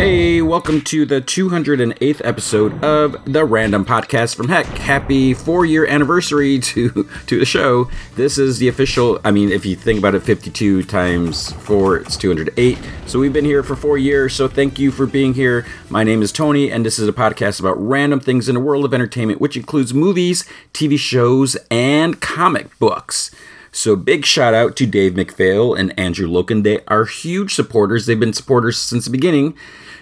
Hey, 0.00 0.40
welcome 0.40 0.80
to 0.84 1.04
the 1.04 1.20
208th 1.20 2.22
episode 2.24 2.82
of 2.82 3.22
the 3.30 3.44
Random 3.44 3.84
Podcast 3.84 4.34
from 4.34 4.48
Heck. 4.48 4.64
Happy 4.64 5.34
four-year 5.34 5.86
anniversary 5.86 6.58
to 6.58 7.06
to 7.26 7.38
the 7.38 7.44
show. 7.44 7.90
This 8.16 8.38
is 8.38 8.58
the 8.58 8.68
official. 8.68 9.20
I 9.26 9.30
mean, 9.30 9.50
if 9.50 9.66
you 9.66 9.76
think 9.76 9.98
about 9.98 10.14
it, 10.14 10.20
52 10.20 10.84
times 10.84 11.52
four, 11.52 11.98
it's 11.98 12.16
208. 12.16 12.78
So 13.04 13.18
we've 13.18 13.30
been 13.30 13.44
here 13.44 13.62
for 13.62 13.76
four 13.76 13.98
years. 13.98 14.32
So 14.32 14.48
thank 14.48 14.78
you 14.78 14.90
for 14.90 15.04
being 15.04 15.34
here. 15.34 15.66
My 15.90 16.02
name 16.02 16.22
is 16.22 16.32
Tony, 16.32 16.72
and 16.72 16.86
this 16.86 16.98
is 16.98 17.06
a 17.06 17.12
podcast 17.12 17.60
about 17.60 17.76
random 17.78 18.20
things 18.20 18.48
in 18.48 18.54
the 18.54 18.60
world 18.62 18.86
of 18.86 18.94
entertainment, 18.94 19.38
which 19.38 19.54
includes 19.54 19.92
movies, 19.92 20.46
TV 20.72 20.98
shows, 20.98 21.58
and 21.70 22.22
comic 22.22 22.78
books. 22.78 23.30
So 23.70 23.96
big 23.96 24.24
shout 24.24 24.54
out 24.54 24.76
to 24.76 24.86
Dave 24.86 25.12
McPhail 25.12 25.78
and 25.78 25.96
Andrew 25.98 26.26
Loken. 26.26 26.62
They 26.62 26.80
are 26.88 27.04
huge 27.04 27.54
supporters. 27.54 28.06
They've 28.06 28.18
been 28.18 28.32
supporters 28.32 28.78
since 28.78 29.04
the 29.04 29.10
beginning. 29.10 29.54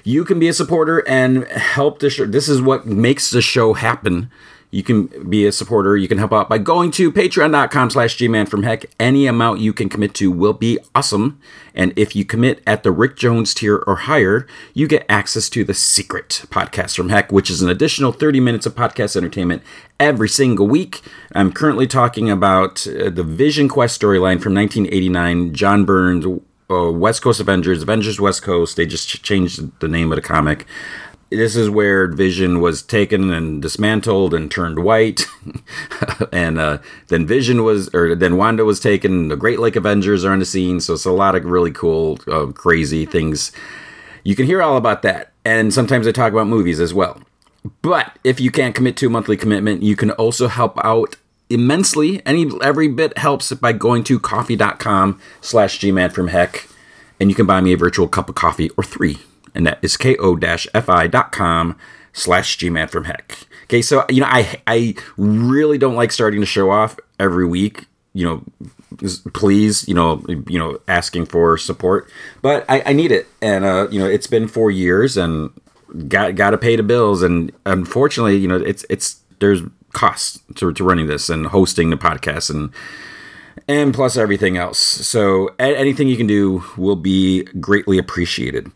You 0.09 0.25
can 0.25 0.39
be 0.39 0.49
a 0.49 0.55
supporter 0.55 1.07
and 1.07 1.47
help 1.49 1.99
the 1.99 2.09
show. 2.09 2.25
This 2.25 2.49
is 2.49 2.63
what 2.63 2.87
makes 2.87 3.31
the 3.31 3.43
show 3.43 3.75
happen. 3.75 4.31
You 4.71 4.83
can 4.83 5.29
be 5.29 5.45
a 5.45 5.53
supporter. 5.53 5.99
You 5.99 6.09
can 6.09 6.17
help 6.17 6.33
out 6.33 6.49
by 6.49 6.57
going 6.57 6.93
to 6.93 7.13
patreon.com 7.13 7.91
slash 7.91 8.17
gman 8.17 8.49
from 8.49 8.63
heck. 8.63 8.87
Any 8.99 9.27
amount 9.27 9.61
you 9.61 9.75
can 9.75 9.91
commit 9.91 10.15
to 10.15 10.31
will 10.31 10.55
be 10.55 10.79
awesome. 10.95 11.39
And 11.75 11.93
if 11.95 12.17
you 12.17 12.25
commit 12.25 12.63
at 12.67 12.85
the 12.85 12.91
Rick 12.91 13.17
Jones 13.17 13.53
tier 13.53 13.85
or 13.87 13.97
higher, 13.97 14.47
you 14.73 14.89
get 14.89 15.05
access 15.11 15.51
to 15.51 15.63
the 15.63 15.75
secret 15.75 16.47
podcast 16.47 16.97
from 16.97 17.11
heck, 17.11 17.31
which 17.31 17.51
is 17.51 17.61
an 17.61 17.69
additional 17.69 18.13
30 18.13 18.41
minutes 18.41 18.65
of 18.65 18.75
podcast 18.75 19.15
entertainment 19.15 19.63
every 20.01 20.31
single 20.31 20.67
week. 20.67 21.03
I'm 21.35 21.53
currently 21.53 21.87
talking 21.87 22.31
about 22.31 22.87
uh, 22.87 23.11
the 23.11 23.25
Vision 23.25 23.69
Quest 23.69 24.01
storyline 24.01 24.41
from 24.41 24.55
1989, 24.55 25.53
John 25.53 25.85
Byrne's 25.85 26.25
uh, 26.71 26.91
West 26.91 27.23
Coast 27.23 27.41
Avengers, 27.41 27.83
Avengers 27.83 28.21
West 28.21 28.43
Coast. 28.43 28.77
They 28.77 28.87
just 28.87 29.09
ch- 29.09 29.23
changed 29.23 29.81
the 29.81 29.89
name 29.89 30.13
of 30.13 30.17
the 30.17 30.23
comic 30.23 30.67
this 31.31 31.57
is 31.57 31.69
where 31.69 32.07
Vision 32.07 32.61
was 32.61 32.83
taken 32.83 33.31
and 33.31 33.61
dismantled 33.61 34.33
and 34.33 34.51
turned 34.51 34.83
white, 34.83 35.27
and 36.33 36.59
uh, 36.59 36.79
then 37.09 37.27
Vision 37.27 37.65
was, 37.65 37.93
or 37.95 38.15
then 38.15 38.37
Wanda 38.37 38.65
was 38.65 38.81
taken. 38.81 39.29
The 39.29 39.37
Great 39.37 39.59
Lake 39.59 39.77
Avengers 39.77 40.25
are 40.25 40.33
on 40.33 40.39
the 40.39 40.47
scene, 40.47 40.81
so 40.81 40.95
it's 40.95 41.05
a 41.05 41.13
lot 41.13 41.35
of 41.35 41.45
really 41.45 41.71
cool, 41.71 42.19
uh, 42.29 42.47
crazy 42.47 43.05
things. 43.05 43.53
You 44.25 44.35
can 44.35 44.47
hear 44.47 44.63
all 44.63 44.77
about 44.77 45.03
that, 45.03 45.33
and 45.45 45.73
sometimes 45.73 46.07
I 46.07 46.13
talk 46.13 46.33
about 46.33 46.47
movies 46.47 46.81
as 46.81 46.95
well. 46.95 47.21
But 47.83 48.19
if 48.25 48.41
you 48.41 48.51
can't 48.51 48.75
commit 48.75 48.97
to 48.99 49.09
a 49.09 49.11
monthly 49.11 49.37
commitment, 49.37 49.83
you 49.83 49.97
can 49.97 50.11
also 50.13 50.49
help 50.49 50.79
out 50.83 51.17
immensely. 51.51 52.25
Any 52.27 52.51
every 52.63 52.89
bit 52.89 53.19
helps 53.19 53.53
by 53.53 53.73
going 53.73 54.05
to 54.05 54.19
ko-fi.com 54.19 55.21
slash 55.41 55.79
gman 55.79 56.13
from 56.13 56.29
heck, 56.29 56.69
and 57.21 57.31
you 57.31 57.35
can 57.35 57.47
buy 57.47 57.61
me 57.61 57.73
a 57.73 57.77
virtual 57.77 58.09
cup 58.09 58.29
of 58.29 58.35
coffee 58.35 58.71
or 58.71 58.85
three 58.85 59.19
and 59.55 59.67
that 59.67 59.79
is 59.83 59.97
ko-fi.com 59.97 61.77
slash 62.13 62.59
gman 62.59 62.89
from 62.89 63.05
heck. 63.05 63.39
Okay, 63.65 63.83
so 63.83 64.07
you 64.09 64.21
know, 64.21 64.29
I 64.29 64.61
I 64.67 64.95
really 65.17 65.77
don't 65.77 65.97
like 65.97 66.13
starting 66.13 66.41
to 66.41 66.47
show 66.47 66.71
off 66.71 66.99
every 67.21 67.47
week. 67.47 67.87
You 68.15 68.25
know, 68.25 69.09
please, 69.35 69.87
you 69.87 69.95
know, 69.95 70.25
you 70.29 70.59
know, 70.59 70.81
asking 70.89 71.27
for 71.27 71.59
support, 71.59 72.11
but 72.41 72.65
I, 72.69 72.83
I 72.87 72.93
need 72.95 73.13
it, 73.13 73.27
and 73.43 73.65
uh, 73.65 73.89
you 73.91 73.99
know, 73.99 74.07
it's 74.07 74.27
been 74.27 74.49
four 74.49 74.71
years, 74.71 75.17
and 75.17 75.51
got 76.09 76.35
got 76.35 76.51
to 76.51 76.59
pay 76.59 76.77
the 76.77 76.83
bills, 76.83 77.23
and 77.23 77.53
unfortunately, 77.67 78.37
you 78.37 78.49
know, 78.49 78.57
it's 78.57 78.87
it's 78.89 79.21
there's 79.41 79.61
costs 79.99 80.41
to, 80.55 80.73
to 80.73 80.85
running 80.85 81.09
this 81.09 81.29
and 81.29 81.47
hosting 81.47 81.91
the 81.91 81.97
podcast 81.97 82.51
and 82.51 82.73
and 83.67 83.93
plus 83.93 84.17
everything 84.17 84.57
else. 84.57 84.79
So 84.79 85.51
anything 85.59 86.07
you 86.07 86.17
can 86.17 86.29
do 86.29 86.63
will 86.77 86.97
be 86.97 87.43
greatly 87.61 87.99
appreciated. 87.99 88.71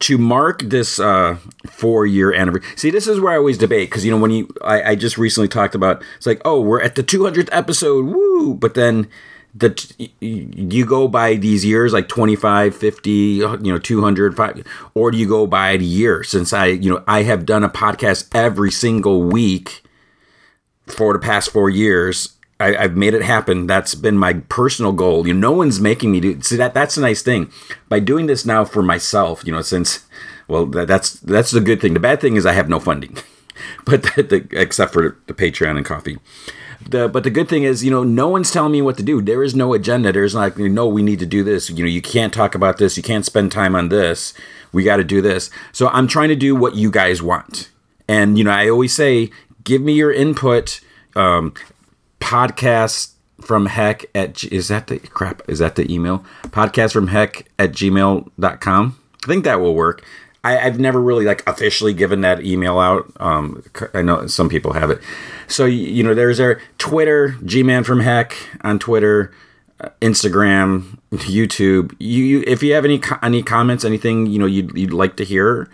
To 0.00 0.16
mark 0.16 0.62
this 0.62 1.00
uh, 1.00 1.38
four 1.66 2.06
year 2.06 2.32
anniversary, 2.32 2.76
see, 2.76 2.90
this 2.90 3.08
is 3.08 3.18
where 3.18 3.32
I 3.32 3.36
always 3.36 3.58
debate 3.58 3.90
because 3.90 4.04
you 4.04 4.12
know 4.12 4.18
when 4.18 4.30
you 4.30 4.48
I, 4.62 4.90
I, 4.90 4.94
just 4.94 5.18
recently 5.18 5.48
talked 5.48 5.74
about 5.74 6.02
it's 6.16 6.26
like 6.26 6.40
oh 6.44 6.60
we're 6.60 6.80
at 6.80 6.94
the 6.94 7.02
200th 7.02 7.48
episode, 7.50 8.06
woo! 8.06 8.54
But 8.54 8.74
then 8.74 9.08
the 9.54 10.08
you 10.20 10.86
go 10.86 11.08
by 11.08 11.34
these 11.34 11.64
years 11.64 11.92
like 11.92 12.06
25 12.06 12.76
50 12.76 13.10
you 13.10 13.58
know 13.62 13.78
200 13.78 14.36
5, 14.36 14.64
or 14.94 15.10
do 15.10 15.18
you 15.18 15.26
go 15.26 15.46
by 15.46 15.78
the 15.78 15.86
year 15.86 16.22
since 16.22 16.52
i 16.52 16.66
you 16.66 16.90
know 16.90 17.02
i 17.08 17.22
have 17.22 17.46
done 17.46 17.64
a 17.64 17.70
podcast 17.70 18.28
every 18.34 18.70
single 18.70 19.22
week 19.22 19.82
for 20.92 21.12
the 21.12 21.18
past 21.18 21.50
four 21.50 21.70
years 21.70 22.38
I, 22.60 22.72
have 22.72 22.96
made 22.96 23.14
it 23.14 23.22
happen. 23.22 23.66
That's 23.66 23.94
been 23.94 24.18
my 24.18 24.34
personal 24.48 24.92
goal. 24.92 25.26
You 25.26 25.34
know, 25.34 25.50
no 25.50 25.52
one's 25.52 25.80
making 25.80 26.10
me 26.10 26.20
do. 26.20 26.40
See 26.42 26.56
that 26.56 26.74
that's 26.74 26.96
a 26.96 27.00
nice 27.00 27.22
thing. 27.22 27.52
By 27.88 28.00
doing 28.00 28.26
this 28.26 28.44
now 28.44 28.64
for 28.64 28.82
myself, 28.82 29.42
you 29.44 29.52
know, 29.52 29.62
since 29.62 30.04
well, 30.48 30.66
that, 30.66 30.88
that's 30.88 31.14
that's 31.20 31.52
the 31.52 31.60
good 31.60 31.80
thing. 31.80 31.94
The 31.94 32.00
bad 32.00 32.20
thing 32.20 32.36
is 32.36 32.46
I 32.46 32.52
have 32.52 32.68
no 32.68 32.80
funding, 32.80 33.16
but 33.84 34.02
the, 34.02 34.22
the, 34.22 34.60
except 34.60 34.92
for 34.92 35.16
the 35.26 35.34
Patreon 35.34 35.76
and 35.76 35.86
Ko-fi. 35.86 36.16
The, 36.88 37.08
but 37.08 37.24
the 37.24 37.30
good 37.30 37.48
thing 37.48 37.64
is, 37.64 37.84
you 37.84 37.90
know, 37.90 38.02
no 38.04 38.28
one's 38.28 38.50
telling 38.50 38.72
me 38.72 38.80
what 38.80 38.96
to 38.96 39.02
do. 39.02 39.20
There 39.20 39.42
is 39.42 39.54
no 39.54 39.74
agenda. 39.74 40.12
There's 40.12 40.34
like, 40.34 40.56
no, 40.56 40.86
we 40.86 41.02
need 41.02 41.18
to 41.18 41.26
do 41.26 41.42
this. 41.44 41.68
You 41.68 41.84
know, 41.84 41.90
you 41.90 42.00
can't 42.00 42.32
talk 42.32 42.54
about 42.54 42.78
this. 42.78 42.96
You 42.96 43.02
can't 43.02 43.26
spend 43.26 43.52
time 43.52 43.74
on 43.74 43.88
this. 43.88 44.32
We 44.72 44.84
got 44.84 44.96
to 44.96 45.04
do 45.04 45.20
this. 45.20 45.50
So 45.72 45.88
I'm 45.88 46.06
trying 46.06 46.28
to 46.28 46.36
do 46.36 46.54
what 46.54 46.76
you 46.76 46.90
guys 46.90 47.20
want. 47.20 47.70
And 48.06 48.38
you 48.38 48.44
know, 48.44 48.52
I 48.52 48.70
always 48.70 48.94
say, 48.94 49.30
give 49.68 49.82
me 49.82 49.92
your 49.92 50.10
input. 50.10 50.80
Um, 51.14 51.52
podcast 52.20 53.12
from 53.40 53.66
heck 53.66 54.06
at 54.14 54.42
is 54.44 54.68
that 54.68 54.88
the 54.88 54.98
crap 54.98 55.42
is 55.48 55.60
that 55.60 55.76
the 55.76 55.92
email? 55.92 56.24
Podcast 56.44 56.92
from 56.92 57.08
heck 57.08 57.48
at 57.58 57.72
gmail.com 57.72 58.98
i 59.22 59.26
think 59.26 59.44
that 59.44 59.60
will 59.60 59.74
work. 59.74 60.04
I, 60.44 60.52
have 60.52 60.78
never 60.80 61.00
really 61.00 61.24
like 61.24 61.46
officially 61.46 61.92
given 61.92 62.22
that 62.22 62.44
email 62.44 62.78
out 62.78 63.12
um, 63.20 63.62
i 63.94 64.02
know 64.02 64.26
some 64.26 64.48
people 64.48 64.72
have 64.72 64.90
it. 64.90 65.00
So 65.46 65.66
you 65.66 66.02
know 66.02 66.14
there's 66.14 66.40
our 66.40 66.60
twitter 66.78 67.30
gman 67.42 67.84
from 67.84 68.00
heck 68.00 68.34
on 68.62 68.78
twitter 68.78 69.32
uh, 69.80 69.90
instagram 70.00 70.98
youtube. 71.12 71.94
You, 71.98 72.24
you 72.24 72.44
if 72.46 72.62
you 72.62 72.74
have 72.74 72.84
any 72.84 73.00
any 73.22 73.42
comments 73.42 73.84
anything 73.84 74.26
you 74.26 74.38
know 74.38 74.46
you'd, 74.46 74.76
you'd 74.76 74.92
like 74.92 75.16
to 75.16 75.24
hear 75.24 75.68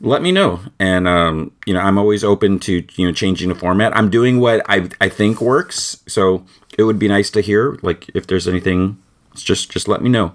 let 0.00 0.22
me 0.22 0.32
know. 0.32 0.60
And 0.78 1.06
um, 1.06 1.52
you 1.66 1.74
know, 1.74 1.80
I'm 1.80 1.98
always 1.98 2.24
open 2.24 2.58
to 2.60 2.84
you 2.94 3.06
know 3.06 3.12
changing 3.12 3.48
the 3.48 3.54
format. 3.54 3.96
I'm 3.96 4.10
doing 4.10 4.40
what 4.40 4.62
I 4.68 4.88
I 5.00 5.08
think 5.08 5.40
works, 5.40 6.02
so 6.06 6.44
it 6.78 6.84
would 6.84 6.98
be 6.98 7.08
nice 7.08 7.30
to 7.30 7.40
hear. 7.40 7.78
Like 7.82 8.08
if 8.14 8.26
there's 8.26 8.48
anything, 8.48 8.98
just 9.34 9.70
just 9.70 9.88
let 9.88 10.02
me 10.02 10.08
know. 10.08 10.34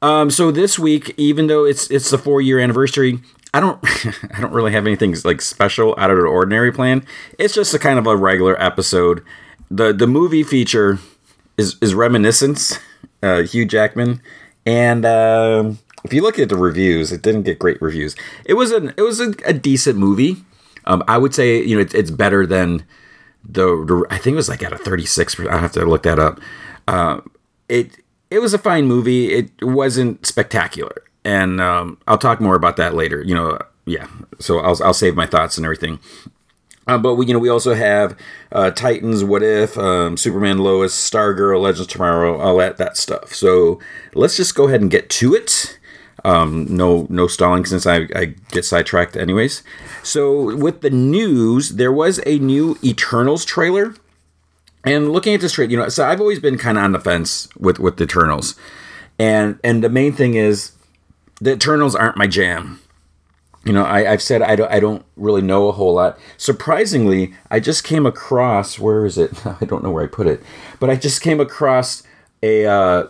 Um, 0.00 0.30
so 0.30 0.50
this 0.50 0.78
week, 0.78 1.14
even 1.16 1.46
though 1.46 1.64
it's 1.64 1.90
it's 1.90 2.10
the 2.10 2.18
four 2.18 2.40
year 2.40 2.58
anniversary, 2.58 3.20
I 3.54 3.60
don't 3.60 3.78
I 4.34 4.40
don't 4.40 4.52
really 4.52 4.72
have 4.72 4.86
anything 4.86 5.14
like 5.24 5.40
special 5.40 5.94
out 5.98 6.10
of 6.10 6.16
the 6.16 6.24
ordinary 6.24 6.72
plan. 6.72 7.04
It's 7.38 7.54
just 7.54 7.74
a 7.74 7.78
kind 7.78 7.98
of 7.98 8.06
a 8.06 8.16
regular 8.16 8.60
episode. 8.60 9.24
the 9.70 9.92
The 9.92 10.06
movie 10.08 10.42
feature 10.42 10.98
is 11.56 11.76
is 11.80 11.94
Reminiscence, 11.94 12.78
uh, 13.22 13.42
Hugh 13.42 13.64
Jackman, 13.64 14.20
and. 14.66 15.06
Um, 15.06 15.78
if 16.04 16.12
you 16.12 16.22
look 16.22 16.38
at 16.38 16.48
the 16.48 16.56
reviews, 16.56 17.12
it 17.12 17.22
didn't 17.22 17.42
get 17.42 17.58
great 17.58 17.80
reviews. 17.80 18.14
It 18.44 18.54
was 18.54 18.70
an 18.70 18.92
it 18.96 19.02
was 19.02 19.20
a, 19.20 19.34
a 19.44 19.52
decent 19.52 19.98
movie. 19.98 20.44
Um, 20.84 21.04
I 21.06 21.18
would 21.18 21.34
say 21.34 21.62
you 21.62 21.76
know 21.76 21.82
it, 21.82 21.94
it's 21.94 22.10
better 22.10 22.46
than 22.46 22.84
the, 23.44 23.84
the, 23.84 24.06
I 24.10 24.18
think 24.18 24.34
it 24.34 24.36
was 24.36 24.48
like 24.48 24.62
at 24.62 24.72
a 24.72 24.78
36. 24.78 25.40
I 25.40 25.58
have 25.58 25.72
to 25.72 25.84
look 25.84 26.04
that 26.04 26.18
up. 26.18 26.40
Uh, 26.86 27.20
it 27.68 27.98
it 28.30 28.40
was 28.40 28.54
a 28.54 28.58
fine 28.58 28.86
movie. 28.86 29.32
It 29.32 29.50
wasn't 29.62 30.26
spectacular, 30.26 31.02
and 31.24 31.60
um, 31.60 31.98
I'll 32.08 32.18
talk 32.18 32.40
more 32.40 32.54
about 32.54 32.76
that 32.76 32.94
later. 32.94 33.22
You 33.22 33.34
know, 33.34 33.58
yeah. 33.84 34.06
So 34.38 34.58
I'll 34.58 34.82
I'll 34.82 34.94
save 34.94 35.14
my 35.14 35.26
thoughts 35.26 35.56
and 35.56 35.64
everything. 35.64 35.98
Uh, 36.86 36.98
but 36.98 37.14
we, 37.14 37.26
you 37.26 37.32
know, 37.32 37.38
we 37.38 37.48
also 37.48 37.74
have 37.74 38.18
uh, 38.50 38.70
Titans, 38.72 39.22
What 39.22 39.44
If, 39.44 39.78
um, 39.78 40.16
Superman, 40.16 40.58
Lois, 40.58 40.92
Stargirl, 40.92 41.60
Legends 41.60 41.86
Tomorrow, 41.86 42.40
all 42.40 42.56
that 42.56 42.76
that 42.78 42.96
stuff. 42.96 43.32
So 43.34 43.78
let's 44.14 44.36
just 44.36 44.56
go 44.56 44.66
ahead 44.66 44.80
and 44.80 44.90
get 44.90 45.08
to 45.10 45.34
it. 45.34 45.78
Um, 46.24 46.66
no, 46.68 47.06
no 47.10 47.26
stalling 47.26 47.64
since 47.64 47.86
I, 47.86 48.06
I 48.14 48.34
get 48.50 48.64
sidetracked 48.64 49.16
anyways. 49.16 49.62
So 50.02 50.54
with 50.56 50.80
the 50.80 50.90
news, 50.90 51.70
there 51.70 51.92
was 51.92 52.20
a 52.26 52.38
new 52.38 52.78
Eternals 52.84 53.44
trailer, 53.44 53.94
and 54.84 55.12
looking 55.12 55.34
at 55.34 55.40
this 55.40 55.52
trailer, 55.52 55.70
you 55.70 55.76
know, 55.76 55.88
so 55.88 56.06
I've 56.06 56.20
always 56.20 56.38
been 56.38 56.58
kind 56.58 56.78
of 56.78 56.84
on 56.84 56.92
the 56.92 57.00
fence 57.00 57.48
with 57.56 57.78
with 57.78 57.96
the 57.96 58.04
Eternals, 58.04 58.54
and 59.18 59.58
and 59.64 59.82
the 59.82 59.88
main 59.88 60.12
thing 60.12 60.34
is 60.34 60.72
the 61.40 61.52
Eternals 61.52 61.94
aren't 61.94 62.16
my 62.16 62.26
jam. 62.26 62.80
You 63.64 63.72
know, 63.72 63.84
I, 63.84 64.02
have 64.02 64.22
said 64.22 64.42
I 64.42 64.56
don't, 64.56 64.70
I 64.72 64.80
don't 64.80 65.04
really 65.16 65.42
know 65.42 65.68
a 65.68 65.72
whole 65.72 65.94
lot. 65.94 66.18
Surprisingly, 66.36 67.32
I 67.48 67.60
just 67.60 67.84
came 67.84 68.06
across 68.06 68.78
where 68.78 69.06
is 69.06 69.18
it? 69.18 69.46
I 69.60 69.64
don't 69.64 69.84
know 69.84 69.90
where 69.90 70.04
I 70.04 70.08
put 70.08 70.26
it, 70.26 70.42
but 70.80 70.90
I 70.90 70.96
just 70.96 71.20
came 71.20 71.40
across 71.40 72.02
a 72.42 72.66
uh, 72.66 73.06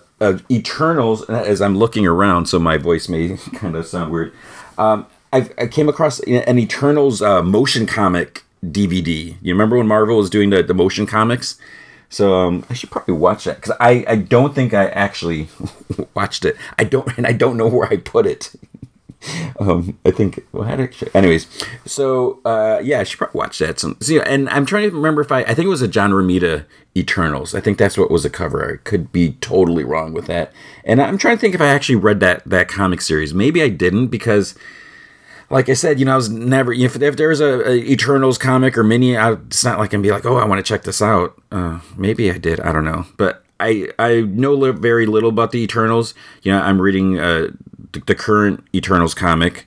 Eternals 0.50 1.28
as 1.28 1.60
I'm 1.60 1.76
looking 1.76 2.06
around, 2.06 2.46
so 2.46 2.58
my 2.58 2.76
voice 2.76 3.08
may 3.08 3.36
kind 3.54 3.76
of 3.76 3.86
sound 3.86 4.12
weird. 4.12 4.32
Um, 4.78 5.06
i 5.34 5.40
came 5.66 5.88
across 5.88 6.20
an 6.20 6.58
Eternals 6.58 7.22
uh, 7.22 7.42
motion 7.42 7.86
comic 7.86 8.42
DVD. 8.64 9.36
You 9.40 9.54
remember 9.54 9.78
when 9.78 9.86
Marvel 9.86 10.18
was 10.18 10.28
doing 10.28 10.50
the, 10.50 10.62
the 10.62 10.74
motion 10.74 11.06
comics? 11.06 11.56
So 12.10 12.34
um, 12.34 12.66
I 12.68 12.74
should 12.74 12.90
probably 12.90 13.14
watch 13.14 13.44
that 13.44 13.56
because 13.56 13.74
I, 13.80 14.04
I 14.06 14.16
don't 14.16 14.54
think 14.54 14.74
I 14.74 14.88
actually 14.88 15.48
watched 16.14 16.44
it. 16.44 16.56
I 16.78 16.84
don't 16.84 17.16
and 17.16 17.26
I 17.26 17.32
don't 17.32 17.56
know 17.56 17.66
where 17.66 17.88
I 17.88 17.96
put 17.96 18.26
it. 18.26 18.52
um, 19.60 19.98
I 20.04 20.10
think. 20.10 20.44
Well, 20.52 20.64
how 20.64 20.76
did 20.76 20.94
I, 21.02 21.18
anyways, 21.18 21.46
so 21.86 22.40
uh, 22.44 22.80
yeah, 22.82 23.00
I 23.00 23.04
should 23.04 23.18
probably 23.18 23.38
watch 23.38 23.58
that. 23.60 23.80
So, 23.80 23.94
yeah, 24.06 24.22
and 24.26 24.48
I'm 24.50 24.66
trying 24.66 24.90
to 24.90 24.94
remember 24.94 25.22
if 25.22 25.32
I. 25.32 25.40
I 25.40 25.54
think 25.54 25.66
it 25.66 25.68
was 25.68 25.82
a 25.82 25.88
John 25.88 26.10
Romita 26.10 26.64
Eternals. 26.96 27.54
I 27.54 27.60
think 27.60 27.78
that's 27.78 27.96
what 27.96 28.10
was 28.10 28.22
the 28.22 28.30
cover. 28.30 28.74
I 28.74 28.76
could 28.88 29.12
be 29.12 29.32
totally 29.40 29.84
wrong 29.84 30.12
with 30.12 30.26
that. 30.26 30.52
And 30.84 31.00
I'm 31.00 31.16
trying 31.16 31.36
to 31.36 31.40
think 31.40 31.54
if 31.54 31.60
I 31.60 31.68
actually 31.68 31.96
read 31.96 32.20
that 32.20 32.42
that 32.44 32.68
comic 32.68 33.00
series. 33.00 33.32
Maybe 33.32 33.62
I 33.62 33.68
didn't 33.68 34.08
because 34.08 34.54
like 35.48 35.68
I 35.68 35.74
said, 35.74 35.98
you 35.98 36.06
know, 36.06 36.14
I 36.14 36.16
was 36.16 36.30
never 36.30 36.72
if, 36.72 37.00
if 37.00 37.16
there's 37.16 37.40
a, 37.40 37.70
a, 37.70 37.74
Eternals 37.74 38.38
comic 38.38 38.76
or 38.76 38.82
mini, 38.82 39.16
I, 39.16 39.32
it's 39.32 39.64
not 39.64 39.78
like 39.78 39.92
I'm 39.92 40.02
be 40.02 40.10
like, 40.10 40.26
oh, 40.26 40.36
I 40.36 40.46
want 40.46 40.58
to 40.58 40.68
check 40.68 40.82
this 40.82 41.02
out. 41.02 41.40
Uh, 41.50 41.80
maybe 41.96 42.30
I 42.30 42.38
did, 42.38 42.58
I 42.60 42.72
don't 42.72 42.84
know, 42.84 43.06
but 43.16 43.44
I 43.60 43.88
I 43.98 44.22
know 44.22 44.54
li- 44.54 44.70
very 44.72 45.06
little 45.06 45.28
about 45.28 45.52
the 45.52 45.60
Eternals. 45.60 46.14
You 46.42 46.52
know, 46.52 46.60
I'm 46.60 46.80
reading 46.80 47.18
uh, 47.18 47.48
the, 47.92 48.00
the 48.00 48.14
current 48.14 48.66
Eternals 48.74 49.14
comic, 49.14 49.66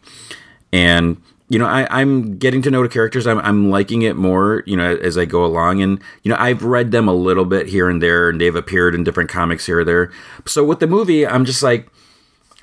and 0.73 1.21
you 1.47 1.59
know, 1.59 1.67
I, 1.67 1.87
I'm 2.01 2.37
getting 2.37 2.61
to 2.63 2.71
know 2.71 2.81
the 2.81 2.89
characters. 2.89 3.27
I'm, 3.27 3.39
I'm 3.39 3.69
liking 3.69 4.01
it 4.01 4.15
more, 4.15 4.63
you 4.65 4.75
know, 4.75 4.95
as 4.95 5.17
I 5.17 5.25
go 5.25 5.45
along. 5.45 5.81
And, 5.81 6.01
you 6.23 6.31
know, 6.31 6.37
I've 6.39 6.63
read 6.63 6.91
them 6.91 7.07
a 7.07 7.13
little 7.13 7.45
bit 7.45 7.67
here 7.67 7.87
and 7.87 8.01
there, 8.01 8.29
and 8.29 8.41
they've 8.41 8.55
appeared 8.55 8.95
in 8.95 9.03
different 9.03 9.29
comics 9.29 9.67
here 9.67 9.79
or 9.79 9.83
there. 9.83 10.11
So 10.45 10.63
with 10.63 10.79
the 10.79 10.87
movie, 10.87 11.25
I'm 11.25 11.45
just 11.45 11.61
like, 11.61 11.87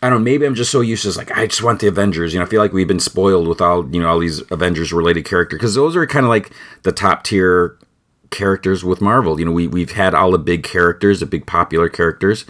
I 0.02 0.10
don't 0.10 0.18
know, 0.18 0.24
maybe 0.24 0.44
I'm 0.46 0.56
just 0.56 0.72
so 0.72 0.80
used 0.80 1.04
to 1.04 1.16
like, 1.16 1.30
I 1.30 1.46
just 1.46 1.62
want 1.62 1.78
the 1.78 1.86
Avengers. 1.86 2.32
You 2.32 2.40
know, 2.40 2.46
I 2.46 2.48
feel 2.48 2.60
like 2.60 2.72
we've 2.72 2.88
been 2.88 2.98
spoiled 2.98 3.46
with 3.46 3.60
all, 3.60 3.88
you 3.94 4.02
know, 4.02 4.08
all 4.08 4.18
these 4.18 4.42
Avengers 4.50 4.92
related 4.92 5.24
characters 5.24 5.58
because 5.58 5.76
those 5.76 5.94
are 5.94 6.04
kind 6.08 6.26
of 6.26 6.30
like 6.30 6.50
the 6.82 6.90
top 6.90 7.22
tier 7.22 7.78
characters 8.30 8.82
with 8.82 9.00
Marvel. 9.00 9.38
You 9.38 9.46
know, 9.46 9.52
we, 9.52 9.68
we've 9.68 9.92
had 9.92 10.12
all 10.12 10.32
the 10.32 10.38
big 10.38 10.64
characters, 10.64 11.20
the 11.20 11.26
big 11.26 11.46
popular 11.46 11.88
characters. 11.88 12.46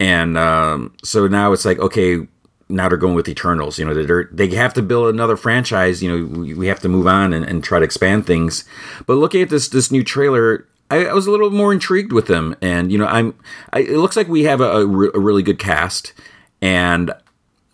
And 0.00 0.36
um, 0.36 0.92
so 1.04 1.28
now 1.28 1.52
it's 1.52 1.64
like, 1.64 1.78
okay, 1.78 2.26
now 2.72 2.88
they're 2.88 2.98
going 2.98 3.14
with 3.14 3.28
Eternals. 3.28 3.78
You 3.78 3.84
know, 3.84 3.94
they're, 3.94 4.28
they 4.32 4.48
have 4.54 4.74
to 4.74 4.82
build 4.82 5.12
another 5.14 5.36
franchise. 5.36 6.02
You 6.02 6.10
know, 6.10 6.40
we, 6.40 6.54
we 6.54 6.66
have 6.66 6.80
to 6.80 6.88
move 6.88 7.06
on 7.06 7.32
and, 7.32 7.44
and, 7.44 7.62
try 7.62 7.78
to 7.78 7.84
expand 7.84 8.26
things. 8.26 8.64
But 9.06 9.14
looking 9.14 9.42
at 9.42 9.50
this 9.50 9.68
this 9.68 9.90
new 9.90 10.02
trailer, 10.02 10.66
I, 10.90 11.06
I 11.06 11.12
was 11.12 11.26
a 11.26 11.30
little 11.30 11.50
more 11.50 11.72
intrigued 11.72 12.12
with 12.12 12.26
them. 12.26 12.56
And 12.60 12.90
you 12.90 12.98
know, 12.98 13.06
I'm 13.06 13.34
I, 13.72 13.80
it 13.80 13.98
looks 13.98 14.16
like 14.16 14.28
we 14.28 14.44
have 14.44 14.60
a, 14.60 14.70
a, 14.70 14.86
re, 14.86 15.10
a 15.14 15.20
really 15.20 15.42
good 15.42 15.58
cast. 15.58 16.12
And 16.60 17.12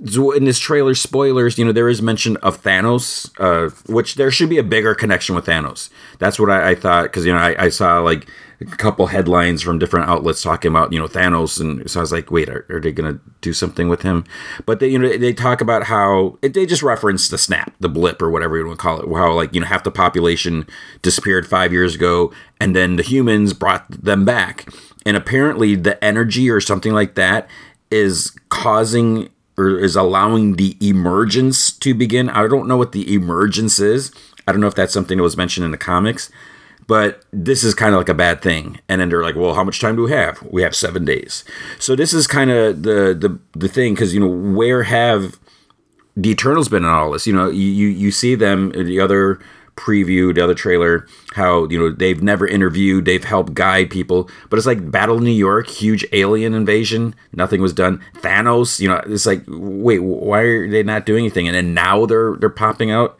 in 0.01 0.45
this 0.45 0.61
trailer, 0.61 0.95
spoilers, 0.95 1.59
you 1.59 1.65
know, 1.65 1.73
there 1.73 1.89
is 1.89 2.01
mention 2.01 2.37
of 2.39 2.63
Thanos, 2.63 3.31
uh, 3.41 3.75
which 3.93 4.15
there 4.15 4.31
should 4.31 4.49
be 4.49 4.59
a 4.59 4.63
bigger 4.63 4.95
connection 4.95 5.35
with 5.35 5.47
Thanos. 5.47 5.91
That's 6.21 6.39
what 6.39 6.51
I, 6.51 6.71
I 6.71 6.75
thought 6.77 7.05
because 7.05 7.27
you 7.27 7.33
know 7.33 7.39
I, 7.39 7.65
I 7.65 7.69
saw 7.69 7.99
like 7.99 8.29
a 8.61 8.65
couple 8.65 9.07
headlines 9.09 9.61
from 9.61 9.79
different 9.79 10.09
outlets 10.09 10.41
talking 10.41 10.71
about 10.71 10.93
you 10.93 11.01
know 11.01 11.09
Thanos, 11.09 11.61
and 11.61 11.91
so 11.91 11.99
I 11.99 12.03
was 12.03 12.13
like, 12.13 12.31
wait, 12.31 12.49
are, 12.49 12.65
are 12.71 12.81
they 12.81 12.93
gonna 12.93 13.19
do 13.41 13.53
something 13.53 13.89
with 13.89 14.03
him? 14.03 14.25
But 14.67 14.79
they 14.79 14.89
you 14.89 15.01
know 15.01 15.17
they 15.17 15.33
talk 15.33 15.61
about 15.61 15.85
how 15.85 16.39
it, 16.43 16.55
they 16.55 16.65
just 16.65 16.83
reference 16.85 17.29
the 17.29 17.39
snap, 17.39 17.75
the 17.81 17.89
blip, 17.89 18.23
or 18.23 18.31
whatever 18.31 18.57
you 18.57 18.67
want 18.67 18.79
to 18.79 18.83
call 18.83 19.01
it, 19.01 19.17
how 19.17 19.33
like 19.33 19.53
you 19.53 19.61
know 19.61 19.67
half 19.67 19.83
the 19.83 19.91
population 19.91 20.65
disappeared 21.03 21.45
five 21.45 21.73
years 21.73 21.97
ago, 21.97 22.33
and 22.61 22.77
then 22.77 22.95
the 22.95 23.03
humans 23.03 23.53
brought 23.53 23.91
them 23.91 24.25
back, 24.25 24.69
and 25.05 25.17
apparently 25.17 25.75
the 25.75 26.03
energy 26.05 26.49
or 26.49 26.61
something 26.61 26.93
like 26.93 27.17
that 27.17 27.49
is 27.91 28.37
causing 28.49 29.31
or 29.59 29.79
is 29.79 29.97
allowing 29.97 30.57
the 30.57 30.77
emergence 30.81 31.73
to 31.73 31.93
begin. 31.93 32.31
I 32.31 32.47
don't 32.47 32.69
know 32.69 32.77
what 32.77 32.93
the 32.93 33.13
emergence 33.13 33.81
is. 33.81 34.13
I 34.47 34.53
don't 34.53 34.61
know 34.61 34.69
if 34.69 34.75
that's 34.75 34.93
something 34.93 35.19
that 35.19 35.23
was 35.23 35.37
mentioned 35.37 35.65
in 35.65 35.73
the 35.73 35.77
comics, 35.77 36.31
but 36.87 37.25
this 37.33 37.65
is 37.65 37.75
kind 37.75 37.95
of 37.95 37.99
like 37.99 38.09
a 38.09 38.15
bad 38.15 38.41
thing. 38.41 38.81
And 38.89 39.01
then 39.01 39.09
they're 39.09 39.23
like, 39.23 39.35
well, 39.35 39.55
how 39.55 39.65
much 39.65 39.81
time 39.81 39.97
do 39.97 40.05
we 40.05 40.13
have? 40.13 40.43
We 40.45 40.63
have 40.63 40.75
seven 40.75 41.05
days. 41.05 41.45
So 41.79 41.97
this 41.97 42.15
is 42.15 42.27
kind 42.27 42.51
of 42.51 42.83
the 42.85 43.15
the 43.15 43.39
the 43.59 43.69
thing 43.69 43.95
because 43.95 44.15
you 44.15 44.21
know 44.21 44.29
where 44.29 44.85
have 44.85 45.39
the 46.17 46.31
Eternals 46.31 46.69
been 46.69 46.85
in 46.85 46.89
all 46.89 47.11
this? 47.11 47.27
You 47.27 47.35
know, 47.35 47.51
you 47.51 47.89
you 47.89 48.11
see 48.11 48.37
them 48.37 48.71
the 48.71 49.01
other 49.01 49.41
preview, 49.79 50.35
the 50.35 50.43
other 50.43 50.55
trailer, 50.55 51.07
how 51.35 51.69
you 51.69 51.79
know 51.79 51.91
they've 51.91 52.23
never 52.23 52.47
interviewed, 52.47 53.05
they've 53.05 53.25
helped 53.25 53.55
guide 53.55 53.91
people, 53.91 54.29
but 54.51 54.59
it's 54.59 54.67
like 54.67 54.91
Battle 54.91 55.21
New 55.21 55.31
York, 55.31 55.69
huge 55.69 56.05
alien 56.13 56.53
invasion, 56.53 57.15
nothing 57.33 57.63
was 57.63 57.73
done. 57.73 58.03
Thanos, 58.17 58.81
you 58.81 58.89
know, 58.89 59.01
it's 59.07 59.27
like, 59.27 59.45
wait, 59.47 60.01
why 60.01 60.41
are 60.41 60.69
they 60.69 60.83
not 60.83 61.07
doing 61.07 61.25
anything? 61.25 61.47
And 61.47 61.55
then 61.55 61.75
now 61.75 62.07
they're 62.07 62.37
they're 62.37 62.51
popping 62.51 62.91
out. 62.91 63.17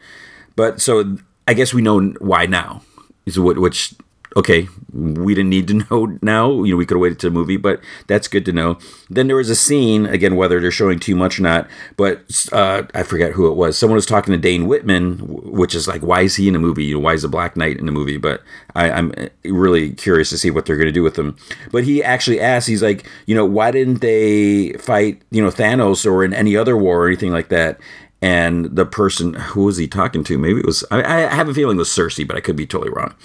But 0.55 0.81
so 0.81 1.17
I 1.47 1.53
guess 1.53 1.73
we 1.73 1.81
know 1.81 2.01
why 2.19 2.45
now 2.45 2.83
is 3.25 3.39
what 3.39 3.57
which 3.57 3.95
okay, 4.35 4.67
we 4.93 5.33
didn't 5.33 5.49
need 5.49 5.67
to 5.67 5.73
know 5.89 6.17
now. 6.21 6.63
You 6.63 6.73
know, 6.73 6.77
we 6.77 6.85
could 6.85 6.95
have 6.95 7.01
waited 7.01 7.19
to 7.19 7.27
the 7.27 7.33
movie, 7.33 7.57
but 7.57 7.79
that's 8.07 8.27
good 8.27 8.45
to 8.45 8.51
know. 8.51 8.77
Then 9.09 9.27
there 9.27 9.35
was 9.35 9.49
a 9.49 9.55
scene 9.55 10.05
again, 10.05 10.35
whether 10.35 10.59
they're 10.59 10.71
showing 10.71 10.99
too 10.99 11.15
much 11.15 11.39
or 11.39 11.43
not, 11.43 11.67
but 11.97 12.47
uh, 12.51 12.83
I 12.93 13.03
forget 13.03 13.33
who 13.33 13.47
it 13.47 13.55
was. 13.55 13.77
Someone 13.77 13.95
was 13.95 14.05
talking 14.05 14.31
to 14.31 14.37
Dane 14.37 14.67
Whitman, 14.67 15.17
which 15.19 15.75
is 15.75 15.87
like, 15.87 16.01
why 16.01 16.21
is 16.21 16.35
he 16.35 16.47
in 16.47 16.55
a 16.55 16.59
movie? 16.59 16.85
You 16.85 16.95
know, 16.95 17.01
why 17.01 17.13
is 17.13 17.21
the 17.21 17.27
Black 17.27 17.57
Knight 17.57 17.77
in 17.77 17.85
the 17.85 17.91
movie? 17.91 18.17
But 18.17 18.43
I, 18.75 18.91
I'm 18.91 19.13
really 19.43 19.93
curious 19.93 20.29
to 20.29 20.37
see 20.37 20.51
what 20.51 20.65
they're 20.65 20.77
going 20.77 20.87
to 20.87 20.91
do 20.91 21.03
with 21.03 21.17
him. 21.17 21.37
But 21.71 21.83
he 21.83 22.03
actually 22.03 22.39
asked, 22.39 22.67
he's 22.67 22.83
like, 22.83 23.09
you 23.25 23.35
know, 23.35 23.45
why 23.45 23.71
didn't 23.71 24.01
they 24.01 24.73
fight, 24.73 25.21
you 25.31 25.41
know, 25.41 25.49
Thanos 25.49 26.05
or 26.05 26.23
in 26.23 26.33
any 26.33 26.55
other 26.55 26.77
war 26.77 27.03
or 27.03 27.07
anything 27.07 27.31
like 27.31 27.49
that? 27.49 27.79
And 28.21 28.65
the 28.75 28.85
person 28.85 29.33
who 29.33 29.63
was 29.65 29.77
he 29.77 29.87
talking 29.87 30.23
to? 30.25 30.37
Maybe 30.37 30.59
it 30.59 30.65
was 30.65 30.83
I, 30.91 31.03
I, 31.03 31.33
have 31.33 31.47
a 31.47 31.53
feeling 31.53 31.77
it 31.77 31.79
was 31.79 31.89
Sersi 31.89 32.27
but 32.27 32.35
i 32.35 32.41
could 32.41 32.57
be 32.57 32.67
totally 32.67 32.91
wrong. 32.91 33.15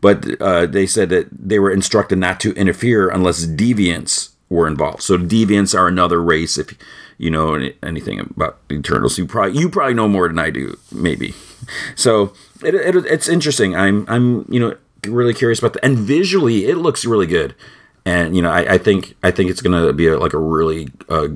But 0.00 0.40
uh, 0.40 0.66
they 0.66 0.86
said 0.86 1.08
that 1.10 1.28
they 1.30 1.58
were 1.58 1.70
instructed 1.70 2.18
not 2.18 2.38
to 2.40 2.52
interfere 2.54 3.08
unless 3.08 3.44
deviants 3.44 4.30
were 4.48 4.68
involved. 4.68 5.02
So 5.02 5.18
deviants 5.18 5.76
are 5.76 5.88
another 5.88 6.22
race 6.22 6.58
if 6.58 6.76
you 7.18 7.30
know 7.30 7.70
anything 7.82 8.20
about 8.20 8.58
eternals. 8.70 9.18
You 9.18 9.26
probably 9.26 9.58
you 9.58 9.68
probably 9.68 9.94
know 9.94 10.08
more 10.08 10.28
than 10.28 10.38
i 10.38 10.50
do 10.50 10.78
maybe. 10.92 11.34
So 11.96 12.32
it, 12.62 12.74
it, 12.74 12.94
it's 13.06 13.28
interesting. 13.28 13.74
I'm 13.74 14.04
i'm 14.08 14.46
you 14.48 14.60
know 14.60 14.76
really 15.06 15.34
curious 15.34 15.58
about 15.58 15.72
that 15.74 15.84
and 15.84 15.98
visually 15.98 16.66
it 16.66 16.76
looks 16.76 17.04
really 17.04 17.26
good. 17.26 17.54
And 18.04 18.36
you 18.36 18.42
know 18.42 18.50
i, 18.50 18.74
I 18.74 18.78
think 18.78 19.16
i 19.24 19.32
think 19.32 19.50
it's 19.50 19.60
gonna 19.60 19.92
be 19.92 20.06
a, 20.06 20.18
like 20.18 20.34
a 20.34 20.38
really 20.38 20.88
uh, 21.08 21.28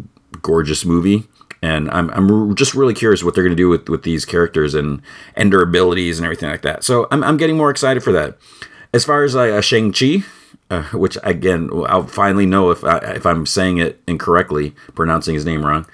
gorgeous 0.43 0.85
movie 0.85 1.27
and 1.63 1.91
I'm, 1.91 2.11
I'm 2.11 2.55
just 2.55 2.75
really 2.75 2.95
curious 2.95 3.23
what 3.23 3.35
they're 3.35 3.45
going 3.45 3.57
to 3.57 3.63
do 3.63 3.69
with, 3.69 3.89
with 3.89 4.03
these 4.03 4.25
characters 4.25 4.75
and 4.75 5.03
and 5.35 5.53
their 5.53 5.63
abilities 5.63 6.19
and 6.19 6.25
everything 6.25 6.49
like 6.51 6.63
that. 6.63 6.85
So 6.85 7.07
I'm, 7.11 7.23
I'm 7.23 7.37
getting 7.37 7.57
more 7.57 7.71
excited 7.71 8.03
for 8.03 8.13
that. 8.13 8.39
As 8.93 9.05
far 9.05 9.23
as 9.23 9.37
uh, 9.37 9.61
Shang 9.61 9.93
Chi, 9.93 10.25
uh, 10.71 10.85
which 10.85 11.19
again 11.23 11.71
I'll 11.87 12.07
finally 12.07 12.47
know 12.47 12.71
if 12.71 12.83
I, 12.85 12.99
if 12.99 13.27
I'm 13.27 13.47
saying 13.47 13.79
it 13.79 14.01
incorrectly, 14.07 14.71
pronouncing 14.95 15.35
his 15.35 15.45
name 15.45 15.65
wrong. 15.65 15.87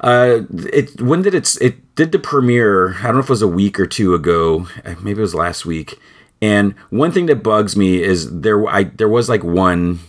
Uh, 0.00 0.42
it 0.72 1.00
when 1.00 1.22
did 1.22 1.34
it 1.34 1.56
it 1.60 1.94
did 1.94 2.12
the 2.12 2.18
premiere? 2.18 2.96
I 2.98 3.02
don't 3.04 3.14
know 3.14 3.20
if 3.20 3.26
it 3.26 3.30
was 3.30 3.42
a 3.42 3.48
week 3.48 3.78
or 3.78 3.86
two 3.86 4.14
ago. 4.14 4.66
Uh, 4.84 4.94
maybe 5.02 5.18
it 5.18 5.22
was 5.22 5.34
last 5.34 5.66
week. 5.66 5.98
And 6.42 6.72
one 6.88 7.12
thing 7.12 7.26
that 7.26 7.42
bugs 7.42 7.76
me 7.76 8.02
is 8.02 8.40
there 8.40 8.66
I 8.66 8.84
there 8.84 9.10
was 9.10 9.28
like 9.28 9.44
one 9.44 10.00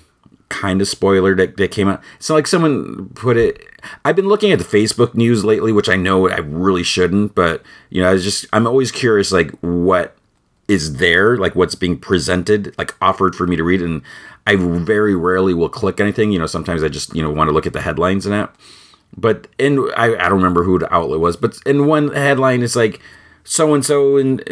kind 0.52 0.82
of 0.82 0.88
spoiler 0.88 1.34
that, 1.36 1.56
that 1.56 1.72
came 1.72 1.88
out. 1.88 2.04
So 2.20 2.36
like 2.36 2.46
someone 2.46 3.10
put 3.16 3.38
it. 3.38 3.68
I've 4.04 4.16
been 4.16 4.28
looking 4.28 4.52
at 4.52 4.60
the 4.60 4.66
Facebook 4.66 5.16
news 5.16 5.46
lately, 5.46 5.72
which 5.72 5.90
I 5.90 5.96
know 5.96 6.30
I 6.30 6.40
really 6.40 6.84
shouldn't, 6.84 7.34
but 7.34 7.64
you 7.90 8.02
know, 8.02 8.10
I 8.10 8.14
was 8.14 8.24
just 8.24 8.46
I'm 8.52 8.68
always 8.68 8.92
curious 8.92 9.32
like 9.32 9.52
what 9.62 10.16
is 10.68 10.98
there, 10.98 11.38
like 11.38 11.56
what's 11.56 11.76
being 11.76 11.98
presented, 11.98 12.78
like 12.78 12.96
offered 13.02 13.36
for 13.36 13.48
me 13.48 13.56
to 13.56 13.64
read, 13.64 13.82
and 13.82 14.02
I 14.46 14.58
very 14.58 15.16
rarely 15.16 15.54
will 15.54 15.70
click 15.70 16.00
anything. 16.00 16.32
You 16.32 16.40
know, 16.40 16.46
sometimes 16.48 16.84
I 16.84 16.90
just 16.90 17.16
you 17.16 17.24
know 17.24 17.32
want 17.32 17.48
to 17.48 17.54
look 17.54 17.66
at 17.66 17.74
the 17.74 17.82
headlines 17.82 18.26
and 18.26 18.34
that. 18.34 18.54
But 19.16 19.48
in 19.58 19.80
I, 19.96 20.16
I 20.16 20.30
don't 20.30 20.38
remember 20.38 20.64
who 20.64 20.78
the 20.80 20.94
outlet 20.94 21.22
was, 21.22 21.38
but 21.38 21.58
in 21.66 21.88
one 21.88 22.14
headline 22.14 22.62
it's 22.62 22.76
like 22.76 23.02
so 23.44 23.74
and 23.74 23.84
so 23.84 24.18
and 24.18 24.44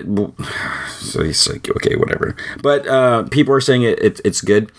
so 0.90 1.24
he's 1.24 1.48
like 1.48 1.70
okay 1.70 1.96
whatever 1.96 2.36
but 2.64 2.88
uh 2.88 3.22
people 3.30 3.54
are 3.54 3.62
saying 3.62 3.84
it, 3.84 4.00
it 4.02 4.20
it's 4.26 4.42
good 4.42 4.72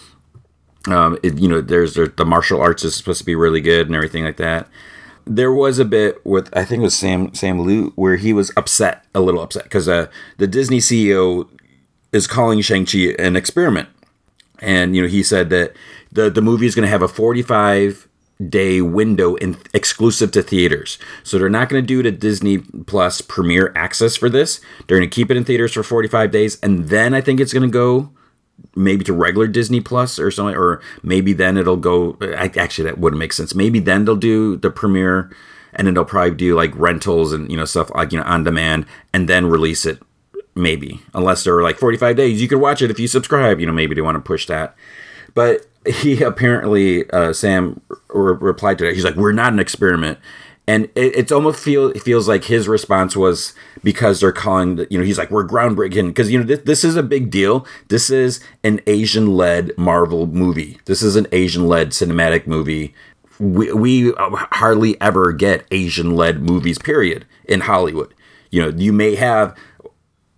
um, 0.89 1.19
it, 1.23 1.39
you 1.39 1.49
know, 1.49 1.61
there's 1.61 1.95
the 1.95 2.25
martial 2.25 2.61
arts 2.61 2.85
is 2.85 2.95
supposed 2.95 3.19
to 3.19 3.25
be 3.25 3.35
really 3.35 3.61
good 3.61 3.87
and 3.87 3.95
everything 3.95 4.25
like 4.25 4.39
that. 4.39 4.69
There 5.27 5.53
was 5.53 5.79
a 5.79 5.85
bit 5.85 6.25
with 6.25 6.49
I 6.57 6.65
think 6.65 6.81
it 6.81 6.85
was 6.85 6.97
Sam 6.97 7.35
Sam 7.35 7.61
Liu 7.61 7.93
where 7.97 8.17
he 8.17 8.33
was 8.33 8.51
upset, 8.57 9.05
a 9.15 9.21
little 9.21 9.43
upset, 9.43 9.65
because 9.65 9.89
uh, 9.89 10.07
the 10.39 10.47
Disney 10.47 10.79
CEO 10.79 11.49
is 12.13 12.27
calling 12.27 12.61
Shang 12.63 12.87
Chi 12.87 13.15
an 13.19 13.37
experiment, 13.37 13.89
and 14.61 14.97
you 14.97 15.03
know 15.03 15.09
he 15.09 15.23
said 15.23 15.51
that 15.51 15.75
the 16.11 16.31
the 16.31 16.43
movie 16.43 16.67
is 16.67 16.75
going 16.75 16.87
to 16.87 16.91
have 16.91 17.03
a 17.03 17.09
45 17.09 18.09
day 18.49 18.81
window 18.81 19.35
in 19.35 19.59
exclusive 19.75 20.31
to 20.33 20.43
theaters. 20.43 20.99
So 21.23 21.39
they're 21.39 21.51
not 21.51 21.69
going 21.69 21.83
to 21.83 21.87
do 21.87 22.03
the 22.03 22.11
Disney 22.11 22.59
Plus 22.59 23.21
premiere 23.21 23.71
access 23.77 24.17
for 24.17 24.31
this. 24.31 24.61
They're 24.87 24.99
going 24.99 25.09
to 25.09 25.15
keep 25.15 25.31
it 25.31 25.37
in 25.37 25.45
theaters 25.45 25.75
for 25.75 25.83
45 25.83 26.31
days 26.31 26.59
and 26.63 26.89
then 26.89 27.13
I 27.13 27.21
think 27.21 27.39
it's 27.39 27.53
going 27.53 27.69
to 27.71 27.73
go 27.73 28.13
maybe 28.75 29.05
to 29.05 29.13
regular 29.13 29.47
Disney 29.47 29.81
Plus 29.81 30.19
or 30.19 30.31
something, 30.31 30.57
or 30.57 30.81
maybe 31.03 31.33
then 31.33 31.57
it'll 31.57 31.77
go. 31.77 32.17
Actually, 32.35 32.85
that 32.85 32.99
wouldn't 32.99 33.19
make 33.19 33.33
sense. 33.33 33.55
Maybe 33.55 33.79
then 33.81 34.05
they'll 34.05 34.17
do 34.17 34.57
the 34.57 34.71
premiere, 34.71 35.31
and 35.73 35.87
then 35.87 35.95
they'll 35.95 36.05
probably 36.05 36.35
do 36.35 36.55
like 36.55 36.75
rentals 36.75 37.33
and 37.33 37.51
you 37.51 37.57
know 37.57 37.65
stuff 37.65 37.91
like 37.95 38.13
you 38.13 38.19
know 38.19 38.25
on 38.25 38.45
demand, 38.45 38.87
and 39.13 39.29
then 39.29 39.47
release 39.47 39.87
it. 39.87 40.01
Maybe 40.55 41.01
unless 41.15 41.45
there 41.45 41.57
are 41.57 41.63
like 41.63 41.79
45 41.79 42.17
days, 42.17 42.43
you 42.43 42.49
can 42.49 42.61
watch 42.61 42.83
it 42.83 42.91
if 42.91 42.99
you 42.99 43.07
subscribe. 43.07 43.61
You 43.61 43.67
know, 43.67 43.73
maybe 43.73 43.95
they 43.95 44.01
want 44.01 44.17
to 44.17 44.21
push 44.21 44.47
that. 44.47 44.75
But 45.33 45.67
he 45.87 46.23
apparently, 46.23 47.09
uh, 47.11 47.33
Sam 47.33 47.81
re- 48.09 48.37
replied 48.39 48.79
to 48.79 48.85
that. 48.85 48.95
He's 48.95 49.05
like, 49.05 49.15
"We're 49.15 49.33
not 49.33 49.53
an 49.53 49.61
experiment." 49.61 50.19
And 50.67 50.85
it, 50.95 51.17
it's 51.17 51.33
almost 51.33 51.63
feel 51.63 51.89
it 51.89 52.03
feels 52.03 52.29
like 52.29 52.45
his 52.45 52.69
response 52.69 53.17
was 53.17 53.55
because 53.83 54.21
they're 54.21 54.33
calling 54.33 54.87
you 54.91 54.99
know 54.99 55.05
he's 55.05 55.19
like 55.19 55.31
we're 55.31 55.47
groundbreaking. 55.47 56.09
Because 56.09 56.31
you 56.31 56.39
know 56.39 56.45
this, 56.45 56.61
this 56.61 56.85
is 56.85 56.97
a 56.97 57.03
big 57.03 57.31
deal. 57.31 57.67
This 57.89 58.11
is 58.11 58.41
an 58.63 58.81
asian 58.87 59.37
led 59.37 59.77
marvel 59.77 60.27
movie. 60.27 60.79
This 60.85 61.03
is 61.03 61.17
an 61.17 61.27
asian 61.33 61.67
led 61.67 61.91
cinematic 61.91 62.47
movie. 62.47 62.95
We, 63.39 63.73
we 63.73 64.15
uh, 64.15 64.37
hardly 64.53 65.01
ever 65.01 65.33
get 65.33 65.67
asian 65.71 66.15
led 66.15 66.43
movies 66.43 66.79
period 66.79 67.27
in 67.47 67.61
hollywood. 67.61 68.15
You 68.51 68.63
know 68.63 68.69
you 68.77 68.93
may 68.93 69.15
have 69.17 69.57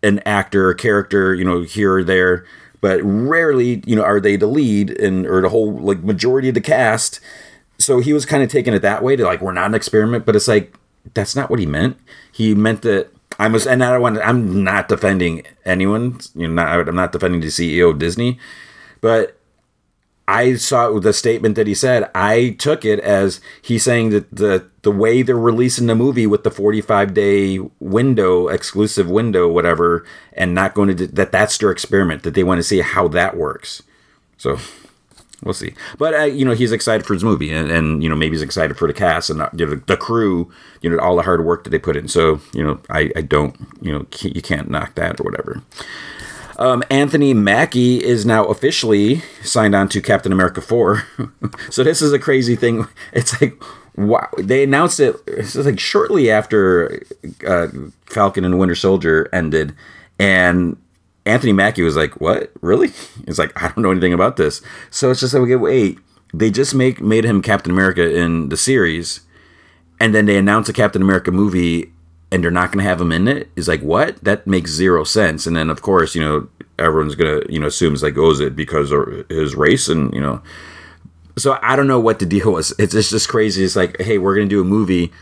an 0.03 0.21
actor 0.21 0.69
or 0.69 0.75
character 0.75 1.35
you 1.35 1.45
know 1.45 1.63
here 1.63 1.97
or 1.97 2.05
there 2.05 2.45
but 2.81 3.01
rarely 3.03 3.83
you 3.87 3.97
know 3.97 4.03
are 4.03 4.21
they 4.21 4.37
the 4.37 4.47
lead 4.47 4.91
and 4.99 5.27
or 5.27 5.41
the 5.41 5.49
whole 5.49 5.79
like 5.79 6.03
majority 6.03 6.49
of 6.49 6.55
the 6.55 6.61
cast 6.61 7.21
so 7.83 8.01
he 8.01 8.13
was 8.13 8.25
kind 8.25 8.43
of 8.43 8.49
taking 8.49 8.75
it 8.75 8.81
that 8.81 9.03
way 9.03 9.17
to 9.17 9.25
like 9.25 9.41
we're 9.41 9.53
not 9.53 9.67
an 9.67 9.75
experiment, 9.75 10.25
but 10.25 10.37
it's 10.37 10.49
like 10.49 10.75
that's 11.15 11.35
not 11.35 11.51
what 11.51 11.59
he 11.59 11.67
meant. 11.67 11.99
He 12.31 12.55
meant 12.55 12.83
that 12.83 13.11
I 13.39 13.49
was, 13.49 13.67
and 13.67 13.83
I 13.83 13.93
don't 13.93 14.03
want. 14.03 14.19
I'm 14.19 14.63
not 14.63 14.89
defending 14.89 15.43
anyone. 15.65 16.21
You 16.35 16.49
know, 16.49 16.55
not, 16.55 16.89
I'm 16.89 16.95
not 16.95 17.13
defending 17.13 17.41
the 17.41 17.49
CEO 17.49 17.91
of 17.91 17.99
Disney, 17.99 18.39
but 19.01 19.39
I 20.29 20.55
saw 20.55 20.99
the 20.99 21.13
statement 21.13 21.57
that 21.57 21.67
he 21.67 21.75
said. 21.75 22.11
I 22.15 22.57
took 22.59 22.85
it 22.85 23.01
as 23.01 23.41
he's 23.61 23.83
saying 23.83 24.11
that 24.11 24.31
the 24.31 24.69
the 24.83 24.91
way 24.91 25.23
they're 25.23 25.37
releasing 25.37 25.87
the 25.87 25.95
movie 25.95 26.27
with 26.27 26.45
the 26.45 26.51
45 26.51 27.15
day 27.15 27.59
window, 27.81 28.49
exclusive 28.49 29.11
window, 29.11 29.49
whatever, 29.49 30.05
and 30.33 30.55
not 30.55 30.75
going 30.75 30.97
to 30.97 31.07
that 31.07 31.33
that's 31.33 31.59
their 31.59 31.71
experiment 31.71 32.23
that 32.23 32.35
they 32.35 32.45
want 32.45 32.59
to 32.59 32.63
see 32.63 32.81
how 32.81 33.09
that 33.09 33.37
works. 33.37 33.83
So 34.37 34.59
we'll 35.43 35.55
see. 35.55 35.75
But 35.99 36.15
uh, 36.15 36.25
you 36.25 36.45
know, 36.45 36.53
he's 36.53 36.73
excited 36.73 37.07
for 37.07 37.15
his 37.15 37.25
movie, 37.25 37.53
and, 37.53 37.71
and 37.71 38.03
you 38.03 38.09
know, 38.09 38.17
maybe 38.17 38.35
he's 38.35 38.43
excited 38.43 38.77
for 38.77 38.87
the 38.87 38.95
cast 38.95 39.31
and 39.31 39.43
uh, 39.43 39.51
you 39.55 39.67
know, 39.67 39.75
the 39.87 39.97
crew. 39.97 40.51
You 40.81 40.91
know, 40.91 40.99
all 40.99 41.17
the 41.17 41.23
hard 41.23 41.45
work 41.45 41.65
that 41.65 41.71
they 41.71 41.79
put 41.79 41.97
in. 41.97 42.09
So 42.09 42.41
you 42.53 42.65
know, 42.65 42.81
I, 42.91 43.11
I 43.17 43.21
don't 43.23 43.57
you 43.81 43.93
know 43.93 44.07
you 44.21 44.43
can't 44.43 44.71
knock 44.71 44.95
that 44.97 45.21
or 45.21 45.25
whatever. 45.25 45.63
Um, 46.59 46.83
Anthony 46.91 47.35
Mackie 47.35 48.03
is 48.05 48.27
now 48.27 48.45
officially 48.45 49.23
signed 49.43 49.75
on 49.75 49.89
to 49.89 50.01
Captain 50.01 50.33
America 50.33 50.61
4. 50.61 51.05
so 51.71 51.83
this 51.83 52.03
is 52.03 52.13
a 52.13 52.19
crazy 52.19 52.57
thing. 52.57 52.87
It's 53.13 53.41
like, 53.41 53.61
wow. 53.97 54.29
They 54.39 54.63
announced 54.63 55.01
it, 55.01 55.17
like 55.57 55.81
shortly 55.81 56.31
after 56.31 57.03
uh, 57.47 57.69
Falcon 58.07 58.45
and 58.45 58.59
Winter 58.59 58.75
Soldier 58.75 59.29
ended. 59.33 59.75
And 60.19 60.77
Anthony 61.25 61.53
Mackie 61.53 61.83
was 61.83 61.97
like, 61.97 62.21
"What? 62.21 62.53
Really?" 62.61 62.89
He's 63.27 63.39
like, 63.39 63.61
"I 63.61 63.69
don't 63.69 63.79
know 63.79 63.91
anything 63.91 64.13
about 64.13 64.37
this." 64.37 64.61
So 64.91 65.11
it's 65.11 65.21
just 65.21 65.35
like, 65.35 65.43
okay, 65.45 65.57
wait. 65.57 65.99
They 66.35 66.51
just 66.51 66.75
make 66.75 67.01
made 67.01 67.25
him 67.25 67.43
Captain 67.43 67.71
America 67.71 68.15
in 68.15 68.49
the 68.49 68.57
series, 68.57 69.21
and 70.01 70.15
then 70.15 70.27
they 70.27 70.39
announce 70.39 70.69
a 70.69 70.73
Captain 70.73 71.03
America 71.03 71.31
movie, 71.31 71.93
and 72.31 72.43
they're 72.43 72.51
not 72.51 72.73
going 72.73 72.83
to 72.83 72.89
have 72.89 73.01
him 73.01 73.13
in 73.13 73.29
it. 73.29 73.51
Is 73.55 73.69
like, 73.69 73.83
what? 73.83 74.23
That 74.25 74.47
makes 74.47 74.71
zero 74.71 75.05
sense. 75.05 75.47
And 75.47 75.55
then 75.55 75.69
of 75.69 75.83
course, 75.83 76.15
you 76.15 76.23
know, 76.23 76.49
everyone's 76.79 77.15
gonna 77.15 77.43
you 77.49 77.59
know 77.59 77.67
assume 77.67 77.93
it's 77.93 78.03
like, 78.03 78.17
oh, 78.17 78.31
is 78.31 78.41
it 78.41 78.57
because 78.57 78.91
of 78.91 79.27
his 79.29 79.55
race? 79.55 79.89
And 79.89 80.13
you 80.15 80.21
know, 80.21 80.43
so 81.37 81.59
I 81.63 81.77
don't 81.77 81.87
know 81.87 82.01
what 82.01 82.19
the 82.19 82.27
deal 82.27 82.53
was. 82.53 82.75
It's, 82.79 82.95
it's 82.95 83.11
just 83.11 83.29
crazy. 83.29 83.63
It's 83.63 83.77
like, 83.77 84.01
hey, 84.01 84.19
we're 84.19 84.35
gonna 84.35 84.49
do 84.49 84.61
a 84.61 84.65
movie, 84.65 85.13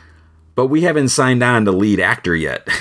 but 0.54 0.66
we 0.66 0.82
haven't 0.82 1.08
signed 1.08 1.42
on 1.42 1.64
the 1.64 1.72
lead 1.72 2.00
actor 2.00 2.36
yet. 2.36 2.68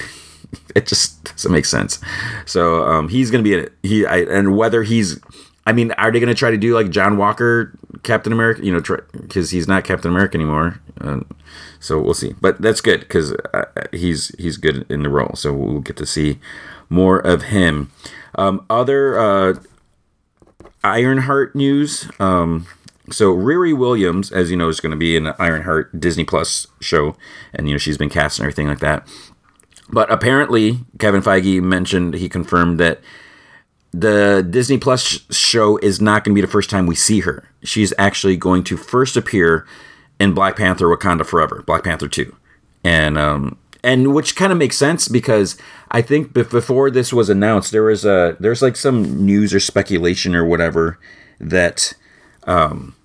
it 0.75 0.87
just 0.87 1.23
doesn't 1.23 1.51
make 1.51 1.65
sense. 1.65 1.99
So 2.45 2.83
um, 2.83 3.09
he's 3.09 3.31
to 3.43 3.49
be 3.49 3.55
in 3.55 3.65
it. 3.65 3.73
He 3.83 4.05
I, 4.05 4.19
and 4.19 4.57
whether 4.57 4.83
he's, 4.83 5.19
I 5.65 5.73
mean, 5.73 5.91
are 5.93 6.11
they 6.11 6.19
to 6.29 6.35
try 6.35 6.51
to 6.51 6.57
do 6.57 6.73
like 6.73 6.89
John 6.89 7.17
Walker, 7.17 7.77
Captain 8.03 8.33
America? 8.33 8.63
You 8.63 8.73
know, 8.73 8.81
because 9.13 9.51
he's 9.51 9.67
not 9.67 9.83
Captain 9.83 10.11
America 10.11 10.37
anymore. 10.37 10.79
Um, 11.01 11.25
so 11.79 11.99
we'll 11.99 12.13
see. 12.13 12.35
But 12.41 12.61
that's 12.61 12.81
good 12.81 13.01
because 13.01 13.33
uh, 13.53 13.65
he's 13.91 14.29
he's 14.37 14.57
good 14.57 14.85
in 14.89 15.03
the 15.03 15.09
role. 15.09 15.35
So 15.35 15.53
we'll 15.53 15.81
get 15.81 15.97
to 15.97 16.05
see 16.05 16.39
more 16.89 17.19
of 17.19 17.43
him. 17.43 17.91
Um, 18.35 18.65
other 18.69 19.19
uh, 19.19 19.55
Ironheart 20.83 21.55
news. 21.55 22.09
Um, 22.19 22.67
so 23.11 23.35
Riri 23.35 23.75
Williams, 23.75 24.31
as 24.31 24.51
you 24.51 24.57
know, 24.57 24.69
is 24.69 24.79
going 24.79 24.91
to 24.91 24.97
be 24.97 25.15
in 25.15 25.23
the 25.23 25.35
Ironheart 25.41 25.99
Disney 25.99 26.23
Plus 26.23 26.67
show, 26.79 27.15
and 27.53 27.67
you 27.67 27.73
know 27.73 27.79
she's 27.79 27.97
been 27.97 28.09
cast 28.09 28.39
and 28.39 28.45
everything 28.45 28.67
like 28.67 28.79
that. 28.79 29.07
But 29.91 30.11
apparently, 30.11 30.79
Kevin 30.99 31.21
Feige 31.21 31.61
mentioned 31.61 32.13
he 32.13 32.29
confirmed 32.29 32.79
that 32.79 33.01
the 33.91 34.45
Disney 34.47 34.77
Plus 34.77 35.25
show 35.31 35.77
is 35.77 35.99
not 35.99 36.23
going 36.23 36.35
to 36.35 36.39
be 36.39 36.45
the 36.45 36.51
first 36.51 36.69
time 36.69 36.85
we 36.85 36.95
see 36.95 37.21
her. 37.21 37.49
She's 37.63 37.93
actually 37.97 38.37
going 38.37 38.63
to 38.65 38.77
first 38.77 39.17
appear 39.17 39.65
in 40.19 40.33
Black 40.33 40.57
Panther: 40.57 40.85
Wakanda 40.85 41.25
Forever, 41.25 41.63
Black 41.65 41.83
Panther 41.83 42.07
Two, 42.07 42.35
and 42.83 43.17
um, 43.17 43.57
and 43.83 44.13
which 44.13 44.35
kind 44.35 44.51
of 44.51 44.57
makes 44.57 44.77
sense 44.77 45.07
because 45.07 45.57
I 45.89 46.01
think 46.01 46.33
before 46.33 46.91
this 46.91 47.11
was 47.11 47.29
announced, 47.29 47.71
there 47.71 47.83
was 47.83 48.05
a 48.05 48.37
there's 48.39 48.61
like 48.61 48.75
some 48.75 49.25
news 49.25 49.53
or 49.53 49.59
speculation 49.59 50.35
or 50.35 50.45
whatever 50.45 50.99
that 51.39 51.93
um, 52.43 52.95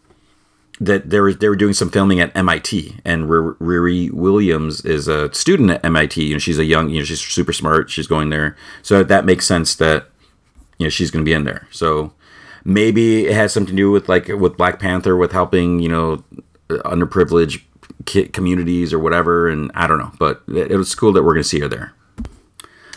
that 0.80 1.10
they 1.10 1.20
were 1.20 1.32
they 1.32 1.48
were 1.48 1.56
doing 1.56 1.74
some 1.74 1.90
filming 1.90 2.20
at 2.20 2.36
MIT, 2.36 2.96
and 3.04 3.28
Riri 3.28 4.10
Williams 4.10 4.84
is 4.84 5.08
a 5.08 5.32
student 5.32 5.70
at 5.70 5.84
MIT, 5.84 6.32
and 6.32 6.42
she's 6.42 6.58
a 6.58 6.64
young, 6.64 6.90
you 6.90 6.98
know, 6.98 7.04
she's 7.04 7.20
super 7.20 7.52
smart. 7.52 7.90
She's 7.90 8.06
going 8.06 8.30
there, 8.30 8.56
so 8.82 9.04
that 9.04 9.24
makes 9.24 9.46
sense 9.46 9.74
that 9.76 10.08
you 10.78 10.86
know 10.86 10.90
she's 10.90 11.10
going 11.10 11.24
to 11.24 11.28
be 11.28 11.34
in 11.34 11.44
there. 11.44 11.68
So 11.70 12.12
maybe 12.64 13.26
it 13.26 13.34
has 13.34 13.52
something 13.52 13.74
to 13.74 13.76
do 13.76 13.90
with 13.90 14.08
like 14.08 14.28
with 14.28 14.56
Black 14.56 14.80
Panther, 14.80 15.16
with 15.16 15.32
helping 15.32 15.78
you 15.78 15.88
know 15.88 16.24
underprivileged 16.68 17.62
communities 18.32 18.92
or 18.92 18.98
whatever, 18.98 19.48
and 19.48 19.70
I 19.74 19.86
don't 19.86 19.98
know, 19.98 20.12
but 20.18 20.42
it, 20.48 20.72
it 20.72 20.76
was 20.76 20.94
cool 20.94 21.12
that 21.12 21.22
we're 21.22 21.34
going 21.34 21.42
to 21.42 21.48
see 21.48 21.60
her 21.60 21.68
there. 21.68 21.94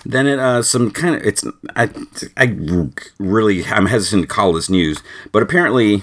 Then 0.05 0.25
it 0.25 0.39
uh, 0.39 0.63
some 0.63 0.89
kind 0.91 1.15
of 1.15 1.21
it's 1.23 1.45
I 1.75 1.89
I 2.37 2.57
really 3.19 3.65
I'm 3.65 3.87
hesitant 3.87 4.23
to 4.23 4.27
call 4.27 4.53
this 4.53 4.69
news, 4.69 5.03
but 5.31 5.43
apparently 5.43 6.01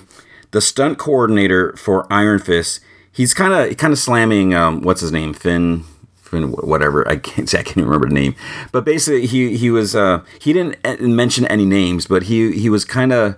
the 0.54 0.60
stunt 0.60 0.98
coordinator 0.98 1.76
for 1.76 2.06
Iron 2.12 2.38
Fist, 2.38 2.78
he's 3.10 3.34
kind 3.34 3.52
of 3.52 3.76
kind 3.76 3.92
of 3.92 3.98
slamming 3.98 4.54
um, 4.54 4.82
what's 4.82 5.00
his 5.00 5.10
name, 5.10 5.34
Finn, 5.34 5.82
Finn, 6.14 6.52
whatever. 6.52 7.06
I 7.08 7.16
can't 7.16 7.52
I 7.54 7.64
can't 7.64 7.84
remember 7.84 8.08
the 8.08 8.14
name, 8.14 8.36
but 8.70 8.84
basically 8.84 9.26
he 9.26 9.56
he 9.56 9.68
was 9.68 9.96
uh, 9.96 10.22
he 10.40 10.52
didn't 10.52 11.00
mention 11.00 11.44
any 11.48 11.66
names, 11.66 12.06
but 12.06 12.24
he 12.24 12.52
he 12.52 12.70
was 12.70 12.84
kind 12.84 13.12
of 13.12 13.36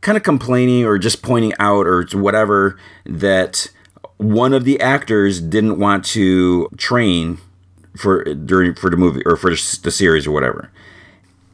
kind 0.00 0.16
of 0.16 0.22
complaining 0.22 0.84
or 0.84 0.96
just 0.96 1.22
pointing 1.22 1.52
out 1.58 1.88
or 1.88 2.06
whatever 2.12 2.78
that 3.04 3.66
one 4.18 4.54
of 4.54 4.64
the 4.64 4.80
actors 4.80 5.40
didn't 5.40 5.80
want 5.80 6.04
to 6.04 6.68
train 6.76 7.38
for 7.96 8.22
during 8.22 8.76
for 8.76 8.90
the 8.90 8.96
movie 8.96 9.22
or 9.26 9.36
for 9.36 9.50
the 9.50 9.90
series 9.90 10.24
or 10.24 10.30
whatever. 10.30 10.70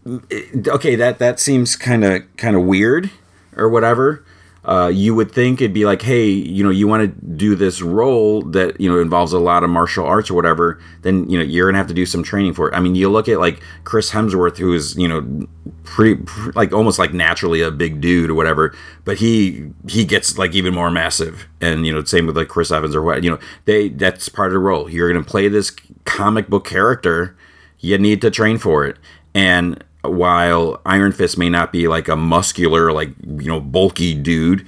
Okay, 0.06 0.94
that 0.94 1.18
that 1.18 1.40
seems 1.40 1.74
kind 1.74 2.04
of 2.04 2.36
kind 2.36 2.54
of 2.54 2.64
weird 2.64 3.10
or 3.56 3.70
whatever 3.70 4.24
uh, 4.64 4.88
you 4.92 5.14
would 5.14 5.32
think 5.32 5.60
it'd 5.60 5.72
be 5.72 5.86
like, 5.86 6.02
hey, 6.02 6.28
you 6.28 6.62
know, 6.62 6.70
you 6.70 6.86
want 6.86 7.02
to 7.02 7.26
do 7.26 7.54
this 7.54 7.80
role 7.80 8.42
that 8.42 8.78
you 8.78 8.90
know 8.90 9.00
involves 9.00 9.32
a 9.32 9.38
lot 9.38 9.64
of 9.64 9.70
martial 9.70 10.04
arts 10.04 10.30
or 10.30 10.34
whatever, 10.34 10.78
then 11.00 11.28
you 11.30 11.38
know 11.38 11.44
you're 11.44 11.66
gonna 11.66 11.78
have 11.78 11.86
to 11.86 11.94
do 11.94 12.04
some 12.04 12.22
training 12.22 12.52
for 12.52 12.68
it. 12.68 12.74
I 12.74 12.80
mean, 12.80 12.94
you 12.94 13.08
look 13.08 13.28
at 13.28 13.38
like 13.38 13.62
Chris 13.84 14.10
Hemsworth, 14.10 14.58
who 14.58 14.74
is 14.74 14.96
you 14.96 15.08
know 15.08 15.46
pretty 15.84 16.22
like 16.54 16.72
almost 16.72 16.98
like 16.98 17.14
naturally 17.14 17.62
a 17.62 17.70
big 17.70 18.02
dude 18.02 18.28
or 18.28 18.34
whatever, 18.34 18.76
but 19.04 19.16
he 19.16 19.70
he 19.88 20.04
gets 20.04 20.36
like 20.36 20.54
even 20.54 20.74
more 20.74 20.90
massive, 20.90 21.46
and 21.62 21.86
you 21.86 21.92
know 21.92 22.04
same 22.04 22.26
with 22.26 22.36
like 22.36 22.48
Chris 22.48 22.70
Evans 22.70 22.94
or 22.94 23.00
what 23.00 23.24
you 23.24 23.30
know 23.30 23.38
they 23.64 23.88
that's 23.88 24.28
part 24.28 24.48
of 24.48 24.52
the 24.52 24.58
role. 24.58 24.90
You're 24.90 25.10
gonna 25.10 25.24
play 25.24 25.48
this 25.48 25.74
comic 26.04 26.48
book 26.48 26.66
character, 26.66 27.34
you 27.78 27.96
need 27.96 28.20
to 28.20 28.30
train 28.30 28.58
for 28.58 28.84
it, 28.84 28.98
and 29.34 29.82
while 30.02 30.80
Iron 30.86 31.12
Fist 31.12 31.36
may 31.38 31.48
not 31.48 31.72
be 31.72 31.88
like 31.88 32.08
a 32.08 32.16
muscular, 32.16 32.92
like, 32.92 33.10
you 33.20 33.48
know, 33.48 33.60
bulky 33.60 34.14
dude, 34.14 34.66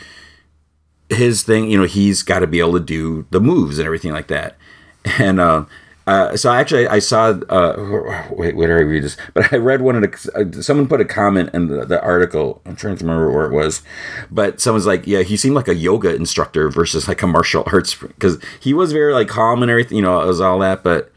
his 1.09 1.43
thing, 1.43 1.71
you 1.71 1.79
know, 1.79 1.87
he's 1.87 2.23
got 2.23 2.41
to 2.41 2.47
be 2.47 2.61
able 2.61 2.75
to 2.75 2.81
do 2.81 3.27
the 3.31 3.41
moves 3.41 3.79
and 3.79 3.87
everything 3.87 4.13
like 4.13 4.29
that. 4.29 4.57
And, 5.19 5.41
uh, 5.41 5.65
uh, 6.07 6.37
so 6.37 6.51
actually, 6.51 6.89
I 6.89 6.99
saw. 6.99 7.29
Uh, 7.49 8.25
wait, 8.31 8.57
where 8.57 8.67
did 8.67 8.77
I 8.77 8.81
read 8.81 9.05
this? 9.05 9.17
But 9.35 9.53
I 9.53 9.57
read 9.57 9.83
one 9.83 9.97
of 9.97 10.03
the. 10.03 10.33
Uh, 10.35 10.63
someone 10.63 10.89
put 10.89 11.01
a 11.01 11.05
comment 11.05 11.51
in 11.55 11.69
the, 11.69 11.85
the, 11.85 12.03
article. 12.03 12.61
I'm 12.67 12.75
trying 12.75 12.97
to 12.97 13.05
remember 13.05 13.31
where 13.31 13.47
it 13.47 13.53
was, 13.53 13.83
but 14.31 14.61
someone's 14.61 14.87
like, 14.87 15.07
"Yeah, 15.07 15.23
he 15.23 15.37
seemed 15.37 15.55
like 15.55 15.69
a 15.69 15.75
yoga 15.75 16.13
instructor 16.15 16.69
versus 16.69 17.07
like 17.07 17.23
a 17.23 17.27
martial 17.29 17.63
arts 17.69 17.95
because 17.95 18.39
he 18.59 18.75
was 18.75 18.93
very 18.93 19.13
like 19.13 19.29
calm 19.29 19.63
and 19.63 19.71
everything. 19.71 19.97
You 19.97 20.03
know, 20.03 20.21
it 20.21 20.27
was 20.27 20.41
all 20.41 20.59
that. 20.59 20.83
But 20.83 21.13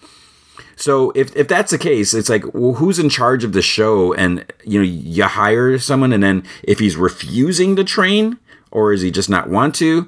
so 0.86 1.12
if 1.16 1.36
if 1.36 1.48
that's 1.48 1.72
the 1.72 1.80
case, 1.80 2.14
it's 2.14 2.30
like, 2.30 2.44
well, 2.54 2.74
who's 2.74 3.00
in 3.00 3.10
charge 3.10 3.44
of 3.44 3.54
the 3.54 3.64
show? 3.64 4.14
And 4.14 4.46
you 4.64 4.78
know, 4.78 4.86
you 4.86 5.24
hire 5.24 5.80
someone, 5.80 6.14
and 6.14 6.22
then 6.22 6.44
if 6.62 6.78
he's 6.78 6.96
refusing 6.96 7.76
to 7.78 7.84
train, 7.84 8.38
or 8.70 8.94
is 8.94 9.02
he 9.02 9.10
just 9.10 9.28
not 9.28 9.50
want 9.50 9.74
to? 9.78 10.08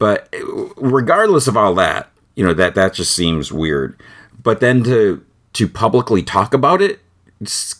But 0.00 0.34
regardless 0.76 1.46
of 1.46 1.56
all 1.56 1.76
that, 1.76 2.10
you 2.34 2.44
know 2.44 2.54
that 2.54 2.74
that 2.74 2.92
just 2.92 3.14
seems 3.14 3.52
weird. 3.52 3.96
But 4.42 4.58
then 4.58 4.82
to 4.82 5.24
to 5.52 5.68
publicly 5.68 6.24
talk 6.24 6.52
about 6.52 6.82
it, 6.82 6.98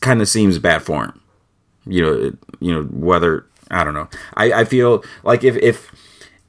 kind 0.00 0.22
of 0.22 0.28
seems 0.28 0.60
bad 0.60 0.84
form. 0.84 1.20
You 1.84 2.02
know, 2.02 2.32
you 2.60 2.72
know 2.72 2.84
whether 2.84 3.44
I 3.72 3.82
don't 3.82 3.94
know. 3.94 4.08
I 4.34 4.52
I 4.52 4.64
feel 4.66 5.02
like 5.24 5.42
if 5.42 5.56
if 5.56 5.90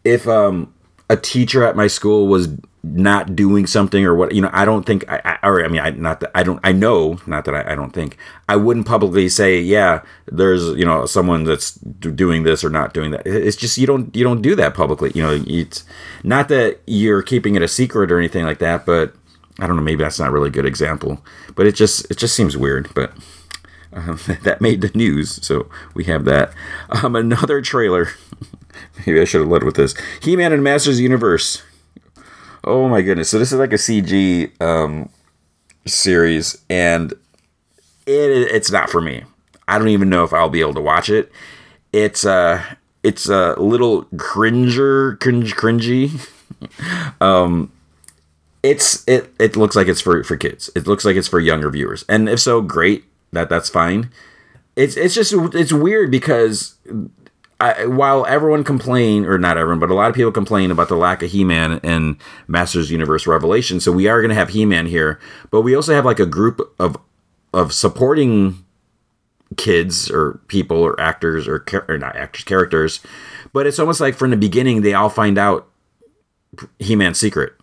if 0.03 0.27
um 0.27 0.71
a 1.09 1.17
teacher 1.17 1.63
at 1.63 1.75
my 1.75 1.87
school 1.87 2.27
was 2.27 2.49
not 2.95 3.35
doing 3.35 3.65
something 3.67 4.05
or 4.05 4.15
what 4.15 4.33
you 4.33 4.41
know 4.41 4.49
i 4.53 4.65
don't 4.65 4.85
think 4.85 5.07
i, 5.09 5.21
I 5.23 5.47
or 5.47 5.63
i 5.63 5.67
mean 5.67 5.81
i 5.81 5.89
not 5.91 6.19
that 6.21 6.31
i 6.35 6.43
don't 6.43 6.59
i 6.63 6.71
know 6.71 7.19
not 7.25 7.45
that 7.45 7.55
I, 7.55 7.73
I 7.73 7.75
don't 7.75 7.91
think 7.91 8.17
i 8.47 8.55
wouldn't 8.55 8.85
publicly 8.85 9.29
say 9.29 9.59
yeah 9.59 10.01
there's 10.27 10.63
you 10.77 10.85
know 10.85 11.05
someone 11.05 11.43
that's 11.43 11.73
doing 11.73 12.43
this 12.43 12.63
or 12.63 12.69
not 12.69 12.93
doing 12.93 13.11
that. 13.11 13.25
It's 13.25 13.57
just 13.57 13.77
you 13.77 13.87
don't 13.87 14.15
you 14.15 14.23
don't 14.23 14.41
do 14.41 14.55
that 14.55 14.73
publicly 14.73 15.11
you 15.15 15.23
know 15.23 15.43
it's 15.47 15.83
not 16.23 16.49
that 16.49 16.79
you're 16.85 17.21
keeping 17.21 17.55
it 17.55 17.61
a 17.61 17.67
secret 17.67 18.11
or 18.11 18.19
anything 18.19 18.45
like 18.45 18.59
that 18.59 18.85
but 18.85 19.13
i 19.59 19.67
don't 19.67 19.75
know 19.75 19.81
maybe 19.81 20.03
that's 20.03 20.19
not 20.19 20.31
really 20.31 20.49
a 20.49 20.51
good 20.51 20.65
example 20.65 21.23
but 21.55 21.65
it 21.65 21.73
just 21.73 22.09
it 22.11 22.17
just 22.17 22.35
seems 22.35 22.57
weird 22.57 22.93
but 22.93 23.11
um, 23.93 24.19
that 24.43 24.61
made 24.61 24.81
the 24.81 24.91
news 24.93 25.45
so 25.45 25.69
we 25.93 26.03
have 26.05 26.25
that. 26.25 26.53
Um 26.89 27.15
another 27.15 27.61
trailer 27.61 28.09
maybe 29.05 29.19
i 29.19 29.23
should 29.23 29.41
have 29.41 29.49
led 29.49 29.63
with 29.63 29.75
this 29.75 29.95
he-man 30.21 30.53
and 30.53 30.63
masters 30.63 30.99
universe 30.99 31.63
Oh 32.67 32.89
my 32.89 33.01
goodness! 33.01 33.29
So 33.29 33.39
this 33.39 33.51
is 33.51 33.59
like 33.59 33.71
a 33.71 33.77
CG 33.77 34.61
um, 34.61 35.09
series, 35.85 36.57
and 36.69 37.13
it 38.05 38.51
it's 38.51 38.71
not 38.71 38.89
for 38.89 39.01
me. 39.01 39.23
I 39.67 39.77
don't 39.77 39.89
even 39.89 40.09
know 40.09 40.23
if 40.23 40.33
I'll 40.33 40.49
be 40.49 40.59
able 40.59 40.73
to 40.75 40.81
watch 40.81 41.09
it. 41.09 41.31
It's 41.93 42.25
uh 42.25 42.61
it's 43.03 43.29
a 43.29 43.55
little 43.57 44.03
cringer 44.17 45.15
cringe 45.15 45.55
cringy. 45.55 46.29
um, 47.21 47.71
it's 48.63 49.07
it 49.07 49.33
it 49.39 49.55
looks 49.55 49.75
like 49.75 49.87
it's 49.87 50.01
for 50.01 50.23
for 50.23 50.35
kids. 50.35 50.69
It 50.75 50.87
looks 50.87 51.05
like 51.05 51.15
it's 51.15 51.27
for 51.27 51.39
younger 51.39 51.69
viewers, 51.69 52.03
and 52.09 52.27
if 52.27 52.39
so, 52.41 52.61
great. 52.61 53.05
That 53.31 53.49
that's 53.49 53.69
fine. 53.69 54.09
It's 54.75 54.97
it's 54.97 55.13
just 55.13 55.33
it's 55.33 55.71
weird 55.71 56.11
because 56.11 56.75
I, 57.59 57.87
while 57.87 58.25
everyone 58.27 58.63
complain, 58.63 59.25
or 59.25 59.39
not 59.39 59.57
everyone, 59.57 59.79
but 59.79 59.89
a 59.89 59.95
lot 59.95 60.09
of 60.09 60.15
people 60.15 60.31
complain 60.31 60.69
about 60.69 60.89
the 60.89 60.95
lack 60.95 61.23
of 61.23 61.31
He-Man 61.31 61.79
in 61.79 62.19
Masters 62.47 62.91
Universe 62.91 63.25
Revelation, 63.25 63.79
so 63.79 63.91
we 63.91 64.07
are 64.07 64.21
going 64.21 64.29
to 64.29 64.35
have 64.35 64.49
He-Man 64.49 64.85
here, 64.85 65.19
but 65.49 65.61
we 65.61 65.75
also 65.75 65.93
have 65.95 66.05
like 66.05 66.19
a 66.19 66.25
group 66.25 66.61
of 66.79 66.97
of 67.53 67.73
supporting 67.73 68.63
kids 69.55 70.11
or 70.11 70.39
people 70.47 70.77
or 70.77 70.99
actors 70.99 71.47
or, 71.47 71.65
or 71.87 71.97
not 71.97 72.15
actors 72.15 72.43
characters, 72.43 72.99
but 73.53 73.65
it's 73.65 73.79
almost 73.79 74.01
like 74.01 74.15
from 74.15 74.29
the 74.29 74.37
beginning 74.37 74.81
they 74.81 74.93
all 74.93 75.09
find 75.09 75.39
out 75.39 75.67
He-Man's 76.77 77.19
secret, 77.19 77.53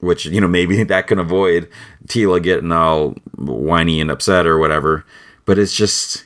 which 0.00 0.26
you 0.26 0.40
know 0.40 0.48
maybe 0.48 0.82
that 0.84 1.06
can 1.06 1.20
avoid 1.20 1.68
Teela 2.08 2.42
getting 2.42 2.72
all 2.72 3.14
whiny 3.36 4.00
and 4.00 4.10
upset 4.10 4.44
or 4.44 4.58
whatever, 4.58 5.04
but 5.44 5.56
it's 5.56 5.74
just 5.74 6.25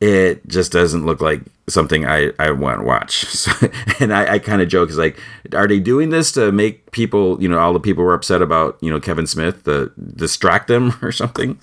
it 0.00 0.46
just 0.46 0.72
doesn't 0.72 1.06
look 1.06 1.20
like 1.20 1.42
something 1.68 2.06
I, 2.06 2.32
I 2.38 2.50
want 2.50 2.80
to 2.80 2.84
watch. 2.84 3.24
So, 3.36 3.52
and 4.00 4.12
I, 4.12 4.34
I 4.34 4.38
kind 4.38 4.60
of 4.60 4.68
joke 4.68 4.90
is 4.90 4.98
like, 4.98 5.18
are 5.52 5.68
they 5.68 5.78
doing 5.78 6.10
this 6.10 6.32
to 6.32 6.50
make 6.50 6.90
people, 6.90 7.40
you 7.40 7.48
know, 7.48 7.58
all 7.58 7.72
the 7.72 7.80
people 7.80 8.02
were 8.02 8.14
upset 8.14 8.42
about, 8.42 8.76
you 8.80 8.90
know, 8.90 8.98
Kevin 8.98 9.26
Smith, 9.26 9.64
to 9.64 9.92
distract 10.14 10.68
them 10.68 10.94
or 11.02 11.12
something? 11.12 11.58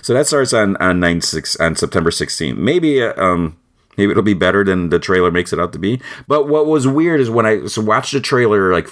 So 0.00 0.14
that 0.14 0.26
starts 0.26 0.54
on 0.54 0.76
on 0.78 1.00
nine 1.00 1.20
six 1.20 1.54
on 1.56 1.76
September 1.76 2.10
16th. 2.10 2.56
Maybe 2.56 3.02
uh, 3.02 3.12
um 3.22 3.58
maybe 3.98 4.12
it'll 4.12 4.22
be 4.22 4.32
better 4.32 4.64
than 4.64 4.88
the 4.88 4.98
trailer 4.98 5.30
makes 5.30 5.52
it 5.52 5.60
out 5.60 5.74
to 5.74 5.78
be. 5.78 6.00
But 6.26 6.48
what 6.48 6.66
was 6.66 6.88
weird 6.88 7.20
is 7.20 7.28
when 7.28 7.44
I 7.44 7.66
so 7.66 7.82
watched 7.82 8.12
the 8.12 8.20
trailer 8.20 8.72
like 8.72 8.88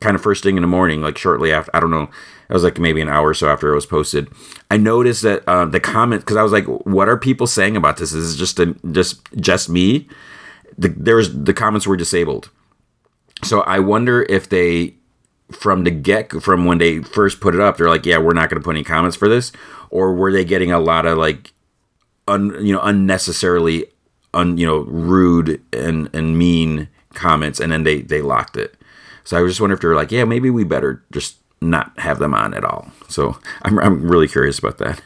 kind 0.00 0.16
of 0.16 0.22
first 0.22 0.42
thing 0.42 0.56
in 0.56 0.62
the 0.62 0.66
morning, 0.68 1.02
like 1.02 1.16
shortly 1.16 1.52
after. 1.52 1.70
I 1.74 1.78
don't 1.78 1.92
know 1.92 2.10
it 2.50 2.54
was 2.54 2.64
like 2.64 2.80
maybe 2.80 3.00
an 3.00 3.08
hour 3.08 3.28
or 3.28 3.34
so 3.34 3.48
after 3.48 3.70
it 3.70 3.76
was 3.76 3.86
posted. 3.86 4.28
I 4.72 4.76
noticed 4.76 5.22
that 5.22 5.44
uh, 5.46 5.66
the 5.66 5.78
comment 5.78 6.22
because 6.22 6.36
I 6.36 6.42
was 6.42 6.50
like, 6.50 6.66
"What 6.66 7.08
are 7.08 7.16
people 7.16 7.46
saying 7.46 7.76
about 7.76 7.96
this? 7.96 8.12
Is 8.12 8.36
this 8.36 8.36
just 8.36 8.58
a, 8.58 8.74
just 8.90 9.20
just 9.36 9.68
me?" 9.68 10.08
The, 10.76 10.88
there 10.88 11.16
was 11.16 11.44
the 11.44 11.54
comments 11.54 11.86
were 11.86 11.96
disabled, 11.96 12.50
so 13.44 13.60
I 13.60 13.78
wonder 13.78 14.22
if 14.28 14.48
they 14.48 14.94
from 15.52 15.84
the 15.84 15.92
get 15.92 16.32
from 16.42 16.64
when 16.64 16.78
they 16.78 16.98
first 17.02 17.40
put 17.40 17.54
it 17.54 17.60
up, 17.60 17.76
they're 17.76 17.88
like, 17.88 18.04
"Yeah, 18.04 18.18
we're 18.18 18.34
not 18.34 18.50
going 18.50 18.60
to 18.60 18.64
put 18.64 18.74
any 18.74 18.84
comments 18.84 19.16
for 19.16 19.28
this," 19.28 19.52
or 19.88 20.12
were 20.12 20.32
they 20.32 20.44
getting 20.44 20.72
a 20.72 20.80
lot 20.80 21.06
of 21.06 21.18
like, 21.18 21.52
un 22.26 22.56
you 22.64 22.72
know, 22.72 22.80
unnecessarily, 22.82 23.86
un 24.34 24.58
you 24.58 24.66
know, 24.66 24.78
rude 24.78 25.62
and 25.72 26.10
and 26.12 26.36
mean 26.36 26.88
comments, 27.14 27.60
and 27.60 27.70
then 27.70 27.84
they 27.84 28.00
they 28.02 28.22
locked 28.22 28.56
it. 28.56 28.76
So 29.22 29.36
I 29.36 29.42
was 29.42 29.52
just 29.52 29.60
wonder 29.60 29.74
if 29.74 29.80
they're 29.80 29.94
like, 29.94 30.10
"Yeah, 30.10 30.24
maybe 30.24 30.50
we 30.50 30.64
better 30.64 31.04
just 31.12 31.39
not 31.60 31.98
have 31.98 32.18
them 32.18 32.34
on 32.34 32.54
at 32.54 32.64
all. 32.64 32.90
So 33.08 33.38
I'm, 33.62 33.78
I'm 33.78 34.08
really 34.08 34.28
curious 34.28 34.58
about 34.58 34.78
that. 34.78 35.02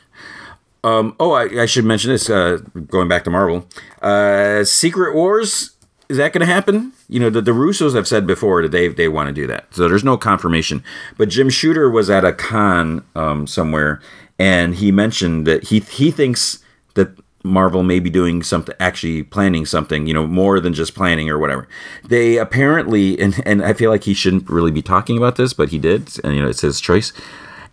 Um, 0.83 1.17
oh, 1.19 1.33
I, 1.33 1.63
I, 1.63 1.67
should 1.67 1.87
mention 1.87 2.11
this. 2.11 2.29
Uh, 2.29 2.59
going 2.89 3.09
back 3.09 3.25
to 3.25 3.31
Marvel, 3.31 3.67
uh, 4.03 4.65
Secret 4.65 5.15
Wars 5.15 5.75
is 6.09 6.19
that 6.19 6.33
going 6.33 6.47
to 6.47 6.53
happen? 6.53 6.93
You 7.09 7.21
know, 7.21 7.31
the, 7.31 7.41
the 7.41 7.53
Russos 7.53 7.95
have 7.95 8.07
said 8.07 8.27
before 8.27 8.63
that 8.63 8.71
they 8.71 8.89
they 8.89 9.09
want 9.09 9.29
to 9.29 9.33
do 9.33 9.47
that. 9.47 9.73
So 9.75 9.89
there's 9.89 10.05
no 10.05 10.17
confirmation. 10.17 10.85
But 11.17 11.29
Jim 11.29 11.49
Shooter 11.49 11.91
was 11.91 12.11
at 12.11 12.25
a 12.25 12.33
con 12.33 13.05
um, 13.15 13.47
somewhere, 13.47 14.01
and 14.39 14.75
he 14.75 14.93
mentioned 14.93 15.47
that 15.47 15.65
he 15.65 15.81
he 15.81 16.11
thinks 16.11 16.63
that 16.95 17.19
Marvel 17.45 17.83
may 17.83 18.01
be 18.01 18.09
doing 18.09 18.43
something, 18.43 18.75
actually 18.81 19.23
planning 19.23 19.67
something, 19.67 20.07
you 20.07 20.15
know, 20.15 20.27
more 20.27 20.61
than 20.61 20.73
just 20.73 20.95
planning 20.95 21.29
or 21.29 21.39
whatever. 21.39 21.69
They 22.03 22.39
apparently, 22.39 23.21
and, 23.21 23.41
and 23.47 23.63
I 23.63 23.75
feel 23.75 23.91
like 23.91 24.05
he 24.05 24.15
shouldn't 24.15 24.49
really 24.49 24.71
be 24.71 24.81
talking 24.81 25.19
about 25.19 25.37
this, 25.37 25.53
but 25.53 25.69
he 25.69 25.79
did, 25.79 26.09
and 26.25 26.35
you 26.35 26.43
know, 26.43 26.49
it's 26.49 26.63
his 26.63 26.81
choice. 26.81 27.13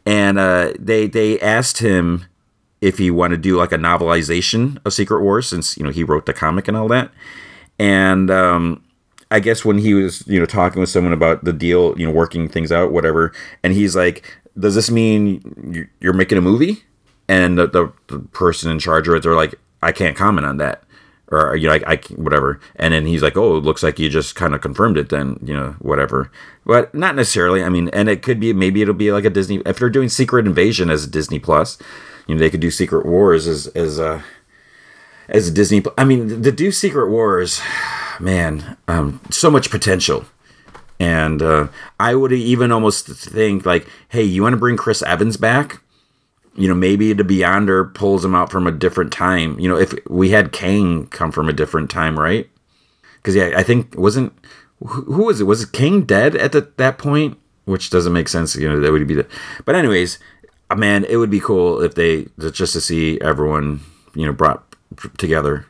And 0.05 0.37
uh, 0.37 0.73
they 0.77 1.07
they 1.07 1.39
asked 1.39 1.77
him 1.77 2.25
if 2.81 2.97
he 2.97 3.09
wanted 3.11 3.37
to 3.37 3.41
do 3.41 3.55
like 3.55 3.71
a 3.71 3.77
novelization 3.77 4.79
of 4.83 4.93
Secret 4.93 5.21
Wars, 5.21 5.47
since 5.47 5.77
you 5.77 5.83
know 5.83 5.91
he 5.91 6.03
wrote 6.03 6.25
the 6.25 6.33
comic 6.33 6.67
and 6.67 6.75
all 6.75 6.89
that. 6.89 7.11
And 7.79 8.29
um, 8.29 8.83
I 9.29 9.39
guess 9.39 9.63
when 9.63 9.77
he 9.77 9.93
was 9.93 10.27
you 10.27 10.39
know 10.39 10.45
talking 10.45 10.81
with 10.81 10.89
someone 10.89 11.13
about 11.13 11.45
the 11.45 11.53
deal, 11.53 11.97
you 11.97 12.05
know, 12.05 12.11
working 12.11 12.49
things 12.49 12.73
out, 12.73 12.91
whatever, 12.91 13.31
and 13.63 13.71
he's 13.73 13.95
like, 13.95 14.25
"Does 14.59 14.75
this 14.75 14.91
mean 14.91 15.87
you're 16.01 16.13
making 16.13 16.37
a 16.37 16.41
movie?" 16.41 16.83
And 17.31 17.57
the, 17.57 17.65
the, 17.65 17.93
the, 18.07 18.19
person 18.19 18.69
in 18.69 18.77
charge 18.77 19.07
of 19.07 19.13
it, 19.13 19.23
they're 19.23 19.35
like, 19.35 19.55
I 19.81 19.93
can't 19.93 20.17
comment 20.17 20.45
on 20.45 20.57
that, 20.57 20.83
or 21.29 21.55
you 21.55 21.69
know, 21.69 21.75
I, 21.75 21.93
I 21.93 21.95
whatever. 22.17 22.59
And 22.75 22.93
then 22.93 23.05
he's 23.05 23.23
like, 23.23 23.37
oh, 23.37 23.55
it 23.55 23.63
looks 23.63 23.81
like 23.81 23.99
you 23.99 24.09
just 24.09 24.35
kind 24.35 24.53
of 24.53 24.59
confirmed 24.59 24.97
it, 24.97 25.07
then 25.07 25.39
you 25.41 25.53
know, 25.53 25.75
whatever. 25.79 26.29
But 26.65 26.93
not 26.93 27.15
necessarily. 27.15 27.63
I 27.63 27.69
mean, 27.69 27.87
and 27.93 28.09
it 28.09 28.21
could 28.21 28.37
be 28.37 28.51
maybe 28.51 28.81
it'll 28.81 28.93
be 28.93 29.13
like 29.13 29.23
a 29.23 29.29
Disney 29.29 29.61
if 29.65 29.79
they're 29.79 29.89
doing 29.89 30.09
Secret 30.09 30.45
Invasion 30.45 30.89
as 30.89 31.07
Disney 31.07 31.39
Plus, 31.39 31.77
you 32.27 32.35
know, 32.35 32.39
they 32.39 32.49
could 32.49 32.59
do 32.59 32.69
Secret 32.69 33.05
Wars 33.05 33.47
as 33.47 33.67
as 33.67 33.97
uh 33.97 34.21
as 35.29 35.47
a 35.47 35.51
Disney. 35.51 35.81
I 35.97 36.03
mean, 36.03 36.43
to 36.43 36.51
do 36.51 36.69
Secret 36.69 37.09
Wars, 37.09 37.61
man, 38.19 38.75
um, 38.89 39.21
so 39.29 39.49
much 39.49 39.71
potential. 39.71 40.25
And 40.99 41.41
uh, 41.41 41.69
I 41.97 42.13
would 42.13 42.33
even 42.33 42.73
almost 42.73 43.07
think 43.07 43.65
like, 43.65 43.87
hey, 44.09 44.21
you 44.21 44.43
want 44.43 44.53
to 44.53 44.57
bring 44.57 44.75
Chris 44.77 45.01
Evans 45.01 45.37
back? 45.37 45.81
You 46.55 46.67
know, 46.67 46.73
maybe 46.73 47.13
the 47.13 47.23
Beyonder 47.23 47.93
pulls 47.93 48.25
him 48.25 48.35
out 48.35 48.51
from 48.51 48.67
a 48.67 48.71
different 48.71 49.11
time. 49.11 49.59
You 49.59 49.69
know, 49.69 49.77
if 49.77 49.93
we 50.09 50.29
had 50.29 50.51
Kang 50.51 51.07
come 51.07 51.31
from 51.31 51.47
a 51.47 51.53
different 51.53 51.89
time, 51.89 52.19
right? 52.19 52.49
Because 53.17 53.35
yeah, 53.35 53.51
I 53.55 53.63
think 53.63 53.97
wasn't 53.97 54.33
who 54.85 55.25
was 55.25 55.39
it? 55.39 55.45
Was 55.45 55.63
it 55.63 55.71
Kang 55.71 56.03
dead 56.03 56.35
at 56.35 56.51
the, 56.51 56.69
that 56.77 56.97
point? 56.97 57.37
Which 57.65 57.89
doesn't 57.89 58.13
make 58.13 58.27
sense. 58.27 58.55
You 58.55 58.67
know, 58.67 58.79
that 58.79 58.91
would 58.91 59.07
be 59.07 59.13
the. 59.13 59.27
But 59.65 59.75
anyways, 59.75 60.17
uh, 60.69 60.75
man, 60.75 61.05
it 61.05 61.17
would 61.17 61.29
be 61.29 61.39
cool 61.39 61.81
if 61.81 61.95
they 61.95 62.27
just 62.39 62.73
to 62.73 62.81
see 62.81 63.21
everyone 63.21 63.81
you 64.15 64.25
know 64.25 64.33
brought 64.33 64.63
together. 65.17 65.65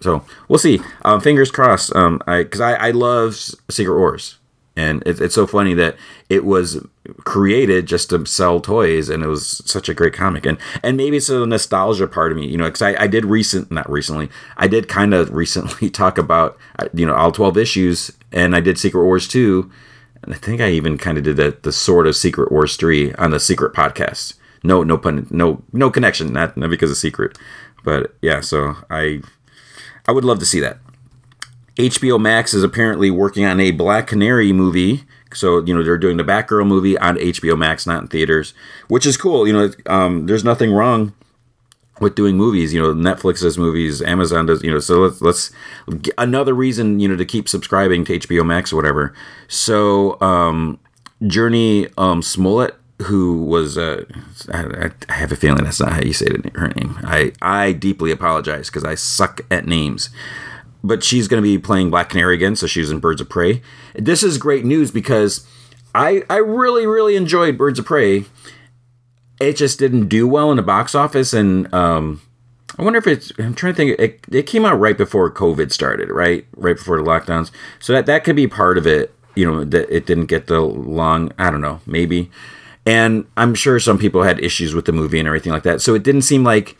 So 0.00 0.24
we'll 0.48 0.58
see. 0.58 0.80
Um, 1.04 1.20
fingers 1.20 1.50
crossed. 1.50 1.94
Um, 1.96 2.20
I 2.26 2.42
because 2.42 2.60
I 2.60 2.74
I 2.74 2.90
love 2.90 3.34
Secret 3.70 3.98
Wars 3.98 4.38
and 4.76 5.02
it, 5.06 5.20
it's 5.20 5.34
so 5.34 5.46
funny 5.46 5.74
that 5.74 5.96
it 6.28 6.44
was 6.44 6.84
created 7.24 7.86
just 7.86 8.10
to 8.10 8.24
sell 8.24 8.60
toys 8.60 9.10
and 9.10 9.22
it 9.22 9.26
was 9.26 9.62
such 9.66 9.90
a 9.90 9.94
great 9.94 10.14
comic 10.14 10.46
and 10.46 10.56
and 10.82 10.96
maybe 10.96 11.18
it's 11.18 11.28
a 11.28 11.44
nostalgia 11.44 12.06
part 12.06 12.32
of 12.32 12.38
me 12.38 12.46
you 12.46 12.56
know 12.56 12.64
because 12.64 12.80
I, 12.80 13.02
I 13.02 13.06
did 13.06 13.26
recent 13.26 13.70
not 13.70 13.90
recently 13.90 14.30
i 14.56 14.66
did 14.66 14.88
kind 14.88 15.12
of 15.12 15.30
recently 15.34 15.90
talk 15.90 16.16
about 16.16 16.56
uh, 16.78 16.88
you 16.94 17.04
know 17.04 17.14
all 17.14 17.30
12 17.30 17.58
issues 17.58 18.10
and 18.32 18.56
i 18.56 18.60
did 18.60 18.78
secret 18.78 19.04
wars 19.04 19.28
2 19.28 19.70
and 20.22 20.34
i 20.34 20.38
think 20.38 20.62
i 20.62 20.70
even 20.70 20.96
kind 20.96 21.18
of 21.18 21.24
did 21.24 21.36
the, 21.36 21.56
the 21.62 21.72
sort 21.72 22.06
of 22.06 22.16
secret 22.16 22.50
wars 22.50 22.76
3 22.76 23.12
on 23.14 23.32
the 23.32 23.40
secret 23.40 23.74
podcast 23.74 24.34
no 24.62 24.82
no 24.82 24.96
pun 24.96 25.26
no 25.30 25.62
no 25.74 25.90
connection 25.90 26.32
not, 26.32 26.56
not 26.56 26.70
because 26.70 26.90
of 26.90 26.96
secret 26.96 27.36
but 27.84 28.14
yeah 28.22 28.40
so 28.40 28.76
i 28.88 29.20
i 30.08 30.12
would 30.12 30.24
love 30.24 30.38
to 30.38 30.46
see 30.46 30.60
that 30.60 30.78
HBO 31.76 32.20
Max 32.20 32.54
is 32.54 32.62
apparently 32.62 33.10
working 33.10 33.44
on 33.44 33.58
a 33.58 33.72
Black 33.72 34.06
Canary 34.06 34.52
movie. 34.52 35.02
So, 35.34 35.64
you 35.64 35.74
know, 35.74 35.82
they're 35.82 35.98
doing 35.98 36.16
the 36.16 36.24
Batgirl 36.24 36.66
movie 36.66 36.98
on 36.98 37.16
HBO 37.16 37.56
Max, 37.56 37.86
not 37.86 38.02
in 38.02 38.08
theaters, 38.08 38.54
which 38.88 39.06
is 39.06 39.16
cool. 39.16 39.46
You 39.46 39.52
know, 39.52 39.70
um, 39.86 40.26
there's 40.26 40.44
nothing 40.44 40.72
wrong 40.72 41.14
with 42.00 42.14
doing 42.14 42.36
movies. 42.36 42.74
You 42.74 42.82
know, 42.82 42.94
Netflix 42.94 43.40
does 43.40 43.58
movies, 43.58 44.02
Amazon 44.02 44.46
does, 44.46 44.62
you 44.62 44.70
know, 44.70 44.80
so 44.80 45.00
let's, 45.00 45.20
let's, 45.20 45.50
another 46.18 46.54
reason, 46.54 47.00
you 47.00 47.08
know, 47.08 47.16
to 47.16 47.24
keep 47.24 47.48
subscribing 47.48 48.04
to 48.06 48.18
HBO 48.18 48.44
Max 48.44 48.72
or 48.72 48.76
whatever. 48.76 49.14
So, 49.48 50.20
um, 50.20 50.78
Jurnee 51.22 51.92
um, 51.96 52.22
Smollett, 52.22 52.74
who 53.02 53.44
was, 53.44 53.78
uh, 53.78 54.04
I, 54.52 54.90
I, 55.08 55.12
have 55.12 55.32
a 55.32 55.36
feeling 55.36 55.64
that's 55.64 55.80
not 55.80 55.92
how 55.92 56.00
you 56.00 56.12
say 56.12 56.26
it, 56.26 56.56
her 56.56 56.68
name. 56.68 56.98
I, 57.02 57.32
I 57.42 57.72
deeply 57.72 58.10
apologize 58.10 58.68
because 58.68 58.84
I 58.84 58.94
suck 58.94 59.40
at 59.50 59.66
names 59.66 60.10
but 60.84 61.02
she's 61.02 61.26
going 61.26 61.42
to 61.42 61.48
be 61.48 61.58
playing 61.58 61.90
Black 61.90 62.10
Canary 62.10 62.34
again, 62.34 62.54
so 62.54 62.66
she's 62.66 62.90
in 62.90 63.00
Birds 63.00 63.20
of 63.22 63.28
Prey. 63.28 63.62
This 63.94 64.22
is 64.22 64.36
great 64.36 64.64
news 64.66 64.90
because 64.90 65.46
I 65.94 66.22
I 66.28 66.36
really 66.36 66.86
really 66.86 67.16
enjoyed 67.16 67.58
Birds 67.58 67.78
of 67.78 67.86
Prey. 67.86 68.26
It 69.40 69.56
just 69.56 69.78
didn't 69.78 70.08
do 70.08 70.28
well 70.28 70.50
in 70.50 70.58
the 70.58 70.62
box 70.62 70.94
office, 70.94 71.32
and 71.32 71.72
um, 71.74 72.20
I 72.78 72.82
wonder 72.82 72.98
if 72.98 73.06
it's. 73.06 73.32
I'm 73.38 73.54
trying 73.54 73.72
to 73.72 73.76
think. 73.76 73.98
It, 73.98 74.20
it 74.30 74.42
came 74.46 74.64
out 74.64 74.78
right 74.78 74.96
before 74.96 75.30
COVID 75.32 75.72
started, 75.72 76.10
right? 76.10 76.46
Right 76.54 76.76
before 76.76 76.98
the 76.98 77.04
lockdowns. 77.04 77.50
So 77.80 77.94
that 77.94 78.06
that 78.06 78.22
could 78.22 78.36
be 78.36 78.46
part 78.46 78.76
of 78.76 78.86
it. 78.86 79.14
You 79.34 79.50
know 79.50 79.64
that 79.64 79.94
it 79.94 80.06
didn't 80.06 80.26
get 80.26 80.46
the 80.46 80.60
long. 80.60 81.32
I 81.38 81.50
don't 81.50 81.62
know. 81.62 81.80
Maybe. 81.86 82.30
And 82.86 83.26
I'm 83.38 83.54
sure 83.54 83.80
some 83.80 83.96
people 83.96 84.24
had 84.24 84.38
issues 84.44 84.74
with 84.74 84.84
the 84.84 84.92
movie 84.92 85.18
and 85.18 85.26
everything 85.26 85.52
like 85.52 85.62
that. 85.62 85.80
So 85.80 85.94
it 85.94 86.02
didn't 86.02 86.22
seem 86.22 86.44
like 86.44 86.76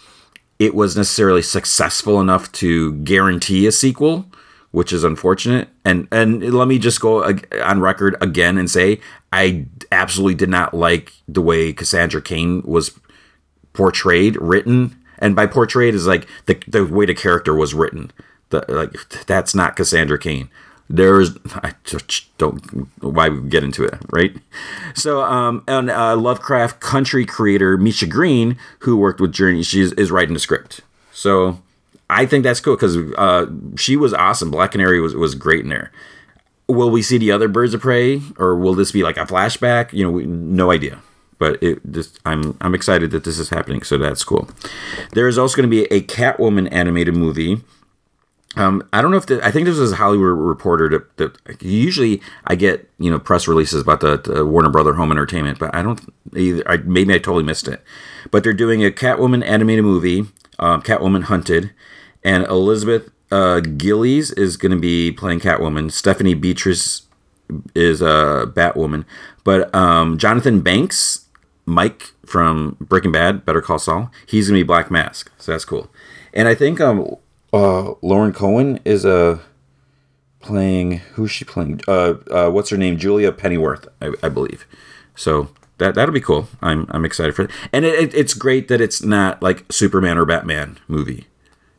it 0.59 0.75
was 0.75 0.97
necessarily 0.97 1.43
successful 1.43 2.21
enough 2.21 2.51
to 2.53 2.93
guarantee 2.95 3.67
a 3.67 3.73
sequel, 3.73 4.27
which 4.71 4.93
is 4.93 5.05
unfortunate. 5.05 5.69
And 5.85 6.09
and 6.11 6.55
let 6.55 6.69
me 6.69 6.79
just 6.79 7.01
go 7.01 7.25
on 7.25 7.81
record 7.81 8.17
again 8.21 8.59
and 8.59 8.71
say 8.71 9.01
I 9.33 9.67
absolutely 9.91 10.35
did 10.35 10.49
not 10.49 10.75
like 10.75 11.13
the 11.29 11.43
way 11.43 11.73
Cassandra 11.73 12.23
Cain 12.23 12.63
was 12.63 12.99
portrayed, 13.73 14.37
written, 14.37 14.97
and 15.19 15.35
by 15.35 15.47
portrayed 15.47 15.95
is 15.95 16.07
like 16.07 16.29
the 16.47 16.61
the 16.69 16.85
way 16.87 17.07
the 17.07 17.15
character 17.15 17.55
was 17.55 17.75
written. 17.75 18.11
The, 18.51 18.65
like 18.69 19.27
that's 19.27 19.55
not 19.55 19.77
Cassandra 19.77 20.19
Cain 20.89 20.97
there's 20.97 21.37
I 21.57 21.75
just 21.85 22.37
don't 22.39 22.61
why 23.03 23.29
we 23.29 23.49
get 23.49 23.65
into 23.65 23.85
it 23.85 23.95
right? 24.11 24.37
So 24.95 25.23
um 25.23 25.65
and 25.67 25.91
uh, 25.91 26.17
lovecraft 26.17 26.81
country 26.81 27.25
creator 27.25 27.77
misha 27.77 28.07
green 28.07 28.59
who 28.81 28.97
worked 28.97 29.21
with 29.21 29.33
Jurnee 29.33 29.65
she 29.65 29.81
is, 29.81 29.93
is 29.93 30.11
writing 30.11 30.35
the 30.35 30.41
script. 30.41 30.81
So 31.13 31.61
i 32.11 32.27
think 32.27 32.45
that's 32.45 32.61
cool 32.61 32.77
because 32.77 32.97
uh 32.97 33.47
she 33.77 33.97
was 33.97 34.13
awesome. 34.13 34.51
Black 34.51 34.73
canary 34.73 35.01
was, 35.01 35.15
was 35.15 35.35
great 35.35 35.61
in 35.61 35.71
there. 35.71 35.91
Will 36.69 36.91
we 36.91 37.03
see 37.03 37.19
the 37.19 37.33
other 37.33 37.49
birds 37.49 37.75
of 37.75 37.81
prey 37.81 38.21
or 38.39 38.57
will 38.57 38.75
this 38.75 38.93
be 38.93 39.03
like 39.03 39.17
a 39.17 39.27
flashback? 39.27 39.93
You 39.93 40.05
know 40.05 40.11
we, 40.11 40.27
no 40.27 40.71
idea. 40.71 41.01
But 41.39 41.63
it 41.63 41.81
just 41.91 42.21
I'm 42.25 42.57
I'm 42.61 42.75
excited 42.75 43.11
that 43.11 43.25
this 43.25 43.39
is 43.39 43.51
happening, 43.51 43.83
so 43.83 43.99
that's 43.99 44.23
cool. 44.23 44.49
There 45.13 45.29
is 45.29 45.37
also 45.37 45.57
going 45.57 45.69
to 45.69 45.77
be 45.77 45.85
a 45.87 46.01
Catwoman 46.01 46.69
animated 46.73 47.17
movie 47.17 47.61
um, 48.57 48.87
I 48.93 49.03
don't 49.03 49.11
know 49.11 49.17
if 49.17 49.27
the, 49.27 49.45
I 49.45 49.51
think 49.51 49.67
this 49.67 49.79
was 49.79 49.93
a 49.93 49.97
Hollywood 49.97 50.39
Reporter. 50.39 50.89
That, 50.89 51.17
that 51.17 51.63
usually 51.63 52.21
I 52.47 52.55
get 52.55 52.89
you 52.99 53.11
know 53.11 53.19
press 53.19 53.49
releases 53.49 53.83
about 53.83 54.01
the, 54.01 54.19
the, 54.19 54.47
Warner 54.47 54.69
Brother 54.69 54.95
Home 54.95 55.11
Entertainment, 55.11 55.59
but 55.59 55.75
I 55.75 55.83
don't 55.83 56.01
either. 56.37 56.63
I, 56.69 56.77
maybe 56.79 57.15
I 57.15 57.19
totally 57.19 57.43
missed 57.43 57.69
it. 57.69 57.83
But 58.31 58.45
they're 58.45 58.53
doing 58.53 58.85
a 58.85 58.91
Catwoman 58.91 59.45
animated 59.45 59.85
movie, 59.85 60.27
um, 60.59 60.83
Catwoman 60.83 61.25
Hunted, 61.25 61.73
and 62.23 62.45
Elizabeth 62.47 63.11
uh, 63.33 63.61
Gillies 63.61 64.31
is 64.33 64.57
going 64.57 64.73
to 64.73 64.79
be 64.79 65.11
playing 65.11 65.41
Catwoman. 65.41 65.91
Stephanie 65.91 66.35
Beatriz 66.35 67.03
is 67.75 68.01
a 68.01 68.09
uh, 68.09 68.47
Batwoman, 68.47 69.05
but 69.43 69.75
um, 69.75 70.17
Jonathan 70.17 70.61
Banks, 70.61 71.27
Mike 71.67 72.13
from 72.25 72.77
Breaking 72.81 73.13
Bad, 73.13 73.45
Better 73.45 73.61
Call 73.61 73.79
Saul, 73.79 74.11
he's 74.27 74.49
going 74.49 74.59
to 74.59 74.65
be 74.65 74.67
Black 74.67 74.91
Mask. 74.91 75.31
So 75.39 75.53
that's 75.53 75.65
cool. 75.65 75.91
And 76.33 76.49
I 76.49 76.55
think 76.55 76.81
um, 76.81 77.17
uh, 77.55 77.95
Lauren 78.03 78.33
Cohan 78.33 78.81
is 78.85 79.07
uh, 79.07 79.39
playing 80.41 80.99
who's 81.15 81.31
she 81.31 81.45
playing? 81.45 81.81
Uh, 81.87 82.15
uh, 82.31 82.51
what's 82.51 82.71
her 82.71 82.77
name? 82.77 82.99
Julia 82.99 83.31
Pennyworth, 83.31 83.87
I, 84.03 84.13
I 84.25 84.29
believe. 84.29 84.67
So 85.15 85.51
that 85.79 85.95
that'll 85.95 86.13
be 86.13 86.21
cool. 86.21 86.49
I'm 86.61 86.87
I'm 86.91 87.05
excited 87.05 87.37
for 87.37 87.43
it, 87.43 87.51
and 87.73 87.85
it, 87.85 87.95
it, 87.95 88.15
it's 88.15 88.35
great 88.35 88.67
that 88.69 88.81
it's 88.81 89.03
not 89.03 89.41
like 89.41 89.65
Superman 89.71 90.19
or 90.19 90.25
Batman 90.25 90.79
movie. 90.89 91.29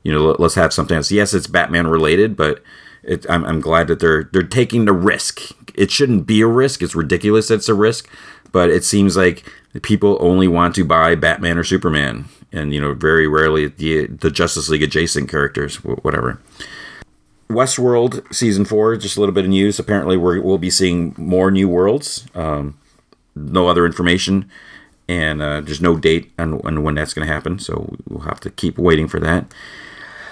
You 0.02 0.14
know, 0.14 0.26
let, 0.26 0.40
us 0.40 0.56
have 0.56 0.72
something 0.72 0.96
else. 0.96 1.12
Yes, 1.12 1.34
it's 1.34 1.48
Batman 1.48 1.88
related, 1.88 2.38
but 2.38 2.64
it, 3.04 3.26
I'm 3.30 3.44
I'm 3.44 3.60
glad 3.60 3.88
that 3.88 4.00
they're 4.00 4.30
they're 4.32 4.44
taking 4.44 4.86
the 4.86 4.94
risk. 4.94 5.42
It 5.76 5.92
shouldn't 5.92 6.26
be 6.26 6.40
a 6.40 6.48
risk. 6.48 6.82
It's 6.82 6.96
ridiculous. 6.96 7.52
It's 7.52 7.68
a 7.68 7.74
risk, 7.74 8.08
but 8.54 8.70
it 8.70 8.86
seems 8.86 9.18
like 9.18 9.44
people 9.82 10.18
only 10.22 10.48
want 10.48 10.74
to 10.76 10.86
buy 10.86 11.16
Batman 11.16 11.58
or 11.58 11.66
Superman 11.66 12.30
and 12.52 12.74
you 12.74 12.82
know 12.82 12.94
very 12.94 13.28
rarely 13.28 13.68
the 13.68 14.08
the 14.08 14.32
Justice 14.32 14.70
League 14.70 14.84
adjacent 14.84 15.30
characters, 15.30 15.78
whatever. 15.78 16.42
Westworld 17.50 18.34
season 18.34 18.66
four, 18.66 18.96
just 18.96 19.18
a 19.18 19.20
little 19.20 19.36
bit 19.36 19.46
of 19.46 19.52
news. 19.52 19.78
Apparently, 19.78 20.18
we 20.18 20.40
will 20.40 20.58
be 20.58 20.72
seeing 20.72 21.14
more 21.18 21.52
new 21.52 21.70
worlds. 21.70 22.26
Um, 22.34 22.78
no 23.36 23.68
other 23.68 23.86
information, 23.86 24.50
and 25.08 25.42
uh, 25.42 25.62
there's 25.62 25.82
no 25.82 25.98
date 25.98 26.32
on, 26.40 26.60
on 26.66 26.82
when 26.84 26.96
that's 26.96 27.14
going 27.14 27.28
to 27.28 27.34
happen. 27.34 27.60
So 27.60 27.96
we'll 28.08 28.22
have 28.22 28.40
to 28.42 28.50
keep 28.50 28.78
waiting 28.78 29.08
for 29.08 29.20
that. 29.20 29.46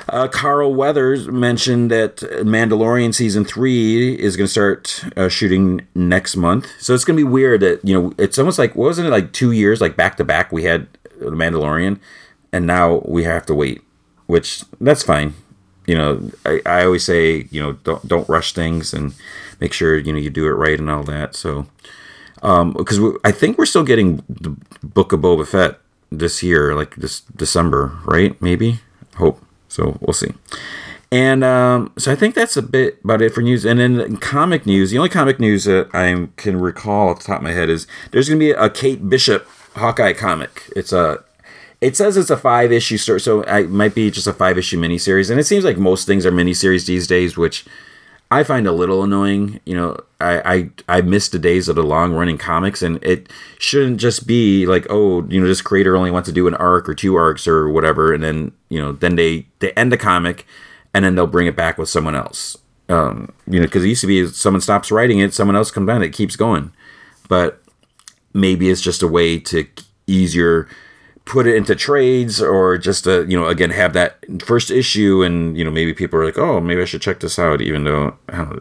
Uh, 0.09 0.27
Carl 0.27 0.73
Weathers 0.73 1.27
mentioned 1.27 1.89
that 1.91 2.17
Mandalorian 2.17 3.13
season 3.13 3.45
three 3.45 4.15
is 4.15 4.35
going 4.35 4.47
to 4.47 4.51
start 4.51 5.05
uh, 5.15 5.29
shooting 5.29 5.87
next 5.95 6.35
month. 6.35 6.67
So 6.79 6.93
it's 6.93 7.05
going 7.05 7.17
to 7.17 7.23
be 7.23 7.29
weird 7.29 7.61
that 7.61 7.85
you 7.85 7.99
know 7.99 8.13
it's 8.17 8.37
almost 8.37 8.59
like 8.59 8.75
wasn't 8.75 9.07
it 9.07 9.11
like 9.11 9.31
two 9.31 9.51
years 9.51 9.79
like 9.79 9.95
back 9.95 10.17
to 10.17 10.25
back 10.25 10.51
we 10.51 10.63
had 10.63 10.87
the 11.19 11.31
Mandalorian, 11.31 11.99
and 12.51 12.65
now 12.65 13.01
we 13.05 13.23
have 13.23 13.45
to 13.47 13.55
wait, 13.55 13.81
which 14.27 14.63
that's 14.79 15.03
fine. 15.03 15.33
You 15.85 15.95
know, 15.95 16.31
I, 16.45 16.61
I 16.65 16.85
always 16.85 17.03
say, 17.03 17.47
you 17.51 17.61
know, 17.61 17.73
don't 17.83 18.07
don't 18.07 18.29
rush 18.29 18.53
things 18.53 18.93
and 18.93 19.13
make 19.59 19.73
sure 19.73 19.97
you 19.97 20.13
know 20.13 20.19
you 20.19 20.29
do 20.29 20.45
it 20.45 20.51
right 20.51 20.79
and 20.79 20.89
all 20.89 21.03
that. 21.03 21.35
So, 21.35 21.67
because 22.35 22.99
um, 22.99 23.17
I 23.23 23.31
think 23.31 23.57
we're 23.57 23.65
still 23.65 23.83
getting 23.83 24.23
the 24.29 24.55
Book 24.81 25.11
of 25.11 25.21
Boba 25.21 25.47
Fett 25.47 25.79
this 26.11 26.43
year, 26.43 26.75
like 26.75 26.95
this 26.95 27.21
December, 27.21 27.97
right? 28.05 28.39
Maybe. 28.41 28.79
Hope 29.15 29.43
so. 29.67 29.97
We'll 30.01 30.13
see. 30.13 30.33
And 31.13 31.43
um, 31.43 31.93
so 31.95 32.11
I 32.11 32.15
think 32.15 32.33
that's 32.33 32.57
a 32.57 32.61
bit 32.63 32.99
about 33.03 33.21
it 33.21 33.35
for 33.35 33.41
news. 33.41 33.65
And 33.65 33.79
then 33.79 34.17
comic 34.17 34.65
news, 34.65 34.89
the 34.89 34.97
only 34.97 35.09
comic 35.09 35.39
news 35.39 35.65
that 35.65 35.89
I 35.93 36.27
can 36.37 36.59
recall 36.59 37.09
off 37.09 37.19
the 37.19 37.25
top 37.25 37.37
of 37.37 37.43
my 37.43 37.51
head 37.51 37.69
is 37.69 37.85
there's 38.09 38.29
going 38.29 38.39
to 38.39 38.43
be 38.43 38.49
a 38.49 38.67
Kate 38.67 39.07
Bishop 39.07 39.47
Hawkeye 39.75 40.13
comic. 40.13 40.71
It's 40.75 40.93
a 40.93 41.23
it 41.81 41.97
says 41.97 42.15
it's 42.15 42.29
a 42.29 42.37
five 42.37 42.71
issue 42.71 42.97
story, 42.97 43.19
so 43.19 43.41
it 43.41 43.69
might 43.69 43.93
be 43.93 44.09
just 44.09 44.27
a 44.27 44.33
five 44.33 44.57
issue 44.57 44.79
miniseries. 44.79 45.29
And 45.29 45.39
it 45.39 45.43
seems 45.45 45.65
like 45.65 45.77
most 45.77 46.07
things 46.07 46.25
are 46.25 46.31
miniseries 46.31 46.85
these 46.85 47.07
days, 47.07 47.35
which 47.35 47.65
I 48.31 48.43
find 48.43 48.65
a 48.67 48.71
little 48.71 49.03
annoying. 49.03 49.59
You 49.65 49.75
know, 49.75 49.97
I 50.21 50.69
I, 50.87 50.97
I 50.97 51.01
miss 51.01 51.27
the 51.27 51.39
days 51.39 51.67
of 51.67 51.75
the 51.75 51.83
long 51.83 52.13
running 52.13 52.37
comics, 52.37 52.81
and 52.81 53.03
it 53.03 53.31
shouldn't 53.59 53.99
just 53.99 54.25
be 54.25 54.65
like, 54.65 54.87
oh, 54.89 55.25
you 55.27 55.41
know, 55.41 55.47
this 55.47 55.61
creator 55.61 55.97
only 55.97 56.11
wants 56.11 56.29
to 56.29 56.33
do 56.33 56.47
an 56.47 56.55
arc 56.55 56.87
or 56.87 56.95
two 56.95 57.15
arcs 57.15 57.47
or 57.47 57.69
whatever, 57.69 58.13
and 58.13 58.23
then 58.23 58.53
you 58.69 58.79
know, 58.79 58.93
then 58.93 59.15
they 59.15 59.45
they 59.59 59.71
end 59.73 59.91
the 59.91 59.97
comic, 59.97 60.45
and 60.93 61.03
then 61.03 61.15
they'll 61.15 61.27
bring 61.27 61.47
it 61.47 61.55
back 61.55 61.77
with 61.77 61.89
someone 61.89 62.15
else. 62.15 62.57
Um, 62.89 63.31
you 63.47 63.59
know, 63.59 63.65
because 63.65 63.83
it 63.83 63.89
used 63.89 64.01
to 64.01 64.07
be 64.07 64.27
someone 64.27 64.61
stops 64.61 64.91
writing 64.91 65.19
it, 65.19 65.33
someone 65.33 65.55
else 65.55 65.71
comes 65.71 65.89
on, 65.89 66.03
it 66.03 66.13
keeps 66.13 66.35
going. 66.35 66.71
But 67.27 67.62
maybe 68.33 68.69
it's 68.69 68.81
just 68.81 69.03
a 69.03 69.07
way 69.07 69.39
to 69.39 69.67
easier 70.07 70.67
put 71.25 71.47
it 71.47 71.55
into 71.55 71.73
trades 71.73 72.41
or 72.41 72.77
just 72.77 73.05
to 73.05 73.25
you 73.29 73.39
know 73.39 73.47
again 73.47 73.69
have 73.69 73.93
that 73.93 74.17
first 74.41 74.69
issue 74.69 75.23
and 75.23 75.57
you 75.57 75.63
know 75.63 75.71
maybe 75.71 75.93
people 75.93 76.19
are 76.19 76.25
like 76.25 76.37
oh 76.37 76.59
maybe 76.59 76.81
i 76.81 76.85
should 76.85 77.01
check 77.01 77.21
this 77.21 77.39
out 77.39 77.61
even 77.61 77.85
though 77.85 78.17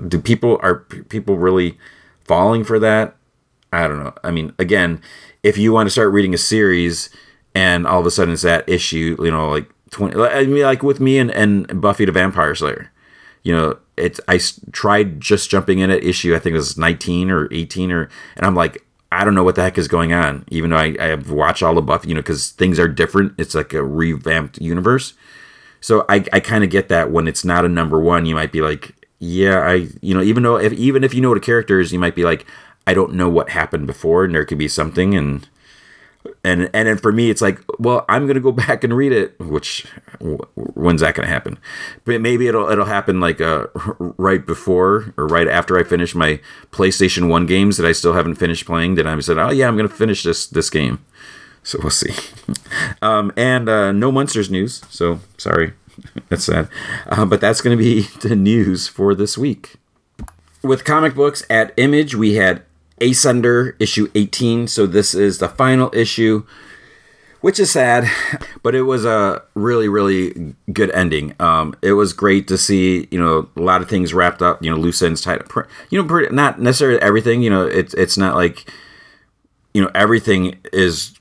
do 0.06 0.20
people 0.20 0.60
are 0.62 0.76
people 1.08 1.36
really 1.36 1.76
falling 2.24 2.64
for 2.64 2.78
that? 2.78 3.16
I 3.72 3.88
don't 3.88 4.02
know. 4.02 4.14
I 4.22 4.30
mean 4.30 4.54
again 4.58 5.00
if 5.42 5.58
you 5.58 5.72
want 5.72 5.86
to 5.86 5.90
start 5.90 6.12
reading 6.12 6.34
a 6.34 6.38
series 6.38 7.10
and 7.54 7.86
all 7.86 8.00
of 8.00 8.06
a 8.06 8.10
sudden 8.10 8.32
it's 8.32 8.42
that 8.42 8.68
issue 8.68 9.16
you 9.18 9.30
know 9.30 9.48
like 9.48 9.68
20 9.90 10.18
i 10.22 10.44
mean 10.44 10.62
like 10.62 10.82
with 10.82 11.00
me 11.00 11.18
and, 11.18 11.30
and 11.32 11.80
buffy 11.80 12.04
the 12.04 12.12
vampire 12.12 12.54
slayer 12.54 12.90
you 13.42 13.54
know 13.54 13.76
it's 13.96 14.20
i 14.28 14.38
tried 14.72 15.20
just 15.20 15.50
jumping 15.50 15.80
in 15.80 15.90
at 15.90 16.02
issue 16.02 16.34
i 16.34 16.38
think 16.38 16.54
it 16.54 16.56
was 16.56 16.78
19 16.78 17.30
or 17.30 17.52
18 17.52 17.92
or 17.92 18.08
and 18.36 18.46
i'm 18.46 18.54
like 18.54 18.86
I 19.12 19.24
don't 19.24 19.34
know 19.34 19.44
what 19.44 19.54
the 19.54 19.62
heck 19.62 19.78
is 19.78 19.88
going 19.88 20.12
on, 20.12 20.44
even 20.48 20.70
though 20.70 20.76
I, 20.76 20.96
I 20.98 21.06
have 21.06 21.30
watched 21.30 21.62
all 21.62 21.74
the 21.74 21.82
Buffy, 21.82 22.08
you 22.08 22.14
know, 22.14 22.20
because 22.20 22.50
things 22.50 22.78
are 22.78 22.88
different. 22.88 23.34
It's 23.38 23.54
like 23.54 23.72
a 23.72 23.84
revamped 23.84 24.58
universe. 24.60 25.14
So 25.80 26.04
I, 26.08 26.24
I 26.32 26.40
kind 26.40 26.64
of 26.64 26.70
get 26.70 26.88
that 26.88 27.10
when 27.10 27.28
it's 27.28 27.44
not 27.44 27.64
a 27.64 27.68
number 27.68 28.00
one, 28.00 28.24
you 28.24 28.34
might 28.34 28.52
be 28.52 28.60
like, 28.60 28.94
yeah, 29.18 29.60
I, 29.60 29.88
you 30.00 30.14
know, 30.14 30.22
even 30.22 30.42
though 30.42 30.56
if 30.56 30.72
even 30.72 31.04
if 31.04 31.14
you 31.14 31.20
know 31.20 31.34
the 31.34 31.40
characters, 31.40 31.92
you 31.92 31.98
might 31.98 32.14
be 32.14 32.24
like, 32.24 32.46
I 32.86 32.94
don't 32.94 33.14
know 33.14 33.28
what 33.28 33.50
happened 33.50 33.86
before, 33.86 34.24
and 34.24 34.34
there 34.34 34.44
could 34.44 34.58
be 34.58 34.68
something, 34.68 35.14
and 35.14 35.48
and 36.44 36.70
and 36.72 36.88
then 36.88 36.96
for 36.96 37.12
me 37.12 37.30
it's 37.30 37.42
like 37.42 37.60
well 37.78 38.04
i'm 38.08 38.26
gonna 38.26 38.40
go 38.40 38.52
back 38.66 38.84
and 38.84 38.96
read 38.96 39.12
it 39.12 39.38
which 39.40 39.86
when's 40.74 41.00
that 41.00 41.14
gonna 41.14 41.28
happen? 41.28 41.58
But 42.04 42.20
maybe 42.20 42.46
it'll 42.46 42.68
it'll 42.68 42.86
happen 42.86 43.20
like 43.20 43.40
uh 43.40 43.66
right 43.98 44.44
before 44.44 45.14
or 45.16 45.26
right 45.26 45.48
after 45.48 45.78
i 45.78 45.82
finish 45.84 46.14
my 46.14 46.40
playstation 46.70 47.28
1 47.28 47.46
games 47.46 47.76
that 47.76 47.86
i 47.86 47.92
still 47.92 48.14
haven't 48.14 48.36
finished 48.36 48.66
playing 48.66 48.94
that 48.96 49.06
I'm 49.06 49.22
said 49.22 49.38
oh 49.38 49.50
yeah 49.50 49.68
i'm 49.68 49.76
gonna 49.76 49.88
finish 49.88 50.22
this 50.22 50.46
this 50.46 50.70
game. 50.70 51.04
So 51.64 51.78
we'll 51.80 51.90
see. 51.90 52.12
Um 53.02 53.32
and 53.36 53.68
uh 53.68 53.92
no 53.92 54.10
monsters 54.10 54.50
news 54.50 54.82
so 54.90 55.20
sorry. 55.38 55.74
That's 56.28 56.44
sad. 56.44 56.68
Uh, 57.06 57.24
but 57.24 57.40
that's 57.40 57.60
gonna 57.60 57.76
be 57.76 58.02
the 58.20 58.34
news 58.34 58.88
for 58.88 59.14
this 59.14 59.38
week. 59.38 59.76
With 60.62 60.84
comic 60.84 61.14
books 61.14 61.44
at 61.48 61.72
image 61.76 62.16
we 62.16 62.34
had 62.34 62.62
Ascender 63.02 63.74
issue 63.80 64.08
18. 64.14 64.68
So 64.68 64.86
this 64.86 65.14
is 65.14 65.38
the 65.38 65.48
final 65.48 65.90
issue. 65.94 66.44
which 67.42 67.58
is 67.58 67.70
sad, 67.72 68.08
but 68.62 68.74
it 68.74 68.82
was 68.82 69.04
a 69.04 69.42
really, 69.54 69.88
really 69.88 70.54
good 70.72 70.90
ending. 70.92 71.34
Um, 71.40 71.74
it 71.82 71.92
was 71.94 72.12
great 72.12 72.46
to 72.48 72.56
see, 72.56 73.08
you 73.10 73.18
know, 73.18 73.48
a 73.56 73.60
lot 73.60 73.82
of 73.82 73.88
things 73.88 74.14
wrapped 74.14 74.40
up, 74.40 74.62
you 74.62 74.70
know, 74.70 74.76
loose 74.76 75.02
ends 75.02 75.20
tied 75.20 75.40
up. 75.40 75.50
You 75.90 76.02
know, 76.02 76.28
not 76.30 76.60
necessarily 76.60 77.02
everything. 77.02 77.42
You 77.42 77.50
know, 77.50 77.66
it's 77.66 77.94
it's 77.94 78.16
not 78.16 78.36
like, 78.36 78.70
you 79.74 79.82
know, 79.82 79.90
everything 79.94 80.58
is. 80.72 81.14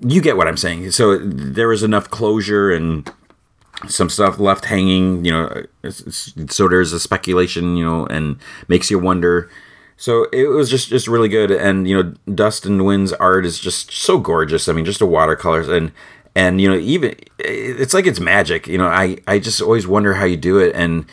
You 0.00 0.20
get 0.20 0.36
what 0.36 0.48
I'm 0.48 0.56
saying. 0.58 0.90
So 0.92 1.18
there 1.18 1.68
was 1.68 1.82
enough 1.82 2.10
closure 2.10 2.70
and 2.70 3.10
some 3.86 4.08
stuff 4.10 4.38
left 4.38 4.64
hanging. 4.66 5.24
You 5.26 5.32
know, 5.32 5.62
so 6.48 6.68
there's 6.68 6.92
a 6.94 7.00
speculation, 7.00 7.76
you 7.76 7.84
know, 7.84 8.06
and 8.06 8.38
makes 8.68 8.90
you 8.90 8.98
wonder. 8.98 9.50
So 9.96 10.24
it 10.32 10.48
was 10.48 10.68
just 10.68 10.88
just 10.88 11.08
really 11.08 11.28
good, 11.28 11.50
and 11.50 11.88
you 11.88 12.02
know, 12.02 12.14
Dustin 12.34 12.78
Nguyen's 12.78 13.12
art 13.14 13.46
is 13.46 13.58
just 13.58 13.90
so 13.92 14.18
gorgeous. 14.18 14.68
I 14.68 14.72
mean, 14.72 14.84
just 14.84 14.98
the 14.98 15.06
watercolors 15.06 15.68
and 15.68 15.92
and 16.34 16.60
you 16.60 16.68
know, 16.68 16.76
even 16.76 17.14
it's 17.38 17.94
like 17.94 18.06
it's 18.06 18.20
magic. 18.20 18.66
You 18.66 18.76
know, 18.76 18.86
I 18.86 19.16
I 19.26 19.38
just 19.38 19.62
always 19.62 19.86
wonder 19.86 20.14
how 20.14 20.26
you 20.26 20.36
do 20.36 20.58
it, 20.58 20.74
and 20.74 21.06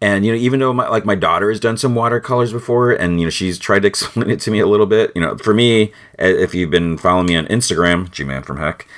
and 0.00 0.26
you 0.26 0.32
know, 0.32 0.38
even 0.38 0.58
though 0.58 0.72
my, 0.72 0.88
like 0.88 1.04
my 1.04 1.14
daughter 1.14 1.50
has 1.50 1.60
done 1.60 1.76
some 1.76 1.94
watercolors 1.94 2.52
before, 2.52 2.92
and 2.92 3.20
you 3.20 3.26
know, 3.26 3.30
she's 3.30 3.58
tried 3.60 3.82
to 3.82 3.88
explain 3.92 4.28
it 4.28 4.40
to 4.40 4.50
me 4.50 4.58
a 4.58 4.66
little 4.66 4.86
bit. 4.86 5.12
You 5.14 5.22
know, 5.22 5.38
for 5.38 5.54
me, 5.54 5.92
if 6.18 6.52
you've 6.52 6.70
been 6.70 6.98
following 6.98 7.26
me 7.26 7.36
on 7.36 7.46
Instagram, 7.46 8.10
G 8.10 8.24
Man 8.24 8.42
from 8.42 8.58
Heck, 8.58 8.88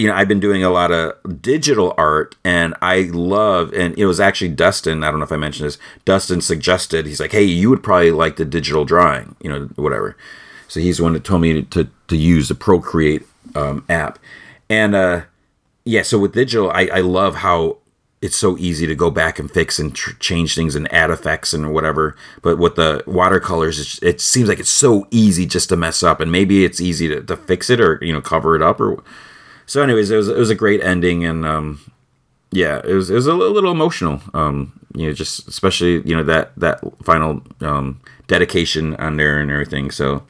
you 0.00 0.08
know, 0.08 0.14
I've 0.14 0.28
been 0.28 0.40
doing 0.40 0.64
a 0.64 0.70
lot 0.70 0.90
of 0.90 1.42
digital 1.42 1.94
art 1.98 2.34
and 2.42 2.74
I 2.80 3.02
love, 3.12 3.72
and 3.74 3.96
it 3.98 4.06
was 4.06 4.18
actually 4.18 4.48
Dustin, 4.48 5.04
I 5.04 5.10
don't 5.10 5.20
know 5.20 5.24
if 5.24 5.32
I 5.32 5.36
mentioned 5.36 5.66
this, 5.66 5.78
Dustin 6.04 6.40
suggested, 6.40 7.06
he's 7.06 7.20
like, 7.20 7.32
hey, 7.32 7.44
you 7.44 7.68
would 7.68 7.82
probably 7.82 8.10
like 8.10 8.36
the 8.36 8.46
digital 8.46 8.84
drawing, 8.84 9.36
you 9.42 9.50
know, 9.50 9.66
whatever. 9.76 10.16
So 10.68 10.80
he's 10.80 10.96
the 10.96 11.02
one 11.02 11.12
that 11.12 11.24
told 11.24 11.42
me 11.42 11.62
to, 11.62 11.88
to 12.08 12.16
use 12.16 12.48
the 12.48 12.54
Procreate 12.54 13.26
um, 13.54 13.84
app. 13.88 14.18
And 14.70 14.94
uh, 14.94 15.22
yeah, 15.84 16.02
so 16.02 16.18
with 16.18 16.32
digital, 16.32 16.70
I, 16.70 16.88
I 16.92 17.00
love 17.00 17.36
how 17.36 17.76
it's 18.22 18.36
so 18.36 18.56
easy 18.58 18.86
to 18.86 18.94
go 18.94 19.10
back 19.10 19.38
and 19.38 19.50
fix 19.50 19.78
and 19.78 19.94
tr- 19.94 20.12
change 20.18 20.54
things 20.54 20.74
and 20.74 20.92
add 20.92 21.10
effects 21.10 21.52
and 21.52 21.74
whatever. 21.74 22.16
But 22.42 22.58
with 22.58 22.76
the 22.76 23.02
watercolors, 23.06 23.98
it 24.02 24.20
seems 24.20 24.48
like 24.48 24.60
it's 24.60 24.70
so 24.70 25.08
easy 25.10 25.44
just 25.46 25.68
to 25.70 25.76
mess 25.76 26.02
up. 26.02 26.20
And 26.20 26.30
maybe 26.30 26.64
it's 26.64 26.80
easy 26.80 27.08
to, 27.08 27.22
to 27.22 27.36
fix 27.36 27.68
it 27.68 27.80
or, 27.80 27.98
you 28.02 28.12
know, 28.12 28.20
cover 28.20 28.54
it 28.54 28.62
up 28.62 28.80
or 28.80 29.02
so 29.70 29.84
anyways 29.84 30.10
it 30.10 30.16
was 30.16 30.28
it 30.28 30.36
was 30.36 30.50
a 30.50 30.54
great 30.56 30.82
ending 30.82 31.24
and 31.24 31.46
um 31.46 31.80
yeah 32.50 32.80
it 32.84 32.92
was 32.92 33.08
it 33.08 33.14
was 33.14 33.28
a 33.28 33.34
little 33.34 33.70
emotional 33.70 34.20
um 34.34 34.72
you 34.96 35.06
know 35.06 35.12
just 35.12 35.46
especially 35.46 36.02
you 36.02 36.16
know 36.16 36.24
that 36.24 36.50
that 36.56 36.80
final 37.04 37.40
um 37.60 38.00
dedication 38.26 38.96
on 38.96 39.16
there 39.16 39.38
and 39.38 39.48
everything. 39.48 39.92
So 39.92 40.24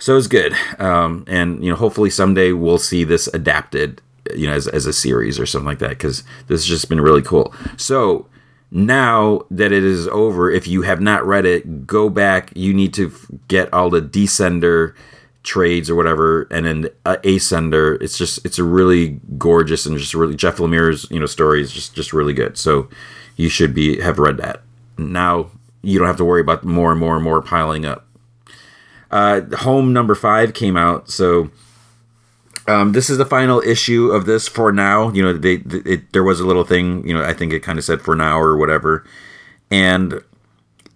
so 0.00 0.14
it 0.14 0.16
was 0.16 0.26
good. 0.26 0.52
Um 0.80 1.24
and 1.28 1.62
you 1.64 1.70
know 1.70 1.76
hopefully 1.76 2.10
someday 2.10 2.50
we'll 2.50 2.78
see 2.78 3.04
this 3.04 3.28
adapted 3.28 4.02
you 4.34 4.48
know 4.48 4.54
as, 4.54 4.66
as 4.66 4.84
a 4.86 4.92
series 4.92 5.38
or 5.38 5.46
something 5.46 5.66
like 5.66 5.78
that 5.78 5.90
because 5.90 6.24
this 6.48 6.62
has 6.62 6.66
just 6.66 6.88
been 6.88 7.00
really 7.00 7.22
cool. 7.22 7.54
So 7.76 8.26
now 8.72 9.42
that 9.48 9.70
it 9.70 9.84
is 9.84 10.08
over 10.08 10.50
if 10.50 10.66
you 10.66 10.82
have 10.82 11.00
not 11.00 11.24
read 11.24 11.46
it 11.46 11.86
go 11.86 12.08
back. 12.08 12.50
You 12.56 12.74
need 12.74 12.92
to 12.94 13.12
get 13.46 13.72
all 13.72 13.90
the 13.90 14.02
descender 14.02 14.94
trades 15.46 15.88
or 15.88 15.94
whatever, 15.94 16.42
and 16.50 16.66
then 16.66 16.88
uh, 17.06 17.16
Ascender. 17.22 18.00
It's 18.02 18.18
just 18.18 18.44
it's 18.44 18.58
a 18.58 18.64
really 18.64 19.20
gorgeous 19.38 19.86
and 19.86 19.96
just 19.96 20.12
really 20.12 20.34
Jeff 20.34 20.58
Lemire's 20.58 21.10
you 21.10 21.18
know 21.18 21.26
story 21.26 21.62
is 21.62 21.72
just 21.72 21.94
just 21.94 22.12
really 22.12 22.34
good. 22.34 22.58
So 22.58 22.88
you 23.36 23.48
should 23.48 23.72
be 23.72 24.00
have 24.00 24.18
read 24.18 24.36
that. 24.38 24.62
Now 24.98 25.50
you 25.82 25.98
don't 25.98 26.08
have 26.08 26.16
to 26.18 26.24
worry 26.24 26.40
about 26.40 26.64
more 26.64 26.90
and 26.90 27.00
more 27.00 27.14
and 27.14 27.24
more 27.24 27.40
piling 27.40 27.86
up. 27.86 28.06
Uh, 29.10 29.42
home 29.58 29.92
number 29.92 30.14
five 30.14 30.52
came 30.52 30.76
out, 30.76 31.08
so 31.08 31.50
um, 32.66 32.92
this 32.92 33.08
is 33.08 33.18
the 33.18 33.24
final 33.24 33.60
issue 33.60 34.10
of 34.10 34.26
this 34.26 34.48
for 34.48 34.72
now. 34.72 35.10
You 35.12 35.22
know, 35.22 35.32
they, 35.32 35.58
they 35.58 35.78
it, 35.90 36.12
there 36.12 36.24
was 36.24 36.40
a 36.40 36.46
little 36.46 36.64
thing. 36.64 37.06
You 37.06 37.14
know, 37.14 37.22
I 37.22 37.32
think 37.32 37.52
it 37.52 37.60
kind 37.60 37.78
of 37.78 37.84
said 37.84 38.02
for 38.02 38.16
now 38.16 38.40
or 38.40 38.56
whatever, 38.56 39.06
and 39.70 40.20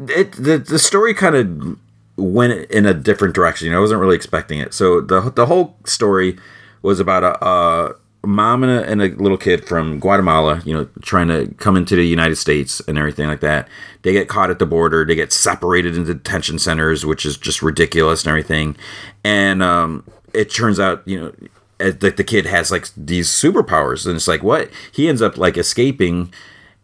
it 0.00 0.32
the 0.32 0.58
the 0.58 0.78
story 0.78 1.14
kind 1.14 1.36
of 1.36 1.78
went 2.20 2.70
in 2.70 2.87
a 2.87 2.94
different 2.94 3.35
direction. 3.35 3.66
You 3.66 3.72
know, 3.72 3.78
I 3.78 3.80
wasn't 3.80 4.00
really 4.00 4.16
expecting 4.16 4.59
it. 4.59 4.74
So 4.74 5.00
the 5.00 5.30
the 5.30 5.46
whole 5.46 5.76
story 5.85 6.38
was 6.83 7.00
about 7.00 7.24
a, 7.24 7.46
a 7.46 7.96
mom 8.26 8.62
and 8.62 8.72
a, 8.72 8.90
and 8.90 9.02
a, 9.02 9.09
little 9.09 9.37
kid 9.37 9.66
from 9.66 9.98
Guatemala. 10.00 10.62
You 10.64 10.74
know, 10.74 10.88
trying 11.02 11.28
to 11.28 11.52
come 11.54 11.76
into 11.76 11.96
the 11.96 12.06
United 12.06 12.37
States 12.37 12.80
and 12.87 12.98
everything 12.98 13.26
like 13.26 13.40
that. 13.40 13.68
They 14.02 14.12
get 14.12 14.28
caught 14.28 14.50
at 14.50 14.59
the 14.59 14.66
border. 14.66 15.04
They 15.04 15.14
get 15.14 15.33
separated 15.33 15.96
into 15.96 16.14
detention 16.14 16.59
centers, 16.59 17.04
which 17.04 17.26
is 17.26 17.37
just 17.37 17.62
ridiculous 17.62 18.24
and 18.24 18.30
everything. 18.30 18.76
And 19.24 19.62
um, 19.62 20.04
it 20.33 20.50
turns 20.50 20.80
out, 20.80 21.06
you 21.06 21.18
know. 21.18 21.33
That 21.78 22.18
the 22.18 22.24
kid 22.24 22.44
has 22.44 22.70
like 22.70 22.88
these 22.94 23.30
superpowers, 23.30 24.04
and 24.04 24.14
it's 24.14 24.28
like 24.28 24.42
what 24.42 24.68
he 24.92 25.09
ends 25.09 25.22
up 25.22 25.38
like 25.38 25.56
escaping 25.56 26.30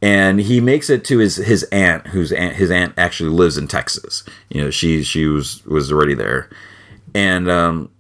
and 0.06 0.38
he 0.38 0.60
makes 0.60 0.88
it 0.88 1.04
to 1.04 1.18
his 1.18 1.34
his 1.34 1.64
aunt 1.72 2.06
whose 2.06 2.30
aunt 2.30 2.54
his 2.54 2.70
aunt 2.70 2.94
actually 2.96 3.30
lives 3.30 3.58
in 3.58 3.66
Texas. 3.66 4.22
You 4.50 4.62
know, 4.62 4.70
she 4.70 5.02
she 5.02 5.26
was 5.26 5.66
was 5.66 5.90
already 5.90 6.14
there, 6.14 6.48
and 7.12 7.50
um, 7.50 7.90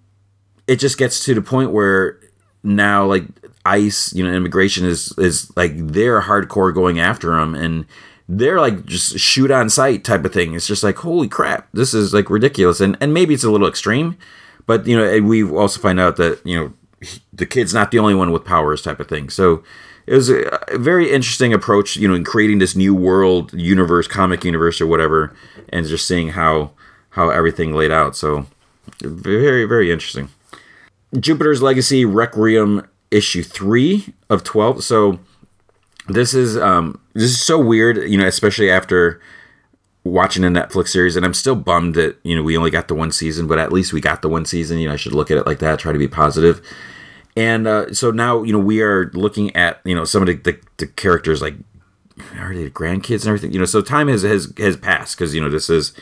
it 0.68 0.76
just 0.76 0.98
gets 0.98 1.24
to 1.24 1.34
the 1.34 1.42
point 1.42 1.72
where 1.72 2.20
now 2.62 3.04
like 3.04 3.24
ICE, 3.64 4.12
you 4.12 4.22
know, 4.24 4.32
immigration 4.32 4.86
is 4.86 5.18
is 5.18 5.50
like 5.56 5.72
they're 5.74 6.20
hardcore 6.20 6.72
going 6.72 7.00
after 7.00 7.36
him 7.36 7.56
and 7.56 7.86
they're 8.28 8.60
like 8.60 8.86
just 8.86 9.18
shoot 9.18 9.50
on 9.50 9.68
sight 9.68 10.04
type 10.04 10.24
of 10.24 10.32
thing. 10.32 10.54
It's 10.54 10.68
just 10.68 10.84
like 10.84 10.98
holy 10.98 11.26
crap, 11.26 11.66
this 11.72 11.92
is 11.92 12.14
like 12.14 12.30
ridiculous, 12.30 12.80
and 12.80 12.96
and 13.00 13.12
maybe 13.12 13.34
it's 13.34 13.42
a 13.42 13.50
little 13.50 13.66
extreme, 13.66 14.16
but 14.64 14.86
you 14.86 14.96
know, 14.96 15.22
we 15.22 15.42
also 15.42 15.80
find 15.80 15.98
out 15.98 16.18
that 16.18 16.40
you 16.46 16.56
know 16.56 17.10
the 17.32 17.46
kid's 17.46 17.74
not 17.74 17.90
the 17.90 17.98
only 17.98 18.14
one 18.14 18.30
with 18.30 18.44
powers 18.44 18.80
type 18.80 19.00
of 19.00 19.08
thing. 19.08 19.28
So 19.28 19.64
it 20.06 20.14
was 20.14 20.30
a, 20.30 20.60
very 20.74 21.10
interesting 21.10 21.52
approach, 21.52 21.96
you 21.96 22.06
know, 22.06 22.14
in 22.14 22.24
creating 22.24 22.58
this 22.58 22.76
new 22.76 22.94
world, 22.94 23.52
universe, 23.52 24.06
comic 24.06 24.44
universe, 24.44 24.80
or 24.80 24.86
whatever, 24.86 25.34
and 25.70 25.86
just 25.86 26.06
seeing 26.06 26.30
how 26.30 26.70
how 27.10 27.30
everything 27.30 27.74
laid 27.74 27.90
out. 27.90 28.16
So 28.16 28.46
very 29.00 29.64
very 29.64 29.90
interesting. 29.90 30.28
Jupiter's 31.18 31.62
Legacy 31.62 32.04
Requiem 32.04 32.86
issue 33.10 33.42
three 33.42 34.14
of 34.30 34.44
twelve. 34.44 34.84
So 34.84 35.18
this 36.08 36.34
is 36.34 36.56
um 36.56 37.00
this 37.14 37.24
is 37.24 37.40
so 37.40 37.58
weird, 37.58 38.08
you 38.08 38.16
know, 38.16 38.26
especially 38.26 38.70
after 38.70 39.20
watching 40.04 40.44
a 40.44 40.48
Netflix 40.48 40.88
series, 40.88 41.16
and 41.16 41.26
I'm 41.26 41.34
still 41.34 41.56
bummed 41.56 41.96
that 41.96 42.16
you 42.22 42.36
know 42.36 42.44
we 42.44 42.56
only 42.56 42.70
got 42.70 42.86
the 42.86 42.94
one 42.94 43.10
season, 43.10 43.48
but 43.48 43.58
at 43.58 43.72
least 43.72 43.92
we 43.92 44.00
got 44.00 44.22
the 44.22 44.28
one 44.28 44.44
season. 44.44 44.78
You 44.78 44.86
know, 44.86 44.94
I 44.94 44.96
should 44.96 45.14
look 45.14 45.32
at 45.32 45.36
it 45.36 45.46
like 45.46 45.58
that, 45.58 45.80
try 45.80 45.92
to 45.92 45.98
be 45.98 46.06
positive 46.06 46.62
and 47.36 47.66
uh, 47.66 47.92
so 47.92 48.10
now 48.10 48.42
you 48.42 48.52
know 48.52 48.58
we 48.58 48.82
are 48.82 49.10
looking 49.14 49.54
at 49.54 49.80
you 49.84 49.94
know 49.94 50.04
some 50.04 50.22
of 50.22 50.26
the, 50.26 50.34
the, 50.34 50.58
the 50.78 50.86
characters 50.86 51.42
like 51.42 51.54
already 52.38 52.70
grandkids 52.70 53.20
and 53.20 53.26
everything 53.26 53.52
you 53.52 53.58
know 53.58 53.66
so 53.66 53.82
time 53.82 54.08
has 54.08 54.22
has, 54.22 54.52
has 54.56 54.76
passed 54.76 55.16
because 55.16 55.34
you 55.34 55.40
know 55.40 55.50
this 55.50 55.68
is 55.68 55.92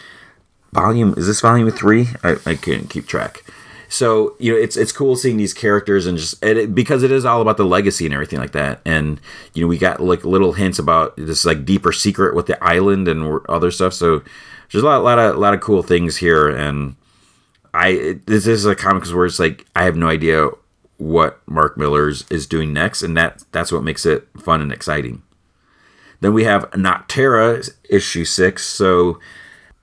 volume 0.74 1.14
is 1.16 1.26
this 1.26 1.40
volume 1.40 1.70
three? 1.70 2.08
I, 2.22 2.36
I 2.44 2.54
can't 2.56 2.90
keep 2.90 3.06
track. 3.06 3.44
So 3.88 4.34
you 4.40 4.52
know 4.52 4.58
it's 4.58 4.76
it's 4.76 4.92
cool 4.92 5.16
seeing 5.16 5.36
these 5.36 5.54
characters 5.54 6.06
and 6.06 6.18
just 6.18 6.44
and 6.44 6.58
it, 6.58 6.74
because 6.74 7.02
it 7.02 7.12
is 7.12 7.24
all 7.24 7.40
about 7.40 7.56
the 7.56 7.64
legacy 7.64 8.04
and 8.04 8.12
everything 8.12 8.40
like 8.40 8.52
that. 8.52 8.80
And 8.84 9.20
you 9.54 9.62
know 9.62 9.68
we 9.68 9.78
got 9.78 10.00
like 10.00 10.24
little 10.24 10.52
hints 10.52 10.78
about 10.78 11.16
this 11.16 11.44
like 11.44 11.64
deeper 11.64 11.92
secret 11.92 12.34
with 12.34 12.46
the 12.46 12.62
island 12.62 13.08
and 13.08 13.40
other 13.48 13.70
stuff. 13.70 13.94
So 13.94 14.22
there's 14.72 14.82
a 14.82 14.86
lot, 14.86 15.04
lot 15.04 15.18
of 15.18 15.36
lot 15.36 15.54
of 15.54 15.60
cool 15.60 15.82
things 15.82 16.16
here. 16.16 16.48
And 16.48 16.96
I 17.72 18.18
this 18.26 18.46
is 18.46 18.66
a 18.66 18.74
comic 18.74 19.06
where 19.06 19.26
it's 19.26 19.38
like 19.38 19.64
I 19.76 19.84
have 19.84 19.96
no 19.96 20.08
idea 20.08 20.48
what 20.96 21.40
Mark 21.46 21.76
Millar's 21.76 22.24
is 22.30 22.46
doing 22.46 22.72
next, 22.72 23.02
and 23.02 23.16
that 23.16 23.44
that's 23.52 23.72
what 23.72 23.82
makes 23.82 24.06
it 24.06 24.28
fun 24.38 24.60
and 24.60 24.72
exciting. 24.72 25.22
Then 26.20 26.32
we 26.32 26.44
have 26.44 26.70
Nocterra 26.70 27.68
issue 27.88 28.24
six. 28.24 28.64
So 28.64 29.18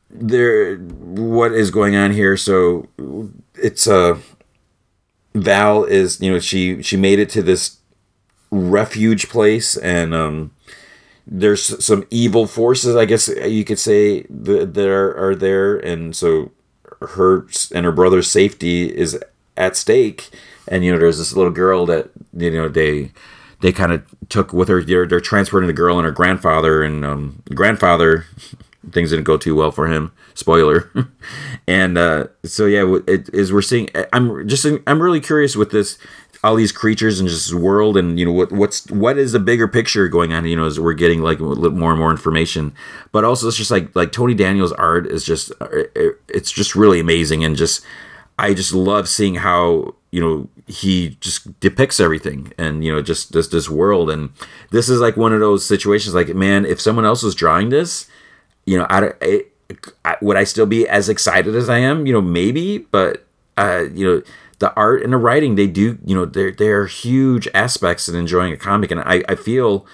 there, 0.10 0.78
what 0.78 1.52
is 1.52 1.72
going 1.72 1.96
on 1.96 2.12
here? 2.12 2.36
So 2.36 2.88
it's 3.56 3.88
a 3.88 4.14
uh, 4.14 4.20
Val 5.34 5.84
is 5.84 6.20
you 6.20 6.32
know 6.32 6.40
she 6.40 6.82
she 6.82 6.98
made 6.98 7.20
it 7.20 7.30
to 7.30 7.42
this 7.42 7.78
refuge 8.50 9.30
place 9.30 9.78
and 9.78 10.14
um 10.14 10.52
there's 11.26 11.84
some 11.84 12.06
evil 12.10 12.46
forces 12.48 12.98
i 12.98 13.06
guess 13.06 13.30
you 13.30 13.64
could 13.64 13.80
say 13.80 14.24
that, 14.24 14.74
that 14.74 14.90
are, 14.90 15.16
are 15.16 15.36
there 15.36 15.78
and 15.78 16.16
so 16.16 16.52
her 17.00 17.48
and 17.74 17.86
her 17.86 17.92
brother's 17.94 18.30
safety 18.30 18.94
is 18.94 19.18
at 19.56 19.78
stake 19.78 20.30
and 20.72 20.84
you 20.84 20.92
know 20.92 20.98
there's 20.98 21.20
this 21.20 21.36
little 21.36 21.52
girl 21.52 21.86
that 21.86 22.10
you 22.36 22.50
know 22.50 22.68
they 22.68 23.12
they 23.60 23.72
kind 23.72 23.92
of 23.92 24.04
took 24.30 24.54
with 24.54 24.70
her 24.70 24.82
they're, 24.82 25.06
they're 25.06 25.20
transporting 25.20 25.68
the 25.68 25.74
girl 25.74 25.98
and 25.98 26.06
her 26.06 26.12
grandfather 26.12 26.82
and 26.82 27.06
um, 27.06 27.44
grandfather 27.54 28.26
things 28.92 29.12
didn't 29.12 29.26
go 29.26 29.38
too 29.38 29.56
well 29.56 29.72
for 29.72 29.88
him. 29.88 30.12
Spoiler. 30.34 30.90
And 31.68 31.98
uh, 31.98 32.28
so 32.44 32.66
yeah 32.66 32.98
it 33.08 33.30
is 33.34 33.54
we're 33.54 33.62
seeing 33.62 33.88
i'm 34.12 34.48
just 34.48 34.66
i'm 34.88 35.02
really 35.02 35.22
curious 35.22 35.56
with 35.56 35.72
this 35.72 35.98
all 36.44 36.56
these 36.56 36.72
creatures 36.72 37.20
and 37.20 37.30
just 37.30 37.54
world 37.54 37.96
and 37.96 38.20
you 38.20 38.26
know 38.26 38.32
what 38.32 38.52
what's 38.52 38.90
what 38.90 39.18
is 39.18 39.32
the 39.32 39.40
bigger 39.40 39.68
picture 39.68 40.10
going 40.10 40.34
on 40.34 40.44
you 40.46 40.56
know 40.56 40.66
as 40.66 40.80
we're 40.80 40.94
getting 40.94 41.22
like 41.22 41.40
more 41.40 41.92
and 41.92 42.00
more 42.00 42.12
information. 42.12 42.74
But 43.12 43.24
also 43.24 43.48
it's 43.48 43.56
just 43.56 43.72
like 43.72 43.96
like 43.96 44.12
tony 44.12 44.34
daniel's 44.34 44.74
art 44.74 45.06
is 45.06 45.24
just 45.24 45.54
it's 46.28 46.52
just 46.52 46.76
really 46.76 47.00
amazing 47.00 47.46
and 47.46 47.56
just 47.56 47.86
i 48.40 48.54
just 48.54 48.74
love 48.74 49.08
seeing 49.08 49.36
how 49.36 49.94
you 50.12 50.20
know 50.20 50.50
he 50.72 51.18
just 51.20 51.60
depicts 51.60 52.00
everything 52.00 52.54
and 52.58 52.84
you 52.84 52.92
know 52.92 53.02
just 53.02 53.34
this 53.34 53.48
this 53.50 53.70
world. 53.70 54.10
And 54.10 54.32
this 54.72 54.90
is 54.90 55.00
like 55.00 55.18
one 55.18 55.34
of 55.34 55.40
those 55.40 55.66
situations 55.66 56.16
like 56.16 56.34
man 56.34 56.66
if 56.66 56.80
someone 56.80 57.06
else 57.06 57.24
was 57.24 57.36
drawing 57.36 57.70
this 57.70 58.08
you 58.66 58.78
know 58.78 58.86
I, 58.90 59.12
I, 59.22 59.46
I 60.06 60.18
would 60.22 60.38
i 60.38 60.44
still 60.44 60.66
be 60.66 60.88
as 60.88 61.10
excited 61.10 61.56
as 61.56 61.70
i 61.70 61.78
am? 61.78 62.06
You 62.06 62.14
know 62.14 62.22
maybe 62.22 62.80
but 62.80 63.26
uh 63.58 63.86
you 63.94 64.06
know 64.06 64.22
the 64.60 64.74
art 64.76 65.04
and 65.04 65.12
the 65.12 65.18
writing 65.18 65.56
they 65.56 65.68
do 65.68 65.98
you 66.06 66.16
know 66.16 66.26
they're 66.26 66.52
they're 66.52 66.86
huge 66.86 67.48
aspects 67.54 68.08
in 68.08 68.16
enjoying 68.16 68.54
a 68.54 68.58
comic. 68.58 68.92
And 68.92 69.02
i 69.02 69.24
i 69.28 69.36
feel 69.36 69.86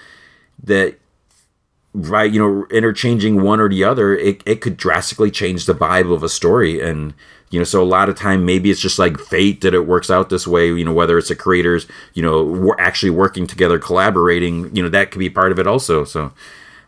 that 0.63 0.99
right 1.93 2.31
you 2.31 2.39
know 2.39 2.65
interchanging 2.69 3.41
one 3.41 3.59
or 3.59 3.69
the 3.69 3.83
other 3.83 4.15
it, 4.15 4.43
it 4.45 4.61
could 4.61 4.77
drastically 4.77 5.31
change 5.31 5.65
the 5.65 5.73
vibe 5.73 6.13
of 6.13 6.23
a 6.23 6.29
story. 6.29 6.81
And 6.81 7.13
you 7.49 7.59
know 7.59 7.63
so 7.63 7.81
a 7.81 7.85
lot 7.85 8.09
of 8.09 8.17
time 8.17 8.45
maybe 8.45 8.69
it's 8.69 8.81
just 8.81 8.99
like 8.99 9.19
fate 9.19 9.61
that 9.61 9.73
it 9.73 9.87
works 9.87 10.09
out 10.09 10.29
this 10.29 10.45
way 10.45 10.67
you 10.67 10.83
know 10.83 10.93
whether 10.93 11.17
it's 11.17 11.29
the 11.29 11.35
creators 11.35 11.87
you 12.13 12.21
know 12.21 12.43
we're 12.43 12.79
actually 12.79 13.09
working 13.09 13.47
together 13.47 13.79
collaborating 13.79 14.75
you 14.75 14.83
know 14.83 14.89
that 14.89 15.11
could 15.11 15.19
be 15.19 15.29
part 15.29 15.51
of 15.51 15.59
it 15.59 15.67
also. 15.67 16.03
So 16.03 16.33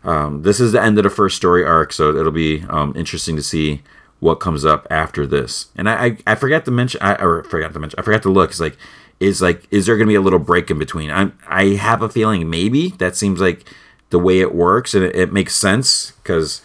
um, 0.04 0.44
this 0.44 0.60
is 0.60 0.72
the 0.72 0.82
end 0.82 0.98
of 0.98 1.04
the 1.04 1.10
first 1.10 1.36
story 1.38 1.64
arc 1.66 1.94
so 1.94 2.16
it'll 2.16 2.32
be 2.32 2.64
um, 2.70 2.94
interesting 2.96 3.36
to 3.36 3.44
see 3.44 3.82
what 4.20 4.36
comes 4.36 4.66
up 4.66 4.86
after 4.90 5.26
this. 5.26 5.68
And 5.76 5.90
i 5.90 6.06
i, 6.06 6.18
I 6.28 6.36
forgot 6.36 6.66
to 6.66 6.72
mention 6.72 7.02
i 7.02 7.16
or 7.16 7.44
forgot 7.44 7.74
to 7.74 7.80
mention 7.80 8.00
i 8.00 8.04
forgot 8.04 8.22
to 8.24 8.30
look. 8.30 8.52
It's 8.52 8.60
like 8.60 8.78
is 9.20 9.42
like 9.42 9.68
is 9.72 9.86
there 9.86 9.98
gonna 9.98 10.08
be 10.08 10.16
a 10.16 10.22
little 10.22 10.40
break 10.40 10.70
in 10.70 10.78
between? 10.80 11.10
I 11.10 11.32
i 11.48 11.66
have 11.76 12.02
a 12.02 12.10
feeling 12.10 12.50
maybe 12.50 12.90
that 13.00 13.16
seems 13.16 13.40
like 13.40 13.66
the 14.10 14.20
way 14.20 14.40
it 14.40 14.54
works 14.54 14.94
and 14.94 15.04
it, 15.04 15.16
it 15.16 15.34
makes 15.34 15.56
sense 15.56 16.12
because 16.24 16.62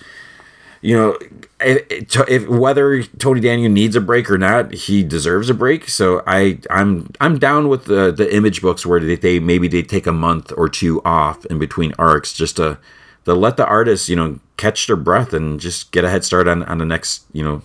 you 0.80 0.96
know 0.96 1.16
if, 1.60 2.48
whether 2.48 3.02
Tony 3.02 3.40
Daniel 3.40 3.70
needs 3.70 3.96
a 3.96 4.00
break 4.00 4.30
or 4.30 4.38
not, 4.38 4.72
he 4.72 5.02
deserves 5.02 5.48
a 5.48 5.54
break. 5.54 5.88
So 5.88 6.22
I 6.26 6.58
I'm 6.70 7.10
I'm 7.20 7.38
down 7.38 7.68
with 7.68 7.86
the 7.86 8.12
the 8.12 8.34
image 8.34 8.60
books 8.60 8.84
where 8.84 9.00
they, 9.00 9.16
they 9.16 9.38
maybe 9.38 9.68
they 9.68 9.82
take 9.82 10.06
a 10.06 10.12
month 10.12 10.52
or 10.56 10.68
two 10.68 11.00
off 11.04 11.44
in 11.46 11.58
between 11.58 11.94
arcs 11.98 12.32
just 12.32 12.56
to 12.56 12.78
to 13.24 13.34
let 13.34 13.56
the 13.56 13.66
artists 13.66 14.08
you 14.08 14.16
know 14.16 14.40
catch 14.56 14.86
their 14.86 14.96
breath 14.96 15.32
and 15.32 15.58
just 15.60 15.90
get 15.90 16.04
a 16.04 16.10
head 16.10 16.24
start 16.24 16.46
on 16.48 16.62
on 16.64 16.78
the 16.78 16.84
next 16.84 17.24
you 17.32 17.42
know 17.42 17.62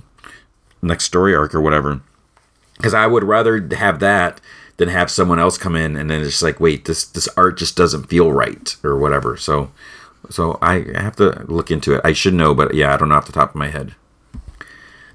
next 0.82 1.06
story 1.06 1.36
arc 1.36 1.54
or 1.54 1.62
whatever. 1.62 2.02
Because 2.78 2.94
I 2.94 3.08
would 3.08 3.26
rather 3.26 3.68
have 3.76 4.00
that 4.00 4.40
than 4.80 4.90
have 4.90 5.12
someone 5.12 5.40
else 5.40 5.58
come 5.58 5.76
in 5.76 5.96
and 5.98 6.10
then 6.10 6.22
it's 6.22 6.42
like 6.42 6.60
wait 6.60 6.86
this 6.86 7.06
this 7.06 7.28
art 7.36 7.58
just 7.58 7.76
doesn't 7.76 8.06
feel 8.06 8.32
right 8.32 8.76
or 8.84 8.98
whatever. 8.98 9.38
So 9.38 9.72
so 10.30 10.58
I 10.62 10.86
have 10.96 11.16
to 11.18 11.46
look 11.48 11.70
into 11.70 11.94
it. 11.94 12.02
I 12.04 12.14
should 12.14 12.34
know, 12.34 12.54
but 12.56 12.74
yeah, 12.74 12.94
I 12.94 12.98
don't 12.98 13.10
know 13.10 13.16
off 13.16 13.26
the 13.26 13.32
top 13.32 13.50
of 13.50 13.56
my 13.56 13.68
head. 13.68 13.94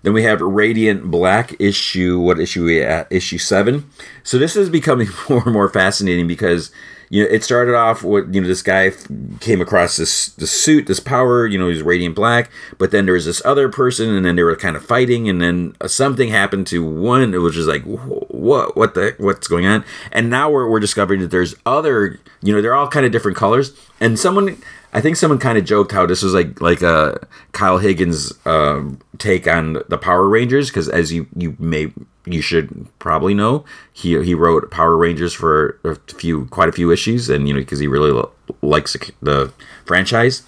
Then 0.02 0.12
we 0.12 0.22
have 0.24 0.42
Radiant 0.42 1.10
Black 1.10 1.58
issue. 1.58 2.20
What 2.20 2.38
issue 2.38 2.64
we 2.64 2.82
at? 2.82 3.10
Issue 3.10 3.38
seven. 3.38 3.88
So 4.22 4.38
this 4.38 4.54
is 4.54 4.68
becoming 4.68 5.08
more 5.28 5.42
and 5.44 5.52
more 5.52 5.70
fascinating 5.70 6.28
because 6.28 6.70
you 7.10 7.22
know 7.22 7.30
it 7.30 7.44
started 7.44 7.74
off 7.74 8.02
with 8.02 8.34
you 8.34 8.40
know 8.40 8.48
this 8.48 8.62
guy 8.62 8.92
came 9.40 9.60
across 9.60 9.96
this 9.96 10.28
this 10.28 10.50
suit, 10.50 10.86
this 10.86 11.00
power. 11.00 11.46
You 11.46 11.58
know 11.58 11.68
he's 11.68 11.82
Radiant 11.82 12.14
Black, 12.14 12.50
but 12.78 12.90
then 12.90 13.04
there 13.04 13.14
was 13.14 13.26
this 13.26 13.42
other 13.44 13.68
person, 13.68 14.14
and 14.14 14.24
then 14.24 14.36
they 14.36 14.42
were 14.42 14.56
kind 14.56 14.76
of 14.76 14.84
fighting, 14.84 15.28
and 15.28 15.40
then 15.40 15.76
uh, 15.80 15.88
something 15.88 16.28
happened 16.28 16.66
to 16.68 16.84
one. 16.84 17.34
It 17.34 17.38
was 17.38 17.54
just 17.54 17.68
like 17.68 17.82
what 17.84 18.76
what 18.76 18.94
the 18.94 19.14
what's 19.18 19.48
going 19.48 19.66
on? 19.66 19.84
And 20.12 20.30
now 20.30 20.50
we're 20.50 20.68
we're 20.68 20.80
discovering 20.80 21.20
that 21.20 21.30
there's 21.30 21.54
other. 21.66 22.20
You 22.42 22.54
know 22.54 22.60
they're 22.60 22.74
all 22.74 22.88
kind 22.88 23.06
of 23.06 23.12
different 23.12 23.36
colors, 23.36 23.72
and 24.00 24.18
someone 24.18 24.58
I 24.94 25.00
think 25.00 25.16
someone 25.16 25.40
kind 25.40 25.58
of 25.58 25.64
joked 25.64 25.90
how 25.90 26.06
this 26.06 26.22
was 26.22 26.34
like 26.34 26.60
like 26.60 26.80
a 26.80 27.26
Kyle 27.52 27.78
Higgins 27.78 28.32
um, 28.46 29.00
take 29.18 29.48
on 29.48 29.82
the 29.88 29.98
Power 29.98 30.28
Rangers 30.28 30.70
because 30.70 30.88
as 30.88 31.12
you 31.12 31.26
you 31.36 31.56
may 31.58 31.92
you 32.26 32.40
should 32.40 32.86
probably 33.00 33.34
know 33.34 33.64
he 33.92 34.22
he 34.22 34.34
wrote 34.34 34.70
Power 34.70 34.96
Rangers 34.96 35.34
for 35.34 35.80
a 35.84 35.96
few 36.14 36.46
quite 36.46 36.68
a 36.68 36.72
few 36.72 36.92
issues 36.92 37.28
and 37.28 37.48
you 37.48 37.54
know 37.54 37.60
because 37.60 37.80
he 37.80 37.88
really 37.88 38.12
lo- 38.12 38.30
likes 38.62 38.96
the 39.20 39.52
franchise. 39.84 40.42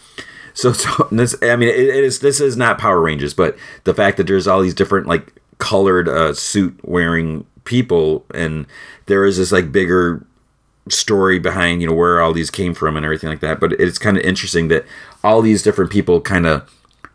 So, 0.54 0.72
so 0.72 1.08
this 1.10 1.36
I 1.42 1.56
mean 1.56 1.68
it, 1.68 1.78
it 1.78 2.04
is 2.04 2.20
this 2.20 2.40
is 2.40 2.56
not 2.56 2.78
Power 2.78 3.00
Rangers, 3.00 3.34
but 3.34 3.56
the 3.84 3.94
fact 3.94 4.16
that 4.16 4.26
there's 4.26 4.46
all 4.46 4.62
these 4.62 4.74
different 4.74 5.06
like 5.06 5.32
colored 5.58 6.08
uh, 6.08 6.34
suit 6.34 6.78
wearing 6.82 7.46
people 7.64 8.24
and 8.32 8.66
there 9.06 9.24
is 9.24 9.38
this 9.38 9.52
like 9.52 9.72
bigger 9.72 10.25
story 10.88 11.38
behind 11.38 11.80
you 11.80 11.88
know 11.88 11.94
where 11.94 12.20
all 12.20 12.32
these 12.32 12.50
came 12.50 12.74
from 12.74 12.96
and 12.96 13.04
everything 13.04 13.28
like 13.28 13.40
that 13.40 13.58
but 13.58 13.72
it's 13.74 13.98
kind 13.98 14.16
of 14.16 14.22
interesting 14.22 14.68
that 14.68 14.84
all 15.24 15.42
these 15.42 15.62
different 15.62 15.90
people 15.90 16.20
kind 16.20 16.46
of 16.46 16.68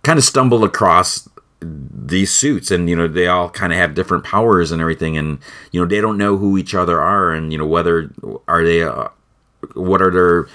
kind 0.03 0.19
of 0.19 0.25
stumble 0.25 0.63
across 0.63 1.29
these 1.61 2.31
suits 2.31 2.71
and 2.71 2.89
you 2.89 2.95
know 2.95 3.07
they 3.07 3.27
all 3.27 3.49
kind 3.49 3.71
of 3.71 3.77
have 3.77 3.93
different 3.93 4.23
powers 4.23 4.71
and 4.71 4.81
everything 4.81 5.15
and 5.15 5.39
you 5.71 5.79
know 5.79 5.87
they 5.87 6.01
don't 6.01 6.17
know 6.17 6.37
who 6.37 6.57
each 6.57 6.73
other 6.73 6.99
are 6.99 7.31
and 7.31 7.51
you 7.51 7.57
know 7.57 7.67
whether 7.67 8.11
are 8.47 8.63
they 8.63 8.83
uh, 8.83 9.07
what 9.73 10.01
are 10.01 10.11
their 10.11 10.47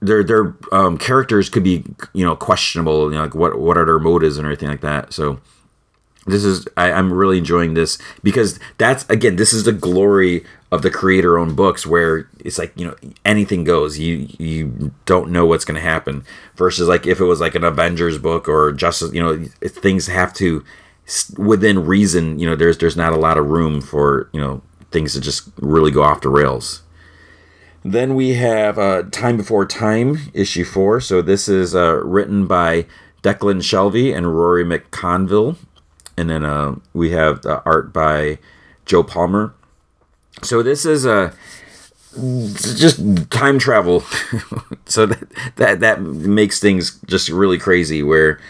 their 0.00 0.24
their 0.24 0.56
um, 0.72 0.98
characters 0.98 1.48
could 1.48 1.64
be 1.64 1.84
you 2.12 2.24
know 2.24 2.34
questionable 2.34 3.10
you 3.10 3.16
know 3.18 3.24
like 3.24 3.34
what 3.34 3.58
what 3.58 3.76
are 3.76 3.84
their 3.84 3.98
motives 3.98 4.38
and 4.38 4.46
everything 4.46 4.68
like 4.68 4.80
that. 4.80 5.12
So 5.12 5.40
this 6.26 6.44
is 6.44 6.66
I, 6.76 6.90
i'm 6.90 7.12
really 7.12 7.38
enjoying 7.38 7.74
this 7.74 7.98
because 8.22 8.58
that's 8.78 9.08
again 9.08 9.36
this 9.36 9.52
is 9.52 9.62
the 9.62 9.72
glory 9.72 10.44
of 10.72 10.82
the 10.82 10.90
creator 10.90 11.38
owned 11.38 11.56
books 11.56 11.86
where 11.86 12.28
it's 12.40 12.58
like 12.58 12.72
you 12.76 12.86
know 12.86 12.96
anything 13.24 13.64
goes. 13.64 13.98
You 13.98 14.28
you 14.38 14.92
don't 15.04 15.30
know 15.30 15.46
what's 15.46 15.64
going 15.64 15.76
to 15.76 15.88
happen 15.88 16.24
versus 16.56 16.88
like 16.88 17.06
if 17.06 17.20
it 17.20 17.24
was 17.24 17.40
like 17.40 17.54
an 17.54 17.64
avengers 17.64 18.18
book 18.18 18.48
or 18.48 18.72
just 18.72 19.12
you 19.14 19.22
know 19.22 19.44
things 19.62 20.06
have 20.08 20.34
to 20.34 20.64
within 21.38 21.86
reason 21.86 22.38
you 22.38 22.48
know 22.48 22.56
there's 22.56 22.78
there's 22.78 22.96
not 22.96 23.12
a 23.12 23.16
lot 23.16 23.38
of 23.38 23.46
room 23.46 23.80
for 23.80 24.28
you 24.32 24.40
know 24.40 24.60
things 24.90 25.12
to 25.12 25.20
just 25.20 25.48
really 25.58 25.90
go 25.90 26.02
off 26.02 26.20
the 26.20 26.28
rails. 26.28 26.82
Then 27.84 28.16
we 28.16 28.34
have 28.34 28.78
uh, 28.78 29.04
time 29.12 29.36
before 29.36 29.64
time 29.64 30.18
issue 30.34 30.64
four. 30.64 31.00
So 31.00 31.22
this 31.22 31.48
is 31.48 31.74
uh, 31.74 32.02
written 32.04 32.46
by 32.48 32.86
declan 33.22 33.62
shalvey 33.62 34.16
and 34.16 34.36
rory 34.36 34.64
mcconville. 34.64 35.56
And 36.16 36.28
then 36.28 36.44
uh, 36.44 36.76
we 36.92 37.10
have 37.10 37.42
the 37.42 37.62
art 37.64 37.92
by 37.92 38.38
joe 38.84 39.04
palmer 39.04 39.54
so 40.42 40.62
this 40.62 40.84
is 40.84 41.04
a 41.04 41.32
just 42.16 43.30
time 43.30 43.58
travel. 43.58 44.00
so 44.86 45.06
that, 45.06 45.56
that 45.56 45.80
that 45.80 46.00
makes 46.00 46.60
things 46.60 46.98
just 47.06 47.28
really 47.28 47.58
crazy. 47.58 48.02
Where 48.02 48.40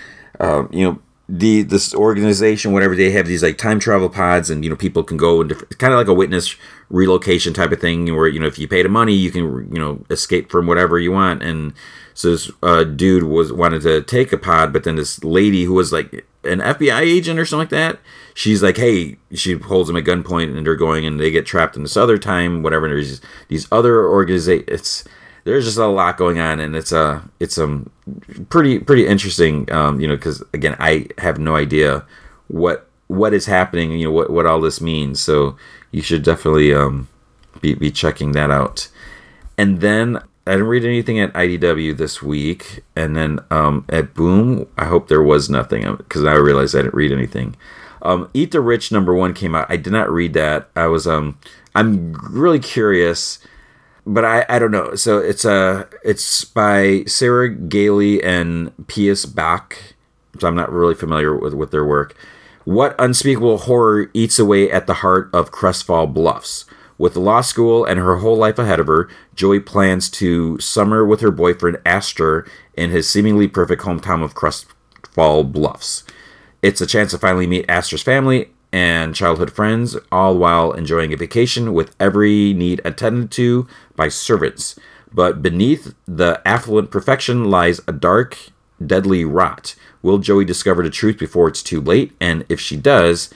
um, 0.40 0.68
you 0.72 0.84
know 0.84 0.98
the 1.28 1.62
this 1.62 1.94
organization, 1.94 2.72
whatever 2.72 2.94
they 2.94 3.10
have 3.10 3.26
these 3.26 3.42
like 3.42 3.58
time 3.58 3.80
travel 3.80 4.08
pods, 4.08 4.50
and 4.50 4.62
you 4.64 4.70
know 4.70 4.76
people 4.76 5.02
can 5.02 5.16
go 5.16 5.40
and 5.40 5.52
kind 5.78 5.92
of 5.92 5.98
like 5.98 6.08
a 6.08 6.14
witness 6.14 6.54
relocation 6.88 7.52
type 7.52 7.72
of 7.72 7.80
thing, 7.80 8.14
where 8.14 8.28
you 8.28 8.38
know 8.38 8.46
if 8.46 8.58
you 8.58 8.68
pay 8.68 8.82
the 8.82 8.88
money, 8.88 9.14
you 9.14 9.30
can 9.30 9.72
you 9.72 9.80
know 9.80 10.04
escape 10.10 10.50
from 10.50 10.66
whatever 10.66 10.98
you 10.98 11.12
want. 11.12 11.42
And 11.42 11.72
so 12.14 12.30
this 12.30 12.50
uh, 12.62 12.84
dude 12.84 13.24
was 13.24 13.52
wanted 13.52 13.82
to 13.82 14.02
take 14.02 14.32
a 14.32 14.38
pod, 14.38 14.72
but 14.72 14.84
then 14.84 14.96
this 14.96 15.22
lady 15.24 15.64
who 15.64 15.74
was 15.74 15.92
like 15.92 16.24
an 16.44 16.60
FBI 16.60 17.00
agent 17.00 17.38
or 17.38 17.44
something 17.44 17.62
like 17.62 17.70
that. 17.70 17.98
She's 18.36 18.62
like, 18.62 18.76
hey, 18.76 19.16
she 19.32 19.54
holds 19.54 19.88
him 19.88 19.96
at 19.96 20.04
gunpoint, 20.04 20.54
and 20.54 20.66
they're 20.66 20.76
going, 20.76 21.06
and 21.06 21.18
they 21.18 21.30
get 21.30 21.46
trapped 21.46 21.74
in 21.74 21.82
this 21.82 21.96
other 21.96 22.18
time, 22.18 22.62
whatever. 22.62 22.86
There's 22.86 23.22
these 23.48 23.66
other 23.72 24.06
organizations. 24.06 25.04
There's 25.44 25.64
just 25.64 25.78
a 25.78 25.86
lot 25.86 26.18
going 26.18 26.38
on, 26.38 26.60
and 26.60 26.76
it's 26.76 26.92
a 26.92 27.26
it's 27.40 27.56
um 27.56 27.88
pretty 28.50 28.78
pretty 28.78 29.06
interesting. 29.06 29.72
Um, 29.72 30.00
you 30.00 30.06
know, 30.06 30.16
because 30.16 30.42
again, 30.52 30.76
I 30.78 31.06
have 31.16 31.38
no 31.38 31.56
idea 31.56 32.04
what 32.48 32.86
what 33.06 33.32
is 33.32 33.46
happening. 33.46 33.92
You 33.92 34.08
know, 34.08 34.12
what 34.12 34.28
what 34.28 34.44
all 34.44 34.60
this 34.60 34.82
means. 34.82 35.18
So 35.18 35.56
you 35.90 36.02
should 36.02 36.22
definitely 36.22 36.74
um 36.74 37.08
be 37.62 37.72
be 37.72 37.90
checking 37.90 38.32
that 38.32 38.50
out. 38.50 38.88
And 39.56 39.80
then 39.80 40.20
I 40.46 40.50
didn't 40.50 40.66
read 40.66 40.84
anything 40.84 41.18
at 41.20 41.32
IDW 41.32 41.96
this 41.96 42.22
week, 42.22 42.84
and 42.94 43.16
then 43.16 43.40
um, 43.50 43.86
at 43.88 44.12
Boom, 44.12 44.68
I 44.76 44.84
hope 44.84 45.08
there 45.08 45.22
was 45.22 45.48
nothing 45.48 45.96
because 45.96 46.22
I 46.22 46.34
realized 46.34 46.76
I 46.76 46.82
didn't 46.82 46.92
read 46.92 47.12
anything. 47.12 47.56
Um, 48.06 48.30
Eat 48.32 48.52
the 48.52 48.60
Rich 48.60 48.92
number 48.92 49.14
one 49.14 49.34
came 49.34 49.54
out. 49.54 49.66
I 49.68 49.76
did 49.76 49.92
not 49.92 50.10
read 50.10 50.32
that. 50.34 50.70
I 50.76 50.86
was 50.86 51.06
um, 51.06 51.38
I'm 51.74 52.12
really 52.30 52.60
curious, 52.60 53.38
but 54.06 54.24
I, 54.24 54.46
I 54.48 54.58
don't 54.58 54.70
know. 54.70 54.94
So 54.94 55.18
it's 55.18 55.44
a 55.44 55.52
uh, 55.52 55.84
it's 56.04 56.44
by 56.44 57.04
Sarah 57.06 57.50
Gailey 57.50 58.22
and 58.22 58.72
Pius 58.86 59.26
Bak. 59.26 59.94
So 60.38 60.46
I'm 60.46 60.54
not 60.54 60.72
really 60.72 60.94
familiar 60.94 61.36
with 61.36 61.54
with 61.54 61.72
their 61.72 61.84
work. 61.84 62.16
What 62.64 62.94
unspeakable 62.98 63.58
horror 63.58 64.10
eats 64.14 64.38
away 64.38 64.70
at 64.70 64.86
the 64.86 64.94
heart 64.94 65.30
of 65.32 65.52
Crestfall 65.52 66.12
Bluffs? 66.12 66.64
With 66.98 67.14
law 67.14 67.40
school 67.42 67.84
and 67.84 68.00
her 68.00 68.16
whole 68.16 68.36
life 68.36 68.58
ahead 68.58 68.80
of 68.80 68.86
her, 68.86 69.08
Joey 69.34 69.60
plans 69.60 70.08
to 70.10 70.58
summer 70.58 71.04
with 71.04 71.20
her 71.20 71.30
boyfriend 71.30 71.78
Astor 71.84 72.46
in 72.74 72.90
his 72.90 73.08
seemingly 73.08 73.48
perfect 73.48 73.82
hometown 73.82 74.24
of 74.24 74.34
Crestfall 74.34 75.52
Bluffs. 75.52 76.04
It's 76.62 76.80
a 76.80 76.86
chance 76.86 77.10
to 77.12 77.18
finally 77.18 77.46
meet 77.46 77.66
Astor's 77.68 78.02
family 78.02 78.50
and 78.72 79.14
childhood 79.14 79.52
friends, 79.52 79.96
all 80.10 80.36
while 80.36 80.72
enjoying 80.72 81.12
a 81.12 81.16
vacation 81.16 81.72
with 81.72 81.94
every 82.00 82.52
need 82.52 82.80
attended 82.84 83.30
to 83.32 83.66
by 83.94 84.08
servants. 84.08 84.78
But 85.12 85.42
beneath 85.42 85.94
the 86.06 86.42
affluent 86.44 86.90
perfection 86.90 87.44
lies 87.44 87.80
a 87.86 87.92
dark, 87.92 88.36
deadly 88.84 89.24
rot. 89.24 89.74
Will 90.02 90.18
Joey 90.18 90.44
discover 90.44 90.82
the 90.82 90.90
truth 90.90 91.18
before 91.18 91.48
it's 91.48 91.62
too 91.62 91.80
late? 91.80 92.12
And 92.20 92.44
if 92.48 92.60
she 92.60 92.76
does, 92.76 93.32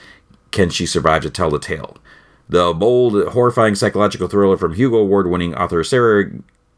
can 0.51 0.69
she 0.69 0.85
survive 0.85 1.23
to 1.23 1.29
tell 1.29 1.49
the 1.49 1.59
tale? 1.59 1.97
the 2.51 2.73
bold, 2.73 3.29
horrifying 3.29 3.75
psychological 3.75 4.27
thriller 4.27 4.57
from 4.57 4.73
Hugo 4.73 4.97
Award 4.97 5.27
winning 5.27 5.55
author 5.55 5.83
Sarah 5.85 6.31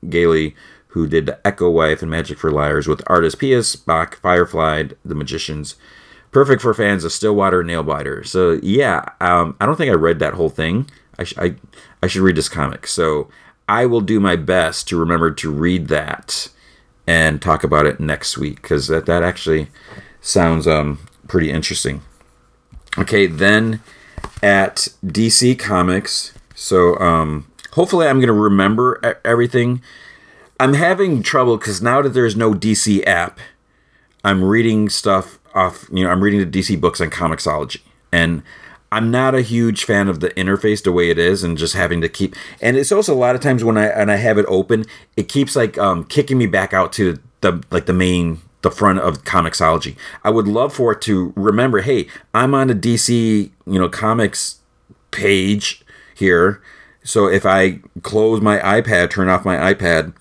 Gailey, 0.07 0.55
who 0.89 1.07
did 1.07 1.35
Echo 1.43 1.67
Wife 1.67 2.03
and 2.03 2.11
Magic 2.11 2.37
for 2.37 2.51
Liars 2.51 2.87
with 2.87 3.01
artist 3.07 3.39
Pius 3.39 3.75
Bak, 3.75 4.15
Firefly, 4.17 4.89
The 5.03 5.15
Magicians. 5.15 5.75
Perfect 6.33 6.61
for 6.61 6.73
fans 6.73 7.03
of 7.03 7.11
Stillwater 7.11 7.63
Nailbiter. 7.63 8.25
So, 8.25 8.59
yeah, 8.63 9.05
um, 9.21 9.55
I 9.61 9.65
don't 9.65 9.75
think 9.75 9.91
I 9.91 9.95
read 9.95 10.19
that 10.19 10.33
whole 10.33 10.49
thing. 10.49 10.89
I, 11.17 11.23
sh- 11.23 11.37
I, 11.37 11.55
I 12.01 12.07
should 12.07 12.23
read 12.23 12.35
this 12.35 12.49
comic. 12.49 12.87
So, 12.87 13.29
I 13.69 13.85
will 13.85 14.01
do 14.01 14.19
my 14.19 14.35
best 14.35 14.87
to 14.89 14.99
remember 14.99 15.31
to 15.31 15.51
read 15.51 15.87
that 15.87 16.49
and 17.07 17.41
talk 17.41 17.63
about 17.63 17.85
it 17.85 17.99
next 17.99 18.37
week 18.37 18.61
because 18.61 18.87
that, 18.87 19.05
that 19.05 19.23
actually 19.23 19.67
sounds 20.21 20.67
um, 20.67 20.99
pretty 21.27 21.49
interesting. 21.49 22.01
Okay, 22.97 23.25
then 23.27 23.81
at 24.41 24.89
DC 25.05 25.57
Comics. 25.57 26.33
So 26.55 26.97
um, 26.99 27.47
hopefully 27.71 28.07
I'm 28.07 28.17
to 28.27 28.33
remember 28.33 29.19
everything. 29.25 29.81
I'm 30.59 30.73
having 30.73 31.23
trouble 31.23 31.57
because 31.57 31.81
now 31.81 32.01
that 32.01 32.09
there's 32.09 32.35
no 32.35 32.53
DC 32.53 33.05
app, 33.07 33.39
I'm 34.23 34.43
reading 34.43 34.89
stuff 34.89 35.39
off, 35.55 35.87
you 35.91 36.03
know, 36.03 36.09
I'm 36.09 36.23
reading 36.23 36.39
the 36.39 36.59
DC 36.59 36.79
books 36.79 37.01
on 37.01 37.09
Comixology. 37.09 37.81
And 38.11 38.43
I'm 38.93 39.09
not 39.09 39.33
a 39.33 39.41
huge 39.41 39.85
fan 39.85 40.07
of 40.07 40.19
the 40.19 40.29
interface 40.31 40.83
the 40.83 40.91
way 40.91 41.09
it 41.09 41.17
is, 41.17 41.43
and 41.43 41.57
just 41.57 41.73
having 41.73 41.99
to 42.01 42.09
keep. 42.09 42.35
And 42.61 42.77
it's 42.77 42.91
also 42.91 43.11
a 43.11 43.17
lot 43.17 43.33
of 43.33 43.41
times 43.41 43.63
when 43.63 43.75
I 43.75 43.87
and 43.87 44.11
I 44.11 44.17
have 44.17 44.37
it 44.37 44.45
open, 44.47 44.85
it 45.17 45.27
keeps 45.27 45.55
like 45.55 45.79
um, 45.79 46.03
kicking 46.05 46.37
me 46.37 46.45
back 46.45 46.75
out 46.75 46.93
to 46.93 47.17
the 47.41 47.63
like 47.71 47.87
the 47.87 47.93
main 47.93 48.41
the 48.61 48.69
front 48.69 48.99
of 48.99 49.23
Comixology. 49.23 49.97
I 50.23 50.29
would 50.29 50.47
love 50.47 50.75
for 50.75 50.91
it 50.91 51.01
to 51.01 51.33
remember, 51.35 51.81
hey, 51.81 52.07
I'm 52.35 52.53
on 52.53 52.69
a 52.69 52.75
DC 52.75 53.49
you 53.65 53.79
know 53.79 53.89
comics 53.89 54.59
page 55.09 55.83
here, 56.13 56.61
so 57.03 57.27
if 57.27 57.47
I 57.47 57.79
close 58.03 58.41
my 58.41 58.59
iPad, 58.59 59.09
turn 59.09 59.27
off 59.27 59.43
my 59.43 59.73
iPad, 59.73 60.13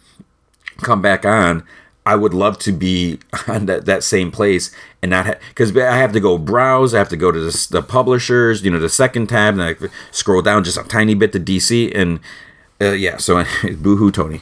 come 0.79 1.03
back 1.03 1.27
on, 1.27 1.63
I 2.05 2.17
would 2.17 2.35
love 2.35 2.59
to 2.61 2.73
be 2.73 3.21
on 3.49 3.67
that, 3.67 3.87
that 3.87 4.03
same 4.03 4.31
place 4.31 4.75
and 5.03 5.11
not 5.11 5.39
because 5.49 5.73
ha- 5.73 5.89
I 5.89 5.97
have 5.97 6.13
to 6.13 6.21
go 6.21 6.39
browse. 6.39 6.95
I 6.95 6.99
have 6.99 7.09
to 7.11 7.17
go 7.17 7.33
to 7.33 7.41
the, 7.41 7.69
the, 7.71 7.83
publishers, 7.83 8.65
you 8.65 8.71
know, 8.71 8.79
the 8.79 8.89
second 8.89 9.29
tab, 9.29 9.59
and 9.59 9.63
I 9.63 9.75
scroll 10.13 10.43
down 10.43 10.65
just 10.65 10.79
a 10.79 10.85
tiny 10.85 11.15
bit 11.15 11.33
to 11.33 11.41
DC, 11.41 11.95
and 11.95 12.21
uh, 12.81 12.93
yeah. 12.93 13.17
So 13.17 13.45
boohoo, 13.77 14.13
Tony. 14.13 14.41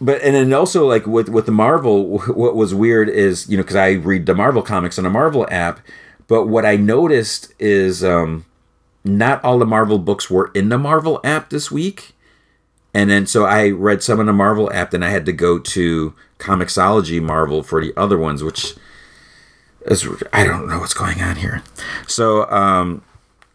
But 0.00 0.22
and 0.22 0.34
then 0.34 0.52
also 0.52 0.86
like 0.86 1.06
with 1.06 1.28
with 1.28 1.46
the 1.46 1.52
Marvel, 1.52 2.18
what 2.20 2.56
was 2.56 2.74
weird 2.74 3.08
is 3.08 3.48
you 3.48 3.56
know 3.56 3.62
because 3.62 3.76
I 3.76 3.92
read 3.92 4.26
the 4.26 4.34
Marvel 4.34 4.62
comics 4.62 4.98
on 4.98 5.04
a 5.04 5.10
Marvel 5.10 5.46
app, 5.50 5.80
but 6.26 6.46
what 6.46 6.64
I 6.64 6.76
noticed 6.76 7.52
is 7.58 8.02
um, 8.02 8.46
not 9.04 9.44
all 9.44 9.58
the 9.58 9.66
Marvel 9.66 9.98
books 9.98 10.30
were 10.30 10.50
in 10.54 10.70
the 10.70 10.78
Marvel 10.78 11.20
app 11.24 11.50
this 11.50 11.70
week. 11.70 12.14
And 12.94 13.10
then 13.10 13.26
so 13.26 13.44
I 13.44 13.70
read 13.70 14.02
some 14.02 14.20
in 14.20 14.26
the 14.26 14.32
Marvel 14.32 14.72
app, 14.72 14.90
then 14.90 15.02
I 15.02 15.10
had 15.10 15.26
to 15.26 15.32
go 15.32 15.58
to 15.58 16.14
Comixology 16.38 17.22
Marvel 17.22 17.62
for 17.62 17.80
the 17.80 17.92
other 17.96 18.18
ones, 18.18 18.42
which 18.42 18.74
is 19.86 20.06
I 20.32 20.44
don't 20.44 20.68
know 20.68 20.78
what's 20.78 20.94
going 20.94 21.20
on 21.20 21.36
here. 21.36 21.62
So 22.06 22.50
um, 22.50 23.02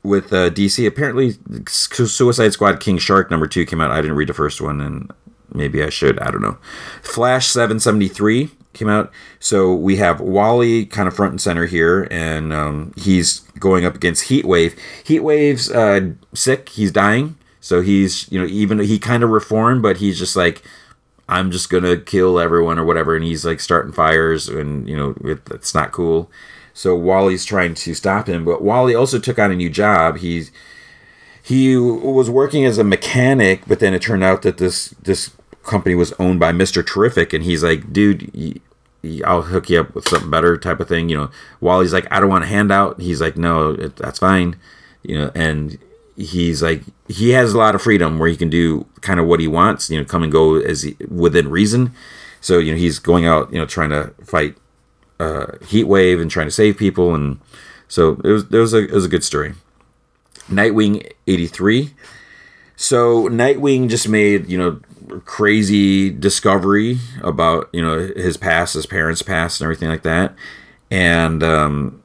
with 0.04 0.32
uh, 0.34 0.50
DC, 0.50 0.86
apparently 0.86 1.36
Suicide 1.68 2.54
Squad 2.54 2.80
King 2.80 2.98
Shark 2.98 3.32
number 3.32 3.48
two 3.48 3.66
came 3.66 3.82
out. 3.82 3.92
I 3.92 4.02
didn't 4.02 4.18
read 4.18 4.30
the 4.30 4.34
first 4.34 4.62
one, 4.62 4.82
and 4.82 5.12
maybe 5.54 5.84
I 5.84 5.90
should. 5.90 6.20
I 6.20 6.30
don't 6.32 6.42
know. 6.42 6.58
Flash 7.02 7.48
seven 7.48 7.80
seventy 7.80 8.08
three 8.08 8.52
came 8.74 8.90
out. 8.90 9.12
So 9.40 9.74
we 9.74 9.98
have 9.98 10.20
Wally 10.20 10.86
kind 10.86 11.08
of 11.08 11.16
front 11.16 11.32
and 11.32 11.42
center 11.42 11.66
here, 11.66 12.08
and 12.12 12.52
um, 12.52 12.94
he's 12.98 13.40
going 13.60 13.86
up 13.86 13.96
against 13.96 14.30
Heatwave. 14.30 14.78
Heatwave's 15.04 15.72
uh, 15.72 16.12
sick. 16.34 16.70
He's 16.70 16.92
dying. 16.92 17.38
So 17.64 17.82
he's 17.82 18.30
you 18.30 18.42
know 18.42 18.46
even 18.46 18.80
he 18.80 19.00
kind 19.00 19.24
of 19.24 19.30
reformed, 19.30 19.82
but 19.82 19.98
he's 19.98 20.20
just 20.20 20.36
like 20.36 20.62
I'm 21.30 21.50
just 21.50 21.70
gonna 21.70 21.96
kill 21.96 22.38
everyone 22.38 22.78
or 22.78 22.84
whatever, 22.84 23.16
and 23.16 23.24
he's 23.24 23.46
like 23.46 23.62
starting 23.62 23.94
fires, 23.94 24.50
and 24.50 24.86
you 24.86 24.98
know 24.98 25.16
it, 25.24 25.40
it's 25.50 25.74
not 25.74 25.94
cool. 25.94 26.30
So 26.74 26.94
Wally's 26.94 27.46
trying 27.46 27.74
to 27.76 27.94
stop 27.94 28.28
him, 28.28 28.44
but 28.44 28.62
Wally 28.62 28.94
also 28.94 29.18
took 29.18 29.40
on 29.40 29.50
a 29.50 29.56
new 29.56 29.70
job. 29.70 30.18
He's 30.18 30.52
he 31.42 31.78
was 31.78 32.30
working 32.30 32.66
as 32.66 32.78
a 32.78 32.84
mechanic, 32.84 33.62
but 33.66 33.80
then 33.80 33.94
it 33.94 34.02
turned 34.02 34.26
out 34.26 34.42
that 34.42 34.58
this 34.58 34.90
this 35.02 35.32
company 35.64 35.96
was 35.96 36.12
owned 36.20 36.42
by 36.42 36.52
Mister 36.52 36.84
Terrific, 36.84 37.32
and 37.32 37.46
he's 37.46 37.64
like, 37.64 37.94
dude. 37.94 38.60
I'll 39.26 39.42
hook 39.42 39.70
you 39.70 39.82
up 39.82 39.94
with 39.96 40.08
something 40.08 40.30
better, 40.30 40.58
type 40.58 40.80
of 40.80 40.88
thing. 40.88 41.10
You 41.10 41.18
know, 41.18 41.32
Wally's 41.60 41.92
like, 41.92 42.08
I 42.10 42.22
don't 42.22 42.30
want 42.30 42.46
a 42.46 42.48
handout. 42.48 43.02
He's 43.02 43.20
like, 43.20 43.36
no, 43.36 43.72
it, 43.72 43.98
that's 43.98 44.20
fine. 44.20 44.56
You 45.02 45.18
know, 45.18 45.32
and 45.36 45.78
he's 46.16 46.62
like 46.62 46.84
he 47.08 47.32
has 47.32 47.54
a 47.54 47.58
lot 47.58 47.76
of 47.76 47.82
freedom 47.82 48.20
where 48.20 48.30
he 48.30 48.38
can 48.38 48.50
do 48.50 48.86
kind 49.02 49.20
of 49.20 49.26
what 49.26 49.40
he 49.40 49.48
wants 49.48 49.90
you 49.90 49.98
know 49.98 50.06
come 50.06 50.24
and 50.24 50.32
go 50.32 50.56
as 50.56 50.84
he, 50.84 50.96
within 51.10 51.50
reason. 51.50 51.94
So 52.42 52.60
you 52.60 52.72
know 52.72 52.78
he's 52.78 53.00
going 53.00 53.26
out 53.26 53.52
you 53.52 53.60
know 53.60 53.66
trying 53.66 53.90
to 53.90 54.14
fight 54.24 54.56
uh, 55.20 55.58
heat 55.68 55.86
wave 55.86 56.20
and 56.20 56.30
trying 56.30 56.48
to 56.48 56.52
save 56.52 56.78
people. 56.78 57.16
And 57.16 57.40
so 57.88 58.20
it 58.24 58.30
was 58.30 58.44
it 58.44 58.58
was 58.58 58.74
a, 58.74 58.84
it 58.84 58.92
was 58.92 59.06
a 59.06 59.10
good 59.10 59.24
story. 59.24 59.54
Nightwing 60.50 61.10
83 61.26 61.94
so 62.76 63.30
nightwing 63.30 63.90
just 63.90 64.10
made 64.10 64.50
you 64.50 64.58
know 64.58 64.82
crazy 65.26 66.10
discovery 66.10 66.98
about 67.22 67.70
you 67.72 67.82
know 67.82 68.12
his 68.16 68.36
past 68.38 68.74
his 68.74 68.86
parents 68.86 69.22
past 69.22 69.62
and 69.62 69.66
everything 69.66 69.90
like 69.90 70.04
that. 70.04 70.36
And 70.92 71.44
um 71.44 72.03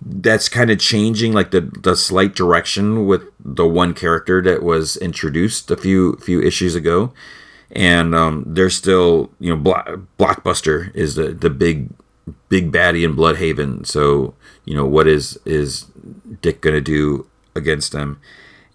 that's 0.00 0.48
kind 0.48 0.70
of 0.70 0.78
changing 0.78 1.32
like 1.32 1.50
the 1.50 1.60
the 1.82 1.96
slight 1.96 2.34
direction 2.34 3.06
with 3.06 3.22
the 3.40 3.66
one 3.66 3.94
character 3.94 4.42
that 4.42 4.62
was 4.62 4.96
introduced 4.98 5.70
a 5.70 5.76
few 5.76 6.16
few 6.16 6.40
issues 6.42 6.74
ago. 6.74 7.12
And 7.72 8.14
um 8.14 8.44
there's 8.46 8.76
still 8.76 9.30
you 9.40 9.50
know 9.54 9.56
Blo- 9.60 10.06
blockbuster 10.18 10.94
is 10.94 11.14
the 11.14 11.28
the 11.28 11.50
big 11.50 11.90
big 12.48 12.70
baddie 12.70 13.04
in 13.04 13.16
Blüdhaven. 13.16 13.86
So 13.86 14.34
you 14.64 14.74
know 14.74 14.86
what 14.86 15.08
is 15.08 15.38
is 15.44 15.86
dick 16.40 16.60
gonna 16.60 16.80
do 16.80 17.26
against 17.54 17.92
them? 17.92 18.20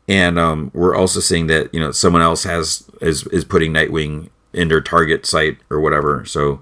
And 0.08 0.40
um 0.40 0.72
we're 0.74 0.96
also 0.96 1.20
seeing 1.20 1.48
that 1.48 1.74
you 1.74 1.80
know 1.80 1.92
someone 1.92 2.22
else 2.22 2.44
has 2.44 2.84
is 3.02 3.26
is 3.28 3.46
putting 3.46 3.72
nightwing 3.74 4.30
in 4.54 4.68
their 4.68 4.82
target 4.82 5.26
site 5.26 5.58
or 5.70 5.80
whatever. 5.80 6.26
So 6.26 6.62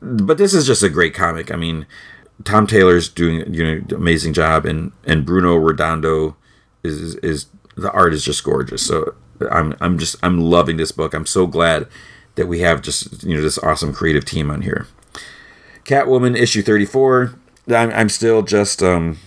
but 0.00 0.38
this 0.38 0.54
is 0.54 0.66
just 0.66 0.82
a 0.82 0.88
great 0.88 1.14
comic. 1.14 1.50
I 1.50 1.56
mean 1.56 1.86
Tom 2.44 2.66
Taylor's 2.66 3.08
doing 3.08 3.52
you 3.52 3.64
know 3.64 3.96
amazing 3.96 4.32
job, 4.32 4.64
and 4.64 4.92
and 5.04 5.24
Bruno 5.26 5.56
Redondo 5.56 6.36
is, 6.82 7.00
is, 7.00 7.14
is 7.16 7.46
the 7.76 7.90
art 7.92 8.14
is 8.14 8.24
just 8.24 8.44
gorgeous. 8.44 8.86
So 8.86 9.14
I'm 9.50 9.74
I'm 9.80 9.98
just 9.98 10.16
I'm 10.22 10.40
loving 10.40 10.76
this 10.76 10.92
book. 10.92 11.14
I'm 11.14 11.26
so 11.26 11.46
glad 11.46 11.86
that 12.34 12.46
we 12.46 12.60
have 12.60 12.82
just 12.82 13.22
you 13.24 13.36
know 13.36 13.42
this 13.42 13.58
awesome 13.58 13.92
creative 13.92 14.24
team 14.24 14.50
on 14.50 14.62
here. 14.62 14.86
Catwoman 15.84 16.36
issue 16.36 16.62
34. 16.62 17.34
I'm 17.68 17.90
I'm 17.90 18.08
still 18.08 18.42
just 18.42 18.82
um 18.82 19.18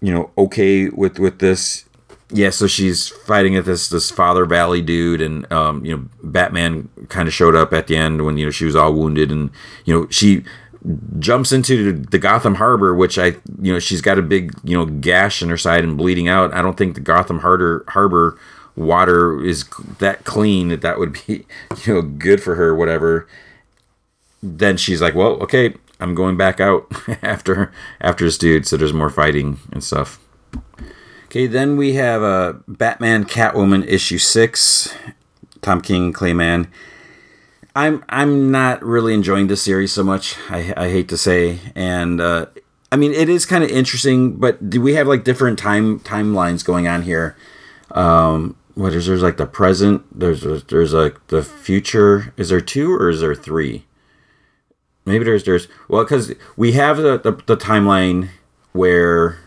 you 0.00 0.12
know 0.12 0.30
okay 0.36 0.88
with 0.88 1.18
with 1.18 1.38
this. 1.38 1.84
Yeah, 2.28 2.50
so 2.50 2.66
she's 2.66 3.08
fighting 3.08 3.54
at 3.54 3.66
this 3.66 3.88
this 3.88 4.10
Father 4.10 4.46
Valley 4.46 4.82
dude, 4.82 5.20
and 5.20 5.50
um, 5.52 5.84
you 5.84 5.96
know 5.96 6.08
Batman 6.24 6.88
kind 7.08 7.28
of 7.28 7.34
showed 7.34 7.54
up 7.54 7.72
at 7.72 7.86
the 7.86 7.96
end 7.96 8.24
when 8.24 8.36
you 8.36 8.46
know 8.46 8.50
she 8.50 8.64
was 8.64 8.74
all 8.74 8.92
wounded, 8.92 9.30
and 9.30 9.50
you 9.84 9.94
know 9.94 10.08
she 10.10 10.42
jumps 11.18 11.52
into 11.52 11.92
the 11.92 12.18
Gotham 12.18 12.56
Harbor, 12.56 12.94
which 12.94 13.18
I, 13.18 13.36
you 13.60 13.72
know, 13.72 13.78
she's 13.78 14.00
got 14.00 14.18
a 14.18 14.22
big, 14.22 14.54
you 14.62 14.76
know, 14.76 14.86
gash 14.86 15.42
in 15.42 15.48
her 15.48 15.56
side 15.56 15.84
and 15.84 15.96
bleeding 15.96 16.28
out. 16.28 16.54
I 16.54 16.62
don't 16.62 16.76
think 16.76 16.94
the 16.94 17.00
Gotham 17.00 17.40
Harbor 17.40 17.84
Harbor 17.88 18.38
water 18.76 19.42
is 19.42 19.64
that 19.98 20.24
clean 20.24 20.68
that 20.68 20.82
that 20.82 20.98
would 20.98 21.14
be, 21.26 21.46
you 21.84 21.94
know, 21.94 22.02
good 22.02 22.42
for 22.42 22.54
her. 22.54 22.74
Whatever. 22.74 23.26
Then 24.42 24.76
she's 24.76 25.02
like, 25.02 25.14
well, 25.14 25.40
okay, 25.42 25.74
I'm 25.98 26.14
going 26.14 26.36
back 26.36 26.60
out 26.60 26.86
after 27.22 27.72
after 28.00 28.24
this 28.24 28.38
dude. 28.38 28.66
So 28.66 28.76
there's 28.76 28.92
more 28.92 29.10
fighting 29.10 29.58
and 29.72 29.82
stuff. 29.82 30.20
Okay, 31.26 31.46
then 31.46 31.76
we 31.76 31.94
have 31.94 32.22
a 32.22 32.24
uh, 32.24 32.52
Batman 32.68 33.24
Catwoman 33.24 33.84
issue 33.88 34.18
six, 34.18 34.94
Tom 35.60 35.80
King 35.80 36.12
Clay 36.12 36.32
Mann 36.32 36.68
I'm 37.76 38.02
I'm 38.08 38.50
not 38.50 38.82
really 38.82 39.12
enjoying 39.12 39.48
this 39.48 39.60
series 39.60 39.92
so 39.92 40.02
much. 40.02 40.34
I, 40.48 40.72
I 40.78 40.88
hate 40.88 41.10
to 41.10 41.18
say, 41.18 41.58
and 41.74 42.22
uh, 42.22 42.46
I 42.90 42.96
mean 42.96 43.12
it 43.12 43.28
is 43.28 43.44
kind 43.44 43.62
of 43.62 43.68
interesting, 43.68 44.36
but 44.36 44.70
do 44.70 44.80
we 44.80 44.94
have 44.94 45.06
like 45.06 45.24
different 45.24 45.58
time 45.58 46.00
timelines 46.00 46.64
going 46.64 46.88
on 46.88 47.02
here? 47.02 47.36
Um, 47.90 48.56
what 48.74 48.94
is 48.94 49.06
there's 49.06 49.22
like 49.22 49.36
the 49.36 49.46
present? 49.46 50.04
There's 50.18 50.40
there's 50.64 50.94
like 50.94 51.26
the 51.26 51.42
future. 51.42 52.32
Is 52.38 52.48
there 52.48 52.62
two 52.62 52.94
or 52.94 53.10
is 53.10 53.20
there 53.20 53.34
three? 53.34 53.84
Maybe 55.04 55.26
there's 55.26 55.44
there's 55.44 55.68
well 55.86 56.02
because 56.02 56.32
we 56.56 56.72
have 56.72 56.96
the, 56.96 57.18
the 57.18 57.32
the 57.44 57.58
timeline 57.58 58.30
where 58.72 59.38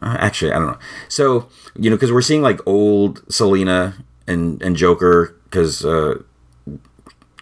uh, 0.00 0.16
actually 0.18 0.52
I 0.52 0.58
don't 0.58 0.68
know. 0.68 0.78
So 1.10 1.50
you 1.78 1.90
know 1.90 1.96
because 1.96 2.12
we're 2.12 2.22
seeing 2.22 2.40
like 2.40 2.66
old 2.66 3.30
Selina 3.30 3.94
and 4.26 4.62
and 4.62 4.74
Joker 4.74 5.36
because. 5.44 5.84
Uh, 5.84 6.22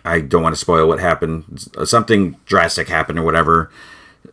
I 0.05 0.21
don't 0.21 0.43
want 0.43 0.55
to 0.55 0.61
spoil 0.61 0.87
what 0.87 1.01
happened. 1.01 1.69
Something 1.85 2.37
drastic 2.45 2.89
happened 2.89 3.19
or 3.19 3.23
whatever, 3.23 3.71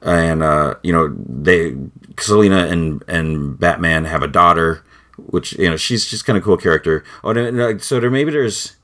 and 0.02 0.44
uh, 0.44 0.76
you 0.84 0.92
know 0.92 1.16
they 1.28 1.76
Selina 2.20 2.68
and 2.68 3.04
and 3.08 3.60
Batman 3.60 4.06
have 4.06 4.24
a 4.24 4.28
daughter 4.28 4.84
which 5.28 5.54
you 5.54 5.70
know 5.70 5.78
she's 5.78 6.06
just 6.06 6.26
kind 6.26 6.38
of 6.38 6.44
cool 6.44 6.58
character. 6.58 7.04
Oh, 7.24 7.78
so 7.78 8.00
there 8.00 8.10
maybe 8.10 8.32
there's. 8.32 8.76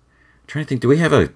I'm 0.43 0.47
trying 0.47 0.65
to 0.65 0.69
think, 0.69 0.81
do 0.81 0.87
we 0.87 0.97
have 0.97 1.13
a 1.13 1.29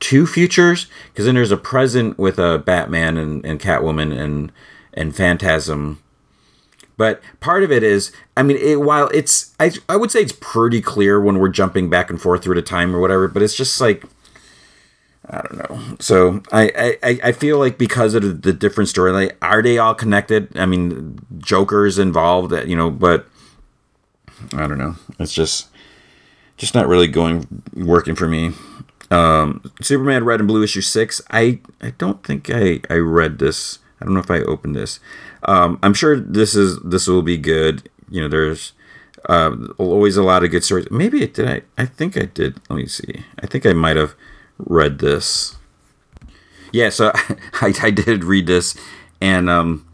two 0.00 0.26
futures? 0.26 0.86
Because 1.12 1.26
then 1.26 1.34
there's 1.34 1.52
a 1.52 1.56
present 1.56 2.18
with 2.18 2.38
a 2.38 2.58
Batman 2.58 3.16
and, 3.16 3.44
and 3.44 3.60
Catwoman 3.60 4.16
and 4.16 4.52
and 4.94 5.14
Phantasm. 5.14 6.02
But 6.96 7.22
part 7.38 7.62
of 7.62 7.70
it 7.70 7.84
is, 7.84 8.10
I 8.36 8.42
mean, 8.42 8.56
it, 8.56 8.80
while 8.80 9.06
it's, 9.14 9.54
I, 9.60 9.70
I 9.88 9.94
would 9.94 10.10
say 10.10 10.18
it's 10.18 10.32
pretty 10.32 10.80
clear 10.80 11.20
when 11.20 11.38
we're 11.38 11.48
jumping 11.48 11.88
back 11.88 12.10
and 12.10 12.20
forth 12.20 12.42
through 12.42 12.56
the 12.56 12.62
time 12.62 12.92
or 12.92 12.98
whatever, 12.98 13.28
but 13.28 13.40
it's 13.40 13.54
just 13.54 13.80
like, 13.80 14.02
I 15.30 15.42
don't 15.42 15.56
know. 15.58 15.96
So 16.00 16.42
I, 16.52 16.96
I, 17.02 17.20
I 17.24 17.32
feel 17.32 17.58
like 17.58 17.76
because 17.76 18.14
of 18.14 18.42
the 18.42 18.52
different 18.52 18.88
story, 18.88 19.12
like, 19.12 19.36
are 19.42 19.62
they 19.62 19.78
all 19.78 19.94
connected? 19.94 20.56
I 20.56 20.66
mean, 20.66 21.18
Joker's 21.38 21.98
involved, 21.98 22.52
you 22.66 22.76
know, 22.76 22.90
but 22.90 23.26
I 24.54 24.66
don't 24.66 24.78
know. 24.78 24.96
It's 25.18 25.32
just, 25.32 25.68
just 26.56 26.74
not 26.74 26.88
really 26.88 27.08
going, 27.08 27.62
working 27.74 28.14
for 28.14 28.26
me. 28.26 28.52
Um, 29.10 29.70
Superman 29.82 30.24
Red 30.24 30.40
and 30.40 30.48
Blue 30.48 30.62
issue 30.62 30.80
six. 30.80 31.20
I, 31.30 31.60
I 31.80 31.90
don't 31.98 32.22
think 32.24 32.50
I, 32.50 32.80
I 32.90 32.96
read 32.96 33.38
this. 33.38 33.78
I 34.00 34.04
don't 34.04 34.14
know 34.14 34.20
if 34.20 34.30
I 34.30 34.40
opened 34.40 34.76
this. 34.76 35.00
Um, 35.44 35.78
I'm 35.82 35.94
sure 35.94 36.18
this 36.18 36.54
is 36.54 36.78
this 36.80 37.06
will 37.06 37.22
be 37.22 37.36
good. 37.36 37.88
You 38.08 38.20
know, 38.20 38.28
there's 38.28 38.72
uh, 39.28 39.56
always 39.78 40.16
a 40.16 40.22
lot 40.22 40.44
of 40.44 40.50
good 40.50 40.64
stories. 40.64 40.90
Maybe 40.90 41.22
it 41.22 41.34
did. 41.34 41.48
I 41.48 41.62
I 41.82 41.86
think 41.86 42.16
I 42.16 42.26
did. 42.26 42.60
Let 42.68 42.76
me 42.76 42.86
see. 42.86 43.24
I 43.42 43.46
think 43.46 43.66
I 43.66 43.72
might 43.72 43.96
have 43.96 44.14
read 44.58 44.98
this. 44.98 45.56
Yeah, 46.72 46.90
so 46.90 47.12
I, 47.54 47.74
I 47.82 47.90
did 47.90 48.24
read 48.24 48.46
this, 48.46 48.76
and 49.20 49.48
um, 49.48 49.86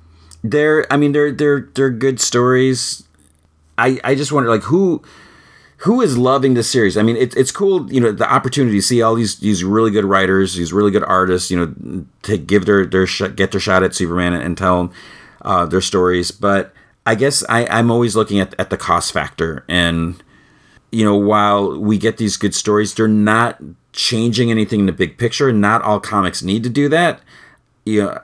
they're 0.43 0.93
I 0.93 0.97
mean 0.97 1.13
they're 1.13 1.33
they're 1.33 1.69
they're 1.75 1.91
good 1.91 2.21
stories. 2.21 3.05
I 3.79 4.01
I 4.05 4.15
just 4.15 4.33
wonder 4.33 4.51
like 4.51 4.63
who 4.65 5.03
who 5.85 6.01
is 6.01 6.17
loving 6.17 6.55
this 6.55 6.71
series? 6.71 6.97
I 6.97 7.03
mean, 7.03 7.17
it, 7.17 7.37
it's 7.37 7.53
cool, 7.53 7.93
you 7.93 8.01
know, 8.01 8.11
the 8.11 8.31
opportunity 8.31 8.79
to 8.79 8.83
see 8.83 9.03
all 9.03 9.15
these 9.15 9.39
these 9.41 9.63
really 9.63 9.91
good 9.91 10.07
writers, 10.07 10.55
these 10.55 10.73
really 10.73 10.91
good 10.91 11.05
artists, 11.05 11.51
you 11.51 11.59
know, 11.59 12.07
to 12.23 12.39
give 12.39 12.65
their 12.65 12.87
their 12.87 13.07
sh- 13.07 13.35
get 13.37 13.51
their 13.51 13.61
shot 13.61 13.83
at 13.83 13.95
Superman 13.95 14.33
and, 14.33 14.43
and 14.43 14.59
tell 14.59 14.93
uh, 15.43 15.67
their 15.67 15.83
stories. 15.83 16.31
But 16.31 16.73
I 17.05 17.15
guess 17.15 17.45
I, 17.51 17.67
I'm 17.67 17.91
always 17.91 18.17
looking 18.17 18.41
at 18.41 18.55
at 18.59 18.71
the 18.71 18.79
cost 18.79 19.13
factor, 19.13 19.65
and 19.69 20.23
you 20.95 21.05
know, 21.05 21.17
while 21.17 21.77
we 21.77 21.99
get 21.99 22.19
these 22.19 22.37
good 22.37 22.55
stories, 22.55 22.95
they're 22.95 23.09
not 23.09 23.61
changing 23.93 24.49
anything 24.49 24.81
in 24.81 24.87
the 24.87 24.93
big 24.93 25.19
picture. 25.19 25.53
Not 25.53 25.83
all 25.83 25.99
comics 25.99 26.41
need 26.41 26.63
to 26.63 26.69
do 26.71 26.89
that. 26.89 27.21
You 27.85 28.05
know, 28.05 28.21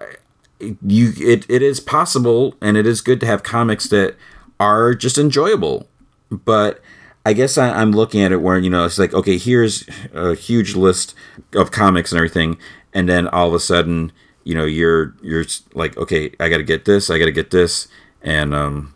you 0.86 1.12
it, 1.16 1.46
it 1.50 1.62
is 1.62 1.80
possible, 1.80 2.54
and 2.60 2.76
it 2.76 2.86
is 2.86 3.00
good 3.00 3.18
to 3.20 3.26
have 3.26 3.42
comics 3.42 3.88
that 3.88 4.14
are 4.60 4.94
just 4.94 5.18
enjoyable, 5.18 5.88
but 6.30 6.80
I 7.26 7.32
guess 7.32 7.58
I, 7.58 7.82
am 7.82 7.90
looking 7.90 8.22
at 8.22 8.30
it 8.30 8.40
where 8.40 8.56
you 8.56 8.70
know 8.70 8.84
it's 8.84 9.00
like 9.00 9.14
okay, 9.14 9.36
here's 9.36 9.88
a 10.14 10.36
huge 10.36 10.76
list 10.76 11.16
of 11.54 11.72
comics 11.72 12.12
and 12.12 12.18
everything, 12.18 12.56
and 12.94 13.08
then 13.08 13.26
all 13.28 13.48
of 13.48 13.54
a 13.54 13.60
sudden 13.60 14.12
you 14.44 14.54
know 14.54 14.64
you're 14.64 15.16
you're 15.22 15.44
like 15.74 15.96
okay, 15.96 16.32
I 16.38 16.48
got 16.48 16.58
to 16.58 16.62
get 16.62 16.84
this, 16.84 17.10
I 17.10 17.18
got 17.18 17.24
to 17.24 17.32
get 17.32 17.50
this, 17.50 17.88
and 18.22 18.54
um, 18.54 18.94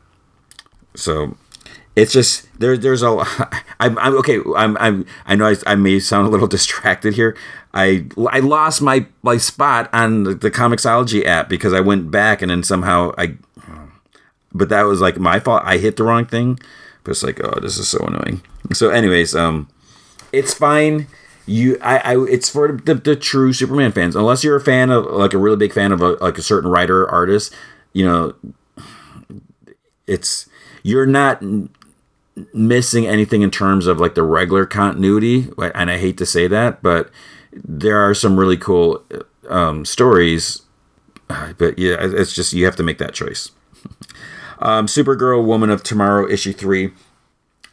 so 0.95 1.37
it's 1.97 2.13
just 2.13 2.49
there. 2.59 2.77
There's 2.77 3.03
a 3.03 3.09
I'm, 3.81 3.99
I'm 3.99 4.15
okay. 4.19 4.41
I'm 4.57 4.77
I'm 4.79 5.07
I 5.27 5.35
know 5.35 5.47
I, 5.47 5.57
I 5.67 5.75
may 5.75 6.01
sound 6.01 6.27
a 6.27 6.31
little 6.31 6.49
distracted 6.57 7.15
here. 7.15 7.37
I 7.73 8.07
I 8.31 8.41
lost 8.41 8.83
my 8.83 9.07
my 9.23 9.37
spot 9.37 9.91
on 9.93 10.25
the, 10.25 10.35
the 10.35 10.51
Comixology 10.51 11.25
app 11.25 11.49
because 11.49 11.73
I 11.73 11.81
went 11.81 12.11
back 12.11 12.43
and 12.43 12.51
then 12.51 12.63
somehow 12.63 13.13
I, 13.19 13.37
but 14.53 14.69
that 14.69 14.83
was 14.83 15.01
like 15.01 15.19
my 15.19 15.41
fault. 15.41 15.63
I 15.65 15.79
hit 15.79 15.97
the 15.97 16.05
wrong 16.05 16.27
thing 16.27 16.59
but 17.05 17.11
it's 17.11 17.23
like, 17.23 17.39
oh, 17.45 17.61
this 17.61 17.79
is 17.79 17.87
so 17.87 17.99
annoying. 18.07 18.43
So, 18.73 18.89
anyways, 18.89 19.37
um, 19.37 19.69
it's 20.33 20.55
fine. 20.55 21.07
You, 21.47 21.79
I, 21.83 21.99
I, 21.99 22.25
it's 22.25 22.49
for 22.49 22.73
the, 22.73 22.95
the 22.95 23.15
true 23.15 23.53
Superman 23.53 23.93
fans. 23.93 24.17
Unless 24.17 24.43
you're 24.43 24.57
a 24.57 24.61
fan 24.61 24.91
of, 24.91 25.05
like, 25.05 25.35
a 25.35 25.39
really 25.39 25.59
big 25.59 25.75
fan 25.75 25.93
of 25.93 26.01
a, 26.01 26.13
like 26.13 26.39
a 26.39 26.43
certain 26.43 26.71
writer 26.71 27.09
artist, 27.09 27.55
you 27.93 28.07
know, 28.07 28.35
it's 30.07 30.49
you're 30.83 31.07
not 31.07 31.43
missing 32.53 33.07
anything 33.07 33.43
in 33.43 33.51
terms 33.51 33.87
of 33.87 34.01
like 34.01 34.15
the 34.15 34.23
regular 34.23 34.67
continuity. 34.67 35.49
And 35.75 35.91
I 35.91 35.99
hate 35.99 36.19
to 36.19 36.27
say 36.27 36.47
that, 36.49 36.83
but 36.83 37.11
there 37.53 37.99
are 37.99 38.15
some 38.15 38.39
really 38.39 38.57
cool 38.57 39.05
um, 39.49 39.85
stories. 39.85 40.63
But 41.29 41.79
yeah, 41.79 41.97
it's 42.01 42.35
just 42.35 42.53
you 42.53 42.65
have 42.65 42.77
to 42.77 42.83
make 42.83 42.99
that 42.99 43.15
choice. 43.15 43.51
Um, 44.61 44.87
Supergirl, 44.87 45.45
Woman 45.45 45.69
of 45.69 45.83
Tomorrow, 45.83 46.31
issue 46.31 46.53
three. 46.53 46.93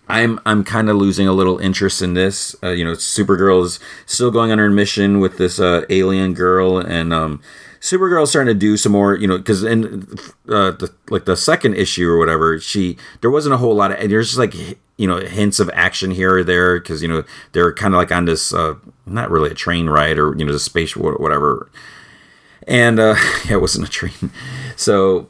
I'm 0.10 0.42
I'm 0.46 0.64
kind 0.64 0.90
of 0.90 0.98
losing 0.98 1.28
a 1.28 1.32
little 1.32 1.58
interest 1.60 2.02
in 2.02 2.16
this. 2.16 2.56
Uh, 2.62 2.72
you 2.72 2.84
know, 2.84 2.94
Supergirl 2.94 3.64
is 3.64 3.80
still 4.06 4.32
going 4.32 4.52
on 4.52 4.58
her 4.58 4.70
mission 4.70 5.20
with 5.20 5.38
this 5.38 5.60
uh, 5.60 5.86
alien 5.90 6.34
girl, 6.34 6.80
and 6.80 7.14
um, 7.14 7.42
Supergirl's 7.82 8.30
starting 8.30 8.54
to 8.54 8.60
do 8.60 8.78
some 8.78 8.92
more. 8.92 9.16
You 9.16 9.28
know, 9.28 9.38
because 9.38 9.64
in 9.64 10.04
uh, 10.48 10.72
the 10.72 10.94
like 11.10 11.26
the 11.26 11.36
second 11.36 11.76
issue 11.76 12.08
or 12.08 12.18
whatever, 12.18 12.60
she 12.60 12.96
there 13.22 13.32
wasn't 13.32 13.56
a 13.56 13.58
whole 13.58 13.76
lot 13.76 13.92
of. 13.92 14.00
And 14.00 14.12
there's 14.12 14.28
just 14.28 14.40
like 14.40 14.54
you 14.98 15.08
know 15.08 15.18
hints 15.18 15.60
of 15.60 15.70
action 15.74 16.12
here 16.12 16.38
or 16.38 16.44
there 16.44 16.80
because 16.80 17.02
you 17.02 17.08
know 17.08 17.24
they're 17.54 17.74
kind 17.74 17.94
of 17.94 17.98
like 17.98 18.12
on 18.12 18.26
this 18.26 18.54
uh, 18.54 18.76
not 19.08 19.32
really 19.32 19.50
a 19.50 19.56
train 19.56 19.90
ride 19.90 20.20
or 20.20 20.36
you 20.38 20.46
know 20.46 20.54
the 20.54 20.60
space 20.60 20.96
whatever. 20.96 21.70
And 22.68 23.00
uh, 23.00 23.16
yeah, 23.46 23.54
it 23.54 23.62
wasn't 23.62 23.88
a 23.88 23.92
train. 23.92 24.32
So 24.76 25.30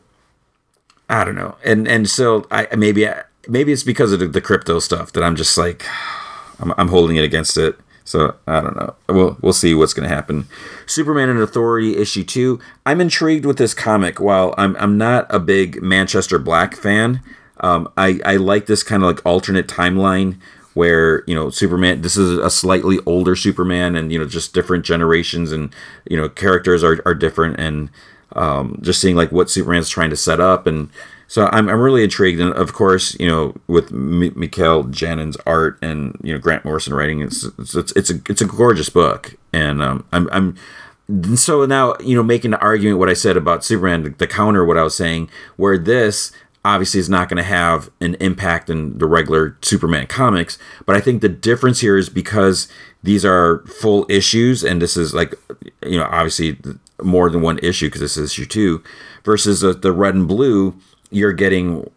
I 1.09 1.23
don't 1.23 1.35
know. 1.35 1.55
And 1.63 1.87
and 1.87 2.09
so 2.09 2.45
I 2.51 2.67
maybe 2.75 3.07
maybe 3.47 3.71
it's 3.71 3.83
because 3.83 4.11
of 4.11 4.19
the, 4.19 4.27
the 4.27 4.41
crypto 4.41 4.79
stuff 4.79 5.13
that 5.13 5.23
I'm 5.23 5.37
just 5.37 5.57
like 5.57 5.85
I'm, 6.59 6.73
I'm 6.77 6.89
holding 6.89 7.15
it 7.15 7.23
against 7.23 7.57
it. 7.57 7.79
So 8.11 8.35
I 8.45 8.59
don't 8.59 8.75
know. 8.75 8.93
We'll 9.07 9.37
we'll 9.41 9.53
see 9.53 9.73
what's 9.73 9.93
going 9.93 10.07
to 10.07 10.13
happen. 10.13 10.47
Superman 10.85 11.29
and 11.29 11.39
Authority 11.39 11.95
issue 11.95 12.25
two. 12.25 12.59
I'm 12.85 12.99
intrigued 12.99 13.45
with 13.45 13.57
this 13.57 13.73
comic. 13.73 14.19
While 14.19 14.53
I'm 14.57 14.75
I'm 14.75 14.97
not 14.97 15.27
a 15.33 15.39
big 15.39 15.81
Manchester 15.81 16.37
Black 16.37 16.75
fan, 16.75 17.21
um, 17.61 17.89
I 17.95 18.19
I 18.25 18.35
like 18.35 18.65
this 18.65 18.83
kind 18.83 19.01
of 19.01 19.07
like 19.07 19.25
alternate 19.25 19.67
timeline 19.67 20.37
where 20.73 21.23
you 21.25 21.33
know 21.33 21.49
Superman. 21.49 22.01
This 22.01 22.17
is 22.17 22.37
a 22.37 22.49
slightly 22.49 22.99
older 23.05 23.35
Superman, 23.35 23.95
and 23.95 24.11
you 24.11 24.19
know 24.19 24.25
just 24.25 24.53
different 24.53 24.83
generations, 24.83 25.53
and 25.53 25.73
you 26.09 26.17
know 26.17 26.27
characters 26.27 26.83
are 26.83 27.01
are 27.05 27.15
different, 27.15 27.61
and 27.61 27.89
um, 28.33 28.77
just 28.81 28.99
seeing 28.99 29.15
like 29.15 29.31
what 29.31 29.49
Superman's 29.49 29.89
trying 29.89 30.09
to 30.09 30.17
set 30.17 30.41
up, 30.41 30.67
and 30.67 30.89
so 31.31 31.47
I'm, 31.53 31.69
I'm 31.69 31.79
really 31.79 32.03
intrigued. 32.03 32.41
And 32.41 32.51
of 32.55 32.73
course, 32.73 33.17
you 33.17 33.25
know, 33.25 33.55
with 33.67 33.89
M- 33.89 34.37
Mikel 34.37 34.83
Janín's 34.83 35.37
art 35.45 35.79
and 35.81 36.19
you 36.21 36.33
know 36.33 36.39
Grant 36.39 36.65
Morrison 36.65 36.93
writing, 36.93 37.21
it's 37.21 37.45
it's 37.57 37.73
it's, 37.73 37.93
it's 37.93 38.09
a 38.09 38.15
it's 38.27 38.41
a 38.41 38.45
gorgeous 38.45 38.89
book, 38.89 39.35
and 39.53 39.81
um, 39.81 40.05
I'm 40.11 40.27
I'm 40.33 41.37
so 41.37 41.65
now 41.65 41.95
you 42.03 42.17
know 42.17 42.21
making 42.21 42.51
the 42.51 42.59
argument 42.59 42.99
what 42.99 43.07
I 43.07 43.13
said 43.13 43.37
about 43.37 43.63
Superman, 43.63 44.03
the, 44.03 44.09
the 44.09 44.27
counter 44.27 44.65
what 44.65 44.77
I 44.77 44.83
was 44.83 44.93
saying, 44.93 45.29
where 45.55 45.77
this 45.77 46.33
obviously 46.65 46.99
is 46.99 47.09
not 47.09 47.29
going 47.29 47.37
to 47.37 47.43
have 47.43 47.89
an 48.01 48.15
impact 48.15 48.69
in 48.69 48.97
the 48.97 49.07
regular 49.07 49.57
Superman 49.61 50.07
comics. 50.07 50.57
But 50.85 50.97
I 50.97 50.99
think 50.99 51.21
the 51.21 51.29
difference 51.29 51.79
here 51.79 51.97
is 51.97 52.09
because 52.09 52.67
these 53.03 53.23
are 53.23 53.59
full 53.79 54.05
issues, 54.09 54.65
and 54.65 54.81
this 54.81 54.97
is 54.97 55.13
like, 55.13 55.33
you 55.81 55.97
know, 55.97 56.09
obviously 56.11 56.57
more 57.01 57.29
than 57.29 57.41
one 57.41 57.57
issue 57.59 57.87
because 57.87 58.01
this 58.01 58.17
is 58.17 58.31
issue 58.31 58.45
two, 58.45 58.83
versus 59.23 59.61
the, 59.61 59.71
the 59.71 59.93
red 59.93 60.13
and 60.13 60.27
blue, 60.27 60.75
you're 61.11 61.33
getting 61.33 61.89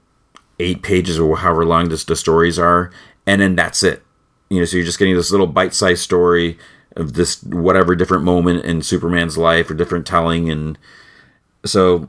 eight 0.60 0.82
pages 0.82 1.18
or 1.18 1.38
however 1.38 1.64
long 1.64 1.88
this, 1.88 2.04
the 2.04 2.16
stories 2.16 2.58
are, 2.58 2.90
and 3.26 3.40
then 3.40 3.56
that's 3.56 3.82
it. 3.82 4.02
You 4.50 4.58
know, 4.58 4.64
so 4.64 4.76
you're 4.76 4.86
just 4.86 4.98
getting 4.98 5.16
this 5.16 5.30
little 5.30 5.46
bite-sized 5.46 6.02
story 6.02 6.58
of 6.96 7.14
this 7.14 7.42
whatever 7.42 7.96
different 7.96 8.24
moment 8.24 8.64
in 8.64 8.82
Superman's 8.82 9.38
life 9.38 9.70
or 9.70 9.74
different 9.74 10.06
telling, 10.06 10.50
and 10.50 10.78
so 11.64 12.08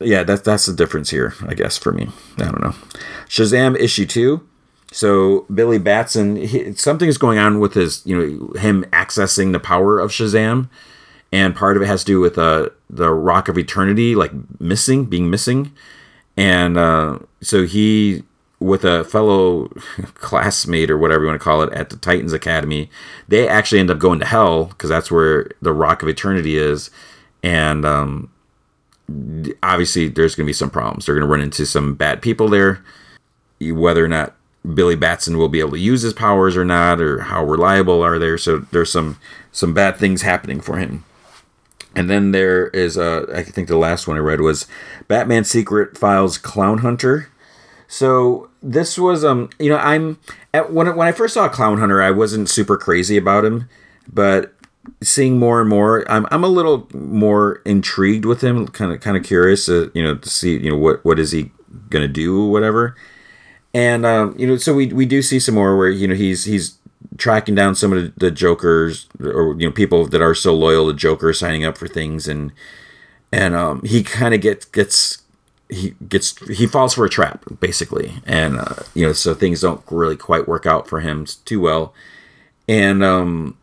yeah, 0.00 0.22
that's 0.22 0.42
that's 0.42 0.66
the 0.66 0.74
difference 0.74 1.10
here, 1.10 1.34
I 1.46 1.54
guess, 1.54 1.76
for 1.76 1.92
me. 1.92 2.08
I 2.38 2.44
don't 2.44 2.62
know. 2.62 2.74
Shazam 3.28 3.78
issue 3.78 4.06
two. 4.06 4.46
So 4.92 5.46
Billy 5.52 5.78
Batson, 5.78 6.36
he, 6.36 6.72
something's 6.74 7.18
going 7.18 7.38
on 7.38 7.60
with 7.60 7.74
his, 7.74 8.04
you 8.04 8.16
know, 8.16 8.58
him 8.58 8.84
accessing 8.92 9.52
the 9.52 9.60
power 9.60 10.00
of 10.00 10.10
Shazam, 10.10 10.68
and 11.30 11.54
part 11.54 11.76
of 11.76 11.82
it 11.82 11.86
has 11.86 12.02
to 12.04 12.06
do 12.06 12.20
with 12.20 12.38
uh, 12.38 12.70
the 12.88 13.12
Rock 13.12 13.48
of 13.48 13.56
Eternity, 13.56 14.16
like 14.16 14.32
missing, 14.60 15.04
being 15.04 15.30
missing, 15.30 15.72
and 16.36 16.76
uh, 16.76 17.18
so 17.40 17.64
he, 17.64 18.24
with 18.58 18.84
a 18.84 19.04
fellow 19.04 19.68
classmate 20.14 20.90
or 20.90 20.98
whatever 20.98 21.24
you 21.24 21.28
want 21.28 21.40
to 21.40 21.44
call 21.44 21.62
it 21.62 21.72
at 21.72 21.90
the 21.90 21.96
Titans 21.96 22.32
Academy, 22.32 22.90
they 23.28 23.48
actually 23.48 23.80
end 23.80 23.90
up 23.90 23.98
going 23.98 24.18
to 24.20 24.26
hell 24.26 24.66
because 24.66 24.90
that's 24.90 25.10
where 25.10 25.50
the 25.62 25.72
Rock 25.72 26.02
of 26.02 26.08
Eternity 26.08 26.56
is, 26.56 26.90
and 27.42 27.84
um, 27.84 28.30
obviously 29.62 30.08
there's 30.08 30.34
going 30.34 30.44
to 30.44 30.48
be 30.48 30.54
some 30.54 30.70
problems. 30.70 31.06
They're 31.06 31.14
going 31.14 31.26
to 31.26 31.32
run 31.32 31.40
into 31.40 31.66
some 31.66 31.94
bad 31.94 32.22
people 32.22 32.48
there. 32.48 32.84
Whether 33.60 34.04
or 34.04 34.08
not 34.08 34.34
Billy 34.74 34.96
Batson 34.96 35.38
will 35.38 35.48
be 35.48 35.60
able 35.60 35.72
to 35.72 35.78
use 35.78 36.02
his 36.02 36.12
powers 36.12 36.56
or 36.56 36.64
not, 36.64 37.00
or 37.00 37.20
how 37.20 37.44
reliable 37.44 38.02
are 38.02 38.18
they? 38.18 38.36
So 38.36 38.58
there's 38.58 38.92
some 38.92 39.18
some 39.52 39.74
bad 39.74 39.96
things 39.96 40.22
happening 40.22 40.60
for 40.60 40.76
him. 40.78 41.04
And 41.94 42.08
then 42.08 42.32
there 42.32 42.68
is, 42.68 42.96
uh, 42.96 43.26
I 43.34 43.42
think 43.42 43.68
the 43.68 43.76
last 43.76 44.06
one 44.06 44.16
I 44.16 44.20
read 44.20 44.40
was 44.40 44.66
Batman 45.08 45.44
Secret 45.44 45.98
Files 45.98 46.38
Clown 46.38 46.78
Hunter. 46.78 47.28
So 47.88 48.50
this 48.62 48.98
was 48.98 49.24
um 49.24 49.50
you 49.58 49.68
know 49.68 49.76
I'm 49.78 50.18
at 50.54 50.72
when 50.72 50.94
when 50.94 51.08
I 51.08 51.12
first 51.12 51.34
saw 51.34 51.48
Clown 51.48 51.78
Hunter 51.78 52.00
I 52.00 52.12
wasn't 52.12 52.48
super 52.48 52.76
crazy 52.76 53.16
about 53.16 53.44
him, 53.44 53.68
but 54.10 54.54
seeing 55.02 55.38
more 55.38 55.60
and 55.60 55.68
more 55.68 56.08
I'm 56.10 56.26
I'm 56.30 56.44
a 56.44 56.48
little 56.48 56.88
more 56.94 57.62
intrigued 57.64 58.24
with 58.24 58.42
him, 58.42 58.68
kind 58.68 58.92
of 58.92 59.00
kind 59.00 59.16
of 59.16 59.24
curious 59.24 59.66
to 59.66 59.90
you 59.92 60.04
know 60.04 60.14
to 60.16 60.28
see 60.28 60.56
you 60.56 60.70
know 60.70 60.76
what 60.76 61.04
what 61.04 61.18
is 61.18 61.32
he 61.32 61.50
gonna 61.88 62.06
do 62.06 62.44
whatever, 62.46 62.94
and 63.74 64.06
um 64.06 64.36
you 64.38 64.46
know 64.46 64.56
so 64.56 64.72
we 64.74 64.86
we 64.88 65.04
do 65.06 65.20
see 65.20 65.40
some 65.40 65.56
more 65.56 65.76
where 65.76 65.88
you 65.88 66.06
know 66.06 66.14
he's 66.14 66.44
he's 66.44 66.78
tracking 67.20 67.54
down 67.54 67.74
some 67.74 67.92
of 67.92 68.14
the, 68.16 68.30
jokers 68.30 69.06
or 69.20 69.54
you 69.58 69.68
know 69.68 69.72
people 69.72 70.06
that 70.06 70.20
are 70.20 70.34
so 70.34 70.54
loyal 70.54 70.90
to 70.90 70.96
Joker 70.96 71.32
signing 71.32 71.64
up 71.64 71.76
for 71.76 71.86
things 71.86 72.26
and 72.26 72.52
and 73.30 73.54
um 73.54 73.82
he 73.84 74.02
kind 74.02 74.34
of 74.34 74.40
gets 74.40 74.64
gets 74.64 75.22
he 75.68 75.94
gets 76.08 76.36
he 76.48 76.66
falls 76.66 76.94
for 76.94 77.04
a 77.04 77.10
trap 77.10 77.44
basically. 77.60 78.14
And 78.26 78.58
uh, 78.58 78.82
you 78.94 79.06
know 79.06 79.12
so 79.12 79.34
things 79.34 79.60
don't 79.60 79.82
really 79.90 80.16
quite 80.16 80.48
work 80.48 80.66
out 80.66 80.88
for 80.88 81.00
him 81.00 81.26
too 81.44 81.60
well. 81.60 81.94
And 82.66 83.04
um 83.04 83.56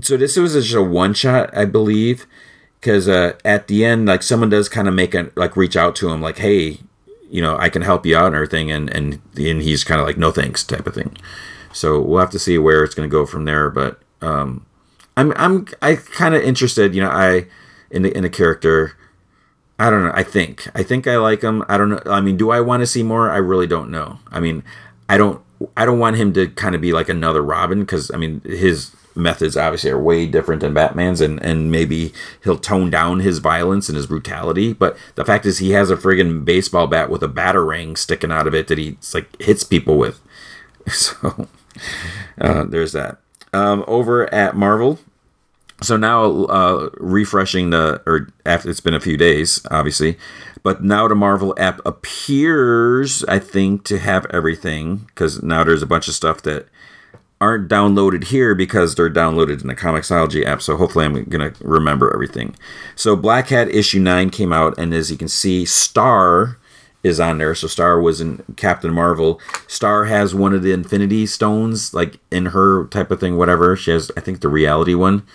so 0.00 0.16
this 0.16 0.36
was 0.36 0.54
just 0.54 0.74
a 0.74 0.82
one 0.82 1.14
shot 1.14 1.54
i 1.56 1.64
believe 1.64 2.26
because 2.80 3.08
uh 3.08 3.32
at 3.44 3.66
the 3.68 3.84
end 3.84 4.06
like 4.06 4.22
someone 4.22 4.48
does 4.48 4.68
kind 4.68 4.88
of 4.88 4.94
make 4.94 5.14
a 5.14 5.30
like 5.36 5.56
reach 5.56 5.76
out 5.76 5.96
to 5.96 6.10
him 6.10 6.20
like 6.20 6.38
hey 6.38 6.78
you 7.28 7.42
know 7.42 7.56
i 7.58 7.68
can 7.68 7.82
help 7.82 8.06
you 8.06 8.16
out 8.16 8.26
and 8.26 8.34
everything 8.34 8.70
and 8.70 8.94
and 8.94 9.20
and 9.36 9.62
he's 9.62 9.84
kind 9.84 10.00
of 10.00 10.06
like 10.06 10.16
no 10.16 10.30
thanks 10.30 10.64
type 10.64 10.86
of 10.86 10.94
thing 10.94 11.16
so 11.72 12.00
we'll 12.00 12.20
have 12.20 12.30
to 12.30 12.38
see 12.38 12.58
where 12.58 12.84
it's 12.84 12.94
going 12.94 13.08
to 13.08 13.12
go 13.12 13.24
from 13.24 13.44
there 13.44 13.70
but 13.70 14.00
um 14.22 14.64
i'm 15.16 15.32
i'm 15.36 15.66
i 15.82 15.94
kind 15.94 16.34
of 16.34 16.42
interested 16.42 16.94
you 16.94 17.00
know 17.00 17.10
i 17.10 17.46
in 17.90 18.02
the 18.02 18.16
in 18.16 18.22
the 18.22 18.30
character 18.30 18.96
I 19.80 19.88
don't 19.88 20.04
know. 20.04 20.12
I 20.12 20.22
think. 20.22 20.68
I 20.74 20.82
think 20.82 21.06
I 21.06 21.16
like 21.16 21.40
him. 21.40 21.64
I 21.66 21.78
don't 21.78 21.88
know. 21.88 22.02
I 22.04 22.20
mean, 22.20 22.36
do 22.36 22.50
I 22.50 22.60
want 22.60 22.82
to 22.82 22.86
see 22.86 23.02
more? 23.02 23.30
I 23.30 23.38
really 23.38 23.66
don't 23.66 23.90
know. 23.90 24.18
I 24.30 24.38
mean, 24.38 24.62
I 25.08 25.16
don't. 25.16 25.42
I 25.74 25.86
don't 25.86 25.98
want 25.98 26.16
him 26.16 26.34
to 26.34 26.48
kind 26.48 26.74
of 26.74 26.82
be 26.82 26.92
like 26.92 27.08
another 27.08 27.42
Robin 27.42 27.80
because 27.80 28.10
I 28.10 28.18
mean 28.18 28.42
his 28.42 28.94
methods 29.14 29.56
obviously 29.56 29.90
are 29.90 30.00
way 30.00 30.26
different 30.26 30.60
than 30.60 30.74
Batman's, 30.74 31.22
and 31.22 31.42
and 31.42 31.70
maybe 31.70 32.12
he'll 32.44 32.58
tone 32.58 32.90
down 32.90 33.20
his 33.20 33.38
violence 33.38 33.88
and 33.88 33.96
his 33.96 34.06
brutality. 34.06 34.74
But 34.74 34.98
the 35.14 35.24
fact 35.24 35.46
is, 35.46 35.58
he 35.58 35.70
has 35.70 35.90
a 35.90 35.96
friggin' 35.96 36.44
baseball 36.44 36.86
bat 36.86 37.08
with 37.08 37.22
a 37.22 37.28
batarang 37.28 37.96
sticking 37.96 38.30
out 38.30 38.46
of 38.46 38.54
it 38.54 38.66
that 38.68 38.76
he 38.76 38.98
like 39.14 39.40
hits 39.40 39.64
people 39.64 39.96
with. 39.96 40.20
So 40.90 41.46
uh, 42.40 42.64
there's 42.64 42.92
that. 42.92 43.18
Um, 43.52 43.84
over 43.86 44.32
at 44.32 44.56
Marvel, 44.56 44.98
so 45.82 45.96
now 45.96 46.44
uh, 46.44 46.90
refreshing 46.94 47.70
the 47.70 48.02
or 48.06 48.28
after 48.44 48.70
it's 48.70 48.80
been 48.80 48.94
a 48.94 49.00
few 49.00 49.16
days 49.16 49.64
obviously 49.70 50.18
but 50.62 50.84
now 50.84 51.08
the 51.08 51.14
marvel 51.14 51.54
app 51.56 51.80
appears 51.86 53.24
i 53.24 53.38
think 53.38 53.82
to 53.82 53.98
have 53.98 54.26
everything 54.26 54.96
because 55.06 55.42
now 55.42 55.64
there's 55.64 55.82
a 55.82 55.86
bunch 55.86 56.06
of 56.06 56.12
stuff 56.12 56.42
that 56.42 56.68
aren't 57.40 57.68
downloaded 57.68 58.24
here 58.24 58.54
because 58.54 58.94
they're 58.94 59.10
downloaded 59.10 59.62
in 59.62 59.66
the 59.66 59.74
Comixology 59.74 60.44
app. 60.44 60.60
So 60.60 60.76
hopefully 60.76 61.06
I'm 61.06 61.24
going 61.24 61.52
to 61.52 61.64
remember 61.64 62.12
everything. 62.12 62.54
So 62.94 63.16
Black 63.16 63.48
Cat 63.48 63.68
issue 63.68 63.98
9 63.98 64.28
came 64.30 64.52
out, 64.52 64.74
and 64.78 64.92
as 64.92 65.10
you 65.10 65.16
can 65.16 65.28
see, 65.28 65.64
Star 65.64 66.58
is 67.02 67.18
on 67.18 67.38
there. 67.38 67.54
So 67.54 67.66
Star 67.66 68.00
was 68.00 68.20
in 68.20 68.42
Captain 68.56 68.92
Marvel. 68.92 69.40
Star 69.66 70.04
has 70.04 70.34
one 70.34 70.54
of 70.54 70.62
the 70.62 70.72
Infinity 70.72 71.26
Stones, 71.26 71.94
like 71.94 72.18
in 72.30 72.46
her 72.46 72.86
type 72.86 73.10
of 73.10 73.20
thing, 73.20 73.36
whatever. 73.36 73.76
She 73.76 73.90
has, 73.90 74.10
I 74.16 74.20
think, 74.20 74.40
the 74.40 74.48
reality 74.48 74.94
one. 74.94 75.26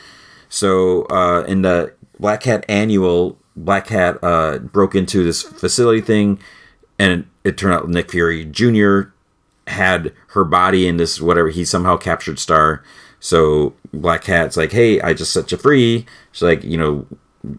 So 0.50 1.06
uh, 1.06 1.44
in 1.48 1.64
the 1.64 1.94
Black 2.20 2.42
Cat 2.42 2.66
annual, 2.70 3.38
Black 3.56 3.88
Cat 3.88 4.18
uh, 4.22 4.60
broke 4.60 4.96
into 4.96 5.24
this 5.24 5.42
facility 5.42 6.02
thing, 6.02 6.40
and 7.00 7.28
it 7.44 7.58
turned 7.58 7.74
out 7.74 7.90
Nick 7.90 8.12
Fury 8.12 8.46
Jr. 8.46 9.12
had 9.68 10.14
her 10.30 10.44
body 10.44 10.88
in 10.88 10.98
this 10.98 11.20
whatever. 11.20 11.50
He 11.50 11.66
somehow 11.66 11.98
captured 11.98 12.40
Star. 12.40 12.84
So 13.20 13.74
Black 13.92 14.24
Cat's 14.24 14.56
like, 14.56 14.72
"Hey, 14.72 15.02
I 15.02 15.14
just 15.14 15.34
set 15.34 15.52
you 15.52 15.58
free." 15.58 16.06
She's 16.32 16.44
like, 16.44 16.64
"You 16.64 16.78
know, 16.78 17.08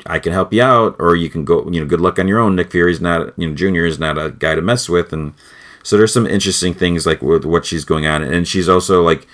I 0.07 0.19
can 0.19 0.33
help 0.33 0.53
you 0.53 0.63
out, 0.63 0.97
or 0.99 1.17
you 1.17 1.29
can 1.29 1.45
go. 1.45 1.69
You 1.71 1.81
know, 1.81 1.87
good 1.87 2.01
luck 2.01 2.19
on 2.19 2.29
your 2.29 2.39
own." 2.39 2.57
Nick 2.57 2.71
Fury's 2.71 3.01
not, 3.01 3.33
you 3.39 3.49
know, 3.49 3.55
Junior 3.55 3.85
is 3.85 3.99
not 3.99 4.19
a 4.19 4.31
guy 4.31 4.55
to 4.55 4.63
mess 4.63 4.89
with, 4.89 5.13
and 5.13 5.35
so 5.83 5.97
there's 5.97 6.13
some 6.13 6.27
interesting 6.27 6.75
things 6.75 7.07
like 7.07 7.23
with 7.23 7.45
what 7.45 7.65
she's 7.65 7.85
going 7.85 8.07
on, 8.07 8.23
and 8.23 8.47
she's 8.47 8.69
also 8.69 9.03
like 9.03 9.27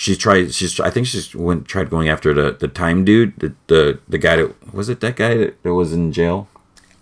she 0.00 0.16
tried 0.16 0.54
she's 0.54 0.80
i 0.80 0.88
think 0.88 1.06
she's 1.06 1.34
went 1.34 1.68
tried 1.68 1.90
going 1.90 2.08
after 2.08 2.32
the 2.32 2.52
the 2.52 2.68
time 2.68 3.04
dude 3.04 3.38
the 3.38 3.52
the, 3.66 3.98
the 4.08 4.16
guy 4.16 4.36
that 4.36 4.72
was 4.74 4.88
it 4.88 5.00
that 5.00 5.14
guy 5.14 5.36
that, 5.36 5.62
that 5.62 5.74
was 5.74 5.92
in 5.92 6.10
jail 6.10 6.48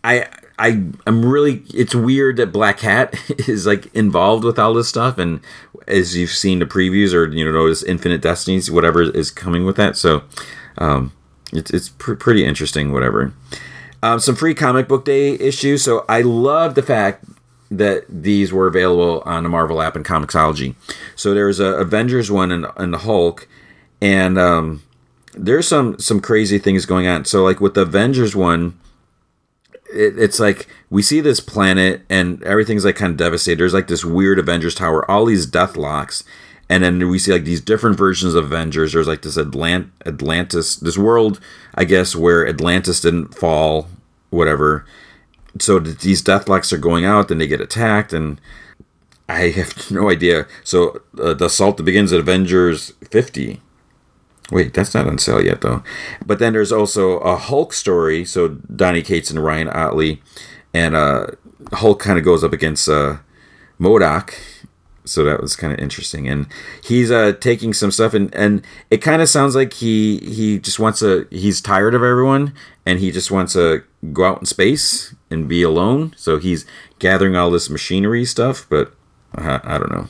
i 0.03 0.27
i 0.59 0.83
i'm 1.07 1.25
really 1.25 1.63
it's 1.73 1.95
weird 1.95 2.39
that 2.39 2.51
black 2.51 2.79
cat 2.79 3.15
is 3.49 3.67
like 3.69 3.87
involved 3.95 4.43
with 4.43 4.59
all 4.59 4.75
this 4.75 4.89
stuff 4.89 5.17
and 5.17 5.39
as 5.87 6.17
you've 6.17 6.31
seen 6.31 6.59
the 6.59 6.67
previews 6.67 7.15
or 7.15 7.29
you 7.29 7.45
know 7.45 7.53
notice 7.53 7.85
infinite 7.85 8.21
destinies 8.21 8.69
whatever 8.69 9.03
is 9.03 9.31
coming 9.31 9.65
with 9.65 9.77
that 9.77 9.97
so 9.97 10.25
um 10.79 11.13
it's 11.53 11.71
it's 11.71 11.89
pr- 11.91 12.15
pretty 12.15 12.45
interesting 12.45 12.93
whatever 12.93 13.33
um, 14.03 14.21
some 14.21 14.37
free 14.37 14.55
comic 14.55 14.87
book 14.87 15.05
day 15.05 15.35
issues 15.35 15.83
so 15.83 16.05
i 16.09 16.21
love 16.21 16.75
the 16.75 16.83
fact 16.83 17.25
that 17.71 18.05
these 18.09 18.53
were 18.53 18.67
available 18.67 19.23
on 19.27 19.43
the 19.43 19.49
Marvel 19.49 19.83
app 19.83 19.97
and 19.97 20.05
Comixology. 20.05 20.75
So 21.15 21.35
there's 21.35 21.61
a 21.61 21.75
Avengers 21.75 22.31
one 22.31 22.51
and, 22.51 22.67
and 22.77 22.93
the 22.93 22.99
Hulk, 22.99 23.47
and 24.01 24.39
um, 24.39 24.83
there's 25.35 25.69
some 25.69 25.99
some 25.99 26.21
crazy 26.21 26.59
things 26.59 26.87
going 26.87 27.07
on. 27.07 27.25
So 27.25 27.45
like 27.45 27.61
with 27.61 27.75
the 27.75 27.83
Avengers 27.83 28.35
one, 28.35 28.79
it, 29.93 30.19
it's 30.19 30.41
like 30.41 30.69
we 30.91 31.03
see 31.03 31.21
this 31.21 31.41
planet 31.41 32.03
and 32.09 32.43
everything's 32.43 32.85
like 32.85 32.97
kind 32.97 33.11
of 33.11 33.17
devastated. 33.17 33.61
There's 33.61 33.75
like 33.75 33.89
this 33.89 34.05
weird 34.05 34.39
Avengers 34.39 34.75
tower, 34.75 35.09
all 35.11 35.27
these 35.27 35.47
Deathlocks. 35.47 36.25
And 36.71 36.85
then 36.85 37.09
we 37.09 37.19
see 37.19 37.33
like 37.33 37.45
these 37.45 37.63
different 37.63 37.97
versions 37.97 38.35
of 38.35 38.45
Avengers. 38.45 38.93
There's 38.93 39.09
like 39.09 39.23
this 39.23 39.39
Atlant- 39.39 39.91
Atlantis, 40.05 40.77
this 40.77 40.99
world, 40.99 41.41
I 41.75 41.85
guess, 41.85 42.15
where 42.15 42.47
Atlantis 42.47 43.01
didn't 43.01 43.35
fall, 43.35 43.89
whatever 44.31 44.85
so 45.61 45.79
these 45.79 46.23
deathlocks 46.23 46.73
are 46.73 46.79
going 46.79 47.05
out, 47.05 47.29
then 47.29 47.39
they 47.39 47.47
get 47.47 47.61
attacked, 47.61 48.13
and 48.13 48.41
I 49.29 49.49
have 49.51 49.91
no 49.91 50.11
idea. 50.11 50.47
So 50.65 51.03
uh, 51.21 51.35
the 51.35 51.47
assault 51.47 51.85
begins 51.85 52.13
at 52.13 52.21
Avengers 52.21 52.93
50. 53.11 53.61
Wait, 54.51 54.73
that's 54.73 54.95
not 54.95 55.07
on 55.07 55.19
sale 55.19 55.45
yet 55.45 55.61
though. 55.61 55.83
But 56.25 56.39
then 56.39 56.55
there's 56.55 56.73
also 56.73 57.19
a 57.19 57.37
Hulk 57.37 57.73
story. 57.75 58.25
So 58.25 58.49
Donny 58.49 59.03
Cates 59.03 59.31
and 59.31 59.45
Ryan 59.45 59.69
Ottley, 59.69 60.23
and 60.73 60.97
uh, 60.97 61.27
Hulk 61.75 62.01
kind 62.01 62.19
of 62.19 62.25
goes 62.25 62.43
up 62.43 62.53
against 62.53 62.89
uh, 62.89 63.19
MODOK. 63.79 64.35
So 65.09 65.25
that 65.25 65.41
was 65.41 65.57
kind 65.57 65.73
of 65.73 65.79
interesting, 65.79 66.29
and 66.29 66.47
he's 66.83 67.11
uh, 67.11 67.33
taking 67.41 67.73
some 67.73 67.91
stuff, 67.91 68.15
and, 68.15 68.35
and 68.35 68.65
it 68.91 68.99
kind 68.99 69.23
of 69.23 69.29
sounds 69.29 69.55
like 69.55 69.75
he 69.75 70.19
he 70.19 70.59
just 70.59 70.79
wants 70.79 71.01
to. 71.01 71.27
He's 71.31 71.61
tired 71.61 71.95
of 71.95 72.03
everyone, 72.03 72.55
and 72.87 72.99
he 72.99 73.11
just 73.11 73.31
wants 73.31 73.55
to 73.55 73.83
go 74.13 74.25
out 74.25 74.41
in 74.41 74.47
space 74.47 75.15
and 75.31 75.49
be 75.49 75.63
alone. 75.63 76.15
So 76.17 76.39
he's 76.39 76.65
gathering 76.99 77.37
all 77.37 77.51
this 77.51 77.69
machinery 77.69 78.25
stuff, 78.25 78.67
but 78.69 78.93
uh, 79.37 79.61
I 79.63 79.79
don't 79.79 79.93
know. 79.93 80.09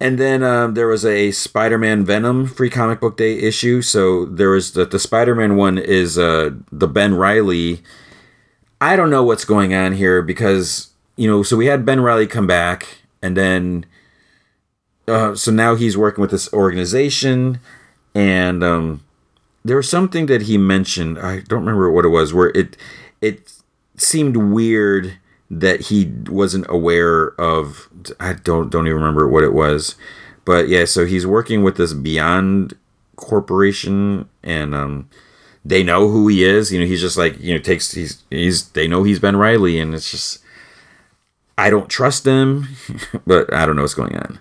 And 0.00 0.18
then 0.18 0.42
um, 0.42 0.74
there 0.74 0.88
was 0.88 1.04
a 1.04 1.30
Spider-Man 1.30 2.04
Venom 2.04 2.48
free 2.48 2.70
comic 2.70 3.00
book 3.00 3.16
day 3.16 3.38
issue. 3.38 3.82
So 3.82 4.24
there 4.24 4.50
was 4.50 4.72
the, 4.72 4.84
the 4.84 4.98
Spider-Man 4.98 5.54
one 5.54 5.78
is 5.78 6.18
uh, 6.18 6.50
the 6.72 6.88
Ben 6.88 7.14
riley 7.14 7.82
I 8.82 8.96
don't 8.96 9.10
know 9.10 9.22
what's 9.22 9.44
going 9.44 9.72
on 9.72 9.92
here 9.92 10.22
because 10.22 10.90
you 11.14 11.30
know. 11.30 11.44
So 11.44 11.56
we 11.56 11.66
had 11.66 11.86
Ben 11.86 12.00
riley 12.00 12.26
come 12.26 12.48
back, 12.48 12.98
and 13.22 13.36
then 13.36 13.86
uh, 15.08 15.34
so 15.34 15.50
now 15.50 15.74
he's 15.74 15.96
working 15.96 16.22
with 16.22 16.30
this 16.30 16.52
organization, 16.52 17.60
and 18.14 18.62
um, 18.62 19.04
there 19.64 19.76
was 19.76 19.88
something 19.88 20.26
that 20.26 20.42
he 20.42 20.58
mentioned. 20.58 21.18
I 21.18 21.40
don't 21.40 21.60
remember 21.60 21.90
what 21.90 22.04
it 22.04 22.08
was. 22.08 22.34
Where 22.34 22.50
it 22.50 22.76
it 23.20 23.52
seemed 23.96 24.36
weird 24.36 25.18
that 25.50 25.82
he 25.82 26.10
wasn't 26.28 26.66
aware 26.68 27.28
of 27.40 27.88
I 28.18 28.32
don't 28.32 28.70
don't 28.70 28.86
even 28.86 28.96
remember 28.96 29.28
what 29.28 29.44
it 29.44 29.52
was. 29.52 29.96
But 30.44 30.68
yeah, 30.68 30.86
so 30.86 31.04
he's 31.04 31.26
working 31.26 31.62
with 31.62 31.76
this 31.76 31.92
Beyond 31.92 32.76
corporation 33.16 34.28
and 34.42 34.74
um 34.74 35.08
they 35.64 35.82
know 35.82 36.08
who 36.08 36.26
he 36.28 36.42
is. 36.42 36.72
You 36.72 36.80
know, 36.80 36.86
he's 36.86 37.00
just 37.00 37.16
like, 37.16 37.38
you 37.38 37.54
know, 37.54 37.60
takes 37.60 37.92
he's 37.92 38.22
he's 38.30 38.70
they 38.70 38.88
know 38.88 39.02
he's 39.04 39.20
Ben 39.20 39.36
Riley, 39.36 39.78
and 39.78 39.94
it's 39.94 40.10
just 40.10 40.41
I 41.58 41.70
don't 41.70 41.88
trust 41.88 42.24
them, 42.24 42.68
but 43.26 43.52
I 43.52 43.66
don't 43.66 43.76
know 43.76 43.82
what's 43.82 43.94
going 43.94 44.16
on. 44.16 44.38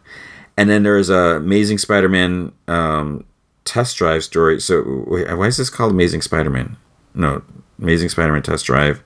And 0.57 0.69
then 0.69 0.83
there's 0.83 1.09
a 1.09 1.37
Amazing 1.37 1.77
Spider-Man 1.77 2.51
um, 2.67 3.25
test 3.65 3.97
drive 3.97 4.23
story. 4.23 4.59
So 4.59 5.05
wait, 5.07 5.31
why 5.35 5.47
is 5.47 5.57
this 5.57 5.69
called 5.69 5.91
Amazing 5.91 6.21
Spider-Man? 6.21 6.77
No, 7.13 7.43
Amazing 7.79 8.09
Spider-Man 8.09 8.43
test 8.43 8.65
drive. 8.65 9.03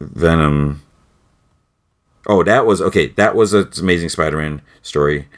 Venom. 0.00 0.82
Oh, 2.28 2.42
that 2.42 2.66
was 2.66 2.82
okay. 2.82 3.08
That 3.08 3.34
was 3.34 3.54
an 3.54 3.70
Amazing 3.78 4.10
Spider-Man 4.10 4.62
story. 4.82 5.28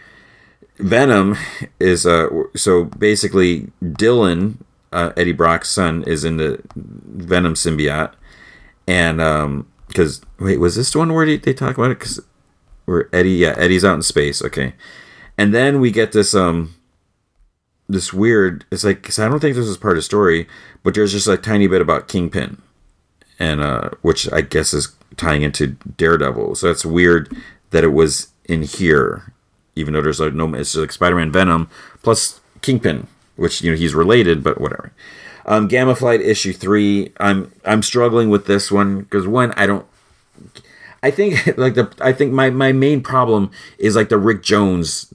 Venom 0.79 1.37
is 1.81 2.07
uh 2.07 2.29
so 2.55 2.85
basically 2.85 3.71
Dylan, 3.83 4.59
uh, 4.93 5.13
Eddie 5.17 5.33
Brock's 5.33 5.71
son, 5.71 6.05
is 6.05 6.25
in 6.25 6.37
the 6.37 6.61
Venom 6.77 7.55
symbiote, 7.55 8.13
and 8.87 9.21
um, 9.21 9.67
because 9.89 10.21
wait, 10.39 10.61
was 10.61 10.77
this 10.77 10.93
the 10.93 10.99
one 10.99 11.13
where 11.13 11.27
they, 11.27 11.37
they 11.37 11.55
talk 11.55 11.77
about 11.77 11.91
it? 11.91 11.99
Because 11.99 12.21
where 12.85 13.09
Eddie, 13.13 13.31
yeah, 13.31 13.55
Eddie's 13.59 13.85
out 13.85 13.95
in 13.95 14.03
space. 14.03 14.43
Okay, 14.43 14.75
and 15.37 15.53
then 15.55 15.81
we 15.81 15.91
get 15.91 16.13
this 16.13 16.35
um 16.35 16.75
this 17.89 18.13
weird. 18.13 18.65
It's 18.71 18.85
like 18.85 19.03
cause 19.03 19.19
I 19.19 19.29
don't 19.29 19.41
think 19.41 19.57
this 19.57 19.67
is 19.67 19.77
part 19.77 19.93
of 19.93 19.99
the 19.99 20.03
story, 20.03 20.47
but 20.83 20.95
there's 20.95 21.13
just 21.13 21.27
a 21.27 21.37
tiny 21.37 21.67
bit 21.67 21.81
about 21.81 22.09
Kingpin, 22.09 22.63
and 23.39 23.61
uh, 23.61 23.91
which 24.03 24.31
I 24.33 24.43
guess 24.43 24.73
is 24.73 24.95
tying 25.17 25.43
into 25.43 25.69
Daredevil. 25.97 26.55
So 26.55 26.69
that's 26.69 26.85
weird 26.85 27.35
that 27.71 27.85
it 27.85 27.93
was 27.93 28.29
in 28.45 28.63
here, 28.63 29.33
even 29.75 29.95
though 29.95 30.03
there's 30.03 30.21
like 30.21 30.35
no, 30.35 30.55
it's 30.55 30.77
like 30.77 30.93
Spider-Man, 30.93 31.33
Venom 31.33 31.69
plus 32.03 32.41
Kingpin, 32.63 33.07
which 33.37 33.63
you 33.63 33.71
know 33.71 33.77
he's 33.77 33.95
related, 33.95 34.43
but 34.43 34.61
whatever. 34.61 34.93
Um, 35.49 35.67
Gamma 35.67 35.97
Flight 35.97 36.21
issue 36.21 36.53
three. 36.53 37.11
I'm 37.19 37.51
I'm 37.65 37.83
struggling 37.83 38.29
with 38.29 38.45
this 38.47 38.71
one 38.71 39.01
because 39.01 39.27
one 39.27 39.53
I 39.53 39.67
don't. 39.67 39.87
I 41.03 41.11
think 41.11 41.57
like 41.57 41.75
the 41.75 41.91
I 42.01 42.13
think 42.13 42.33
my 42.33 42.51
my 42.51 42.71
main 42.71 43.03
problem 43.03 43.51
is 43.79 43.97
like 43.97 44.11
the 44.11 44.19
Rick 44.19 44.43
Jones, 44.43 45.13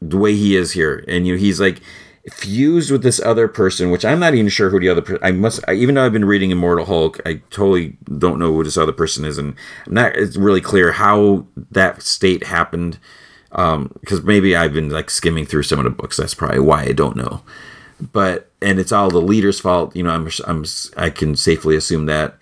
the 0.00 0.16
way 0.16 0.34
he 0.34 0.56
is 0.56 0.72
here, 0.72 1.04
and 1.08 1.26
you 1.26 1.34
know 1.34 1.38
he's 1.38 1.60
like 1.60 1.82
fused 2.30 2.90
with 2.90 3.02
this 3.02 3.20
other 3.20 3.48
person, 3.48 3.90
which 3.90 4.04
I'm 4.04 4.20
not 4.20 4.34
even 4.34 4.48
sure 4.48 4.70
who 4.70 4.80
the 4.80 4.88
other. 4.88 5.18
I 5.20 5.32
must, 5.32 5.60
I, 5.68 5.74
even 5.74 5.94
though 5.94 6.06
I've 6.06 6.12
been 6.12 6.24
reading 6.24 6.50
Immortal 6.50 6.86
Hulk, 6.86 7.20
I 7.26 7.40
totally 7.50 7.96
don't 8.18 8.38
know 8.38 8.52
who 8.52 8.64
this 8.64 8.76
other 8.76 8.92
person 8.92 9.24
is, 9.24 9.36
and 9.36 9.56
I'm 9.86 9.94
not. 9.94 10.16
It's 10.16 10.36
really 10.36 10.60
clear 10.60 10.92
how 10.92 11.46
that 11.72 12.02
state 12.02 12.44
happened, 12.44 12.98
because 13.50 14.20
um, 14.20 14.24
maybe 14.24 14.54
I've 14.54 14.72
been 14.72 14.90
like 14.90 15.10
skimming 15.10 15.44
through 15.44 15.64
some 15.64 15.80
of 15.80 15.84
the 15.84 15.90
books. 15.90 16.16
That's 16.16 16.34
probably 16.34 16.60
why 16.60 16.84
I 16.84 16.92
don't 16.92 17.16
know. 17.16 17.42
But 18.12 18.50
and 18.66 18.80
it's 18.80 18.90
all 18.90 19.10
the 19.10 19.20
leader's 19.20 19.60
fault. 19.60 19.94
You 19.94 20.02
know, 20.02 20.10
I'm, 20.10 20.28
I'm 20.46 20.64
I 20.96 21.08
can 21.08 21.36
safely 21.36 21.76
assume 21.76 22.06
that, 22.06 22.36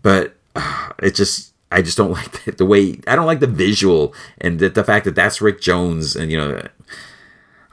but 0.00 0.36
uh, 0.54 0.90
it 1.02 1.14
just 1.14 1.54
I 1.72 1.80
just 1.80 1.96
don't 1.96 2.10
like 2.20 2.44
the, 2.44 2.52
the, 2.52 2.66
way 2.66 3.00
I 3.06 3.16
don't 3.16 3.26
like 3.26 3.40
the 3.40 3.46
visual 3.46 4.14
and 4.38 4.58
the, 4.58 4.68
the 4.68 4.84
fact 4.84 5.06
that 5.06 5.14
that's 5.14 5.40
Rick 5.40 5.62
Jones 5.62 6.14
and 6.14 6.30
you 6.30 6.38
know, 6.38 6.68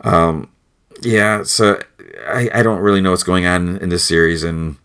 um 0.02 0.50
yeah, 1.02 1.43
so 1.43 1.82
I, 2.26 2.50
I 2.54 2.64
don't 2.64 2.80
really 2.80 3.02
know 3.02 3.12
what's 3.12 3.24
going 3.24 3.45
on 3.45 3.78
in 3.78 3.89
this 3.89 4.04
series, 4.04 4.43
and 4.43 4.78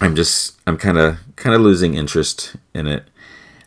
I'm 0.00 0.14
just 0.14 0.58
I'm 0.66 0.76
kind 0.76 0.98
of 0.98 1.18
kind 1.36 1.54
of 1.54 1.60
losing 1.60 1.94
interest 1.94 2.56
in 2.74 2.86
it. 2.86 3.04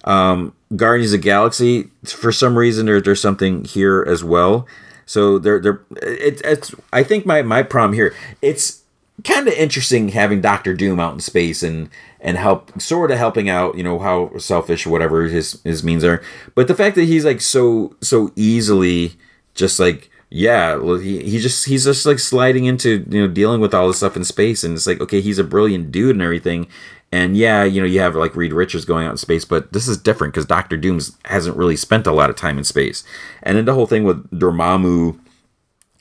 Um, 0.03 0.53
Guardians 0.75 1.13
of 1.13 1.21
Galaxy, 1.21 1.89
for 2.05 2.31
some 2.31 2.57
reason, 2.57 2.85
there, 2.85 3.01
there's 3.01 3.21
something 3.21 3.65
here 3.65 4.03
as 4.07 4.23
well. 4.23 4.65
So 5.09 5.39
they're 5.39 5.59
they're 5.59 5.81
it, 6.03 6.39
it's 6.45 6.75
I 6.93 7.01
think 7.01 7.25
my 7.25 7.41
my 7.41 7.63
problem 7.63 7.93
here 7.93 8.13
it's 8.43 8.83
kind 9.23 9.47
of 9.47 9.55
interesting 9.55 10.09
having 10.09 10.39
Doctor 10.39 10.75
Doom 10.75 10.99
out 10.99 11.15
in 11.15 11.19
space 11.19 11.63
and 11.63 11.89
and 12.21 12.37
help 12.37 12.79
sort 12.79 13.09
of 13.09 13.17
helping 13.17 13.49
out 13.49 13.75
you 13.75 13.81
know 13.83 13.97
how 13.97 14.37
selfish 14.37 14.85
or 14.85 14.91
whatever 14.91 15.23
his 15.23 15.59
his 15.63 15.83
means 15.83 16.03
are, 16.03 16.21
but 16.53 16.67
the 16.67 16.75
fact 16.75 16.95
that 16.95 17.05
he's 17.05 17.25
like 17.25 17.41
so 17.41 17.95
so 18.01 18.31
easily 18.35 19.13
just 19.55 19.79
like 19.79 20.11
yeah, 20.31 20.79
he, 20.99 21.23
he 21.23 21.39
just 21.39 21.65
he's 21.65 21.85
just 21.85 22.05
like 22.05 22.19
sliding 22.19 22.65
into 22.65 23.03
you 23.09 23.21
know 23.21 23.27
dealing 23.27 23.61
with 23.61 23.73
all 23.73 23.87
this 23.87 23.97
stuff 23.97 24.15
in 24.15 24.23
space, 24.23 24.63
and 24.63 24.75
it's 24.75 24.85
like 24.85 25.01
okay, 25.01 25.21
he's 25.21 25.39
a 25.39 25.43
brilliant 25.43 25.91
dude 25.91 26.11
and 26.11 26.21
everything, 26.21 26.67
and 27.11 27.35
yeah, 27.35 27.63
you 27.63 27.81
know 27.81 27.87
you 27.87 27.99
have 27.99 28.15
like 28.15 28.35
Reed 28.35 28.53
Richards 28.53 28.85
going 28.85 29.05
out 29.05 29.11
in 29.11 29.17
space, 29.17 29.45
but 29.45 29.73
this 29.73 29.87
is 29.87 29.97
different 29.97 30.33
because 30.33 30.45
Doctor 30.45 30.77
Dooms 30.77 31.17
hasn't 31.25 31.57
really 31.57 31.75
spent 31.75 32.07
a 32.07 32.11
lot 32.11 32.29
of 32.29 32.35
time 32.35 32.57
in 32.57 32.63
space, 32.63 33.03
and 33.43 33.57
then 33.57 33.65
the 33.65 33.73
whole 33.73 33.87
thing 33.87 34.03
with 34.03 34.29
Dormammu 34.31 35.19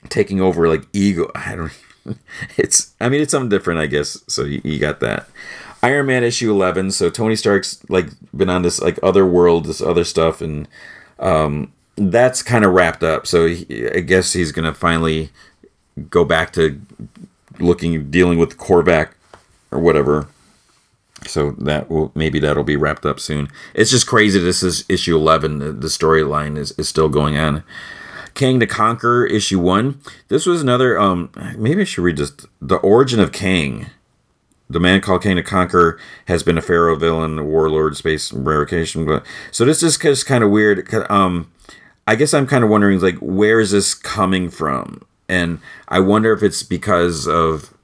taking 0.09 0.41
over 0.41 0.69
like 0.69 0.87
ego, 0.93 1.31
I 1.35 1.57
don't. 1.57 1.73
It's 2.57 2.95
I 3.01 3.09
mean 3.09 3.21
it's 3.21 3.33
something 3.33 3.51
different 3.51 3.81
I 3.81 3.87
guess. 3.87 4.23
So 4.29 4.45
you, 4.45 4.61
you 4.65 4.79
got 4.79 5.01
that. 5.01 5.29
Iron 5.83 6.07
Man 6.07 6.25
issue 6.25 6.51
eleven. 6.51 6.91
So 6.91 7.11
Tony 7.11 7.37
Stark's 7.37 7.79
like 7.91 8.07
been 8.35 8.49
on 8.49 8.63
this 8.63 8.81
like 8.81 8.99
other 9.03 9.27
world, 9.27 9.67
this 9.67 9.83
other 9.83 10.05
stuff, 10.05 10.41
and 10.41 10.67
um 11.19 11.73
that's 11.97 12.43
kind 12.43 12.65
of 12.65 12.73
wrapped 12.73 13.03
up. 13.03 13.27
So 13.27 13.47
he, 13.47 13.89
I 13.91 14.01
guess 14.01 14.33
he's 14.33 14.53
gonna 14.53 14.75
finally 14.75 15.31
go 16.09 16.25
back 16.25 16.53
to 16.55 16.81
looking, 17.59 18.11
dealing 18.11 18.39
with 18.39 18.57
Korvac 18.57 19.11
or 19.71 19.79
whatever. 19.81 20.29
So 21.27 21.53
that 21.53 21.91
will 21.91 22.13
maybe 22.15 22.39
that'll 22.39 22.65
be 22.65 22.77
wrapped 22.77 23.05
up 23.05 23.21
soon. 23.21 23.49
It's 23.75 23.91
just 23.91 24.07
crazy. 24.07 24.39
This 24.39 24.63
is 24.63 24.85
issue 24.89 25.17
eleven. 25.17 25.59
The, 25.59 25.73
the 25.73 25.89
storyline 25.89 26.57
is, 26.57 26.73
is 26.73 26.89
still 26.89 27.09
going 27.09 27.37
on. 27.37 27.65
Kang 28.35 28.61
the 28.61 28.67
Conqueror 28.67 29.27
issue 29.27 29.59
one. 29.59 30.01
This 30.29 30.47
was 30.47 30.63
another. 30.63 30.99
Um, 30.99 31.31
maybe 31.57 31.83
I 31.83 31.85
should 31.85 32.05
read 32.05 32.19
this. 32.19 32.33
The 32.61 32.77
origin 32.77 33.21
of 33.21 33.33
Kang. 33.33 33.87
The 34.71 34.79
man 34.79 35.01
called 35.01 35.23
Kang 35.23 35.37
the 35.37 35.43
Conqueror 35.43 35.99
has 36.27 36.43
been 36.43 36.59
a 36.59 36.63
pharaoh 36.63 36.95
villain, 36.95 37.47
warlord, 37.47 37.97
space. 37.97 38.31
But 38.31 39.27
so 39.51 39.65
this 39.65 39.83
is 39.83 39.99
just 39.99 40.27
kind 40.27 40.45
of 40.45 40.51
weird. 40.51 40.93
Um, 41.11 41.51
I 42.07 42.15
guess 42.15 42.33
I'm 42.33 42.47
kind 42.47 42.63
of 42.63 42.71
wondering 42.71 43.01
like 43.01 43.17
where 43.17 43.61
is 43.61 43.73
this 43.73 43.95
coming 43.95 44.51
from? 44.51 45.03
And 45.29 45.61
I 45.89 46.01
wonder 46.01 46.33
if 46.33 46.43
it's 46.43 46.63
because 46.63 47.27
of 47.27 47.75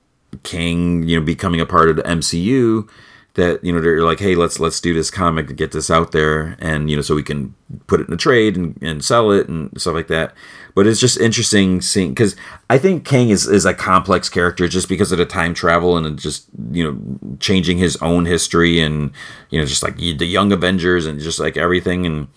Kang, 0.45 1.03
you 1.03 1.19
know, 1.19 1.25
becoming 1.25 1.61
a 1.61 1.67
part 1.67 1.91
of 1.91 1.97
the 1.97 2.03
MCU 2.03 2.89
that 3.35 3.65
you 3.65 3.73
know 3.73 3.81
they're 3.81 4.03
like, 4.03 4.21
hey, 4.21 4.37
let's 4.37 4.61
let's 4.61 4.81
do 4.81 4.95
this 4.95 5.11
comic 5.11 5.49
to 5.49 5.55
get 5.55 5.73
this 5.73 5.91
out 5.91 6.13
there, 6.13 6.57
and 6.61 6.89
you 6.89 6.97
know, 6.97 7.03
so 7.03 7.15
we 7.15 7.23
can 7.23 7.55
put 7.89 8.01
it 8.01 8.09
in 8.09 8.15
a 8.15 8.17
trade 8.17 8.57
and, 8.57 8.81
and 8.81 9.05
sell 9.05 9.33
it 9.33 9.49
and 9.49 9.71
stuff 9.81 9.95
like 9.95 10.07
that. 10.07 10.35
But 10.75 10.87
it's 10.87 11.01
just 11.01 11.19
interesting 11.19 11.81
seeing 11.81 12.11
because 12.11 12.37
I 12.71 12.79
think 12.79 13.05
Kang 13.05 13.31
is 13.31 13.47
is 13.49 13.65
a 13.65 13.75
complex 13.75 14.29
character 14.29 14.69
just 14.69 14.89
because 14.89 15.11
of 15.11 15.19
the 15.19 15.27
time 15.27 15.53
travel 15.53 15.97
and 15.97 16.19
just 16.19 16.47
you 16.71 16.85
know 16.85 17.37
changing 17.41 17.79
his 17.79 17.97
own 17.97 18.25
history 18.25 18.81
and 18.81 19.11
you 19.51 19.59
know 19.59 19.67
just 19.67 19.83
like 19.83 19.97
the 19.97 20.27
Young 20.27 20.53
Avengers 20.53 21.07
and 21.07 21.19
just 21.19 21.41
like 21.41 21.57
everything. 21.57 22.07
And 22.07 22.29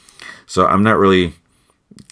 so 0.47 0.65
I'm 0.65 0.83
not 0.83 0.97
really 0.97 1.33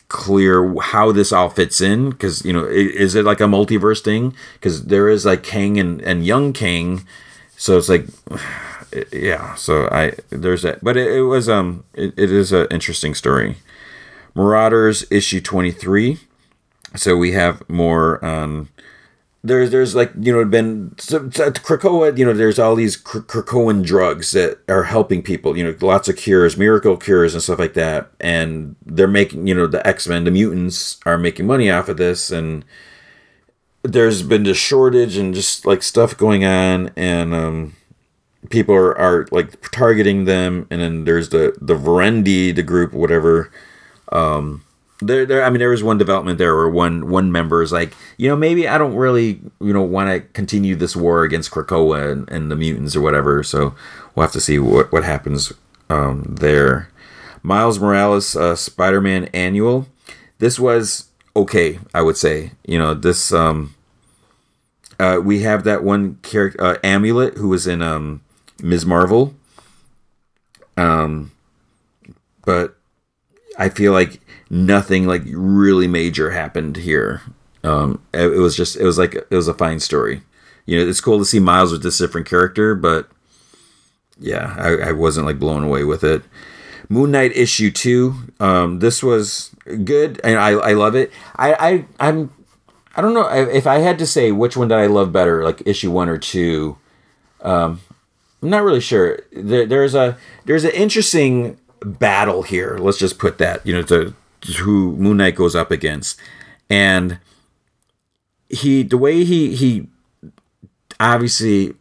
clear 0.09 0.75
how 0.79 1.11
this 1.11 1.31
all 1.33 1.49
fits 1.49 1.81
in 1.81 2.11
because 2.11 2.45
you 2.45 2.53
know 2.53 2.65
is 2.65 3.15
it 3.15 3.25
like 3.25 3.39
a 3.39 3.45
multiverse 3.45 4.03
thing? 4.03 4.35
Because 4.53 4.85
there 4.85 5.09
is 5.09 5.25
like 5.25 5.41
Kang 5.41 5.79
and, 5.79 6.01
and 6.01 6.23
young 6.23 6.53
Kang. 6.53 7.03
So 7.57 7.77
it's 7.77 7.89
like 7.89 8.05
yeah 9.11 9.55
so 9.55 9.87
i 9.91 10.13
there's 10.29 10.61
that 10.61 10.83
but 10.83 10.97
it, 10.97 11.11
it 11.11 11.21
was 11.23 11.49
um 11.49 11.83
it, 11.93 12.13
it 12.17 12.31
is 12.31 12.51
an 12.51 12.67
interesting 12.71 13.13
story. 13.13 13.57
Marauders 14.33 15.05
issue 15.09 15.39
23 15.39 16.19
so 16.95 17.15
we 17.15 17.31
have 17.31 17.67
more 17.69 18.23
um 18.23 18.69
there's 19.45 19.69
there's 19.69 19.93
like 19.93 20.11
you 20.19 20.33
know 20.33 20.43
been 20.43 20.93
so, 20.97 21.29
so 21.29 21.51
Krakoa 21.51 22.17
you 22.17 22.25
know 22.25 22.33
there's 22.33 22.57
all 22.57 22.75
these 22.75 22.97
Krakoan 22.97 23.85
drugs 23.85 24.31
that 24.31 24.59
are 24.67 24.83
helping 24.83 25.21
people 25.21 25.55
you 25.55 25.63
know 25.63 25.75
lots 25.81 26.09
of 26.09 26.17
cures 26.17 26.57
miracle 26.57 26.97
cures 26.97 27.33
and 27.33 27.43
stuff 27.43 27.59
like 27.59 27.75
that 27.75 28.09
and 28.19 28.75
they're 28.85 29.07
making 29.07 29.47
you 29.47 29.53
know 29.53 29.67
the 29.67 29.85
X-Men 29.87 30.23
the 30.23 30.31
mutants 30.31 30.99
are 31.05 31.17
making 31.17 31.45
money 31.45 31.69
off 31.69 31.87
of 31.87 31.97
this 31.97 32.31
and 32.31 32.65
there's 33.83 34.23
been 34.23 34.47
a 34.47 34.53
shortage 34.55 35.15
and 35.15 35.35
just 35.35 35.65
like 35.65 35.83
stuff 35.83 36.17
going 36.17 36.43
on 36.43 36.89
and 36.95 37.33
um 37.33 37.75
people 38.49 38.75
are, 38.75 38.97
are 38.97 39.27
like 39.31 39.59
targeting 39.71 40.25
them 40.25 40.67
and 40.69 40.81
then 40.81 41.05
there's 41.05 41.29
the 41.29 41.55
the 41.61 41.75
Verendi 41.75 42.55
the 42.55 42.63
group 42.63 42.93
whatever 42.93 43.51
um 44.11 44.65
there, 44.99 45.25
there. 45.25 45.43
I 45.43 45.49
mean, 45.49 45.59
there 45.59 45.69
was 45.69 45.83
one 45.83 45.97
development 45.97 46.37
there 46.37 46.55
where 46.55 46.69
one 46.69 47.09
one 47.09 47.31
member 47.31 47.61
is 47.61 47.71
like, 47.71 47.93
you 48.17 48.29
know, 48.29 48.35
maybe 48.35 48.67
I 48.67 48.77
don't 48.77 48.95
really, 48.95 49.41
you 49.59 49.73
know, 49.73 49.81
want 49.81 50.09
to 50.09 50.21
continue 50.31 50.75
this 50.75 50.95
war 50.95 51.23
against 51.23 51.51
Krakoa 51.51 52.11
and, 52.11 52.29
and, 52.29 52.49
the 52.49 52.55
mutants 52.55 52.95
or 52.95 53.01
whatever. 53.01 53.43
So 53.43 53.75
we'll 54.13 54.23
have 54.23 54.31
to 54.33 54.41
see 54.41 54.57
what 54.57 54.91
what 54.91 55.03
happens 55.03 55.51
um, 55.89 56.23
there. 56.39 56.89
Miles 57.43 57.79
Morales, 57.79 58.35
uh, 58.35 58.55
Spider-Man 58.55 59.25
Annual. 59.25 59.87
This 60.39 60.59
was 60.59 61.09
okay, 61.35 61.79
I 61.93 62.01
would 62.01 62.17
say. 62.17 62.51
You 62.65 62.79
know, 62.79 62.93
this 62.93 63.33
um, 63.33 63.75
uh, 64.99 65.19
we 65.23 65.41
have 65.41 65.63
that 65.65 65.83
one 65.83 66.19
character, 66.23 66.63
uh, 66.63 66.77
Amulet, 66.83 67.35
who 67.35 67.49
was 67.49 67.67
in 67.67 67.81
um, 67.81 68.21
Ms. 68.61 68.85
Marvel. 68.85 69.33
Um, 70.77 71.31
but 72.43 72.75
I 73.57 73.69
feel 73.69 73.91
like 73.91 74.19
nothing 74.49 75.05
like 75.07 75.23
really 75.25 75.87
major 75.87 76.31
happened 76.31 76.77
here. 76.77 77.21
Um, 77.63 78.01
it, 78.13 78.27
it, 78.33 78.39
was 78.39 78.55
just 78.55 78.75
it 78.75 78.83
was 78.83 78.97
like 78.97 79.15
it 79.15 79.31
was 79.31 79.47
a 79.47 79.53
fine 79.53 79.79
story. 79.79 80.21
You 80.65 80.79
know, 80.79 80.87
it's 80.89 81.01
cool 81.01 81.19
to 81.19 81.25
see 81.25 81.39
Miles 81.39 81.71
with 81.71 81.83
this 81.83 81.97
different 81.97 82.27
character, 82.27 82.75
but 82.75 83.09
yeah, 84.19 84.55
I, 84.57 84.89
I 84.89 84.91
wasn't 84.91 85.25
like 85.25 85.39
blown 85.39 85.63
away 85.63 85.83
with 85.83 86.03
it. 86.03 86.23
Moon 86.89 87.11
Knight 87.11 87.35
issue 87.35 87.71
two. 87.71 88.15
Um, 88.39 88.79
this 88.79 89.01
was 89.01 89.55
good, 89.83 90.21
and 90.23 90.37
I 90.37 90.51
I 90.51 90.73
love 90.73 90.95
it. 90.95 91.11
I 91.35 91.53
I 91.53 91.85
I'm 91.99 92.31
I 92.95 93.01
don't 93.01 93.13
know 93.13 93.27
if 93.27 93.65
I 93.67 93.79
had 93.79 93.97
to 93.99 94.05
say 94.05 94.31
which 94.31 94.55
one 94.55 94.67
did 94.67 94.77
I 94.77 94.85
love 94.85 95.11
better, 95.11 95.43
like 95.43 95.63
issue 95.65 95.91
one 95.91 96.09
or 96.09 96.17
two. 96.17 96.77
Um, 97.41 97.81
I'm 98.41 98.49
not 98.49 98.63
really 98.63 98.81
sure. 98.81 99.19
There, 99.31 99.65
there's 99.65 99.95
a 99.95 100.17
there's 100.45 100.63
an 100.63 100.71
interesting 100.71 101.57
battle 101.83 102.43
here. 102.43 102.77
Let's 102.79 102.97
just 102.97 103.19
put 103.19 103.37
that. 103.39 103.65
You 103.65 103.73
know, 103.73 103.83
to 103.83 104.13
who 104.59 104.95
Moon 104.97 105.17
Knight 105.17 105.35
goes 105.35 105.55
up 105.55 105.71
against, 105.71 106.19
and 106.69 107.19
he 108.49 108.83
the 108.83 108.97
way 108.97 109.23
he 109.23 109.55
he 109.55 109.87
obviously 110.99 111.73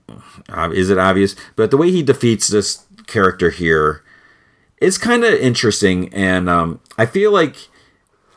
uh, 0.49 0.71
is 0.73 0.91
it 0.91 0.99
obvious, 0.99 1.37
but 1.57 1.71
the 1.71 1.77
way 1.77 1.91
he 1.91 2.03
defeats 2.03 2.49
this 2.49 2.85
character 3.07 3.51
here 3.51 4.03
is 4.81 4.99
kind 4.99 5.25
of 5.25 5.35
interesting, 5.35 6.13
and 6.13 6.49
um, 6.49 6.81
I 6.99 7.07
feel 7.07 7.33
like 7.33 7.69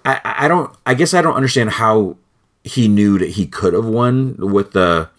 I, 0.06 0.22
I 0.24 0.48
don't. 0.48 0.76
I 0.86 0.94
guess 0.94 1.14
I 1.14 1.22
don't 1.22 1.36
understand 1.36 1.72
how 1.72 2.18
he 2.64 2.88
knew 2.88 3.18
that 3.18 3.32
he 3.32 3.48
could 3.48 3.74
have 3.74 3.86
won 3.86 4.36
with 4.38 4.72
the 4.72 5.10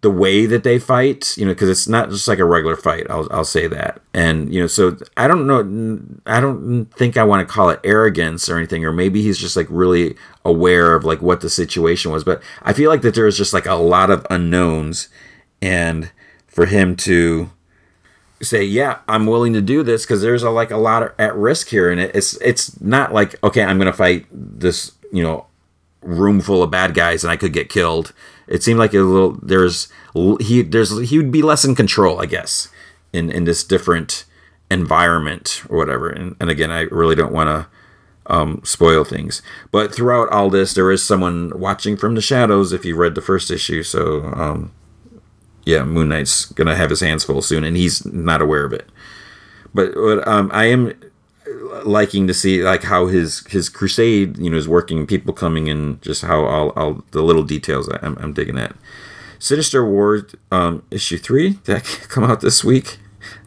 the 0.00 0.10
way 0.10 0.46
that 0.46 0.64
they 0.64 0.78
fight, 0.80 1.36
you 1.36 1.44
know, 1.44 1.52
because 1.52 1.68
it's 1.68 1.86
not 1.86 2.10
just 2.10 2.26
like 2.26 2.40
a 2.40 2.44
regular 2.44 2.76
fight. 2.76 3.06
I'll 3.08 3.28
I'll 3.30 3.44
say 3.44 3.68
that, 3.68 4.00
and 4.12 4.52
you 4.52 4.60
know, 4.60 4.66
so 4.66 4.96
I 5.16 5.28
don't 5.28 5.46
know. 5.46 6.00
I 6.26 6.40
don't 6.40 6.86
think 6.86 7.16
I 7.16 7.22
want 7.22 7.46
to 7.46 7.52
call 7.52 7.70
it 7.70 7.80
arrogance 7.84 8.48
or 8.48 8.56
anything, 8.56 8.84
or 8.84 8.92
maybe 8.92 9.22
he's 9.22 9.38
just 9.38 9.56
like 9.56 9.68
really 9.70 10.16
aware 10.44 10.94
of 10.94 11.04
like 11.04 11.22
what 11.22 11.40
the 11.40 11.50
situation 11.50 12.10
was. 12.10 12.24
But 12.24 12.42
I 12.62 12.72
feel 12.72 12.90
like 12.90 13.02
that 13.02 13.14
there's 13.14 13.36
just 13.36 13.54
like 13.54 13.66
a 13.66 13.74
lot 13.74 14.10
of 14.10 14.26
unknowns, 14.28 15.08
and 15.62 16.10
for 16.48 16.66
him 16.66 16.96
to 16.96 17.50
say, 18.42 18.64
yeah, 18.64 18.98
I'm 19.08 19.26
willing 19.26 19.52
to 19.52 19.62
do 19.62 19.84
this 19.84 20.04
because 20.04 20.20
there's 20.20 20.42
a 20.42 20.50
like 20.50 20.72
a 20.72 20.76
lot 20.76 21.04
of, 21.04 21.12
at 21.16 21.36
risk 21.36 21.68
here, 21.68 21.90
and 21.92 22.00
it's 22.00 22.36
it's 22.40 22.80
not 22.80 23.14
like 23.14 23.40
okay, 23.44 23.62
I'm 23.62 23.78
gonna 23.78 23.92
fight 23.92 24.26
this, 24.32 24.92
you 25.12 25.22
know, 25.22 25.46
room 26.06 26.40
full 26.40 26.62
of 26.62 26.70
bad 26.70 26.94
guys 26.94 27.22
and 27.24 27.30
I 27.30 27.36
could 27.36 27.52
get 27.52 27.68
killed 27.68 28.12
it 28.46 28.62
seemed 28.62 28.78
like 28.78 28.94
a 28.94 29.00
little 29.00 29.38
there's 29.42 29.88
he 30.40 30.62
there's 30.62 31.10
he 31.10 31.18
would 31.18 31.32
be 31.32 31.42
less 31.42 31.64
in 31.64 31.74
control, 31.74 32.20
I 32.20 32.26
guess, 32.26 32.68
in 33.12 33.30
in 33.30 33.44
this 33.44 33.64
different 33.64 34.24
environment 34.70 35.62
or 35.68 35.76
whatever. 35.76 36.08
And, 36.08 36.36
and 36.40 36.50
again, 36.50 36.70
I 36.70 36.82
really 36.82 37.14
don't 37.14 37.32
want 37.32 37.48
to 37.48 38.32
um, 38.32 38.60
spoil 38.64 39.04
things. 39.04 39.42
But 39.70 39.94
throughout 39.94 40.28
all 40.30 40.50
this, 40.50 40.74
there 40.74 40.90
is 40.90 41.02
someone 41.02 41.58
watching 41.58 41.96
from 41.96 42.14
the 42.14 42.20
shadows. 42.20 42.72
If 42.72 42.84
you 42.84 42.96
read 42.96 43.14
the 43.14 43.20
first 43.20 43.50
issue, 43.50 43.82
so 43.82 44.24
um, 44.34 44.72
yeah, 45.64 45.84
Moon 45.84 46.08
Knight's 46.08 46.46
gonna 46.46 46.76
have 46.76 46.90
his 46.90 47.00
hands 47.00 47.24
full 47.24 47.42
soon, 47.42 47.64
and 47.64 47.76
he's 47.76 48.04
not 48.06 48.40
aware 48.40 48.64
of 48.64 48.72
it. 48.72 48.88
But, 49.74 49.94
but 49.94 50.26
um, 50.26 50.50
I 50.54 50.66
am 50.66 50.94
liking 51.84 52.26
to 52.26 52.34
see 52.34 52.62
like 52.62 52.82
how 52.84 53.06
his 53.06 53.46
his 53.46 53.68
crusade 53.68 54.38
you 54.38 54.50
know 54.50 54.56
is 54.56 54.68
working 54.68 55.06
people 55.06 55.32
coming 55.32 55.68
in 55.68 56.00
just 56.00 56.22
how 56.22 56.44
all, 56.44 56.70
all 56.70 57.04
the 57.12 57.22
little 57.22 57.44
details 57.44 57.88
I'm, 58.02 58.16
I'm 58.18 58.32
digging 58.32 58.58
at. 58.58 58.74
Sinister 59.38 59.88
war 59.88 60.26
um 60.50 60.82
issue 60.90 61.18
three 61.18 61.58
that 61.64 61.84
come 62.08 62.24
out 62.24 62.40
this 62.40 62.64
week? 62.64 62.98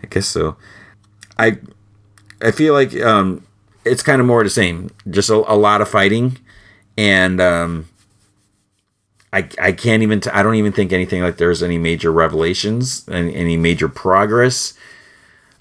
I 0.04 0.08
guess 0.08 0.28
so. 0.28 0.58
I 1.38 1.58
i 2.42 2.52
feel 2.52 2.74
like 2.74 2.96
um 3.02 3.46
it's 3.86 4.04
kind 4.04 4.22
of 4.22 4.28
more 4.28 4.44
the 4.44 4.50
same 4.50 4.90
just 5.10 5.30
a, 5.30 5.36
a 5.52 5.56
lot 5.56 5.82
of 5.82 5.90
fighting 5.90 6.38
and 6.98 7.42
um 7.42 7.90
I, 9.32 9.48
I 9.62 9.72
can't 9.74 10.02
even 10.02 10.22
I 10.34 10.42
don't 10.42 10.56
even 10.56 10.72
think 10.72 10.92
anything 10.92 11.22
like 11.22 11.38
there's 11.38 11.62
any 11.62 11.78
major 11.78 12.12
revelations 12.12 13.08
and 13.08 13.32
any 13.32 13.58
major 13.58 13.88
progress 13.88 14.74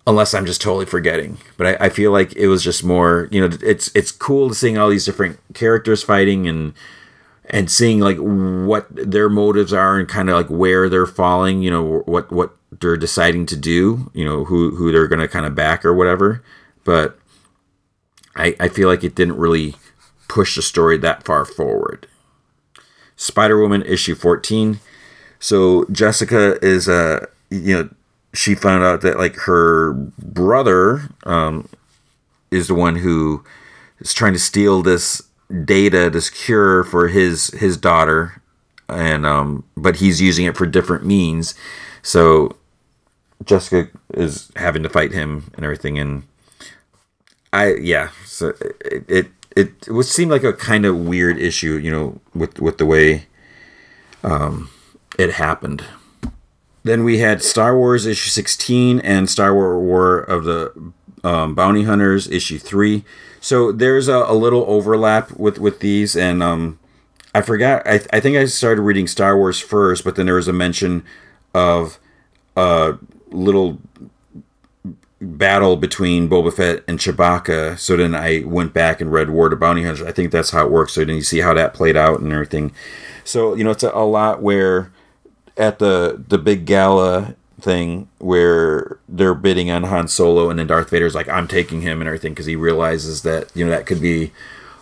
unless 0.08 0.32
I'm 0.32 0.46
just 0.46 0.62
totally 0.62 0.86
forgetting. 0.86 1.36
But 1.58 1.80
I, 1.80 1.86
I, 1.86 1.88
feel 1.90 2.10
like 2.12 2.34
it 2.34 2.48
was 2.48 2.64
just 2.64 2.82
more, 2.82 3.28
you 3.30 3.46
know, 3.46 3.54
it's 3.62 3.94
it's 3.94 4.10
cool 4.10 4.54
seeing 4.54 4.78
all 4.78 4.88
these 4.88 5.04
different 5.04 5.38
characters 5.52 6.02
fighting 6.02 6.48
and 6.48 6.72
and 7.50 7.70
seeing 7.70 8.00
like 8.00 8.16
what 8.16 8.86
their 8.90 9.28
motives 9.28 9.72
are 9.72 9.98
and 9.98 10.08
kind 10.08 10.30
of 10.30 10.34
like 10.34 10.48
where 10.48 10.88
they're 10.88 11.06
falling, 11.06 11.62
you 11.62 11.70
know, 11.70 12.02
what 12.06 12.32
what 12.32 12.56
they're 12.80 12.96
deciding 12.96 13.44
to 13.46 13.56
do, 13.56 14.10
you 14.14 14.24
know, 14.24 14.44
who 14.44 14.74
who 14.76 14.90
they're 14.90 15.08
gonna 15.08 15.28
kind 15.28 15.44
of 15.44 15.54
back 15.54 15.84
or 15.84 15.92
whatever. 15.92 16.42
But 16.84 17.18
I 18.34 18.56
I 18.58 18.68
feel 18.68 18.88
like 18.88 19.04
it 19.04 19.14
didn't 19.14 19.36
really 19.36 19.76
push 20.26 20.56
the 20.56 20.62
story 20.62 20.96
that 20.98 21.22
far 21.24 21.44
forward. 21.44 22.06
Spider 23.14 23.60
Woman 23.60 23.82
issue 23.82 24.14
fourteen. 24.14 24.80
So 25.38 25.84
Jessica 25.92 26.58
is 26.64 26.88
a 26.88 26.94
uh, 26.94 27.26
you 27.50 27.76
know 27.76 27.90
she 28.38 28.54
found 28.54 28.84
out 28.84 29.00
that 29.00 29.18
like 29.18 29.34
her 29.34 29.92
brother 29.92 31.08
um, 31.24 31.68
is 32.52 32.68
the 32.68 32.74
one 32.74 32.94
who 32.94 33.42
is 33.98 34.14
trying 34.14 34.32
to 34.32 34.38
steal 34.38 34.80
this 34.80 35.24
data, 35.64 36.08
this 36.08 36.30
cure 36.30 36.84
for 36.84 37.08
his 37.08 37.48
his 37.48 37.76
daughter, 37.76 38.40
and 38.88 39.26
um, 39.26 39.64
but 39.76 39.96
he's 39.96 40.20
using 40.20 40.46
it 40.46 40.56
for 40.56 40.66
different 40.66 41.04
means. 41.04 41.56
So 42.02 42.54
Jessica 43.44 43.90
is 44.14 44.52
having 44.54 44.84
to 44.84 44.88
fight 44.88 45.10
him 45.10 45.50
and 45.56 45.64
everything, 45.64 45.98
and 45.98 46.22
I 47.52 47.74
yeah, 47.74 48.10
so 48.24 48.54
it 48.84 49.04
it 49.08 49.26
it, 49.56 49.88
would 49.88 50.06
seem 50.06 50.28
like 50.28 50.44
a 50.44 50.52
kind 50.52 50.86
of 50.86 50.96
weird 50.96 51.40
issue, 51.40 51.76
you 51.76 51.90
know, 51.90 52.20
with 52.36 52.60
with 52.60 52.78
the 52.78 52.86
way 52.86 53.26
um, 54.22 54.70
it 55.18 55.32
happened. 55.32 55.82
Then 56.84 57.04
we 57.04 57.18
had 57.18 57.42
Star 57.42 57.76
Wars 57.76 58.06
issue 58.06 58.30
16 58.30 59.00
and 59.00 59.28
Star 59.28 59.54
Wars 59.54 59.80
War 59.80 60.18
of 60.18 60.44
the 60.44 60.92
um, 61.24 61.54
Bounty 61.54 61.84
Hunters 61.84 62.28
issue 62.28 62.58
3. 62.58 63.04
So 63.40 63.72
there's 63.72 64.08
a, 64.08 64.16
a, 64.16 64.34
little 64.34 64.64
overlap 64.66 65.32
with, 65.32 65.58
with 65.58 65.80
these. 65.80 66.16
And 66.16 66.42
um, 66.42 66.78
I 67.34 67.42
forgot, 67.42 67.86
I, 67.86 68.00
I 68.12 68.20
think 68.20 68.36
I 68.36 68.44
started 68.46 68.82
reading 68.82 69.06
Star 69.06 69.36
Wars 69.36 69.60
first, 69.60 70.04
but 70.04 70.16
then 70.16 70.26
there 70.26 70.36
was 70.36 70.48
a 70.48 70.52
mention 70.52 71.04
of 71.54 71.98
a 72.56 72.98
little 73.30 73.80
battle 75.20 75.76
between 75.76 76.28
Boba 76.28 76.52
Fett 76.52 76.84
and 76.86 76.98
Chewbacca. 76.98 77.78
So 77.78 77.96
then 77.96 78.14
I 78.14 78.44
went 78.44 78.72
back 78.72 79.00
and 79.00 79.12
read 79.12 79.30
War 79.30 79.52
of 79.52 79.60
Bounty 79.60 79.82
Hunters. 79.82 80.06
I 80.06 80.12
think 80.12 80.30
that's 80.30 80.50
how 80.50 80.64
it 80.64 80.70
works. 80.70 80.92
So 80.92 81.04
then 81.04 81.16
you 81.16 81.22
see 81.22 81.40
how 81.40 81.54
that 81.54 81.74
played 81.74 81.96
out 81.96 82.20
and 82.20 82.32
everything. 82.32 82.72
So, 83.24 83.54
you 83.54 83.64
know, 83.64 83.70
it's 83.70 83.82
a, 83.82 83.90
a 83.90 84.06
lot 84.06 84.42
where 84.42 84.92
at 85.58 85.78
the 85.78 86.24
the 86.28 86.38
big 86.38 86.64
gala 86.64 87.34
thing 87.60 88.08
where 88.18 88.98
they're 89.08 89.34
bidding 89.34 89.70
on 89.70 89.82
Han 89.84 90.08
Solo, 90.08 90.48
and 90.48 90.58
then 90.58 90.68
Darth 90.68 90.90
Vader's 90.90 91.14
like, 91.14 91.28
"I'm 91.28 91.48
taking 91.48 91.82
him" 91.82 92.00
and 92.00 92.06
everything 92.08 92.32
because 92.32 92.46
he 92.46 92.56
realizes 92.56 93.22
that 93.22 93.50
you 93.54 93.64
know 93.64 93.70
that 93.70 93.86
could 93.86 94.00
be 94.00 94.32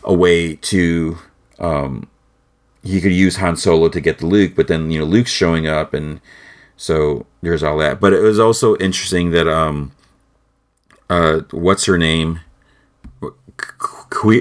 a 0.05 0.15
way 0.15 0.57
to 0.57 1.19
um, 1.59 2.09
he 2.83 3.01
could 3.01 3.13
use 3.13 3.37
Han 3.37 3.57
Solo 3.57 3.89
to 3.89 4.01
get 4.01 4.19
to 4.19 4.27
Luke, 4.27 4.53
but 4.55 4.69
then 4.69 4.91
you 4.91 4.99
know 4.99 5.05
Luke's 5.05 5.31
showing 5.31 5.67
up, 5.67 5.95
and 5.95 6.21
so 6.77 7.27
there's 7.43 7.63
all 7.63 7.79
that. 7.79 8.01
But 8.01 8.13
it 8.13 8.21
was 8.21 8.39
also 8.39 8.77
interesting 8.77 9.31
that 9.31 9.49
um, 9.49 9.93
uh, 11.09 11.41
what's 11.51 11.87
her 11.87 11.99
name? 11.99 12.41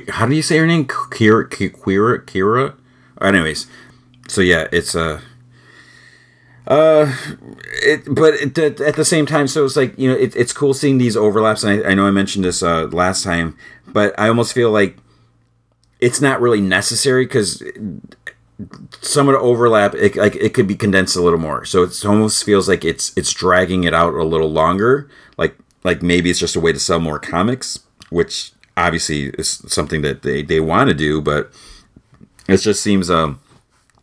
How 0.09 0.27
do 0.27 0.35
you 0.35 0.41
say 0.41 0.57
her 0.57 0.67
name? 0.67 0.85
Qi'ra, 0.85 1.49
Qi'ra, 1.49 2.25
Qi'ra. 2.25 2.75
Anyways, 3.21 3.67
so 4.27 4.41
yeah, 4.41 4.67
it's 4.71 4.93
a. 4.93 5.01
Uh, 5.01 5.21
uh, 6.67 7.13
it, 7.83 8.03
but 8.13 8.33
it, 8.35 8.57
at 8.57 8.95
the 8.95 9.05
same 9.05 9.25
time, 9.25 9.47
so 9.47 9.65
it's 9.65 9.75
like 9.75 9.97
you 9.97 10.09
know, 10.09 10.17
it, 10.17 10.35
it's 10.35 10.53
cool 10.53 10.73
seeing 10.73 10.97
these 10.97 11.15
overlaps. 11.15 11.63
And 11.63 11.85
I, 11.85 11.91
I 11.91 11.93
know 11.93 12.07
I 12.07 12.11
mentioned 12.11 12.45
this 12.45 12.63
uh, 12.63 12.87
last 12.87 13.23
time, 13.23 13.57
but 13.87 14.17
I 14.19 14.27
almost 14.27 14.53
feel 14.53 14.71
like 14.71 14.97
it's 15.99 16.21
not 16.21 16.41
really 16.41 16.61
necessary 16.61 17.25
because 17.25 17.63
some 19.01 19.27
of 19.27 19.33
the 19.33 19.39
overlap, 19.39 19.93
it, 19.95 20.15
like 20.15 20.35
it 20.35 20.53
could 20.53 20.67
be 20.67 20.75
condensed 20.75 21.15
a 21.15 21.21
little 21.21 21.39
more. 21.39 21.65
So 21.65 21.83
it 21.83 22.05
almost 22.05 22.43
feels 22.43 22.67
like 22.67 22.83
it's 22.83 23.15
it's 23.15 23.33
dragging 23.33 23.83
it 23.83 23.93
out 23.93 24.13
a 24.13 24.23
little 24.23 24.51
longer. 24.51 25.09
Like 25.37 25.55
like 25.83 26.01
maybe 26.01 26.29
it's 26.29 26.39
just 26.39 26.55
a 26.55 26.59
way 26.59 26.73
to 26.73 26.79
sell 26.79 26.99
more 26.99 27.19
comics, 27.19 27.79
which 28.09 28.53
obviously 28.75 29.27
is 29.37 29.63
something 29.67 30.01
that 30.01 30.23
they 30.23 30.41
they 30.41 30.59
want 30.59 30.89
to 30.89 30.95
do, 30.95 31.21
but 31.21 31.51
it 32.47 32.57
just 32.57 32.81
seems 32.81 33.09
um 33.09 33.39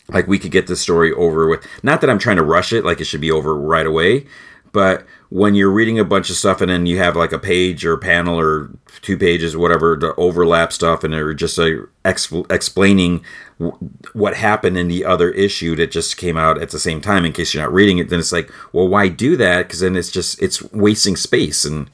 like 0.08 0.26
we 0.26 0.38
could 0.38 0.50
get 0.50 0.66
this 0.66 0.80
story 0.80 1.12
over 1.12 1.48
with. 1.48 1.66
Not 1.82 2.00
that 2.00 2.10
i'm 2.10 2.18
trying 2.18 2.36
to 2.36 2.42
rush 2.42 2.72
it 2.72 2.84
like 2.84 3.00
it 3.00 3.04
should 3.04 3.20
be 3.20 3.30
over 3.30 3.56
right 3.56 3.86
away 3.86 4.26
but 4.72 5.04
when 5.28 5.54
you're 5.54 5.70
reading 5.70 5.98
a 5.98 6.04
bunch 6.04 6.30
of 6.30 6.36
stuff 6.36 6.60
and 6.60 6.70
then 6.70 6.86
you 6.86 6.98
have 6.98 7.14
like 7.14 7.32
a 7.32 7.38
page 7.38 7.84
or 7.84 7.92
a 7.92 7.98
panel 7.98 8.38
or 8.38 8.70
two 9.02 9.16
pages 9.16 9.56
whatever 9.56 9.96
to 9.96 10.14
overlap 10.16 10.72
stuff 10.72 11.04
and 11.04 11.12
they're 11.12 11.34
just 11.34 11.58
uh, 11.58 11.82
explaining 12.04 13.24
w- 13.58 13.90
what 14.14 14.34
happened 14.34 14.76
in 14.76 14.88
the 14.88 15.04
other 15.04 15.30
issue 15.30 15.76
that 15.76 15.90
just 15.90 16.16
came 16.16 16.36
out 16.36 16.60
at 16.60 16.70
the 16.70 16.78
same 16.78 17.00
time 17.00 17.24
in 17.24 17.32
case 17.32 17.54
you're 17.54 17.62
not 17.62 17.72
reading 17.72 17.98
it 17.98 18.08
then 18.08 18.18
it's 18.18 18.32
like 18.32 18.50
well 18.72 18.88
why 18.88 19.08
do 19.08 19.36
that? 19.36 19.68
Because 19.68 19.80
then 19.80 19.94
it's 19.96 20.10
just 20.10 20.42
it's 20.42 20.62
wasting 20.72 21.16
space 21.16 21.64
and 21.64 21.90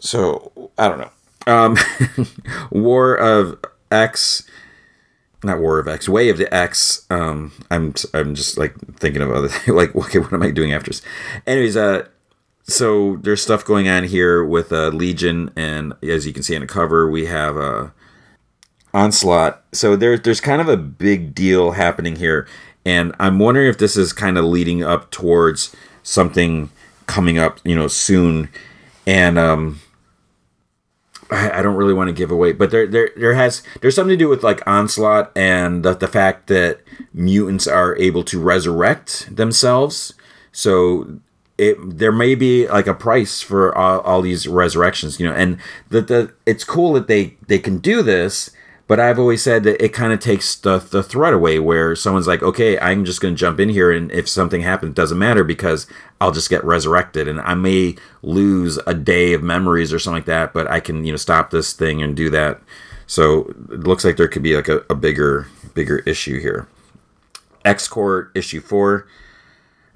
so 0.00 0.70
i 0.78 0.88
don't 0.88 0.98
know. 0.98 1.10
Um 1.46 1.76
war 2.70 3.14
of 3.14 3.58
x 3.90 4.44
not 5.44 5.60
War 5.60 5.78
of 5.78 5.88
X, 5.88 6.08
Way 6.08 6.28
of 6.28 6.38
the 6.38 6.52
X. 6.52 7.06
Um, 7.10 7.52
I'm 7.70 7.94
I'm 8.14 8.34
just 8.34 8.58
like 8.58 8.74
thinking 8.96 9.22
of 9.22 9.30
other 9.30 9.50
like 9.72 9.94
okay, 9.94 10.18
what 10.18 10.32
am 10.32 10.42
I 10.42 10.50
doing 10.50 10.72
after 10.72 10.90
this? 10.90 11.02
Anyways, 11.46 11.76
uh, 11.76 12.06
so 12.64 13.16
there's 13.16 13.42
stuff 13.42 13.64
going 13.64 13.88
on 13.88 14.04
here 14.04 14.44
with 14.44 14.72
uh, 14.72 14.88
Legion, 14.88 15.50
and 15.56 15.94
as 16.02 16.26
you 16.26 16.32
can 16.32 16.42
see 16.42 16.54
on 16.54 16.60
the 16.60 16.66
cover, 16.66 17.10
we 17.10 17.26
have 17.26 17.56
uh, 17.56 17.88
Onslaught. 18.94 19.62
So 19.72 19.96
there's 19.96 20.20
there's 20.20 20.40
kind 20.40 20.60
of 20.60 20.68
a 20.68 20.76
big 20.76 21.34
deal 21.34 21.72
happening 21.72 22.16
here, 22.16 22.46
and 22.84 23.14
I'm 23.18 23.38
wondering 23.38 23.68
if 23.68 23.78
this 23.78 23.96
is 23.96 24.12
kind 24.12 24.38
of 24.38 24.44
leading 24.44 24.82
up 24.82 25.10
towards 25.10 25.74
something 26.02 26.70
coming 27.06 27.38
up, 27.38 27.58
you 27.64 27.74
know, 27.74 27.88
soon, 27.88 28.48
and 29.06 29.38
um 29.38 29.80
I, 31.32 31.58
I 31.58 31.62
don't 31.62 31.76
really 31.76 31.94
want 31.94 32.08
to 32.08 32.14
give 32.14 32.30
away, 32.30 32.52
but 32.52 32.70
there 32.70 32.86
there 32.86 33.10
there 33.16 33.34
has 33.34 33.62
there's 33.80 33.94
something 33.94 34.16
to 34.16 34.24
do 34.24 34.28
with 34.28 34.42
like 34.42 34.66
onslaught 34.66 35.32
and 35.36 35.82
the, 35.84 35.94
the 35.94 36.08
fact 36.08 36.46
that 36.48 36.80
mutants 37.12 37.66
are 37.66 37.96
able 37.96 38.22
to 38.24 38.40
resurrect 38.40 39.34
themselves. 39.34 40.14
So 40.52 41.20
it 41.58 41.76
there 41.80 42.12
may 42.12 42.34
be 42.34 42.68
like 42.68 42.86
a 42.86 42.94
price 42.94 43.40
for 43.40 43.76
all, 43.76 44.00
all 44.00 44.22
these 44.22 44.46
resurrections, 44.46 45.18
you 45.18 45.26
know, 45.26 45.34
and 45.34 45.58
the 45.88 46.00
the 46.02 46.34
it's 46.46 46.64
cool 46.64 46.92
that 46.94 47.08
they 47.08 47.36
they 47.46 47.58
can 47.58 47.78
do 47.78 48.02
this. 48.02 48.50
But 48.88 49.00
I've 49.00 49.18
always 49.18 49.42
said 49.42 49.62
that 49.64 49.82
it 49.82 49.92
kind 49.92 50.12
of 50.12 50.20
takes 50.20 50.54
the, 50.56 50.78
the 50.78 51.02
threat 51.02 51.32
away 51.32 51.58
where 51.58 51.94
someone's 51.96 52.26
like, 52.26 52.42
okay, 52.42 52.78
I'm 52.78 53.04
just 53.04 53.20
going 53.20 53.34
to 53.34 53.38
jump 53.38 53.60
in 53.60 53.68
here. 53.68 53.90
And 53.90 54.10
if 54.12 54.28
something 54.28 54.60
happens, 54.60 54.90
it 54.90 54.96
doesn't 54.96 55.18
matter 55.18 55.44
because 55.44 55.86
I'll 56.20 56.32
just 56.32 56.50
get 56.50 56.64
resurrected. 56.64 57.28
And 57.28 57.40
I 57.40 57.54
may 57.54 57.96
lose 58.22 58.78
a 58.86 58.92
day 58.92 59.32
of 59.32 59.42
memories 59.42 59.92
or 59.92 59.98
something 59.98 60.18
like 60.18 60.26
that, 60.26 60.52
but 60.52 60.70
I 60.70 60.80
can, 60.80 61.04
you 61.04 61.12
know, 61.12 61.16
stop 61.16 61.50
this 61.50 61.72
thing 61.72 62.02
and 62.02 62.16
do 62.16 62.28
that. 62.30 62.60
So 63.06 63.54
it 63.70 63.80
looks 63.80 64.04
like 64.04 64.16
there 64.16 64.28
could 64.28 64.42
be 64.42 64.56
like 64.56 64.68
a, 64.68 64.84
a 64.90 64.94
bigger, 64.94 65.46
bigger 65.74 65.98
issue 65.98 66.40
here. 66.40 66.66
X 67.64 67.86
Corp 67.88 68.36
issue 68.36 68.60
four. 68.60 69.06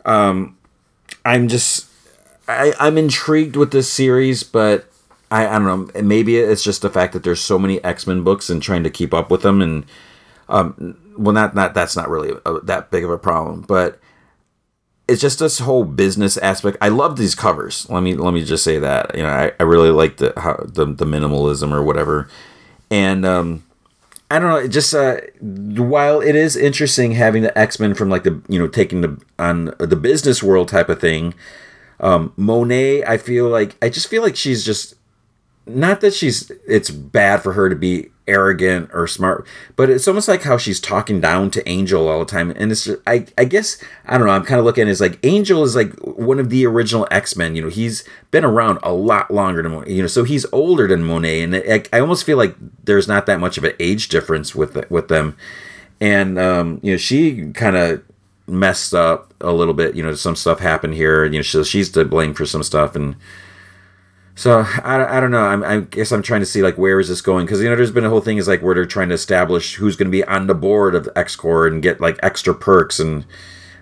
Um, 0.05 0.57
I'm 1.25 1.49
just, 1.49 1.89
I, 2.47 2.73
I'm 2.79 2.97
intrigued 2.97 3.57
with 3.57 3.73
this 3.73 3.93
series, 3.93 4.45
but 4.45 4.89
I, 5.31 5.47
I 5.47 5.59
don't 5.59 5.65
know. 5.95 6.03
Maybe 6.03 6.37
it's 6.37 6.63
just 6.63 6.83
the 6.83 6.91
fact 6.91 7.13
that 7.13 7.25
there's 7.25 7.41
so 7.41 7.59
many 7.59 7.83
X 7.83 8.07
Men 8.07 8.23
books 8.23 8.49
and 8.49 8.63
trying 8.63 8.85
to 8.85 8.91
keep 8.91 9.13
up 9.13 9.31
with 9.31 9.43
them, 9.43 9.61
and 9.61 9.85
um, 10.49 10.97
well, 11.17 11.33
not 11.33 11.55
not 11.55 11.75
that's 11.75 11.97
not 11.97 12.09
really 12.09 12.33
a, 12.45 12.61
that 12.61 12.91
big 12.91 13.05
of 13.05 13.11
a 13.11 13.19
problem, 13.19 13.63
but 13.63 13.99
it's 15.09 15.21
just 15.21 15.39
this 15.39 15.59
whole 15.61 15.85
business 15.85 16.37
aspect. 16.37 16.77
I 16.81 16.89
love 16.89 17.17
these 17.17 17.35
covers. 17.35 17.89
Let 17.91 18.03
me 18.03 18.15
let 18.15 18.35
me 18.35 18.45
just 18.45 18.65
say 18.65 18.79
that 18.79 19.15
you 19.17 19.23
know 19.23 19.29
I, 19.31 19.53
I 19.59 19.65
really 19.65 19.91
like 19.91 20.19
the 20.19 20.33
how, 20.37 20.57
the 20.65 20.87
the 20.87 21.05
minimalism 21.05 21.73
or 21.73 21.83
whatever, 21.83 22.29
and 22.91 23.27
um, 23.27 23.65
I 24.31 24.39
don't 24.39 24.51
know. 24.51 24.57
It 24.57 24.69
just 24.69 24.95
uh, 24.95 25.19
while 25.41 26.21
it 26.21 26.37
is 26.37 26.57
interesting 26.57 27.13
having 27.13 27.43
the 27.43 27.57
X 27.57 27.81
Men 27.81 27.95
from 27.95 28.11
like 28.11 28.23
the 28.25 28.41
you 28.49 28.59
know 28.59 28.69
taking 28.69 29.01
the 29.01 29.21
on 29.39 29.75
the 29.79 29.97
business 29.97 30.43
world 30.43 30.69
type 30.69 30.89
of 30.89 31.01
thing. 31.01 31.35
Um, 31.99 32.35
Monet, 32.37 33.05
I 33.05 33.17
feel 33.17 33.49
like 33.49 33.77
I 33.83 33.89
just 33.89 34.09
feel 34.09 34.23
like 34.23 34.37
she's 34.37 34.65
just 34.65 34.95
not 35.67 36.01
that 36.01 36.15
she's 36.15 36.51
it's 36.67 36.91
bad 36.91 37.43
for 37.43 37.55
her 37.55 37.69
to 37.69 37.77
be 37.77 38.11
arrogant 38.29 38.91
or 38.93 39.07
smart, 39.07 39.47
but 39.75 39.91
it's 39.91 40.07
almost 40.07 40.29
like 40.29 40.43
how 40.43 40.57
she's 40.57 40.81
talking 40.81 41.21
down 41.21 41.51
to 41.51 41.69
Angel 41.69 42.09
all 42.09 42.21
the 42.21 42.25
time. 42.25 42.51
And 42.53 42.71
it's 42.71 42.85
just, 42.85 43.01
I 43.07 43.27
I 43.37 43.45
guess 43.45 43.83
I 44.07 44.17
don't 44.17 44.27
know. 44.27 44.33
I'm 44.33 44.45
kind 44.45 44.61
of 44.61 44.65
looking 44.65 44.89
as 44.89 45.01
like 45.01 45.19
Angel 45.25 45.65
is 45.65 45.75
like 45.75 45.93
one 46.01 46.39
of 46.39 46.51
the 46.51 46.67
original 46.67 47.09
X 47.11 47.37
Men. 47.37 47.57
You 47.57 47.63
know, 47.63 47.69
he's 47.69 48.05
been 48.31 48.45
around 48.45 48.79
a 48.83 48.93
lot 48.93 49.33
longer 49.33 49.63
than 49.63 49.89
you 49.89 50.03
know, 50.03 50.09
so 50.09 50.25
he's 50.25 50.47
older 50.53 50.87
than 50.87 51.03
Monet, 51.03 51.43
and 51.43 51.57
I, 51.57 51.83
I 51.93 52.01
almost 52.01 52.25
feel 52.25 52.37
like 52.37 52.55
there's 52.85 53.09
not 53.09 53.27
that 53.27 53.41
much 53.41 53.59
of 53.59 53.65
an 53.65 53.75
age 53.81 54.09
difference 54.09 54.55
with 54.55 54.89
with 54.91 55.09
them. 55.09 55.37
And 56.01 56.39
um, 56.39 56.81
you 56.83 56.93
know, 56.93 56.99
she 56.99 57.51
kind 57.53 57.77
of 57.77 58.03
messed 58.47 58.95
up 58.95 59.35
a 59.41 59.53
little 59.53 59.75
bit. 59.75 59.97
You 59.97 60.05
know, 60.05 60.15
some 60.15 60.37
stuff 60.37 60.61
happened 60.61 60.95
here. 60.95 61.25
You 61.25 61.39
know, 61.39 61.43
so 61.43 61.65
she's 61.65 61.91
to 61.91 62.05
blame 62.05 62.35
for 62.35 62.47
some 62.47 62.63
stuff 62.63 62.95
and 62.95 63.17
so 64.37 64.61
I, 64.85 65.17
I 65.17 65.21
don't 65.21 65.33
know. 65.33 65.43
I'm, 65.43 65.65
I 65.65 65.81
guess 65.81 66.13
I'm 66.13 66.23
trying 66.23 66.43
to 66.43 66.47
see 66.47 66.63
like 66.63 66.79
where 66.79 67.01
is 67.01 67.09
this 67.09 67.21
going 67.21 67.47
because 67.47 67.61
you 67.61 67.69
know 67.69 67.75
there's 67.75 67.91
been 67.91 68.05
a 68.05 68.11
whole 68.11 68.21
thing 68.21 68.37
is 68.37 68.47
like 68.47 68.63
where 68.63 68.75
they're 68.75 68.87
trying 68.87 69.09
to 69.09 69.15
establish 69.15 69.75
who's 69.75 69.97
going 69.97 70.07
to 70.07 70.17
be 70.17 70.23
on 70.25 70.47
the 70.47 70.55
board 70.55 70.95
of 70.95 71.09
X 71.17 71.35
Corps 71.35 71.67
and 71.67 71.83
get 71.83 72.01
like 72.01 72.21
extra 72.23 72.55
perks 72.55 73.01
and 73.01 73.25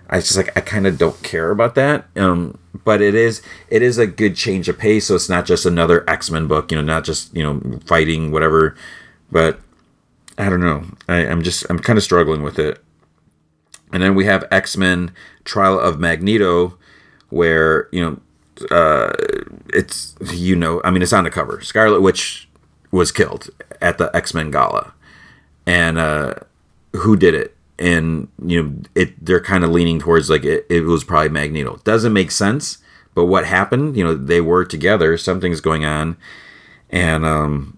I 0.09 0.19
just 0.19 0.37
like 0.37 0.55
I 0.57 0.61
kind 0.61 0.87
of 0.87 0.97
don't 0.97 1.21
care 1.23 1.51
about 1.51 1.75
that. 1.75 2.05
Um, 2.15 2.57
but 2.83 3.01
it 3.01 3.15
is 3.15 3.41
it 3.69 3.81
is 3.81 3.97
a 3.97 4.07
good 4.07 4.35
change 4.35 4.69
of 4.69 4.77
pace. 4.77 5.07
So 5.07 5.15
it's 5.15 5.29
not 5.29 5.45
just 5.45 5.65
another 5.65 6.09
X 6.09 6.29
Men 6.29 6.47
book. 6.47 6.71
You 6.71 6.77
know, 6.77 6.83
not 6.83 7.03
just 7.03 7.35
you 7.35 7.43
know 7.43 7.79
fighting 7.85 8.31
whatever. 8.31 8.75
But 9.31 9.59
I 10.37 10.49
don't 10.49 10.61
know. 10.61 10.85
I, 11.09 11.25
I'm 11.27 11.41
just 11.41 11.65
I'm 11.69 11.79
kind 11.79 11.97
of 11.97 12.03
struggling 12.03 12.43
with 12.43 12.59
it. 12.59 12.83
And 13.91 14.03
then 14.03 14.15
we 14.15 14.25
have 14.25 14.47
X 14.51 14.77
Men 14.77 15.11
Trial 15.43 15.79
of 15.79 15.99
Magneto, 15.99 16.77
where 17.29 17.89
you 17.91 18.01
know 18.01 18.19
uh, 18.71 19.13
it's 19.73 20.15
you 20.33 20.55
know, 20.55 20.81
I 20.83 20.91
mean, 20.91 21.01
it's 21.01 21.13
on 21.13 21.23
the 21.23 21.29
cover. 21.29 21.61
Scarlet 21.61 22.01
Witch 22.01 22.47
was 22.91 23.11
killed 23.11 23.49
at 23.81 23.97
the 23.97 24.15
X 24.15 24.33
Men 24.33 24.51
Gala, 24.51 24.93
and 25.65 25.97
uh, 25.97 26.35
who 26.93 27.15
did 27.15 27.33
it? 27.33 27.55
And 27.77 28.29
you 28.43 28.63
know, 28.63 28.75
it 28.95 29.23
they're 29.23 29.41
kind 29.41 29.63
of 29.63 29.71
leaning 29.71 29.99
towards 29.99 30.29
like 30.29 30.45
it, 30.45 30.65
it 30.69 30.81
was 30.81 31.03
probably 31.03 31.29
Magneto. 31.29 31.81
Doesn't 31.83 32.13
make 32.13 32.31
sense, 32.31 32.77
but 33.13 33.25
what 33.25 33.45
happened? 33.45 33.97
You 33.97 34.03
know, 34.03 34.15
they 34.15 34.41
were 34.41 34.65
together. 34.65 35.17
Something's 35.17 35.61
going 35.61 35.83
on, 35.85 36.17
and 36.89 37.25
um, 37.25 37.77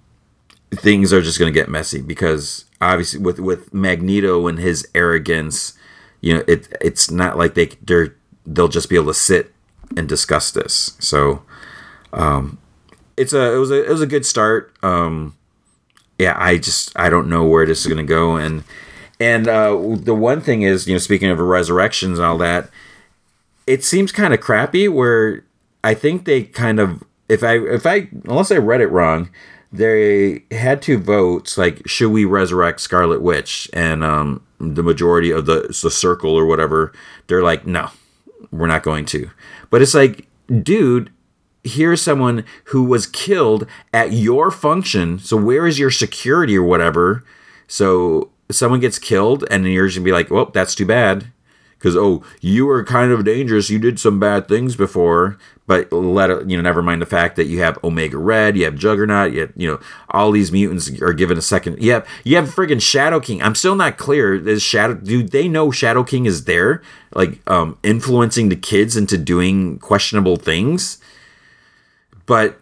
things 0.72 1.12
are 1.14 1.22
just 1.22 1.40
going 1.40 1.52
to 1.52 1.60
get 1.60 1.70
messy 1.70 2.02
because 2.02 2.66
obviously 2.80 3.20
with 3.20 3.40
with 3.40 3.74
Magneto 3.74 4.48
and 4.48 4.60
his 4.60 4.88
arrogance, 4.94 5.74
you 6.22 6.36
know, 6.36 6.44
it 6.48 6.68
it's 6.80 7.10
not 7.10 7.38
like 7.38 7.56
they 7.56 7.68
they're 7.82 8.16
they'll 8.46 8.68
just 8.68 8.90
be 8.90 8.96
able 8.96 9.08
to 9.08 9.14
sit 9.14 9.54
and 9.96 10.08
discuss 10.08 10.52
this. 10.52 10.98
So, 11.00 11.44
um, 12.14 12.58
it's 13.16 13.34
a 13.34 13.54
it 13.54 13.58
was 13.58 13.72
a 13.72 13.84
it 13.84 13.90
was 13.90 14.02
a 14.02 14.08
good 14.08 14.26
start. 14.26 14.74
Um, 14.84 15.36
yeah, 16.20 16.36
I 16.38 16.58
just 16.58 16.98
I 16.98 17.10
don't 17.10 17.30
know 17.30 17.46
where 17.46 17.66
this 17.66 17.82
is 17.82 17.88
gonna 17.88 18.04
go, 18.04 18.36
and 18.36 18.64
and 19.20 19.48
uh, 19.48 19.72
the 19.96 20.16
one 20.16 20.42
thing 20.42 20.62
is, 20.62 20.88
you 20.88 20.94
know, 20.94 21.00
speaking 21.00 21.30
of 21.30 21.40
resurrections 21.40 22.20
and 22.20 22.26
all 22.26 22.38
that, 22.38 22.70
it 23.66 23.84
seems 23.84 24.12
kind 24.12 24.34
of 24.34 24.40
crappy. 24.40 24.88
Where 24.88 25.44
I 25.84 25.94
think 25.96 26.26
they 26.26 26.44
kind 26.44 26.80
of 26.80 27.04
if 27.28 27.44
I 27.44 27.58
if 27.58 27.86
I 27.86 28.10
unless 28.26 28.52
I 28.52 28.58
read 28.58 28.82
it 28.82 28.88
wrong, 28.88 29.30
they 29.72 30.44
had 30.52 30.82
two 30.82 31.00
votes 31.00 31.58
like 31.58 31.88
should 31.88 32.12
we 32.12 32.26
resurrect 32.26 32.80
Scarlet 32.80 33.22
Witch, 33.22 33.70
and 33.74 34.04
um, 34.04 34.44
the 34.60 34.84
majority 34.84 35.32
of 35.32 35.48
the 35.48 35.76
the 35.82 35.92
circle 35.92 36.36
or 36.36 36.46
whatever, 36.46 36.94
they're 37.28 37.44
like 37.44 37.66
no, 37.66 37.90
we're 38.52 38.68
not 38.68 38.84
going 38.84 39.06
to. 39.08 39.30
But 39.70 39.82
it's 39.82 39.94
like, 39.94 40.28
dude, 40.64 41.12
here's 41.64 42.02
someone 42.02 42.46
who 42.66 42.84
was 42.84 43.06
killed 43.06 43.68
at 43.94 44.14
your 44.14 44.52
function. 44.52 45.20
So 45.20 45.38
where 45.38 45.68
is 45.68 45.80
your 45.80 45.92
security 45.92 46.58
or 46.58 46.64
whatever? 46.64 47.24
So 47.68 48.32
someone 48.50 48.80
gets 48.80 49.00
killed, 49.00 49.44
and 49.52 49.66
you're 49.66 49.88
just 49.88 49.98
gonna 49.98 50.06
be 50.06 50.12
like, 50.12 50.32
well, 50.32 50.46
that's 50.46 50.76
too 50.76 50.86
bad. 50.86 51.32
Because 51.78 51.96
oh, 51.96 52.24
you 52.42 52.66
were 52.66 52.84
kind 52.84 53.12
of 53.12 53.24
dangerous. 53.24 53.70
You 53.70 53.78
did 53.78 54.00
some 54.00 54.20
bad 54.20 54.48
things 54.48 54.76
before, 54.76 55.38
but 55.68 55.92
let 55.92 56.30
it, 56.30 56.50
you 56.50 56.56
know. 56.58 56.64
Never 56.64 56.82
mind 56.82 57.02
the 57.02 57.06
fact 57.06 57.36
that 57.36 57.46
you 57.46 57.60
have 57.60 57.78
Omega 57.84 58.18
Red, 58.18 58.58
you 58.58 58.64
have 58.64 58.76
Juggernaut, 58.76 59.34
you 59.34 59.42
have, 59.42 59.52
you 59.56 59.68
know 59.68 59.80
all 60.10 60.32
these 60.32 60.52
mutants 60.52 60.90
are 61.02 61.14
given 61.14 61.38
a 61.38 61.42
second. 61.42 61.80
Yeah, 61.80 62.06
you 62.24 62.38
have 62.38 62.46
friggin' 62.46 62.82
Shadow 62.82 63.20
King. 63.20 63.44
I'm 63.44 63.54
still 63.54 63.76
not 63.76 63.98
clear. 63.98 64.34
Is 64.34 64.64
Shadow? 64.64 64.96
Do 64.96 65.22
they 65.22 65.48
know 65.48 65.70
Shadow 65.70 66.04
King 66.04 66.26
is 66.26 66.46
there, 66.46 66.82
like 67.14 67.48
um, 67.50 67.78
influencing 67.84 68.50
the 68.50 68.56
kids 68.56 68.96
into 68.96 69.18
doing 69.18 69.78
questionable 69.80 70.38
things? 70.38 71.00
But 72.26 72.60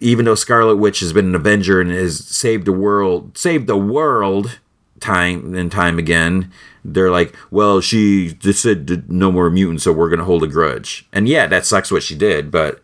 even 0.00 0.24
though 0.24 0.34
Scarlet 0.34 0.76
Witch 0.76 1.00
has 1.00 1.12
been 1.12 1.26
an 1.26 1.34
Avenger 1.34 1.80
and 1.80 1.90
has 1.90 2.24
saved 2.24 2.64
the 2.66 2.72
world, 2.72 3.36
saved 3.36 3.66
the 3.66 3.76
world 3.76 4.58
time 5.00 5.54
and 5.54 5.70
time 5.70 5.98
again, 5.98 6.52
they're 6.94 7.10
like, 7.10 7.34
well, 7.50 7.80
she 7.80 8.34
just 8.34 8.62
said 8.62 9.10
no 9.10 9.30
more 9.32 9.50
mutants, 9.50 9.84
so 9.84 9.92
we're 9.92 10.10
gonna 10.10 10.24
hold 10.24 10.42
a 10.42 10.46
grudge. 10.46 11.06
And 11.12 11.28
yeah, 11.28 11.46
that 11.46 11.66
sucks 11.66 11.90
what 11.90 12.02
she 12.02 12.14
did, 12.14 12.50
but 12.50 12.80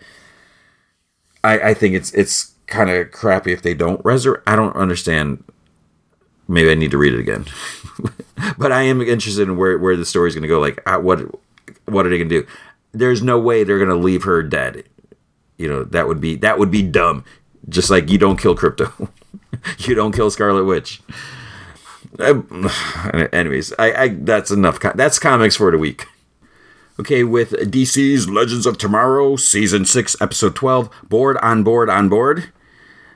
I, 1.42 1.70
I 1.70 1.74
think 1.74 1.94
it's 1.94 2.12
it's 2.14 2.54
kind 2.66 2.90
of 2.90 3.10
crappy 3.12 3.52
if 3.52 3.62
they 3.62 3.74
don't 3.74 4.04
resurrect. 4.04 4.42
I 4.46 4.56
don't 4.56 4.74
understand. 4.74 5.44
Maybe 6.48 6.70
I 6.70 6.74
need 6.74 6.90
to 6.90 6.98
read 6.98 7.14
it 7.14 7.20
again, 7.20 7.46
but 8.58 8.72
I 8.72 8.82
am 8.82 9.00
interested 9.00 9.48
in 9.48 9.56
where 9.56 9.78
where 9.78 9.96
the 9.96 10.04
story's 10.04 10.34
gonna 10.34 10.48
go. 10.48 10.60
Like, 10.60 10.82
uh, 10.86 10.98
what 10.98 11.20
what 11.86 12.06
are 12.06 12.10
they 12.10 12.18
gonna 12.18 12.28
do? 12.28 12.46
There's 12.92 13.22
no 13.22 13.38
way 13.38 13.64
they're 13.64 13.78
gonna 13.78 13.94
leave 13.94 14.24
her 14.24 14.42
dead. 14.42 14.84
You 15.56 15.68
know 15.68 15.84
that 15.84 16.08
would 16.08 16.20
be 16.20 16.36
that 16.36 16.58
would 16.58 16.70
be 16.70 16.82
dumb. 16.82 17.24
Just 17.68 17.88
like 17.90 18.10
you 18.10 18.18
don't 18.18 18.38
kill 18.38 18.56
Krypto, 18.56 19.08
you 19.78 19.94
don't 19.94 20.12
kill 20.12 20.30
Scarlet 20.30 20.64
Witch. 20.64 21.00
anyways, 22.20 23.72
I, 23.78 23.92
I 23.92 24.08
that's 24.08 24.50
enough. 24.50 24.80
That's 24.80 25.18
comics 25.18 25.56
for 25.56 25.70
the 25.70 25.78
week. 25.78 26.06
Okay, 26.98 27.24
with 27.24 27.50
DC's 27.50 28.28
Legends 28.28 28.66
of 28.66 28.78
Tomorrow, 28.78 29.34
Season 29.34 29.84
6, 29.84 30.16
Episode 30.20 30.54
12, 30.54 30.88
Bored 31.08 31.36
on 31.38 31.64
Board 31.64 31.90
Onboard. 31.90 32.52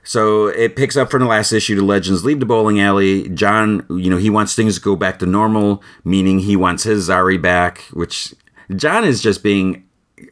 So 0.02 0.48
it 0.48 0.74
picks 0.74 0.96
up 0.96 1.12
from 1.12 1.20
the 1.20 1.28
last 1.28 1.52
issue. 1.52 1.76
The 1.76 1.84
Legends 1.84 2.24
leave 2.24 2.40
the 2.40 2.46
bowling 2.46 2.80
alley. 2.80 3.28
John, 3.28 3.86
you 3.88 4.10
know, 4.10 4.16
he 4.16 4.30
wants 4.30 4.56
things 4.56 4.76
to 4.76 4.80
go 4.80 4.96
back 4.96 5.20
to 5.20 5.26
normal, 5.26 5.80
meaning 6.02 6.40
he 6.40 6.56
wants 6.56 6.82
his 6.82 7.08
Zari 7.08 7.40
back, 7.40 7.82
which 7.92 8.34
John 8.74 9.04
is 9.04 9.22
just 9.22 9.44
being 9.44 9.86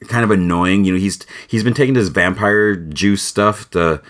kind 0.08 0.24
of 0.24 0.32
annoying. 0.32 0.84
You 0.84 0.94
know, 0.94 0.98
he's 0.98 1.24
he's 1.46 1.62
been 1.62 1.74
taking 1.74 1.94
this 1.94 2.08
vampire 2.08 2.74
juice 2.74 3.22
stuff 3.22 3.70
to 3.70 4.02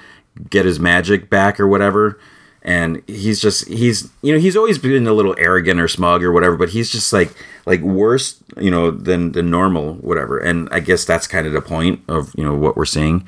get 0.48 0.64
his 0.64 0.80
magic 0.80 1.28
back 1.28 1.60
or 1.60 1.68
whatever 1.68 2.18
and 2.66 3.00
he's 3.06 3.40
just 3.40 3.68
he's 3.68 4.10
you 4.22 4.32
know 4.32 4.40
he's 4.40 4.56
always 4.56 4.76
been 4.76 5.06
a 5.06 5.12
little 5.12 5.36
arrogant 5.38 5.80
or 5.80 5.86
smug 5.86 6.22
or 6.22 6.32
whatever 6.32 6.56
but 6.56 6.70
he's 6.70 6.90
just 6.90 7.12
like 7.12 7.32
like 7.64 7.80
worse 7.80 8.42
you 8.58 8.70
know 8.70 8.90
than 8.90 9.32
the 9.32 9.42
normal 9.42 9.94
whatever. 9.94 10.38
And 10.38 10.68
i 10.72 10.80
guess 10.80 11.04
that's 11.04 11.26
kind 11.26 11.46
of 11.46 11.52
the 11.52 11.62
point 11.62 12.02
of 12.08 12.34
you 12.36 12.44
know 12.44 12.54
what 12.54 12.76
we're 12.76 12.84
seeing. 12.84 13.26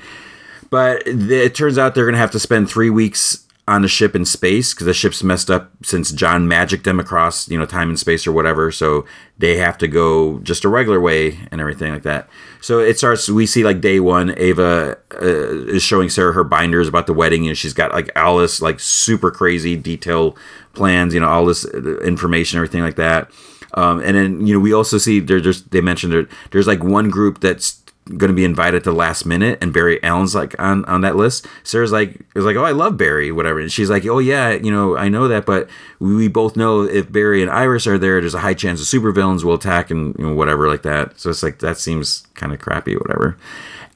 But 0.71 1.03
it 1.07 1.55
turns 1.55 1.79
out 1.79 1.95
they're 1.95 2.05
gonna 2.05 2.19
have 2.19 2.33
to 2.33 2.41
spend 2.41 2.69
three 2.69 2.91
weeks 2.91 3.47
on 3.69 3.83
the 3.83 3.89
ship 3.89 4.17
in 4.17 4.25
space 4.25 4.73
because 4.73 4.87
the 4.87 4.95
ship's 4.95 5.23
messed 5.23 5.51
up 5.51 5.71
since 5.83 6.11
John 6.11 6.49
magicked 6.49 6.85
them 6.85 6.99
across, 6.99 7.49
you 7.51 7.59
know, 7.59 7.67
time 7.67 7.91
and 7.91 7.99
space 7.99 8.27
or 8.27 8.33
whatever. 8.33 8.73
So 8.73 9.05
they 9.37 9.59
have 9.59 9.77
to 9.79 9.87
go 9.87 10.39
just 10.39 10.65
a 10.65 10.69
regular 10.69 10.99
way 10.99 11.39
and 11.53 11.61
everything 11.61 11.93
like 11.93 12.03
that. 12.03 12.29
So 12.63 12.79
it 12.79 12.97
starts. 12.97 13.29
We 13.29 13.45
see 13.45 13.65
like 13.65 13.83
day 13.83 14.01
one, 14.01 14.35
Ava 14.39 14.97
uh, 15.21 15.67
is 15.67 15.83
showing 15.83 16.09
Sarah 16.09 16.33
her 16.33 16.45
binders 16.45 16.89
about 16.89 17.07
the 17.07 17.13
wedding, 17.13 17.47
and 17.47 17.57
she's 17.57 17.75
got 17.75 17.93
like 17.93 18.13
this 18.15 18.63
like 18.63 18.81
super 18.81 19.31
crazy 19.31 19.77
detail 19.77 20.35
plans, 20.73 21.13
you 21.13 21.21
know, 21.21 21.29
all 21.29 21.45
this 21.45 21.67
uh, 21.67 21.99
information, 21.99 22.57
everything 22.57 22.83
like 22.83 22.97
that. 22.97 23.31
Um, 23.75 24.01
and 24.01 24.17
then 24.17 24.47
you 24.47 24.55
know 24.55 24.61
we 24.61 24.73
also 24.73 24.97
see 24.97 25.21
there, 25.21 25.43
there's 25.43 25.63
they 25.65 25.83
mentioned 25.83 26.13
there, 26.13 26.27
there's 26.53 26.67
like 26.67 26.83
one 26.83 27.11
group 27.11 27.41
that's 27.41 27.83
going 28.17 28.29
to 28.29 28.35
be 28.35 28.45
invited 28.45 28.85
to 28.85 28.91
the 28.91 28.97
last 28.97 29.27
minute 29.27 29.59
and 29.61 29.73
Barry 29.73 30.03
Allen's 30.03 30.35
like 30.35 30.59
on 30.59 30.85
on 30.87 31.03
that 31.03 31.17
list. 31.17 31.47
Sarah's 31.63 31.93
like 31.93 32.21
is 32.35 32.45
like, 32.45 32.57
"Oh, 32.57 32.65
I 32.65 32.73
love 32.73 32.97
Barry, 32.97 33.31
whatever." 33.31 33.61
And 33.61 33.71
she's 33.71 33.91
like, 33.91 34.07
"Oh 34.07 34.19
yeah, 34.19 34.53
you 34.53 34.71
know, 34.71 34.97
I 34.97 35.09
know 35.09 35.29
that, 35.29 35.47
but 35.47 35.69
we 35.99 36.29
both 36.29 36.57
know 36.57 36.83
if 36.83 37.11
Barry 37.11 37.43
and 37.43 37.51
Iris 37.51 37.87
are 37.87 37.99
there, 37.99 38.21
there's 38.21 38.35
a 38.35 38.41
high 38.41 38.55
chance 38.55 38.81
of 38.81 38.87
supervillains 38.87 39.45
will 39.45 39.55
attack 39.55 39.91
and 39.91 40.15
you 40.19 40.27
know, 40.27 40.35
whatever 40.35 40.69
like 40.69 40.83
that." 40.83 41.19
So 41.21 41.31
it's 41.31 41.43
like 41.43 41.59
that 41.59 41.79
seems 41.79 42.27
kind 42.35 42.53
of 42.53 42.61
crappy, 42.61 42.97
whatever. 42.97 43.37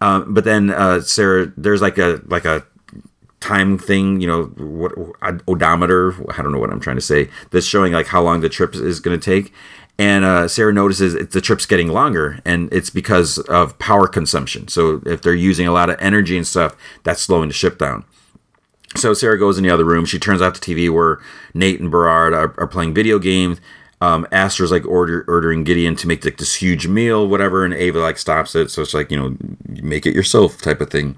Um, 0.01 0.35
but 0.35 0.45
then 0.45 0.71
uh, 0.71 1.01
Sarah, 1.01 1.53
there's 1.57 1.81
like 1.81 1.99
a 1.99 2.21
like 2.27 2.45
a 2.45 2.67
time 3.43 3.77
thing, 3.77 4.21
you 4.21 4.27
know, 4.27 4.45
what 4.45 4.93
odometer, 5.49 6.15
I 6.33 6.43
don't 6.43 6.53
know 6.53 6.59
what 6.59 6.71
I'm 6.71 6.81
trying 6.81 6.97
to 6.97 7.03
say, 7.03 7.29
that's 7.51 7.67
showing 7.67 7.93
like 7.93 8.07
how 8.07 8.23
long 8.23 8.41
the 8.41 8.49
trip 8.49 8.75
is 8.75 9.01
going 9.01 9.19
to 9.19 9.25
take 9.25 9.53
and 9.99 10.25
uh, 10.25 10.49
Sarah 10.49 10.73
notices 10.73 11.15
it, 11.15 11.31
the 11.33 11.41
trip's 11.41 11.67
getting 11.67 11.89
longer, 11.89 12.41
and 12.45 12.73
it's 12.73 12.91
because 12.91 13.39
of 13.39 13.79
power 13.79 14.07
consumption. 14.07 14.69
So 14.69 15.03
if 15.05 15.23
they're 15.23 15.35
using 15.35 15.67
a 15.67 15.73
lot 15.73 15.91
of 15.91 15.97
energy 16.01 16.37
and 16.37 16.47
stuff, 16.47 16.77
that's 17.05 17.23
slowing 17.23 17.49
the 17.49 17.55
ship 17.55 17.79
down. 17.79 18.05
So 18.97 19.15
Sarah 19.15 19.39
goes 19.39 19.59
in 19.59 19.65
the 19.65 19.71
other 19.71 19.85
room. 19.85 20.05
She 20.05 20.19
turns 20.19 20.43
off 20.43 20.55
the 20.55 20.61
TV 20.61 20.93
where 20.93 21.21
Nate 21.55 21.81
and 21.81 21.91
Behrad 21.91 22.35
are, 22.35 22.55
are 22.59 22.67
playing 22.67 22.95
video 22.95 23.19
games. 23.19 23.61
Um, 24.01 24.27
Astra's 24.33 24.73
like 24.73 24.85
order, 24.85 25.25
ordering 25.29 25.63
Gideon 25.63 25.95
to 25.97 26.09
make 26.09 26.25
like 26.25 26.39
this 26.39 26.57
huge 26.57 26.89
meal, 26.89 27.29
whatever, 27.29 27.65
and 27.65 27.73
Ava 27.73 28.01
like 28.01 28.19
stops 28.19 28.55
it. 28.55 28.71
So 28.71 28.83
it's 28.83 28.95
like 28.95 29.11
you 29.11 29.17
know, 29.17 29.37
make 29.69 30.07
it 30.07 30.15
yourself 30.15 30.61
type 30.61 30.81
of 30.81 30.91
thing. 30.91 31.17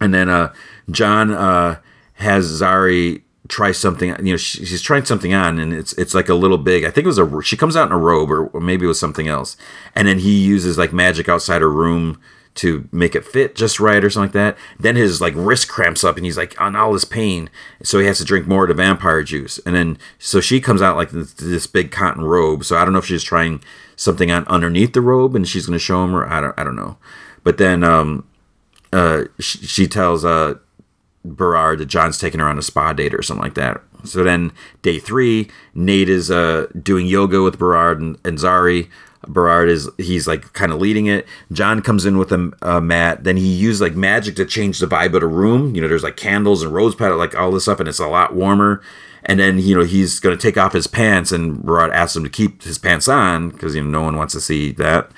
And 0.00 0.14
then 0.14 0.28
uh, 0.28 0.52
John 0.90 1.32
uh, 1.32 1.80
has 2.14 2.60
Zari 2.60 3.22
try 3.50 3.72
something. 3.72 4.10
You 4.24 4.32
know, 4.32 4.36
she, 4.36 4.64
she's 4.64 4.80
trying 4.80 5.04
something 5.04 5.34
on, 5.34 5.58
and 5.58 5.72
it's 5.72 5.92
it's 5.94 6.14
like 6.14 6.28
a 6.28 6.34
little 6.34 6.58
big. 6.58 6.84
I 6.84 6.90
think 6.90 7.04
it 7.04 7.08
was 7.08 7.18
a. 7.18 7.42
She 7.42 7.56
comes 7.56 7.76
out 7.76 7.88
in 7.88 7.92
a 7.92 7.98
robe, 7.98 8.30
or, 8.30 8.46
or 8.46 8.60
maybe 8.60 8.84
it 8.84 8.88
was 8.88 9.00
something 9.00 9.28
else. 9.28 9.56
And 9.94 10.08
then 10.08 10.20
he 10.20 10.38
uses 10.38 10.78
like 10.78 10.92
magic 10.92 11.28
outside 11.28 11.60
her 11.60 11.70
room 11.70 12.20
to 12.52 12.88
make 12.90 13.14
it 13.14 13.24
fit 13.24 13.54
just 13.54 13.78
right 13.78 14.02
or 14.02 14.10
something 14.10 14.28
like 14.28 14.32
that. 14.32 14.58
Then 14.78 14.96
his 14.96 15.20
like 15.20 15.34
wrist 15.36 15.68
cramps 15.68 16.02
up 16.02 16.16
and 16.16 16.24
he's 16.24 16.36
like 16.36 16.60
on 16.60 16.74
all 16.74 16.92
this 16.92 17.04
pain, 17.04 17.50
so 17.82 17.98
he 17.98 18.06
has 18.06 18.18
to 18.18 18.24
drink 18.24 18.46
more 18.46 18.64
of 18.64 18.68
the 18.68 18.74
vampire 18.74 19.22
juice. 19.22 19.58
And 19.66 19.74
then 19.74 19.98
so 20.18 20.40
she 20.40 20.60
comes 20.60 20.82
out 20.82 20.96
like 20.96 21.10
this, 21.10 21.32
this 21.34 21.66
big 21.66 21.90
cotton 21.90 22.24
robe. 22.24 22.64
So 22.64 22.76
I 22.76 22.84
don't 22.84 22.92
know 22.92 22.98
if 22.98 23.06
she's 23.06 23.22
trying 23.22 23.62
something 23.96 24.30
on 24.30 24.46
underneath 24.46 24.94
the 24.94 25.00
robe 25.00 25.36
and 25.36 25.46
she's 25.46 25.66
going 25.66 25.78
to 25.78 25.84
show 25.84 26.02
him 26.04 26.14
or 26.14 26.26
I 26.26 26.40
don't 26.40 26.58
I 26.58 26.64
don't 26.64 26.76
know. 26.76 26.96
But 27.44 27.58
then 27.58 27.84
um 27.84 28.26
uh 28.92 29.24
she, 29.38 29.58
she 29.58 29.86
tells 29.86 30.24
uh 30.24 30.54
Behrad 31.26 31.78
that 31.78 31.86
John's 31.86 32.18
taking 32.18 32.40
her 32.40 32.48
on 32.48 32.58
a 32.58 32.62
spa 32.62 32.92
date 32.92 33.14
or 33.14 33.22
something 33.22 33.42
like 33.42 33.54
that. 33.54 33.82
So 34.04 34.24
then 34.24 34.52
day 34.82 34.98
three, 34.98 35.50
Nate 35.74 36.08
is 36.08 36.30
uh, 36.30 36.66
doing 36.82 37.06
yoga 37.06 37.42
with 37.42 37.58
Behrad 37.58 37.98
and, 37.98 38.18
and 38.24 38.38
Zari. 38.38 38.88
Behrad 39.26 39.68
is 39.68 39.88
he's 39.98 40.26
like 40.26 40.52
kind 40.54 40.72
of 40.72 40.80
leading 40.80 41.06
it. 41.06 41.26
John 41.52 41.82
comes 41.82 42.06
in 42.06 42.16
with 42.16 42.32
a, 42.32 42.52
a 42.62 42.80
mat. 42.80 43.24
Then 43.24 43.36
he 43.36 43.46
used 43.46 43.82
like 43.82 43.94
magic 43.94 44.36
to 44.36 44.46
change 44.46 44.78
the 44.78 44.86
vibe 44.86 45.14
of 45.14 45.20
the 45.20 45.26
room. 45.26 45.74
You 45.74 45.82
know, 45.82 45.88
there's 45.88 46.02
like 46.02 46.16
candles 46.16 46.62
and 46.62 46.72
rose 46.72 46.94
petal, 46.94 47.18
like 47.18 47.36
all 47.36 47.50
this 47.50 47.64
stuff, 47.64 47.80
and 47.80 47.88
it's 47.88 47.98
a 47.98 48.06
lot 48.06 48.34
warmer. 48.34 48.82
And 49.22 49.38
then 49.38 49.58
you 49.58 49.76
know 49.76 49.84
he's 49.84 50.18
to 50.20 50.36
take 50.38 50.56
off 50.56 50.72
his 50.72 50.86
pants, 50.86 51.32
and 51.32 51.58
Behrad 51.58 51.92
asks 51.92 52.16
him 52.16 52.24
to 52.24 52.30
keep 52.30 52.62
his 52.62 52.78
pants 52.78 53.08
on 53.08 53.50
because 53.50 53.74
you 53.74 53.82
know 53.82 53.90
no 53.90 54.02
one 54.02 54.16
wants 54.16 54.32
to 54.32 54.40
see 54.40 54.72
that 54.72 55.10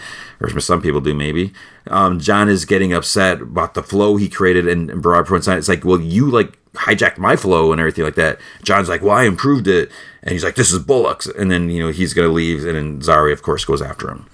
or 0.43 0.61
some 0.61 0.83
people 0.83 1.01
do 1.01 1.15
maybe. 1.15 1.53
Um, 1.87 2.19
John 2.19 2.49
is 2.49 2.65
getting 2.65 2.93
upset 2.93 3.41
about 3.41 3.75
the 3.75 3.83
flow 3.83 4.17
he 4.17 4.29
created 4.29 4.67
and 4.67 4.91
in 4.91 5.01
Broad 5.01 5.27
Pro 5.27 5.39
It's 5.39 5.69
like, 5.69 5.85
well, 5.85 6.01
you 6.01 6.31
like 6.31 6.59
hijacked 6.75 7.19
my 7.19 7.37
flow 7.37 7.73
and 7.73 7.81
everything 7.81 8.05
like 8.05 8.15
that. 8.17 8.39
John's 8.63 8.89
like, 8.89 9.03
well, 9.03 9.17
I 9.17 9.25
improved 9.25 9.69
it, 9.69 9.91
and 10.23 10.33
he's 10.33 10.45
like, 10.45 10.55
this 10.55 10.73
is 10.73 10.79
Bullock's, 10.79 11.27
and 11.27 11.51
then 11.51 11.71
you 11.71 11.83
know 11.83 11.93
he's 11.93 12.15
gonna 12.15 12.29
leave, 12.29 12.65
and 12.65 12.77
then 12.77 13.01
Zari, 13.01 13.33
of 13.33 13.43
course, 13.43 13.65
goes 13.65 13.83
after 13.83 14.11
him. 14.11 14.29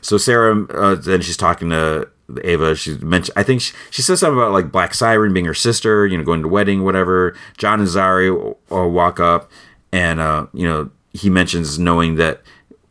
So 0.00 0.16
Sarah, 0.16 0.64
uh, 0.70 0.94
then 0.94 1.20
she's 1.20 1.36
talking 1.36 1.70
to 1.70 2.08
Ava. 2.42 2.74
She 2.74 2.96
mentioned, 2.98 3.36
I 3.36 3.42
think 3.42 3.60
she, 3.60 3.74
she 3.90 4.02
says 4.02 4.20
something 4.20 4.38
about 4.38 4.52
like 4.52 4.72
Black 4.72 4.94
Siren 4.94 5.32
being 5.32 5.46
her 5.46 5.54
sister, 5.54 6.06
you 6.06 6.16
know, 6.16 6.24
going 6.24 6.42
to 6.42 6.48
wedding, 6.48 6.84
whatever. 6.84 7.36
John 7.58 7.80
and 7.80 7.88
Zari 7.88 8.56
uh, 8.72 8.88
walk 8.88 9.20
up, 9.20 9.50
and 9.92 10.20
uh, 10.20 10.46
you 10.52 10.66
know 10.66 10.90
he 11.12 11.28
mentions 11.28 11.78
knowing 11.78 12.14
that 12.16 12.40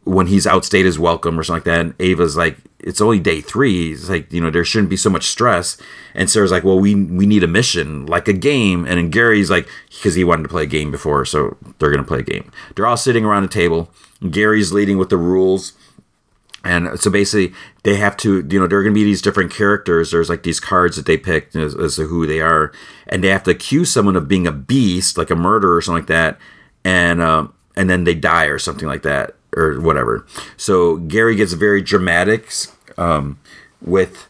when 0.09 0.27
he's 0.27 0.47
outstayed 0.47 0.85
his 0.85 0.97
welcome 0.97 1.39
or 1.39 1.43
something 1.43 1.57
like 1.57 1.63
that. 1.65 1.79
And 1.79 1.93
Ava's 1.99 2.35
like, 2.35 2.57
it's 2.79 3.01
only 3.01 3.19
day 3.19 3.41
three. 3.41 3.91
It's 3.91 4.09
like, 4.09 4.31
you 4.33 4.41
know, 4.41 4.49
there 4.49 4.65
shouldn't 4.65 4.89
be 4.89 4.97
so 4.97 5.09
much 5.09 5.25
stress. 5.25 5.77
And 6.15 6.29
Sarah's 6.29 6.51
like, 6.51 6.63
well, 6.63 6.79
we 6.79 6.95
we 6.95 7.25
need 7.25 7.43
a 7.43 7.47
mission, 7.47 8.05
like 8.05 8.27
a 8.27 8.33
game. 8.33 8.85
And 8.85 8.97
then 8.97 9.09
Gary's 9.09 9.51
like, 9.51 9.67
because 9.89 10.15
he 10.15 10.23
wanted 10.23 10.43
to 10.43 10.49
play 10.49 10.63
a 10.63 10.67
game 10.67 10.89
before, 10.89 11.25
so 11.25 11.57
they're 11.77 11.91
gonna 11.91 12.03
play 12.03 12.19
a 12.19 12.23
game. 12.23 12.51
They're 12.75 12.87
all 12.87 12.97
sitting 12.97 13.23
around 13.23 13.43
a 13.43 13.47
table. 13.47 13.91
Gary's 14.31 14.71
leading 14.73 14.97
with 14.97 15.09
the 15.09 15.17
rules. 15.17 15.73
And 16.61 16.99
so 16.99 17.09
basically, 17.09 17.55
they 17.83 17.95
have 17.95 18.17
to, 18.17 18.45
you 18.49 18.59
know, 18.59 18.67
there 18.67 18.79
are 18.79 18.83
going 18.83 18.93
to 18.93 18.99
be 18.99 19.05
these 19.05 19.21
different 19.21 19.49
characters. 19.49 20.11
There's 20.11 20.29
like 20.29 20.43
these 20.43 20.59
cards 20.59 20.97
that 20.97 21.05
they 21.05 21.15
pick 21.15 21.55
as, 21.55 21.73
as 21.73 21.95
to 21.95 22.07
who 22.07 22.27
they 22.27 22.41
are, 22.41 22.73
and 23.07 23.23
they 23.23 23.29
have 23.29 23.43
to 23.43 23.51
accuse 23.51 23.93
someone 23.93 24.17
of 24.17 24.27
being 24.27 24.45
a 24.45 24.51
beast, 24.51 25.17
like 25.17 25.29
a 25.29 25.37
murderer 25.37 25.77
or 25.77 25.81
something 25.81 26.01
like 26.01 26.07
that, 26.07 26.37
and 26.83 27.21
um, 27.21 27.53
and 27.77 27.89
then 27.89 28.03
they 28.03 28.13
die 28.13 28.47
or 28.47 28.59
something 28.59 28.89
like 28.89 29.03
that 29.03 29.35
or 29.55 29.79
whatever. 29.79 30.25
So 30.57 30.97
Gary 30.97 31.35
gets 31.35 31.53
very 31.53 31.81
dramatic 31.81 32.51
um, 32.97 33.39
with 33.81 34.27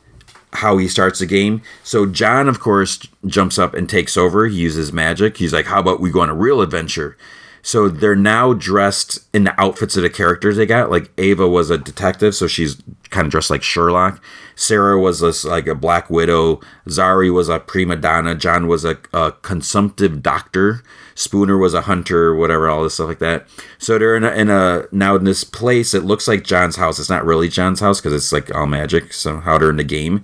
how 0.53 0.77
he 0.77 0.87
starts 0.87 1.19
the 1.19 1.25
game. 1.25 1.61
So 1.83 2.05
John, 2.05 2.47
of 2.47 2.59
course, 2.59 2.99
jumps 3.25 3.59
up 3.59 3.73
and 3.73 3.89
takes 3.89 4.17
over. 4.17 4.47
He 4.47 4.57
uses 4.57 4.91
magic. 4.91 5.37
He's 5.37 5.53
like, 5.53 5.67
"How 5.67 5.79
about 5.79 5.99
we 5.99 6.11
go 6.11 6.21
on 6.21 6.29
a 6.29 6.35
real 6.35 6.61
adventure?" 6.61 7.17
So 7.61 7.89
they're 7.89 8.15
now 8.15 8.53
dressed 8.53 9.19
in 9.33 9.43
the 9.43 9.59
outfits 9.59 9.97
of 9.97 10.03
the 10.03 10.09
characters 10.09 10.57
they 10.57 10.65
got. 10.65 10.89
Like 10.89 11.11
Ava 11.17 11.47
was 11.47 11.69
a 11.69 11.77
detective, 11.77 12.35
so 12.35 12.47
she's 12.47 12.81
kind 13.09 13.25
of 13.25 13.31
dressed 13.31 13.49
like 13.49 13.63
Sherlock. 13.63 14.23
Sarah 14.55 14.99
was 14.99 15.21
this, 15.21 15.45
like 15.45 15.67
a 15.67 15.75
Black 15.75 16.09
Widow. 16.09 16.59
Zari 16.87 17.33
was 17.33 17.49
a 17.49 17.59
prima 17.59 17.95
donna. 17.95 18.35
John 18.35 18.67
was 18.67 18.85
a, 18.85 18.97
a 19.13 19.31
consumptive 19.41 20.21
doctor. 20.21 20.83
Spooner 21.15 21.57
was 21.57 21.73
a 21.73 21.81
hunter, 21.81 22.33
whatever, 22.35 22.69
all 22.69 22.83
this 22.83 22.95
stuff 22.95 23.09
like 23.09 23.19
that. 23.19 23.47
So 23.77 23.97
they're 23.97 24.15
in 24.15 24.23
a, 24.23 24.31
in 24.31 24.49
a 24.49 24.85
now 24.91 25.15
in 25.15 25.25
this 25.25 25.43
place. 25.43 25.93
It 25.93 26.05
looks 26.05 26.27
like 26.27 26.43
John's 26.43 26.77
house. 26.77 26.99
It's 26.99 27.09
not 27.09 27.25
really 27.25 27.49
John's 27.49 27.81
house 27.81 27.99
because 27.99 28.13
it's 28.13 28.31
like 28.31 28.53
all 28.55 28.67
magic. 28.67 29.13
So 29.13 29.39
how 29.39 29.57
they're 29.57 29.69
in 29.69 29.77
the 29.77 29.83
game, 29.83 30.23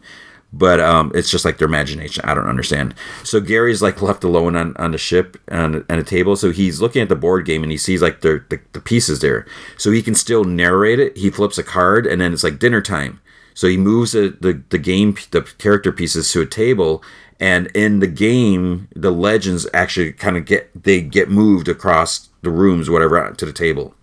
but 0.58 0.80
um, 0.80 1.12
it's 1.14 1.30
just 1.30 1.44
like 1.44 1.58
their 1.58 1.68
imagination. 1.68 2.24
I 2.26 2.34
don't 2.34 2.48
understand. 2.48 2.96
So 3.24 3.42
Gary's 3.42 3.82
like 3.82 4.02
left 4.02 4.24
alone 4.24 4.56
on, 4.56 4.76
on 4.78 4.92
the 4.92 4.98
ship 4.98 5.38
and 5.50 5.84
on 5.90 6.00
a 6.00 6.04
table. 6.04 6.38
So 6.38 6.52
he's 6.52 6.80
looking 6.80 7.02
at 7.02 7.10
the 7.10 7.16
board 7.16 7.46
game 7.46 7.62
and 7.62 7.72
he 7.72 7.78
sees 7.78 8.02
like 8.02 8.22
the, 8.22 8.44
the 8.50 8.62
the 8.72 8.80
pieces 8.80 9.20
there. 9.20 9.46
So 9.78 9.92
he 9.92 10.02
can 10.02 10.16
still 10.16 10.46
narrate 10.46 11.00
it. 11.00 11.18
He 11.18 11.30
flips 11.30 11.58
a 11.58 11.64
card 11.64 12.08
and 12.08 12.22
then 12.22 12.32
it's 12.32 12.44
like 12.44 12.58
dinner 12.58 12.82
time. 12.82 13.20
So 13.54 13.68
he 13.68 13.78
moves 13.78 14.14
the, 14.14 14.36
the, 14.40 14.62
the 14.70 14.78
game, 14.78 15.16
the 15.32 15.42
character 15.42 15.92
pieces 15.92 16.32
to 16.32 16.42
a 16.42 16.46
table, 16.46 17.02
and 17.40 17.68
in 17.68 18.00
the 18.00 18.08
game 18.08 18.88
the 18.96 19.12
legends 19.12 19.68
actually 19.74 20.14
kind 20.14 20.38
of 20.38 20.46
get 20.46 20.70
they 20.84 21.02
get 21.02 21.30
moved 21.30 21.68
across 21.68 22.30
the 22.44 22.50
rooms 22.50 22.90
whatever 22.90 23.34
to 23.34 23.46
the 23.46 23.52
table 23.52 23.95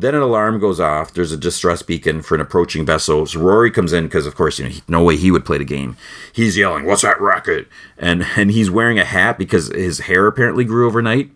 then 0.00 0.14
an 0.14 0.22
alarm 0.22 0.58
goes 0.58 0.80
off. 0.80 1.12
There's 1.12 1.32
a 1.32 1.36
distress 1.36 1.82
beacon 1.82 2.22
for 2.22 2.34
an 2.34 2.40
approaching 2.40 2.84
vessel. 2.86 3.26
So 3.26 3.40
rory 3.40 3.70
comes 3.70 3.92
in 3.92 4.04
because 4.04 4.26
of 4.26 4.34
course 4.34 4.58
you 4.58 4.64
know 4.64 4.70
he, 4.70 4.82
no 4.88 5.02
way 5.02 5.16
he 5.16 5.30
would 5.30 5.44
play 5.44 5.58
the 5.58 5.64
game. 5.64 5.96
He's 6.32 6.56
yelling 6.56 6.84
what's 6.86 7.02
that 7.02 7.20
racket 7.20 7.68
and 7.98 8.24
and 8.36 8.50
he's 8.50 8.70
wearing 8.70 8.98
a 8.98 9.04
hat 9.04 9.38
because 9.38 9.68
his 9.68 10.00
hair 10.00 10.26
apparently 10.26 10.64
grew 10.64 10.86
overnight. 10.86 11.30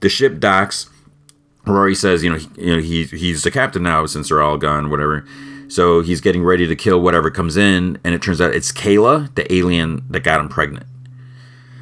The 0.00 0.08
ship 0.08 0.38
docks. 0.38 0.90
Rory 1.66 1.94
says 1.94 2.22
you 2.22 2.30
know 2.30 2.38
he, 2.38 2.48
you 2.56 2.76
know 2.76 2.82
he, 2.82 3.04
he's 3.04 3.42
the 3.42 3.50
captain 3.50 3.82
now 3.82 4.06
since 4.06 4.28
they're 4.28 4.42
all 4.42 4.58
gone 4.58 4.90
whatever. 4.90 5.24
So 5.68 6.02
he's 6.02 6.20
getting 6.20 6.44
ready 6.44 6.66
to 6.66 6.76
kill 6.76 7.00
whatever 7.00 7.30
comes 7.30 7.56
in, 7.56 7.98
and 8.04 8.14
it 8.14 8.22
turns 8.22 8.40
out 8.40 8.54
it's 8.54 8.70
Kayla, 8.70 9.34
the 9.34 9.50
alien 9.52 10.04
that 10.10 10.22
got 10.22 10.38
him 10.38 10.48
pregnant. 10.48 10.86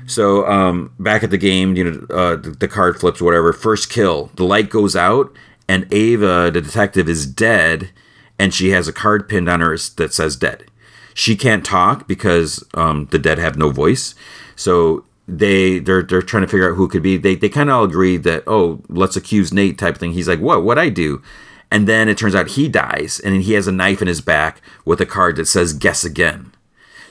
So 0.07 0.47
um, 0.47 0.93
back 0.99 1.23
at 1.23 1.31
the 1.31 1.39
game, 1.39 1.77
you 1.77 1.85
know, 1.85 2.07
uh, 2.15 2.37
the, 2.37 2.51
the 2.51 2.69
card 2.69 2.99
flips, 2.99 3.21
whatever. 3.21 3.53
First 3.53 3.91
kill, 3.91 4.31
the 4.35 4.45
light 4.45 4.69
goes 4.69 4.97
out, 4.97 5.35
and 5.73 5.91
Ava, 5.91 6.51
the 6.53 6.61
detective, 6.61 7.09
is 7.09 7.27
dead, 7.27 7.93
and 8.39 8.53
she 8.53 8.73
has 8.73 8.89
a 8.89 8.93
card 8.93 9.27
pinned 9.27 9.49
on 9.49 9.61
her 9.61 9.75
that 9.97 10.13
says 10.13 10.37
dead. 10.37 10.67
She 11.15 11.35
can't 11.35 11.65
talk 11.65 12.07
because 12.07 12.63
um, 12.75 13.07
the 13.11 13.19
dead 13.19 13.39
have 13.39 13.57
no 13.57 13.71
voice. 13.71 14.15
So 14.55 15.07
they 15.27 15.79
they're 15.79 16.03
they're 16.03 16.21
trying 16.21 16.43
to 16.43 16.47
figure 16.47 16.71
out 16.71 16.77
who 16.77 16.89
could 16.89 17.03
be. 17.03 17.17
They 17.17 17.37
they 17.37 17.49
kind 17.49 17.71
of 17.71 17.77
all 17.77 17.85
agree 17.85 18.19
that 18.19 18.45
oh 18.47 18.83
let's 18.91 19.17
accuse 19.17 19.51
Nate 19.51 19.79
type 19.79 19.97
thing. 19.97 20.13
He's 20.13 20.29
like 20.29 20.41
what 20.41 20.63
what 20.63 20.79
I 20.79 20.91
do, 20.91 21.23
and 21.71 21.89
then 21.89 22.07
it 22.07 22.19
turns 22.19 22.35
out 22.35 22.49
he 22.49 22.69
dies, 22.69 23.19
and 23.19 23.43
he 23.43 23.55
has 23.55 23.67
a 23.67 23.73
knife 23.73 24.03
in 24.03 24.09
his 24.09 24.21
back 24.21 24.61
with 24.85 25.01
a 25.01 25.07
card 25.07 25.37
that 25.37 25.49
says 25.49 25.73
"Guess 25.73 26.05
again." 26.05 26.53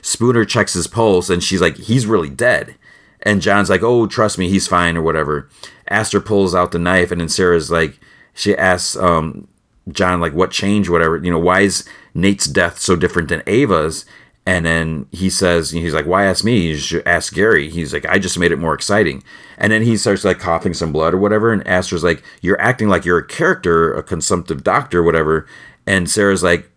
Spooner 0.02 0.44
checks 0.44 0.74
his 0.74 0.86
pulse, 0.86 1.28
and 1.30 1.42
she's 1.42 1.60
like, 1.60 1.78
"He's 1.78 2.06
really 2.06 2.30
dead." 2.30 2.76
And 3.22 3.42
John's 3.42 3.70
like, 3.70 3.82
"Oh, 3.82 4.06
trust 4.06 4.38
me, 4.38 4.48
he's 4.48 4.68
fine," 4.68 4.96
or 4.96 5.02
whatever. 5.02 5.48
Astra 5.88 6.20
pulls 6.20 6.54
out 6.54 6.70
the 6.70 6.78
knife, 6.78 7.10
and 7.10 7.20
then 7.20 7.28
Sarah's 7.28 7.68
like, 7.68 7.98
she 8.34 8.56
asks 8.56 8.96
um, 8.96 9.48
John 9.90 10.20
like, 10.20 10.34
"What 10.34 10.50
changed? 10.50 10.90
Whatever, 10.90 11.16
you 11.18 11.30
know, 11.30 11.38
why 11.38 11.60
is 11.60 11.88
Nate's 12.14 12.46
death 12.46 12.78
so 12.78 12.96
different 12.96 13.28
than 13.28 13.42
Ava's?" 13.46 14.04
And 14.44 14.66
then 14.66 15.06
he 15.12 15.30
says, 15.30 15.70
he's 15.70 15.94
like, 15.94 16.06
why 16.06 16.24
ask 16.24 16.44
me? 16.44 16.66
You 16.66 16.76
should 16.76 17.06
ask 17.06 17.32
Gary. 17.32 17.70
He's 17.70 17.92
like, 17.92 18.04
I 18.06 18.18
just 18.18 18.38
made 18.38 18.50
it 18.50 18.58
more 18.58 18.74
exciting. 18.74 19.22
And 19.56 19.72
then 19.72 19.82
he 19.82 19.96
starts 19.96 20.24
like 20.24 20.40
coughing 20.40 20.74
some 20.74 20.90
blood 20.90 21.14
or 21.14 21.18
whatever. 21.18 21.52
And 21.52 21.64
Astra's 21.66 22.02
like, 22.02 22.24
you're 22.40 22.60
acting 22.60 22.88
like 22.88 23.04
you're 23.04 23.18
a 23.18 23.26
character, 23.26 23.94
a 23.94 24.02
consumptive 24.02 24.64
doctor, 24.64 25.00
whatever. 25.02 25.46
And 25.86 26.10
Sarah's 26.10 26.42
like, 26.42 26.68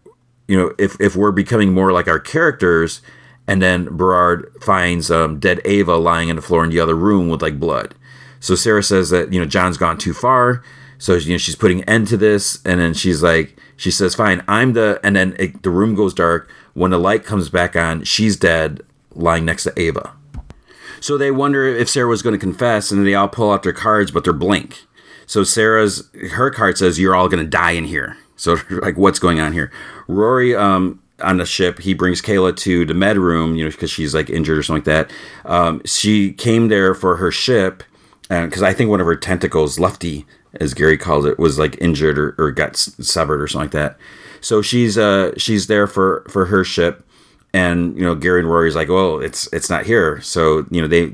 you 0.47 0.55
know, 0.55 0.75
if, 0.77 0.99
if 1.01 1.15
we're 1.15 1.31
becoming 1.31 1.73
more 1.73 1.91
like 1.91 2.07
our 2.07 2.19
characters, 2.19 3.01
and 3.47 3.61
then 3.61 3.87
Behrad 3.87 4.63
finds 4.63 5.09
um, 5.09 5.39
dead 5.39 5.59
Ava 5.65 5.95
lying 5.95 6.29
on 6.29 6.35
the 6.35 6.41
floor 6.43 6.63
in 6.63 6.69
the 6.69 6.79
other 6.79 6.95
room 6.95 7.29
with 7.29 7.41
like 7.41 7.59
blood. 7.59 7.95
So 8.39 8.53
Sarah 8.53 8.83
says 8.83 9.09
that, 9.09 9.33
you 9.33 9.39
know, 9.39 9.45
John's 9.45 9.77
gone 9.77 9.97
too 9.97 10.13
far. 10.13 10.63
So, 10.97 11.15
you 11.15 11.33
know, 11.33 11.37
she's 11.37 11.55
putting 11.55 11.81
an 11.81 11.89
end 11.89 12.07
to 12.07 12.17
this. 12.17 12.59
And 12.65 12.79
then 12.79 12.93
she's 12.93 13.21
like, 13.21 13.57
she 13.77 13.91
says, 13.91 14.15
fine, 14.15 14.43
I'm 14.47 14.73
the, 14.73 14.99
and 15.03 15.15
then 15.15 15.35
it, 15.37 15.63
the 15.63 15.69
room 15.69 15.95
goes 15.95 16.13
dark 16.13 16.49
when 16.75 16.91
the 16.91 16.99
light 16.99 17.23
comes 17.23 17.49
back 17.49 17.75
on, 17.75 18.03
she's 18.03 18.37
dead, 18.37 18.81
lying 19.13 19.45
next 19.45 19.63
to 19.63 19.73
Ava. 19.79 20.13
So 20.99 21.17
they 21.17 21.31
wonder 21.31 21.65
if 21.65 21.89
Sarah 21.89 22.07
was 22.07 22.21
going 22.21 22.33
to 22.33 22.39
confess, 22.39 22.91
and 22.91 23.05
they 23.05 23.15
all 23.15 23.27
pull 23.27 23.51
out 23.51 23.63
their 23.63 23.73
cards, 23.73 24.11
but 24.11 24.23
they're 24.23 24.33
blank. 24.33 24.83
So 25.25 25.43
Sarah's 25.43 26.09
her 26.33 26.51
card 26.51 26.77
says 26.77 26.99
you're 26.99 27.15
all 27.15 27.29
going 27.29 27.43
to 27.43 27.49
die 27.49 27.71
in 27.71 27.85
here. 27.85 28.17
So 28.35 28.57
like, 28.69 28.97
what's 28.97 29.19
going 29.19 29.39
on 29.39 29.53
here? 29.53 29.71
Rory, 30.07 30.55
um, 30.55 31.01
on 31.21 31.37
the 31.37 31.45
ship, 31.45 31.79
he 31.79 31.93
brings 31.93 32.21
Kayla 32.21 32.55
to 32.57 32.85
the 32.85 32.93
med 32.93 33.17
room, 33.17 33.55
you 33.55 33.63
know, 33.63 33.71
because 33.71 33.89
she's 33.89 34.13
like 34.13 34.29
injured 34.29 34.57
or 34.57 34.63
something 34.63 34.83
like 34.93 35.09
that. 35.09 35.49
Um, 35.49 35.81
she 35.85 36.33
came 36.33 36.67
there 36.67 36.93
for 36.93 37.15
her 37.15 37.31
ship, 37.31 37.83
and 38.29 38.49
because 38.49 38.63
I 38.63 38.73
think 38.73 38.89
one 38.89 38.99
of 38.99 39.05
her 39.05 39.15
tentacles, 39.15 39.79
Lefty, 39.79 40.25
as 40.59 40.73
Gary 40.73 40.97
calls 40.97 41.25
it, 41.25 41.39
was 41.39 41.59
like 41.59 41.77
injured 41.81 42.17
or, 42.17 42.35
or 42.37 42.51
got 42.51 42.75
severed 42.75 43.41
or 43.41 43.47
something 43.47 43.65
like 43.65 43.71
that. 43.71 43.97
So 44.41 44.61
she's 44.61 44.97
uh 44.97 45.31
she's 45.37 45.67
there 45.67 45.87
for 45.87 46.25
for 46.29 46.45
her 46.45 46.63
ship, 46.63 47.03
and 47.53 47.95
you 47.97 48.03
know 48.03 48.15
Gary 48.15 48.41
and 48.41 48.49
Rory's 48.49 48.75
like, 48.75 48.89
well, 48.89 49.19
it's 49.19 49.51
it's 49.53 49.69
not 49.69 49.85
here. 49.85 50.21
So 50.21 50.65
you 50.69 50.81
know 50.81 50.87
they, 50.87 51.13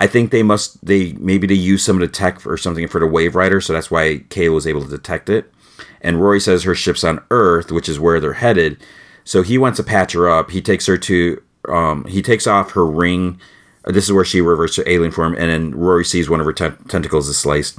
I 0.00 0.06
think 0.06 0.30
they 0.30 0.42
must 0.42 0.84
they 0.84 1.12
maybe 1.12 1.46
they 1.46 1.54
use 1.54 1.84
some 1.84 1.96
of 1.96 2.00
the 2.00 2.08
tech 2.08 2.44
or 2.46 2.56
something 2.56 2.88
for 2.88 2.98
the 2.98 3.06
Waverider, 3.06 3.62
so 3.62 3.72
that's 3.72 3.90
why 3.90 4.24
Kay 4.30 4.48
was 4.48 4.66
able 4.66 4.82
to 4.82 4.88
detect 4.88 5.28
it. 5.30 5.52
And 6.00 6.20
Rory 6.20 6.40
says 6.40 6.64
her 6.64 6.74
ship's 6.74 7.04
on 7.04 7.22
Earth, 7.30 7.70
which 7.70 7.88
is 7.88 8.00
where 8.00 8.18
they're 8.18 8.32
headed. 8.32 8.82
So 9.24 9.42
he 9.42 9.58
wants 9.58 9.76
to 9.76 9.84
patch 9.84 10.12
her 10.14 10.28
up. 10.28 10.50
He 10.50 10.60
takes 10.60 10.86
her 10.86 10.98
to 10.98 11.42
um 11.68 12.04
he 12.06 12.22
takes 12.22 12.46
off 12.46 12.72
her 12.72 12.84
ring. 12.84 13.38
This 13.84 14.04
is 14.04 14.12
where 14.12 14.24
she 14.24 14.40
reverts 14.40 14.76
to 14.76 14.90
alien 14.90 15.12
form, 15.12 15.34
and 15.34 15.50
then 15.50 15.70
Rory 15.72 16.04
sees 16.04 16.30
one 16.30 16.40
of 16.40 16.46
her 16.46 16.52
te- 16.52 16.84
tentacles 16.88 17.28
is 17.28 17.36
sliced. 17.36 17.78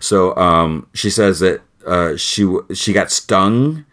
So 0.00 0.34
um, 0.36 0.88
she 0.94 1.10
says 1.10 1.38
that 1.40 1.62
uh, 1.86 2.16
she 2.16 2.46
she 2.74 2.92
got 2.92 3.10
stung 3.10 3.84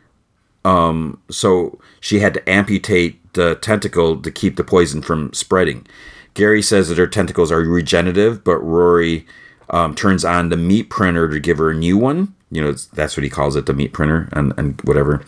um, 0.67 1.21
so 1.29 1.79
she 2.01 2.19
had 2.19 2.33
to 2.33 2.49
amputate 2.49 3.33
the 3.33 3.55
tentacle 3.55 4.21
to 4.21 4.29
keep 4.29 4.57
the 4.57 4.65
poison 4.65 5.01
from 5.01 5.31
spreading. 5.31 5.87
Gary 6.33 6.61
says 6.61 6.89
that 6.89 6.97
her 6.97 7.07
tentacles 7.07 7.53
are 7.53 7.61
regenerative, 7.61 8.43
but 8.43 8.57
Rory 8.57 9.25
um, 9.69 9.95
turns 9.95 10.25
on 10.25 10.49
the 10.49 10.57
meat 10.57 10.89
printer 10.89 11.29
to 11.29 11.39
give 11.39 11.57
her 11.57 11.69
a 11.69 11.75
new 11.75 11.97
one. 11.97 12.35
You 12.51 12.61
know, 12.61 12.73
that's 12.93 13.15
what 13.15 13.23
he 13.23 13.29
calls 13.29 13.55
it, 13.55 13.65
the 13.65 13.73
meat 13.73 13.93
printer, 13.93 14.27
and, 14.33 14.53
and 14.57 14.81
whatever. 14.81 15.23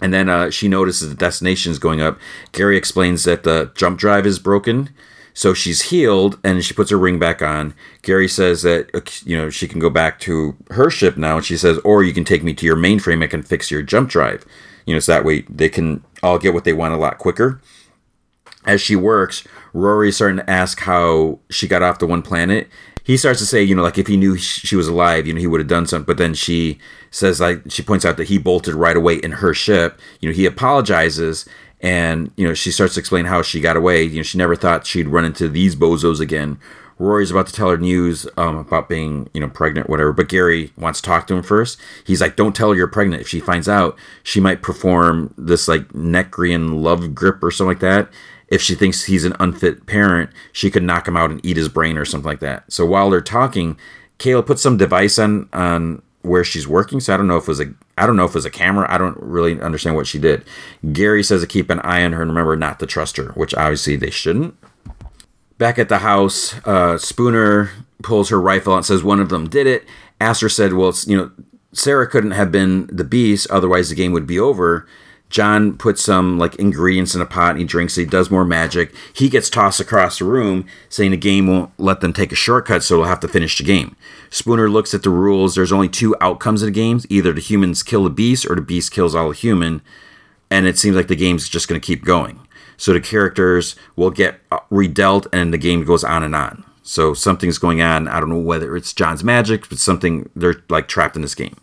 And 0.00 0.14
then 0.14 0.28
uh, 0.28 0.50
she 0.50 0.68
notices 0.68 1.08
the 1.08 1.16
destination 1.16 1.72
is 1.72 1.80
going 1.80 2.00
up. 2.00 2.18
Gary 2.52 2.76
explains 2.76 3.24
that 3.24 3.42
the 3.42 3.72
jump 3.74 3.98
drive 3.98 4.26
is 4.26 4.38
broken. 4.38 4.90
So 5.34 5.54
she's 5.54 5.82
healed 5.82 6.38
and 6.44 6.64
she 6.64 6.74
puts 6.74 6.90
her 6.90 6.98
ring 6.98 7.18
back 7.18 7.40
on. 7.42 7.74
Gary 8.02 8.28
says 8.28 8.62
that 8.62 8.90
uh, 8.94 9.00
you 9.24 9.36
know 9.36 9.50
she 9.50 9.66
can 9.66 9.80
go 9.80 9.90
back 9.90 10.18
to 10.20 10.56
her 10.70 10.90
ship 10.90 11.16
now, 11.16 11.36
and 11.36 11.44
she 11.44 11.56
says, 11.56 11.78
"Or 11.78 12.02
you 12.02 12.12
can 12.12 12.24
take 12.24 12.42
me 12.42 12.54
to 12.54 12.66
your 12.66 12.76
mainframe. 12.76 13.22
I 13.22 13.28
can 13.28 13.42
fix 13.42 13.70
your 13.70 13.82
jump 13.82 14.10
drive." 14.10 14.44
You 14.86 14.94
know, 14.94 15.00
so 15.00 15.12
that 15.12 15.24
way 15.24 15.42
they 15.48 15.68
can 15.68 16.04
all 16.22 16.38
get 16.38 16.54
what 16.54 16.64
they 16.64 16.72
want 16.72 16.94
a 16.94 16.98
lot 16.98 17.18
quicker. 17.18 17.60
As 18.64 18.80
she 18.80 18.94
works, 18.94 19.44
Rory's 19.72 20.16
starting 20.16 20.38
to 20.38 20.50
ask 20.50 20.80
how 20.80 21.40
she 21.50 21.66
got 21.66 21.82
off 21.82 21.98
the 21.98 22.06
one 22.06 22.22
planet. 22.22 22.68
He 23.04 23.16
starts 23.16 23.40
to 23.40 23.46
say, 23.46 23.62
you 23.64 23.74
know, 23.74 23.82
like 23.82 23.98
if 23.98 24.06
he 24.06 24.16
knew 24.16 24.36
she 24.36 24.76
was 24.76 24.86
alive, 24.86 25.26
you 25.26 25.34
know, 25.34 25.40
he 25.40 25.48
would 25.48 25.58
have 25.60 25.68
done 25.68 25.86
something. 25.86 26.06
But 26.06 26.18
then 26.18 26.34
she 26.34 26.78
says, 27.10 27.40
like, 27.40 27.62
she 27.68 27.82
points 27.82 28.04
out 28.04 28.16
that 28.16 28.28
he 28.28 28.38
bolted 28.38 28.74
right 28.74 28.96
away 28.96 29.16
in 29.16 29.32
her 29.32 29.52
ship. 29.52 29.98
You 30.20 30.28
know, 30.28 30.34
he 30.34 30.46
apologizes 30.46 31.44
and 31.82 32.30
you 32.36 32.46
know 32.46 32.54
she 32.54 32.70
starts 32.70 32.94
to 32.94 33.00
explain 33.00 33.26
how 33.26 33.42
she 33.42 33.60
got 33.60 33.76
away. 33.76 34.04
You 34.04 34.16
know 34.16 34.22
she 34.22 34.38
never 34.38 34.56
thought 34.56 34.86
she'd 34.86 35.08
run 35.08 35.24
into 35.24 35.48
these 35.48 35.76
bozos 35.76 36.20
again. 36.20 36.58
Rory's 36.98 37.32
about 37.32 37.48
to 37.48 37.52
tell 37.52 37.68
her 37.68 37.78
news 37.78 38.28
um, 38.36 38.56
about 38.56 38.88
being 38.88 39.28
you 39.34 39.40
know 39.40 39.48
pregnant 39.48 39.90
whatever. 39.90 40.12
But 40.12 40.28
gary 40.28 40.72
wants 40.78 41.00
to 41.00 41.06
talk 41.06 41.26
to 41.26 41.34
him 41.34 41.42
first. 41.42 41.78
He's 42.04 42.20
like 42.20 42.36
don't 42.36 42.54
tell 42.54 42.70
her 42.70 42.76
you're 42.76 42.86
pregnant. 42.86 43.22
If 43.22 43.28
she 43.28 43.40
finds 43.40 43.68
out 43.68 43.98
she 44.22 44.40
might 44.40 44.62
perform 44.62 45.34
this 45.36 45.66
like 45.66 45.88
Nekrian 45.88 46.80
love 46.82 47.14
grip 47.14 47.42
or 47.42 47.50
something 47.50 47.70
like 47.70 47.80
that. 47.80 48.08
If 48.46 48.60
she 48.60 48.74
thinks 48.74 49.04
he's 49.04 49.24
an 49.24 49.34
unfit 49.40 49.86
parent 49.86 50.30
she 50.52 50.70
could 50.70 50.84
knock 50.84 51.08
him 51.08 51.16
out 51.16 51.30
and 51.30 51.44
eat 51.44 51.56
his 51.56 51.68
brain 51.68 51.98
or 51.98 52.04
something 52.04 52.28
like 52.28 52.40
that. 52.40 52.70
So 52.72 52.86
while 52.86 53.10
they're 53.10 53.20
talking 53.20 53.76
kayla 54.18 54.46
puts 54.46 54.62
some 54.62 54.76
device 54.76 55.18
on 55.18 55.48
on 55.52 56.02
where 56.22 56.44
she's 56.44 56.68
working. 56.68 57.00
So 57.00 57.12
I 57.12 57.16
don't 57.16 57.26
know 57.26 57.36
if 57.36 57.44
it 57.44 57.48
was 57.48 57.60
a 57.60 57.74
I 58.02 58.06
don't 58.06 58.16
know 58.16 58.24
if 58.24 58.32
it 58.32 58.34
was 58.34 58.44
a 58.44 58.50
camera. 58.50 58.92
I 58.92 58.98
don't 58.98 59.16
really 59.18 59.60
understand 59.60 59.94
what 59.94 60.08
she 60.08 60.18
did. 60.18 60.44
Gary 60.92 61.22
says 61.22 61.40
to 61.40 61.46
keep 61.46 61.70
an 61.70 61.78
eye 61.80 62.04
on 62.04 62.12
her 62.12 62.22
and 62.22 62.32
remember 62.32 62.56
not 62.56 62.80
to 62.80 62.86
trust 62.86 63.16
her, 63.16 63.28
which 63.32 63.54
obviously 63.54 63.94
they 63.94 64.10
shouldn't. 64.10 64.56
Back 65.56 65.78
at 65.78 65.88
the 65.88 65.98
house, 65.98 66.54
uh, 66.66 66.98
Spooner 66.98 67.70
pulls 68.02 68.30
her 68.30 68.40
rifle 68.40 68.72
out 68.72 68.78
and 68.78 68.86
says 68.86 69.04
one 69.04 69.20
of 69.20 69.28
them 69.28 69.48
did 69.48 69.68
it. 69.68 69.84
Astra 70.20 70.50
said, 70.50 70.72
"Well, 70.72 70.92
you 71.06 71.16
know, 71.16 71.30
Sarah 71.72 72.08
couldn't 72.08 72.32
have 72.32 72.50
been 72.50 72.88
the 72.88 73.04
beast, 73.04 73.46
otherwise 73.50 73.88
the 73.88 73.94
game 73.94 74.10
would 74.10 74.26
be 74.26 74.38
over." 74.40 74.84
John 75.30 75.78
puts 75.78 76.02
some 76.02 76.38
like 76.38 76.56
ingredients 76.56 77.14
in 77.14 77.22
a 77.22 77.26
pot 77.26 77.52
and 77.52 77.60
he 77.60 77.64
drinks 77.64 77.96
it. 77.96 78.02
He 78.02 78.06
does 78.06 78.30
more 78.30 78.44
magic. 78.44 78.92
He 79.14 79.30
gets 79.30 79.48
tossed 79.48 79.80
across 79.80 80.18
the 80.18 80.26
room, 80.26 80.66
saying 80.90 81.12
the 81.12 81.16
game 81.16 81.46
won't 81.46 81.70
let 81.78 82.00
them 82.00 82.12
take 82.12 82.32
a 82.32 82.36
shortcut, 82.36 82.82
so 82.82 82.96
they'll 82.96 83.06
have 83.06 83.20
to 83.20 83.28
finish 83.28 83.56
the 83.56 83.64
game. 83.64 83.96
Spooner 84.32 84.70
looks 84.70 84.94
at 84.94 85.02
the 85.02 85.10
rules. 85.10 85.54
There's 85.54 85.72
only 85.72 85.90
two 85.90 86.16
outcomes 86.18 86.62
of 86.62 86.66
the 86.66 86.72
games: 86.72 87.06
either 87.10 87.34
the 87.34 87.40
humans 87.40 87.82
kill 87.82 88.04
the 88.04 88.10
beast, 88.10 88.46
or 88.48 88.56
the 88.56 88.62
beast 88.62 88.90
kills 88.90 89.14
all 89.14 89.28
the 89.28 89.34
human. 89.34 89.82
And 90.50 90.66
it 90.66 90.78
seems 90.78 90.96
like 90.96 91.08
the 91.08 91.16
game's 91.16 91.50
just 91.50 91.68
going 91.68 91.80
to 91.80 91.86
keep 91.86 92.02
going. 92.02 92.40
So 92.78 92.94
the 92.94 93.00
characters 93.00 93.76
will 93.94 94.10
get 94.10 94.40
uh, 94.50 94.60
redealt, 94.70 95.26
and 95.34 95.52
the 95.52 95.58
game 95.58 95.84
goes 95.84 96.02
on 96.02 96.22
and 96.22 96.34
on. 96.34 96.64
So 96.82 97.12
something's 97.12 97.58
going 97.58 97.82
on. 97.82 98.08
I 98.08 98.20
don't 98.20 98.30
know 98.30 98.38
whether 98.38 98.74
it's 98.74 98.94
John's 98.94 99.22
magic, 99.22 99.68
but 99.68 99.78
something 99.78 100.30
they're 100.34 100.62
like 100.70 100.88
trapped 100.88 101.14
in 101.14 101.22
this 101.22 101.34
game. 101.34 101.56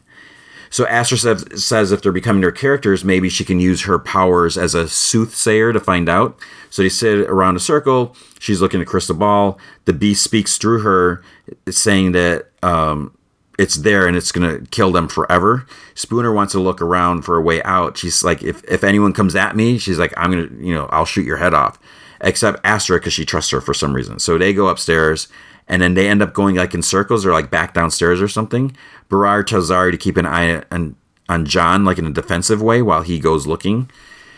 So 0.69 0.85
Astra 0.87 1.17
says 1.57 1.91
if 1.91 2.01
they're 2.01 2.11
becoming 2.11 2.41
their 2.41 2.51
characters, 2.51 3.03
maybe 3.03 3.29
she 3.29 3.43
can 3.43 3.59
use 3.59 3.83
her 3.83 3.97
powers 3.97 4.57
as 4.57 4.75
a 4.75 4.87
soothsayer 4.87 5.73
to 5.73 5.79
find 5.79 6.07
out. 6.07 6.39
So 6.69 6.83
they 6.83 6.89
sit 6.89 7.21
around 7.21 7.55
a 7.55 7.59
circle. 7.59 8.15
She's 8.39 8.61
looking 8.61 8.79
at 8.79 8.87
crystal 8.87 9.15
ball. 9.15 9.59
The 9.85 9.93
beast 9.93 10.23
speaks 10.23 10.57
through 10.57 10.81
her, 10.81 11.23
saying 11.69 12.11
that 12.11 12.49
um, 12.61 13.17
it's 13.57 13.75
there 13.75 14.07
and 14.07 14.15
it's 14.15 14.31
gonna 14.31 14.61
kill 14.71 14.91
them 14.91 15.07
forever. 15.07 15.65
Spooner 15.95 16.31
wants 16.31 16.53
to 16.53 16.59
look 16.59 16.81
around 16.81 17.23
for 17.23 17.35
a 17.35 17.41
way 17.41 17.61
out. 17.63 17.97
She's 17.97 18.23
like, 18.23 18.43
if 18.43 18.63
if 18.63 18.83
anyone 18.83 19.11
comes 19.11 19.35
at 19.35 19.55
me, 19.55 19.77
she's 19.77 19.99
like, 19.99 20.13
I'm 20.15 20.31
gonna, 20.31 20.49
you 20.59 20.73
know, 20.73 20.87
I'll 20.91 21.05
shoot 21.05 21.25
your 21.25 21.37
head 21.37 21.53
off. 21.53 21.79
Except 22.21 22.59
Astra 22.63 22.99
because 22.99 23.13
she 23.13 23.25
trusts 23.25 23.51
her 23.51 23.61
for 23.61 23.73
some 23.73 23.93
reason. 23.93 24.19
So 24.19 24.37
they 24.37 24.53
go 24.53 24.67
upstairs 24.67 25.27
and 25.67 25.81
then 25.81 25.93
they 25.93 26.09
end 26.09 26.21
up 26.21 26.33
going 26.33 26.55
like 26.55 26.73
in 26.73 26.81
circles 26.81 27.25
or 27.25 27.31
like 27.31 27.51
back 27.51 27.73
downstairs 27.73 28.21
or 28.21 28.27
something. 28.27 28.75
Behrad 29.09 29.47
tells 29.47 29.69
Zari 29.69 29.91
to 29.91 29.97
keep 29.97 30.17
an 30.17 30.25
eye 30.25 30.63
on, 30.71 30.95
on 31.27 31.45
John, 31.45 31.85
like 31.85 31.97
in 31.97 32.05
a 32.05 32.11
defensive 32.11 32.61
way, 32.61 32.81
while 32.81 33.01
he 33.01 33.19
goes 33.19 33.47
looking. 33.47 33.89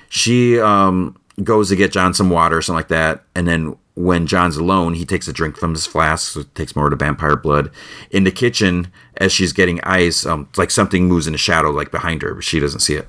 She 0.09 0.59
um, 0.59 1.17
goes 1.43 1.69
to 1.69 1.75
get 1.75 1.91
John 1.91 2.13
some 2.13 2.29
water 2.29 2.57
or 2.57 2.61
something 2.61 2.77
like 2.77 2.87
that, 2.89 3.23
and 3.35 3.47
then 3.47 3.77
when 3.95 4.25
John's 4.25 4.57
alone, 4.57 4.93
he 4.93 5.05
takes 5.05 5.27
a 5.27 5.33
drink 5.33 5.57
from 5.57 5.73
his 5.73 5.85
flask, 5.85 6.31
so 6.31 6.43
takes 6.55 6.75
more 6.75 6.85
of 6.85 6.91
the 6.91 7.03
vampire 7.03 7.35
blood. 7.35 7.71
In 8.09 8.23
the 8.23 8.31
kitchen, 8.31 8.91
as 9.17 9.31
she's 9.31 9.53
getting 9.53 9.81
ice, 9.83 10.25
um, 10.25 10.49
like 10.57 10.71
something 10.71 11.07
moves 11.07 11.27
in 11.27 11.33
the 11.33 11.37
shadow, 11.37 11.71
like 11.71 11.91
behind 11.91 12.21
her, 12.21 12.33
but 12.33 12.43
she 12.43 12.59
doesn't 12.59 12.79
see 12.79 12.95
it. 12.95 13.07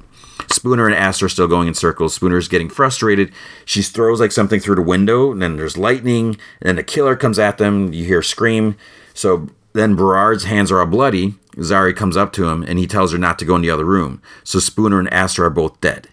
Spooner 0.51 0.87
and 0.87 0.95
Astra 0.95 1.27
are 1.27 1.29
still 1.29 1.47
going 1.47 1.69
in 1.69 1.75
circles. 1.75 2.15
Spooner's 2.15 2.49
getting 2.49 2.69
frustrated. 2.69 3.33
She 3.65 3.83
throws 3.83 4.21
like 4.21 4.33
something 4.33 4.61
through 4.61 4.75
the 4.75 4.83
window, 4.83 5.31
and 5.31 5.41
then 5.41 5.57
there's 5.57 5.77
lightning, 5.77 6.37
and 6.61 6.69
then 6.69 6.77
the 6.77 6.83
killer 6.83 7.17
comes 7.17 7.39
at 7.39 7.59
them. 7.59 7.93
You 7.93 8.05
hear 8.05 8.21
a 8.21 8.25
scream. 8.25 8.77
So 9.15 9.49
then 9.73 9.97
Behrad's 9.97 10.45
hands 10.45 10.71
are 10.71 10.81
all 10.81 10.87
bloody. 10.87 11.35
Zari 11.57 11.95
comes 11.95 12.17
up 12.17 12.33
to 12.35 12.49
him 12.49 12.63
and 12.63 12.79
he 12.79 12.87
tells 12.87 13.13
her 13.13 13.19
not 13.19 13.39
to 13.39 13.45
go 13.45 13.57
in 13.57 13.63
the 13.63 13.71
other 13.71 13.85
room. 13.85 14.23
So 14.45 14.59
Spooner 14.59 14.99
and 14.99 15.13
Astra 15.13 15.47
are 15.47 15.51
both 15.51 15.81
dead. 15.81 16.09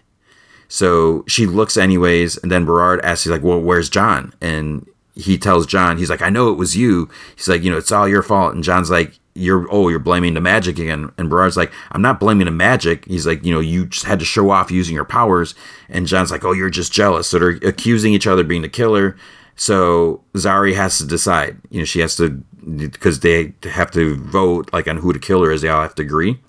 So 0.68 1.24
she 1.26 1.46
looks 1.46 1.76
anyways, 1.76 2.36
and 2.38 2.52
then 2.52 2.64
Behrad 2.64 3.00
asks, 3.02 3.24
he's 3.24 3.32
like, 3.32 3.42
Well, 3.42 3.60
where's 3.60 3.90
John? 3.90 4.32
And 4.40 4.86
he 5.14 5.36
tells 5.36 5.66
John, 5.66 5.98
he's 5.98 6.10
like, 6.10 6.22
I 6.22 6.30
know 6.30 6.50
it 6.50 6.56
was 6.56 6.76
you. 6.76 7.08
He's 7.34 7.48
like, 7.48 7.62
you 7.62 7.70
know, 7.70 7.76
it's 7.76 7.90
all 7.90 8.08
your 8.08 8.22
fault. 8.22 8.54
And 8.54 8.62
John's 8.62 8.90
like, 8.90 9.18
you're 9.34 9.66
oh 9.70 9.88
you're 9.88 10.00
blaming 10.00 10.34
the 10.34 10.40
magic 10.40 10.78
again 10.78 11.12
and 11.16 11.30
Behrad's 11.30 11.56
like 11.56 11.72
I'm 11.92 12.02
not 12.02 12.18
blaming 12.18 12.46
the 12.46 12.50
magic 12.50 13.04
he's 13.04 13.26
like 13.26 13.44
you 13.44 13.54
know 13.54 13.60
you 13.60 13.86
just 13.86 14.04
had 14.04 14.18
to 14.18 14.24
show 14.24 14.50
off 14.50 14.72
using 14.72 14.94
your 14.94 15.04
powers 15.04 15.54
and 15.88 16.06
John's 16.06 16.32
like 16.32 16.44
oh 16.44 16.52
you're 16.52 16.68
just 16.68 16.92
jealous 16.92 17.28
so 17.28 17.38
they're 17.38 17.50
accusing 17.62 18.12
each 18.12 18.26
other 18.26 18.42
being 18.42 18.62
the 18.62 18.68
killer 18.68 19.16
So 19.60 20.24
Zari 20.32 20.74
has 20.74 20.96
to 20.96 21.06
decide. 21.06 21.58
You 21.68 21.80
know, 21.80 21.84
she 21.84 22.00
has 22.00 22.16
to 22.16 22.30
because 22.30 23.20
they 23.20 23.52
have 23.64 23.90
to 23.90 24.16
vote 24.16 24.72
like 24.72 24.88
on 24.88 24.96
who 24.96 25.12
to 25.12 25.18
kill 25.18 25.44
her, 25.44 25.52
as 25.52 25.60
they 25.60 25.68
all 25.68 25.82
have 25.82 25.94
to 25.96 26.02
agree. 26.02 26.40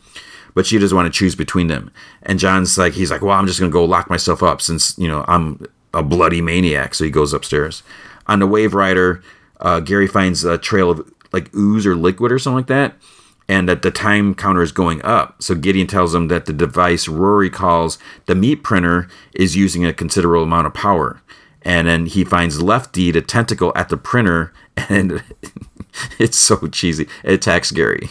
But 0.54 0.66
she 0.66 0.80
doesn't 0.80 0.96
want 0.96 1.14
to 1.14 1.20
choose 1.20 1.36
between 1.36 1.68
them. 1.68 1.92
And 2.24 2.40
John's 2.40 2.78
like, 2.78 2.94
he's 2.94 3.12
like, 3.12 3.22
well, 3.22 3.38
I'm 3.38 3.48
just 3.48 3.60
gonna 3.60 3.70
go 3.70 3.84
lock 3.84 4.10
myself 4.10 4.42
up 4.42 4.62
since 4.62 4.98
you 4.98 5.10
know 5.10 5.26
I'm 5.28 5.68
a 5.94 6.02
bloody 6.02 6.40
maniac. 6.40 6.96
So 6.96 7.04
he 7.04 7.10
goes 7.10 7.34
upstairs. 7.34 7.84
On 8.28 8.40
the 8.40 8.48
Waverider, 8.48 9.22
uh, 9.60 9.82
Gary 9.82 10.08
finds 10.08 10.46
a 10.46 10.58
trail 10.58 10.92
of 10.92 11.14
like 11.34 11.54
ooze 11.54 11.86
or 11.86 11.98
liquid 11.98 12.32
or 12.32 12.40
something 12.40 12.60
like 12.60 12.68
that, 12.68 12.96
and 13.50 13.68
that 13.68 13.82
the 13.82 13.92
time 13.92 14.34
counter 14.36 14.62
is 14.62 14.72
going 14.72 15.04
up. 15.04 15.44
So 15.44 15.54
Gideon 15.54 15.88
tells 15.88 16.16
him 16.16 16.30
that 16.30 16.46
the 16.46 16.54
device 16.54 17.10
Rory 17.10 17.50
calls 17.50 18.00
the 18.28 18.36
meat 18.36 18.64
printer 18.64 19.10
is 19.34 19.58
using 19.58 19.84
a 19.84 19.92
considerable 19.92 20.44
amount 20.44 20.68
of 20.68 20.74
power. 20.74 21.22
And 21.64 21.88
then 21.88 22.06
he 22.08 22.24
finds 22.24 22.62
Lefty, 22.62 23.12
the 23.12 23.22
tentacle, 23.22 23.72
at 23.76 23.90
the 23.90 23.98
printer, 23.98 24.52
and 24.90 25.24
it's 26.20 26.38
so 26.38 26.68
cheesy. 26.68 27.08
It 27.24 27.34
attacks 27.34 27.72
Gary. 27.72 28.10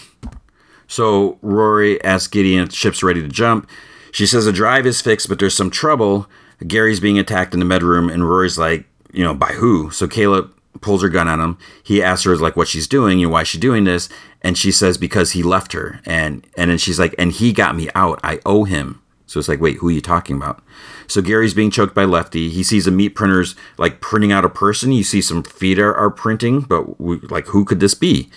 So 0.86 1.38
Rory 1.42 2.02
asks 2.04 2.28
Gideon 2.28 2.64
if 2.64 2.68
the 2.70 2.76
ship's 2.76 3.02
ready 3.02 3.22
to 3.22 3.28
jump. 3.28 3.68
She 4.12 4.26
says 4.26 4.44
the 4.44 4.52
drive 4.52 4.86
is 4.86 5.00
fixed, 5.00 5.28
but 5.28 5.38
there's 5.38 5.54
some 5.54 5.70
trouble. 5.70 6.28
Gary's 6.66 7.00
being 7.00 7.18
attacked 7.18 7.54
in 7.54 7.60
the 7.60 7.66
med 7.66 7.82
room, 7.82 8.10
and 8.10 8.28
Rory's 8.28 8.58
like, 8.58 8.84
you 9.12 9.24
know, 9.24 9.34
by 9.34 9.52
who? 9.52 9.90
So 9.90 10.06
Kayla 10.06 10.50
pulls 10.80 11.02
her 11.02 11.08
gun 11.08 11.28
on 11.28 11.40
him. 11.40 11.58
He 11.82 12.02
asks 12.02 12.24
her 12.24 12.36
like 12.36 12.56
what 12.56 12.68
she's 12.68 12.86
doing, 12.86 13.20
know, 13.22 13.28
why 13.28 13.42
she's 13.42 13.60
doing 13.60 13.84
this, 13.84 14.08
and 14.42 14.56
she 14.56 14.72
says 14.72 14.98
because 14.98 15.32
he 15.32 15.42
left 15.42 15.72
her, 15.72 16.00
and 16.04 16.46
and 16.56 16.70
then 16.70 16.78
she's 16.78 16.98
like, 16.98 17.14
and 17.18 17.32
he 17.32 17.52
got 17.52 17.76
me 17.76 17.88
out. 17.94 18.20
I 18.22 18.40
owe 18.44 18.64
him. 18.64 18.99
So 19.30 19.38
it's 19.38 19.48
like, 19.48 19.60
wait, 19.60 19.76
who 19.76 19.86
are 19.86 19.92
you 19.92 20.00
talking 20.00 20.34
about? 20.34 20.60
So 21.06 21.22
Gary's 21.22 21.54
being 21.54 21.70
choked 21.70 21.94
by 21.94 22.02
Lefty. 22.04 22.48
He 22.48 22.64
sees 22.64 22.88
a 22.88 22.90
meat 22.90 23.10
printer's 23.10 23.54
like 23.78 24.00
printing 24.00 24.32
out 24.32 24.44
a 24.44 24.48
person. 24.48 24.90
You 24.90 25.04
see 25.04 25.22
some 25.22 25.44
feet 25.44 25.78
are, 25.78 25.94
are 25.94 26.10
printing, 26.10 26.62
but 26.62 27.00
we, 27.00 27.20
like, 27.20 27.46
who 27.46 27.64
could 27.64 27.78
this 27.78 27.94
be? 27.94 28.28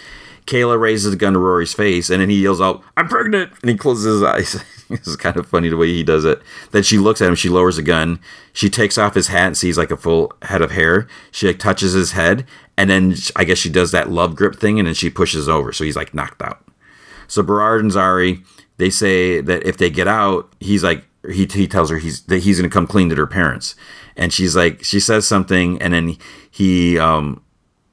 Kayla 0.45 0.79
raises 0.79 1.09
the 1.09 1.17
gun 1.17 1.33
to 1.33 1.39
Rory's 1.39 1.73
face, 1.73 2.11
and 2.11 2.21
then 2.21 2.29
he 2.29 2.43
yells 2.43 2.61
out, 2.61 2.83
"I'm 2.95 3.07
pregnant!" 3.07 3.53
and 3.61 3.71
he 3.71 3.75
closes 3.75 4.05
his 4.05 4.23
eyes. 4.23 4.63
it's 4.91 5.15
kind 5.15 5.35
of 5.35 5.47
funny 5.47 5.67
the 5.67 5.77
way 5.77 5.87
he 5.87 6.03
does 6.03 6.25
it. 6.25 6.43
Then 6.69 6.83
she 6.83 6.99
looks 6.99 7.23
at 7.23 7.29
him. 7.29 7.33
She 7.35 7.49
lowers 7.49 7.77
the 7.77 7.81
gun. 7.81 8.19
She 8.51 8.69
takes 8.69 8.99
off 8.99 9.15
his 9.15 9.29
hat 9.29 9.47
and 9.47 9.57
sees 9.57 9.79
like 9.79 9.89
a 9.89 9.97
full 9.97 10.31
head 10.43 10.61
of 10.61 10.69
hair. 10.69 11.07
She 11.31 11.47
like 11.47 11.57
touches 11.57 11.93
his 11.93 12.11
head, 12.11 12.45
and 12.77 12.91
then 12.91 13.15
I 13.35 13.45
guess 13.45 13.57
she 13.57 13.69
does 13.69 13.91
that 13.93 14.11
love 14.11 14.35
grip 14.35 14.57
thing, 14.57 14.77
and 14.77 14.87
then 14.87 14.93
she 14.93 15.09
pushes 15.09 15.49
over. 15.49 15.73
So 15.73 15.85
he's 15.85 15.95
like 15.95 16.13
knocked 16.13 16.43
out. 16.43 16.63
So 17.27 17.41
Behrad 17.41 17.79
and 17.79 17.89
Zari, 17.89 18.43
they 18.77 18.89
say 18.89 19.41
that 19.41 19.63
if 19.63 19.77
they 19.77 19.89
get 19.89 20.07
out, 20.07 20.53
he's 20.59 20.83
like 20.83 21.05
he, 21.31 21.45
he 21.45 21.67
tells 21.67 21.89
her 21.89 21.97
he's 21.97 22.21
that 22.23 22.39
he's 22.39 22.59
gonna 22.59 22.69
come 22.69 22.87
clean 22.87 23.09
to 23.09 23.15
their 23.15 23.27
parents, 23.27 23.75
and 24.15 24.33
she's 24.33 24.55
like 24.55 24.83
she 24.83 24.99
says 24.99 25.27
something, 25.27 25.81
and 25.81 25.93
then 25.93 26.17
he 26.49 26.97
um 26.99 27.41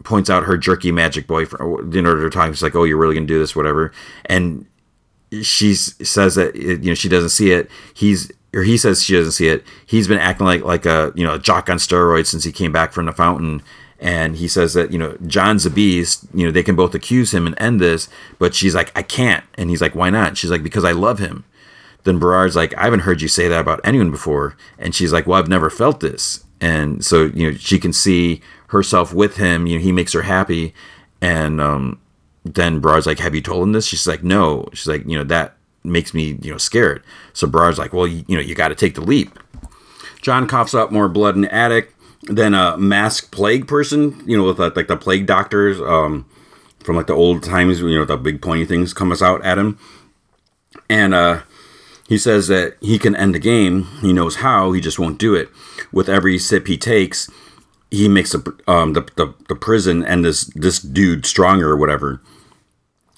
points 0.05 0.31
out 0.31 0.45
her 0.45 0.57
jerky 0.57 0.93
magic 0.93 1.27
boyfriend. 1.27 1.95
You 1.95 2.03
know, 2.03 2.17
they're 2.17 2.31
talking. 2.31 2.53
She's 2.53 2.63
like, 2.63 2.75
"Oh, 2.75 2.85
you're 2.85 2.97
really 2.97 3.15
gonna 3.15 3.27
do 3.27 3.39
this, 3.39 3.55
whatever." 3.55 3.93
And 4.27 4.67
she 5.43 5.75
says 5.75 6.35
that 6.35 6.57
you 6.57 6.79
know 6.79 6.95
she 6.95 7.09
doesn't 7.09 7.31
see 7.31 7.53
it. 7.53 7.71
He's 7.95 8.31
or 8.55 8.63
he 8.63 8.77
says 8.77 9.05
she 9.05 9.15
doesn't 9.15 9.33
see 9.33 9.49
it. 9.49 9.65
He's 9.87 10.09
been 10.09 10.19
acting 10.19 10.47
like 10.47 10.63
like 10.63 10.87
a 10.87 11.13
you 11.15 11.25
know 11.25 11.35
a 11.35 11.39
jock 11.39 11.71
on 11.71 11.77
steroids 11.77 12.27
since 12.27 12.45
he 12.45 12.53
came 12.53 12.73
back 12.73 12.93
from 12.93 13.07
the 13.07 13.13
fountain. 13.13 13.63
And 14.01 14.37
he 14.37 14.49
says 14.49 14.75
that 14.75 14.93
you 14.93 14.99
know 14.99 15.17
John's 15.27 15.67
a 15.67 15.71
beast. 15.71 16.27
You 16.35 16.47
know 16.47 16.51
they 16.51 16.63
can 16.63 16.75
both 16.77 16.95
accuse 16.95 17.33
him 17.33 17.47
and 17.47 17.55
end 17.61 17.81
this, 17.81 18.09
but 18.39 18.55
she's 18.55 18.75
like 18.75 18.91
I 18.97 19.03
can't. 19.03 19.45
And 19.55 19.71
he's 19.71 19.83
like 19.83 19.95
Why 19.95 20.11
not? 20.11 20.37
She's 20.37 20.51
like 20.51 20.63
because 20.63 20.85
I 20.85 20.93
love 20.93 21.19
him. 21.19 21.45
Then 22.05 22.19
Behrad's 22.19 22.57
like 22.57 22.75
I 22.77 22.85
haven't 22.85 23.01
heard 23.01 23.21
you 23.21 23.29
say 23.29 23.47
that 23.49 23.61
about 23.61 23.81
anyone 23.85 24.11
before. 24.11 24.57
And 24.79 24.95
she's 24.95 25.13
like 25.13 25.27
Well 25.27 25.39
I've 25.39 25.49
never 25.49 25.69
felt 25.69 26.01
this. 26.01 26.45
And 26.63 27.05
so 27.05 27.27
you 27.27 27.51
know 27.51 27.57
she 27.57 27.79
can 27.79 27.93
see 27.93 28.41
herself 28.71 29.13
with 29.13 29.37
him. 29.37 29.67
You 29.67 29.79
know, 29.79 29.83
he 29.83 29.93
makes 29.93 30.13
her 30.13 30.23
happy. 30.23 30.75
And 31.21 31.61
um, 31.61 32.01
then 32.45 32.81
Behrad's 32.81 33.07
like, 33.07 33.19
"Have 33.19 33.35
you 33.35 33.43
told 33.43 33.63
him 33.63 33.73
this?" 33.73 33.87
She's 33.87 34.07
like, 34.07 34.25
"No." 34.25 34.69
She's 34.73 34.87
like, 34.87 35.07
"You 35.07 35.19
know, 35.19 35.25
that 35.25 35.57
makes 35.85 36.15
me, 36.15 36.39
you 36.41 36.51
know, 36.51 36.59
scared." 36.59 37.03
So 37.33 37.47
Behrad's 37.47 37.79
like, 37.79 37.93
"Well, 37.93 38.07
you, 38.07 38.25
you 38.27 38.37
know, 38.37 38.43
you 38.43 38.55
got 38.55 38.69
to 38.69 38.75
take 38.75 38.95
the 38.95 39.01
leap." 39.03 39.39
John 40.23 40.47
coughs 40.47 40.75
up 40.75 40.91
more 40.91 41.09
blood 41.09 41.35
in 41.35 41.43
the 41.43 41.55
attic. 41.55 41.95
Then 42.25 42.55
a 42.55 42.77
masked 42.77 43.31
plague 43.31 43.67
person, 43.67 44.23
you 44.27 44.37
know, 44.37 44.45
with 44.45 44.59
like 44.59 44.89
the 44.89 44.97
plague 44.97 45.27
doctors 45.27 45.81
um, 45.81 46.27
from 46.81 46.97
like 46.97 47.07
the 47.07 47.15
old 47.15 47.43
times, 47.43 47.81
you 47.81 47.99
know, 47.99 48.05
the 48.05 48.17
big 48.17 48.43
pointy 48.43 48.67
things 48.67 48.93
comes 48.93 49.23
out 49.23 49.43
at 49.45 49.59
him, 49.59 49.79
and 50.89 51.15
uh, 51.15 51.43
he 52.09 52.19
says 52.19 52.49
that 52.49 52.77
he 52.81 52.99
can 52.99 53.17
end 53.17 53.35
the 53.35 53.39
game. 53.39 53.85
He 54.01 54.13
knows 54.13 54.37
how. 54.37 54.73
He 54.73 54.81
just 54.81 54.99
won't 54.99 55.19
do 55.19 55.35
it. 55.35 55.49
With 55.93 56.09
every 56.09 56.39
sip 56.39 56.67
he 56.67 56.77
takes, 56.77 57.31
he 57.91 58.09
makes 58.09 58.35
a, 58.35 58.43
um, 58.67 58.93
the, 58.93 59.03
the, 59.17 59.35
the 59.49 59.57
prison 59.57 60.05
and 60.05 60.25
this 60.25 60.45
this 60.55 60.79
dude 60.79 61.25
stronger 61.25 61.71
or 61.71 61.77
whatever. 61.77 62.21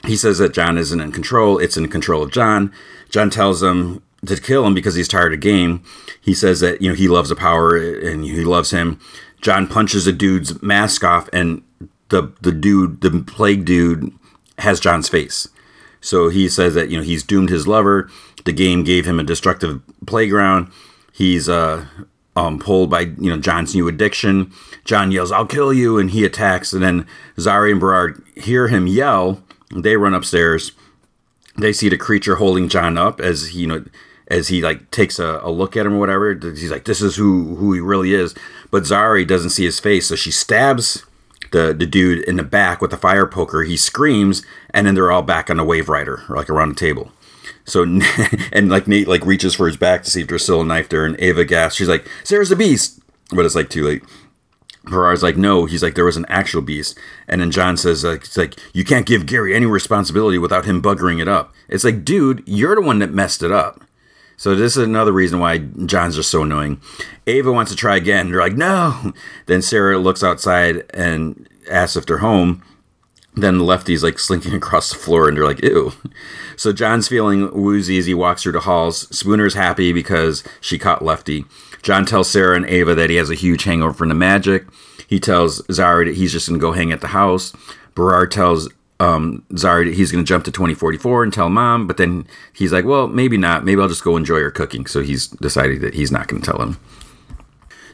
He 0.07 0.17
says 0.17 0.39
that 0.39 0.55
John 0.55 0.79
isn't 0.79 1.01
in 1.01 1.11
control; 1.11 1.59
it's 1.59 1.77
in 1.77 1.89
control 1.89 2.23
of 2.23 2.33
John. 2.33 2.73
John 3.09 3.31
tells 3.31 3.63
him 3.63 4.03
to 4.27 4.41
kill 4.41 4.67
him 4.67 4.75
because 4.75 4.95
he's 4.95 5.09
tired 5.09 5.33
of 5.33 5.41
game. 5.41 5.83
He 6.21 6.35
says 6.35 6.61
that 6.61 6.81
you 6.81 6.89
know 6.89 6.95
he 6.95 7.09
loves 7.09 7.29
the 7.29 7.37
power 7.37 7.77
and 7.77 8.25
he 8.25 8.45
loves 8.45 8.71
him. 8.71 9.01
John 9.41 9.67
punches 9.67 10.07
a 10.07 10.13
dude's 10.13 10.63
mask 10.63 11.05
off, 11.05 11.29
and 11.33 11.63
the 12.09 12.33
the 12.41 12.53
dude, 12.53 13.01
the 13.01 13.25
plague 13.27 13.65
dude, 13.65 14.13
has 14.59 14.81
John's 14.81 15.09
face. 15.09 15.49
So 16.01 16.29
he 16.29 16.49
says 16.49 16.75
that 16.75 16.89
you 16.91 16.97
know 16.97 17.03
he's 17.03 17.23
doomed 17.23 17.51
his 17.51 17.67
lover. 17.67 18.11
The 18.45 18.53
game 18.53 18.85
gave 18.85 19.07
him 19.07 19.19
a 19.19 19.25
destructive 19.25 19.81
playground. 20.07 20.71
He's 21.13 21.49
uh, 21.49 21.87
um, 22.37 22.59
pulled 22.59 22.91
by 22.91 23.01
you 23.01 23.31
know 23.31 23.39
John's 23.39 23.75
new 23.75 23.89
addiction. 23.89 24.53
John 24.85 25.11
yells, 25.11 25.33
"I'll 25.33 25.47
kill 25.47 25.73
you!" 25.73 25.99
and 25.99 26.11
he 26.11 26.25
attacks. 26.25 26.73
And 26.73 26.83
then 26.83 27.07
Zari 27.37 27.73
and 27.73 27.81
Berard 27.81 28.23
hear 28.37 28.69
him 28.69 28.87
yell. 28.87 29.43
They 29.75 29.97
run 29.97 30.15
upstairs. 30.15 30.73
They 31.57 31.73
see 31.73 31.89
the 31.89 31.99
creature 31.99 32.37
holding 32.37 32.69
John 32.69 32.97
up 32.97 33.21
as 33.21 33.49
he, 33.49 33.61
you 33.61 33.67
know 33.67 33.85
as 34.33 34.49
he 34.49 34.63
like 34.63 34.91
takes 34.91 35.19
a, 35.19 35.41
a 35.43 35.51
look 35.51 35.77
at 35.77 35.87
him 35.87 35.95
or 35.95 35.99
whatever. 35.99 36.35
He's 36.35 36.71
like, 36.71 36.85
"This 36.85 37.03
is 37.03 37.17
who 37.17 37.57
who 37.57 37.73
he 37.75 37.81
really 37.81 38.15
is." 38.15 38.35
But 38.71 38.85
Zari 38.85 39.27
doesn't 39.27 39.51
see 39.51 39.65
his 39.65 39.79
face, 39.79 40.07
so 40.07 40.17
she 40.17 40.31
stabs 40.31 41.05
the 41.53 41.75
the 41.79 41.87
dude 41.87 42.25
in 42.25 42.37
the 42.37 42.43
back 42.43 42.81
with 42.81 42.91
the 42.91 42.97
fire 42.97 43.27
poker. 43.27 43.63
He 43.63 43.77
screams, 43.77 44.45
and 44.71 44.87
then 44.87 44.95
they're 44.95 45.13
all 45.13 45.23
back 45.23 45.51
on 45.51 45.59
the 45.59 45.65
wave 45.65 45.87
Waverider, 45.87 46.29
like 46.31 46.49
around 46.49 46.71
the 46.71 46.75
table. 46.81 47.13
So 47.65 47.83
and 48.53 48.71
like 48.71 48.89
Nate 48.89 49.07
like 49.07 49.25
reaches 49.27 49.55
for 49.55 49.67
his 49.67 49.77
back 49.77 50.03
to 50.05 50.11
see 50.11 50.23
if 50.23 50.29
there's 50.29 50.45
still 50.45 50.63
a 50.63 50.65
knife 50.65 50.89
there, 50.89 51.05
and 51.05 51.21
Ava 51.21 51.45
gasps. 51.45 51.77
She's 51.77 51.89
like, 51.89 52.09
"Sarah's 52.25 52.51
a 52.51 52.57
beast," 52.57 53.01
but 53.31 53.45
it's 53.45 53.55
like 53.55 53.69
too 53.69 53.85
late. 53.85 54.03
Behrad's 54.87 55.23
like, 55.23 55.37
no. 55.37 55.67
He's 55.67 55.81
like, 55.81 55.95
there 55.95 56.05
was 56.05 56.17
an 56.17 56.27
actual 56.29 56.61
beast. 56.61 56.99
And 57.29 57.41
then 57.41 57.53
John 57.53 57.77
says, 57.77 58.03
like, 58.03 58.25
it's 58.25 58.37
like, 58.37 58.59
you 58.73 58.85
can't 58.85 59.07
give 59.07 59.27
Gary 59.27 59.55
any 59.55 59.65
responsibility 59.65 60.39
without 60.39 60.65
him 60.65 60.83
buggering 60.83 61.21
it 61.21 61.29
up. 61.29 61.55
It's 61.69 61.85
like, 61.85 62.05
dude, 62.05 62.43
you're 62.47 62.75
the 62.75 62.81
one 62.81 62.99
that 62.99 63.15
messed 63.15 63.45
it 63.45 63.53
up. 63.53 63.81
So 64.37 64.55
this 64.55 64.77
is 64.77 64.83
another 64.83 65.13
reason 65.13 65.39
why 65.39 65.59
John's 65.59 66.17
just 66.17 66.31
so 66.31 66.43
annoying. 66.43 66.81
Ava 67.27 67.53
wants 67.53 67.71
to 67.71 67.77
try 67.77 67.97
again. 67.97 68.31
They're 68.31 68.41
like, 68.41 68.57
no. 68.57 69.13
Then 69.47 69.63
Sarah 69.63 69.99
looks 69.99 70.23
outside 70.25 70.85
and 70.93 71.49
asks 71.71 71.97
if 71.97 72.07
they're 72.07 72.19
home. 72.19 72.63
Then 73.35 73.61
Lefty's 73.61 74.03
like 74.03 74.19
slinking 74.19 74.55
across 74.57 74.91
the 74.91 74.99
floor 74.99 75.29
and 75.29 75.37
they're 75.37 75.47
like, 75.47 75.63
ew. 75.63 75.93
So 76.57 76.73
John's 76.73 77.09
feeling 77.09 77.53
woozy 77.53 77.99
as 77.99 78.07
he 78.07 78.15
walks 78.15 78.43
through 78.43 78.53
the 78.53 78.61
halls. 78.61 79.07
Spooner's 79.09 79.55
happy 79.55 79.93
because 79.93 80.45
she 80.61 80.79
caught 80.79 81.05
Lefty. 81.05 81.45
John 81.83 82.07
tells 82.07 82.31
Sarah 82.31 82.57
and 82.57 82.67
Ava 82.67 82.95
that 82.95 83.11
he 83.11 83.17
has 83.17 83.31
a 83.31 83.35
huge 83.35 83.65
hangover 83.65 83.93
from 83.93 84.09
the 84.09 84.15
magic. 84.15 84.67
He 85.07 85.19
tells 85.19 85.61
Zari 85.63 86.07
that 86.07 86.15
he's 86.17 86.33
just 86.33 86.49
going 86.49 86.59
to 86.59 86.65
go 86.65 86.73
hang 86.73 86.93
at 86.93 87.01
the 87.01 87.09
house. 87.09 87.53
Behrad 87.95 88.31
tells 88.31 88.69
um, 89.03 89.45
Zari 89.55 89.93
he's 89.93 90.13
going 90.13 90.25
to 90.25 90.29
jump 90.29 90.45
to 90.45 90.53
2044 90.53 91.25
and 91.25 91.33
tell 91.33 91.49
mom, 91.49 91.89
but 91.89 91.97
then 91.97 92.25
he's 92.53 92.73
like, 92.73 92.85
well, 92.85 93.09
maybe 93.09 93.37
not. 93.37 93.65
Maybe 93.65 93.81
I'll 93.81 93.89
just 93.89 94.05
go 94.05 94.17
enjoy 94.17 94.41
her 94.41 94.51
cooking. 94.51 94.87
So 94.87 95.03
he's 95.03 95.27
decided 95.27 95.81
that 95.81 95.95
he's 95.95 96.13
not 96.13 96.29
going 96.29 96.41
to 96.41 96.51
tell 96.51 96.63
him. 96.63 96.79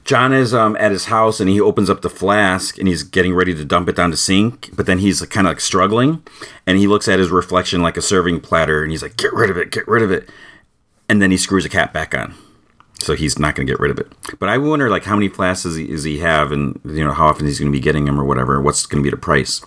John 0.04 0.32
is 0.32 0.52
um, 0.54 0.76
at 0.76 0.90
his 0.90 1.06
house 1.06 1.40
and 1.40 1.48
he 1.48 1.60
opens 1.60 1.88
up 1.88 2.02
the 2.02 2.10
flask 2.10 2.78
and 2.78 2.88
he's 2.88 3.02
getting 3.02 3.34
ready 3.34 3.54
to 3.54 3.64
dump 3.64 3.88
it 3.88 3.96
down 3.96 4.10
the 4.10 4.16
sink, 4.16 4.70
but 4.74 4.86
then 4.86 4.98
he's 4.98 5.20
kind 5.22 5.46
of 5.46 5.52
like 5.52 5.60
struggling 5.60 6.22
and 6.66 6.78
he 6.78 6.86
looks 6.86 7.08
at 7.08 7.18
his 7.18 7.30
reflection 7.30 7.82
like 7.82 7.96
a 7.96 8.02
serving 8.02 8.40
platter 8.40 8.82
and 8.82 8.90
he's 8.90 9.02
like, 9.02 9.16
"Get 9.16 9.32
rid 9.32 9.50
of 9.50 9.56
it, 9.58 9.70
get 9.70 9.86
rid 9.86 10.02
of 10.02 10.10
it," 10.10 10.30
and 11.10 11.20
then 11.20 11.30
he 11.30 11.36
screws 11.36 11.66
a 11.66 11.68
cap 11.68 11.92
back 11.92 12.14
on, 12.14 12.34
so 12.98 13.14
he's 13.14 13.38
not 13.38 13.54
going 13.54 13.66
to 13.66 13.70
get 13.70 13.80
rid 13.80 13.90
of 13.90 13.98
it. 13.98 14.10
But 14.38 14.48
I 14.48 14.56
wonder 14.56 14.88
like 14.88 15.04
how 15.04 15.14
many 15.14 15.28
flasks 15.28 15.64
does 15.64 15.76
he, 15.76 15.88
does 15.88 16.04
he 16.04 16.20
have 16.20 16.52
and 16.52 16.80
you 16.86 17.04
know 17.04 17.12
how 17.12 17.26
often 17.26 17.44
he's 17.44 17.58
going 17.58 17.70
to 17.70 17.76
be 17.76 17.82
getting 17.82 18.06
them 18.06 18.18
or 18.18 18.24
whatever. 18.24 18.62
What's 18.62 18.86
going 18.86 19.02
to 19.02 19.06
be 19.06 19.14
the 19.14 19.20
price? 19.20 19.62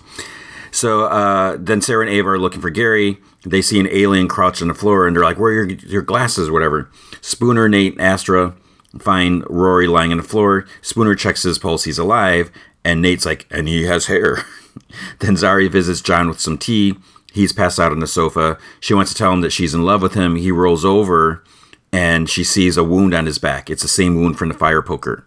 So 0.72 1.04
uh, 1.04 1.56
then 1.60 1.80
Sarah 1.80 2.04
and 2.04 2.10
Ava 2.10 2.30
are 2.30 2.38
looking 2.38 2.60
for 2.60 2.70
Gary. 2.70 3.18
They 3.44 3.62
see 3.62 3.78
an 3.78 3.88
alien 3.90 4.26
crouched 4.26 4.62
on 4.62 4.68
the 4.68 4.74
floor 4.74 5.06
and 5.06 5.14
they're 5.14 5.22
like, 5.22 5.38
"Where 5.38 5.52
are 5.52 5.64
your, 5.64 5.78
your 5.78 6.02
glasses, 6.02 6.50
whatever?" 6.50 6.90
Spooner, 7.20 7.68
Nate, 7.68 8.00
Astra 8.00 8.54
find 8.98 9.44
Rory 9.48 9.86
lying 9.86 10.10
on 10.10 10.18
the 10.18 10.22
floor. 10.22 10.66
Spooner 10.80 11.14
checks 11.14 11.42
his 11.42 11.58
pulse, 11.58 11.84
he's 11.84 11.98
alive, 11.98 12.50
and 12.84 13.00
Nate's 13.00 13.26
like, 13.26 13.46
and 13.50 13.68
he 13.68 13.84
has 13.84 14.06
hair. 14.06 14.44
then 15.20 15.34
Zari 15.34 15.70
visits 15.70 16.00
John 16.00 16.28
with 16.28 16.40
some 16.40 16.58
tea. 16.58 16.96
He's 17.32 17.52
passed 17.52 17.80
out 17.80 17.92
on 17.92 18.00
the 18.00 18.06
sofa. 18.06 18.58
She 18.80 18.94
wants 18.94 19.12
to 19.12 19.16
tell 19.16 19.32
him 19.32 19.40
that 19.40 19.52
she's 19.52 19.74
in 19.74 19.84
love 19.84 20.02
with 20.02 20.14
him. 20.14 20.36
He 20.36 20.52
rolls 20.52 20.84
over 20.84 21.42
and 21.92 22.28
she 22.28 22.44
sees 22.44 22.76
a 22.76 22.84
wound 22.84 23.14
on 23.14 23.26
his 23.26 23.38
back. 23.38 23.70
It's 23.70 23.82
the 23.82 23.88
same 23.88 24.16
wound 24.16 24.38
from 24.38 24.48
the 24.48 24.54
fire 24.54 24.82
poker. 24.82 25.26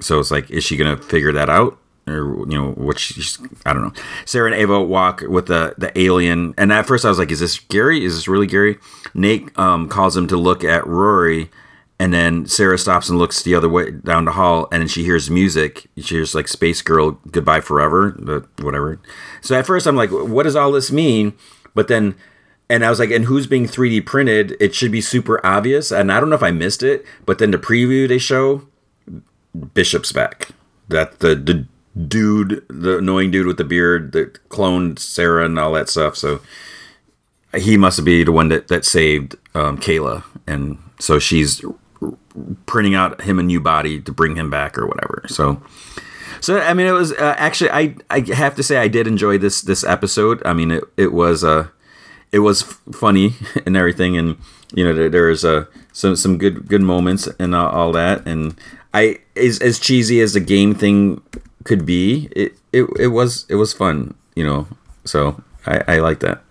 so 0.00 0.18
it's 0.18 0.30
like, 0.30 0.50
is 0.50 0.64
she 0.64 0.76
gonna 0.76 0.96
figure 0.96 1.32
that 1.32 1.50
out? 1.50 1.77
Or 2.08 2.38
you 2.48 2.58
know 2.58 2.72
what 2.72 2.98
she's 2.98 3.38
I 3.66 3.72
don't 3.72 3.82
know. 3.82 3.92
Sarah 4.24 4.50
and 4.50 4.60
Ava 4.60 4.80
walk 4.80 5.22
with 5.22 5.46
the 5.46 5.74
the 5.78 5.96
alien, 5.98 6.54
and 6.56 6.72
at 6.72 6.86
first 6.86 7.04
I 7.04 7.08
was 7.08 7.18
like, 7.18 7.30
"Is 7.30 7.40
this 7.40 7.58
Gary? 7.58 8.04
Is 8.04 8.14
this 8.14 8.28
really 8.28 8.46
Gary?" 8.46 8.78
Nate 9.14 9.56
um, 9.58 9.88
calls 9.88 10.16
him 10.16 10.26
to 10.28 10.36
look 10.36 10.64
at 10.64 10.86
Rory, 10.86 11.50
and 11.98 12.12
then 12.12 12.46
Sarah 12.46 12.78
stops 12.78 13.08
and 13.08 13.18
looks 13.18 13.42
the 13.42 13.54
other 13.54 13.68
way 13.68 13.90
down 13.90 14.24
the 14.24 14.32
hall, 14.32 14.68
and 14.70 14.90
she 14.90 15.04
hears 15.04 15.30
music. 15.30 15.86
She 15.96 16.14
hears 16.14 16.34
like 16.34 16.46
Space 16.46 16.80
Girl, 16.80 17.12
Goodbye 17.30 17.60
Forever, 17.60 18.14
the 18.18 18.46
whatever. 18.64 19.00
So 19.40 19.58
at 19.58 19.66
first 19.66 19.86
I'm 19.86 19.96
like, 19.96 20.10
what 20.10 20.44
does 20.44 20.56
all 20.56 20.70
this 20.70 20.92
mean? 20.92 21.34
But 21.74 21.88
then, 21.88 22.14
and 22.70 22.84
I 22.84 22.90
was 22.90 23.00
like, 23.00 23.10
and 23.10 23.24
who's 23.24 23.46
being 23.46 23.66
3D 23.66 24.06
printed? 24.06 24.56
It 24.60 24.74
should 24.74 24.92
be 24.92 25.00
super 25.00 25.44
obvious. 25.44 25.90
And 25.90 26.12
I 26.12 26.20
don't 26.20 26.30
know 26.30 26.36
if 26.36 26.42
I 26.42 26.50
missed 26.50 26.82
it, 26.82 27.04
but 27.26 27.38
then 27.38 27.50
the 27.50 27.58
preview 27.58 28.06
they 28.06 28.18
show, 28.18 28.66
Bishop's 29.74 30.12
back. 30.12 30.50
That 30.88 31.18
the 31.18 31.34
the 31.34 31.66
dude, 32.06 32.64
the 32.68 32.98
annoying 32.98 33.30
dude 33.30 33.46
with 33.46 33.56
the 33.56 33.64
beard 33.64 34.12
that 34.12 34.48
cloned 34.48 34.98
Sarah 34.98 35.44
and 35.44 35.58
all 35.58 35.72
that 35.72 35.88
stuff. 35.88 36.16
So 36.16 36.40
he 37.56 37.76
must 37.76 38.04
be 38.04 38.24
the 38.24 38.32
one 38.32 38.48
that 38.48 38.68
that 38.68 38.84
saved 38.84 39.36
um, 39.54 39.78
Kayla, 39.78 40.24
and 40.46 40.78
so 40.98 41.18
she's 41.18 41.64
printing 42.66 42.94
out 42.94 43.22
him 43.22 43.38
a 43.38 43.42
new 43.42 43.60
body 43.60 44.00
to 44.00 44.12
bring 44.12 44.36
him 44.36 44.50
back 44.50 44.78
or 44.78 44.86
whatever. 44.86 45.24
So. 45.28 45.62
So 46.40 46.60
I 46.60 46.72
mean, 46.72 46.86
it 46.86 46.92
was 46.92 47.10
uh, 47.14 47.34
actually 47.36 47.70
I 47.70 47.96
I 48.10 48.20
have 48.32 48.54
to 48.54 48.62
say 48.62 48.76
I 48.76 48.86
did 48.86 49.08
enjoy 49.08 49.38
this 49.38 49.60
this 49.60 49.82
episode. 49.82 50.40
I 50.44 50.52
mean, 50.52 50.70
it 50.70 50.84
it 50.96 51.12
was 51.12 51.42
uh 51.42 51.66
it 52.30 52.38
was 52.38 52.62
funny 52.62 53.34
and 53.66 53.76
everything, 53.76 54.16
and 54.16 54.36
you 54.72 54.84
know 54.84 54.94
there, 54.94 55.08
there's 55.08 55.44
uh 55.44 55.64
some 55.92 56.14
some 56.14 56.38
good 56.38 56.68
good 56.68 56.80
moments 56.80 57.26
and 57.40 57.56
all, 57.56 57.68
all 57.70 57.92
that, 57.92 58.24
and 58.24 58.54
I 58.94 59.18
as 59.34 59.58
as 59.58 59.80
cheesy 59.80 60.20
as 60.20 60.34
the 60.34 60.40
game 60.40 60.76
thing 60.76 61.22
could 61.68 61.86
be, 61.86 62.28
it 62.34 62.58
it, 62.72 62.86
it 62.98 63.08
was 63.08 63.46
it 63.48 63.54
was 63.56 63.72
fun, 63.72 64.14
you 64.34 64.44
know. 64.44 64.66
So 65.04 65.40
I 65.66 65.84
I 65.86 65.98
like 65.98 66.20
that. 66.20 66.42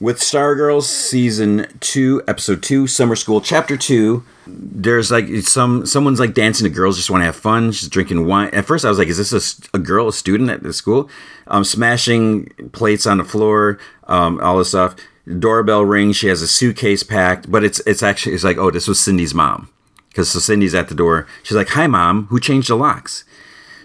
With 0.00 0.18
Stargirls 0.18 0.84
season 0.84 1.66
two, 1.80 2.22
episode 2.26 2.62
two, 2.62 2.86
Summer 2.86 3.14
School, 3.14 3.40
chapter 3.40 3.76
two, 3.76 4.24
there's 4.46 5.10
like 5.10 5.28
some 5.42 5.86
someone's 5.86 6.18
like 6.18 6.34
dancing 6.34 6.64
to 6.64 6.70
girls 6.70 6.96
just 6.96 7.10
want 7.10 7.20
to 7.20 7.26
have 7.26 7.36
fun. 7.36 7.70
She's 7.70 7.88
drinking 7.88 8.26
wine. 8.26 8.50
At 8.52 8.64
first, 8.64 8.84
I 8.84 8.88
was 8.88 8.98
like, 8.98 9.08
"Is 9.08 9.18
this 9.18 9.32
a, 9.32 9.76
a 9.76 9.78
girl, 9.78 10.08
a 10.08 10.12
student 10.12 10.50
at 10.50 10.62
the 10.62 10.72
school?" 10.72 11.08
Um, 11.46 11.64
smashing 11.64 12.46
plates 12.72 13.06
on 13.06 13.18
the 13.18 13.24
floor, 13.24 13.78
um, 14.08 14.40
all 14.40 14.58
this 14.58 14.70
stuff. 14.70 14.96
Doorbell 15.38 15.84
rings. 15.84 16.16
She 16.16 16.26
has 16.28 16.42
a 16.42 16.48
suitcase 16.48 17.04
packed, 17.04 17.50
but 17.50 17.62
it's 17.62 17.80
it's 17.86 18.02
actually 18.02 18.34
it's 18.34 18.44
like, 18.44 18.58
"Oh, 18.58 18.70
this 18.70 18.88
was 18.88 18.98
Cindy's 18.98 19.34
mom," 19.34 19.68
because 20.08 20.30
so 20.30 20.40
Cindy's 20.40 20.74
at 20.74 20.88
the 20.88 20.94
door. 20.94 21.26
She's 21.44 21.56
like, 21.56 21.68
"Hi, 21.68 21.86
mom. 21.86 22.26
Who 22.26 22.40
changed 22.40 22.68
the 22.68 22.74
locks?" 22.76 23.24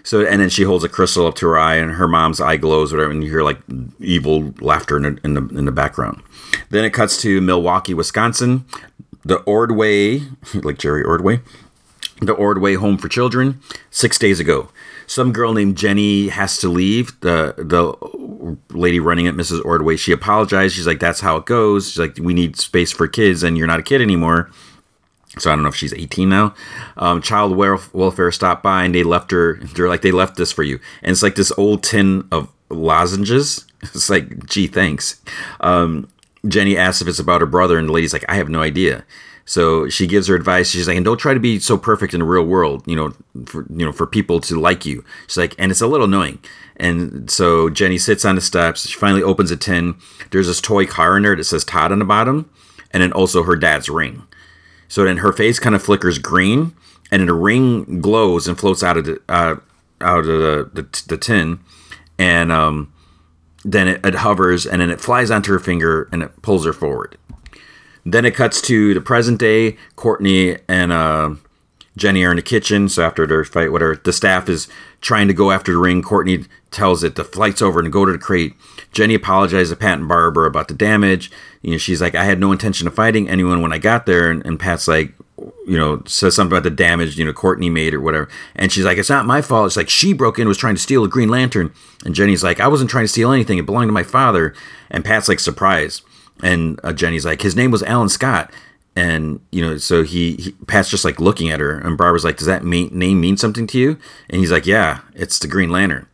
So 0.06 0.24
and 0.24 0.40
then 0.40 0.50
she 0.50 0.62
holds 0.62 0.84
a 0.84 0.88
crystal 0.88 1.26
up 1.26 1.34
to 1.36 1.46
her 1.48 1.58
eye, 1.58 1.74
and 1.74 1.90
her 1.90 2.06
mom's 2.06 2.40
eye 2.40 2.58
glows, 2.58 2.92
whatever, 2.92 3.10
and 3.10 3.24
you 3.24 3.28
hear 3.28 3.42
like 3.42 3.58
evil 3.98 4.54
laughter 4.60 4.96
in 4.96 5.02
the 5.02 5.18
in 5.24 5.34
the, 5.34 5.40
in 5.58 5.64
the 5.64 5.72
background. 5.72 6.22
Then 6.70 6.84
it 6.84 6.90
cuts 6.90 7.20
to 7.22 7.40
Milwaukee, 7.40 7.92
Wisconsin, 7.92 8.66
the 9.24 9.38
Ordway, 9.38 10.22
like 10.54 10.78
Jerry 10.78 11.02
Ordway, 11.02 11.40
the 12.20 12.34
Ordway 12.34 12.74
Home 12.74 12.98
for 12.98 13.08
Children. 13.08 13.60
Six 13.90 14.16
days 14.16 14.38
ago, 14.38 14.68
some 15.08 15.32
girl 15.32 15.52
named 15.52 15.76
Jenny 15.76 16.28
has 16.28 16.58
to 16.58 16.68
leave. 16.68 17.18
The 17.22 17.54
the 17.58 18.56
lady 18.70 19.00
running 19.00 19.26
it, 19.26 19.34
Mrs. 19.34 19.64
Ordway, 19.64 19.96
she 19.96 20.12
apologized. 20.12 20.76
She's 20.76 20.86
like, 20.86 21.00
"That's 21.00 21.20
how 21.20 21.38
it 21.38 21.46
goes." 21.46 21.90
She's 21.90 21.98
like, 21.98 22.16
"We 22.20 22.32
need 22.32 22.56
space 22.56 22.92
for 22.92 23.08
kids, 23.08 23.42
and 23.42 23.58
you're 23.58 23.66
not 23.66 23.80
a 23.80 23.82
kid 23.82 24.00
anymore." 24.00 24.52
So 25.38 25.50
I 25.50 25.54
don't 25.54 25.62
know 25.62 25.68
if 25.68 25.76
she's 25.76 25.92
18 25.92 26.28
now. 26.28 26.54
Um, 26.96 27.20
child 27.20 27.56
welfare 27.56 28.32
stopped 28.32 28.62
by 28.62 28.84
and 28.84 28.94
they 28.94 29.02
left 29.02 29.30
her. 29.30 29.58
They're 29.62 29.88
like, 29.88 30.02
they 30.02 30.12
left 30.12 30.36
this 30.36 30.52
for 30.52 30.62
you, 30.62 30.80
and 31.02 31.12
it's 31.12 31.22
like 31.22 31.34
this 31.34 31.52
old 31.56 31.82
tin 31.82 32.26
of 32.32 32.50
lozenges. 32.70 33.64
It's 33.82 34.10
like, 34.10 34.46
gee, 34.46 34.66
thanks. 34.66 35.20
Um, 35.60 36.08
Jenny 36.48 36.76
asks 36.76 37.02
if 37.02 37.08
it's 37.08 37.20
about 37.20 37.40
her 37.40 37.46
brother, 37.46 37.78
and 37.78 37.88
the 37.88 37.92
lady's 37.92 38.12
like, 38.12 38.24
I 38.28 38.34
have 38.34 38.48
no 38.48 38.62
idea. 38.62 39.04
So 39.44 39.88
she 39.88 40.08
gives 40.08 40.26
her 40.26 40.34
advice. 40.34 40.70
She's 40.70 40.88
like, 40.88 40.96
and 40.96 41.04
don't 41.04 41.18
try 41.18 41.32
to 41.32 41.40
be 41.40 41.60
so 41.60 41.78
perfect 41.78 42.12
in 42.12 42.20
the 42.20 42.26
real 42.26 42.44
world, 42.44 42.82
you 42.84 42.96
know, 42.96 43.14
for 43.46 43.64
you 43.70 43.86
know, 43.86 43.92
for 43.92 44.06
people 44.06 44.40
to 44.40 44.58
like 44.58 44.84
you. 44.84 45.04
She's 45.28 45.36
like, 45.36 45.54
and 45.56 45.70
it's 45.70 45.80
a 45.80 45.86
little 45.86 46.06
annoying. 46.06 46.40
And 46.78 47.30
so 47.30 47.70
Jenny 47.70 47.96
sits 47.96 48.24
on 48.24 48.34
the 48.34 48.40
steps. 48.40 48.88
She 48.88 48.98
finally 48.98 49.22
opens 49.22 49.52
a 49.52 49.56
tin. 49.56 49.96
There's 50.32 50.48
this 50.48 50.60
toy 50.60 50.84
car 50.84 51.16
in 51.16 51.22
there 51.22 51.36
that 51.36 51.44
says 51.44 51.64
Todd 51.64 51.92
on 51.92 52.00
the 52.00 52.04
bottom, 52.04 52.50
and 52.90 53.02
then 53.02 53.12
also 53.12 53.44
her 53.44 53.56
dad's 53.56 53.88
ring. 53.88 54.24
So 54.88 55.04
then 55.04 55.18
her 55.18 55.32
face 55.32 55.58
kind 55.58 55.74
of 55.74 55.82
flickers 55.82 56.18
green, 56.18 56.74
and 57.10 57.20
then 57.20 57.28
a 57.28 57.34
ring 57.34 58.00
glows 58.00 58.48
and 58.48 58.58
floats 58.58 58.82
out 58.82 58.96
of 58.96 59.04
the 59.04 59.20
uh, 59.28 59.56
out 60.00 60.20
of 60.20 60.26
the, 60.26 60.70
the, 60.72 61.02
the 61.08 61.16
tin, 61.16 61.60
and 62.18 62.52
um, 62.52 62.92
then 63.66 63.88
it, 63.88 64.06
it 64.06 64.14
hovers 64.16 64.64
and 64.64 64.80
then 64.80 64.90
it 64.90 65.00
flies 65.00 65.30
onto 65.30 65.52
her 65.52 65.58
finger 65.58 66.08
and 66.12 66.22
it 66.22 66.40
pulls 66.40 66.64
her 66.64 66.72
forward. 66.72 67.18
Then 68.04 68.24
it 68.24 68.36
cuts 68.36 68.62
to 68.62 68.94
the 68.94 69.00
present 69.00 69.40
day. 69.40 69.76
Courtney 69.96 70.58
and 70.68 70.92
uh, 70.92 71.34
Jenny 71.96 72.24
are 72.24 72.30
in 72.30 72.36
the 72.36 72.42
kitchen. 72.42 72.88
So 72.88 73.02
after 73.02 73.26
their 73.26 73.44
fight, 73.44 73.72
whatever, 73.72 73.96
the 73.96 74.12
staff 74.12 74.48
is 74.48 74.68
trying 75.00 75.28
to 75.28 75.34
go 75.34 75.50
after 75.50 75.72
the 75.72 75.78
ring. 75.78 76.02
Courtney 76.02 76.44
tells 76.70 77.02
it 77.02 77.14
the 77.14 77.24
flight's 77.24 77.62
over 77.62 77.80
and 77.80 77.92
go 77.92 78.04
to 78.04 78.12
the 78.12 78.18
crate. 78.18 78.54
Jenny 78.92 79.14
apologizes 79.14 79.70
to 79.70 79.76
Pat 79.76 79.98
and 79.98 80.08
Barbara 80.08 80.46
about 80.46 80.68
the 80.68 80.74
damage. 80.74 81.30
You 81.62 81.72
know, 81.72 81.78
she's 81.78 82.00
like, 82.00 82.14
I 82.14 82.24
had 82.24 82.40
no 82.40 82.52
intention 82.52 82.86
of 82.86 82.94
fighting 82.94 83.28
anyone 83.28 83.60
when 83.60 83.72
I 83.72 83.78
got 83.78 84.06
there. 84.06 84.30
And, 84.30 84.44
and 84.46 84.58
Pat's 84.58 84.88
like, 84.88 85.12
you 85.66 85.76
know, 85.76 86.02
says 86.06 86.34
something 86.34 86.56
about 86.56 86.62
the 86.62 86.70
damage, 86.70 87.18
you 87.18 87.24
know, 87.24 87.32
Courtney 87.32 87.68
made 87.68 87.92
or 87.92 88.00
whatever. 88.00 88.28
And 88.54 88.72
she's 88.72 88.84
like, 88.84 88.98
it's 88.98 89.10
not 89.10 89.26
my 89.26 89.42
fault. 89.42 89.66
It's 89.66 89.76
like 89.76 89.90
she 89.90 90.12
broke 90.12 90.38
in, 90.38 90.48
was 90.48 90.56
trying 90.56 90.76
to 90.76 90.80
steal 90.80 91.04
a 91.04 91.08
Green 91.08 91.28
Lantern. 91.28 91.72
And 92.04 92.14
Jenny's 92.14 92.42
like, 92.42 92.60
I 92.60 92.68
wasn't 92.68 92.90
trying 92.90 93.04
to 93.04 93.08
steal 93.08 93.32
anything. 93.32 93.58
It 93.58 93.66
belonged 93.66 93.88
to 93.88 93.92
my 93.92 94.02
father. 94.02 94.54
And 94.90 95.04
Pat's 95.04 95.28
like 95.28 95.40
surprised. 95.40 96.02
And 96.42 96.80
uh, 96.82 96.92
Jenny's 96.92 97.26
like, 97.26 97.42
his 97.42 97.56
name 97.56 97.70
was 97.70 97.82
Alan 97.82 98.08
Scott. 98.08 98.50
And, 98.96 99.40
you 99.52 99.60
know, 99.60 99.76
so 99.76 100.02
he, 100.02 100.36
he, 100.36 100.52
Pat's 100.66 100.88
just 100.88 101.04
like 101.04 101.20
looking 101.20 101.50
at 101.50 101.60
her. 101.60 101.78
And 101.78 101.98
Barbara's 101.98 102.24
like, 102.24 102.38
does 102.38 102.46
that 102.46 102.64
mean, 102.64 102.88
name 102.92 103.20
mean 103.20 103.36
something 103.36 103.66
to 103.68 103.78
you? 103.78 103.98
And 104.30 104.40
he's 104.40 104.50
like, 104.50 104.66
yeah, 104.66 105.00
it's 105.14 105.38
the 105.38 105.46
Green 105.46 105.70
Lantern. 105.70 106.06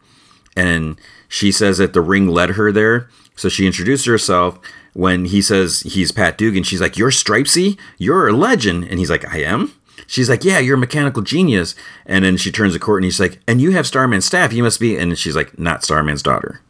And 0.56 1.00
she 1.28 1.52
says 1.52 1.78
that 1.78 1.92
the 1.92 2.00
ring 2.00 2.26
led 2.26 2.50
her 2.50 2.72
there. 2.72 3.08
So 3.36 3.48
she 3.48 3.66
introduced 3.66 4.04
herself 4.04 4.58
when 4.94 5.26
he 5.26 5.40
says 5.40 5.80
he's 5.80 6.12
Pat 6.12 6.36
Dugan, 6.36 6.62
she's 6.62 6.80
like, 6.80 6.98
You're 6.98 7.10
Stripesy? 7.10 7.78
You're 7.98 8.28
a 8.28 8.32
legend. 8.32 8.84
And 8.84 8.98
he's 8.98 9.10
like, 9.10 9.26
I 9.32 9.38
am? 9.38 9.72
She's 10.06 10.28
like, 10.28 10.44
Yeah, 10.44 10.58
you're 10.58 10.76
a 10.76 10.80
mechanical 10.80 11.22
genius. 11.22 11.74
And 12.04 12.24
then 12.24 12.36
she 12.36 12.52
turns 12.52 12.74
to 12.74 12.78
court 12.78 13.02
and 13.02 13.06
he's 13.06 13.20
like, 13.20 13.40
And 13.46 13.60
you 13.60 13.72
have 13.72 13.86
Starman's 13.86 14.26
staff. 14.26 14.52
You 14.52 14.62
must 14.62 14.80
be. 14.80 14.96
And 14.96 15.16
she's 15.18 15.36
like, 15.36 15.58
Not 15.58 15.82
Starman's 15.82 16.22
daughter. 16.22 16.60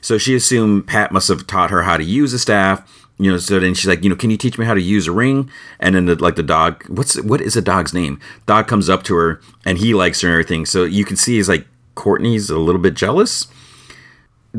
So 0.00 0.18
she 0.18 0.34
assumed 0.34 0.86
Pat 0.86 1.12
must 1.12 1.28
have 1.28 1.46
taught 1.46 1.70
her 1.70 1.82
how 1.82 1.96
to 1.96 2.04
use 2.04 2.32
a 2.32 2.38
staff. 2.38 3.05
You 3.18 3.32
know, 3.32 3.38
so 3.38 3.58
then 3.58 3.74
she's 3.74 3.86
like, 3.86 4.04
you 4.04 4.10
know, 4.10 4.16
can 4.16 4.30
you 4.30 4.36
teach 4.36 4.58
me 4.58 4.66
how 4.66 4.74
to 4.74 4.82
use 4.82 5.06
a 5.06 5.12
ring? 5.12 5.50
And 5.80 5.94
then 5.94 6.04
the, 6.04 6.16
like 6.16 6.36
the 6.36 6.42
dog, 6.42 6.84
what's 6.88 7.20
what 7.22 7.40
is 7.40 7.56
a 7.56 7.62
dog's 7.62 7.94
name? 7.94 8.20
Dog 8.44 8.68
comes 8.68 8.90
up 8.90 9.02
to 9.04 9.14
her 9.14 9.40
and 9.64 9.78
he 9.78 9.94
likes 9.94 10.20
her 10.20 10.28
and 10.28 10.34
everything. 10.34 10.66
So 10.66 10.84
you 10.84 11.04
can 11.04 11.16
see 11.16 11.36
he's 11.36 11.48
like 11.48 11.66
Courtney's 11.94 12.50
a 12.50 12.58
little 12.58 12.80
bit 12.80 12.94
jealous 12.94 13.46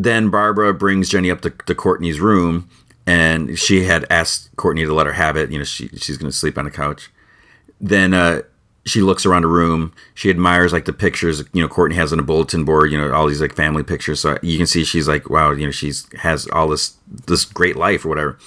then 0.03 0.29
Barbara 0.29 0.73
brings 0.73 1.09
Jenny 1.09 1.31
up 1.31 1.41
to, 1.41 1.49
to 1.49 1.75
Courtney's 1.75 2.19
room, 2.19 2.69
and 3.05 3.57
she 3.57 3.85
had 3.85 4.05
asked 4.09 4.55
Courtney 4.55 4.85
to 4.85 4.93
let 4.93 5.07
her 5.07 5.13
have 5.13 5.35
it. 5.35 5.51
You 5.51 5.57
know, 5.57 5.63
she, 5.63 5.87
she's 5.89 6.17
going 6.17 6.31
to 6.31 6.37
sleep 6.37 6.57
on 6.57 6.65
the 6.65 6.71
couch. 6.71 7.09
Then 7.81 8.13
uh, 8.13 8.41
she 8.87 9.01
looks 9.01 9.25
around 9.25 9.41
the 9.41 9.49
room. 9.49 9.93
She 10.13 10.29
admires 10.29 10.71
like 10.71 10.85
the 10.85 10.93
pictures. 10.93 11.43
You 11.51 11.61
know, 11.61 11.67
Courtney 11.67 11.97
has 11.97 12.13
on 12.13 12.19
a 12.19 12.23
bulletin 12.23 12.63
board. 12.63 12.91
You 12.91 12.97
know, 12.97 13.13
all 13.13 13.27
these 13.27 13.41
like 13.41 13.53
family 13.53 13.83
pictures. 13.83 14.21
So 14.21 14.37
you 14.41 14.57
can 14.57 14.65
see 14.65 14.83
she's 14.83 15.07
like, 15.07 15.29
wow. 15.29 15.51
You 15.51 15.65
know, 15.65 15.71
she's 15.71 16.07
has 16.19 16.47
all 16.47 16.69
this 16.69 16.95
this 17.25 17.43
great 17.43 17.75
life 17.75 18.05
or 18.05 18.09
whatever. 18.09 18.37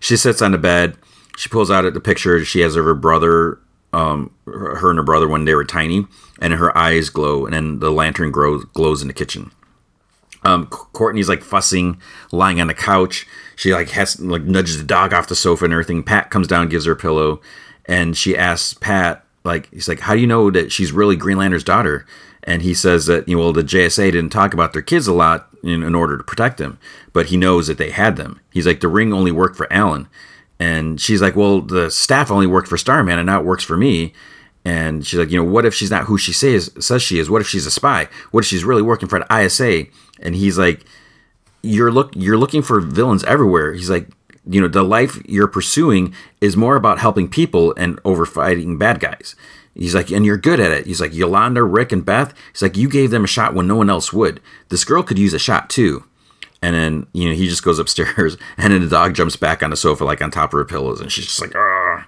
She 0.00 0.16
sits 0.16 0.40
on 0.40 0.52
the 0.52 0.58
bed. 0.58 0.96
She 1.36 1.48
pulls 1.48 1.70
out 1.70 1.90
the 1.92 2.00
picture 2.00 2.44
she 2.44 2.60
has 2.60 2.74
of 2.74 2.84
her 2.84 2.94
brother, 2.94 3.58
um, 3.92 4.34
her 4.46 4.90
and 4.90 4.98
her 4.98 5.04
brother 5.04 5.28
when 5.28 5.44
they 5.44 5.54
were 5.54 5.64
tiny, 5.64 6.06
and 6.40 6.54
her 6.54 6.76
eyes 6.76 7.08
glow, 7.10 7.44
and 7.44 7.54
then 7.54 7.78
the 7.78 7.90
lantern 7.90 8.30
grows 8.30 8.64
glows 8.72 9.02
in 9.02 9.08
the 9.08 9.14
kitchen. 9.14 9.50
Um, 10.44 10.66
Courtney's 10.66 11.28
like 11.28 11.42
fussing, 11.42 12.00
lying 12.32 12.60
on 12.60 12.66
the 12.66 12.74
couch. 12.74 13.26
She 13.56 13.72
like 13.72 13.90
has 13.90 14.18
like 14.20 14.42
nudges 14.42 14.78
the 14.78 14.84
dog 14.84 15.12
off 15.12 15.28
the 15.28 15.36
sofa 15.36 15.64
and 15.64 15.72
everything. 15.72 16.02
Pat 16.02 16.30
comes 16.30 16.48
down, 16.48 16.68
gives 16.68 16.86
her 16.86 16.92
a 16.92 16.96
pillow, 16.96 17.40
and 17.86 18.16
she 18.16 18.36
asks 18.36 18.74
Pat 18.74 19.24
like 19.44 19.70
he's 19.70 19.88
like, 19.88 20.00
"How 20.00 20.14
do 20.14 20.20
you 20.20 20.26
know 20.26 20.50
that 20.50 20.72
she's 20.72 20.92
really 20.92 21.16
Green 21.16 21.38
Lantern's 21.38 21.64
daughter?" 21.64 22.06
And 22.44 22.62
he 22.62 22.74
says 22.74 23.06
that 23.06 23.28
you 23.28 23.36
know, 23.36 23.42
well, 23.42 23.52
the 23.52 23.62
JSA 23.62 24.12
didn't 24.12 24.30
talk 24.30 24.52
about 24.52 24.72
their 24.72 24.82
kids 24.82 25.06
a 25.06 25.12
lot 25.12 25.48
in, 25.62 25.82
in 25.82 25.94
order 25.94 26.16
to 26.16 26.24
protect 26.24 26.58
them, 26.58 26.78
but 27.12 27.26
he 27.26 27.36
knows 27.36 27.68
that 27.68 27.78
they 27.78 27.90
had 27.90 28.16
them. 28.16 28.40
He's 28.52 28.66
like, 28.66 28.80
the 28.80 28.88
ring 28.88 29.12
only 29.12 29.30
worked 29.30 29.56
for 29.56 29.72
Alan, 29.72 30.08
and 30.58 31.00
she's 31.00 31.22
like, 31.22 31.36
well, 31.36 31.60
the 31.60 31.90
staff 31.90 32.30
only 32.30 32.46
worked 32.46 32.68
for 32.68 32.78
Starman, 32.78 33.18
and 33.18 33.26
now 33.26 33.40
it 33.40 33.46
works 33.46 33.64
for 33.64 33.76
me. 33.76 34.12
And 34.64 35.04
she's 35.04 35.18
like, 35.18 35.30
you 35.30 35.36
know, 35.36 35.50
what 35.50 35.64
if 35.64 35.74
she's 35.74 35.90
not 35.90 36.04
who 36.04 36.16
she 36.16 36.32
says 36.32 36.70
says 36.78 37.02
she 37.02 37.18
is? 37.18 37.28
What 37.28 37.40
if 37.40 37.48
she's 37.48 37.66
a 37.66 37.70
spy? 37.70 38.08
What 38.30 38.44
if 38.44 38.48
she's 38.48 38.64
really 38.64 38.82
working 38.82 39.08
for 39.08 39.18
the 39.18 39.36
ISA? 39.36 39.86
And 40.20 40.36
he's 40.36 40.56
like, 40.56 40.84
you're 41.62 41.90
look 41.90 42.12
you're 42.14 42.38
looking 42.38 42.62
for 42.62 42.80
villains 42.80 43.24
everywhere. 43.24 43.72
He's 43.72 43.90
like, 43.90 44.08
you 44.46 44.60
know, 44.60 44.68
the 44.68 44.82
life 44.82 45.20
you're 45.26 45.48
pursuing 45.48 46.14
is 46.40 46.56
more 46.56 46.76
about 46.76 46.98
helping 46.98 47.28
people 47.28 47.74
and 47.76 48.00
over 48.04 48.26
fighting 48.26 48.78
bad 48.78 49.00
guys. 49.00 49.36
He's 49.74 49.94
like, 49.94 50.10
and 50.10 50.26
you're 50.26 50.36
good 50.36 50.60
at 50.60 50.70
it. 50.70 50.86
He's 50.86 51.00
like, 51.00 51.14
Yolanda, 51.14 51.62
Rick, 51.62 51.92
and 51.92 52.04
Beth. 52.04 52.34
He's 52.52 52.62
like, 52.62 52.76
you 52.76 52.88
gave 52.88 53.10
them 53.10 53.24
a 53.24 53.28
shot 53.28 53.54
when 53.54 53.66
no 53.66 53.76
one 53.76 53.88
else 53.88 54.12
would. 54.12 54.40
This 54.68 54.84
girl 54.84 55.02
could 55.02 55.18
use 55.18 55.32
a 55.32 55.38
shot 55.38 55.70
too. 55.70 56.04
And 56.60 56.76
then, 56.76 57.06
you 57.12 57.28
know, 57.28 57.34
he 57.34 57.48
just 57.48 57.64
goes 57.64 57.78
upstairs 57.78 58.36
and 58.58 58.72
then 58.72 58.82
the 58.82 58.88
dog 58.88 59.14
jumps 59.14 59.36
back 59.36 59.62
on 59.62 59.70
the 59.70 59.76
sofa, 59.76 60.04
like 60.04 60.20
on 60.20 60.30
top 60.30 60.52
of 60.52 60.58
her 60.58 60.64
pillows. 60.64 61.00
And 61.00 61.10
she's 61.10 61.26
just 61.26 61.40
like, 61.40 61.54
ah. 61.56 62.06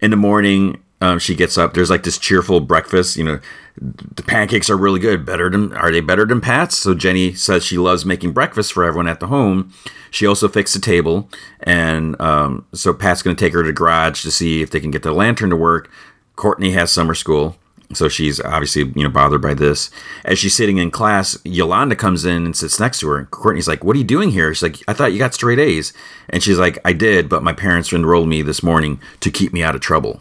In 0.00 0.10
the 0.10 0.16
morning, 0.16 0.82
um, 1.00 1.18
she 1.18 1.34
gets 1.34 1.56
up. 1.56 1.74
There's 1.74 1.90
like 1.90 2.02
this 2.02 2.18
cheerful 2.18 2.60
breakfast. 2.60 3.16
You 3.16 3.24
know, 3.24 3.40
the 3.80 4.22
pancakes 4.22 4.68
are 4.68 4.76
really 4.76 5.00
good. 5.00 5.24
Better 5.24 5.48
than 5.48 5.72
are 5.72 5.90
they 5.90 6.00
better 6.00 6.26
than 6.26 6.40
Pat's? 6.40 6.76
So 6.76 6.94
Jenny 6.94 7.32
says 7.32 7.64
she 7.64 7.78
loves 7.78 8.04
making 8.04 8.32
breakfast 8.32 8.72
for 8.72 8.84
everyone 8.84 9.08
at 9.08 9.20
the 9.20 9.28
home. 9.28 9.72
She 10.10 10.26
also 10.26 10.48
fixed 10.48 10.74
the 10.74 10.80
table, 10.80 11.30
and 11.60 12.20
um, 12.20 12.66
so 12.74 12.92
Pat's 12.92 13.22
going 13.22 13.34
to 13.34 13.42
take 13.42 13.54
her 13.54 13.62
to 13.62 13.68
the 13.68 13.72
garage 13.72 14.22
to 14.22 14.30
see 14.30 14.60
if 14.60 14.70
they 14.70 14.80
can 14.80 14.90
get 14.90 15.02
the 15.02 15.12
lantern 15.12 15.50
to 15.50 15.56
work. 15.56 15.90
Courtney 16.36 16.72
has 16.72 16.92
summer 16.92 17.14
school, 17.14 17.56
so 17.94 18.08
she's 18.08 18.40
obviously 18.40 18.82
you 18.94 19.02
know 19.02 19.08
bothered 19.08 19.40
by 19.40 19.54
this. 19.54 19.90
As 20.24 20.38
she's 20.38 20.54
sitting 20.54 20.76
in 20.76 20.90
class, 20.90 21.38
Yolanda 21.44 21.96
comes 21.96 22.26
in 22.26 22.44
and 22.44 22.56
sits 22.56 22.78
next 22.78 23.00
to 23.00 23.08
her. 23.08 23.16
And 23.16 23.30
Courtney's 23.30 23.68
like, 23.68 23.82
"What 23.82 23.96
are 23.96 23.98
you 24.00 24.04
doing 24.04 24.30
here?" 24.30 24.52
She's 24.52 24.62
like, 24.62 24.76
"I 24.88 24.92
thought 24.92 25.12
you 25.12 25.18
got 25.18 25.32
straight 25.32 25.58
A's," 25.58 25.94
and 26.28 26.42
she's 26.42 26.58
like, 26.58 26.78
"I 26.84 26.92
did, 26.92 27.30
but 27.30 27.42
my 27.42 27.54
parents 27.54 27.92
enrolled 27.92 28.28
me 28.28 28.42
this 28.42 28.62
morning 28.62 29.00
to 29.20 29.30
keep 29.30 29.54
me 29.54 29.62
out 29.62 29.74
of 29.74 29.80
trouble." 29.80 30.20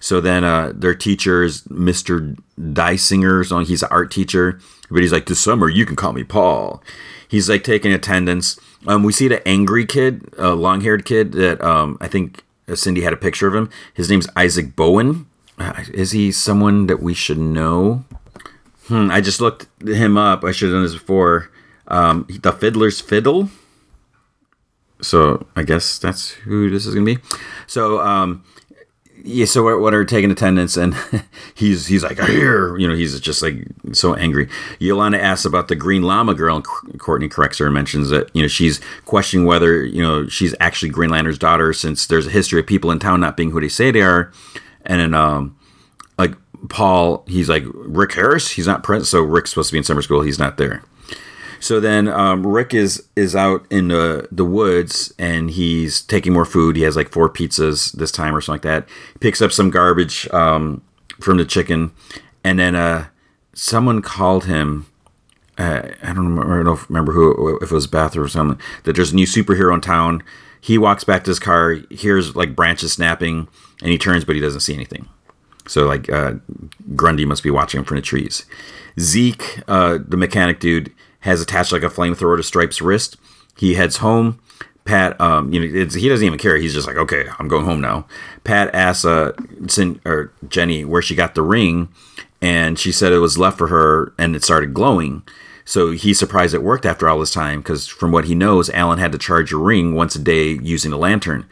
So 0.00 0.20
then 0.20 0.44
uh, 0.44 0.72
their 0.74 0.94
teacher 0.94 1.42
is 1.42 1.62
Mr. 1.64 2.36
Dysinger. 2.58 3.46
So 3.46 3.58
he's 3.60 3.82
an 3.82 3.88
art 3.90 4.10
teacher, 4.10 4.60
but 4.90 5.02
he's 5.02 5.12
like, 5.12 5.26
"This 5.26 5.40
summer 5.40 5.68
you 5.68 5.86
can 5.86 5.96
call 5.96 6.12
me 6.12 6.24
Paul." 6.24 6.82
He's 7.28 7.48
like 7.48 7.64
taking 7.64 7.92
attendance. 7.92 8.58
Um, 8.86 9.02
we 9.02 9.12
see 9.12 9.28
the 9.28 9.46
angry 9.46 9.84
kid, 9.84 10.32
a 10.38 10.54
long-haired 10.54 11.04
kid 11.04 11.32
that 11.32 11.62
um, 11.62 11.98
I 12.00 12.08
think 12.08 12.44
Cindy 12.74 13.02
had 13.02 13.12
a 13.12 13.18
picture 13.18 13.46
of 13.46 13.54
him. 13.54 13.70
His 13.92 14.08
name's 14.08 14.28
Isaac 14.34 14.74
Bowin. 14.76 15.26
Uh, 15.58 15.84
is 15.92 16.12
he 16.12 16.30
someone 16.32 16.86
that 16.86 17.02
we 17.02 17.12
should 17.14 17.38
know? 17.38 18.04
Hmm, 18.86 19.10
I 19.10 19.20
just 19.20 19.40
looked 19.40 19.66
him 19.86 20.16
up. 20.16 20.44
I 20.44 20.52
should 20.52 20.68
have 20.68 20.76
done 20.76 20.84
this 20.84 20.94
before. 20.94 21.50
Um, 21.88 22.26
the 22.28 22.52
Fiddler's 22.52 23.00
Fiddle. 23.00 23.50
So 25.00 25.46
I 25.54 25.62
guess 25.62 25.98
that's 25.98 26.30
who 26.30 26.70
this 26.70 26.86
is 26.86 26.94
gonna 26.94 27.06
be. 27.06 27.18
So 27.66 28.00
um, 28.00 28.44
yeah, 29.28 29.44
so 29.44 29.78
what, 29.78 29.92
are 29.92 30.04
taking 30.06 30.30
attendance, 30.30 30.76
and 30.76 30.96
he's 31.54 31.86
he's 31.86 32.02
like, 32.02 32.18
I 32.18 32.26
hear, 32.26 32.76
you 32.78 32.88
know, 32.88 32.94
he's 32.94 33.20
just 33.20 33.42
like 33.42 33.66
so 33.92 34.14
angry. 34.14 34.48
Yolanda 34.78 35.22
asks 35.22 35.44
about 35.44 35.68
the 35.68 35.76
Green 35.76 36.02
Llama 36.02 36.34
girl, 36.34 36.56
and 36.56 36.98
Courtney 36.98 37.28
corrects 37.28 37.58
her 37.58 37.66
and 37.66 37.74
mentions 37.74 38.08
that 38.08 38.34
you 38.34 38.40
know 38.40 38.48
she's 38.48 38.80
questioning 39.04 39.46
whether 39.46 39.84
you 39.84 40.02
know 40.02 40.26
she's 40.28 40.54
actually 40.60 40.88
Green 40.88 41.10
Lantern's 41.10 41.38
daughter, 41.38 41.74
since 41.74 42.06
there's 42.06 42.26
a 42.26 42.30
history 42.30 42.58
of 42.58 42.66
people 42.66 42.90
in 42.90 42.98
town 42.98 43.20
not 43.20 43.36
being 43.36 43.50
who 43.50 43.60
they 43.60 43.68
say 43.68 43.90
they 43.90 44.00
are, 44.00 44.32
and 44.86 45.00
then 45.00 45.14
um, 45.14 45.58
like 46.16 46.34
Paul, 46.70 47.24
he's 47.26 47.50
like 47.50 47.64
Rick 47.66 48.14
Harris, 48.14 48.50
he's 48.50 48.66
not 48.66 48.82
present, 48.82 49.08
so 49.08 49.20
Rick's 49.20 49.50
supposed 49.50 49.68
to 49.68 49.74
be 49.74 49.78
in 49.78 49.84
summer 49.84 50.02
school, 50.02 50.22
he's 50.22 50.38
not 50.38 50.56
there. 50.56 50.82
So 51.60 51.80
then 51.80 52.08
um, 52.08 52.46
Rick 52.46 52.74
is 52.74 53.04
is 53.16 53.34
out 53.34 53.66
in 53.70 53.88
the 53.88 54.28
the 54.30 54.44
woods 54.44 55.12
and 55.18 55.50
he's 55.50 56.02
taking 56.02 56.32
more 56.32 56.44
food. 56.44 56.76
He 56.76 56.82
has 56.82 56.96
like 56.96 57.10
four 57.10 57.28
pizzas 57.28 57.92
this 57.92 58.12
time 58.12 58.34
or 58.34 58.40
something 58.40 58.54
like 58.70 58.86
that. 58.86 58.88
He 59.14 59.18
picks 59.18 59.42
up 59.42 59.52
some 59.52 59.70
garbage 59.70 60.28
um, 60.30 60.82
from 61.20 61.36
the 61.36 61.44
chicken, 61.44 61.92
and 62.44 62.58
then 62.58 62.74
uh, 62.74 63.08
someone 63.54 64.02
called 64.02 64.44
him. 64.44 64.86
Uh, 65.56 65.88
I 66.02 66.12
don't 66.12 66.28
remember, 66.28 66.60
I 66.60 66.62
don't 66.62 66.88
remember 66.88 67.12
who 67.12 67.58
if 67.58 67.72
it 67.72 67.74
was 67.74 67.88
Beth 67.88 68.16
or 68.16 68.28
something. 68.28 68.60
That 68.84 68.94
there's 68.94 69.12
a 69.12 69.16
new 69.16 69.26
superhero 69.26 69.74
in 69.74 69.80
town. 69.80 70.22
He 70.60 70.78
walks 70.78 71.04
back 71.04 71.24
to 71.24 71.30
his 71.30 71.38
car, 71.38 71.76
hears 71.90 72.36
like 72.36 72.54
branches 72.54 72.92
snapping, 72.92 73.48
and 73.80 73.90
he 73.90 73.98
turns, 73.98 74.24
but 74.24 74.36
he 74.36 74.40
doesn't 74.40 74.60
see 74.60 74.74
anything. 74.74 75.08
So 75.66 75.86
like 75.86 76.10
uh, 76.10 76.34
Grundy 76.94 77.24
must 77.24 77.42
be 77.42 77.50
watching 77.50 77.78
him 77.78 77.84
from 77.84 77.96
the 77.96 78.02
trees. 78.02 78.46
Zeke, 78.98 79.60
uh, 79.68 79.98
the 80.06 80.16
mechanic 80.16 80.60
dude, 80.60 80.92
has 81.20 81.40
attached 81.40 81.72
like 81.72 81.82
a 81.82 81.88
flamethrower 81.88 82.36
to 82.36 82.42
Stripe's 82.42 82.80
wrist. 82.80 83.16
He 83.56 83.74
heads 83.74 83.98
home. 83.98 84.40
Pat, 84.84 85.20
um, 85.20 85.52
you 85.52 85.60
know, 85.60 85.66
he 85.66 86.08
doesn't 86.08 86.26
even 86.26 86.38
care. 86.38 86.56
He's 86.56 86.72
just 86.72 86.86
like, 86.86 86.96
okay, 86.96 87.26
I'm 87.38 87.48
going 87.48 87.66
home 87.66 87.80
now. 87.80 88.06
Pat 88.44 88.74
asks 88.74 89.04
uh, 89.04 89.32
Sin, 89.66 90.00
or 90.06 90.32
Jenny 90.48 90.84
where 90.84 91.02
she 91.02 91.14
got 91.14 91.34
the 91.34 91.42
ring, 91.42 91.88
and 92.40 92.78
she 92.78 92.90
said 92.90 93.12
it 93.12 93.18
was 93.18 93.36
left 93.36 93.58
for 93.58 93.66
her, 93.66 94.14
and 94.18 94.34
it 94.34 94.42
started 94.42 94.72
glowing. 94.72 95.22
So 95.66 95.90
he's 95.90 96.18
surprised 96.18 96.54
it 96.54 96.62
worked 96.62 96.86
after 96.86 97.06
all 97.06 97.18
this 97.18 97.34
time, 97.34 97.60
because 97.60 97.86
from 97.86 98.12
what 98.12 98.24
he 98.24 98.34
knows, 98.34 98.70
Alan 98.70 98.98
had 98.98 99.12
to 99.12 99.18
charge 99.18 99.52
a 99.52 99.58
ring 99.58 99.94
once 99.94 100.16
a 100.16 100.20
day 100.20 100.52
using 100.52 100.92
a 100.92 100.96
lantern. 100.96 101.44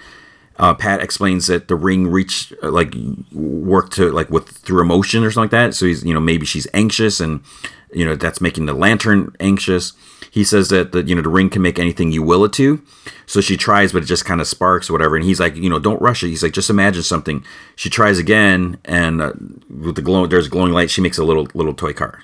Uh, 0.58 0.72
Pat 0.72 1.02
explains 1.02 1.48
that 1.48 1.68
the 1.68 1.74
ring 1.74 2.08
reached 2.08 2.54
uh, 2.62 2.70
like 2.70 2.94
worked 3.32 3.92
to 3.92 4.10
like 4.10 4.30
with 4.30 4.48
through 4.48 4.80
emotion 4.80 5.22
or 5.22 5.30
something 5.30 5.44
like 5.44 5.50
that. 5.50 5.74
So 5.74 5.84
he's 5.84 6.02
you 6.02 6.14
know 6.14 6.20
maybe 6.20 6.46
she's 6.46 6.66
anxious 6.72 7.20
and 7.20 7.42
you 7.96 8.04
know 8.04 8.14
that's 8.14 8.42
making 8.42 8.66
the 8.66 8.74
lantern 8.74 9.34
anxious. 9.40 9.94
He 10.30 10.44
says 10.44 10.68
that 10.68 10.92
the 10.92 11.02
you 11.02 11.14
know 11.14 11.22
the 11.22 11.30
ring 11.30 11.48
can 11.48 11.62
make 11.62 11.78
anything 11.78 12.12
you 12.12 12.22
will 12.22 12.44
it 12.44 12.52
to. 12.52 12.82
So 13.24 13.40
she 13.40 13.56
tries 13.56 13.92
but 13.92 14.02
it 14.02 14.06
just 14.06 14.26
kind 14.26 14.40
of 14.40 14.46
sparks 14.46 14.90
whatever. 14.90 15.16
And 15.16 15.24
he's 15.24 15.40
like 15.40 15.56
you 15.56 15.70
know 15.70 15.78
don't 15.78 16.00
rush 16.02 16.22
it. 16.22 16.28
He's 16.28 16.42
like 16.42 16.52
just 16.52 16.68
imagine 16.68 17.02
something. 17.02 17.42
She 17.74 17.88
tries 17.88 18.18
again 18.18 18.78
and 18.84 19.22
uh, 19.22 19.32
with 19.70 19.96
the 19.96 20.02
glow 20.02 20.26
there's 20.26 20.48
glowing 20.48 20.72
light. 20.72 20.90
She 20.90 21.00
makes 21.00 21.16
a 21.16 21.24
little 21.24 21.48
little 21.54 21.72
toy 21.72 21.94
car. 21.94 22.22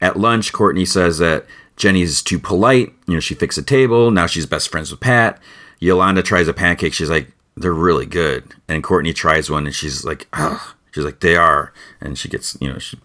At 0.00 0.16
lunch 0.16 0.52
courtney 0.52 0.84
says 0.84 1.18
that 1.18 1.44
jenny's 1.76 2.22
too 2.22 2.38
polite. 2.38 2.94
You 3.08 3.14
know 3.14 3.20
she 3.20 3.34
fixed 3.34 3.58
a 3.58 3.62
table. 3.62 4.12
Now 4.12 4.26
she's 4.26 4.46
best 4.46 4.70
friends 4.70 4.92
with 4.92 5.00
pat. 5.00 5.40
Yolanda 5.80 6.22
tries 6.22 6.46
a 6.46 6.54
pancake. 6.54 6.94
She's 6.94 7.10
like 7.10 7.32
they're 7.56 7.72
really 7.72 8.06
good. 8.06 8.54
And 8.68 8.84
courtney 8.84 9.12
tries 9.12 9.50
one 9.50 9.66
and 9.66 9.74
she's 9.74 10.04
like 10.04 10.28
Ugh. 10.34 10.60
she's 10.92 11.04
like 11.04 11.18
they 11.18 11.34
are. 11.34 11.72
And 12.00 12.16
she 12.16 12.28
gets 12.28 12.56
you 12.60 12.72
know 12.72 12.78
she 12.78 12.96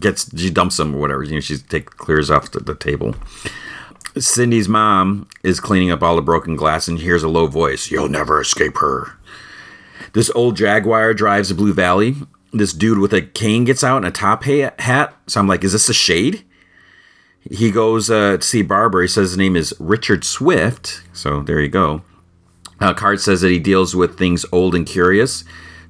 gets 0.00 0.36
she 0.38 0.50
dumps 0.50 0.76
them 0.76 0.94
or 0.94 0.98
whatever. 0.98 1.22
You 1.22 1.34
know, 1.34 1.40
she 1.40 1.58
take 1.58 1.90
clears 1.90 2.30
off 2.30 2.50
the, 2.50 2.60
the 2.60 2.74
table. 2.74 3.14
Cindy's 4.16 4.68
mom 4.68 5.28
is 5.42 5.58
cleaning 5.58 5.90
up 5.90 6.02
all 6.02 6.16
the 6.16 6.22
broken 6.22 6.54
glass 6.56 6.86
and 6.86 6.98
hears 6.98 7.22
a 7.22 7.28
low 7.28 7.46
voice. 7.46 7.90
You'll 7.90 8.08
never 8.08 8.40
escape 8.40 8.78
her. 8.78 9.18
This 10.12 10.30
old 10.30 10.56
Jaguar 10.56 11.14
drives 11.14 11.48
the 11.48 11.54
Blue 11.54 11.72
Valley. 11.72 12.14
This 12.52 12.72
dude 12.72 12.98
with 12.98 13.12
a 13.12 13.22
cane 13.22 13.64
gets 13.64 13.82
out 13.82 13.96
and 13.96 14.06
a 14.06 14.12
top 14.12 14.44
hat. 14.44 15.16
So 15.26 15.40
I'm 15.40 15.48
like, 15.48 15.64
is 15.64 15.72
this 15.72 15.88
a 15.88 15.94
shade? 15.94 16.44
He 17.50 17.72
goes 17.72 18.08
uh, 18.08 18.36
to 18.36 18.42
see 18.42 18.62
Barbara. 18.62 19.02
He 19.02 19.08
says 19.08 19.30
his 19.30 19.38
name 19.38 19.56
is 19.56 19.74
Richard 19.80 20.24
Swift. 20.24 21.02
So 21.12 21.42
there 21.42 21.60
you 21.60 21.68
go. 21.68 22.02
Uh, 22.80 22.94
Card 22.94 23.20
says 23.20 23.40
that 23.40 23.50
he 23.50 23.58
deals 23.58 23.96
with 23.96 24.16
things 24.16 24.46
old 24.52 24.74
and 24.74 24.86
curious. 24.86 25.44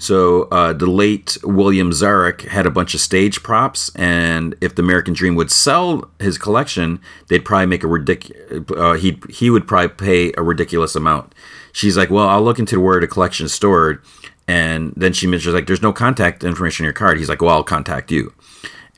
So 0.05 0.43
uh, 0.53 0.75
the 0.75 0.87
late 0.87 1.39
William 1.45 1.91
Zarek 1.91 2.43
had 2.49 2.67
a 2.67 2.71
bunch 2.71 2.93
of 2.93 3.01
stage 3.01 3.43
props, 3.43 3.91
and 3.97 4.55
if 4.61 4.75
the 4.75 4.83
American 4.83 5.15
Dream 5.15 5.35
would 5.35 5.51
sell 5.51 6.11
his 6.19 6.37
collection, 6.37 7.01
they'd 7.29 7.43
probably 7.43 7.65
make 7.65 7.83
a 7.83 7.87
ridiculous. 7.87 8.71
Uh, 8.77 8.93
he 8.93 9.19
he 9.31 9.49
would 9.49 9.67
probably 9.67 9.89
pay 9.89 10.35
a 10.37 10.43
ridiculous 10.43 10.95
amount. 10.95 11.35
She's 11.73 11.97
like, 11.97 12.11
well, 12.11 12.29
I'll 12.29 12.43
look 12.43 12.59
into 12.59 12.79
where 12.81 13.01
the 13.01 13.07
collection 13.07 13.47
is 13.47 13.55
stored, 13.55 14.05
and 14.47 14.93
then 14.95 15.15
she 15.15 15.27
mentions 15.27 15.55
like, 15.55 15.67
there's 15.67 15.81
no 15.81 15.95
contact 15.95 16.45
information 16.45 16.85
on 16.85 16.89
your 16.89 16.93
card. 16.93 17.17
He's 17.17 17.31
like, 17.31 17.41
well, 17.41 17.57
I'll 17.57 17.65
contact 17.65 18.13
you. 18.13 18.35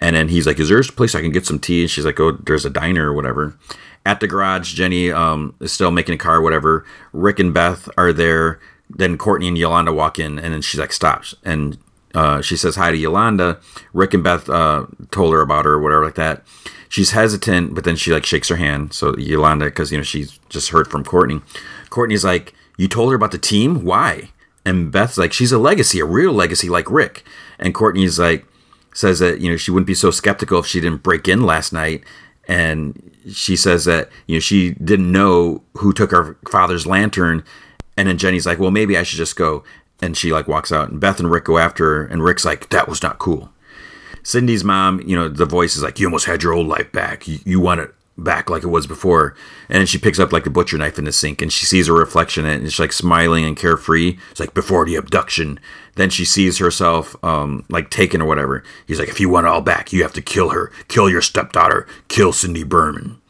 And 0.00 0.16
then 0.16 0.28
he's 0.28 0.44
like, 0.44 0.58
is 0.58 0.68
there 0.68 0.80
a 0.80 0.82
place 0.82 1.14
I 1.14 1.20
can 1.20 1.30
get 1.30 1.46
some 1.46 1.60
tea? 1.60 1.82
And 1.82 1.90
she's 1.90 2.04
like, 2.04 2.18
oh, 2.18 2.32
there's 2.32 2.64
a 2.64 2.70
diner 2.70 3.10
or 3.10 3.14
whatever. 3.14 3.56
At 4.04 4.18
the 4.18 4.26
garage, 4.26 4.74
Jenny 4.74 5.12
um, 5.12 5.54
is 5.60 5.70
still 5.70 5.92
making 5.92 6.16
a 6.16 6.18
car, 6.18 6.40
whatever. 6.40 6.84
Rick 7.12 7.38
and 7.38 7.54
Beth 7.54 7.88
are 7.96 8.12
there 8.12 8.58
then 8.90 9.18
Courtney 9.18 9.48
and 9.48 9.58
Yolanda 9.58 9.92
walk 9.92 10.18
in, 10.18 10.38
and 10.38 10.54
then 10.54 10.62
she's 10.62 10.80
like 10.80 10.92
stops, 10.92 11.34
and 11.44 11.78
uh, 12.14 12.40
she 12.40 12.56
says 12.56 12.76
hi 12.76 12.90
to 12.90 12.96
Yolanda. 12.96 13.60
Rick 13.92 14.14
and 14.14 14.24
Beth 14.24 14.48
uh, 14.48 14.86
told 15.10 15.34
her 15.34 15.40
about 15.40 15.64
her, 15.64 15.74
or 15.74 15.80
whatever 15.80 16.04
like 16.04 16.14
that. 16.14 16.44
She's 16.88 17.10
hesitant, 17.10 17.74
but 17.74 17.84
then 17.84 17.96
she 17.96 18.12
like 18.12 18.24
shakes 18.24 18.48
her 18.48 18.56
hand. 18.56 18.92
So 18.92 19.16
Yolanda, 19.18 19.66
because 19.66 19.90
you 19.90 19.98
know 19.98 20.04
she's 20.04 20.38
just 20.48 20.70
heard 20.70 20.88
from 20.88 21.04
Courtney. 21.04 21.42
Courtney's 21.90 22.24
like, 22.24 22.54
"You 22.78 22.88
told 22.88 23.10
her 23.10 23.16
about 23.16 23.32
the 23.32 23.38
team? 23.38 23.84
Why?" 23.84 24.30
And 24.64 24.90
Beth's 24.90 25.18
like, 25.18 25.32
"She's 25.32 25.52
a 25.52 25.58
legacy, 25.58 26.00
a 26.00 26.04
real 26.04 26.32
legacy, 26.32 26.68
like 26.68 26.90
Rick." 26.90 27.24
And 27.58 27.74
Courtney's 27.74 28.18
like, 28.18 28.46
says 28.94 29.18
that 29.18 29.40
you 29.40 29.50
know 29.50 29.56
she 29.56 29.70
wouldn't 29.70 29.86
be 29.86 29.94
so 29.94 30.10
skeptical 30.10 30.60
if 30.60 30.66
she 30.66 30.80
didn't 30.80 31.02
break 31.02 31.28
in 31.28 31.42
last 31.42 31.72
night. 31.72 32.02
And 32.48 33.12
she 33.30 33.56
says 33.56 33.84
that 33.84 34.08
you 34.26 34.36
know 34.36 34.40
she 34.40 34.70
didn't 34.70 35.10
know 35.10 35.62
who 35.74 35.92
took 35.92 36.12
her 36.12 36.38
father's 36.48 36.86
lantern 36.86 37.44
and 37.96 38.08
then 38.08 38.18
Jenny's 38.18 38.46
like, 38.46 38.58
well, 38.58 38.70
maybe 38.70 38.96
I 38.96 39.02
should 39.02 39.18
just 39.18 39.36
go. 39.36 39.64
And 40.00 40.16
she 40.16 40.32
like 40.32 40.46
walks 40.46 40.72
out, 40.72 40.90
and 40.90 41.00
Beth 41.00 41.18
and 41.18 41.30
Rick 41.30 41.44
go 41.44 41.58
after 41.58 41.84
her, 41.84 42.04
and 42.04 42.22
Rick's 42.22 42.44
like, 42.44 42.68
that 42.68 42.88
was 42.88 43.02
not 43.02 43.18
cool. 43.18 43.50
Cindy's 44.22 44.64
mom, 44.64 45.00
you 45.06 45.16
know, 45.16 45.28
the 45.28 45.46
voice 45.46 45.76
is 45.76 45.82
like, 45.82 45.98
you 45.98 46.06
almost 46.06 46.26
had 46.26 46.42
your 46.42 46.52
old 46.52 46.66
life 46.66 46.90
back. 46.92 47.26
You, 47.28 47.38
you 47.44 47.60
want 47.60 47.80
it 47.80 47.94
back 48.18 48.50
like 48.50 48.62
it 48.62 48.68
was 48.68 48.86
before. 48.86 49.36
And 49.68 49.78
then 49.78 49.86
she 49.86 49.98
picks 49.98 50.18
up 50.18 50.32
like 50.32 50.46
a 50.46 50.50
butcher 50.50 50.76
knife 50.78 50.98
in 50.98 51.04
the 51.04 51.12
sink, 51.12 51.40
and 51.40 51.52
she 51.52 51.64
sees 51.64 51.86
her 51.86 51.94
reflection 51.94 52.44
in 52.44 52.52
it, 52.52 52.56
and 52.56 52.70
she's 52.70 52.80
like 52.80 52.92
smiling 52.92 53.44
and 53.44 53.56
carefree. 53.56 54.18
It's 54.30 54.40
like 54.40 54.52
before 54.52 54.84
the 54.84 54.96
abduction. 54.96 55.60
Then 55.94 56.10
she 56.10 56.24
sees 56.24 56.58
herself 56.58 57.16
um, 57.24 57.64
like 57.68 57.88
taken 57.88 58.20
or 58.20 58.26
whatever. 58.26 58.64
He's 58.86 58.98
like, 58.98 59.08
if 59.08 59.20
you 59.20 59.28
want 59.28 59.46
it 59.46 59.50
all 59.50 59.62
back, 59.62 59.92
you 59.92 60.02
have 60.02 60.12
to 60.14 60.22
kill 60.22 60.50
her, 60.50 60.70
kill 60.88 61.08
your 61.08 61.22
stepdaughter, 61.22 61.86
kill 62.08 62.32
Cindy 62.32 62.64
Berman. 62.64 63.20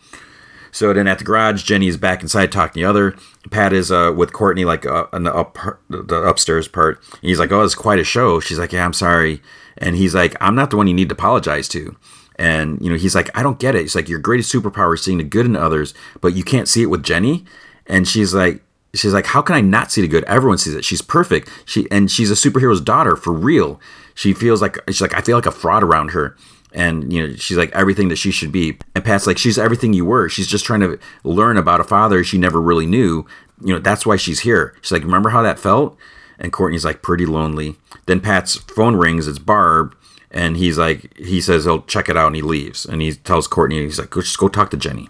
So 0.72 0.92
then 0.92 1.06
at 1.06 1.18
the 1.18 1.24
garage, 1.24 1.62
Jenny 1.62 1.88
is 1.88 1.96
back 1.96 2.22
inside 2.22 2.52
talking 2.52 2.80
to 2.80 2.80
the 2.80 2.90
other. 2.90 3.16
Pat 3.50 3.72
is 3.72 3.92
uh, 3.92 4.12
with 4.16 4.32
Courtney, 4.32 4.64
like 4.64 4.86
uh, 4.86 5.06
in 5.12 5.24
the, 5.24 5.34
up, 5.34 5.58
the 5.88 6.22
upstairs 6.22 6.68
part. 6.68 7.02
And 7.12 7.22
he's 7.22 7.38
like, 7.38 7.52
"Oh, 7.52 7.62
it's 7.62 7.74
quite 7.74 7.98
a 7.98 8.04
show." 8.04 8.40
She's 8.40 8.58
like, 8.58 8.72
"Yeah, 8.72 8.84
I'm 8.84 8.92
sorry." 8.92 9.42
And 9.78 9.96
he's 9.96 10.14
like, 10.14 10.36
"I'm 10.40 10.54
not 10.54 10.70
the 10.70 10.76
one 10.76 10.86
you 10.86 10.94
need 10.94 11.08
to 11.08 11.14
apologize 11.14 11.68
to." 11.68 11.96
And 12.36 12.80
you 12.80 12.90
know, 12.90 12.96
he's 12.96 13.14
like, 13.14 13.36
"I 13.36 13.42
don't 13.42 13.58
get 13.58 13.74
it." 13.74 13.82
He's 13.82 13.94
like, 13.94 14.08
"Your 14.08 14.18
greatest 14.18 14.52
superpower 14.52 14.94
is 14.94 15.02
seeing 15.02 15.18
the 15.18 15.24
good 15.24 15.46
in 15.46 15.56
others, 15.56 15.94
but 16.20 16.34
you 16.34 16.44
can't 16.44 16.68
see 16.68 16.82
it 16.82 16.86
with 16.86 17.02
Jenny." 17.02 17.44
And 17.86 18.08
she's 18.08 18.34
like, 18.34 18.62
she's 18.94 19.12
like, 19.12 19.26
"How 19.26 19.42
can 19.42 19.54
I 19.54 19.60
not 19.60 19.92
see 19.92 20.00
the 20.00 20.08
good? 20.08 20.24
Everyone 20.24 20.58
sees 20.58 20.74
it. 20.74 20.84
She's 20.84 21.02
perfect. 21.02 21.48
She 21.64 21.90
and 21.90 22.10
she's 22.10 22.30
a 22.30 22.34
superhero's 22.34 22.80
daughter 22.80 23.16
for 23.16 23.32
real." 23.32 23.80
She 24.14 24.32
feels 24.32 24.62
like 24.62 24.78
she's 24.88 25.00
like, 25.02 25.14
"I 25.14 25.20
feel 25.20 25.36
like 25.36 25.46
a 25.46 25.52
fraud 25.52 25.82
around 25.82 26.10
her." 26.10 26.36
And 26.72 27.12
you 27.12 27.26
know 27.26 27.34
she's 27.36 27.56
like 27.56 27.72
everything 27.72 28.08
that 28.08 28.16
she 28.16 28.30
should 28.30 28.52
be. 28.52 28.78
And 28.94 29.04
pat's 29.04 29.26
like 29.26 29.38
she's 29.38 29.58
everything 29.58 29.92
you 29.92 30.04
were. 30.04 30.28
She's 30.28 30.46
just 30.46 30.64
trying 30.64 30.80
to 30.80 30.98
learn 31.24 31.56
about 31.56 31.80
a 31.80 31.84
father 31.84 32.22
she 32.22 32.38
never 32.38 32.60
really 32.60 32.86
knew. 32.86 33.26
You 33.62 33.74
know 33.74 33.78
that's 33.78 34.06
why 34.06 34.16
she's 34.16 34.40
here. 34.40 34.76
She's 34.82 34.92
like 34.92 35.02
remember 35.04 35.30
how 35.30 35.42
that 35.42 35.58
felt? 35.58 35.96
And 36.38 36.52
courtney's 36.52 36.84
like 36.84 37.02
pretty 37.02 37.26
lonely. 37.26 37.76
Then 38.06 38.20
pat's 38.20 38.56
phone 38.56 38.96
rings. 38.96 39.26
It's 39.26 39.38
barb. 39.38 39.96
And 40.30 40.56
he's 40.56 40.76
like 40.76 41.16
he 41.16 41.40
says 41.40 41.64
he'll 41.64 41.82
check 41.82 42.08
it 42.08 42.16
out 42.16 42.28
and 42.28 42.36
he 42.36 42.42
leaves. 42.42 42.84
And 42.84 43.00
he 43.00 43.14
tells 43.14 43.46
courtney 43.46 43.82
he's 43.82 43.98
like 43.98 44.12
just 44.12 44.38
go 44.38 44.48
talk 44.48 44.70
to 44.70 44.76
jenny. 44.76 45.08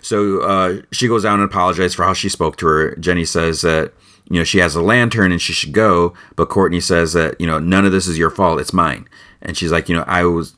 So 0.00 0.40
uh, 0.40 0.82
she 0.92 1.08
goes 1.08 1.24
down 1.24 1.40
and 1.40 1.50
apologizes 1.50 1.94
for 1.94 2.04
how 2.04 2.14
she 2.14 2.28
spoke 2.28 2.56
to 2.58 2.66
her. 2.66 2.94
Jenny 2.96 3.24
says 3.24 3.60
that 3.62 3.92
you 4.30 4.38
know 4.38 4.44
she 4.44 4.58
has 4.58 4.74
a 4.74 4.80
lantern 4.80 5.32
and 5.32 5.42
she 5.42 5.52
should 5.52 5.72
go. 5.72 6.14
But 6.36 6.48
courtney 6.48 6.80
says 6.80 7.12
that 7.12 7.38
you 7.38 7.46
know 7.46 7.58
none 7.58 7.84
of 7.84 7.92
this 7.92 8.06
is 8.06 8.16
your 8.16 8.30
fault. 8.30 8.60
It's 8.60 8.72
mine. 8.72 9.06
And 9.42 9.56
she's 9.56 9.70
like 9.70 9.88
you 9.88 9.94
know 9.94 10.04
i 10.06 10.24
was 10.24 10.54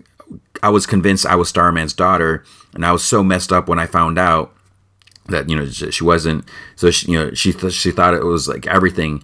I 0.62 0.68
was 0.70 0.86
convinced 0.86 1.26
I 1.26 1.36
was 1.36 1.48
Starman's 1.48 1.92
daughter, 1.92 2.44
and 2.74 2.84
I 2.84 2.92
was 2.92 3.04
so 3.04 3.22
messed 3.22 3.52
up 3.52 3.68
when 3.68 3.78
I 3.78 3.86
found 3.86 4.18
out 4.18 4.54
that 5.26 5.48
you 5.48 5.56
know 5.56 5.66
she 5.66 6.04
wasn't. 6.04 6.44
So 6.76 6.90
she, 6.90 7.12
you 7.12 7.18
know 7.18 7.34
she 7.34 7.52
th- 7.52 7.72
she 7.72 7.90
thought 7.90 8.14
it 8.14 8.24
was 8.24 8.48
like 8.48 8.66
everything, 8.66 9.22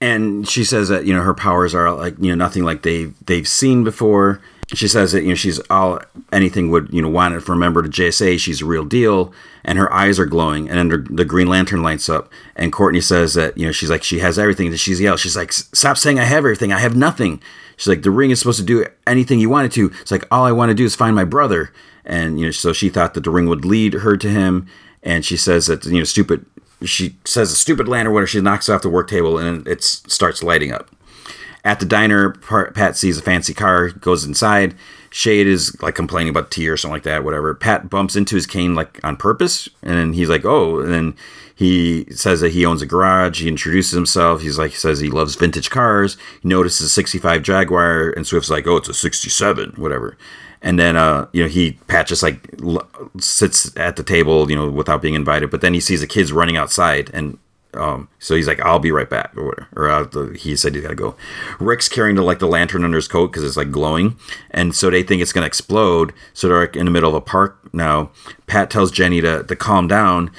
and 0.00 0.48
she 0.48 0.64
says 0.64 0.88
that 0.88 1.06
you 1.06 1.14
know 1.14 1.22
her 1.22 1.34
powers 1.34 1.74
are 1.74 1.92
like 1.92 2.16
you 2.18 2.28
know 2.28 2.34
nothing 2.34 2.64
like 2.64 2.82
they 2.82 3.06
they've 3.26 3.48
seen 3.48 3.84
before. 3.84 4.40
She 4.72 4.88
says 4.88 5.12
that 5.12 5.22
you 5.22 5.28
know 5.28 5.34
she's 5.34 5.60
all 5.70 6.00
anything 6.32 6.70
would 6.70 6.92
you 6.92 7.02
know 7.02 7.08
want 7.08 7.34
a 7.34 7.54
member 7.54 7.82
to 7.82 7.88
JSA. 7.88 8.38
She's 8.38 8.62
a 8.62 8.66
real 8.66 8.84
deal, 8.84 9.32
and 9.62 9.78
her 9.78 9.92
eyes 9.92 10.18
are 10.18 10.26
glowing, 10.26 10.68
and 10.68 10.90
then 10.90 11.06
the 11.10 11.24
Green 11.24 11.48
Lantern 11.48 11.82
lights 11.82 12.08
up. 12.08 12.30
And 12.56 12.72
Courtney 12.72 13.00
says 13.00 13.34
that 13.34 13.56
you 13.58 13.66
know 13.66 13.72
she's 13.72 13.90
like 13.90 14.02
she 14.02 14.20
has 14.20 14.38
everything. 14.38 14.68
And 14.68 14.80
she's 14.80 15.00
yells. 15.00 15.20
She's 15.20 15.36
like, 15.36 15.52
"Stop 15.52 15.98
saying 15.98 16.18
I 16.18 16.24
have 16.24 16.38
everything. 16.38 16.72
I 16.72 16.78
have 16.78 16.96
nothing." 16.96 17.42
She's 17.76 17.88
like, 17.88 18.02
the 18.02 18.10
ring 18.10 18.30
is 18.30 18.38
supposed 18.38 18.60
to 18.60 18.64
do 18.64 18.86
anything 19.06 19.40
you 19.40 19.50
want 19.50 19.66
it 19.66 19.72
to. 19.72 19.92
It's 20.00 20.10
like, 20.10 20.26
all 20.30 20.44
I 20.44 20.52
want 20.52 20.70
to 20.70 20.74
do 20.74 20.84
is 20.84 20.94
find 20.94 21.14
my 21.14 21.24
brother. 21.24 21.72
And, 22.04 22.38
you 22.38 22.46
know, 22.46 22.50
so 22.52 22.72
she 22.72 22.88
thought 22.88 23.14
that 23.14 23.24
the 23.24 23.30
ring 23.30 23.48
would 23.48 23.64
lead 23.64 23.94
her 23.94 24.16
to 24.16 24.28
him. 24.28 24.66
And 25.02 25.24
she 25.24 25.36
says 25.36 25.66
that, 25.66 25.84
you 25.84 25.98
know, 25.98 26.04
stupid, 26.04 26.46
she 26.84 27.16
says 27.24 27.52
a 27.52 27.56
stupid 27.56 27.88
lantern, 27.88 28.14
whatever. 28.14 28.26
She 28.26 28.40
knocks 28.40 28.68
off 28.68 28.82
the 28.82 28.88
work 28.88 29.08
table 29.08 29.38
and 29.38 29.66
it 29.66 29.82
starts 29.82 30.42
lighting 30.42 30.72
up. 30.72 30.93
At 31.64 31.80
the 31.80 31.86
diner, 31.86 32.30
Pat 32.74 32.96
sees 32.96 33.18
a 33.18 33.22
fancy 33.22 33.54
car, 33.54 33.88
goes 33.90 34.24
inside. 34.24 34.74
Shade 35.10 35.46
is 35.46 35.80
like 35.80 35.94
complaining 35.94 36.30
about 36.30 36.50
tea 36.50 36.68
or 36.68 36.76
something 36.76 36.94
like 36.94 37.04
that, 37.04 37.24
whatever. 37.24 37.54
Pat 37.54 37.88
bumps 37.88 38.16
into 38.16 38.34
his 38.34 38.46
cane 38.46 38.74
like 38.74 39.02
on 39.02 39.16
purpose, 39.16 39.68
and 39.82 39.96
then 39.96 40.12
he's 40.12 40.28
like, 40.28 40.44
"Oh!" 40.44 40.80
And 40.80 40.92
then 40.92 41.16
he 41.54 42.06
says 42.10 42.40
that 42.40 42.52
he 42.52 42.66
owns 42.66 42.82
a 42.82 42.86
garage. 42.86 43.40
He 43.40 43.48
introduces 43.48 43.92
himself. 43.92 44.42
He's 44.42 44.58
like, 44.58 44.72
he 44.72 44.76
says 44.76 44.98
he 44.98 45.08
loves 45.08 45.36
vintage 45.36 45.70
cars. 45.70 46.16
He 46.42 46.48
notices 46.48 46.86
a 46.86 46.90
65 46.90 47.42
Jaguar, 47.42 48.10
and 48.10 48.26
Swift's 48.26 48.50
like, 48.50 48.66
oh, 48.66 48.76
it's 48.76 48.88
a 48.88 48.94
67, 48.94 49.74
whatever. 49.76 50.16
And 50.62 50.78
then, 50.78 50.96
uh, 50.96 51.28
you 51.32 51.42
know, 51.42 51.48
he 51.48 51.72
Pat 51.86 52.06
just 52.06 52.22
like 52.22 52.50
sits 53.20 53.76
at 53.76 53.96
the 53.96 54.02
table, 54.02 54.50
you 54.50 54.56
know, 54.56 54.68
without 54.68 55.02
being 55.02 55.14
invited. 55.14 55.50
But 55.50 55.60
then 55.60 55.74
he 55.74 55.80
sees 55.80 56.00
the 56.00 56.06
kids 56.06 56.32
running 56.32 56.56
outside, 56.56 57.10
and 57.12 57.38
um, 57.76 58.08
so 58.18 58.34
he's 58.34 58.46
like, 58.46 58.60
"I'll 58.60 58.78
be 58.78 58.90
right 58.90 59.08
back," 59.08 59.36
or 59.36 59.46
whatever. 59.46 59.68
Or 59.76 59.90
uh, 59.90 60.28
he 60.34 60.56
said 60.56 60.74
he's 60.74 60.82
got 60.82 60.90
to 60.90 60.94
go. 60.94 61.16
Rick's 61.58 61.88
carrying 61.88 62.16
the 62.16 62.22
like 62.22 62.38
the 62.38 62.46
lantern 62.46 62.84
under 62.84 62.96
his 62.96 63.08
coat 63.08 63.28
because 63.28 63.44
it's 63.44 63.56
like 63.56 63.70
glowing, 63.70 64.16
and 64.50 64.74
so 64.74 64.90
they 64.90 65.02
think 65.02 65.22
it's 65.22 65.32
gonna 65.32 65.46
explode. 65.46 66.12
So 66.32 66.48
they're 66.48 66.60
like, 66.60 66.76
in 66.76 66.84
the 66.84 66.90
middle 66.90 67.10
of 67.10 67.14
a 67.14 67.20
park 67.20 67.58
now. 67.72 68.10
Pat 68.46 68.70
tells 68.70 68.90
Jenny 68.90 69.20
to 69.20 69.42
to 69.42 69.56
calm 69.56 69.88
down, 69.88 70.30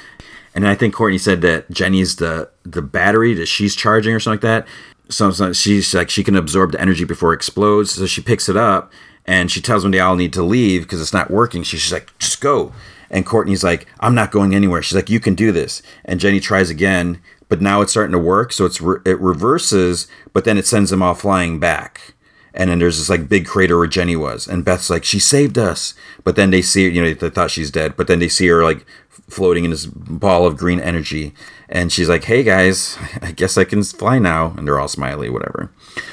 and 0.54 0.68
I 0.68 0.76
think 0.76 0.94
Courtney 0.94 1.18
said 1.18 1.42
that 1.42 1.70
Jenny's 1.72 2.18
the 2.18 2.50
the 2.64 2.82
battery 2.82 3.34
that 3.34 3.48
she's 3.48 3.76
charging 3.76 4.14
or 4.14 4.20
something 4.20 4.48
like 4.50 4.66
that. 4.66 4.68
So 5.10 5.54
she's 5.54 5.94
like 5.94 6.10
she 6.10 6.24
can 6.24 6.36
absorb 6.36 6.72
the 6.72 6.82
energy 6.82 7.04
before 7.04 7.34
it 7.34 7.38
explodes. 7.38 7.92
So 7.92 8.06
she 8.06 8.22
picks 8.22 8.50
it 8.50 8.58
up 8.58 8.92
and 9.26 9.52
she 9.52 9.62
tells 9.62 9.84
them 9.84 9.92
they 9.92 10.00
all 10.00 10.16
need 10.16 10.34
to 10.34 10.44
leave 10.44 10.84
because 10.84 11.02
it's 11.02 11.14
not 11.14 11.32
working. 11.32 11.64
She's 11.64 11.82
just 11.82 11.94
like, 11.94 12.18
just 12.20 12.42
go. 12.42 12.74
And 13.16 13.26
Courtney's 13.26 13.64
like, 13.64 13.88
I'm 14.02 14.14
not 14.14 14.30
going 14.30 14.54
anywhere. 14.54 14.82
She's 14.82 14.98
like, 14.98 15.10
you 15.10 15.22
can 15.22 15.36
do 15.36 15.54
this. 15.54 15.82
And 16.04 16.20
Jenny 16.20 16.42
tries 16.42 16.70
again, 16.70 17.22
but 17.48 17.62
now 17.62 17.80
it's 17.80 17.92
starting 17.92 18.12
to 18.12 18.20
work. 18.20 18.52
So 18.52 18.66
it's 18.66 18.82
re- 18.82 19.00
it 19.06 19.18
reverses, 19.22 20.08
but 20.34 20.44
then 20.44 20.58
it 20.58 20.66
sends 20.68 20.90
them 20.90 21.02
all 21.02 21.14
flying 21.14 21.58
back. 21.58 22.14
And 22.54 22.70
then 22.70 22.80
there's 22.80 22.98
this 22.98 23.10
like 23.10 23.30
big 23.30 23.46
crater 23.46 23.78
where 23.78 23.88
Jenny 23.88 24.18
was, 24.18 24.48
and 24.50 24.66
Beth's 24.66 24.90
like, 24.90 25.06
she 25.06 25.20
saved 25.20 25.58
us. 25.58 25.94
But 26.26 26.36
then 26.36 26.52
they 26.52 26.62
see, 26.62 26.90
you 26.90 27.02
know, 27.02 27.14
they 27.14 27.30
thought 27.30 27.52
she's 27.52 27.72
dead. 27.72 27.96
But 27.96 28.08
then 28.08 28.20
they 28.20 28.28
see 28.28 28.48
her 28.48 28.64
like 28.66 28.86
floating 29.30 29.64
in 29.64 29.72
this 29.72 29.86
ball 29.86 30.46
of 30.46 30.58
green 30.58 30.82
energy. 30.82 31.34
And 31.70 31.94
she's 31.94 32.10
like, 32.10 32.26
hey 32.26 32.44
guys, 32.44 32.98
I 33.22 33.32
guess 33.32 33.58
I 33.58 33.64
can 33.64 33.82
fly 33.84 34.20
now. 34.20 34.54
And 34.58 34.68
they're 34.68 34.80
all 34.80 34.90
smiley, 34.90 35.30
whatever. 35.30 35.72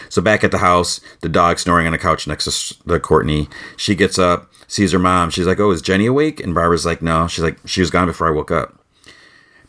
So 0.09 0.23
back 0.23 0.45
at 0.45 0.53
the 0.53 0.59
house, 0.59 1.01
the 1.21 1.29
dog 1.29 1.59
snoring 1.59 1.89
on 1.89 1.95
a 1.95 1.99
couch 1.99 2.29
next 2.29 2.45
to 2.45 2.75
the 2.87 3.01
Courtney. 3.01 3.49
She 3.77 3.97
gets 3.97 4.21
up, 4.21 4.52
sees 4.73 4.93
her 4.93 4.99
mom. 4.99 5.29
She's 5.29 5.47
like, 5.47 5.61
oh, 5.61 5.71
is 5.71 5.83
Jenny 5.83 6.07
awake? 6.07 6.41
And 6.41 6.55
Barbara's 6.55 6.87
like, 6.87 7.03
no. 7.03 7.29
She's 7.29 7.45
like, 7.45 7.59
she 7.67 7.81
was 7.81 7.91
gone 7.91 8.07
before 8.07 8.27
I 8.27 8.31
woke 8.31 8.51
up. 8.51 8.79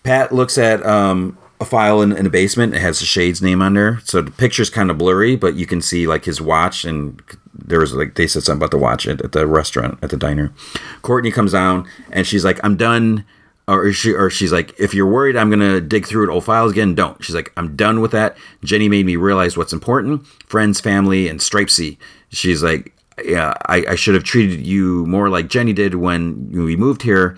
Pat 0.04 0.32
looks 0.32 0.58
at 0.58 0.86
um, 0.86 1.38
a 1.60 1.66
file 1.66 2.02
in, 2.02 2.14
in 2.14 2.24
the 2.24 2.30
basement. 2.30 2.74
It 2.74 2.80
has 2.80 3.00
the 3.00 3.06
Shade's 3.06 3.42
name 3.42 3.60
there. 3.74 4.00
So 4.06 4.22
the 4.22 4.32
picture's 4.32 4.70
kind 4.70 4.90
of 4.90 4.98
blurry, 4.98 5.36
but 5.36 5.56
you 5.56 5.66
can 5.66 5.82
see 5.82 6.08
like 6.08 6.24
his 6.24 6.40
watch 6.40 6.86
and 6.86 7.22
there 7.54 7.80
was 7.80 7.94
like 7.94 8.16
they 8.16 8.28
said 8.28 8.44
something 8.44 8.60
about 8.60 8.72
the 8.72 8.78
watch 8.78 9.06
at, 9.06 9.22
at 9.22 9.34
the 9.34 9.46
restaurant 9.46 10.00
at 10.02 10.10
the 10.10 10.18
diner. 10.18 10.54
Courtney 11.02 11.32
comes 11.32 11.52
down 11.52 11.88
and 12.12 12.26
she's 12.26 12.46
like, 12.46 12.60
"I'm 12.64 12.78
done." 12.78 13.26
Or 13.66 13.94
she, 13.94 14.12
or 14.12 14.30
she's 14.30 14.52
like, 14.52 14.78
if 14.78 14.94
you're 14.94 15.10
worried, 15.10 15.38
I'm 15.38 15.50
gonna 15.50 15.80
dig 15.80 16.06
through 16.06 16.30
old 16.30 16.44
files 16.44 16.74
again. 16.74 16.96
Don't. 16.96 17.24
She's 17.24 17.34
like, 17.34 17.54
I'm 17.56 17.78
done 17.78 18.02
with 18.02 18.12
that. 18.12 18.36
Jenny 18.62 18.90
made 18.90 19.06
me 19.06 19.16
realize 19.16 19.56
what's 19.56 19.72
important: 19.72 20.28
friends, 20.48 20.82
family, 20.82 21.30
and 21.30 21.40
Stripesy. 21.40 21.98
She's 22.30 22.62
like, 22.62 22.94
yeah, 23.24 23.54
I, 23.68 23.86
I 23.90 23.96
should 23.96 24.16
have 24.16 24.24
treated 24.24 24.66
you 24.66 25.06
more 25.06 25.30
like 25.30 25.50
Jenny 25.50 25.74
did 25.74 25.96
when 25.96 26.50
we 26.52 26.76
moved 26.76 27.04
here. 27.04 27.38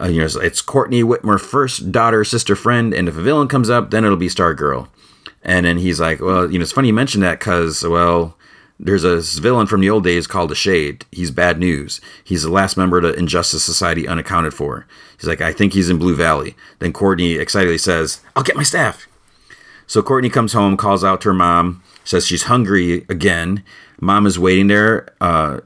Uh, 0.00 0.06
you 0.06 0.20
know, 0.20 0.28
it's 0.40 0.62
Courtney 0.62 1.02
Whitmore, 1.02 1.38
first 1.38 1.92
daughter, 1.92 2.24
sister, 2.24 2.56
friend, 2.56 2.94
and 2.94 3.08
if 3.08 3.16
a 3.16 3.22
villain 3.22 3.48
comes 3.48 3.68
up, 3.68 3.90
then 3.90 4.04
it'll 4.04 4.16
be 4.16 4.28
Stargirl. 4.28 4.88
And 5.42 5.66
then 5.66 5.78
he's 5.78 6.00
like, 6.00 6.20
well, 6.20 6.50
you 6.50 6.58
know, 6.58 6.62
it's 6.62 6.72
funny 6.72 6.88
you 6.88 6.94
mentioned 6.94 7.22
that 7.22 7.38
because, 7.38 7.82
well, 7.84 8.36
there's 8.80 9.04
a 9.04 9.20
villain 9.40 9.66
from 9.66 9.80
the 9.80 9.90
old 9.90 10.04
days 10.04 10.26
called 10.26 10.50
the 10.50 10.56
Shade. 10.56 11.04
He's 11.12 11.30
bad 11.30 11.58
news. 11.58 12.00
He's 12.24 12.42
the 12.42 12.50
last 12.50 12.76
member 12.76 12.96
of 12.96 13.02
the 13.04 13.14
Injustice 13.14 13.62
Society 13.62 14.08
unaccounted 14.08 14.54
for. 14.54 14.86
He's 15.18 15.28
like, 15.28 15.40
I 15.40 15.52
think 15.52 15.72
he's 15.72 15.90
in 15.90 15.98
Blue 15.98 16.16
Valley. 16.16 16.56
Then 16.78 16.92
Courtney 16.92 17.34
excitedly 17.34 17.78
says, 17.78 18.20
I'll 18.34 18.42
get 18.42 18.56
my 18.56 18.64
staff. 18.64 19.06
So 19.86 20.02
Courtney 20.02 20.30
comes 20.30 20.52
home, 20.52 20.76
calls 20.76 21.04
out 21.04 21.20
to 21.20 21.28
her 21.28 21.34
mom, 21.34 21.82
says 22.02 22.26
she's 22.26 22.44
hungry 22.44 23.04
again. 23.08 23.62
Mom 24.02 24.26
is 24.26 24.38
waiting 24.38 24.66
there, 24.66 25.08
uh, 25.20 25.60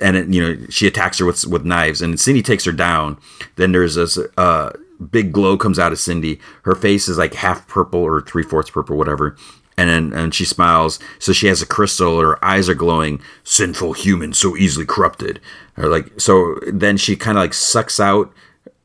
and 0.00 0.16
it, 0.16 0.28
you 0.28 0.40
know 0.40 0.66
she 0.70 0.86
attacks 0.86 1.18
her 1.18 1.26
with 1.26 1.44
with 1.46 1.64
knives, 1.64 2.00
and 2.00 2.18
Cindy 2.18 2.42
takes 2.42 2.64
her 2.64 2.72
down. 2.72 3.18
Then 3.56 3.72
there's 3.72 3.96
this 3.96 4.18
uh, 4.38 4.70
big 5.10 5.32
glow 5.32 5.58
comes 5.58 5.78
out 5.78 5.92
of 5.92 5.98
Cindy. 5.98 6.40
Her 6.62 6.74
face 6.74 7.08
is 7.08 7.18
like 7.18 7.34
half 7.34 7.66
purple 7.68 8.00
or 8.00 8.20
three 8.20 8.42
fourths 8.42 8.70
purple, 8.70 8.96
whatever 8.96 9.36
and 9.80 9.88
then 9.88 10.12
and 10.12 10.34
she 10.34 10.44
smiles. 10.44 10.98
So 11.18 11.32
she 11.32 11.46
has 11.46 11.62
a 11.62 11.66
crystal. 11.66 12.20
Her 12.20 12.44
eyes 12.44 12.68
are 12.68 12.74
glowing. 12.74 13.20
Sinful 13.44 13.94
human, 13.94 14.34
so 14.34 14.54
easily 14.56 14.84
corrupted. 14.84 15.40
Or 15.78 15.88
like 15.88 16.20
so. 16.20 16.58
Then 16.70 16.98
she 16.98 17.16
kind 17.16 17.38
of 17.38 17.42
like 17.42 17.54
sucks 17.54 17.98
out 17.98 18.30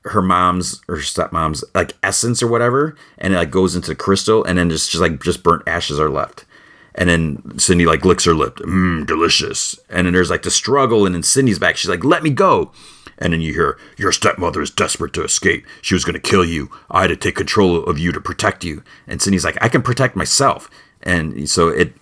her 0.05 0.21
mom's 0.21 0.81
or 0.87 0.97
stepmom's 0.97 1.63
like 1.73 1.93
essence 2.01 2.41
or 2.41 2.47
whatever, 2.47 2.95
and 3.17 3.33
it 3.33 3.37
like 3.37 3.51
goes 3.51 3.75
into 3.75 3.89
the 3.89 3.95
crystal, 3.95 4.45
and 4.45 4.57
then 4.57 4.69
just 4.69 4.89
just 4.89 5.01
like 5.01 5.21
just 5.21 5.43
burnt 5.43 5.63
ashes 5.67 5.99
are 5.99 6.09
left. 6.09 6.45
And 6.95 7.09
then 7.09 7.59
Cindy 7.59 7.85
like 7.85 8.05
licks 8.05 8.25
her 8.25 8.33
lip, 8.33 8.57
mmm, 8.57 9.05
delicious. 9.05 9.77
And 9.89 10.07
then 10.07 10.13
there's 10.13 10.29
like 10.29 10.43
the 10.43 10.51
struggle, 10.51 11.05
and 11.05 11.13
then 11.13 11.23
Cindy's 11.23 11.59
back. 11.59 11.77
She's 11.77 11.89
like, 11.89 12.03
"Let 12.03 12.23
me 12.23 12.29
go." 12.29 12.71
And 13.17 13.31
then 13.31 13.39
you 13.39 13.53
hear, 13.53 13.77
Your 13.97 14.11
stepmother 14.11 14.61
is 14.61 14.69
desperate 14.69 15.13
to 15.13 15.23
escape. 15.23 15.65
She 15.81 15.93
was 15.93 16.03
going 16.03 16.15
to 16.15 16.19
kill 16.19 16.43
you. 16.43 16.69
I 16.91 17.01
had 17.01 17.07
to 17.07 17.15
take 17.15 17.35
control 17.35 17.83
of 17.85 17.97
you 17.97 18.11
to 18.11 18.19
protect 18.19 18.65
you. 18.65 18.83
And 19.07 19.21
Cindy's 19.21 19.45
like, 19.45 19.57
I 19.61 19.69
can 19.69 19.81
protect 19.81 20.17
myself 20.17 20.69
and 21.05 21.47
so 21.49 21.69
it 21.69 21.93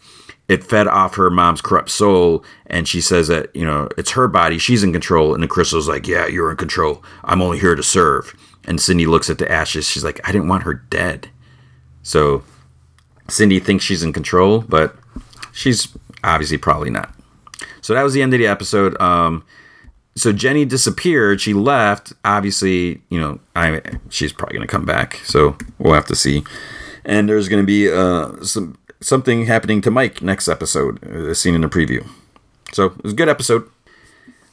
it 0.48 0.64
fed 0.64 0.88
off 0.88 1.16
her 1.16 1.30
mom's 1.30 1.62
corrupt 1.62 1.90
soul 1.90 2.44
and 2.68 2.88
she 2.88 3.02
says 3.02 3.28
that 3.28 3.54
you 3.56 3.66
know 3.66 3.90
it's 3.98 4.12
her 4.12 4.28
body 4.28 4.58
she's 4.58 4.84
in 4.84 4.94
control 4.94 5.34
and 5.34 5.44
the 5.44 5.48
crystal's 5.48 5.88
like 5.88 6.08
yeah 6.08 6.26
you're 6.26 6.50
in 6.52 6.58
control 6.58 7.04
i'm 7.24 7.42
only 7.42 7.60
here 7.60 7.76
to 7.76 7.84
serve 7.84 8.36
and 8.66 8.82
cindy 8.82 9.06
looks 9.06 9.30
at 9.30 9.38
the 9.38 9.52
ashes 9.52 9.88
she's 9.88 10.04
like 10.04 10.20
i 10.28 10.32
didn't 10.32 10.48
want 10.48 10.64
her 10.64 10.74
dead 10.74 11.30
so 12.02 12.44
cindy 13.28 13.60
thinks 13.60 13.84
she's 13.84 14.04
in 14.04 14.14
control 14.14 14.62
but 14.62 14.96
she's 15.52 15.88
obviously 16.24 16.58
probably 16.58 16.90
not 16.90 17.14
so 17.82 17.94
that 17.94 18.04
was 18.04 18.14
the 18.14 18.22
end 18.22 18.34
of 18.34 18.40
the 18.40 18.48
episode 18.48 19.00
um 19.02 19.44
so 20.16 20.32
Jenny 20.32 20.66
disappeared. 20.66 21.42
She 21.42 21.54
left. 21.54 22.14
Obviously, 22.24 23.02
you 23.10 23.20
know, 23.20 23.40
I 23.56 23.82
she's 24.10 24.34
probably 24.34 24.56
gonna 24.58 24.68
come 24.68 24.86
back. 24.86 25.16
So 25.24 25.58
we'll 25.80 25.94
have 25.94 26.06
to 26.06 26.16
see. 26.16 26.44
And 27.06 27.28
there's 27.28 27.50
gonna 27.50 27.64
be 27.64 27.92
uh 27.92 28.44
some 28.44 28.78
something 29.02 29.46
happening 29.46 29.82
to 29.82 29.92
Mike 29.92 30.22
next 30.22 30.48
episode, 30.48 31.04
uh, 31.04 31.34
seen 31.34 31.56
in 31.56 31.62
the 31.62 31.68
preview. 31.68 32.08
So 32.72 32.86
it 32.86 33.04
was 33.04 33.14
a 33.14 33.16
good 33.16 33.30
episode. 33.30 33.70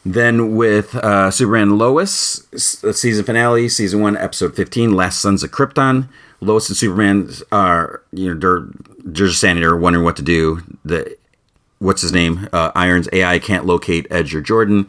Then 0.05 0.56
with 0.56 0.94
uh, 0.97 1.30
Superman 1.30 1.76
Lois, 1.76 2.47
season 2.56 3.24
finale, 3.24 3.68
season 3.68 4.01
one, 4.01 4.16
episode 4.16 4.56
15, 4.56 4.94
Last 4.94 5.20
Sons 5.20 5.42
of 5.42 5.51
Krypton. 5.51 6.09
Lois 6.40 6.68
and 6.68 6.76
Superman 6.76 7.30
are, 7.52 8.02
you 8.12 8.32
know, 8.32 8.40
they're, 8.40 8.66
they're 9.04 9.26
just 9.26 9.38
standing 9.38 9.62
there 9.62 9.76
wondering 9.76 10.04
what 10.04 10.16
to 10.16 10.22
do. 10.22 10.62
The 10.84 11.16
What's 11.78 12.02
his 12.02 12.12
name? 12.12 12.46
Uh, 12.52 12.70
Iron's 12.74 13.08
AI 13.10 13.38
can't 13.38 13.64
locate 13.64 14.06
Edge 14.10 14.34
or 14.34 14.42
Jordan. 14.42 14.86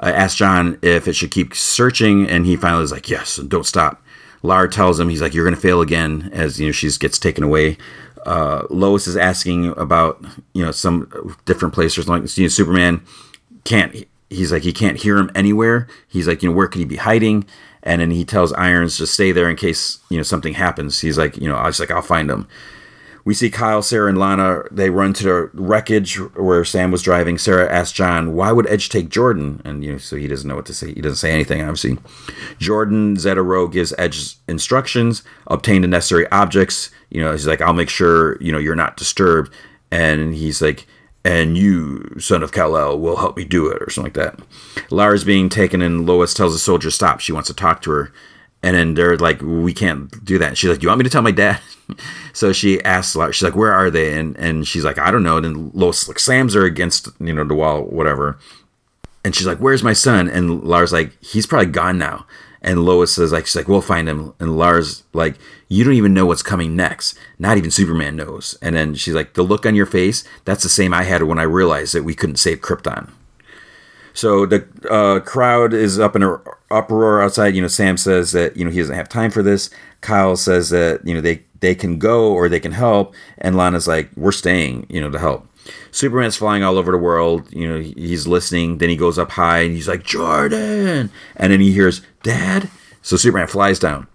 Uh, 0.00 0.12
asks 0.14 0.36
John 0.36 0.78
if 0.82 1.08
it 1.08 1.14
should 1.14 1.32
keep 1.32 1.52
searching, 1.52 2.28
and 2.28 2.46
he 2.46 2.54
finally 2.54 2.84
is 2.84 2.92
like, 2.92 3.10
yes, 3.10 3.36
don't 3.38 3.66
stop. 3.66 4.00
Lara 4.44 4.70
tells 4.70 5.00
him, 5.00 5.08
he's 5.08 5.20
like, 5.20 5.34
you're 5.34 5.50
to 5.50 5.60
fail 5.60 5.80
again 5.80 6.30
as, 6.32 6.60
you 6.60 6.66
know, 6.66 6.72
she 6.72 6.88
gets 6.92 7.18
taken 7.18 7.42
away. 7.42 7.76
Uh, 8.24 8.64
Lois 8.70 9.08
is 9.08 9.16
asking 9.16 9.76
about, 9.76 10.24
you 10.52 10.64
know, 10.64 10.70
some 10.70 11.36
different 11.44 11.74
places. 11.74 12.08
Like, 12.08 12.36
you 12.36 12.44
know, 12.44 12.48
Superman 12.48 13.02
can't 13.64 14.06
he's 14.30 14.52
like 14.52 14.62
he 14.62 14.72
can't 14.72 14.98
hear 14.98 15.18
him 15.18 15.30
anywhere. 15.34 15.88
He's 16.06 16.28
like, 16.28 16.42
you 16.42 16.50
know, 16.50 16.54
where 16.54 16.68
could 16.68 16.78
he 16.78 16.84
be 16.84 16.96
hiding? 16.96 17.46
And 17.88 18.02
then 18.02 18.10
he 18.10 18.22
tells 18.22 18.52
Irons 18.52 18.98
to 18.98 19.06
stay 19.06 19.32
there 19.32 19.48
in 19.48 19.56
case 19.56 19.98
you 20.10 20.18
know 20.18 20.22
something 20.22 20.52
happens. 20.52 21.00
He's 21.00 21.16
like, 21.16 21.38
you 21.38 21.48
know, 21.48 21.56
I 21.56 21.66
was 21.66 21.80
like, 21.80 21.90
I'll 21.90 22.02
find 22.02 22.30
him. 22.30 22.46
We 23.24 23.32
see 23.32 23.48
Kyle, 23.48 23.80
Sarah, 23.80 24.10
and 24.10 24.18
Lana. 24.18 24.62
They 24.70 24.90
run 24.90 25.14
to 25.14 25.24
the 25.24 25.50
wreckage 25.54 26.16
where 26.36 26.64
Sam 26.66 26.90
was 26.90 27.02
driving. 27.02 27.38
Sarah 27.38 27.70
asks 27.70 27.92
John, 27.92 28.34
"Why 28.34 28.52
would 28.52 28.66
Edge 28.66 28.90
take 28.90 29.08
Jordan?" 29.08 29.62
And 29.64 29.82
you 29.82 29.92
know, 29.92 29.98
so 29.98 30.16
he 30.16 30.28
doesn't 30.28 30.46
know 30.46 30.56
what 30.56 30.66
to 30.66 30.74
say. 30.74 30.92
He 30.92 31.00
doesn't 31.00 31.16
say 31.16 31.32
anything. 31.32 31.62
Obviously, 31.62 31.96
Jordan 32.58 33.16
Zeta 33.16 33.42
Rho 33.42 33.68
gives 33.68 33.94
Edge 33.96 34.36
instructions, 34.46 35.22
obtain 35.46 35.80
the 35.80 35.88
necessary 35.88 36.30
objects. 36.30 36.90
You 37.08 37.22
know, 37.22 37.32
he's 37.32 37.46
like, 37.46 37.62
"I'll 37.62 37.72
make 37.72 37.90
sure 37.90 38.36
you 38.42 38.52
know 38.52 38.58
you're 38.58 38.74
not 38.74 38.98
disturbed." 38.98 39.50
And 39.90 40.34
he's 40.34 40.60
like, 40.60 40.86
and 41.28 41.58
you, 41.58 42.14
son 42.18 42.42
of 42.42 42.52
Kal-El, 42.52 42.98
will 42.98 43.16
help 43.16 43.36
me 43.36 43.44
do 43.44 43.66
it, 43.66 43.82
or 43.82 43.90
something 43.90 44.14
like 44.14 44.14
that. 44.14 44.40
Lara's 44.90 45.24
being 45.24 45.50
taken, 45.50 45.82
and 45.82 46.06
Lois 46.06 46.32
tells 46.32 46.54
the 46.54 46.58
soldier 46.58 46.90
stop. 46.90 47.20
She 47.20 47.32
wants 47.32 47.48
to 47.48 47.54
talk 47.54 47.82
to 47.82 47.90
her, 47.90 48.12
and 48.62 48.74
then 48.74 48.94
they're 48.94 49.18
like, 49.18 49.42
"We 49.42 49.74
can't 49.74 50.24
do 50.24 50.38
that." 50.38 50.56
she's 50.56 50.70
like, 50.70 50.78
"Do 50.78 50.84
you 50.84 50.88
want 50.88 51.00
me 51.00 51.04
to 51.04 51.10
tell 51.10 51.20
my 51.20 51.30
dad?" 51.30 51.60
so 52.32 52.54
she 52.54 52.82
asks 52.82 53.14
Lara. 53.14 53.34
She's 53.34 53.42
like, 53.42 53.56
"Where 53.56 53.74
are 53.74 53.90
they?" 53.90 54.18
And 54.18 54.38
and 54.38 54.66
she's 54.66 54.86
like, 54.86 54.98
"I 54.98 55.10
don't 55.10 55.22
know." 55.22 55.36
And 55.36 55.44
then 55.44 55.70
Lois 55.74 56.08
like 56.08 56.18
slams 56.18 56.54
her 56.54 56.64
against 56.64 57.08
you 57.20 57.34
know 57.34 57.44
the 57.44 57.54
wall, 57.54 57.82
whatever. 57.82 58.38
And 59.22 59.34
she's 59.34 59.46
like, 59.46 59.58
"Where's 59.58 59.82
my 59.82 59.92
son?" 59.92 60.30
And 60.30 60.64
Lara's 60.64 60.94
like, 60.94 61.12
"He's 61.22 61.46
probably 61.46 61.66
gone 61.66 61.98
now." 61.98 62.24
And 62.60 62.84
Lois 62.84 63.14
says, 63.14 63.32
like, 63.32 63.46
she's 63.46 63.56
like, 63.56 63.68
we'll 63.68 63.80
find 63.80 64.08
him. 64.08 64.34
And 64.40 64.56
Lara's, 64.56 65.04
like, 65.12 65.36
you 65.68 65.84
don't 65.84 65.94
even 65.94 66.14
know 66.14 66.26
what's 66.26 66.42
coming 66.42 66.74
next. 66.74 67.16
Not 67.38 67.56
even 67.56 67.70
Superman 67.70 68.16
knows. 68.16 68.56
And 68.60 68.74
then 68.74 68.94
she's 68.94 69.14
like, 69.14 69.34
the 69.34 69.42
look 69.42 69.64
on 69.64 69.74
your 69.74 69.86
face, 69.86 70.24
that's 70.44 70.62
the 70.62 70.68
same 70.68 70.92
I 70.92 71.04
had 71.04 71.22
when 71.22 71.38
I 71.38 71.44
realized 71.44 71.94
that 71.94 72.04
we 72.04 72.14
couldn't 72.14 72.36
save 72.36 72.60
Krypton. 72.60 73.10
So 74.18 74.46
the 74.46 74.66
uh, 74.90 75.20
crowd 75.20 75.72
is 75.72 76.00
up 76.00 76.16
in 76.16 76.24
an 76.24 76.38
uproar 76.72 77.22
outside. 77.22 77.54
You 77.54 77.62
know, 77.62 77.68
Sam 77.68 77.96
says 77.96 78.32
that 78.32 78.56
you 78.56 78.64
know 78.64 78.70
he 78.72 78.80
doesn't 78.80 78.96
have 78.96 79.08
time 79.08 79.30
for 79.30 79.44
this. 79.44 79.70
Kyle 80.00 80.34
says 80.34 80.70
that 80.70 81.06
you 81.06 81.14
know 81.14 81.20
they 81.20 81.44
they 81.60 81.76
can 81.76 82.00
go 82.00 82.32
or 82.32 82.48
they 82.48 82.58
can 82.58 82.72
help, 82.72 83.14
and 83.38 83.56
Lana's 83.56 83.86
like, 83.86 84.10
we're 84.16 84.32
staying, 84.32 84.86
you 84.88 85.00
know, 85.00 85.08
to 85.08 85.20
help. 85.20 85.47
Superman's 85.90 86.36
flying 86.36 86.62
all 86.62 86.78
over 86.78 86.92
the 86.92 86.98
world. 86.98 87.52
You 87.52 87.68
know, 87.68 87.80
he's 87.80 88.26
listening. 88.26 88.78
Then 88.78 88.88
he 88.88 88.96
goes 88.96 89.18
up 89.18 89.32
high 89.32 89.60
and 89.60 89.74
he's 89.74 89.88
like, 89.88 90.04
Jordan. 90.04 91.10
And 91.36 91.52
then 91.52 91.60
he 91.60 91.72
hears, 91.72 92.02
Dad. 92.22 92.70
So 93.02 93.16
Superman 93.16 93.48
flies 93.48 93.78
down. 93.78 94.06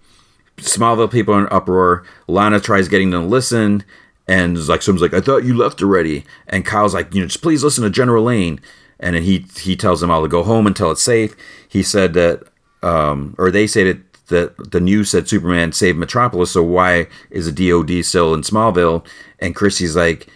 Smallville 0.58 1.10
people 1.10 1.34
are 1.34 1.40
in 1.40 1.52
uproar. 1.52 2.04
Lana 2.28 2.60
tries 2.60 2.88
getting 2.88 3.10
them 3.10 3.22
to 3.22 3.28
listen. 3.28 3.84
And 4.26 4.56
like, 4.68 4.82
someone's 4.82 5.02
like, 5.02 5.14
I 5.14 5.20
thought 5.20 5.44
you 5.44 5.54
left 5.54 5.82
already. 5.82 6.24
And 6.46 6.64
Kyle's 6.64 6.94
like, 6.94 7.14
you 7.14 7.20
know, 7.20 7.26
just 7.26 7.42
please 7.42 7.64
listen 7.64 7.84
to 7.84 7.90
General 7.90 8.24
Lane. 8.24 8.60
And 9.00 9.16
then 9.16 9.22
he 9.24 9.44
he 9.56 9.76
tells 9.76 10.00
them 10.00 10.10
all 10.10 10.22
to 10.22 10.28
go 10.28 10.42
home 10.42 10.66
until 10.66 10.90
it's 10.90 11.02
safe. 11.02 11.36
He 11.68 11.82
said 11.82 12.14
that, 12.14 12.44
um, 12.82 13.34
or 13.38 13.50
they 13.50 13.66
say 13.66 13.84
that 13.84 13.98
that 14.28 14.72
the 14.72 14.80
news 14.80 15.10
said 15.10 15.28
Superman 15.28 15.72
saved 15.72 15.98
Metropolis, 15.98 16.52
so 16.52 16.62
why 16.62 17.08
is 17.30 17.52
the 17.52 17.70
DOD 17.70 18.04
still 18.04 18.32
in 18.34 18.40
Smallville? 18.40 19.04
And 19.38 19.54
Chrissy's 19.54 19.96
like, 19.96 20.28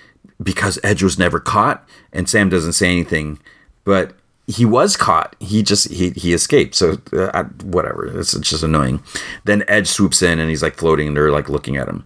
because 0.42 0.78
Edge 0.82 1.02
was 1.02 1.18
never 1.18 1.40
caught, 1.40 1.86
and 2.12 2.28
Sam 2.28 2.48
doesn't 2.48 2.74
say 2.74 2.86
anything, 2.86 3.38
but 3.84 4.14
he 4.48 4.64
was 4.64 4.96
caught. 4.96 5.36
He 5.40 5.62
just 5.62 5.90
he 5.90 6.10
he 6.10 6.32
escaped. 6.32 6.74
So 6.74 6.96
uh, 7.12 7.44
whatever. 7.62 8.18
It's, 8.18 8.34
it's 8.34 8.48
just 8.48 8.62
annoying. 8.62 9.02
Then 9.44 9.62
Edge 9.68 9.88
swoops 9.88 10.22
in 10.22 10.38
and 10.38 10.48
he's 10.48 10.62
like 10.62 10.76
floating, 10.76 11.08
and 11.08 11.16
they're 11.16 11.30
like 11.30 11.48
looking 11.48 11.76
at 11.76 11.88
him. 11.88 12.04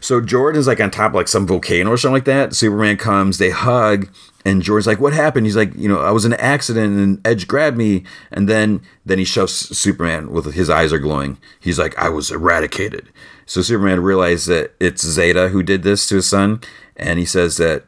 So 0.00 0.20
Jordan's 0.20 0.66
like 0.66 0.80
on 0.80 0.90
top 0.90 1.12
of 1.12 1.14
like 1.16 1.28
some 1.28 1.46
volcano 1.46 1.90
or 1.90 1.96
something 1.96 2.14
like 2.14 2.26
that. 2.26 2.54
Superman 2.54 2.96
comes, 2.96 3.38
they 3.38 3.50
hug, 3.50 4.08
and 4.44 4.62
Jordan's 4.62 4.86
like, 4.86 5.00
"What 5.00 5.14
happened?" 5.14 5.46
He's 5.46 5.56
like, 5.56 5.74
"You 5.74 5.88
know, 5.88 5.98
I 5.98 6.10
was 6.10 6.24
in 6.24 6.34
an 6.34 6.40
accident, 6.40 6.96
and 6.96 7.26
Edge 7.26 7.48
grabbed 7.48 7.76
me." 7.76 8.04
And 8.30 8.48
then 8.48 8.82
then 9.04 9.18
he 9.18 9.24
shoves 9.24 9.52
Superman 9.76 10.30
with 10.30 10.52
his 10.52 10.70
eyes 10.70 10.92
are 10.92 10.98
glowing. 10.98 11.38
He's 11.58 11.78
like, 11.78 11.98
"I 11.98 12.08
was 12.08 12.30
eradicated." 12.30 13.08
So 13.46 13.62
Superman 13.62 14.00
realized 14.00 14.46
that 14.48 14.74
it's 14.78 15.04
Zeta 15.04 15.48
who 15.48 15.62
did 15.62 15.82
this 15.82 16.06
to 16.08 16.16
his 16.16 16.28
son, 16.28 16.60
and 16.96 17.18
he 17.18 17.24
says 17.24 17.56
that 17.56 17.84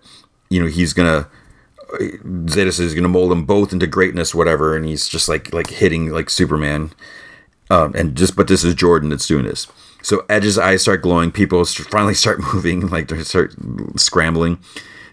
you 0.50 0.60
know 0.60 0.66
he's 0.66 0.92
gonna 0.92 1.28
Zeta 2.48 2.72
says 2.72 2.78
he's 2.78 2.94
gonna 2.94 3.08
mold 3.08 3.30
them 3.30 3.44
both 3.44 3.72
into 3.72 3.86
greatness, 3.86 4.34
whatever, 4.34 4.76
and 4.76 4.84
he's 4.86 5.08
just 5.08 5.28
like 5.28 5.52
like 5.52 5.70
hitting 5.70 6.10
like 6.10 6.30
Superman, 6.30 6.92
um, 7.70 7.94
and 7.94 8.16
just 8.16 8.36
but 8.36 8.48
this 8.48 8.64
is 8.64 8.74
Jordan 8.74 9.10
that's 9.10 9.26
doing 9.26 9.44
this. 9.44 9.66
So 10.02 10.24
Edge's 10.28 10.58
eyes 10.58 10.82
start 10.82 11.02
glowing. 11.02 11.32
People 11.32 11.64
finally 11.64 12.14
start 12.14 12.40
moving, 12.54 12.88
like 12.88 13.08
they 13.08 13.22
start 13.22 13.54
scrambling. 13.96 14.58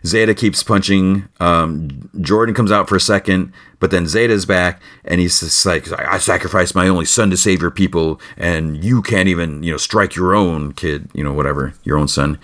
Zeta 0.06 0.34
keeps 0.34 0.62
punching. 0.64 1.28
Um, 1.40 2.10
Jordan 2.20 2.54
comes 2.54 2.72
out 2.72 2.90
for 2.90 2.96
a 2.96 3.02
second, 3.02 3.54
but 3.80 3.90
then 3.90 4.06
Zeta's 4.06 4.46
back, 4.46 4.82
and 5.06 5.22
he's 5.22 5.40
just 5.40 5.66
like, 5.66 5.92
"I 5.98 6.18
sacrificed 6.18 6.76
my 6.76 6.88
only 6.88 7.06
son 7.06 7.30
to 7.30 7.38
save 7.38 7.62
your 7.62 7.72
people, 7.72 8.20
and 8.38 8.84
you 8.84 9.02
can't 9.02 9.30
even, 9.30 9.64
you 9.64 9.72
know, 9.72 9.78
strike 9.78 10.16
your 10.16 10.36
own 10.36 10.74
kid, 10.74 11.10
you 11.14 11.24
know, 11.24 11.34
whatever, 11.34 11.74
your 11.84 11.98
own 11.98 12.08
son." 12.08 12.38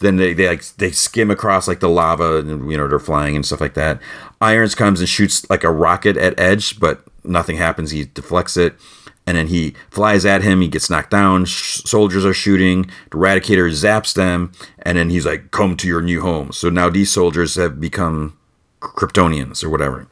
Then 0.00 0.16
they 0.16 0.34
they 0.34 0.48
like 0.48 0.64
they 0.76 0.90
skim 0.90 1.30
across 1.30 1.66
like 1.66 1.80
the 1.80 1.88
lava, 1.88 2.38
and 2.38 2.70
you 2.70 2.76
know 2.76 2.86
they're 2.86 2.98
flying 2.98 3.34
and 3.34 3.46
stuff 3.46 3.60
like 3.60 3.74
that. 3.74 3.98
Irons 4.40 4.74
comes 4.74 5.00
and 5.00 5.08
shoots 5.08 5.48
like 5.48 5.64
a 5.64 5.70
rocket 5.70 6.16
at 6.18 6.38
Edge, 6.38 6.78
but 6.78 7.02
nothing 7.24 7.56
happens. 7.56 7.92
He 7.92 8.04
deflects 8.04 8.56
it 8.56 8.74
and 9.26 9.36
then 9.36 9.48
he 9.48 9.74
flies 9.90 10.24
at 10.24 10.42
him. 10.42 10.60
He 10.60 10.68
gets 10.68 10.88
knocked 10.88 11.10
down. 11.10 11.44
Sh- 11.44 11.82
soldiers 11.84 12.24
are 12.24 12.34
shooting. 12.34 12.90
The 13.10 13.18
Eradicator 13.18 13.70
zaps 13.70 14.14
them, 14.14 14.52
and 14.80 14.96
then 14.96 15.10
he's 15.10 15.26
like, 15.26 15.50
"Come 15.50 15.76
to 15.78 15.88
your 15.88 16.02
new 16.02 16.20
home." 16.20 16.52
So 16.52 16.70
now 16.70 16.88
these 16.88 17.10
soldiers 17.10 17.56
have 17.56 17.80
become 17.80 18.38
Kryptonians 18.80 19.64
or 19.64 19.70
whatever. 19.70 20.08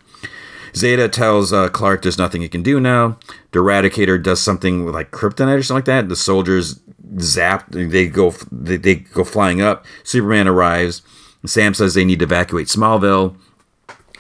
Zeta 0.77 1.09
tells 1.09 1.53
uh, 1.53 1.69
Clark 1.69 2.03
there's 2.03 2.19
nothing 2.19 2.43
he 2.43 2.49
can 2.49 2.65
do 2.65 2.81
now. 2.81 3.19
The 3.53 3.61
Eradicator 3.61 4.21
does 4.21 4.41
something 4.41 4.85
with 4.85 4.95
like 4.95 5.13
kryptonite 5.13 5.59
or 5.59 5.63
something 5.63 5.79
like 5.79 5.85
that. 5.85 6.09
The 6.09 6.17
soldiers 6.17 6.81
zap. 7.21 7.71
They 7.71 8.09
go. 8.09 8.33
They, 8.51 8.77
they 8.77 8.97
go 8.97 9.25
flying 9.25 9.61
up. 9.61 9.87
Superman 10.03 10.49
arrives. 10.49 11.03
Sam 11.47 11.75
says 11.75 11.95
they 11.95 12.05
need 12.05 12.19
to 12.21 12.25
evacuate 12.25 12.69
Smallville. 12.69 13.37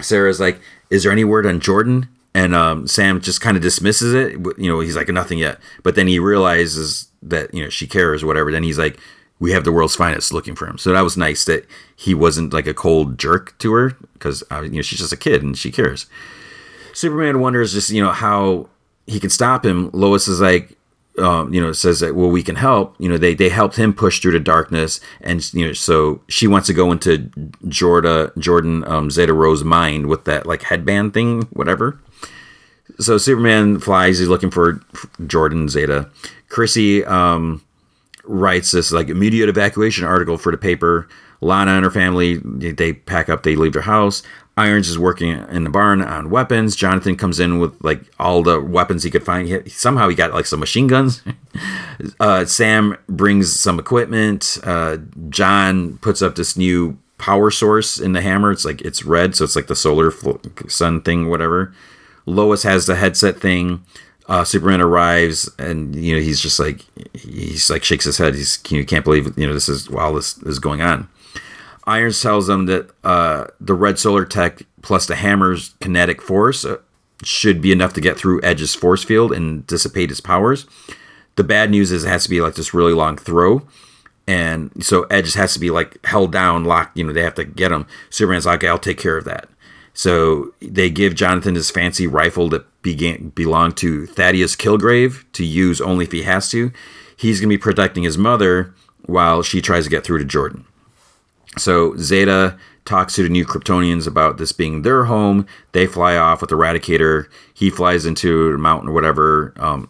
Sarah's 0.01 0.39
like, 0.39 0.61
"Is 0.91 1.03
there 1.03 1.13
any 1.13 1.25
word 1.25 1.47
on 1.47 1.59
Jordan?" 1.59 2.09
And 2.35 2.55
um, 2.55 2.87
Sam 2.89 3.21
just 3.21 3.41
kind 3.41 3.57
of 3.57 3.63
dismisses 3.63 4.13
it. 4.13 4.33
You 4.59 4.71
know, 4.71 4.81
he's 4.81 4.97
like 4.97 5.09
nothing 5.09 5.39
yet, 5.39 5.59
but 5.83 5.95
then 5.95 6.09
he 6.09 6.19
realizes 6.19 7.09
that 7.23 7.55
you 7.55 7.63
know 7.63 7.71
she 7.71 7.87
cares, 7.87 8.25
whatever. 8.25 8.51
Then 8.51 8.65
he's 8.65 8.79
like, 8.79 8.99
"We 9.39 9.53
have 9.53 9.65
the 9.65 9.73
world's 9.73 9.97
finest 9.97 10.33
looking 10.33 10.57
for 10.57 10.67
him." 10.67 10.77
So 10.77 10.93
that 10.93 11.03
was 11.03 11.17
nice 11.17 11.45
that 11.45 11.67
he 11.95 12.13
wasn't 12.13 12.53
like 12.53 12.67
a 12.67 12.75
cold 12.75 13.19
jerk 13.19 13.57
to 13.59 13.73
her 13.73 13.97
because 14.15 14.43
uh, 14.51 14.63
you 14.63 14.71
know 14.71 14.83
she's 14.83 14.99
just 14.99 15.13
a 15.13 15.17
kid 15.17 15.43
and 15.43 15.57
she 15.57 15.71
cares. 15.71 16.07
Superman 16.93 17.41
wonders 17.41 17.73
just 17.73 17.91
you 17.91 18.03
know 18.03 18.13
how 18.13 18.69
he 19.07 19.21
can 19.21 19.31
stop 19.31 19.65
him. 19.65 19.91
Lois 19.93 20.27
is 20.27 20.41
like, 20.41 20.77
um, 21.19 21.55
you 21.55 21.61
know, 21.61 21.71
says 21.71 22.01
that 22.01 22.17
well 22.17 22.31
we 22.31 22.43
can 22.43 22.57
help. 22.57 22.97
You 22.99 23.09
know, 23.09 23.17
they 23.17 23.35
they 23.35 23.49
helped 23.49 23.77
him 23.77 23.95
push 23.95 24.19
through 24.19 24.33
the 24.33 24.41
darkness, 24.41 24.99
and 25.21 25.55
you 25.55 25.69
know, 25.69 25.73
so 25.73 26.21
she 26.27 26.49
wants 26.49 26.67
to 26.67 26.75
go 26.75 26.91
into 26.91 27.31
Jorda 27.67 28.37
Jordan 28.39 28.83
um, 28.89 29.09
Zeta 29.13 29.33
Rho's 29.33 29.63
mind 29.63 30.07
with 30.07 30.25
that 30.25 30.47
like 30.47 30.63
headband 30.63 31.15
thing, 31.15 31.43
whatever 31.53 32.01
so 32.99 33.19
Superman 33.19 33.81
flies. 33.81 34.19
He's 34.19 34.29
looking 34.29 34.51
for 34.51 34.81
Jordan 35.27 35.69
Zeta. 35.69 36.09
Chrissy 36.49 37.05
um, 37.05 37.65
writes 38.25 38.71
this 38.71 38.93
like 38.93 39.09
immediate 39.09 39.49
evacuation 39.49 40.05
article 40.05 40.39
for 40.39 40.53
the 40.53 40.59
paper. 40.59 41.09
Lana 41.41 41.73
and 41.73 41.85
her 41.85 41.91
family 41.91 42.39
they 42.39 42.93
pack 42.93 43.29
up. 43.29 43.43
They 43.43 43.57
leave 43.57 43.73
their 43.73 43.83
house. 43.83 44.23
Irons 44.57 44.89
is 44.89 44.99
working 44.99 45.31
in 45.31 45.65
the 45.65 45.71
barn 45.71 46.01
on 46.01 46.31
weapons. 46.31 46.77
Jonathan 46.77 47.17
comes 47.17 47.41
in 47.41 47.59
with 47.59 47.77
like 47.83 48.03
all 48.21 48.43
the 48.43 48.61
weapons 48.61 49.03
he 49.03 49.11
could 49.11 49.25
find. 49.25 49.49
He, 49.49 49.69
somehow 49.69 50.09
he 50.09 50.15
got 50.15 50.33
like 50.33 50.47
some 50.47 50.61
machine 50.61 50.87
guns. 50.87 51.23
uh, 52.21 52.45
Sam 52.45 52.97
brings 53.09 53.59
some 53.59 53.81
equipment. 53.81 54.59
Uh, 54.63 54.99
John 55.29 55.99
puts 55.99 56.23
up 56.23 56.37
this 56.37 56.57
new 56.57 56.97
power 57.19 57.51
source 57.51 57.99
in 57.99 58.13
the 58.13 58.21
hammer. 58.21 58.53
It's 58.53 58.65
like 58.65 58.81
it's 58.83 59.05
red, 59.05 59.35
so 59.35 59.45
it's 59.45 59.57
like 59.57 59.67
the 59.67 59.77
solar 59.77 60.13
sun 60.69 61.03
thing, 61.03 61.29
whatever. 61.29 61.75
Lois 62.27 62.63
has 62.63 62.87
the 62.87 62.97
headset 62.97 63.39
thing. 63.39 63.85
Uh, 64.27 64.45
Superman 64.45 64.81
arrives, 64.81 65.51
and 65.59 65.95
you 65.95 66.15
know 66.15 66.21
he's 66.21 66.41
just 66.41 66.59
like 66.59 66.85
he's 67.15 67.69
like 67.69 67.85
shakes 67.85 68.07
his 68.07 68.19
head. 68.19 68.35
He's 68.35 68.59
you 68.71 68.85
can't 68.87 69.05
believe 69.05 69.37
you 69.39 69.47
know 69.47 69.53
this 69.53 69.69
is 69.69 69.91
while 69.91 70.15
this 70.15 70.39
is 70.43 70.59
going 70.59 70.81
on. 70.81 71.09
Irons 71.87 72.23
tells 72.23 72.47
them 72.47 72.65
that 72.67 72.91
uh, 73.05 73.47
the 73.61 73.75
red 73.75 73.99
solar 73.99 74.25
tech 74.25 74.63
plus 74.81 75.07
the 75.07 75.17
hammer's 75.17 75.75
kinetic 75.81 76.23
force 76.23 76.65
uh, 76.65 76.79
should 77.23 77.61
be 77.61 77.73
enough 77.73 77.93
to 77.95 78.01
get 78.01 78.17
through 78.17 78.41
Edge's 78.43 78.75
force 78.75 79.05
field 79.05 79.33
and 79.33 79.67
dissipate 79.67 80.09
his 80.09 80.21
powers. 80.23 80.67
The 81.37 81.45
bad 81.45 81.71
news 81.71 81.93
is 81.93 82.05
it 82.05 82.09
has 82.09 82.25
to 82.25 82.31
be 82.31 82.41
like 82.41 82.55
this 82.55 82.73
really 82.73 82.95
long 82.95 83.19
throw, 83.19 83.63
and 84.27 84.71
so 84.83 85.03
Edge 85.05 85.35
has 85.35 85.53
to 85.53 85.61
be 85.61 85.71
like 85.71 86.05
held 86.07 86.33
down, 86.33 86.65
locked. 86.65 86.97
You 86.97 87.05
know 87.05 87.13
they 87.13 87.23
have 87.23 87.35
to 87.35 87.45
get 87.45 87.73
him. 87.73 87.87
Superman's 88.09 88.47
like, 88.47 88.65
"I'll 88.65 88.79
take 88.79 88.99
care 88.99 89.19
of 89.19 89.27
that." 89.27 89.49
So 89.95 90.53
they 90.61 90.91
give 90.91 91.15
Jonathan 91.15 91.55
his 91.55 91.71
fancy 91.71 92.07
rifle 92.07 92.49
that 92.51 92.67
began, 92.83 93.31
belonged 93.31 93.77
to 93.79 94.07
Thaddeus 94.07 94.57
Killgrave 94.57 95.25
to 95.33 95.45
use 95.45 95.81
only 95.81 96.05
if 96.05 96.13
he 96.13 96.25
has 96.25 96.51
to. 96.51 96.73
He's 97.17 97.41
going 97.41 97.49
to 97.49 97.57
be 97.57 97.63
protecting 97.63 98.03
his 98.03 98.19
mother 98.19 98.75
while 99.07 99.43
she 99.43 99.63
tries 99.63 99.85
to 99.85 99.91
get 99.91 100.05
through 100.05 100.19
to 100.19 100.25
Jordan. 100.25 100.65
So 101.57 101.97
Zeta 101.97 102.59
talks 102.85 103.15
to 103.15 103.23
the 103.23 103.29
new 103.29 103.47
Kryptonians 103.47 104.07
about 104.07 104.37
this 104.39 104.53
being 104.53 104.83
their 104.83 105.05
home. 105.05 105.47
They 105.73 105.87
fly 105.87 106.17
off 106.17 106.41
with 106.41 106.51
Eradicator. 106.51 107.29
He 107.55 107.71
flies 107.71 108.05
into 108.05 108.53
a 108.53 108.59
mountain 108.59 108.91
or 108.91 108.93
whatever. 108.93 109.55
Um, 109.57 109.89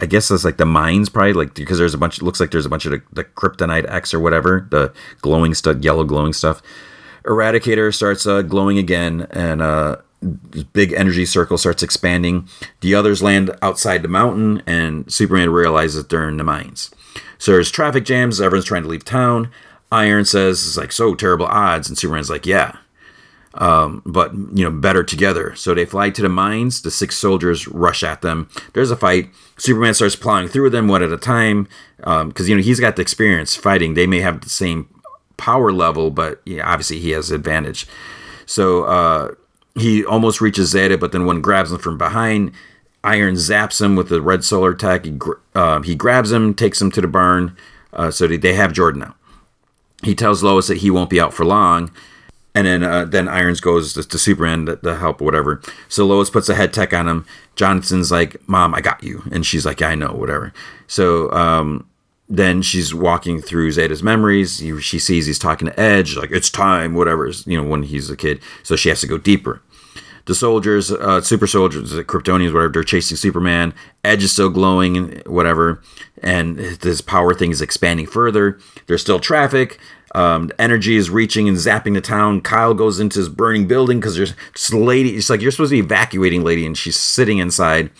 I 0.00 0.06
guess 0.06 0.28
that's 0.28 0.44
like 0.44 0.56
the 0.56 0.66
mines, 0.66 1.08
probably 1.08 1.32
like 1.32 1.54
because 1.54 1.78
there's 1.78 1.94
a 1.94 1.98
bunch. 1.98 2.22
Looks 2.22 2.40
like 2.40 2.50
there's 2.50 2.66
a 2.66 2.70
bunch 2.70 2.86
of 2.86 2.92
the, 2.92 3.02
the 3.12 3.24
Kryptonite 3.24 3.90
X 3.90 4.14
or 4.14 4.20
whatever, 4.20 4.66
the 4.70 4.92
glowing 5.20 5.54
stuff, 5.54 5.78
yellow 5.82 6.04
glowing 6.04 6.32
stuff. 6.32 6.62
Eradicator 7.30 7.94
starts 7.94 8.26
uh, 8.26 8.42
glowing 8.42 8.76
again, 8.76 9.28
and 9.30 9.62
uh, 9.62 9.96
big 10.72 10.92
energy 10.92 11.24
circle 11.24 11.56
starts 11.56 11.82
expanding. 11.82 12.48
The 12.80 12.94
others 12.94 13.22
land 13.22 13.56
outside 13.62 14.02
the 14.02 14.08
mountain, 14.08 14.62
and 14.66 15.10
Superman 15.10 15.50
realizes 15.50 16.04
they're 16.04 16.28
in 16.28 16.38
the 16.38 16.44
mines. 16.44 16.90
So 17.38 17.52
there's 17.52 17.70
traffic 17.70 18.04
jams. 18.04 18.40
Everyone's 18.40 18.66
trying 18.66 18.82
to 18.82 18.88
leave 18.88 19.04
town. 19.04 19.50
Iron 19.92 20.24
says 20.24 20.66
it's 20.66 20.76
like 20.76 20.90
so 20.90 21.14
terrible 21.14 21.46
odds, 21.46 21.88
and 21.88 21.96
Superman's 21.96 22.30
like, 22.30 22.46
yeah, 22.46 22.76
um, 23.54 24.02
but 24.04 24.34
you 24.34 24.64
know 24.64 24.70
better 24.70 25.04
together. 25.04 25.54
So 25.54 25.72
they 25.72 25.84
fly 25.84 26.10
to 26.10 26.22
the 26.22 26.28
mines. 26.28 26.82
The 26.82 26.90
six 26.90 27.16
soldiers 27.16 27.66
rush 27.68 28.02
at 28.02 28.22
them. 28.22 28.48
There's 28.72 28.90
a 28.90 28.96
fight. 28.96 29.30
Superman 29.56 29.94
starts 29.94 30.16
plowing 30.16 30.48
through 30.48 30.70
them 30.70 30.88
one 30.88 31.02
at 31.02 31.12
a 31.12 31.16
time 31.16 31.68
because 31.96 32.22
um, 32.40 32.46
you 32.46 32.56
know 32.56 32.62
he's 32.62 32.80
got 32.80 32.96
the 32.96 33.02
experience 33.02 33.56
fighting. 33.56 33.94
They 33.94 34.06
may 34.06 34.20
have 34.20 34.40
the 34.40 34.48
same 34.48 34.88
power 35.40 35.72
level, 35.72 36.10
but 36.10 36.42
yeah, 36.44 36.70
obviously 36.70 36.98
he 36.98 37.10
has 37.10 37.30
advantage. 37.30 37.86
So 38.44 38.84
uh, 38.84 39.34
he 39.74 40.04
almost 40.04 40.40
reaches 40.40 40.70
Zeta, 40.70 40.98
but 40.98 41.12
then 41.12 41.24
one 41.24 41.40
grabs 41.40 41.72
him 41.72 41.78
from 41.78 41.96
behind. 41.96 42.52
Iron 43.02 43.36
zaps 43.36 43.80
him 43.80 43.96
with 43.96 44.10
the 44.10 44.20
red 44.20 44.44
solar 44.44 44.74
tech. 44.74 45.06
He, 45.06 45.18
uh, 45.54 45.80
he 45.80 45.94
grabs 45.94 46.30
him, 46.30 46.52
takes 46.52 46.80
him 46.80 46.90
to 46.92 47.00
the 47.00 47.08
barn. 47.08 47.56
Uh, 47.92 48.10
so 48.10 48.26
they 48.26 48.52
have 48.52 48.74
Jordan 48.74 49.00
now. 49.00 49.14
He 50.02 50.14
tells 50.14 50.42
Lois 50.42 50.68
that 50.68 50.78
he 50.78 50.90
won't 50.90 51.10
be 51.10 51.20
out 51.20 51.32
for 51.32 51.44
long. 51.44 51.90
And 52.54 52.66
then 52.66 52.82
uh, 52.82 53.04
then 53.04 53.28
Irons 53.28 53.60
goes 53.60 53.92
to, 53.94 54.02
to 54.02 54.18
Superman 54.18 54.66
to, 54.66 54.76
to, 54.76 54.96
help, 54.96 55.20
whatever. 55.20 55.62
So 55.88 56.04
Lois 56.04 56.30
puts 56.30 56.48
a 56.48 56.54
head 56.54 56.72
tech 56.72 56.92
on 56.92 57.08
him. 57.08 57.24
Jonathan's 57.54 58.10
like, 58.10 58.36
"Mom, 58.48 58.74
I 58.74 58.80
got 58.80 59.04
you," 59.04 59.22
and 59.30 59.46
she's 59.46 59.64
like, 59.64 59.78
"Yeah, 59.78 59.90
I 59.90 59.94
know, 59.94 60.12
whatever." 60.12 60.52
So 60.88 61.30
um, 61.30 61.88
then 62.30 62.62
she's 62.62 62.94
walking 62.94 63.42
through 63.42 63.72
Zeta's 63.72 64.04
memories. 64.04 64.62
She 64.80 65.00
sees 65.00 65.26
he's 65.26 65.38
talking 65.38 65.66
to 65.66 65.78
Edge, 65.78 66.16
like 66.16 66.30
it's 66.30 66.48
time, 66.48 66.94
whatever. 66.94 67.28
You 67.44 67.60
know, 67.60 67.68
when 67.68 67.82
he's 67.82 68.08
a 68.08 68.16
kid, 68.16 68.40
so 68.62 68.76
she 68.76 68.88
has 68.88 69.00
to 69.00 69.08
go 69.08 69.18
deeper. 69.18 69.60
The 70.26 70.34
soldiers, 70.36 70.92
uh, 70.92 71.22
super 71.22 71.48
soldiers, 71.48 71.92
Kryptonians, 71.92 72.52
whatever, 72.52 72.68
they're 72.72 72.84
chasing 72.84 73.16
Superman. 73.16 73.74
Edge 74.04 74.22
is 74.22 74.32
still 74.32 74.48
glowing 74.50 74.96
and 74.96 75.26
whatever, 75.26 75.82
and 76.22 76.56
this 76.56 77.00
power 77.00 77.34
thing 77.34 77.50
is 77.50 77.60
expanding 77.60 78.06
further. 78.06 78.60
There's 78.86 79.00
still 79.02 79.18
traffic. 79.18 79.80
Um, 80.14 80.50
energy 80.58 80.96
is 80.96 81.10
reaching 81.10 81.48
and 81.48 81.56
zapping 81.56 81.94
the 81.94 82.00
town. 82.00 82.42
Kyle 82.42 82.74
goes 82.74 83.00
into 83.00 83.18
his 83.18 83.28
burning 83.28 83.66
building 83.66 83.98
because 83.98 84.16
there's 84.16 84.34
a 84.72 84.76
lady. 84.76 85.16
It's 85.16 85.30
like 85.30 85.40
you're 85.40 85.50
supposed 85.50 85.70
to 85.70 85.76
be 85.76 85.84
evacuating 85.84 86.44
lady, 86.44 86.64
and 86.64 86.78
she's 86.78 86.96
sitting 86.96 87.38
inside. 87.38 87.90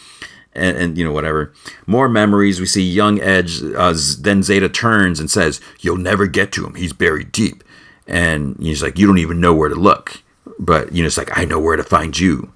And, 0.53 0.77
and, 0.77 0.99
you 0.99 1.05
know 1.05 1.13
whatever. 1.13 1.53
More 1.87 2.09
memories. 2.09 2.59
We 2.59 2.67
see 2.67 2.83
young 2.83 3.21
edge 3.21 3.63
uh, 3.63 3.95
then 4.19 4.43
zeta 4.43 4.69
turns 4.69 5.21
and 5.21 5.31
says 5.31 5.61
you'll 5.79 5.97
never 5.97 6.27
get 6.27 6.51
to 6.53 6.67
him. 6.67 6.75
He's 6.75 6.93
buried 6.93 7.31
deep. 7.31 7.63
And 8.09 8.57
he's 8.59 8.83
like 8.83 8.99
you 8.99 9.07
don't 9.07 9.19
even 9.19 9.41
know 9.41 9.55
where 9.55 9.69
to 9.69 9.77
look. 9.77 10.23
But 10.59 10.93
you 10.93 11.03
know 11.03 11.07
it's 11.07 11.17
like 11.17 11.39
i 11.39 11.45
know 11.45 11.61
where 11.61 11.77
to 11.77 11.85
find 11.85 12.19
you. 12.19 12.53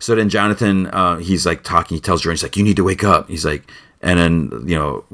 So 0.00 0.16
then 0.16 0.28
jonathan 0.28 0.88
uh, 0.88 1.18
he's 1.18 1.46
like 1.46 1.62
talking 1.62 1.96
he 1.96 2.00
tells 2.00 2.22
jordan 2.22 2.34
he's 2.34 2.42
like 2.42 2.56
you 2.56 2.64
need 2.64 2.76
to 2.76 2.84
wake 2.84 3.04
up. 3.04 3.28
He's 3.28 3.44
like 3.44 3.70
and 4.00 4.18
then 4.18 4.68
you 4.68 4.76
know 4.76 5.04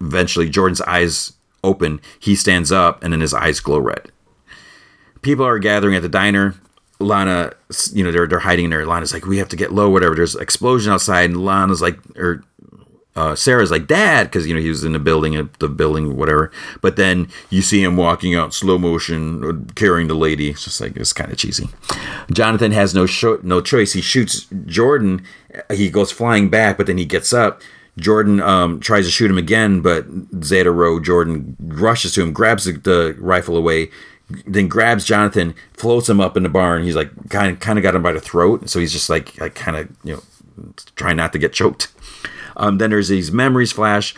eventually 0.00 0.50
jordan's 0.50 0.80
eyes 0.80 1.34
open, 1.62 2.00
he 2.18 2.34
stands 2.34 2.72
up 2.72 3.02
and 3.02 3.12
then 3.12 3.20
his 3.20 3.34
eyes 3.34 3.60
glow 3.60 3.78
red. 3.78 4.10
People 5.22 5.44
are 5.44 5.58
gathering 5.58 5.94
at 5.94 6.02
the 6.02 6.08
diner. 6.08 6.54
Lana, 7.00 7.52
you 7.92 8.04
know, 8.04 8.12
they're 8.12 8.26
they're 8.26 8.38
hiding 8.38 8.66
in 8.66 8.70
there. 8.70 8.86
Lana's 8.86 9.12
like, 9.12 9.26
we 9.26 9.38
have 9.38 9.48
to 9.48 9.56
get 9.56 9.72
low, 9.72 9.88
whatever. 9.88 10.14
There's 10.14 10.34
an 10.34 10.42
explosion 10.42 10.92
outside, 10.92 11.30
and 11.30 11.44
Lana's 11.44 11.82
like, 11.82 11.98
or 12.16 12.44
uh, 13.16 13.34
Sarah's 13.34 13.70
like, 13.70 13.86
Dad, 13.86 14.24
because 14.24 14.46
you 14.46 14.54
know 14.54 14.60
he 14.60 14.68
was 14.68 14.84
in 14.84 14.92
the 14.92 14.98
building, 14.98 15.50
the 15.58 15.68
building, 15.68 16.16
whatever. 16.16 16.50
But 16.80 16.96
then 16.96 17.28
you 17.48 17.62
see 17.62 17.82
him 17.82 17.96
walking 17.96 18.34
out 18.34 18.54
slow 18.54 18.78
motion, 18.78 19.44
uh, 19.44 19.72
carrying 19.74 20.08
the 20.08 20.14
lady. 20.14 20.50
It's 20.50 20.64
just 20.64 20.80
like 20.80 20.96
it's 20.96 21.12
kind 21.12 21.32
of 21.32 21.38
cheesy. 21.38 21.68
Jonathan 22.30 22.72
has 22.72 22.94
no 22.94 23.06
sh- 23.06 23.42
no 23.42 23.60
choice. 23.60 23.94
He 23.94 24.00
shoots 24.00 24.46
Jordan. 24.66 25.24
He 25.72 25.90
goes 25.90 26.12
flying 26.12 26.48
back, 26.50 26.76
but 26.76 26.86
then 26.86 26.98
he 26.98 27.04
gets 27.04 27.32
up. 27.32 27.62
Jordan 27.98 28.40
um, 28.40 28.80
tries 28.80 29.04
to 29.06 29.10
shoot 29.10 29.30
him 29.30 29.38
again, 29.38 29.80
but 29.80 30.06
Zeta 30.42 30.70
Rho 30.70 31.00
Jordan 31.00 31.56
rushes 31.60 32.14
to 32.14 32.22
him, 32.22 32.32
grabs 32.32 32.64
the, 32.64 32.72
the, 32.72 33.16
rifle 33.18 33.56
away, 33.56 33.90
then 34.46 34.68
grabs 34.68 35.04
Jonathan, 35.04 35.54
floats 35.74 36.08
him 36.08 36.20
up 36.20 36.36
in 36.36 36.42
the 36.42 36.48
barn. 36.48 36.84
He's 36.84 36.96
like 36.96 37.10
kind 37.30 37.52
of 37.52 37.60
kind 37.60 37.78
of 37.78 37.82
got 37.82 37.94
him 37.94 38.02
by 38.02 38.12
the 38.12 38.20
throat, 38.20 38.68
so 38.68 38.78
he's 38.78 38.92
just 38.92 39.10
like 39.10 39.38
like 39.40 39.54
kind 39.54 39.76
of 39.76 39.88
you 40.04 40.14
know 40.14 40.72
trying 40.96 41.16
not 41.16 41.32
to 41.32 41.38
get 41.38 41.52
choked. 41.52 41.88
Um, 42.56 42.78
then 42.78 42.90
there's 42.90 43.08
these 43.08 43.32
memories 43.32 43.72
flash. 43.72 44.14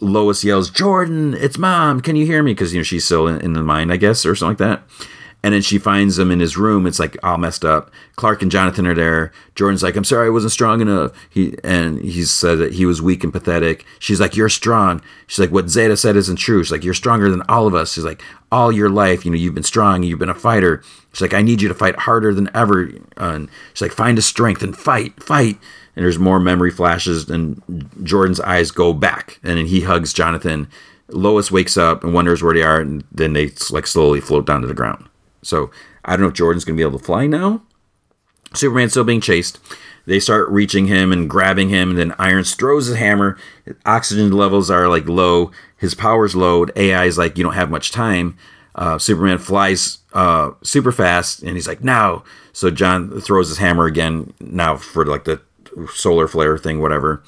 Lois 0.00 0.42
yells, 0.42 0.70
"Jordan, 0.70 1.34
it's 1.34 1.58
mom! 1.58 2.00
Can 2.00 2.16
you 2.16 2.26
hear 2.26 2.42
me?" 2.42 2.52
Because 2.52 2.72
you 2.72 2.80
know 2.80 2.84
she's 2.84 3.04
still 3.04 3.26
in, 3.28 3.40
in 3.40 3.52
the 3.52 3.62
mind, 3.62 3.92
I 3.92 3.96
guess, 3.96 4.24
or 4.24 4.34
something 4.34 4.66
like 4.66 4.80
that. 4.80 5.06
And 5.44 5.52
then 5.52 5.62
she 5.62 5.78
finds 5.78 6.18
him 6.18 6.30
in 6.30 6.38
his 6.38 6.56
room. 6.56 6.86
It's 6.86 7.00
like 7.00 7.16
all 7.22 7.36
messed 7.36 7.64
up. 7.64 7.90
Clark 8.14 8.42
and 8.42 8.50
Jonathan 8.50 8.86
are 8.86 8.94
there. 8.94 9.32
Jordan's 9.56 9.82
like, 9.82 9.96
"I'm 9.96 10.04
sorry, 10.04 10.28
I 10.28 10.30
wasn't 10.30 10.52
strong 10.52 10.80
enough." 10.80 11.10
He 11.30 11.56
and 11.64 12.00
he 12.00 12.22
said 12.22 12.58
that 12.58 12.74
he 12.74 12.86
was 12.86 13.02
weak 13.02 13.24
and 13.24 13.32
pathetic. 13.32 13.84
She's 13.98 14.20
like, 14.20 14.36
"You're 14.36 14.48
strong." 14.48 15.02
She's 15.26 15.40
like, 15.40 15.50
"What 15.50 15.68
Zeta 15.68 15.96
said 15.96 16.14
isn't 16.14 16.36
true." 16.36 16.62
She's 16.62 16.70
like, 16.70 16.84
"You're 16.84 16.94
stronger 16.94 17.28
than 17.28 17.42
all 17.48 17.66
of 17.66 17.74
us." 17.74 17.92
She's 17.92 18.04
like, 18.04 18.22
"All 18.52 18.70
your 18.70 18.88
life, 18.88 19.24
you 19.24 19.32
know, 19.32 19.36
you've 19.36 19.54
been 19.54 19.64
strong. 19.64 20.04
You've 20.04 20.20
been 20.20 20.28
a 20.28 20.34
fighter." 20.34 20.80
She's 21.12 21.20
like, 21.20 21.34
"I 21.34 21.42
need 21.42 21.60
you 21.60 21.68
to 21.68 21.74
fight 21.74 21.98
harder 21.98 22.32
than 22.32 22.48
ever." 22.54 22.90
And 23.16 23.48
she's 23.74 23.82
like, 23.82 23.92
"Find 23.92 24.18
a 24.18 24.22
strength 24.22 24.62
and 24.62 24.76
fight, 24.76 25.20
fight." 25.22 25.58
And 25.96 26.04
there's 26.04 26.18
more 26.20 26.38
memory 26.38 26.70
flashes, 26.70 27.28
and 27.28 27.60
Jordan's 28.02 28.40
eyes 28.40 28.70
go 28.70 28.92
back, 28.92 29.40
and 29.42 29.58
then 29.58 29.66
he 29.66 29.80
hugs 29.80 30.12
Jonathan. 30.12 30.68
Lois 31.08 31.50
wakes 31.50 31.76
up 31.76 32.04
and 32.04 32.14
wonders 32.14 32.42
where 32.42 32.54
they 32.54 32.62
are, 32.62 32.80
and 32.80 33.02
then 33.12 33.32
they 33.32 33.50
like 33.70 33.86
slowly 33.86 34.20
float 34.20 34.46
down 34.46 34.62
to 34.62 34.68
the 34.68 34.72
ground. 34.72 35.04
So 35.42 35.70
I 36.04 36.12
don't 36.12 36.22
know 36.22 36.28
if 36.28 36.34
Jordan's 36.34 36.64
going 36.64 36.76
to 36.76 36.80
be 36.80 36.86
able 36.86 36.98
to 36.98 37.04
fly 37.04 37.26
now. 37.26 37.62
Superman's 38.54 38.92
still 38.92 39.04
being 39.04 39.20
chased. 39.20 39.58
They 40.04 40.20
start 40.20 40.48
reaching 40.50 40.86
him 40.86 41.12
and 41.12 41.30
grabbing 41.30 41.68
him. 41.68 41.90
And 41.90 41.98
then 41.98 42.14
Irons 42.18 42.54
throws 42.54 42.86
his 42.86 42.96
hammer. 42.96 43.38
Oxygen 43.86 44.32
levels 44.32 44.70
are 44.70 44.88
like 44.88 45.06
low. 45.06 45.50
His 45.76 45.94
power's 45.94 46.34
low. 46.34 46.66
AI 46.76 47.04
is 47.04 47.18
like, 47.18 47.38
you 47.38 47.44
don't 47.44 47.54
have 47.54 47.70
much 47.70 47.92
time. 47.92 48.36
Uh, 48.74 48.98
Superman 48.98 49.38
flies 49.38 49.98
uh, 50.12 50.52
super 50.62 50.92
fast 50.92 51.42
and 51.42 51.54
he's 51.54 51.68
like, 51.68 51.84
now. 51.84 52.24
So 52.52 52.70
John 52.70 53.20
throws 53.20 53.48
his 53.48 53.58
hammer 53.58 53.86
again 53.86 54.32
now 54.40 54.76
for 54.76 55.06
like 55.06 55.24
the 55.24 55.40
solar 55.94 56.28
flare 56.28 56.58
thing, 56.58 56.80
whatever. 56.80 57.22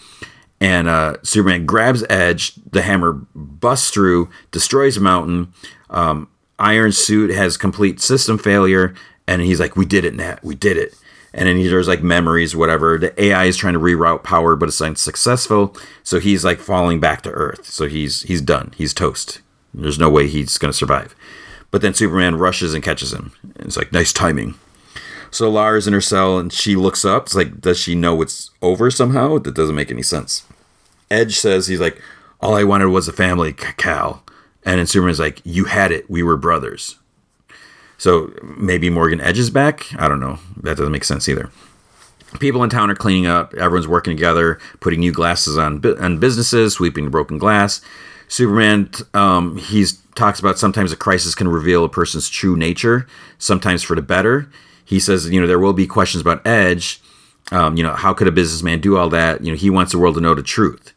And 0.61 0.89
uh, 0.89 1.17
Superman 1.23 1.67
grabs 1.67 2.05
Edge. 2.09 2.55
The 2.55 2.83
hammer 2.83 3.13
busts 3.35 3.91
through, 3.91 4.31
destroys 4.51 4.97
a 4.97 5.01
mountain. 5.01 5.53
Um, 5.91 6.29
Iron 6.59 6.93
Suit 6.93 7.31
has 7.31 7.57
complete 7.57 8.01
system 8.01 8.39
failure, 8.39 8.95
and 9.27 9.43
he's 9.43 9.61
like, 9.61 9.77
"We 9.77 9.87
did 9.87 10.05
it, 10.05 10.15
Nat. 10.15 10.43
We 10.43 10.55
did 10.55 10.77
it." 10.77 10.95
And 11.33 11.49
then 11.49 11.57
there's 11.57 11.89
like 11.89 12.03
memories, 12.03 12.55
whatever. 12.55 12.97
The 12.97 13.21
AI 13.23 13.47
is 13.47 13.57
trying 13.57 13.75
to 13.75 13.81
reroute 13.81 14.23
power, 14.23 14.55
but 14.55 14.69
it's 14.69 14.81
unsuccessful. 14.81 15.77
So 16.05 16.21
he's 16.21 16.45
like 16.45 16.61
falling 16.61 17.01
back 17.01 17.23
to 17.23 17.31
Earth. 17.31 17.67
So 17.67 17.89
he's 17.89 18.23
he's 18.23 18.41
done. 18.41 18.73
He's 18.77 18.95
toast. 18.95 19.41
There's 19.73 19.99
no 19.99 20.09
way 20.09 20.29
he's 20.29 20.59
gonna 20.59 20.73
survive. 20.73 21.15
But 21.73 21.83
then 21.83 21.93
Superman 21.93 22.37
rushes 22.37 22.73
and 22.73 22.85
catches 22.85 23.13
him. 23.13 23.33
And 23.57 23.67
it's 23.67 23.77
like 23.77 23.93
nice 23.93 24.13
timing. 24.13 24.55
So 25.33 25.51
Lara's 25.51 25.89
in 25.89 25.93
her 25.93 26.01
cell 26.01 26.39
and 26.39 26.53
she 26.53 26.77
looks 26.77 27.05
up. 27.05 27.25
It's 27.25 27.35
like, 27.35 27.61
does 27.61 27.81
she 27.81 27.97
know 27.97 28.23
it's 28.23 28.53
over 28.63 28.89
somehow? 28.93 29.39
That 29.39 29.57
doesn't 29.57 29.75
make 29.75 29.91
any 29.91 30.03
sense. 30.03 30.45
Edge 31.11 31.37
says 31.37 31.67
he's 31.67 31.81
like, 31.81 32.01
all 32.41 32.55
I 32.55 32.63
wanted 32.63 32.87
was 32.87 33.09
a 33.09 33.13
family, 33.13 33.53
Kal. 33.53 34.23
And 34.65 34.79
then 34.79 34.87
Superman's 34.87 35.21
like, 35.21 35.41
"You 35.45 35.67
had 35.67 35.93
it. 35.93 36.09
We 36.09 36.23
were 36.23 36.37
brothers." 36.37 36.97
So 37.99 38.33
maybe 38.43 38.91
Morgan 38.91 39.21
Edge 39.21 39.39
is 39.39 39.51
back. 39.51 39.87
I 39.99 40.09
don't 40.09 40.21
know. 40.21 40.39
That 40.63 40.77
doesn't 40.77 40.93
make 40.93 41.05
sense 41.05 41.29
either. 41.29 41.51
people 42.41 42.65
in 42.65 42.71
town 42.71 42.91
are 42.91 42.97
cleaning 42.97 43.27
up. 43.27 43.55
Everyone's 43.55 43.87
working 43.87 44.17
together, 44.17 44.59
putting 44.81 45.01
new 45.01 45.13
glasses 45.13 45.57
on 45.57 45.85
on 46.01 46.19
businesses, 46.19 46.75
sweeping 46.75 47.09
broken 47.11 47.39
glass. 47.39 47.81
Superman, 48.27 48.91
um, 49.13 49.59
talks 50.15 50.41
about 50.41 50.59
sometimes 50.59 50.93
a 50.93 50.97
crisis 50.97 51.35
can 51.35 51.49
reveal 51.49 51.85
a 51.85 51.89
person's 51.89 52.29
true 52.29 52.57
nature, 52.57 53.07
sometimes 53.39 53.83
for 53.83 53.95
the 53.95 54.03
better. 54.03 54.49
He 54.85 54.99
says, 54.99 55.29
you 55.29 55.41
know, 55.41 55.47
there 55.47 55.59
will 55.59 55.73
be 55.73 55.87
questions 55.87 56.21
about 56.21 56.47
Edge. 56.47 57.01
Um, 57.53 57.77
you 57.77 57.83
know, 57.83 57.95
how 57.95 58.15
could 58.15 58.27
a 58.27 58.33
businessman 58.33 58.81
do 58.81 58.97
all 58.97 59.09
that? 59.11 59.45
You 59.45 59.53
know, 59.53 59.57
he 59.57 59.71
wants 59.71 59.93
the 59.93 59.99
world 59.99 60.15
to 60.17 60.21
know 60.21 60.35
the 60.35 60.43
truth. 60.43 60.93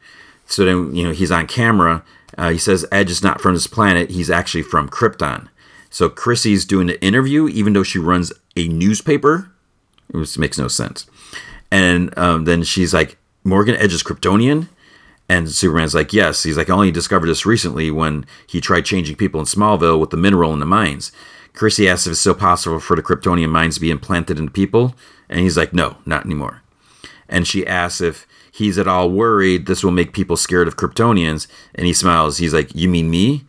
So 0.46 0.66
then, 0.66 0.96
you 0.96 1.04
know, 1.04 1.12
he's 1.12 1.32
on 1.32 1.46
camera. 1.48 2.04
Uh, 2.38 2.52
he 2.52 2.58
says 2.58 2.86
Edge 2.92 3.12
is 3.12 3.24
not 3.24 3.42
from 3.42 3.54
this 3.54 3.68
planet. 3.68 4.10
He's 4.10 4.30
actually 4.30 4.64
from 4.64 4.90
Krypton. 4.90 5.50
So 5.90 6.10
Chrissy's 6.10 6.66
doing 6.66 6.88
the 6.88 7.02
interview, 7.04 7.48
even 7.48 7.74
though 7.74 7.84
she 7.84 8.00
runs 8.00 8.34
a 8.56 8.68
newspaper, 8.68 9.52
which 10.12 10.38
makes 10.38 10.58
no 10.58 10.68
sense. 10.68 11.08
And 11.72 12.18
um, 12.18 12.46
then 12.46 12.64
she's 12.64 12.94
like, 12.94 13.18
Morgan 13.44 13.76
Edge 13.76 13.94
is 13.94 14.04
Kryptonian. 14.04 14.68
And 15.30 15.50
Superman's 15.50 15.96
like, 15.96 16.14
yes. 16.14 16.44
He's 16.44 16.58
like, 16.58 16.70
I 16.70 16.74
only 16.74 16.92
discovered 16.92 17.28
this 17.28 17.46
recently 17.46 17.92
when 17.92 18.26
he 18.46 18.62
tried 18.62 18.86
changing 18.86 19.16
people 19.16 19.40
in 19.40 19.46
Smallville 19.46 20.00
with 20.00 20.10
the 20.10 20.18
mineral 20.18 20.54
in 20.54 20.60
the 20.60 20.66
mines. 20.66 21.12
Chrissy 21.54 21.90
asks 21.90 22.08
if 22.08 22.12
it's 22.12 22.20
still 22.22 22.36
possible 22.36 22.80
for 22.80 22.96
the 22.96 23.04
Kryptonian 23.04 23.50
mines 23.50 23.76
to 23.76 23.82
be 23.82 23.92
implanted 23.92 24.40
into 24.40 24.52
people. 24.52 24.96
And 25.28 25.40
he's 25.42 25.58
like, 25.58 25.74
no, 25.74 25.98
not 26.06 26.26
anymore. 26.26 26.62
And 27.28 27.48
she 27.48 27.68
asks 27.68 28.00
if 28.00 28.26
he's 28.58 28.80
at 28.80 28.88
all 28.88 29.12
worried 29.12 29.68
this 29.68 29.84
will 29.84 29.92
make 29.92 30.14
people 30.14 30.36
scared 30.36 30.68
of 30.68 30.78
Kryptonians. 30.78 31.48
And 31.76 31.86
he 31.86 31.94
smiles. 31.94 32.40
He's 32.40 32.54
like, 32.54 32.74
you 32.74 32.90
mean 32.90 33.10
me? 33.10 33.46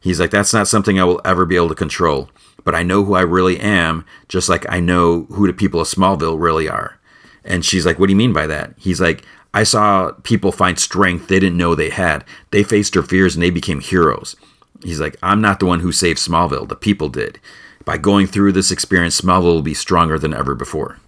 He's 0.00 0.20
like, 0.20 0.30
that's 0.30 0.54
not 0.54 0.68
something 0.68 1.00
I 1.00 1.04
will 1.04 1.20
ever 1.24 1.44
be 1.44 1.56
able 1.56 1.68
to 1.70 1.74
control. 1.74 2.30
But 2.64 2.74
I 2.74 2.84
know 2.84 3.02
who 3.02 3.14
I 3.14 3.22
really 3.22 3.58
am, 3.58 4.04
just 4.28 4.48
like 4.48 4.64
I 4.68 4.78
know 4.78 5.24
who 5.30 5.48
the 5.48 5.52
people 5.52 5.80
of 5.80 5.88
Smallville 5.88 6.40
really 6.40 6.68
are. 6.68 7.00
And 7.44 7.64
she's 7.64 7.84
like, 7.84 7.98
What 7.98 8.06
do 8.06 8.12
you 8.12 8.16
mean 8.16 8.32
by 8.32 8.46
that? 8.46 8.74
He's 8.78 9.00
like, 9.00 9.24
I 9.52 9.64
saw 9.64 10.12
people 10.22 10.52
find 10.52 10.78
strength 10.78 11.26
they 11.26 11.40
didn't 11.40 11.58
know 11.58 11.74
they 11.74 11.90
had. 11.90 12.24
They 12.52 12.62
faced 12.62 12.92
their 12.92 13.02
fears 13.02 13.34
and 13.34 13.42
they 13.42 13.50
became 13.50 13.80
heroes. 13.80 14.36
He's 14.84 15.00
like, 15.00 15.16
I'm 15.24 15.40
not 15.40 15.58
the 15.58 15.66
one 15.66 15.80
who 15.80 15.90
saved 15.90 16.20
Smallville. 16.20 16.68
The 16.68 16.76
people 16.76 17.08
did. 17.08 17.40
By 17.84 17.98
going 17.98 18.28
through 18.28 18.52
this 18.52 18.70
experience, 18.70 19.20
Smallville 19.20 19.54
will 19.54 19.62
be 19.62 19.74
stronger 19.74 20.20
than 20.20 20.32
ever 20.32 20.54
before. 20.54 20.98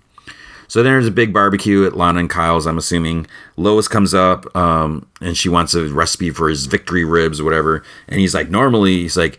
So 0.69 0.83
there's 0.83 1.07
a 1.07 1.11
big 1.11 1.33
barbecue 1.33 1.87
at 1.87 1.97
Lana 1.97 2.21
and 2.21 2.31
Kyle's, 2.31 2.67
I'm 2.67 2.79
assuming. 2.79 3.27
Lois 3.57 3.89
comes 3.89 4.15
up 4.15 4.55
um, 4.57 5.07
and 5.21 5.37
she 5.37 5.49
wants 5.49 5.75
a 5.75 5.87
recipe 5.89 6.31
for 6.31 6.49
his 6.49 6.67
victory 6.67 7.05
ribs 7.05 7.41
or 7.41 7.45
whatever. 7.45 7.83
And 8.09 8.21
he's 8.21 8.35
like, 8.35 8.51
normally, 8.51 9.03
he's 9.03 9.17
like, 9.17 9.39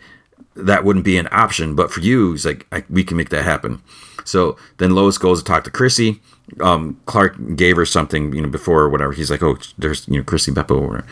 that 0.56 0.84
wouldn't 0.84 1.06
be 1.06 1.18
an 1.18 1.28
option. 1.32 1.76
But 1.76 1.92
for 1.92 2.00
you, 2.00 2.32
he's 2.32 2.46
like, 2.46 2.66
we 2.90 3.04
can 3.04 3.18
make 3.18 3.30
that 3.30 3.44
happen. 3.44 3.82
So 4.24 4.58
then 4.78 4.96
Lois 4.96 5.18
goes 5.18 5.40
to 5.40 5.46
talk 5.46 5.64
to 5.66 5.72
Chrissy 5.72 6.22
um, 6.62 7.00
Clark 7.06 7.56
gave 7.56 7.76
her 7.76 7.86
something, 7.86 8.34
you 8.34 8.42
know, 8.42 8.50
before 8.50 8.84
or 8.84 8.90
whatever. 8.90 9.14
He's 9.14 9.32
like, 9.32 9.44
oh, 9.44 9.58
there's, 9.78 10.08
you 10.08 10.18
know, 10.18 10.24
Chrissy 10.24 10.52
Beppo. 10.52 11.04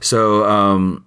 So 0.00 0.44
um, 0.44 1.04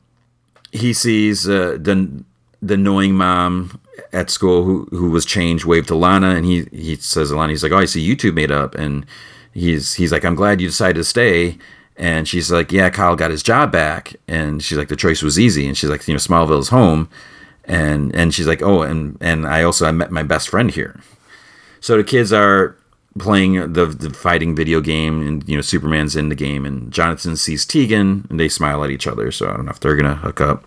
he 0.72 0.94
sees 0.94 1.48
uh, 1.48 1.78
the 1.80 2.24
the 2.62 2.74
annoying 2.74 3.16
mom 3.16 3.80
at 4.14 4.30
school 4.30 4.64
who 4.64 4.86
who 4.92 5.10
was 5.10 5.26
changed 5.26 5.66
waved 5.66 5.88
to 5.90 5.96
Lana, 5.96 6.32
and 6.32 6.46
he 6.46 6.66
he 6.72 6.96
says 6.96 7.30
to 7.30 7.36
Lana, 7.36 7.52
he's 7.52 7.64
like, 7.64 7.72
oh, 7.72 7.78
I 7.78 7.86
see 7.86 8.02
you 8.02 8.16
two 8.16 8.32
made 8.32 8.52
up, 8.52 8.76
and 8.76 9.06
he's 9.54 9.96
he's 9.96 10.12
like, 10.12 10.26
I'm 10.26 10.36
glad 10.36 10.62
you 10.62 10.68
decided 10.68 10.96
to 10.96 11.04
stay. 11.04 11.58
And 11.98 12.30
she's 12.30 12.50
like, 12.50 12.72
yeah, 12.72 12.90
Kyle 12.90 13.18
got 13.18 13.30
his 13.30 13.44
job 13.44 13.74
back, 13.74 14.16
and 14.26 14.64
she's 14.64 14.78
like, 14.78 14.88
the 14.88 14.96
choice 14.96 15.22
was 15.22 15.38
easy, 15.38 15.68
and 15.68 15.78
she's 15.78 15.90
like, 15.90 16.08
you 16.08 16.14
know, 16.14 16.18
Smallville's 16.18 16.70
home, 16.70 17.10
and 17.66 18.16
and 18.16 18.34
she's 18.34 18.48
like, 18.48 18.62
oh, 18.62 18.84
and 18.84 19.18
and 19.20 19.46
I 19.46 19.64
also 19.64 19.86
I 19.86 19.92
met 19.92 20.12
my 20.12 20.24
best 20.24 20.48
friend 20.50 20.72
here. 20.72 21.00
So 21.82 21.98
the 21.98 22.04
kids 22.04 22.32
are 22.32 22.78
playing 23.18 23.74
the, 23.74 23.86
the 23.86 24.12
fighting 24.12 24.56
video 24.56 24.82
game 24.82 25.26
and 25.26 25.48
you 25.50 25.56
know 25.56 25.62
superman's 25.62 26.16
in 26.16 26.30
the 26.30 26.36
game 26.36 26.64
and 26.64 26.92
jonathan 26.92 27.36
sees 27.36 27.66
tegan 27.66 28.28
and 28.30 28.40
they 28.40 28.48
smile 28.48 28.84
at 28.84 28.92
each 28.92 29.08
other 29.08 29.32
so 29.32 29.50
i 29.50 29.56
don't 29.56 29.66
know 29.66 29.72
if 29.72 29.80
they're 29.80 29.96
gonna 29.96 30.16
hook 30.16 30.40
up 30.40 30.64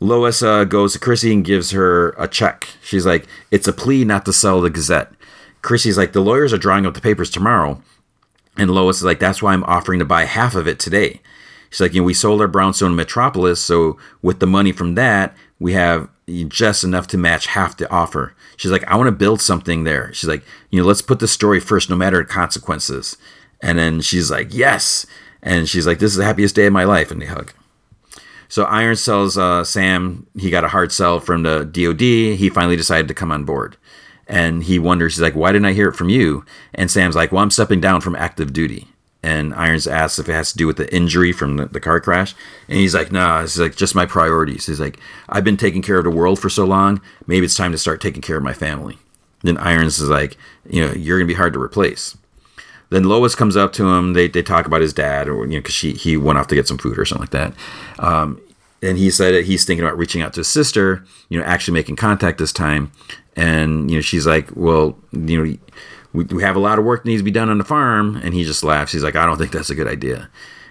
lois 0.00 0.42
uh, 0.42 0.64
goes 0.64 0.92
to 0.92 0.98
chrissy 0.98 1.32
and 1.32 1.44
gives 1.44 1.70
her 1.70 2.10
a 2.10 2.28
check 2.28 2.68
she's 2.82 3.06
like 3.06 3.26
it's 3.50 3.68
a 3.68 3.72
plea 3.72 4.04
not 4.04 4.24
to 4.24 4.32
sell 4.32 4.60
the 4.60 4.70
gazette 4.70 5.12
chrissy's 5.62 5.98
like 5.98 6.12
the 6.12 6.20
lawyers 6.20 6.52
are 6.52 6.58
drawing 6.58 6.86
up 6.86 6.94
the 6.94 7.00
papers 7.00 7.30
tomorrow 7.30 7.80
and 8.56 8.70
lois 8.70 8.98
is 8.98 9.04
like 9.04 9.18
that's 9.18 9.42
why 9.42 9.52
i'm 9.52 9.64
offering 9.64 9.98
to 9.98 10.04
buy 10.04 10.24
half 10.24 10.54
of 10.54 10.68
it 10.68 10.78
today 10.78 11.20
she's 11.70 11.80
like 11.80 11.94
you 11.94 12.00
know 12.00 12.06
we 12.06 12.14
sold 12.14 12.40
our 12.40 12.48
brownstone 12.48 12.94
metropolis 12.94 13.60
so 13.60 13.98
with 14.22 14.40
the 14.40 14.46
money 14.46 14.72
from 14.72 14.94
that 14.94 15.34
we 15.58 15.72
have 15.72 16.08
just 16.48 16.84
enough 16.84 17.06
to 17.08 17.18
match 17.18 17.46
half 17.48 17.76
the 17.76 17.90
offer. 17.90 18.34
She's 18.56 18.70
like, 18.70 18.84
I 18.84 18.96
want 18.96 19.08
to 19.08 19.12
build 19.12 19.40
something 19.40 19.84
there. 19.84 20.12
She's 20.12 20.28
like, 20.28 20.42
you 20.70 20.80
know, 20.80 20.86
let's 20.86 21.02
put 21.02 21.20
the 21.20 21.28
story 21.28 21.60
first, 21.60 21.90
no 21.90 21.96
matter 21.96 22.18
the 22.18 22.24
consequences. 22.24 23.16
And 23.60 23.78
then 23.78 24.00
she's 24.00 24.30
like, 24.30 24.54
yes. 24.54 25.06
And 25.42 25.68
she's 25.68 25.86
like, 25.86 25.98
this 25.98 26.12
is 26.12 26.16
the 26.16 26.24
happiest 26.24 26.54
day 26.54 26.66
of 26.66 26.72
my 26.72 26.84
life. 26.84 27.10
And 27.10 27.20
they 27.20 27.26
hug. 27.26 27.52
So 28.48 28.64
Irons 28.64 29.04
tells 29.04 29.36
uh, 29.36 29.64
Sam. 29.64 30.26
He 30.38 30.50
got 30.50 30.64
a 30.64 30.68
hard 30.68 30.92
sell 30.92 31.20
from 31.20 31.42
the 31.42 31.64
DOD. 31.64 32.38
He 32.38 32.50
finally 32.50 32.76
decided 32.76 33.08
to 33.08 33.14
come 33.14 33.32
on 33.32 33.44
board. 33.44 33.76
And 34.26 34.62
he 34.62 34.78
wonders, 34.78 35.14
he's 35.14 35.22
like, 35.22 35.34
why 35.34 35.52
didn't 35.52 35.66
I 35.66 35.74
hear 35.74 35.88
it 35.88 35.96
from 35.96 36.08
you? 36.08 36.46
And 36.74 36.90
Sam's 36.90 37.14
like, 37.14 37.30
well, 37.30 37.42
I'm 37.42 37.50
stepping 37.50 37.80
down 37.80 38.00
from 38.00 38.16
active 38.16 38.54
duty 38.54 38.88
and 39.24 39.54
Irons 39.54 39.86
asks 39.86 40.18
if 40.18 40.28
it 40.28 40.34
has 40.34 40.52
to 40.52 40.58
do 40.58 40.66
with 40.66 40.76
the 40.76 40.94
injury 40.94 41.32
from 41.32 41.56
the, 41.56 41.64
the 41.64 41.80
car 41.80 41.98
crash. 41.98 42.34
And 42.68 42.78
he's 42.78 42.94
like, 42.94 43.10
nah, 43.10 43.42
it's 43.42 43.58
like 43.58 43.74
just 43.74 43.94
my 43.94 44.04
priorities. 44.04 44.66
He's 44.66 44.80
like, 44.80 45.00
I've 45.30 45.44
been 45.44 45.56
taking 45.56 45.80
care 45.80 45.96
of 45.96 46.04
the 46.04 46.10
world 46.10 46.38
for 46.38 46.50
so 46.50 46.66
long, 46.66 47.00
maybe 47.26 47.46
it's 47.46 47.56
time 47.56 47.72
to 47.72 47.78
start 47.78 48.02
taking 48.02 48.20
care 48.20 48.36
of 48.36 48.42
my 48.42 48.52
family. 48.52 48.98
Then 49.42 49.56
Irons 49.56 49.98
is 49.98 50.10
like, 50.10 50.36
you 50.68 50.86
know, 50.86 50.92
you're 50.92 51.18
gonna 51.18 51.26
be 51.26 51.34
hard 51.34 51.54
to 51.54 51.60
replace. 51.60 52.18
Then 52.94 53.04
Lois 53.04 53.34
comes 53.34 53.56
up 53.56 53.72
to 53.72 53.88
him. 53.88 54.12
They, 54.12 54.28
they 54.28 54.40
talk 54.40 54.66
about 54.66 54.80
his 54.80 54.92
dad, 54.92 55.26
or 55.26 55.44
you 55.46 55.54
know, 55.54 55.58
because 55.58 55.74
she 55.74 55.94
he 55.94 56.16
went 56.16 56.38
off 56.38 56.46
to 56.46 56.54
get 56.54 56.68
some 56.68 56.78
food 56.78 56.96
or 56.96 57.04
something 57.04 57.22
like 57.22 57.30
that. 57.30 57.52
Um, 57.98 58.40
and 58.82 58.96
he 58.96 59.10
said 59.10 59.44
he's 59.44 59.64
thinking 59.64 59.84
about 59.84 59.98
reaching 59.98 60.22
out 60.22 60.32
to 60.34 60.40
his 60.40 60.48
sister, 60.48 61.04
you 61.28 61.36
know, 61.36 61.44
actually 61.44 61.74
making 61.74 61.96
contact 61.96 62.38
this 62.38 62.52
time. 62.52 62.92
And 63.34 63.90
you 63.90 63.96
know, 63.96 64.00
she's 64.00 64.28
like, 64.28 64.48
well, 64.54 64.96
you 65.10 65.44
know 65.44 65.58
we, 66.12 66.22
we 66.22 66.44
have 66.44 66.54
a 66.54 66.60
lot 66.60 66.78
of 66.78 66.84
work 66.84 67.02
that 67.02 67.08
needs 67.08 67.18
to 67.20 67.24
be 67.24 67.32
done 67.32 67.48
on 67.48 67.58
the 67.58 67.64
farm. 67.64 68.14
And 68.22 68.32
he 68.32 68.44
just 68.44 68.62
laughs. 68.62 68.92
He's 68.92 69.02
like, 69.02 69.16
I 69.16 69.26
don't 69.26 69.38
think 69.38 69.50
that's 69.50 69.70
a 69.70 69.74
good 69.74 69.88
idea. 69.88 70.30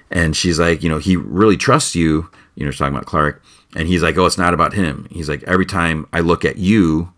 And 0.09 0.33
she's 0.33 0.57
like, 0.57 0.81
you 0.81 0.87
know, 0.87 0.99
he 0.99 1.17
really 1.17 1.57
trusts 1.57 1.93
you. 1.93 2.29
You 2.55 2.65
know, 2.65 2.71
talking 2.71 2.95
about 2.95 3.05
Clark. 3.05 3.43
And 3.75 3.89
he's 3.89 4.01
like, 4.01 4.17
oh, 4.17 4.25
it's 4.25 4.37
not 4.37 4.53
about 4.53 4.73
him. 4.73 5.07
He's 5.11 5.27
like, 5.27 5.43
every 5.43 5.65
time 5.65 6.07
I 6.13 6.21
look 6.21 6.45
at 6.45 6.55
you, 6.55 7.11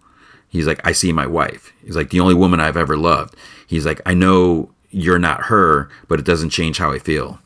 he's 0.50 0.66
like, 0.66 0.80
I 0.84 0.94
see 0.94 1.12
my 1.14 1.28
wife. 1.28 1.74
He's 1.84 1.96
like, 1.96 2.10
the 2.10 2.22
only 2.22 2.34
woman 2.34 2.60
I've 2.60 2.78
ever 2.78 2.98
loved. 2.98 3.36
He's 3.68 3.86
like, 3.86 4.02
I 4.04 4.16
know 4.16 4.72
you're 4.96 5.20
not 5.20 5.44
her, 5.44 5.90
but 6.08 6.20
it 6.20 6.26
doesn't 6.26 6.52
change 6.52 6.78
how 6.78 6.92
I 6.92 7.00
feel. 7.00 7.40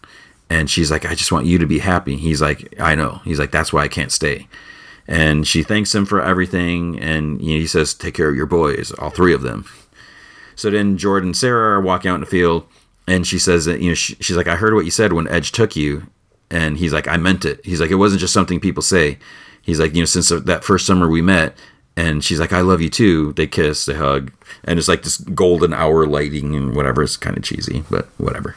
And 0.52 0.70
she's 0.70 0.92
like, 0.92 1.06
I 1.06 1.16
just 1.16 1.32
want 1.32 1.48
you 1.48 1.58
to 1.58 1.66
be 1.66 1.80
happy. 1.80 2.16
He's 2.16 2.42
like, 2.42 2.80
I 2.80 2.94
know. 2.96 3.22
He's 3.24 3.40
like, 3.40 3.52
that's 3.52 3.74
why 3.74 3.84
I 3.84 3.88
can't 3.88 4.12
stay. 4.12 4.48
And 5.08 5.48
she 5.48 5.64
thanks 5.64 5.94
him 5.94 6.06
for 6.06 6.22
everything. 6.22 7.00
And 7.00 7.42
you 7.42 7.56
know, 7.56 7.60
he 7.60 7.68
says, 7.68 7.96
take 7.96 8.14
care 8.14 8.30
of 8.30 8.36
your 8.36 8.46
boys, 8.46 8.92
all 8.94 9.10
three 9.10 9.34
of 9.34 9.42
them. 9.42 9.66
So 10.56 10.70
then 10.70 10.98
Jordan 10.98 11.30
and 11.30 11.38
Sarah 11.38 11.78
are 11.78 11.82
walking 11.82 12.12
out 12.12 12.16
in 12.16 12.22
the 12.22 12.28
field, 12.28 12.68
and 13.08 13.26
she 13.26 13.40
says 13.40 13.66
that, 13.66 13.82
you 13.82 13.90
know, 13.90 13.96
she, 13.96 14.16
she's 14.16 14.38
like, 14.38 14.48
I 14.48 14.56
heard 14.56 14.76
what 14.76 14.86
you 14.86 14.92
said 14.92 15.14
when 15.14 15.28
Edge 15.28 15.52
took 15.52 15.76
you. 15.76 16.08
And 16.52 16.78
he's 16.78 16.94
like, 16.94 17.08
I 17.08 17.18
meant 17.18 17.46
it. 17.46 17.64
He's 17.66 17.80
like, 17.80 17.92
it 17.92 17.96
wasn't 17.96 18.22
just 18.22 18.34
something 18.34 18.60
people 18.60 18.84
say. 18.84 19.18
He's 19.62 19.80
like, 19.80 19.96
you 19.96 20.02
know, 20.02 20.06
since 20.06 20.30
that 20.30 20.64
first 20.64 20.86
summer 20.86 21.08
we 21.08 21.22
met, 21.22 21.56
and 22.00 22.24
she's 22.24 22.40
like, 22.40 22.54
I 22.54 22.62
love 22.62 22.82
you 22.82 22.90
too. 22.90 23.34
They 23.34 23.46
kiss, 23.46 23.86
they 23.86 23.94
hug, 23.94 24.32
and 24.64 24.80
it's 24.80 24.88
like 24.88 25.04
this 25.04 25.18
golden 25.18 25.74
hour 25.74 26.08
lighting 26.08 26.56
and 26.56 26.74
whatever. 26.74 27.04
It's 27.04 27.18
kind 27.18 27.36
of 27.38 27.44
cheesy, 27.44 27.84
but 27.92 28.08
whatever. 28.18 28.56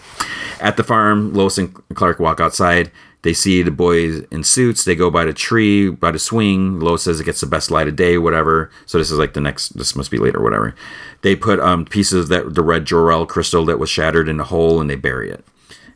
At 0.60 0.77
the 0.77 0.85
farm, 0.85 1.35
Lois 1.35 1.59
and 1.59 1.74
Clark 1.94 2.20
walk 2.20 2.39
outside. 2.39 2.93
They 3.23 3.32
see 3.32 3.64
the 3.64 3.73
boys 3.73 4.24
in 4.31 4.44
suits. 4.44 4.85
They 4.85 4.94
go 4.94 5.10
by 5.10 5.24
the 5.24 5.32
tree, 5.32 5.90
by 5.90 6.12
the 6.12 6.20
swing. 6.20 6.78
Lois 6.78 7.02
says 7.02 7.19
it 7.19 7.24
gets 7.24 7.40
the 7.40 7.47
best 7.48 7.69
light 7.69 7.89
of 7.89 7.97
day, 7.97 8.16
whatever. 8.16 8.70
So 8.86 8.98
this 8.98 9.10
is 9.10 9.19
like 9.19 9.35
the 9.35 9.40
next. 9.40 9.70
This 9.70 9.97
must 9.97 10.12
be 10.12 10.19
later, 10.19 10.40
whatever. 10.40 10.77
They 11.23 11.35
put 11.35 11.59
um, 11.59 11.85
pieces 11.85 12.28
that 12.28 12.55
the 12.55 12.62
red 12.62 12.85
Jor-El 12.85 13.27
crystal 13.27 13.64
that 13.64 13.81
was 13.81 13.90
shattered 13.90 14.28
in 14.28 14.39
a 14.39 14.44
hole, 14.44 14.81
and 14.81 14.89
they 14.89 14.94
bury 14.94 15.31
it. 15.31 15.44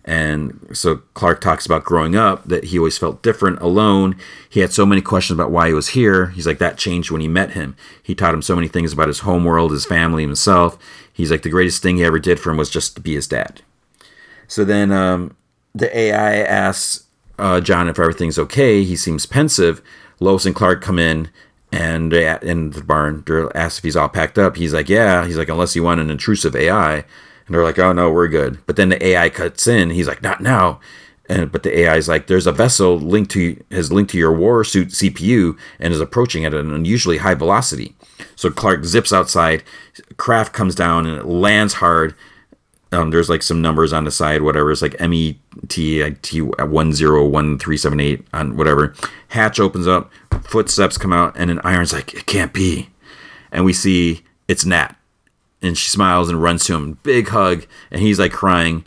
And 0.06 0.68
so 0.72 0.98
Clark 1.14 1.40
talks 1.40 1.66
about 1.66 1.84
growing 1.84 2.14
up 2.14 2.44
that 2.44 2.64
he 2.64 2.78
always 2.78 2.96
felt 2.96 3.22
different, 3.22 3.60
alone. 3.60 4.16
He 4.48 4.60
had 4.60 4.72
so 4.72 4.86
many 4.86 5.02
questions 5.02 5.36
about 5.36 5.50
why 5.50 5.66
he 5.66 5.74
was 5.74 5.88
here. 5.88 6.28
He's 6.28 6.46
like 6.46 6.58
that 6.58 6.78
changed 6.78 7.10
when 7.10 7.20
he 7.20 7.26
met 7.26 7.50
him. 7.50 7.76
He 8.00 8.14
taught 8.14 8.32
him 8.32 8.42
so 8.42 8.54
many 8.54 8.68
things 8.68 8.92
about 8.92 9.08
his 9.08 9.20
home 9.20 9.44
world, 9.44 9.72
his 9.72 9.84
family, 9.84 10.22
himself. 10.22 10.78
He's 11.12 11.32
like 11.32 11.42
the 11.42 11.50
greatest 11.50 11.82
thing 11.82 11.96
he 11.96 12.04
ever 12.04 12.20
did 12.20 12.38
for 12.38 12.50
him 12.50 12.56
was 12.56 12.70
just 12.70 12.94
to 12.94 13.00
be 13.00 13.14
his 13.14 13.26
dad. 13.26 13.62
So 14.46 14.64
then 14.64 14.92
um, 14.92 15.36
the 15.74 15.96
AI 15.96 16.36
asks 16.36 17.06
uh, 17.38 17.60
John 17.60 17.88
if 17.88 17.98
everything's 17.98 18.38
okay. 18.38 18.84
He 18.84 18.94
seems 18.94 19.26
pensive. 19.26 19.82
Lois 20.20 20.46
and 20.46 20.54
Clark 20.54 20.82
come 20.82 21.00
in 21.00 21.30
and 21.72 22.12
in 22.12 22.70
the 22.70 22.82
barn. 22.82 23.24
They're 23.26 23.54
asked 23.56 23.78
if 23.78 23.84
he's 23.84 23.96
all 23.96 24.08
packed 24.08 24.38
up. 24.38 24.56
He's 24.56 24.72
like, 24.72 24.88
yeah. 24.88 25.26
He's 25.26 25.36
like, 25.36 25.48
unless 25.48 25.74
you 25.74 25.82
want 25.82 26.00
an 26.00 26.10
intrusive 26.10 26.54
AI. 26.54 27.04
And 27.46 27.54
they're 27.54 27.64
like, 27.64 27.78
oh 27.78 27.92
no, 27.92 28.10
we're 28.10 28.28
good. 28.28 28.58
But 28.66 28.76
then 28.76 28.88
the 28.88 29.04
AI 29.04 29.28
cuts 29.28 29.66
in. 29.66 29.90
He's 29.90 30.08
like, 30.08 30.22
not 30.22 30.40
now. 30.40 30.80
And 31.28 31.50
but 31.50 31.62
the 31.64 31.76
AI 31.80 31.96
is 31.96 32.08
like, 32.08 32.26
there's 32.26 32.46
a 32.46 32.52
vessel 32.52 32.98
linked 32.98 33.32
to 33.32 33.62
has 33.70 33.92
linked 33.92 34.12
to 34.12 34.18
your 34.18 34.32
war 34.32 34.62
suit 34.64 34.88
CPU 34.88 35.58
and 35.80 35.92
is 35.92 36.00
approaching 36.00 36.44
at 36.44 36.54
an 36.54 36.72
unusually 36.72 37.18
high 37.18 37.34
velocity. 37.34 37.94
So 38.36 38.50
Clark 38.50 38.84
zips 38.84 39.12
outside. 39.12 39.62
Craft 40.16 40.52
comes 40.52 40.74
down 40.74 41.06
and 41.06 41.18
it 41.18 41.26
lands 41.26 41.74
hard 41.74 42.14
um, 42.92 43.10
there's 43.10 43.28
like 43.28 43.42
some 43.42 43.60
numbers 43.60 43.92
on 43.92 44.04
the 44.04 44.10
side, 44.10 44.42
whatever. 44.42 44.70
It's 44.70 44.82
like 44.82 44.96
M 45.00 45.12
E 45.12 45.38
T 45.68 46.08
T 46.22 46.40
one 46.40 46.92
zero 46.92 47.26
one 47.26 47.58
three 47.58 47.76
seven 47.76 47.98
eight 48.00 48.26
on 48.32 48.56
whatever. 48.56 48.94
Hatch 49.28 49.58
opens 49.58 49.86
up, 49.86 50.10
footsteps 50.44 50.96
come 50.96 51.12
out, 51.12 51.34
and 51.36 51.50
then 51.50 51.60
Iron's 51.64 51.92
like, 51.92 52.14
"It 52.14 52.26
can't 52.26 52.52
be," 52.52 52.90
and 53.50 53.64
we 53.64 53.72
see 53.72 54.22
it's 54.46 54.64
Nat, 54.64 54.94
and 55.62 55.76
she 55.76 55.88
smiles 55.88 56.28
and 56.28 56.42
runs 56.42 56.64
to 56.66 56.74
him, 56.74 56.98
big 57.02 57.28
hug, 57.28 57.66
and 57.90 58.00
he's 58.00 58.18
like 58.18 58.32
crying, 58.32 58.84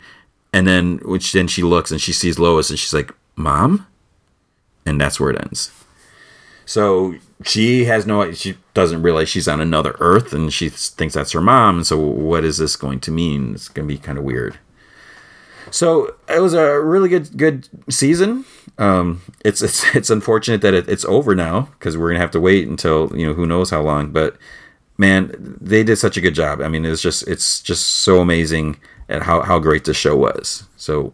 and 0.52 0.66
then 0.66 0.98
which 0.98 1.32
then 1.32 1.48
she 1.48 1.62
looks 1.62 1.90
and 1.90 2.00
she 2.00 2.12
sees 2.12 2.38
Lois, 2.38 2.70
and 2.70 2.78
she's 2.78 2.94
like, 2.94 3.12
"Mom," 3.36 3.86
and 4.86 5.00
that's 5.00 5.18
where 5.18 5.30
it 5.30 5.40
ends. 5.40 5.72
So 6.64 7.16
she 7.44 7.86
has 7.86 8.06
no, 8.06 8.30
she 8.32 8.56
doesn't 8.74 9.02
realize 9.02 9.28
she's 9.28 9.48
on 9.48 9.60
another 9.60 9.96
Earth, 9.98 10.32
and 10.32 10.52
she 10.52 10.68
thinks 10.68 11.14
that's 11.14 11.32
her 11.32 11.40
mom. 11.40 11.78
And 11.78 11.86
so, 11.86 11.98
what 11.98 12.44
is 12.44 12.58
this 12.58 12.76
going 12.76 13.00
to 13.00 13.10
mean? 13.10 13.54
It's 13.54 13.68
going 13.68 13.88
to 13.88 13.92
be 13.92 13.98
kind 13.98 14.18
of 14.18 14.22
weird. 14.22 14.58
So 15.70 16.14
it 16.28 16.40
was 16.40 16.54
a 16.54 16.80
really 16.80 17.08
good 17.08 17.36
good 17.36 17.68
season. 17.88 18.44
Um, 18.78 19.22
it's 19.44 19.62
it's 19.62 19.84
it's 19.96 20.10
unfortunate 20.10 20.62
that 20.62 20.74
it, 20.74 20.88
it's 20.88 21.04
over 21.04 21.34
now 21.34 21.62
because 21.72 21.96
we're 21.96 22.10
gonna 22.10 22.20
have 22.20 22.30
to 22.32 22.40
wait 22.40 22.68
until 22.68 23.12
you 23.16 23.26
know 23.26 23.34
who 23.34 23.46
knows 23.46 23.70
how 23.70 23.80
long. 23.80 24.12
But 24.12 24.36
man, 25.00 25.56
they 25.60 25.82
did 25.82 25.96
such 25.96 26.18
a 26.18 26.20
good 26.20 26.34
job. 26.34 26.60
I 26.60 26.68
mean, 26.68 26.84
it's 26.84 27.00
just 27.00 27.26
it's 27.26 27.62
just 27.62 27.86
so 27.86 28.20
amazing 28.20 28.76
at 29.08 29.22
how 29.22 29.40
how 29.40 29.58
great 29.58 29.84
the 29.84 29.94
show 29.94 30.14
was. 30.14 30.64
So 30.76 31.12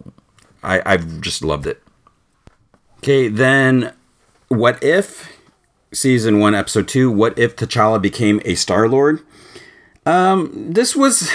I 0.62 0.82
I've 0.84 1.20
just 1.20 1.42
loved 1.42 1.66
it. 1.66 1.80
Okay, 2.98 3.28
then 3.28 3.94
what 4.48 4.82
if 4.82 5.32
season 5.94 6.40
one, 6.40 6.54
episode 6.54 6.88
two. 6.88 7.10
What 7.10 7.38
if 7.38 7.54
T'Challa 7.54 8.02
became 8.02 8.40
a 8.44 8.56
Star 8.56 8.88
Lord? 8.88 9.20
Um, 10.04 10.72
this 10.72 10.96
was 10.96 11.30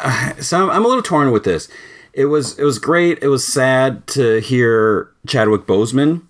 so 0.40 0.70
I'm 0.70 0.84
a 0.84 0.88
little 0.88 1.02
torn 1.02 1.32
with 1.32 1.42
this. 1.42 1.68
It 2.12 2.26
was 2.26 2.56
it 2.56 2.64
was 2.64 2.78
great. 2.78 3.18
It 3.20 3.28
was 3.28 3.44
sad 3.44 4.06
to 4.08 4.40
hear 4.40 5.10
Chadwick 5.26 5.62
Boseman. 5.62 6.22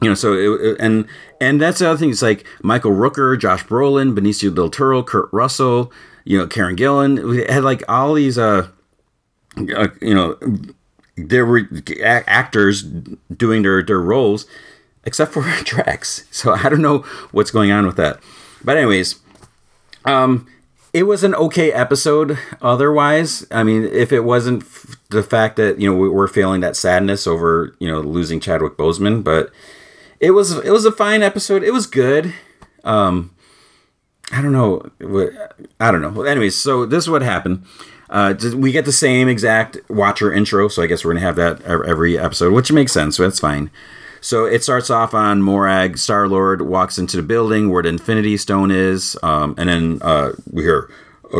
You 0.00 0.10
know, 0.10 0.14
so 0.14 0.34
it, 0.34 0.76
and 0.78 1.06
and 1.44 1.60
that's 1.60 1.78
the 1.80 1.88
other 1.88 1.98
thing. 1.98 2.10
It's 2.10 2.22
like 2.22 2.46
Michael 2.62 2.92
Rooker, 2.92 3.38
Josh 3.38 3.64
Brolin, 3.64 4.14
Benicio 4.14 4.54
del 4.54 4.70
Toro, 4.70 5.02
Kurt 5.02 5.28
Russell. 5.32 5.92
You 6.24 6.38
know, 6.38 6.46
Karen 6.46 6.76
Gillan. 6.76 7.28
We 7.28 7.44
had 7.44 7.64
like 7.64 7.82
all 7.88 8.14
these 8.14 8.38
uh, 8.38 8.68
uh 9.76 9.88
you 10.00 10.14
know, 10.14 10.38
there 11.16 11.44
were 11.44 11.68
actors 12.02 12.82
doing 12.82 13.62
their 13.62 13.82
their 13.82 14.00
roles 14.00 14.46
except 15.04 15.32
for 15.32 15.42
Drax. 15.64 16.24
So 16.30 16.52
I 16.52 16.68
don't 16.68 16.82
know 16.82 16.98
what's 17.32 17.50
going 17.50 17.70
on 17.70 17.86
with 17.86 17.96
that. 17.96 18.20
But 18.62 18.76
anyways, 18.76 19.20
um, 20.04 20.46
it 20.92 21.04
was 21.04 21.24
an 21.24 21.34
okay 21.34 21.72
episode. 21.72 22.38
Otherwise, 22.62 23.46
I 23.50 23.62
mean, 23.62 23.84
if 23.84 24.12
it 24.12 24.20
wasn't 24.20 24.62
f- 24.62 24.96
the 25.10 25.22
fact 25.22 25.56
that 25.56 25.80
you 25.80 25.90
know 25.90 25.96
we 25.96 26.08
were 26.08 26.28
feeling 26.28 26.60
that 26.60 26.76
sadness 26.76 27.26
over 27.26 27.74
you 27.78 27.88
know 27.88 28.00
losing 28.00 28.40
Chadwick 28.40 28.76
Boseman, 28.76 29.22
but 29.22 29.50
it 30.24 30.30
was 30.30 30.56
it 30.58 30.70
was 30.70 30.84
a 30.84 30.92
fine 30.92 31.22
episode. 31.22 31.62
It 31.62 31.72
was 31.72 31.86
good. 31.86 32.32
Um, 32.82 33.34
I 34.32 34.40
don't 34.40 34.52
know. 34.52 34.90
I 35.78 35.90
don't 35.90 36.00
know. 36.00 36.10
Well, 36.10 36.26
anyways, 36.26 36.56
so 36.56 36.86
this 36.86 37.04
is 37.04 37.10
what 37.10 37.22
happened. 37.22 37.64
Uh, 38.08 38.34
we 38.56 38.72
get 38.72 38.84
the 38.84 38.92
same 38.92 39.28
exact 39.28 39.78
Watcher 39.88 40.32
intro, 40.32 40.68
so 40.68 40.82
I 40.82 40.86
guess 40.86 41.04
we're 41.04 41.12
gonna 41.12 41.26
have 41.26 41.36
that 41.36 41.62
every 41.62 42.18
episode, 42.18 42.52
which 42.52 42.72
makes 42.72 42.92
sense. 42.92 43.16
So 43.16 43.22
that's 43.24 43.40
fine. 43.40 43.70
So 44.20 44.46
it 44.46 44.62
starts 44.62 44.88
off 44.88 45.12
on 45.12 45.42
Morag. 45.42 45.98
Star 45.98 46.26
Lord 46.26 46.62
walks 46.62 46.96
into 46.96 47.18
the 47.18 47.22
building 47.22 47.70
where 47.70 47.82
the 47.82 47.90
Infinity 47.90 48.38
Stone 48.38 48.70
is, 48.70 49.18
um, 49.22 49.54
and 49.58 49.68
then 49.68 49.98
uh, 50.00 50.32
we 50.50 50.62
hear 50.62 50.88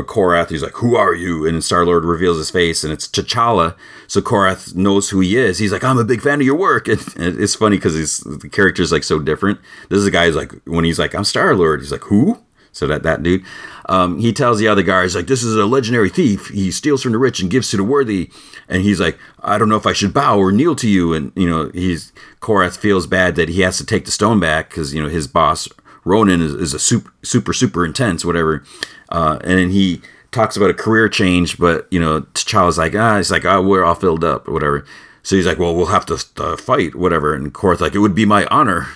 Korath. 0.03 0.51
He's 0.51 0.63
like, 0.63 0.75
"Who 0.77 0.97
are 0.97 1.15
you?" 1.15 1.47
And 1.47 1.63
Star 1.63 1.85
Lord 1.85 2.05
reveals 2.05 2.39
his 2.39 2.51
face, 2.51 2.83
and 2.85 2.93
it's 2.93 3.07
T'Challa. 3.07 3.77
So 4.07 4.21
Korath 4.21 4.75
knows 4.75 5.11
who 5.11 5.21
he 5.21 5.37
is. 5.37 5.59
He's 5.59 5.73
like, 5.73 5.85
"I'm 5.85 5.99
a 5.99 6.05
big 6.05 6.23
fan 6.23 6.41
of 6.41 6.47
your 6.47 6.57
work." 6.57 6.89
And, 6.89 7.01
and 7.17 7.41
it's 7.41 7.55
funny 7.55 7.77
because 7.77 8.19
the 8.21 8.49
character's 8.49 8.93
like 8.93 9.05
so 9.05 9.19
different. 9.19 9.61
This 9.89 9.99
is 9.99 10.07
a 10.07 10.11
guy 10.11 10.27
who's 10.27 10.37
like, 10.37 10.53
when 10.65 10.85
he's 10.85 10.99
like, 10.99 11.15
"I'm 11.15 11.25
Star 11.25 11.55
Lord," 11.55 11.81
he's 11.81 11.93
like, 11.93 12.05
"Who?" 12.05 12.39
So 12.73 12.89
that 12.89 13.05
that 13.05 13.23
dude, 13.23 13.45
um, 13.89 14.19
he 14.19 14.33
tells 14.33 14.59
the 14.59 14.67
other 14.67 14.83
guys 14.83 15.15
like, 15.15 15.29
"This 15.29 15.45
is 15.45 15.55
a 15.55 15.65
legendary 15.65 16.11
thief. 16.11 16.49
He 16.49 16.73
steals 16.73 17.03
from 17.03 17.13
the 17.13 17.19
rich 17.19 17.41
and 17.41 17.51
gives 17.51 17.71
to 17.71 17.77
the 17.77 17.85
worthy." 17.85 18.31
And 18.69 18.83
he's 18.83 18.99
like, 18.99 19.17
"I 19.41 19.59
don't 19.59 19.69
know 19.69 19.77
if 19.77 19.87
I 19.87 19.93
should 19.93 20.13
bow 20.13 20.39
or 20.39 20.51
kneel 20.51 20.75
to 20.77 20.89
you." 20.89 21.15
And 21.15 21.31
you 21.37 21.49
know, 21.49 21.71
he's 21.73 22.13
Korath 22.41 22.77
feels 22.77 23.07
bad 23.07 23.37
that 23.37 23.49
he 23.49 23.61
has 23.61 23.79
to 23.79 23.87
take 23.87 24.07
the 24.07 24.11
stone 24.11 24.41
back 24.41 24.71
because 24.71 24.93
you 24.93 25.01
know 25.01 25.09
his 25.09 25.29
boss 25.29 25.69
Ronan 26.05 26.41
is, 26.41 26.55
is 26.55 26.75
a 26.75 26.79
super 26.79 27.13
super 27.23 27.53
super 27.53 27.85
intense 27.85 28.25
whatever, 28.25 28.65
uh, 29.11 29.39
and 29.45 29.71
he 29.71 30.03
talks 30.35 30.57
about 30.57 30.69
a 30.69 30.75
career 30.75 31.09
change, 31.09 31.59
but 31.59 31.87
you 31.91 32.01
know, 32.01 32.23
T'Challa's 32.35 32.77
like, 32.77 32.95
ah, 32.95 33.17
he's 33.17 33.31
like, 33.31 33.45
oh, 33.45 33.63
we're 33.63 33.85
all 33.85 33.95
filled 33.95 34.25
up 34.25 34.49
whatever. 34.49 34.85
So 35.23 35.37
he's 35.37 35.47
like, 35.47 35.59
well, 35.59 35.75
we'll 35.75 35.87
have 35.87 36.05
to 36.07 36.23
uh, 36.37 36.57
fight, 36.57 36.95
whatever. 36.95 37.35
And 37.35 37.55
Korath 37.55 37.81
like, 37.81 37.95
it 37.95 38.01
would 38.01 38.15
be 38.15 38.27
my 38.27 38.45
honor. 38.47 38.89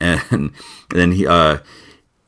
And, 0.00 0.22
and 0.30 0.52
then 0.90 1.12
he, 1.12 1.26
uh, 1.26 1.58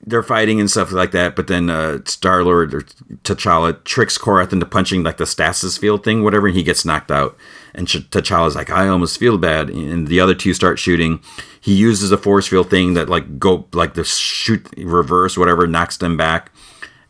they're 0.07 0.23
fighting 0.23 0.61
and 0.61 0.71
stuff 0.71 0.93
like 0.93 1.11
that. 1.11 1.35
But 1.35 1.49
then 1.49 1.69
uh, 1.69 1.99
Star 2.05 2.45
Lord 2.45 2.73
or 2.73 2.83
T'Challa 3.25 3.83
tricks 3.85 4.17
Korath 4.17 4.53
into 4.53 4.65
punching 4.65 5.03
like 5.03 5.17
the 5.17 5.27
stasis 5.27 5.77
field 5.77 6.05
thing, 6.05 6.23
whatever, 6.23 6.47
and 6.47 6.57
he 6.57 6.63
gets 6.63 6.85
knocked 6.85 7.11
out. 7.11 7.37
And 7.75 7.89
T'Challa's 7.89 8.55
like, 8.55 8.71
I 8.71 8.87
almost 8.89 9.19
feel 9.19 9.37
bad. 9.37 9.69
And 9.69 10.07
the 10.07 10.21
other 10.21 10.35
two 10.35 10.55
start 10.55 10.79
shooting. 10.79 11.21
He 11.61 11.75
uses 11.75 12.13
a 12.13 12.17
force 12.17 12.47
field 12.47 12.71
thing 12.71 12.95
that 12.95 13.09
like 13.09 13.39
go 13.39 13.67
like 13.73 13.95
the 13.95 14.05
shoot 14.05 14.67
reverse, 14.79 15.37
whatever, 15.37 15.67
knocks 15.67 15.97
them 15.97 16.17
back. 16.17 16.53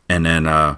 And 0.09 0.25
then 0.25 0.47
uh, 0.47 0.77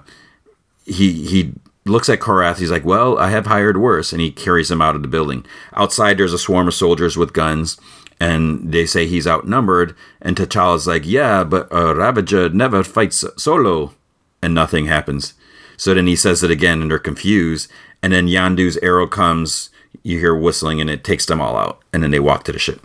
he 0.85 1.25
he 1.25 1.53
looks 1.85 2.09
at 2.09 2.19
Korath. 2.19 2.57
He's 2.57 2.71
like, 2.71 2.83
"Well, 2.83 3.17
I 3.17 3.29
have 3.29 3.45
hired 3.45 3.77
worse," 3.77 4.11
and 4.11 4.21
he 4.21 4.31
carries 4.31 4.69
him 4.69 4.81
out 4.81 4.95
of 4.95 5.01
the 5.01 5.07
building. 5.07 5.45
Outside, 5.73 6.17
there's 6.17 6.33
a 6.33 6.39
swarm 6.39 6.67
of 6.67 6.73
soldiers 6.73 7.15
with 7.15 7.31
guns 7.31 7.79
and 8.19 8.71
they 8.71 8.85
say 8.85 9.07
he's 9.07 9.27
outnumbered. 9.27 9.95
And 10.21 10.35
T'Challa's 10.35 10.87
like, 10.87 11.05
yeah, 11.05 11.43
but 11.43 11.67
a 11.71 11.95
Ravager 11.95 12.49
never 12.49 12.83
fights 12.83 13.23
solo, 13.37 13.93
and 14.41 14.53
nothing 14.53 14.87
happens. 14.87 15.33
So 15.77 15.93
then 15.93 16.07
he 16.07 16.15
says 16.15 16.43
it 16.43 16.51
again, 16.51 16.81
and 16.81 16.91
they're 16.91 16.99
confused. 16.99 17.71
And 18.03 18.11
then 18.11 18.27
Yondu's 18.27 18.77
arrow 18.77 19.07
comes. 19.07 19.69
You 20.03 20.19
hear 20.19 20.35
whistling, 20.35 20.81
and 20.81 20.89
it 20.89 21.03
takes 21.03 21.25
them 21.25 21.41
all 21.41 21.55
out. 21.55 21.81
And 21.93 22.03
then 22.03 22.11
they 22.11 22.19
walk 22.19 22.43
to 22.45 22.51
the 22.51 22.59
ship. 22.59 22.81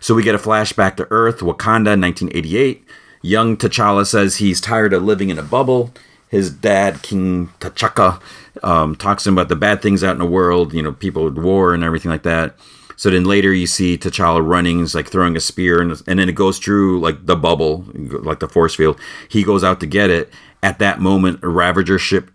So 0.00 0.14
we 0.14 0.22
get 0.22 0.34
a 0.34 0.38
flashback 0.38 0.96
to 0.96 1.06
Earth, 1.10 1.38
Wakanda, 1.38 1.98
1988. 1.98 2.84
Young 3.22 3.56
T'Challa 3.56 4.06
says 4.06 4.36
he's 4.36 4.60
tired 4.60 4.92
of 4.92 5.02
living 5.02 5.30
in 5.30 5.38
a 5.38 5.42
bubble. 5.42 5.92
His 6.28 6.50
dad, 6.50 7.02
King 7.02 7.48
T'Chaka, 7.60 8.20
um, 8.62 8.96
talks 8.96 9.24
to 9.24 9.30
him 9.30 9.38
about 9.38 9.48
the 9.48 9.56
bad 9.56 9.80
things 9.82 10.04
out 10.04 10.12
in 10.12 10.18
the 10.18 10.26
world, 10.26 10.74
you 10.74 10.82
know, 10.82 10.92
people 10.92 11.24
with 11.24 11.38
war 11.38 11.74
and 11.74 11.82
everything 11.82 12.10
like 12.10 12.24
that. 12.24 12.56
So 12.96 13.10
then 13.10 13.24
later 13.24 13.52
you 13.52 13.66
see 13.66 13.98
T'Challa 13.98 14.46
running, 14.46 14.78
he's 14.80 14.94
like 14.94 15.08
throwing 15.08 15.36
a 15.36 15.40
spear, 15.40 15.80
and, 15.80 15.92
and 16.06 16.18
then 16.18 16.28
it 16.28 16.34
goes 16.34 16.58
through 16.58 17.00
like 17.00 17.26
the 17.26 17.36
bubble, 17.36 17.84
like 17.94 18.40
the 18.40 18.48
force 18.48 18.74
field. 18.74 18.98
He 19.28 19.42
goes 19.44 19.62
out 19.62 19.80
to 19.80 19.86
get 19.86 20.10
it. 20.10 20.32
At 20.62 20.78
that 20.78 21.00
moment, 21.00 21.44
a 21.44 21.48
Ravager 21.48 21.98
ship 21.98 22.30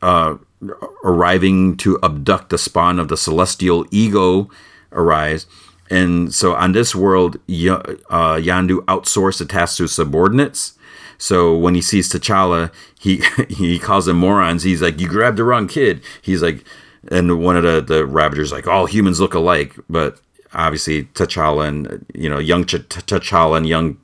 uh, 0.00 0.36
arriving 1.02 1.76
to 1.78 1.98
abduct 2.02 2.50
the 2.50 2.58
spawn 2.58 2.98
of 2.98 3.08
the 3.08 3.16
celestial 3.16 3.86
ego 3.90 4.48
arrives. 4.92 5.46
And 5.90 6.32
so 6.32 6.54
on 6.54 6.72
this 6.72 6.94
world, 6.94 7.36
y- 7.48 7.68
uh, 7.68 8.36
Yondu 8.36 8.84
outsourced 8.86 9.38
the 9.38 9.44
task 9.44 9.76
to 9.78 9.86
subordinates. 9.88 10.78
So 11.18 11.56
when 11.56 11.74
he 11.74 11.82
sees 11.82 12.10
T'Challa, 12.10 12.72
he 12.98 13.22
he 13.48 13.78
calls 13.78 14.06
them 14.06 14.16
morons. 14.16 14.62
He's 14.62 14.82
like, 14.82 15.00
"You 15.00 15.08
grabbed 15.08 15.36
the 15.36 15.44
wrong 15.44 15.68
kid." 15.68 16.02
He's 16.22 16.42
like, 16.42 16.64
and 17.10 17.42
one 17.42 17.56
of 17.56 17.62
the 17.62 17.80
the 17.80 18.06
Ravagers 18.06 18.52
like 18.52 18.66
all 18.66 18.86
humans 18.86 19.20
look 19.20 19.34
alike, 19.34 19.74
but 19.88 20.20
obviously 20.52 21.04
T'Challa 21.04 21.66
and 21.68 22.06
you 22.14 22.28
know 22.28 22.38
young 22.38 22.64
Ch- 22.64 22.88
T'Challa 22.88 23.56
and 23.56 23.66
young 23.66 23.96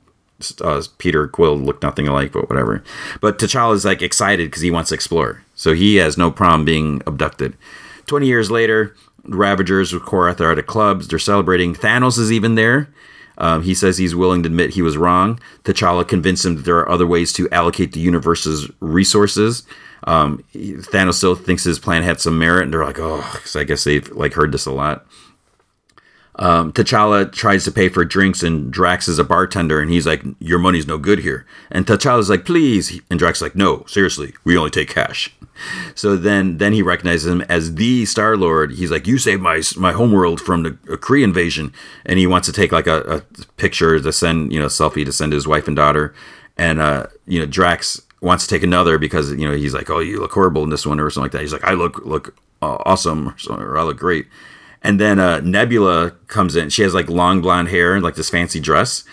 uh, 0.61 0.81
Peter 0.97 1.27
Quill 1.27 1.57
look 1.57 1.81
nothing 1.81 2.07
alike, 2.07 2.31
but 2.31 2.49
whatever. 2.49 2.83
But 3.19 3.37
T'Challa 3.39 3.75
is 3.75 3.85
like 3.85 4.01
excited 4.01 4.49
because 4.49 4.61
he 4.61 4.71
wants 4.71 4.89
to 4.89 4.95
explore, 4.95 5.43
so 5.55 5.73
he 5.73 5.97
has 5.97 6.17
no 6.17 6.31
problem 6.31 6.65
being 6.65 7.01
abducted. 7.05 7.55
Twenty 8.05 8.27
years 8.27 8.51
later, 8.51 8.95
Ravagers 9.23 9.93
with 9.93 10.03
Korath 10.03 10.39
are 10.39 10.51
at 10.51 10.59
a 10.59 10.63
club. 10.63 11.03
They're 11.03 11.19
celebrating. 11.19 11.75
Thanos 11.75 12.17
is 12.17 12.31
even 12.31 12.55
there. 12.55 12.89
Um, 13.37 13.63
he 13.63 13.73
says 13.73 13.97
he's 13.97 14.13
willing 14.13 14.43
to 14.43 14.47
admit 14.47 14.71
he 14.71 14.81
was 14.81 14.97
wrong. 14.97 15.39
T'Challa 15.63 16.07
convinced 16.07 16.45
him 16.45 16.55
that 16.57 16.65
there 16.65 16.77
are 16.77 16.89
other 16.89 17.07
ways 17.07 17.33
to 17.33 17.49
allocate 17.49 17.93
the 17.93 17.99
universe's 17.99 18.69
resources. 18.79 19.63
Um, 20.05 20.43
Thanos 20.53 21.15
still 21.15 21.35
thinks 21.35 21.63
his 21.63 21.79
plan 21.79 22.03
had 22.03 22.19
some 22.19 22.39
merit, 22.39 22.63
and 22.63 22.73
they're 22.73 22.83
like, 22.83 22.99
oh, 22.99 23.27
because 23.33 23.55
I 23.55 23.63
guess 23.63 23.83
they've 23.83 24.09
like 24.11 24.33
heard 24.33 24.51
this 24.51 24.65
a 24.65 24.71
lot. 24.71 25.05
Um, 26.35 26.71
T'Challa 26.71 27.31
tries 27.31 27.65
to 27.65 27.71
pay 27.71 27.89
for 27.89 28.05
drinks, 28.05 28.41
and 28.41 28.71
Drax 28.71 29.07
is 29.07 29.19
a 29.19 29.23
bartender, 29.23 29.79
and 29.79 29.91
he's 29.91 30.07
like, 30.07 30.23
"Your 30.39 30.59
money's 30.59 30.87
no 30.87 30.97
good 30.97 31.19
here." 31.19 31.45
And 31.69 31.85
T'Challa's 31.85 32.29
like, 32.29 32.45
"Please," 32.45 32.99
and 33.09 33.19
Drax 33.19 33.39
is 33.39 33.41
like, 33.41 33.55
"No, 33.55 33.83
seriously, 33.87 34.33
we 34.43 34.57
only 34.57 34.71
take 34.71 34.89
cash." 34.89 35.35
So 35.93 36.15
then, 36.15 36.57
then 36.57 36.73
he 36.73 36.81
recognizes 36.81 37.31
him 37.31 37.41
as 37.41 37.75
the 37.75 38.05
Star 38.05 38.37
Lord. 38.37 38.71
He's 38.71 38.89
like, 38.89 39.07
"You 39.07 39.17
saved 39.17 39.41
my 39.41 39.61
my 39.77 39.91
homeworld 39.91 40.39
from 40.39 40.63
the 40.63 40.71
Kree 40.71 41.23
invasion," 41.23 41.73
and 42.05 42.17
he 42.17 42.25
wants 42.25 42.47
to 42.47 42.53
take 42.53 42.71
like 42.71 42.87
a, 42.87 43.01
a 43.17 43.43
picture 43.57 43.99
to 43.99 44.11
send, 44.11 44.53
you 44.53 44.59
know, 44.59 44.67
selfie 44.67 45.05
to 45.05 45.11
send 45.11 45.33
his 45.33 45.47
wife 45.47 45.67
and 45.67 45.75
daughter. 45.75 46.15
And 46.57 46.79
uh, 46.79 47.07
you 47.27 47.39
know, 47.39 47.45
Drax 47.45 48.01
wants 48.21 48.45
to 48.47 48.55
take 48.55 48.63
another 48.63 48.97
because 48.97 49.31
you 49.31 49.47
know 49.47 49.55
he's 49.55 49.73
like, 49.73 49.89
"Oh, 49.89 49.99
you 49.99 50.19
look 50.19 50.31
horrible 50.31 50.63
in 50.63 50.69
this 50.69 50.85
one," 50.85 50.99
or 50.99 51.09
something 51.09 51.25
like 51.25 51.31
that. 51.33 51.41
He's 51.41 51.53
like, 51.53 51.63
"I 51.63 51.73
look 51.73 52.05
look 52.05 52.35
awesome 52.61 53.35
or, 53.49 53.77
I 53.77 53.83
look 53.83 53.97
great. 53.97 54.27
And 54.83 54.99
then 54.99 55.19
uh, 55.19 55.39
Nebula 55.41 56.11
comes 56.27 56.55
in. 56.55 56.69
She 56.69 56.81
has 56.81 56.93
like 56.93 57.09
long 57.09 57.41
blonde 57.41 57.69
hair 57.69 57.93
and 57.93 58.03
like 58.03 58.15
this 58.15 58.29
fancy 58.29 58.59
dress. 58.59 59.03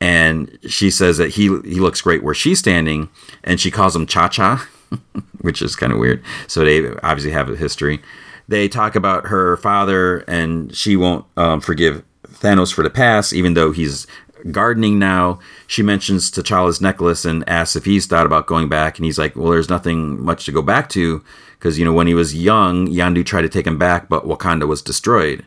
And 0.00 0.58
she 0.66 0.90
says 0.90 1.18
that 1.18 1.30
he 1.30 1.44
he 1.64 1.80
looks 1.80 2.00
great 2.00 2.22
where 2.22 2.34
she's 2.34 2.60
standing, 2.60 3.08
and 3.42 3.58
she 3.58 3.70
calls 3.70 3.96
him 3.96 4.06
Cha 4.06 4.28
Cha, 4.28 4.68
which 5.40 5.60
is 5.60 5.74
kind 5.74 5.92
of 5.92 5.98
weird. 5.98 6.22
So 6.46 6.64
they 6.64 6.88
obviously 7.02 7.32
have 7.32 7.50
a 7.50 7.56
history. 7.56 8.00
They 8.46 8.68
talk 8.68 8.94
about 8.94 9.26
her 9.26 9.56
father, 9.56 10.18
and 10.28 10.74
she 10.74 10.96
won't 10.96 11.26
um, 11.36 11.60
forgive 11.60 12.04
Thanos 12.28 12.72
for 12.72 12.84
the 12.84 12.90
past, 12.90 13.32
even 13.32 13.54
though 13.54 13.72
he's 13.72 14.06
gardening 14.52 14.98
now. 14.98 15.38
She 15.66 15.82
mentions 15.82 16.30
T'Challa's 16.30 16.80
necklace 16.80 17.24
and 17.24 17.48
asks 17.48 17.76
if 17.76 17.84
he's 17.84 18.06
thought 18.06 18.26
about 18.26 18.46
going 18.46 18.68
back, 18.68 18.98
and 18.98 19.04
he's 19.04 19.18
like, 19.18 19.36
"Well, 19.36 19.50
there's 19.50 19.68
nothing 19.68 20.22
much 20.22 20.44
to 20.46 20.52
go 20.52 20.62
back 20.62 20.88
to." 20.90 21.22
because 21.58 21.78
you 21.78 21.84
know 21.84 21.92
when 21.92 22.06
he 22.06 22.14
was 22.14 22.34
young, 22.34 22.86
Yondu 22.86 23.24
tried 23.24 23.42
to 23.42 23.48
take 23.48 23.66
him 23.66 23.78
back, 23.78 24.08
but 24.08 24.24
Wakanda 24.24 24.66
was 24.66 24.82
destroyed, 24.82 25.44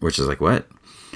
which 0.00 0.18
is 0.18 0.26
like 0.26 0.40
what? 0.40 0.66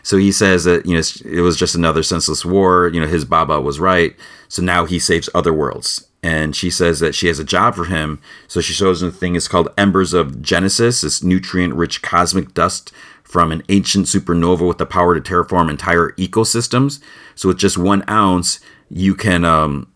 So 0.02 0.16
he 0.16 0.32
says 0.32 0.64
that 0.64 0.86
you 0.86 0.94
know 0.94 1.02
it 1.24 1.40
was 1.40 1.56
just 1.56 1.74
another 1.74 2.02
senseless 2.02 2.44
war. 2.44 2.90
You 2.93 3.01
know 3.01 3.06
his 3.06 3.24
Baba 3.24 3.60
was 3.60 3.81
right. 3.81 4.14
So 4.48 4.62
now 4.62 4.85
he 4.85 4.98
saves 4.98 5.28
other 5.35 5.52
worlds, 5.52 6.06
and 6.22 6.55
she 6.55 6.70
says 6.70 7.01
that 7.01 7.14
she 7.14 7.26
has 7.26 7.39
a 7.39 7.44
job 7.44 7.74
for 7.74 7.86
him. 7.86 8.20
So 8.47 8.60
she 8.60 8.72
shows 8.72 9.02
him 9.02 9.09
a 9.09 9.12
thing 9.12 9.35
It's 9.35 9.48
called 9.48 9.68
Embers 9.76 10.12
of 10.12 10.40
Genesis, 10.40 11.01
this 11.01 11.22
nutrient-rich 11.22 12.02
cosmic 12.02 12.55
dust 12.55 12.93
from 13.35 13.51
an 13.51 13.65
ancient 13.69 14.06
supernova 14.06 14.65
with 14.65 14.78
the 14.78 14.86
power 14.86 15.12
to 15.12 15.20
terraform 15.20 15.69
entire 15.69 16.11
ecosystems. 16.11 17.01
So 17.35 17.48
with 17.48 17.59
just 17.59 17.77
one 17.77 18.09
ounce, 18.09 18.61
you 18.89 19.16
can 19.16 19.44
um, 19.44 19.93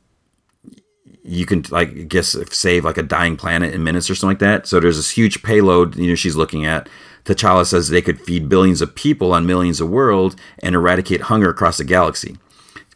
you 1.23 1.47
can 1.47 1.65
like 1.70 1.90
I 1.90 2.02
guess 2.02 2.36
save 2.51 2.85
like 2.85 2.98
a 2.98 3.02
dying 3.05 3.36
planet 3.36 3.73
in 3.73 3.85
minutes 3.85 4.10
or 4.10 4.16
something 4.16 4.35
like 4.35 4.40
that. 4.40 4.66
So 4.66 4.81
there's 4.81 4.97
this 4.97 5.12
huge 5.12 5.44
payload 5.44 5.94
you 5.94 6.09
know 6.09 6.16
she's 6.16 6.35
looking 6.35 6.66
at. 6.66 6.89
T'Challa 7.27 7.65
says 7.65 7.90
they 7.90 8.02
could 8.02 8.20
feed 8.20 8.48
billions 8.48 8.82
of 8.82 8.97
people 8.97 9.32
on 9.32 9.47
millions 9.47 9.81
of 9.81 9.89
worlds 9.89 10.35
and 10.60 10.74
eradicate 10.74 11.20
hunger 11.23 11.48
across 11.48 11.78
the 11.78 11.85
galaxy. 11.85 12.39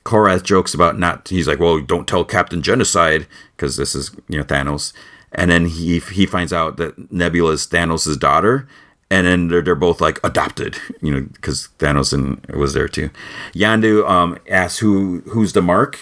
Korath 0.05 0.43
jokes 0.43 0.74
about 0.74 0.98
not. 0.98 1.28
He's 1.28 1.47
like, 1.47 1.60
well, 1.60 1.78
don't 1.78 2.09
tell 2.09 2.24
Captain 2.24 2.62
Genocide 2.62 3.28
because 3.55 3.77
this 3.77 3.94
is 3.94 4.10
you 4.28 4.39
know 4.39 4.44
Thanos. 4.44 4.93
And 5.31 5.52
then 5.52 5.66
he 5.66 6.01
he 6.01 6.27
finds 6.27 6.52
out 6.52 6.78
that 6.78 7.12
Nebula 7.12 7.52
is 7.52 7.69
Thanos' 7.69 8.19
daughter, 8.19 8.66
and 9.12 9.26
then 9.26 9.48
they're, 9.48 9.60
they're 9.60 9.74
both 9.74 10.01
like 10.01 10.18
adopted, 10.24 10.78
you 11.02 11.12
know, 11.12 11.20
because 11.20 11.68
Thanos 11.78 12.14
and 12.14 12.44
was 12.56 12.72
there 12.72 12.89
too. 12.89 13.10
Yondu 13.52 14.09
um, 14.09 14.39
asks 14.48 14.78
who 14.78 15.20
who's 15.26 15.52
the 15.52 15.60
mark, 15.60 15.98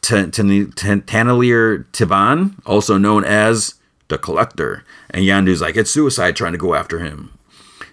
Taneleer 0.00 1.84
Tivan, 1.92 2.54
also 2.64 2.96
known 2.98 3.24
as 3.24 3.74
the 4.06 4.16
Collector. 4.16 4.84
And 5.10 5.24
Yondu's 5.24 5.60
like, 5.60 5.76
it's 5.76 5.90
suicide 5.90 6.36
trying 6.36 6.52
to 6.52 6.58
go 6.58 6.74
after 6.74 7.00
him. 7.00 7.36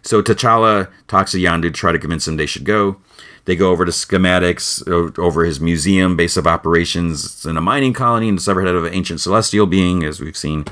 So 0.04 0.22
T'Challa 0.22 0.90
talks 1.08 1.32
to 1.32 1.40
Yondu 1.40 1.64
to 1.64 1.72
try 1.72 1.92
to 1.92 2.00
convince 2.00 2.28
him 2.28 2.38
they 2.38 2.46
should 2.46 2.64
go. 2.64 2.98
They 3.46 3.56
go 3.56 3.72
over 3.72 3.86
to 3.86 3.92
schematics 3.92 4.88
over 5.18 5.46
his 5.46 5.60
museum, 5.60 6.16
base 6.16 6.38
of 6.38 6.46
operations. 6.46 7.26
It's 7.26 7.46
in 7.46 7.58
a 7.58 7.62
mining 7.62 7.94
colony 7.94 8.28
in 8.28 8.36
the 8.36 8.42
severed 8.42 8.68
head 8.68 8.76
of 8.76 8.86
an 8.86 8.94
ancient 8.94 9.20
celestial 9.20 9.66
being, 9.66 10.04
as 10.04 10.20
we've 10.20 10.38
seen. 10.38 10.66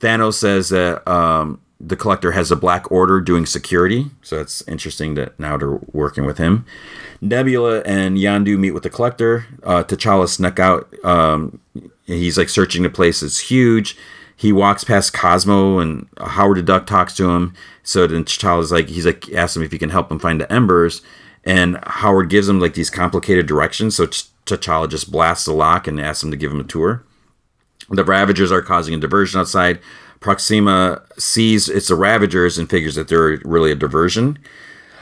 Thanos 0.00 0.34
says 0.34 0.68
that 0.68 1.06
um, 1.08 1.60
the 1.78 1.96
collector 1.96 2.32
has 2.32 2.50
a 2.50 2.56
black 2.56 2.90
order 2.90 3.20
doing 3.20 3.44
security. 3.44 4.06
So 4.22 4.40
it's 4.40 4.66
interesting 4.66 5.14
that 5.14 5.38
now 5.38 5.56
they're 5.56 5.78
working 5.92 6.24
with 6.24 6.38
him. 6.38 6.64
Nebula 7.20 7.80
and 7.80 8.16
Yondu 8.16 8.58
meet 8.58 8.70
with 8.70 8.82
the 8.82 8.90
collector. 8.90 9.46
Uh, 9.62 9.82
T'Challa 9.82 10.28
snuck 10.28 10.58
out. 10.58 10.88
Um, 11.04 11.60
he's 12.06 12.38
like 12.38 12.48
searching 12.48 12.82
the 12.82 12.90
place. 12.90 13.22
It's 13.22 13.50
huge. 13.50 13.96
He 14.34 14.52
walks 14.52 14.84
past 14.84 15.12
Cosmo 15.12 15.78
and 15.78 16.08
Howard 16.18 16.58
the 16.58 16.62
Duck 16.62 16.86
talks 16.86 17.14
to 17.16 17.30
him. 17.30 17.54
So 17.82 18.06
then 18.06 18.24
T'Challa's 18.24 18.72
like, 18.72 18.88
he's 18.88 19.06
like, 19.06 19.30
asks 19.32 19.56
him 19.56 19.62
if 19.62 19.72
he 19.72 19.78
can 19.78 19.90
help 19.90 20.10
him 20.10 20.18
find 20.18 20.40
the 20.40 20.50
embers. 20.52 21.02
And 21.44 21.78
Howard 21.84 22.30
gives 22.30 22.48
him 22.48 22.60
like 22.60 22.74
these 22.74 22.90
complicated 22.90 23.46
directions. 23.46 23.96
So 23.96 24.06
T'Challa 24.06 24.88
just 24.88 25.10
blasts 25.10 25.44
the 25.44 25.52
lock 25.52 25.86
and 25.86 26.00
asks 26.00 26.22
him 26.22 26.30
to 26.30 26.36
give 26.36 26.52
him 26.52 26.60
a 26.60 26.64
tour. 26.64 27.04
The 27.88 28.04
Ravagers 28.04 28.50
are 28.50 28.62
causing 28.62 28.94
a 28.94 28.98
diversion 28.98 29.40
outside. 29.40 29.78
Proxima 30.20 31.02
sees 31.18 31.68
it's 31.68 31.88
the 31.88 31.94
Ravagers 31.94 32.58
and 32.58 32.68
figures 32.68 32.94
that 32.94 33.08
they're 33.08 33.38
really 33.44 33.72
a 33.72 33.76
diversion. 33.76 34.38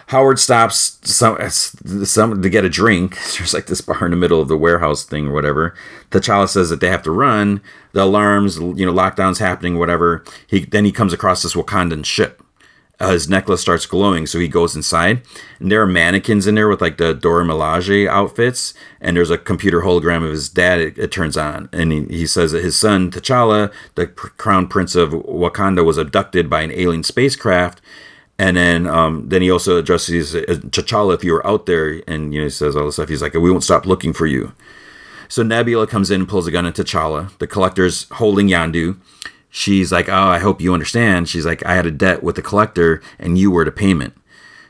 Howard 0.08 0.38
stops 0.38 0.98
some, 1.02 1.38
some 1.48 2.42
to 2.42 2.50
get 2.50 2.64
a 2.64 2.68
drink. 2.68 3.14
There's 3.38 3.54
like 3.54 3.66
this 3.66 3.80
bar 3.80 4.04
in 4.04 4.10
the 4.10 4.16
middle 4.16 4.40
of 4.40 4.48
the 4.48 4.56
warehouse 4.56 5.04
thing 5.04 5.28
or 5.28 5.32
whatever. 5.32 5.74
T'Challa 6.10 6.48
says 6.48 6.68
that 6.70 6.80
they 6.80 6.88
have 6.88 7.02
to 7.04 7.10
run. 7.10 7.62
The 7.92 8.02
alarms, 8.02 8.58
you 8.58 8.84
know, 8.84 8.92
lockdowns 8.92 9.38
happening, 9.38 9.78
whatever. 9.78 10.22
He 10.46 10.64
then 10.66 10.84
he 10.84 10.92
comes 10.92 11.12
across 11.12 11.42
this 11.42 11.54
Wakandan 11.54 12.04
ship. 12.04 12.43
Uh, 13.00 13.10
his 13.10 13.28
necklace 13.28 13.60
starts 13.60 13.86
glowing, 13.86 14.24
so 14.24 14.38
he 14.38 14.46
goes 14.46 14.76
inside, 14.76 15.20
and 15.58 15.70
there 15.70 15.82
are 15.82 15.86
mannequins 15.86 16.46
in 16.46 16.54
there 16.54 16.68
with 16.68 16.80
like 16.80 16.96
the 16.96 17.12
Dora 17.12 17.44
Milaje 17.44 18.06
outfits, 18.08 18.72
and 19.00 19.16
there's 19.16 19.30
a 19.30 19.38
computer 19.38 19.80
hologram 19.80 20.24
of 20.24 20.30
his 20.30 20.48
dad. 20.48 20.78
It, 20.78 20.98
it 20.98 21.10
turns 21.10 21.36
on, 21.36 21.68
and 21.72 21.90
he, 21.90 22.04
he 22.04 22.26
says 22.26 22.52
that 22.52 22.62
his 22.62 22.78
son 22.78 23.10
T'Challa, 23.10 23.72
the 23.96 24.06
crown 24.06 24.68
prince 24.68 24.94
of 24.94 25.10
Wakanda, 25.10 25.84
was 25.84 25.98
abducted 25.98 26.48
by 26.48 26.62
an 26.62 26.70
alien 26.70 27.02
spacecraft 27.02 27.80
and 28.38 28.56
then 28.56 28.86
um, 28.86 29.28
then 29.28 29.42
he 29.42 29.50
also 29.50 29.78
addresses 29.78 30.34
uh, 30.34 30.40
T'Challa 30.40 31.14
if 31.14 31.24
you 31.24 31.32
were 31.32 31.46
out 31.46 31.66
there, 31.66 32.02
and 32.08 32.34
you 32.34 32.40
know 32.40 32.46
he 32.46 32.50
says 32.50 32.76
all 32.76 32.86
this 32.86 32.96
stuff. 32.96 33.08
He's 33.08 33.22
like, 33.22 33.34
"We 33.34 33.50
won't 33.50 33.64
stop 33.64 33.86
looking 33.86 34.12
for 34.12 34.26
you." 34.26 34.52
So 35.28 35.42
Nebula 35.42 35.86
comes 35.86 36.10
in 36.10 36.22
and 36.22 36.28
pulls 36.28 36.46
a 36.46 36.50
gun 36.50 36.66
at 36.66 36.74
T'Challa. 36.74 37.36
The 37.38 37.46
collector's 37.46 38.08
holding 38.10 38.48
Yondu. 38.48 38.96
She's 39.56 39.92
like, 39.92 40.08
"Oh, 40.08 40.12
I 40.12 40.40
hope 40.40 40.60
you 40.60 40.74
understand." 40.74 41.28
She's 41.28 41.46
like, 41.46 41.64
"I 41.64 41.76
had 41.76 41.86
a 41.86 41.92
debt 41.92 42.24
with 42.24 42.34
the 42.34 42.42
collector, 42.42 43.00
and 43.20 43.38
you 43.38 43.52
were 43.52 43.64
the 43.64 43.70
payment." 43.70 44.12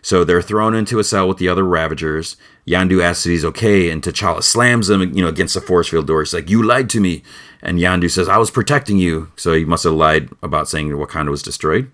So 0.02 0.24
they're 0.24 0.42
thrown 0.42 0.74
into 0.74 0.98
a 0.98 1.04
cell 1.04 1.26
with 1.26 1.38
the 1.38 1.48
other 1.48 1.64
Ravagers. 1.64 2.36
Yondu 2.66 3.02
asks 3.02 3.24
if 3.24 3.30
he's 3.30 3.46
okay, 3.46 3.88
and 3.88 4.02
T'Challa 4.02 4.42
slams 4.42 4.90
him, 4.90 5.00
you 5.14 5.22
know, 5.22 5.28
against 5.28 5.54
the 5.54 5.62
force 5.62 5.88
field 5.88 6.06
door. 6.06 6.20
He's 6.20 6.34
like, 6.34 6.50
"You 6.50 6.62
lied 6.62 6.90
to 6.90 7.00
me," 7.00 7.22
and 7.62 7.78
Yondu 7.78 8.10
says, 8.10 8.28
"I 8.28 8.36
was 8.36 8.50
protecting 8.50 8.98
you." 8.98 9.28
So 9.36 9.54
he 9.54 9.64
must 9.64 9.84
have 9.84 9.94
lied 9.94 10.28
about 10.42 10.68
saying 10.68 10.90
Wakanda 10.90 11.30
was 11.30 11.42
destroyed. 11.42 11.90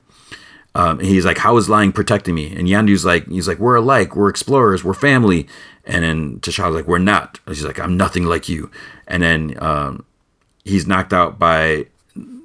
Um, 0.75 0.99
he's 0.99 1.25
like, 1.25 1.39
"How 1.39 1.57
is 1.59 1.69
lying 1.69 1.93
protecting 1.93 2.35
me?" 2.35 2.57
And 2.57 2.67
Yondu's 2.67 3.05
like, 3.05 3.29
"He's 3.29 3.47
like, 3.47 3.61
we're 3.61 3.77
alike. 3.77 4.17
We're 4.17 4.29
explorers. 4.29 4.83
We're 4.83 4.95
family." 4.95 5.47
And 5.85 6.03
then 6.03 6.41
T'Challa's 6.41 6.75
like, 6.75 6.89
"We're 6.89 6.99
not." 6.99 7.39
And 7.47 7.55
she's 7.55 7.65
like, 7.65 7.79
"I'm 7.79 7.97
nothing 7.97 8.25
like 8.25 8.49
you." 8.49 8.69
And 9.07 9.23
then 9.23 9.55
um, 9.62 10.05
he's 10.65 10.89
knocked 10.89 11.12
out 11.12 11.39
by 11.39 11.87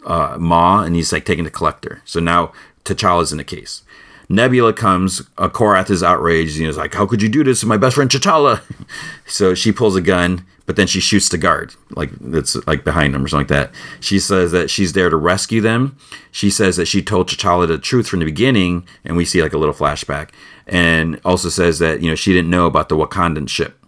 uh, 0.06 0.38
Maw, 0.40 0.84
and 0.84 0.96
he's 0.96 1.12
like 1.12 1.26
taking 1.26 1.44
the 1.44 1.52
collector. 1.52 2.02
So 2.06 2.20
now 2.20 2.54
T'Challa's 2.84 3.32
in 3.32 3.38
the 3.38 3.44
case. 3.44 3.82
Nebula 4.28 4.74
comes. 4.74 5.22
Uh, 5.38 5.50
Korath 5.50 5.90
is 5.90 6.02
outraged. 6.02 6.58
He's 6.58 6.78
like, 6.78 6.94
"How 6.94 7.06
could 7.06 7.22
you 7.22 7.30
do 7.30 7.44
this 7.44 7.60
to 7.60 7.68
my 7.68 7.78
best 7.78 7.96
friend 7.96 8.10
T'Challa?" 8.10 8.62
so 9.26 9.54
she 9.54 9.72
pulls 9.72 9.96
a 9.96 10.02
gun 10.02 10.46
but 10.66 10.76
then 10.76 10.88
she 10.88 11.00
shoots 11.00 11.30
the 11.30 11.38
guard 11.38 11.76
like 11.92 12.10
that's 12.20 12.56
like 12.68 12.84
behind 12.84 13.14
them 13.14 13.24
or 13.24 13.28
something 13.28 13.56
like 13.56 13.70
that 13.72 13.76
she 14.00 14.20
says 14.20 14.52
that 14.52 14.70
she's 14.70 14.94
there 14.94 15.10
to 15.10 15.16
rescue 15.16 15.62
them 15.62 15.96
she 16.32 16.50
says 16.50 16.78
that 16.78 16.88
she 16.88 17.02
told 17.02 17.30
T'Challa 17.30 17.68
the 17.68 17.78
truth 17.78 18.08
from 18.08 18.20
the 18.20 18.26
beginning 18.26 18.88
and 19.04 19.16
we 19.16 19.26
see 19.26 19.42
like 19.42 19.54
a 19.54 19.58
little 19.58 19.76
flashback 19.76 20.30
and 20.68 21.20
also 21.24 21.50
says 21.50 21.80
that 21.80 22.02
you 22.02 22.10
know 22.10 22.16
she 22.16 22.34
didn't 22.34 22.50
know 22.50 22.66
about 22.66 22.90
the 22.90 22.98
Wakandan 22.98 23.48
ship 23.50 23.85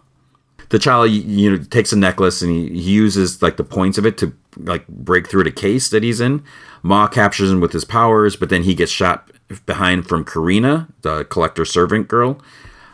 T'Challa 0.70 1.08
you 1.08 1.50
know 1.50 1.62
takes 1.64 1.92
a 1.92 1.96
necklace 1.96 2.42
and 2.42 2.50
he, 2.50 2.68
he 2.68 2.92
uses 2.92 3.42
like 3.42 3.56
the 3.56 3.64
points 3.64 3.98
of 3.98 4.04
it 4.06 4.18
to 4.18 4.32
like 4.56 4.86
break 4.88 5.28
through 5.28 5.44
the 5.44 5.50
case 5.50 5.88
that 5.90 6.02
he's 6.02 6.20
in 6.20 6.42
Maw 6.82 7.06
captures 7.06 7.50
him 7.50 7.60
with 7.60 7.72
his 7.72 7.84
powers 7.84 8.36
but 8.36 8.50
then 8.50 8.64
he 8.64 8.74
gets 8.74 8.92
shot 8.92 9.30
behind 9.66 10.06
from 10.06 10.24
Carina 10.24 10.88
the 11.02 11.24
collector 11.24 11.64
servant 11.64 12.08
girl 12.08 12.40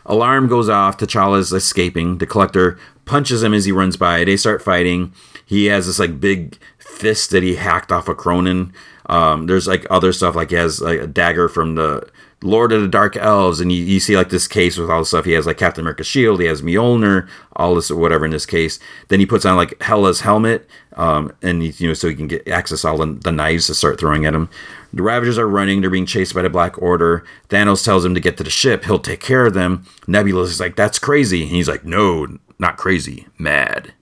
Alarm 0.05 0.47
goes 0.47 0.69
off. 0.69 0.97
T'Challa's 0.97 1.51
escaping. 1.51 2.19
The 2.19 2.27
collector 2.27 2.77
punches 3.05 3.43
him 3.43 3.53
as 3.53 3.65
he 3.65 3.71
runs 3.71 3.97
by. 3.97 4.23
They 4.23 4.37
start 4.37 4.61
fighting. 4.61 5.13
He 5.45 5.65
has 5.65 5.87
this 5.87 5.99
like 5.99 6.19
big 6.19 6.57
fist 6.77 7.31
that 7.31 7.43
he 7.43 7.55
hacked 7.55 7.91
off 7.91 8.07
a 8.07 8.15
Kronan. 8.15 8.71
Um, 9.07 9.47
there's 9.47 9.67
like 9.67 9.85
other 9.89 10.13
stuff 10.13 10.35
like 10.35 10.51
he 10.51 10.55
has 10.55 10.81
like 10.81 10.99
a 10.99 11.07
dagger 11.07 11.47
from 11.49 11.75
the 11.75 12.07
Lord 12.45 12.71
of 12.71 12.81
the 12.81 12.87
Dark 12.87 13.17
Elves, 13.17 13.59
and 13.59 13.71
you, 13.71 13.83
you 13.83 13.99
see 13.99 14.15
like 14.15 14.29
this 14.29 14.47
case 14.47 14.77
with 14.77 14.89
all 14.89 14.99
the 14.99 15.05
stuff. 15.05 15.25
He 15.25 15.31
has 15.31 15.47
like 15.47 15.57
Captain 15.57 15.81
America's 15.81 16.05
shield, 16.05 16.39
he 16.39 16.45
has 16.45 16.61
Mjolnir, 16.61 17.27
all 17.55 17.73
this 17.73 17.89
or 17.89 17.95
whatever 17.95 18.23
in 18.23 18.31
this 18.31 18.45
case. 18.45 18.79
Then 19.07 19.19
he 19.19 19.25
puts 19.25 19.45
on 19.45 19.55
like 19.55 19.81
Hela's 19.81 20.21
helmet, 20.21 20.69
um, 20.93 21.33
and 21.41 21.63
you 21.63 21.87
know 21.87 21.93
so 21.95 22.07
he 22.07 22.15
can 22.15 22.27
get 22.27 22.47
access 22.47 22.85
all 22.85 22.99
the, 22.99 23.07
the 23.07 23.31
knives 23.31 23.67
to 23.67 23.73
start 23.73 23.99
throwing 23.99 24.25
at 24.25 24.35
him. 24.35 24.49
The 24.93 25.01
Ravagers 25.01 25.39
are 25.39 25.47
running; 25.47 25.81
they're 25.81 25.89
being 25.89 26.05
chased 26.05 26.35
by 26.35 26.43
the 26.43 26.49
Black 26.49 26.79
Order. 26.81 27.25
Thanos 27.49 27.83
tells 27.83 28.05
him 28.05 28.13
to 28.13 28.21
get 28.21 28.37
to 28.37 28.43
the 28.43 28.49
ship; 28.49 28.85
he'll 28.85 28.99
take 28.99 29.21
care 29.21 29.45
of 29.45 29.55
them. 29.55 29.85
Nebula 30.07 30.43
is 30.43 30.59
like, 30.59 30.75
"That's 30.75 30.99
crazy," 30.99 31.41
and 31.41 31.51
he's 31.51 31.67
like, 31.67 31.83
"No, 31.83 32.37
not 32.59 32.77
crazy, 32.77 33.27
mad." 33.39 33.93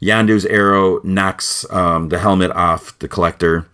Yondu's 0.00 0.46
arrow 0.46 1.00
knocks 1.04 1.64
um, 1.70 2.08
the 2.08 2.18
helmet 2.18 2.50
off 2.52 2.98
the 2.98 3.06
collector 3.06 3.66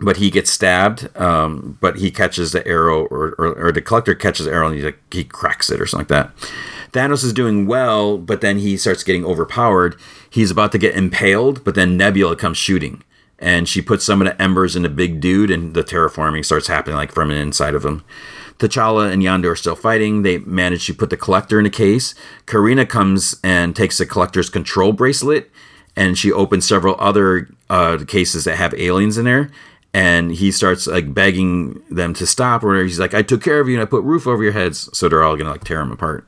but 0.00 0.18
he 0.18 0.30
gets 0.30 0.50
stabbed. 0.50 1.08
Um, 1.16 1.78
but 1.80 1.96
he 1.96 2.10
catches 2.10 2.52
the 2.52 2.66
arrow, 2.66 3.06
or, 3.06 3.34
or, 3.38 3.66
or, 3.66 3.72
the 3.72 3.82
collector 3.82 4.14
catches 4.14 4.46
the 4.46 4.52
arrow, 4.52 4.68
and 4.68 4.76
he 4.76 4.82
like 4.82 4.98
he 5.12 5.24
cracks 5.24 5.70
it 5.70 5.80
or 5.80 5.86
something 5.86 6.14
like 6.14 6.32
that. 6.34 6.48
Thanos 6.92 7.24
is 7.24 7.32
doing 7.32 7.66
well, 7.66 8.16
but 8.16 8.40
then 8.40 8.58
he 8.58 8.76
starts 8.76 9.02
getting 9.02 9.24
overpowered. 9.24 9.96
He's 10.30 10.50
about 10.50 10.72
to 10.72 10.78
get 10.78 10.96
impaled, 10.96 11.64
but 11.64 11.74
then 11.74 11.96
Nebula 11.96 12.36
comes 12.36 12.56
shooting, 12.56 13.02
and 13.38 13.68
she 13.68 13.82
puts 13.82 14.04
some 14.04 14.22
of 14.22 14.26
the 14.26 14.40
embers 14.40 14.74
in 14.74 14.82
the 14.82 14.88
big 14.88 15.20
dude, 15.20 15.50
and 15.50 15.74
the 15.74 15.84
terraforming 15.84 16.44
starts 16.44 16.68
happening 16.68 16.96
like 16.96 17.12
from 17.12 17.30
inside 17.30 17.74
of 17.74 17.84
him. 17.84 18.04
T'Challa 18.58 19.12
and 19.12 19.22
Yondu 19.22 19.52
are 19.52 19.56
still 19.56 19.76
fighting. 19.76 20.22
They 20.22 20.38
manage 20.38 20.86
to 20.86 20.94
put 20.94 21.10
the 21.10 21.16
collector 21.16 21.60
in 21.60 21.66
a 21.66 21.70
case. 21.70 22.14
Carina 22.46 22.86
comes 22.86 23.36
and 23.44 23.76
takes 23.76 23.98
the 23.98 24.06
collector's 24.06 24.50
control 24.50 24.92
bracelet, 24.92 25.50
and 25.94 26.18
she 26.18 26.32
opens 26.32 26.66
several 26.66 26.96
other 26.98 27.48
uh, 27.70 27.98
cases 28.06 28.44
that 28.44 28.56
have 28.56 28.74
aliens 28.74 29.18
in 29.18 29.26
there. 29.26 29.50
And 29.94 30.32
he 30.32 30.50
starts 30.52 30.86
like 30.86 31.14
begging 31.14 31.82
them 31.90 32.14
to 32.14 32.26
stop. 32.26 32.62
Or 32.62 32.82
he's 32.82 33.00
like, 33.00 33.14
"I 33.14 33.22
took 33.22 33.42
care 33.42 33.60
of 33.60 33.68
you, 33.68 33.74
and 33.74 33.82
I 33.82 33.86
put 33.86 34.04
roof 34.04 34.26
over 34.26 34.42
your 34.42 34.52
heads." 34.52 34.90
So 34.92 35.08
they're 35.08 35.22
all 35.22 35.36
gonna 35.36 35.50
like 35.50 35.64
tear 35.64 35.80
him 35.80 35.92
apart. 35.92 36.26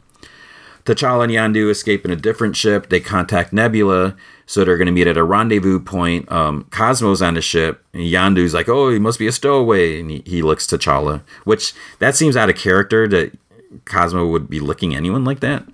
T'Challa 0.84 1.24
and 1.24 1.54
Yondu 1.54 1.70
escape 1.70 2.04
in 2.04 2.10
a 2.10 2.16
different 2.16 2.56
ship. 2.56 2.88
They 2.88 3.00
contact 3.00 3.52
Nebula, 3.52 4.16
so 4.46 4.64
they're 4.64 4.78
to 4.78 4.90
meet 4.90 5.06
at 5.06 5.16
a 5.16 5.24
rendezvous 5.24 5.78
point. 5.78 6.30
Um, 6.32 6.66
Cosmo's 6.70 7.22
on 7.22 7.34
the 7.34 7.42
ship. 7.42 7.84
And 7.92 8.02
Yondu's 8.02 8.54
like, 8.54 8.68
"Oh, 8.68 8.90
he 8.90 8.98
must 8.98 9.18
be 9.18 9.26
a 9.26 9.32
stowaway," 9.32 10.00
and 10.00 10.10
he, 10.10 10.22
he 10.24 10.42
looks 10.42 10.66
T'Challa, 10.66 11.22
which 11.44 11.74
that 11.98 12.16
seems 12.16 12.36
out 12.36 12.48
of 12.48 12.56
character 12.56 13.06
that 13.08 13.32
Cosmo 13.84 14.26
would 14.26 14.48
be 14.48 14.58
licking 14.58 14.94
anyone 14.96 15.24
like 15.24 15.40
that. 15.40 15.64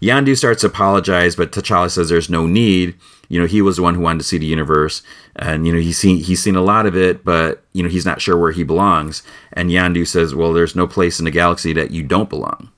Yondu 0.00 0.36
starts 0.36 0.60
to 0.60 0.68
apologize, 0.68 1.34
but 1.36 1.52
T'Challa 1.52 1.90
says 1.90 2.08
there's 2.08 2.30
no 2.30 2.46
need. 2.46 2.94
You 3.28 3.40
know, 3.40 3.46
he 3.46 3.62
was 3.62 3.76
the 3.76 3.82
one 3.82 3.94
who 3.94 4.00
wanted 4.00 4.18
to 4.18 4.24
see 4.24 4.38
the 4.38 4.46
universe, 4.46 5.02
and 5.36 5.66
you 5.66 5.72
know 5.72 5.80
he's 5.80 5.98
seen 5.98 6.18
he's 6.18 6.42
seen 6.42 6.56
a 6.56 6.62
lot 6.62 6.86
of 6.86 6.96
it, 6.96 7.24
but 7.24 7.64
you 7.72 7.82
know 7.82 7.88
he's 7.88 8.06
not 8.06 8.20
sure 8.20 8.36
where 8.36 8.52
he 8.52 8.64
belongs. 8.64 9.22
And 9.52 9.70
Yondu 9.70 10.06
says, 10.06 10.34
"Well, 10.34 10.52
there's 10.52 10.76
no 10.76 10.86
place 10.86 11.18
in 11.18 11.24
the 11.24 11.30
galaxy 11.30 11.72
that 11.72 11.90
you 11.90 12.02
don't 12.02 12.28
belong." 12.30 12.70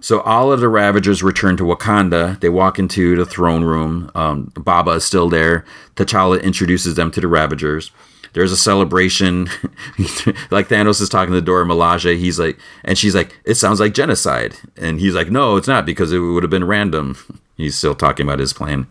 So 0.00 0.20
all 0.20 0.52
of 0.52 0.60
the 0.60 0.68
Ravagers 0.68 1.22
return 1.22 1.56
to 1.56 1.64
Wakanda. 1.64 2.38
They 2.40 2.48
walk 2.48 2.78
into 2.78 3.16
the 3.16 3.26
throne 3.26 3.64
room. 3.64 4.10
Um, 4.14 4.52
Baba 4.54 4.92
is 4.92 5.04
still 5.04 5.28
there. 5.28 5.64
T'Challa 5.96 6.42
introduces 6.42 6.94
them 6.94 7.10
to 7.12 7.20
the 7.20 7.28
Ravagers. 7.28 7.90
There's 8.32 8.52
a 8.52 8.56
celebration. 8.56 9.46
like 10.50 10.68
Thanos 10.68 11.00
is 11.00 11.08
talking 11.08 11.34
to 11.34 11.40
Dora 11.40 11.64
Milaje. 11.64 12.16
He's 12.18 12.38
like, 12.38 12.58
and 12.84 12.96
she's 12.96 13.14
like, 13.14 13.36
it 13.44 13.54
sounds 13.54 13.80
like 13.80 13.94
genocide. 13.94 14.54
And 14.76 15.00
he's 15.00 15.14
like, 15.14 15.30
no, 15.30 15.56
it's 15.56 15.68
not 15.68 15.86
because 15.86 16.12
it 16.12 16.18
would 16.18 16.42
have 16.42 16.50
been 16.50 16.66
random. 16.66 17.16
He's 17.56 17.74
still 17.74 17.96
talking 17.96 18.24
about 18.24 18.38
his 18.38 18.52
plan. 18.52 18.86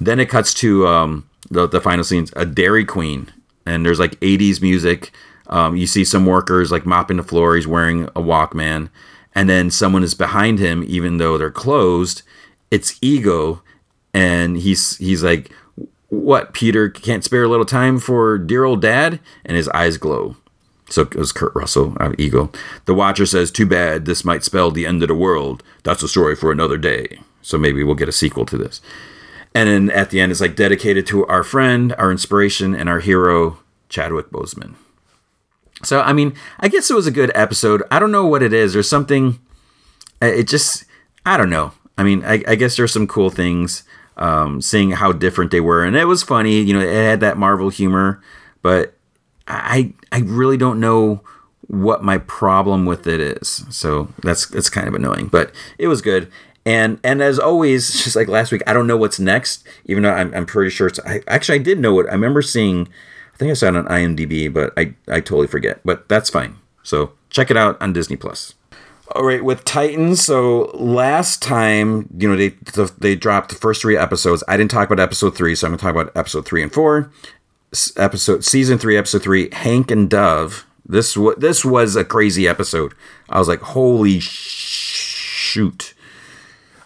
Then 0.00 0.20
it 0.20 0.28
cuts 0.28 0.52
to 0.54 0.86
um, 0.86 1.28
the, 1.50 1.66
the 1.66 1.80
final 1.80 2.04
scenes, 2.04 2.32
a 2.36 2.46
Dairy 2.46 2.84
Queen. 2.84 3.32
And 3.64 3.84
there's 3.84 4.00
like 4.00 4.18
80s 4.20 4.60
music. 4.62 5.12
Um, 5.48 5.76
you 5.76 5.86
see 5.86 6.04
some 6.04 6.26
workers 6.26 6.70
like 6.70 6.86
mopping 6.86 7.16
the 7.16 7.22
floor. 7.22 7.56
He's 7.56 7.66
wearing 7.66 8.04
a 8.08 8.22
Walkman. 8.22 8.90
And 9.34 9.48
then 9.48 9.70
someone 9.70 10.02
is 10.02 10.14
behind 10.14 10.58
him 10.58 10.84
even 10.86 11.18
though 11.18 11.36
they're 11.36 11.50
closed. 11.50 12.22
It's 12.70 12.98
ego. 13.00 13.62
And 14.14 14.56
he's 14.56 14.96
he's 14.96 15.22
like 15.22 15.52
what 16.08 16.52
peter? 16.52 16.88
Can't 16.88 17.24
spare 17.24 17.44
a 17.44 17.48
little 17.48 17.66
time 17.66 17.98
for 17.98 18.38
dear 18.38 18.64
old 18.64 18.80
dad? 18.80 19.20
And 19.44 19.56
his 19.56 19.68
eyes 19.70 19.98
glow. 19.98 20.36
So 20.88 21.02
it 21.02 21.16
was 21.16 21.32
kurt 21.32 21.54
russell 21.54 21.96
of 21.98 22.14
ego. 22.18 22.50
The 22.84 22.94
watcher 22.94 23.26
says 23.26 23.50
too 23.50 23.66
bad 23.66 24.04
this 24.04 24.24
might 24.24 24.44
spell 24.44 24.70
the 24.70 24.86
end 24.86 25.02
of 25.02 25.08
the 25.08 25.14
world. 25.14 25.62
That's 25.82 26.02
a 26.02 26.08
story 26.08 26.36
for 26.36 26.52
another 26.52 26.78
day. 26.78 27.18
So 27.42 27.58
maybe 27.58 27.82
we'll 27.82 27.94
get 27.96 28.08
a 28.08 28.12
sequel 28.12 28.46
to 28.46 28.56
this 28.56 28.80
and 29.56 29.68
then 29.68 29.90
at 29.96 30.10
the 30.10 30.20
end 30.20 30.30
it's 30.30 30.40
like 30.40 30.56
dedicated 30.56 31.06
to 31.06 31.26
our 31.26 31.42
friend 31.42 31.94
our 31.98 32.10
inspiration 32.12 32.74
and 32.74 32.88
our 32.88 33.00
hero 33.00 33.58
chadwick 33.88 34.30
boseman 34.30 34.74
so, 35.82 36.00
I 36.00 36.12
mean, 36.12 36.34
I 36.58 36.68
guess 36.68 36.90
it 36.90 36.94
was 36.94 37.06
a 37.06 37.10
good 37.12 37.30
episode. 37.34 37.82
I 37.90 37.98
don't 37.98 38.12
know 38.12 38.26
what 38.26 38.42
it 38.42 38.52
is. 38.52 38.72
There's 38.72 38.88
something, 38.88 39.38
uh, 40.22 40.26
it 40.26 40.48
just, 40.48 40.84
I 41.24 41.36
don't 41.36 41.50
know. 41.50 41.72
I 41.98 42.02
mean, 42.02 42.24
I, 42.24 42.42
I 42.46 42.54
guess 42.54 42.76
there's 42.76 42.92
some 42.92 43.06
cool 43.06 43.30
things, 43.30 43.84
um, 44.16 44.62
seeing 44.62 44.92
how 44.92 45.12
different 45.12 45.50
they 45.50 45.60
were. 45.60 45.84
And 45.84 45.96
it 45.96 46.06
was 46.06 46.22
funny, 46.22 46.60
you 46.60 46.72
know, 46.72 46.80
it 46.80 46.92
had 46.92 47.20
that 47.20 47.36
Marvel 47.36 47.68
humor, 47.68 48.22
but 48.62 48.94
I, 49.46 49.92
I 50.10 50.20
really 50.20 50.56
don't 50.56 50.80
know 50.80 51.22
what 51.68 52.02
my 52.02 52.18
problem 52.18 52.86
with 52.86 53.06
it 53.06 53.20
is. 53.20 53.64
So 53.70 54.08
that's, 54.22 54.46
that's 54.46 54.70
kind 54.70 54.88
of 54.88 54.94
annoying, 54.94 55.26
but 55.28 55.52
it 55.78 55.88
was 55.88 56.00
good. 56.00 56.30
And, 56.66 57.00
and 57.02 57.22
as 57.22 57.38
always, 57.38 57.90
just 58.04 58.16
like 58.16 58.28
last 58.28 58.52
week, 58.52 58.62
I 58.66 58.74
don't 58.74 58.86
know 58.86 58.96
what's 58.98 59.18
next, 59.18 59.66
even 59.86 60.02
though 60.02 60.12
I'm, 60.12 60.34
I'm 60.34 60.44
pretty 60.44 60.70
sure 60.70 60.88
it's, 60.88 61.00
I, 61.06 61.22
actually, 61.28 61.60
I 61.60 61.62
did 61.62 61.78
know 61.78 61.98
it. 62.00 62.06
I 62.08 62.12
remember 62.12 62.42
seeing, 62.42 62.88
I 63.32 63.36
think 63.38 63.50
I 63.50 63.54
saw 63.54 63.68
it 63.68 63.76
on 63.76 63.86
IMDb, 63.86 64.52
but 64.52 64.74
I, 64.76 64.94
I 65.08 65.20
totally 65.20 65.46
forget. 65.46 65.80
But 65.84 66.08
that's 66.08 66.28
fine. 66.28 66.56
So 66.82 67.12
check 67.30 67.50
it 67.50 67.56
out 67.56 67.80
on 67.80 67.92
Disney 67.92 68.16
Plus. 68.16 68.54
All 69.14 69.24
right, 69.24 69.44
with 69.44 69.64
Titans. 69.64 70.22
So 70.22 70.64
last 70.74 71.40
time, 71.40 72.08
you 72.18 72.28
know, 72.28 72.36
they 72.36 72.56
they 72.98 73.14
dropped 73.14 73.50
the 73.50 73.54
first 73.54 73.80
three 73.80 73.96
episodes. 73.96 74.42
I 74.48 74.56
didn't 74.56 74.72
talk 74.72 74.90
about 74.90 75.00
episode 75.00 75.36
three, 75.36 75.54
so 75.54 75.68
I'm 75.68 75.76
to 75.76 75.80
talk 75.80 75.94
about 75.94 76.16
episode 76.16 76.44
three 76.44 76.62
and 76.62 76.72
four. 76.72 77.12
Episode 77.96 78.44
season 78.44 78.78
three, 78.78 78.96
episode 78.96 79.22
three, 79.22 79.48
Hank 79.52 79.92
and 79.92 80.10
Dove. 80.10 80.66
This 80.84 81.16
was 81.16 81.36
this 81.36 81.64
was 81.64 81.94
a 81.94 82.04
crazy 82.04 82.48
episode. 82.48 82.94
I 83.28 83.38
was 83.38 83.46
like, 83.46 83.60
holy 83.60 84.18
shoot. 84.18 85.94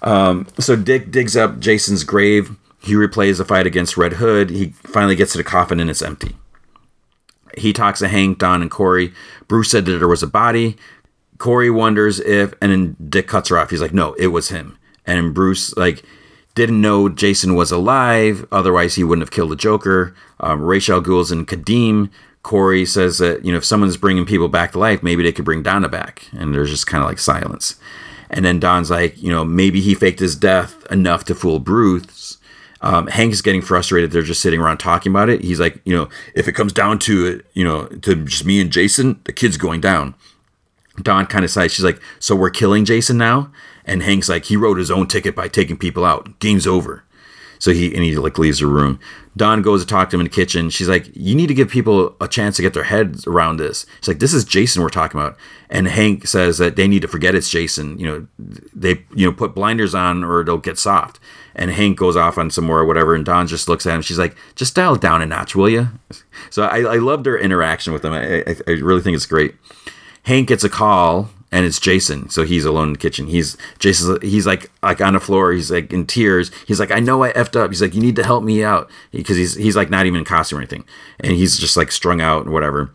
Um, 0.03 0.47
so 0.59 0.77
Dick 0.77 1.11
digs 1.11 1.37
up 1.37 1.59
Jason's 1.61 2.05
grave. 2.05 2.57
He 2.83 2.95
replays 2.95 3.39
the 3.39 3.45
fight 3.45 3.67
against 3.67 3.97
Red 3.97 4.15
Hood. 4.15 4.51
He 4.51 4.71
finally 4.85 5.17
gets 5.17 5.33
to 5.33 5.39
the 5.39 5.45
coffin 5.45 5.81
and 5.81 5.91
it's 5.91 6.03
empty. 6.03 6.37
He 7.59 7.73
talks 7.73 7.99
to 7.99 8.09
Hank, 8.09 8.39
Dawn, 8.39 8.63
and 8.63 8.71
Kory. 8.71 9.13
Bruce 9.49 9.71
said 9.71 9.85
that 9.87 9.99
there 9.99 10.09
was 10.09 10.23
a 10.23 10.29
body. 10.29 10.77
Kory 11.39 11.71
wonders 11.71 12.21
if, 12.21 12.55
and 12.61 12.71
then 12.71 12.97
Dick 13.09 13.27
cuts 13.27 13.49
her 13.49 13.59
off. 13.59 13.71
He's 13.71 13.81
like, 13.81 13.95
no, 13.95 14.13
it 14.15 14.29
was 14.29 14.51
him. 14.51 14.79
And 15.05 15.35
Bruce, 15.35 15.77
like, 15.77 16.05
didn't 16.55 16.81
know 16.81 17.09
Jason 17.09 17.55
was 17.55 17.73
alive. 17.73 18.47
Otherwise, 18.53 18.95
he 18.95 19.05
wouldn't 19.05 19.23
have 19.23 19.31
killed 19.31 19.51
the 19.51 19.57
Joker. 19.57 20.15
Um, 20.39 20.61
Ra's 20.63 20.89
al 20.89 21.01
Ghul's 21.01 21.31
and 21.31 21.47
Kadeem. 21.47 22.11
Kory 22.43 22.87
says 22.87 23.19
that, 23.19 23.45
you 23.45 23.53
know, 23.53 23.59
if 23.59 23.65
someone's 23.65 23.97
bringing 23.97 24.25
people 24.25 24.49
back 24.49 24.73
to 24.73 24.79
life, 24.79 25.03
maybe 25.03 25.23
they 25.23 25.33
could 25.33 25.45
bring 25.45 25.63
Donna 25.63 25.89
back. 25.89 26.27
And 26.33 26.55
there's 26.55 26.71
just 26.71 26.87
kind 26.87 27.03
of 27.03 27.09
like 27.09 27.19
silence. 27.19 27.77
And 28.31 28.45
then 28.45 28.61
Dawn's 28.61 28.91
like, 28.91 29.21
you 29.21 29.31
know, 29.31 29.45
maybe 29.45 29.81
he 29.81 29.95
faked 29.95 30.21
his 30.21 30.37
death 30.37 30.87
enough 30.91 31.25
to 31.25 31.35
fool 31.35 31.59
Bruce 31.59 32.39
um, 32.83 33.07
Hank's 33.09 33.43
getting 33.43 33.63
frustrated. 33.63 34.11
They're 34.11 34.23
just 34.23 34.41
sitting 34.41 34.61
around 34.61 34.79
talking 34.79 35.13
about 35.13 35.29
it. 35.29 35.43
He's 35.43 35.61
like, 35.61 35.81
you 35.85 35.95
know, 35.95 36.09
if 36.35 36.49
it 36.49 36.53
comes 36.53 36.73
down 36.73 36.99
to 37.01 37.27
it, 37.27 37.47
you 37.53 37.65
know, 37.65 37.87
to 37.87 38.25
just 38.25 38.45
me 38.45 38.61
and 38.61 38.71
Jason, 38.71 39.21
the 39.25 39.33
kid's 39.33 39.57
going 39.57 39.81
down. 39.81 40.15
Dawn 41.03 41.27
kind 41.27 41.45
of 41.45 41.51
sighs. 41.51 41.73
She's 41.73 41.85
like, 41.85 42.01
so 42.19 42.35
we're 42.35 42.51
killing 42.51 42.85
Jason 42.85 43.19
now? 43.19 43.53
And 43.85 44.03
Hank's 44.03 44.29
like, 44.29 44.47
he 44.47 44.57
wrote 44.57 44.79
his 44.79 44.91
own 44.91 45.07
ticket 45.07 45.37
by 45.37 45.49
taking 45.49 45.77
people 45.77 46.05
out. 46.05 46.39
Game's 46.41 46.67
over. 46.67 47.05
So 47.61 47.73
he 47.73 47.95
and 47.95 48.03
he 48.03 48.17
like 48.17 48.39
leaves 48.39 48.59
the 48.59 48.67
room. 48.67 48.99
Dawn 49.37 49.63
goes 49.63 49.83
to 49.83 49.87
talk 49.87 50.11
to 50.11 50.17
him 50.17 50.21
in 50.23 50.25
the 50.25 50.31
kitchen. 50.31 50.71
She's 50.71 50.89
like, 50.89 51.09
"You 51.15 51.35
need 51.37 51.47
to 51.47 51.55
give 51.55 51.69
people 51.69 52.17
a 52.21 52.27
chance 52.27 52.57
to 52.57 52.63
get 52.63 52.75
their 52.75 52.85
heads 52.85 53.27
around 53.27 53.59
this." 53.59 53.87
She's 54.01 54.09
like, 54.09 54.19
"This 54.19 54.33
is 54.33 54.45
Jason 54.45 54.83
we're 54.83 54.89
talking 54.89 55.21
about." 55.21 55.37
And 55.69 55.87
Hank 55.87 56.27
says 56.27 56.59
that 56.59 56.77
they 56.77 56.89
need 56.89 57.03
to 57.03 57.09
forget 57.09 57.35
it's 57.35 57.51
Jason. 57.51 57.99
You 57.99 58.07
know, 58.07 58.27
they 58.75 59.05
you 59.15 59.27
know 59.27 59.33
put 59.33 59.55
blinders 59.55 59.95
on 59.95 60.25
or 60.25 60.43
they'll 60.43 60.57
get 60.57 60.79
soft. 60.79 61.21
And 61.55 61.71
Hank 61.71 61.99
goes 61.99 62.17
off 62.17 62.39
on 62.39 62.51
some 62.51 62.65
more 62.65 62.79
or 62.79 62.87
whatever, 62.87 63.15
and 63.15 63.25
Dawn 63.25 63.47
just 63.47 63.69
looks 63.69 63.85
at 63.85 63.95
him. 63.95 64.03
She's 64.03 64.19
like, 64.19 64.37
"Just 64.57 64.75
dial 64.75 64.95
it 64.95 65.03
down 65.03 65.21
a 65.21 65.27
notch, 65.27 65.55
will 65.55 65.69
you?" 65.69 65.89
So 66.49 66.63
I, 66.63 66.81
I 66.81 66.97
loved 66.97 67.25
their 67.25 67.39
interaction 67.39 67.93
with 67.93 68.05
him. 68.05 68.15
I, 68.15 68.39
I, 68.39 68.57
I 68.67 68.71
really 68.71 69.03
think 69.03 69.15
it's 69.17 69.27
great. 69.27 69.55
Hank 70.23 70.49
gets 70.49 70.65
a 70.65 70.71
call 70.71 71.31
and 71.53 71.67
it's 71.67 71.81
Jason. 71.81 72.29
So 72.31 72.45
he's 72.45 72.65
alone 72.65 72.89
in 72.89 72.93
the 72.93 72.99
kitchen. 72.99 73.27
He's 73.27 73.57
Jason's. 73.79 74.23
He's 74.23 74.47
like 74.47 74.71
like 74.83 75.01
on 75.01 75.15
the 75.15 75.21
floor. 75.21 75.53
He's 75.53 75.71
like 75.71 75.93
in 75.93 76.07
tears. 76.07 76.51
He's 76.67 76.81
like, 76.81 76.91
I 76.91 77.01
know 77.01 77.23
I 77.23 77.33
effed 77.33 77.57
up. 77.57 77.71
He's 77.71 77.83
like, 77.83 77.95
you 77.95 78.01
need 78.01 78.17
to 78.17 78.25
help 78.25 78.45
me 78.45 78.63
out 78.63 78.91
because 79.11 79.37
he's 79.37 79.55
he's 79.55 79.77
like 79.77 79.91
not 79.91 80.07
even 80.07 80.19
in 80.19 80.25
costume 80.25 80.59
or 80.59 80.63
anything, 80.63 80.85
and 81.19 81.33
he's 81.33 81.59
just 81.59 81.77
like 81.77 81.91
strung 81.93 82.21
out 82.21 82.45
and 82.45 82.53
whatever. 82.53 82.95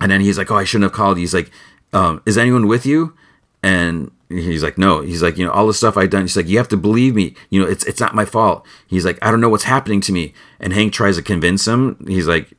And 0.00 0.10
then 0.10 0.20
he's 0.20 0.38
like, 0.38 0.50
oh, 0.50 0.56
I 0.56 0.64
shouldn't 0.64 0.90
have 0.90 0.96
called. 0.96 1.18
He's 1.18 1.34
like, 1.34 1.50
um, 1.92 2.20
is 2.26 2.36
anyone 2.36 2.66
with 2.66 2.84
you? 2.84 3.14
And 3.62 4.10
he's 4.28 4.62
like, 4.62 4.76
no. 4.76 5.00
He's 5.00 5.22
like, 5.22 5.38
you 5.38 5.46
know, 5.46 5.52
all 5.52 5.66
the 5.66 5.74
stuff 5.74 5.96
I've 5.96 6.10
done. 6.10 6.22
He's 6.22 6.36
like, 6.36 6.48
you 6.48 6.58
have 6.58 6.68
to 6.68 6.76
believe 6.76 7.14
me. 7.14 7.34
You 7.50 7.62
know, 7.62 7.68
it's 7.68 7.84
it's 7.84 8.00
not 8.00 8.14
my 8.14 8.24
fault. 8.24 8.66
He's 8.86 9.04
like, 9.04 9.18
I 9.22 9.30
don't 9.30 9.40
know 9.40 9.48
what's 9.48 9.64
happening 9.64 10.00
to 10.02 10.12
me. 10.12 10.34
And 10.60 10.72
Hank 10.72 10.92
tries 10.92 11.16
to 11.16 11.22
convince 11.22 11.66
him. 11.66 12.04
He's 12.06 12.26
like, 12.26 12.52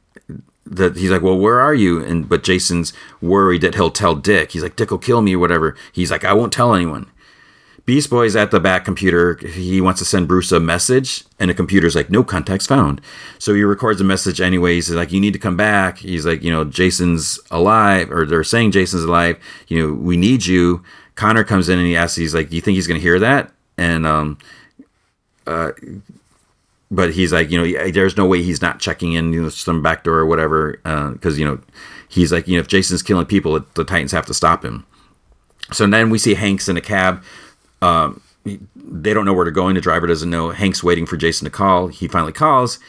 that 0.65 0.97
he's 0.97 1.11
like, 1.11 1.21
well, 1.21 1.37
where 1.37 1.59
are 1.59 1.73
you? 1.73 2.03
And 2.03 2.27
but 2.27 2.43
Jason's 2.43 2.93
worried 3.21 3.61
that 3.61 3.75
he'll 3.75 3.91
tell 3.91 4.15
Dick. 4.15 4.51
He's 4.51 4.63
like, 4.63 4.75
Dick 4.75 4.91
will 4.91 4.97
kill 4.97 5.21
me 5.21 5.35
or 5.35 5.39
whatever. 5.39 5.75
He's 5.91 6.11
like, 6.11 6.25
I 6.25 6.33
won't 6.33 6.53
tell 6.53 6.73
anyone. 6.73 7.11
Beast 7.85 8.09
Boy's 8.09 8.35
at 8.35 8.49
the 8.49 8.59
back 8.59 8.83
computer. 8.83 9.35
He 9.35 9.79
wants 9.79 9.99
to 9.99 10.05
send 10.05 10.27
Bruce 10.27 10.51
a 10.51 10.59
message, 10.59 11.23
and 11.39 11.51
the 11.51 11.53
computer's 11.53 11.95
like, 11.95 12.09
no 12.09 12.23
contacts 12.23 12.65
found. 12.65 12.99
So 13.37 13.53
he 13.53 13.63
records 13.63 14.01
a 14.01 14.03
message 14.03 14.41
anyways. 14.41 14.87
He's 14.87 14.95
like, 14.95 15.11
you 15.11 15.19
need 15.19 15.33
to 15.33 15.39
come 15.39 15.55
back. 15.55 15.99
He's 15.99 16.25
like, 16.25 16.41
you 16.41 16.51
know, 16.51 16.65
Jason's 16.65 17.39
alive, 17.51 18.11
or 18.11 18.25
they're 18.25 18.43
saying 18.43 18.71
Jason's 18.71 19.03
alive. 19.03 19.37
You 19.67 19.79
know, 19.79 19.93
we 19.93 20.17
need 20.17 20.47
you. 20.47 20.83
Connor 21.13 21.43
comes 21.43 21.69
in 21.69 21.77
and 21.77 21.87
he 21.87 21.95
asks, 21.95 22.15
he's 22.15 22.33
like, 22.33 22.49
do 22.49 22.55
you 22.55 22.61
think 22.61 22.73
he's 22.73 22.87
going 22.87 22.99
to 22.99 23.03
hear 23.03 23.19
that? 23.19 23.51
And 23.77 24.07
um, 24.07 24.39
uh, 25.45 25.71
but 26.91 27.13
he's 27.13 27.33
like, 27.33 27.49
you 27.49 27.59
know, 27.59 27.91
there's 27.91 28.17
no 28.17 28.25
way 28.25 28.41
he's 28.41 28.61
not 28.61 28.79
checking 28.79 29.13
in, 29.13 29.33
you 29.33 29.43
know, 29.43 29.49
some 29.49 29.81
back 29.81 30.03
door 30.03 30.17
or 30.19 30.25
whatever, 30.25 30.73
because 30.83 31.35
uh, 31.35 31.37
you 31.37 31.45
know, 31.45 31.59
he's 32.07 32.31
like, 32.31 32.47
you 32.47 32.55
know, 32.55 32.61
if 32.61 32.67
Jason's 32.67 33.03
killing 33.03 33.25
people, 33.25 33.59
the 33.73 33.83
Titans 33.83 34.11
have 34.11 34.25
to 34.27 34.33
stop 34.33 34.63
him. 34.63 34.85
So 35.71 35.87
then 35.87 36.09
we 36.09 36.19
see 36.19 36.35
Hanks 36.35 36.69
in 36.69 36.77
a 36.77 36.81
cab. 36.81 37.23
Um, 37.81 38.21
they 38.75 39.13
don't 39.13 39.25
know 39.25 39.33
where 39.33 39.45
they're 39.45 39.51
going. 39.51 39.75
The 39.75 39.81
driver 39.81 40.05
doesn't 40.05 40.29
know. 40.29 40.51
Hank's 40.51 40.83
waiting 40.83 41.07
for 41.07 41.17
Jason 41.17 41.45
to 41.45 41.51
call. 41.51 41.87
He 41.87 42.07
finally 42.07 42.31
calls. 42.31 42.79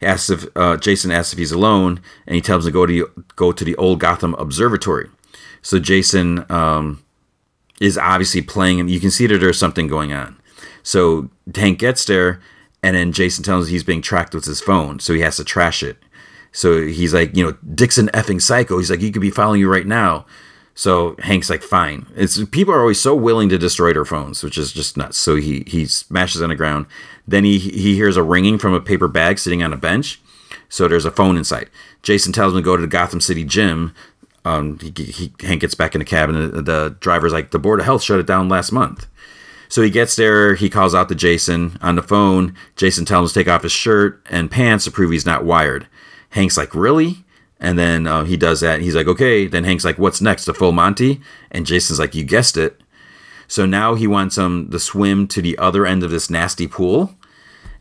He 0.00 0.06
asks 0.06 0.28
if 0.28 0.46
uh, 0.54 0.76
Jason 0.76 1.10
asks 1.10 1.32
if 1.32 1.38
he's 1.38 1.52
alone, 1.52 2.00
and 2.26 2.34
he 2.34 2.42
tells 2.42 2.66
him 2.66 2.72
to 2.72 2.74
go 2.74 2.86
to 2.86 3.24
go 3.34 3.52
to 3.52 3.64
the 3.64 3.74
old 3.76 4.00
Gotham 4.00 4.34
Observatory. 4.34 5.08
So 5.62 5.78
Jason 5.78 6.44
um, 6.50 7.02
is 7.80 7.96
obviously 7.96 8.42
playing 8.42 8.78
him. 8.78 8.88
You 8.88 9.00
can 9.00 9.10
see 9.10 9.26
that 9.26 9.38
there's 9.38 9.58
something 9.58 9.88
going 9.88 10.12
on. 10.12 10.38
So 10.82 11.30
Hank 11.54 11.78
gets 11.78 12.04
there, 12.04 12.40
and 12.86 12.94
then 12.94 13.10
Jason 13.10 13.42
tells 13.42 13.66
him 13.66 13.72
he's 13.72 13.82
being 13.82 14.00
tracked 14.00 14.32
with 14.32 14.44
his 14.44 14.60
phone, 14.60 15.00
so 15.00 15.12
he 15.12 15.18
has 15.20 15.36
to 15.38 15.44
trash 15.44 15.82
it. 15.82 15.98
So 16.52 16.86
he's 16.86 17.12
like, 17.12 17.36
you 17.36 17.44
know, 17.44 17.56
Dixon 17.74 18.06
effing 18.14 18.40
psycho. 18.40 18.78
He's 18.78 18.90
like, 18.90 19.00
he 19.00 19.10
could 19.10 19.20
be 19.20 19.30
following 19.30 19.60
you 19.60 19.68
right 19.68 19.86
now. 19.86 20.24
So 20.76 21.16
Hank's 21.18 21.50
like, 21.50 21.64
fine. 21.64 22.06
It's 22.14 22.42
people 22.44 22.72
are 22.72 22.80
always 22.80 23.00
so 23.00 23.12
willing 23.16 23.48
to 23.48 23.58
destroy 23.58 23.92
their 23.92 24.04
phones, 24.04 24.44
which 24.44 24.56
is 24.56 24.72
just 24.72 24.96
nuts. 24.96 25.18
So 25.18 25.34
he 25.34 25.64
he 25.66 25.86
smashes 25.86 26.40
on 26.42 26.50
the 26.50 26.54
ground. 26.54 26.86
Then 27.26 27.42
he 27.42 27.58
he 27.58 27.96
hears 27.96 28.16
a 28.16 28.22
ringing 28.22 28.56
from 28.56 28.72
a 28.72 28.80
paper 28.80 29.08
bag 29.08 29.40
sitting 29.40 29.64
on 29.64 29.72
a 29.72 29.76
bench. 29.76 30.20
So 30.68 30.86
there's 30.86 31.04
a 31.04 31.10
phone 31.10 31.36
inside. 31.36 31.70
Jason 32.02 32.32
tells 32.32 32.52
him 32.52 32.60
to 32.60 32.64
go 32.64 32.76
to 32.76 32.82
the 32.82 32.86
Gotham 32.86 33.20
City 33.20 33.42
gym. 33.42 33.92
Um, 34.44 34.78
he, 34.78 34.92
he 35.02 35.32
Hank 35.40 35.62
gets 35.62 35.74
back 35.74 35.96
in 35.96 35.98
the 35.98 36.04
cab, 36.04 36.28
and 36.28 36.52
the, 36.52 36.62
the 36.62 36.96
driver's 37.00 37.32
like, 37.32 37.50
the 37.50 37.58
board 37.58 37.80
of 37.80 37.86
health 37.86 38.04
shut 38.04 38.20
it 38.20 38.26
down 38.26 38.48
last 38.48 38.70
month. 38.70 39.08
So 39.68 39.82
he 39.82 39.90
gets 39.90 40.16
there. 40.16 40.54
He 40.54 40.70
calls 40.70 40.94
out 40.94 41.08
to 41.08 41.14
Jason 41.14 41.78
on 41.80 41.96
the 41.96 42.02
phone. 42.02 42.54
Jason 42.76 43.04
tells 43.04 43.30
him 43.30 43.34
to 43.34 43.40
take 43.44 43.52
off 43.52 43.62
his 43.62 43.72
shirt 43.72 44.24
and 44.30 44.50
pants 44.50 44.84
to 44.84 44.90
prove 44.90 45.10
he's 45.10 45.26
not 45.26 45.44
wired. 45.44 45.86
Hank's 46.30 46.56
like, 46.56 46.74
really? 46.74 47.24
And 47.58 47.78
then 47.78 48.06
uh, 48.06 48.24
he 48.24 48.36
does 48.36 48.60
that. 48.60 48.80
He's 48.80 48.94
like, 48.94 49.06
okay. 49.06 49.46
Then 49.46 49.64
Hank's 49.64 49.84
like, 49.84 49.98
what's 49.98 50.20
next? 50.20 50.44
The 50.44 50.54
full 50.54 50.72
Monty? 50.72 51.20
And 51.50 51.66
Jason's 51.66 51.98
like, 51.98 52.14
you 52.14 52.24
guessed 52.24 52.56
it. 52.56 52.80
So 53.48 53.64
now 53.64 53.94
he 53.94 54.06
wants 54.06 54.36
him 54.36 54.70
to 54.70 54.78
swim 54.78 55.26
to 55.28 55.40
the 55.40 55.56
other 55.58 55.86
end 55.86 56.02
of 56.02 56.10
this 56.10 56.28
nasty 56.28 56.66
pool. 56.66 57.15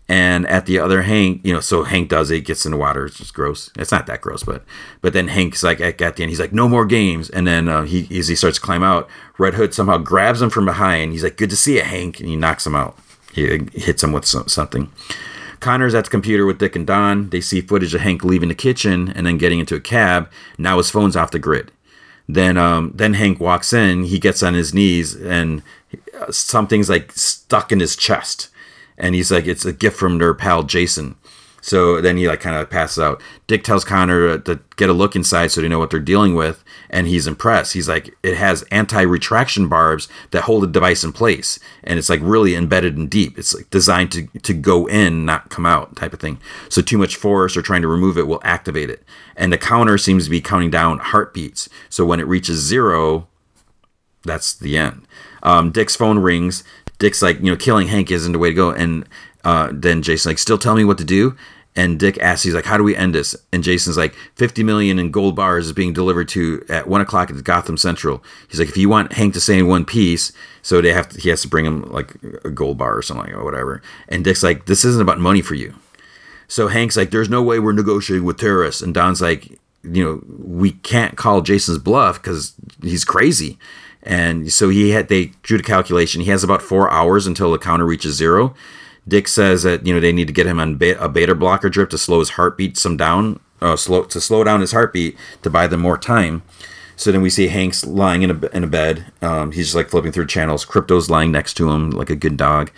And 0.07 0.45
at 0.47 0.67
the 0.67 0.77
other 0.77 1.01
Hank, 1.01 1.41
you 1.43 1.51
know, 1.51 1.59
so 1.59 1.83
Hank 1.83 2.09
does 2.09 2.29
it, 2.29 2.41
gets 2.41 2.63
in 2.65 2.71
the 2.71 2.77
water. 2.77 3.07
It's 3.07 3.17
just 3.17 3.33
gross. 3.33 3.71
It's 3.75 3.91
not 3.91 4.05
that 4.05 4.21
gross, 4.21 4.43
but 4.43 4.63
but 5.01 5.13
then 5.13 5.29
Hank's 5.29 5.63
like 5.63 5.81
at, 5.81 5.99
at 5.99 6.15
the 6.15 6.23
end, 6.23 6.29
he's 6.29 6.39
like, 6.39 6.53
no 6.53 6.69
more 6.69 6.85
games. 6.85 7.29
And 7.31 7.47
then 7.47 7.67
uh, 7.67 7.83
he 7.83 8.19
as 8.19 8.27
he 8.27 8.35
starts 8.35 8.59
to 8.59 8.65
climb 8.65 8.83
out, 8.83 9.09
Red 9.39 9.55
Hood 9.55 9.73
somehow 9.73 9.97
grabs 9.97 10.41
him 10.41 10.51
from 10.51 10.65
behind. 10.65 11.11
He's 11.11 11.23
like, 11.23 11.37
good 11.37 11.49
to 11.49 11.57
see 11.57 11.77
you, 11.77 11.83
Hank, 11.83 12.19
and 12.19 12.29
he 12.29 12.35
knocks 12.35 12.67
him 12.67 12.75
out. 12.75 12.97
He 13.33 13.67
hits 13.73 14.03
him 14.03 14.11
with 14.11 14.25
something. 14.25 14.91
Connor's 15.59 15.95
at 15.95 16.05
the 16.05 16.11
computer 16.11 16.45
with 16.45 16.59
Dick 16.59 16.75
and 16.75 16.85
Dawn. 16.85 17.29
They 17.29 17.41
see 17.41 17.61
footage 17.61 17.95
of 17.95 18.01
Hank 18.01 18.23
leaving 18.23 18.49
the 18.49 18.55
kitchen 18.55 19.11
and 19.15 19.25
then 19.25 19.39
getting 19.39 19.59
into 19.59 19.75
a 19.75 19.81
cab. 19.81 20.29
Now 20.59 20.77
his 20.77 20.91
phone's 20.91 21.15
off 21.15 21.31
the 21.31 21.39
grid. 21.39 21.71
Then 22.29 22.57
um, 22.57 22.91
then 22.93 23.15
Hank 23.15 23.39
walks 23.39 23.73
in. 23.73 24.03
He 24.03 24.19
gets 24.19 24.43
on 24.43 24.53
his 24.53 24.73
knees 24.73 25.15
and 25.15 25.63
something's 26.29 26.89
like 26.89 27.11
stuck 27.13 27.71
in 27.71 27.79
his 27.79 27.95
chest. 27.95 28.49
And 28.97 29.15
he's 29.15 29.31
like, 29.31 29.47
it's 29.47 29.65
a 29.65 29.73
gift 29.73 29.97
from 29.97 30.17
their 30.17 30.33
pal 30.33 30.63
Jason. 30.63 31.15
So 31.61 31.99
then 31.99 32.17
he 32.17 32.27
like 32.27 32.41
kind 32.41 32.55
of 32.55 32.69
passes 32.69 32.99
out. 32.99 33.19
Dick 33.47 33.63
tells 33.63 33.83
Connor 33.83 34.37
to 34.37 34.59
get 34.75 34.91
a 34.91 34.93
look 34.93 35.15
inside 35.15 35.47
so 35.47 35.61
they 35.61 35.67
know 35.67 35.79
what 35.79 35.89
they're 35.89 35.99
dealing 35.99 36.35
with, 36.35 36.63
and 36.91 37.07
he's 37.07 37.25
impressed. 37.25 37.73
He's 37.73 37.89
like, 37.89 38.15
it 38.21 38.37
has 38.37 38.61
anti-retraction 38.69 39.67
barbs 39.67 40.07
that 40.29 40.43
hold 40.43 40.61
the 40.61 40.67
device 40.67 41.03
in 41.03 41.11
place, 41.11 41.57
and 41.83 41.97
it's 41.97 42.07
like 42.07 42.19
really 42.21 42.53
embedded 42.53 42.97
and 42.97 43.09
deep. 43.09 43.39
It's 43.39 43.55
like 43.55 43.67
designed 43.71 44.11
to 44.11 44.27
to 44.43 44.53
go 44.53 44.85
in, 44.85 45.25
not 45.25 45.49
come 45.49 45.65
out, 45.65 45.95
type 45.95 46.13
of 46.13 46.19
thing. 46.19 46.37
So 46.69 46.83
too 46.83 46.99
much 46.99 47.15
force 47.15 47.57
or 47.57 47.63
trying 47.63 47.81
to 47.81 47.87
remove 47.87 48.19
it 48.19 48.27
will 48.27 48.41
activate 48.43 48.91
it. 48.91 49.03
And 49.35 49.51
the 49.51 49.57
counter 49.57 49.97
seems 49.97 50.25
to 50.25 50.29
be 50.29 50.41
counting 50.41 50.69
down 50.69 50.99
heartbeats. 50.99 51.67
So 51.89 52.05
when 52.05 52.19
it 52.19 52.27
reaches 52.27 52.59
zero, 52.59 53.27
that's 54.23 54.53
the 54.53 54.77
end. 54.77 55.07
Um, 55.41 55.71
Dick's 55.71 55.95
phone 55.95 56.19
rings. 56.19 56.63
Dick's 56.99 57.21
like, 57.21 57.39
you 57.39 57.45
know, 57.45 57.57
killing 57.57 57.87
Hank 57.87 58.11
isn't 58.11 58.31
the 58.31 58.39
way 58.39 58.49
to 58.49 58.55
go, 58.55 58.71
and 58.71 59.07
uh, 59.43 59.69
then 59.71 60.01
Jason 60.01 60.29
like, 60.29 60.37
still 60.39 60.57
tell 60.57 60.75
me 60.75 60.83
what 60.83 60.97
to 60.97 61.03
do. 61.03 61.35
And 61.77 61.99
Dick 61.99 62.17
asks, 62.19 62.43
he's 62.43 62.53
like, 62.53 62.65
"How 62.65 62.77
do 62.77 62.83
we 62.83 62.95
end 62.95 63.13
this?" 63.13 63.35
And 63.51 63.61
Jason's 63.61 63.97
like, 63.97 64.15
50 64.35 64.63
million 64.63 64.97
in 64.97 65.11
gold 65.11 65.35
bars 65.35 65.65
is 65.65 65.73
being 65.73 65.91
delivered 65.91 66.29
to 66.29 66.65
at 66.69 66.87
one 66.87 67.01
o'clock 67.01 67.29
at 67.29 67.43
Gotham 67.43 67.75
Central." 67.75 68.23
He's 68.47 68.59
like, 68.59 68.69
"If 68.69 68.77
you 68.77 68.87
want 68.87 69.13
Hank 69.13 69.33
to 69.33 69.41
stay 69.41 69.59
in 69.59 69.67
one 69.67 69.83
piece, 69.83 70.31
so 70.61 70.79
they 70.79 70.93
have 70.93 71.09
to, 71.09 71.19
he 71.19 71.27
has 71.29 71.41
to 71.41 71.49
bring 71.49 71.65
him 71.65 71.81
like 71.91 72.15
a 72.45 72.49
gold 72.49 72.77
bar 72.77 72.97
or 72.97 73.01
something 73.01 73.33
or 73.33 73.43
whatever." 73.43 73.81
And 74.07 74.23
Dick's 74.23 74.41
like, 74.41 74.67
"This 74.67 74.85
isn't 74.85 75.01
about 75.01 75.19
money 75.19 75.41
for 75.41 75.55
you." 75.55 75.75
So 76.47 76.69
Hank's 76.69 76.95
like, 76.95 77.11
"There's 77.11 77.29
no 77.29 77.43
way 77.43 77.59
we're 77.59 77.73
negotiating 77.73 78.25
with 78.25 78.39
terrorists." 78.39 78.81
And 78.81 78.93
Dawn's 78.93 79.21
like, 79.21 79.59
"You 79.83 80.03
know, 80.05 80.23
we 80.45 80.71
can't 80.71 81.17
call 81.17 81.41
Jason's 81.41 81.79
bluff 81.79 82.21
because 82.21 82.53
he's 82.81 83.03
crazy." 83.03 83.59
And 84.05 84.53
so 84.53 84.69
he 84.69 84.91
had 84.91 85.07
they 85.07 85.31
drew 85.41 85.57
the 85.57 85.63
calculation. 85.63 86.21
He 86.21 86.29
has 86.29 86.43
about 86.43 86.61
four 86.61 86.89
hours 86.91 87.25
until 87.25 87.51
the 87.51 87.57
counter 87.57 87.85
reaches 87.85 88.15
zero. 88.15 88.53
Dick 89.07 89.27
says 89.27 89.63
that 89.63 89.85
you 89.85 89.93
know 89.93 89.99
they 89.99 90.11
need 90.11 90.27
to 90.27 90.33
get 90.33 90.45
him 90.45 90.59
on 90.59 90.79
a 90.81 91.09
beta 91.09 91.35
blocker 91.35 91.69
drip 91.69 91.89
to 91.89 91.97
slow 91.97 92.19
his 92.19 92.31
heartbeat 92.31 92.77
some 92.77 92.97
down, 92.97 93.39
uh, 93.61 93.75
slow 93.75 94.03
to 94.03 94.21
slow 94.21 94.43
down 94.43 94.61
his 94.61 94.71
heartbeat 94.71 95.17
to 95.41 95.49
buy 95.49 95.67
them 95.67 95.81
more 95.81 95.97
time. 95.97 96.43
So 96.95 97.11
then 97.11 97.21
we 97.21 97.29
see 97.29 97.47
Hank's 97.47 97.85
lying 97.85 98.21
in 98.21 98.31
a 98.31 98.45
in 98.55 98.63
a 98.63 98.67
bed. 98.67 99.11
Um, 99.21 99.51
he's 99.51 99.67
just 99.67 99.75
like 99.75 99.89
flipping 99.89 100.11
through 100.11 100.27
channels. 100.27 100.65
Krypto's 100.65 101.09
lying 101.09 101.31
next 101.31 101.55
to 101.55 101.71
him 101.71 101.89
like 101.89 102.09
a 102.09 102.15
good 102.15 102.37
dog. 102.37 102.71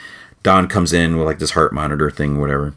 Dawn 0.44 0.68
comes 0.68 0.94
in 0.94 1.18
with 1.18 1.26
like 1.26 1.40
this 1.40 1.52
heart 1.52 1.74
monitor 1.74 2.10
thing, 2.10 2.40
whatever. 2.40 2.74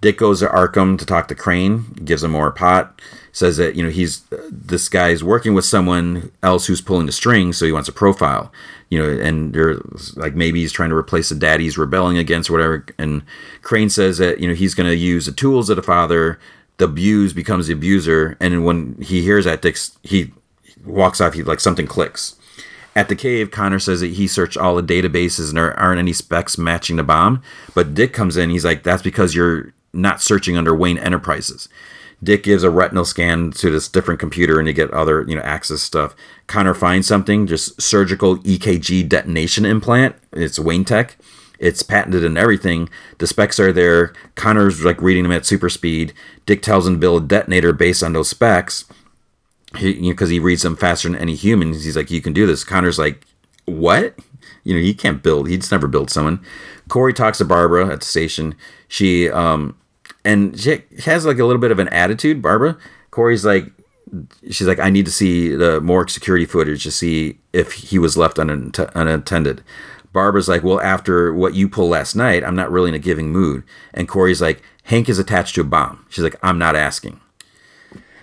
Dick 0.00 0.18
goes 0.18 0.40
to 0.40 0.48
Arkham 0.48 0.98
to 0.98 1.06
talk 1.06 1.28
to 1.28 1.34
Crane, 1.34 1.92
gives 2.04 2.24
him 2.24 2.32
more 2.32 2.50
pot 2.50 3.00
says 3.32 3.56
that 3.56 3.74
you 3.74 3.82
know 3.82 3.88
he's 3.88 4.22
this 4.50 4.88
guy's 4.88 5.24
working 5.24 5.54
with 5.54 5.64
someone 5.64 6.30
else 6.42 6.66
who's 6.66 6.80
pulling 6.82 7.06
the 7.06 7.12
strings, 7.12 7.56
so 7.56 7.66
he 7.66 7.72
wants 7.72 7.88
a 7.88 7.92
profile. 7.92 8.52
You 8.90 9.02
know, 9.02 9.08
and 9.08 9.54
they're 9.54 9.80
like 10.16 10.34
maybe 10.34 10.60
he's 10.60 10.72
trying 10.72 10.90
to 10.90 10.96
replace 10.96 11.30
the 11.30 11.34
dad 11.34 11.60
he's 11.60 11.78
rebelling 11.78 12.18
against, 12.18 12.50
or 12.50 12.52
whatever. 12.52 12.86
And 12.98 13.22
Crane 13.62 13.88
says 13.88 14.18
that 14.18 14.38
you 14.38 14.46
know 14.46 14.54
he's 14.54 14.74
going 14.74 14.88
to 14.88 14.96
use 14.96 15.26
the 15.26 15.32
tools 15.32 15.70
of 15.70 15.76
the 15.76 15.82
father. 15.82 16.38
The 16.76 16.84
abuse 16.84 17.32
becomes 17.32 17.66
the 17.66 17.72
abuser, 17.72 18.36
and 18.40 18.64
when 18.64 19.00
he 19.00 19.22
hears 19.22 19.46
that, 19.46 19.62
Dick 19.62 19.78
he 20.02 20.32
walks 20.84 21.20
off. 21.20 21.34
He 21.34 21.42
like 21.42 21.60
something 21.60 21.86
clicks. 21.86 22.36
At 22.94 23.08
the 23.08 23.16
cave, 23.16 23.50
Connor 23.50 23.78
says 23.78 24.00
that 24.00 24.12
he 24.12 24.26
searched 24.28 24.58
all 24.58 24.76
the 24.76 24.82
databases 24.82 25.48
and 25.48 25.56
there 25.56 25.78
aren't 25.80 25.98
any 25.98 26.12
specs 26.12 26.58
matching 26.58 26.96
the 26.96 27.02
bomb. 27.02 27.42
But 27.74 27.94
Dick 27.94 28.12
comes 28.12 28.36
in. 28.36 28.50
He's 28.50 28.66
like, 28.66 28.82
"That's 28.82 29.02
because 29.02 29.34
you're 29.34 29.72
not 29.94 30.20
searching 30.20 30.58
under 30.58 30.74
Wayne 30.74 30.98
Enterprises." 30.98 31.70
Dick 32.22 32.44
gives 32.44 32.62
a 32.62 32.70
retinal 32.70 33.04
scan 33.04 33.50
to 33.52 33.70
this 33.70 33.88
different 33.88 34.20
computer 34.20 34.58
and 34.58 34.68
you 34.68 34.74
get 34.74 34.90
other, 34.92 35.24
you 35.26 35.34
know, 35.34 35.42
access 35.42 35.82
stuff. 35.82 36.14
Connor 36.46 36.74
finds 36.74 37.06
something, 37.06 37.46
just 37.46 37.80
surgical 37.80 38.38
EKG 38.38 39.08
detonation 39.08 39.64
implant. 39.64 40.14
It's 40.32 40.58
Wayne 40.58 40.84
Tech. 40.84 41.16
It's 41.58 41.82
patented 41.82 42.24
and 42.24 42.38
everything. 42.38 42.88
The 43.18 43.26
specs 43.26 43.58
are 43.60 43.72
there. 43.72 44.12
Connor's 44.34 44.84
like 44.84 45.00
reading 45.00 45.22
them 45.22 45.32
at 45.32 45.46
super 45.46 45.68
speed. 45.68 46.12
Dick 46.46 46.62
tells 46.62 46.86
him 46.86 46.94
to 46.94 46.98
build 46.98 47.24
a 47.24 47.26
detonator 47.26 47.72
based 47.72 48.02
on 48.02 48.12
those 48.12 48.28
specs. 48.28 48.84
Because 49.72 49.82
he, 49.82 49.92
you 49.94 50.14
know, 50.14 50.26
he 50.26 50.38
reads 50.38 50.62
them 50.62 50.76
faster 50.76 51.08
than 51.08 51.18
any 51.18 51.34
human. 51.34 51.72
He's 51.72 51.96
like, 51.96 52.10
you 52.10 52.20
can 52.20 52.32
do 52.32 52.46
this. 52.46 52.64
Connor's 52.64 52.98
like, 52.98 53.24
what? 53.64 54.18
You 54.64 54.74
know, 54.74 54.80
he 54.80 54.94
can't 54.94 55.22
build. 55.22 55.48
He's 55.48 55.70
never 55.70 55.86
built 55.88 56.10
someone. 56.10 56.44
Kory 56.88 57.12
talks 57.12 57.38
to 57.38 57.44
Barbara 57.44 57.88
at 57.88 58.00
the 58.00 58.06
station. 58.06 58.54
She 58.88 59.30
um, 59.30 59.76
and 60.24 60.58
she 60.58 60.82
has 61.04 61.26
like 61.26 61.38
a 61.38 61.44
little 61.44 61.60
bit 61.60 61.70
of 61.70 61.78
an 61.78 61.88
attitude. 61.88 62.42
Barbara 62.42 62.78
Kory's 63.12 63.44
like, 63.44 63.70
she's 64.50 64.66
like, 64.66 64.80
I 64.80 64.90
need 64.90 65.04
to 65.06 65.12
see 65.12 65.54
the 65.54 65.80
more 65.80 66.08
security 66.08 66.46
footage 66.46 66.82
to 66.82 66.90
see 66.90 67.38
if 67.52 67.72
he 67.72 67.98
was 67.98 68.16
left 68.16 68.38
unattended. 68.38 69.62
Barbara's 70.12 70.48
like, 70.48 70.64
well, 70.64 70.80
after 70.80 71.32
what 71.32 71.54
you 71.54 71.68
pulled 71.68 71.90
last 71.90 72.16
night, 72.16 72.42
I'm 72.42 72.56
not 72.56 72.72
really 72.72 72.88
in 72.88 72.94
a 72.94 72.98
giving 72.98 73.30
mood. 73.30 73.62
And 73.94 74.08
Kory's 74.08 74.42
like, 74.42 74.62
Hank 74.84 75.08
is 75.08 75.18
attached 75.18 75.54
to 75.54 75.60
a 75.60 75.64
bomb. 75.64 76.04
She's 76.08 76.24
like, 76.24 76.36
I'm 76.42 76.58
not 76.58 76.74
asking. 76.74 77.20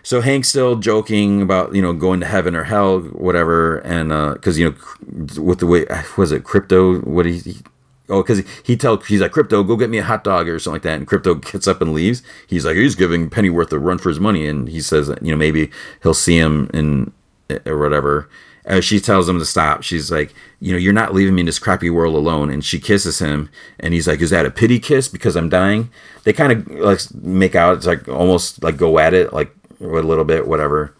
So 0.02 0.22
Hank's 0.22 0.50
still 0.50 0.76
joking 0.78 1.42
about 1.42 1.76
you 1.76 1.82
know 1.82 1.94
going 1.94 2.20
to 2.22 2.26
heaven 2.26 2.56
or 2.56 2.64
hell, 2.64 3.00
whatever, 3.00 3.78
and 3.80 4.10
because 4.34 4.58
uh, 4.58 4.60
you 4.60 4.70
know 4.70 5.42
with 5.42 5.60
the 5.60 5.68
way 5.68 5.86
was 6.18 6.32
it 6.32 6.44
Krypto? 6.44 7.04
What 7.06 7.26
he 7.26 7.58
oh, 8.10 8.22
because 8.24 8.44
he 8.64 8.76
tells 8.76 9.08
he's 9.08 9.22
like 9.22 9.32
Krypto, 9.32 9.66
go 9.66 9.76
get 9.76 9.90
me 9.90 10.00
a 10.00 10.04
hot 10.04 10.24
dog 10.24 10.48
or 10.48 10.60
something 10.60 10.76
like 10.76 10.82
that, 10.84 10.98
and 10.98 11.08
Krypto 11.08 11.52
gets 11.52 11.68
up 11.68 11.82
and 11.82 11.94
leaves. 11.94 12.22
He's 12.48 12.66
like 12.66 12.76
he's 12.76 12.96
giving 12.96 13.30
Pennyworth 13.30 13.72
a 13.72 13.80
run 13.80 13.98
for 13.98 14.10
his 14.10 14.20
money, 14.20 14.48
and 14.48 14.68
he 14.68 14.82
says 14.82 15.10
you 15.22 15.32
know 15.32 15.38
maybe 15.38 15.72
he'll 16.04 16.14
see 16.14 16.38
him 16.38 16.70
in 16.74 17.12
or 17.66 17.78
whatever. 17.78 18.30
She 18.82 19.00
tells 19.00 19.28
him 19.28 19.40
to 19.40 19.46
stop, 19.46 19.82
she's 19.82 20.12
like, 20.12 20.32
you 20.60 20.72
know, 20.72 20.78
you're 20.78 20.94
not 20.94 21.12
leaving 21.12 21.34
me 21.34 21.40
in 21.40 21.48
this 21.48 21.58
crappy 21.58 21.90
world 21.90 22.14
alone. 22.14 22.52
And 22.52 22.64
she 22.64 22.80
kisses 22.80 23.18
him, 23.18 23.50
and 23.80 23.96
he's 23.96 24.08
like, 24.08 24.22
is 24.22 24.30
that 24.30 24.46
a 24.46 24.52
pity 24.52 24.78
kiss 24.78 25.08
because 25.08 25.36
I'm 25.36 25.50
dying? 25.50 25.90
They 26.24 26.34
kind 26.34 26.52
of 26.52 26.68
like 26.68 27.00
make 27.16 27.56
out. 27.56 27.78
It's 27.78 27.88
like 27.88 28.08
almost 28.08 28.62
like 28.62 28.78
go 28.78 29.00
at 29.00 29.16
it, 29.16 29.34
like 29.34 29.52
a 29.82 29.86
little 29.86 30.24
bit, 30.24 30.48
whatever. 30.48 30.94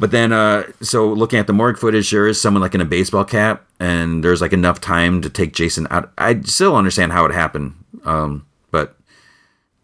But 0.00 0.12
then, 0.12 0.32
uh, 0.32 0.64
so 0.80 1.12
looking 1.12 1.38
at 1.38 1.46
the 1.46 1.52
morgue 1.52 1.76
footage, 1.76 2.10
there 2.10 2.26
is 2.26 2.40
someone 2.40 2.62
like 2.62 2.74
in 2.74 2.80
a 2.80 2.86
baseball 2.86 3.24
cap, 3.24 3.66
and 3.78 4.24
there's 4.24 4.40
like 4.40 4.54
enough 4.54 4.80
time 4.80 5.20
to 5.20 5.28
take 5.28 5.52
Jason 5.52 5.86
out. 5.90 6.10
I 6.16 6.40
still 6.40 6.74
understand 6.74 7.12
how 7.12 7.26
it 7.26 7.32
happened, 7.32 7.74
um, 8.06 8.46
but 8.70 8.96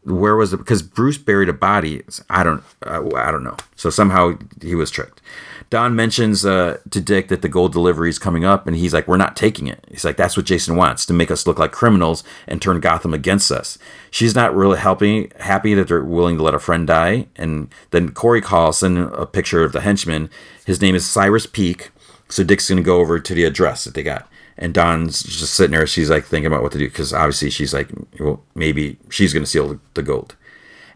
where 0.05 0.35
was 0.35 0.55
it? 0.55 0.57
Because 0.57 0.83
Bruce 0.83 1.19
buried 1.19 1.51
a 1.51 1.53
body. 1.53 2.03
I 2.31 2.45
don't, 2.45 2.65
uh, 2.87 3.03
I 3.15 3.31
don't 3.31 3.45
know. 3.45 3.59
So 3.77 3.91
somehow 3.91 4.39
he 4.63 4.75
was 4.75 4.91
tricked. 4.91 5.21
Dawn 5.69 5.97
mentions 5.97 6.47
uh, 6.47 6.79
to 6.91 7.01
Dick 7.01 7.29
that 7.29 7.43
the 7.43 7.49
gold 7.49 7.73
delivery 7.73 8.09
is 8.09 8.19
coming 8.19 8.45
up, 8.45 8.67
and 8.67 8.77
he's 8.77 8.95
like, 8.95 9.09
"We're 9.09 9.17
not 9.17 9.37
taking 9.37 9.67
it." 9.67 9.85
He's 9.91 10.05
like, 10.05 10.17
"That's 10.17 10.37
what 10.37 10.47
Jason 10.47 10.77
wants 10.77 11.05
to 11.07 11.13
make 11.13 11.31
us 11.31 11.47
look 11.47 11.59
like 11.59 11.73
criminals 11.73 12.23
and 12.47 12.63
turn 12.63 12.81
Gotham 12.81 13.13
against 13.13 13.51
us." 13.51 13.79
She's 14.11 14.35
not 14.35 14.55
really 14.55 14.79
helping, 14.79 15.33
happy 15.41 15.75
that 15.75 15.89
they're 15.89 16.05
willing 16.05 16.37
to 16.37 16.43
let 16.43 16.55
a 16.55 16.59
friend 16.59 16.87
die. 16.87 17.27
And 17.37 17.69
then 17.91 18.11
Kory 18.11 18.41
calls 18.41 18.83
in 18.83 18.97
a 18.99 19.27
picture 19.27 19.65
of 19.65 19.73
the 19.73 19.81
henchman. 19.81 20.31
His 20.65 20.81
name 20.81 20.95
is 20.95 21.05
Cyrus 21.05 21.47
Peak. 21.47 21.91
So 22.29 22.45
Dick's 22.45 22.69
gonna 22.69 22.83
go 22.83 23.01
over 23.01 23.19
to 23.19 23.35
the 23.35 23.45
address 23.45 23.85
that 23.85 23.95
they 23.95 24.03
got 24.03 24.29
and 24.59 24.73
Dawn's 24.73 25.23
just 25.23 25.55
sitting 25.55 25.73
there. 25.73 25.87
She's 25.87 26.11
like 26.11 26.25
thinking 26.25 26.47
about 26.47 26.63
what 26.63 26.73
to 26.73 26.79
do 26.79 26.89
because 26.89 27.13
obviously 27.13 27.51
she's 27.51 27.75
like, 27.75 27.91
well, 28.19 28.43
maybe 28.55 28.99
she's 29.11 29.33
going 29.33 29.43
to 29.43 29.49
steal 29.49 29.79
the 29.95 30.03
gold. 30.03 30.35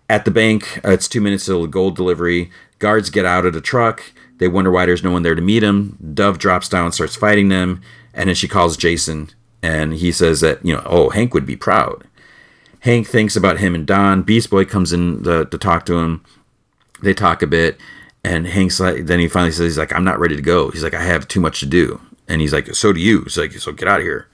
At 0.09 0.25
the 0.25 0.31
bank, 0.31 0.81
uh, 0.85 0.91
it's 0.91 1.09
two 1.09 1.21
minutes 1.21 1.47
till 1.47 1.63
the 1.63 1.69
gold 1.69 1.95
delivery. 1.95 2.51
Guards 2.79 3.11
get 3.11 3.27
out 3.27 3.47
of 3.47 3.53
the 3.53 3.61
truck. 3.61 4.03
They 4.41 4.49
wonder 4.49 4.71
why 4.71 4.87
there's 4.87 5.05
no 5.05 5.13
one 5.13 5.23
there 5.23 5.35
to 5.35 5.43
meet 5.43 5.63
him. 5.63 5.99
Dove 6.15 6.39
drops 6.39 6.67
down, 6.67 6.93
starts 6.93 7.15
fighting 7.15 7.51
them, 7.51 7.83
and 8.15 8.29
then 8.29 8.35
she 8.35 8.49
calls 8.49 8.79
Jason, 8.79 9.29
and 9.63 9.93
he 9.93 10.11
says 10.11 10.41
that 10.41 10.65
you 10.65 10.75
know, 10.75 10.83
oh, 10.87 11.11
Hank 11.11 11.35
would 11.35 11.45
be 11.45 11.57
proud. 11.57 12.05
Hank 12.81 13.07
thinks 13.07 13.37
about 13.37 13.59
him 13.59 13.75
and 13.75 13.87
Dawn. 13.87 14.23
Beast 14.23 14.49
Boy 14.49 14.65
comes 14.65 14.95
in 14.95 15.23
to, 15.25 15.45
to 15.45 15.59
talk 15.59 15.85
to 15.87 15.99
him. 15.99 16.25
They 17.03 17.13
talk 17.13 17.43
a 17.43 17.47
bit, 17.47 17.79
and 18.25 18.47
Hank's 18.47 18.81
like, 18.81 19.05
then 19.05 19.21
he 19.21 19.29
finally 19.29 19.53
says, 19.53 19.73
he's 19.73 19.79
like, 19.79 19.95
I'm 19.95 20.05
not 20.05 20.19
ready 20.19 20.37
to 20.37 20.43
go. 20.43 20.71
He's 20.71 20.83
like, 20.83 20.95
I 20.95 21.03
have 21.03 21.29
too 21.29 21.41
much 21.41 21.61
to 21.61 21.67
do. 21.67 22.01
And 22.27 22.41
he's 22.41 22.55
like, 22.55 22.75
so 22.75 22.95
do 22.95 23.01
you. 23.01 23.25
He's 23.25 23.37
like, 23.37 23.53
so 23.53 23.73
get 23.73 23.89
out 23.89 24.01
of 24.01 24.07
here. 24.07 24.27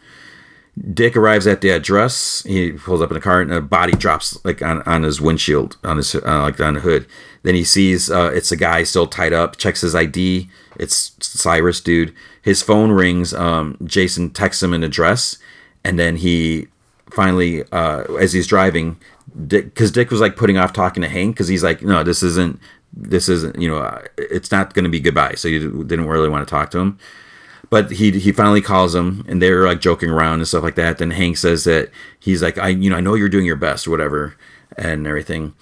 Dick 0.92 1.16
arrives 1.16 1.48
at 1.48 1.62
the 1.62 1.70
address. 1.70 2.44
He 2.44 2.72
pulls 2.72 3.02
up 3.02 3.10
in 3.10 3.16
a 3.16 3.20
car, 3.20 3.40
and 3.40 3.52
a 3.52 3.60
body 3.60 3.94
drops 3.94 4.38
like 4.44 4.62
on, 4.62 4.82
on 4.82 5.02
his 5.02 5.20
windshield, 5.20 5.78
on 5.82 5.96
his 5.96 6.14
uh, 6.14 6.42
like 6.42 6.60
on 6.60 6.74
the 6.74 6.80
hood. 6.80 7.06
Then 7.46 7.54
he 7.54 7.62
sees 7.62 8.10
uh, 8.10 8.32
it's 8.34 8.50
a 8.50 8.56
guy 8.56 8.82
still 8.82 9.06
tied 9.06 9.32
up. 9.32 9.56
Checks 9.56 9.82
his 9.82 9.94
ID. 9.94 10.50
It's 10.80 11.12
Cyrus, 11.20 11.80
dude. 11.80 12.12
His 12.42 12.60
phone 12.60 12.90
rings. 12.90 13.32
Um, 13.32 13.78
Jason 13.84 14.30
texts 14.30 14.64
him 14.64 14.74
an 14.74 14.82
address, 14.82 15.38
and 15.84 15.96
then 15.96 16.16
he 16.16 16.66
finally, 17.08 17.62
uh, 17.70 18.02
as 18.14 18.32
he's 18.32 18.48
driving, 18.48 18.96
because 19.46 19.92
Dick, 19.92 20.06
Dick 20.06 20.10
was 20.10 20.20
like 20.20 20.34
putting 20.34 20.58
off 20.58 20.72
talking 20.72 21.04
to 21.04 21.08
Hank 21.08 21.36
because 21.36 21.46
he's 21.46 21.62
like, 21.62 21.82
no, 21.82 22.02
this 22.02 22.20
isn't, 22.24 22.58
this 22.92 23.28
isn't, 23.28 23.60
you 23.60 23.68
know, 23.68 24.02
it's 24.18 24.50
not 24.50 24.74
going 24.74 24.82
to 24.82 24.90
be 24.90 24.98
goodbye. 24.98 25.34
So 25.34 25.46
you 25.46 25.84
didn't 25.84 26.08
really 26.08 26.28
want 26.28 26.44
to 26.44 26.50
talk 26.50 26.72
to 26.72 26.80
him 26.80 26.98
but 27.70 27.92
he 27.92 28.12
he 28.12 28.30
finally 28.30 28.60
calls 28.60 28.94
him 28.94 29.24
and 29.28 29.42
they're 29.42 29.66
like 29.66 29.80
joking 29.80 30.08
around 30.08 30.38
and 30.38 30.46
stuff 30.46 30.62
like 30.62 30.76
that 30.76 30.98
then 30.98 31.10
hank 31.10 31.36
says 31.36 31.64
that 31.64 31.90
he's 32.20 32.40
like 32.40 32.56
i 32.58 32.68
you 32.68 32.88
know 32.88 32.96
i 32.96 33.00
know 33.00 33.14
you're 33.14 33.28
doing 33.28 33.44
your 33.44 33.56
best 33.56 33.88
or 33.88 33.90
whatever 33.90 34.36
and 34.76 35.04
everything 35.04 35.52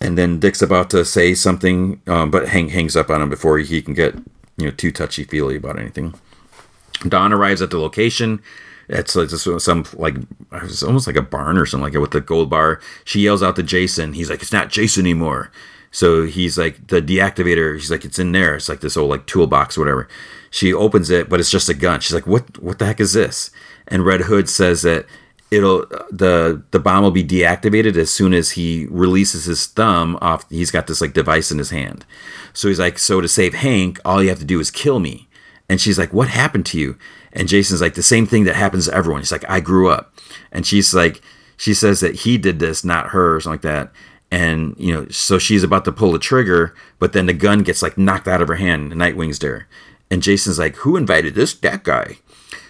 and 0.00 0.16
then 0.16 0.38
dick's 0.38 0.62
about 0.62 0.90
to 0.90 1.04
say 1.04 1.34
something 1.34 2.00
um, 2.06 2.30
but 2.30 2.48
hank 2.48 2.70
hangs 2.70 2.96
up 2.96 3.10
on 3.10 3.22
him 3.22 3.28
before 3.28 3.58
he 3.58 3.82
can 3.82 3.94
get 3.94 4.14
you 4.56 4.66
know 4.66 4.70
too 4.70 4.92
touchy 4.92 5.24
feely 5.24 5.56
about 5.56 5.78
anything 5.78 6.14
dawn 7.08 7.32
arrives 7.32 7.62
at 7.62 7.70
the 7.70 7.78
location 7.78 8.42
it's 8.88 9.14
like 9.14 9.30
some 9.30 9.84
like 9.94 10.16
it's 10.52 10.82
almost 10.82 11.06
like 11.06 11.16
a 11.16 11.22
barn 11.22 11.56
or 11.56 11.66
something 11.66 11.84
like 11.84 11.94
it 11.94 11.98
with 11.98 12.10
the 12.10 12.20
gold 12.20 12.50
bar 12.50 12.80
she 13.04 13.20
yells 13.20 13.42
out 13.42 13.56
to 13.56 13.62
jason 13.62 14.12
he's 14.12 14.30
like 14.30 14.42
it's 14.42 14.52
not 14.52 14.70
jason 14.70 15.02
anymore 15.02 15.50
so 15.92 16.24
he's 16.24 16.56
like 16.56 16.86
the 16.88 17.00
deactivator 17.00 17.74
he's 17.74 17.90
like 17.90 18.04
it's 18.04 18.18
in 18.18 18.32
there 18.32 18.56
it's 18.56 18.68
like 18.68 18.80
this 18.80 18.96
old 18.96 19.10
like 19.10 19.26
toolbox 19.26 19.76
or 19.76 19.80
whatever 19.80 20.08
she 20.50 20.74
opens 20.74 21.10
it, 21.10 21.28
but 21.28 21.38
it's 21.40 21.50
just 21.50 21.68
a 21.68 21.74
gun. 21.74 22.00
She's 22.00 22.14
like, 22.14 22.26
"What? 22.26 22.60
What 22.60 22.78
the 22.78 22.86
heck 22.86 23.00
is 23.00 23.12
this?" 23.12 23.50
And 23.88 24.04
Red 24.04 24.22
Hood 24.22 24.48
says 24.48 24.82
that 24.82 25.06
it'll 25.50 25.86
the 26.10 26.62
the 26.70 26.78
bomb 26.78 27.02
will 27.02 27.10
be 27.10 27.24
deactivated 27.24 27.96
as 27.96 28.10
soon 28.10 28.32
as 28.32 28.52
he 28.52 28.86
releases 28.90 29.44
his 29.44 29.66
thumb 29.66 30.18
off. 30.20 30.48
He's 30.50 30.70
got 30.70 30.86
this 30.86 31.00
like 31.00 31.12
device 31.12 31.50
in 31.50 31.58
his 31.58 31.70
hand. 31.70 32.04
So 32.52 32.68
he's 32.68 32.78
like, 32.78 32.98
"So 32.98 33.20
to 33.20 33.28
save 33.28 33.54
Hank, 33.54 34.00
all 34.04 34.22
you 34.22 34.28
have 34.28 34.38
to 34.38 34.44
do 34.44 34.60
is 34.60 34.70
kill 34.70 35.00
me." 35.00 35.28
And 35.68 35.80
she's 35.80 35.98
like, 35.98 36.12
"What 36.12 36.28
happened 36.28 36.66
to 36.66 36.78
you?" 36.78 36.96
And 37.32 37.48
Jason's 37.48 37.80
like, 37.80 37.94
"The 37.94 38.02
same 38.02 38.26
thing 38.26 38.44
that 38.44 38.56
happens 38.56 38.86
to 38.86 38.94
everyone." 38.94 39.20
He's 39.22 39.32
like, 39.32 39.48
"I 39.48 39.60
grew 39.60 39.88
up," 39.88 40.14
and 40.52 40.66
she's 40.66 40.94
like, 40.94 41.20
she 41.56 41.74
says 41.74 42.00
that 42.00 42.16
he 42.20 42.38
did 42.38 42.58
this, 42.58 42.84
not 42.84 43.08
her, 43.08 43.36
or 43.36 43.40
something 43.40 43.54
like 43.54 43.62
that 43.62 43.92
and 44.32 44.76
you 44.78 44.94
know 44.94 45.04
so 45.08 45.40
she's 45.40 45.64
about 45.64 45.84
to 45.84 45.90
pull 45.90 46.12
the 46.12 46.18
trigger 46.20 46.72
but 47.00 47.12
then 47.12 47.26
the 47.26 47.32
gun 47.32 47.64
gets 47.64 47.82
like 47.82 47.98
knocked 47.98 48.28
out 48.28 48.40
of 48.40 48.46
her 48.46 48.54
hand 48.54 48.92
and 48.92 49.00
nightwing's 49.00 49.40
there 49.40 49.66
and 50.10 50.22
Jason's 50.22 50.58
like, 50.58 50.76
"Who 50.76 50.96
invited 50.96 51.34
this 51.34 51.54
that 51.54 51.84
guy?" 51.84 52.18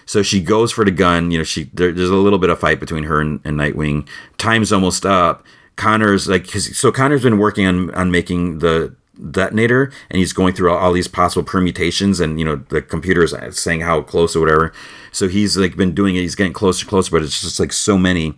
So 0.05 0.21
she 0.23 0.41
goes 0.41 0.71
for 0.71 0.85
the 0.85 0.91
gun. 0.91 1.31
You 1.31 1.39
know, 1.39 1.43
she 1.43 1.65
there, 1.73 1.91
there's 1.91 2.09
a 2.09 2.15
little 2.15 2.39
bit 2.39 2.49
of 2.49 2.59
fight 2.59 2.79
between 2.79 3.03
her 3.03 3.21
and, 3.21 3.39
and 3.43 3.57
Nightwing. 3.57 4.07
Time's 4.37 4.71
almost 4.71 5.05
up. 5.05 5.45
Connor's 5.75 6.27
like, 6.27 6.47
so 6.47 6.91
Connor's 6.91 7.23
been 7.23 7.37
working 7.37 7.65
on 7.65 7.93
on 7.95 8.11
making 8.11 8.59
the 8.59 8.95
detonator, 9.29 9.91
and 10.09 10.19
he's 10.19 10.33
going 10.33 10.53
through 10.53 10.71
all, 10.71 10.77
all 10.77 10.93
these 10.93 11.07
possible 11.07 11.43
permutations, 11.43 12.19
and 12.19 12.39
you 12.39 12.45
know 12.45 12.55
the 12.69 12.81
computer 12.81 13.23
is 13.23 13.35
saying 13.51 13.81
how 13.81 14.01
close 14.01 14.35
or 14.35 14.39
whatever. 14.39 14.73
So 15.11 15.27
he's 15.27 15.57
like 15.57 15.75
been 15.75 15.93
doing 15.93 16.15
it. 16.15 16.21
He's 16.21 16.35
getting 16.35 16.53
closer, 16.53 16.85
closer, 16.85 17.11
but 17.11 17.23
it's 17.23 17.41
just 17.41 17.59
like 17.59 17.73
so 17.73 17.97
many. 17.97 18.33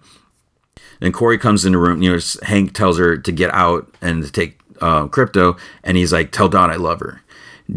And 1.02 1.14
Kory 1.14 1.38
comes 1.38 1.66
in 1.66 1.74
the 1.74 1.78
room. 1.78 2.02
You 2.02 2.14
know, 2.14 2.20
Hank 2.44 2.74
tells 2.74 2.98
her 2.98 3.18
to 3.18 3.32
get 3.32 3.54
out 3.54 3.94
and 4.02 4.24
to 4.24 4.32
take 4.32 4.60
uh, 4.82 5.08
Krypto, 5.08 5.58
and 5.84 5.98
he's 5.98 6.14
like, 6.14 6.32
"Tell 6.32 6.50
Dawn 6.50 6.70
I 6.70 6.76
love 6.76 7.00
her." 7.00 7.23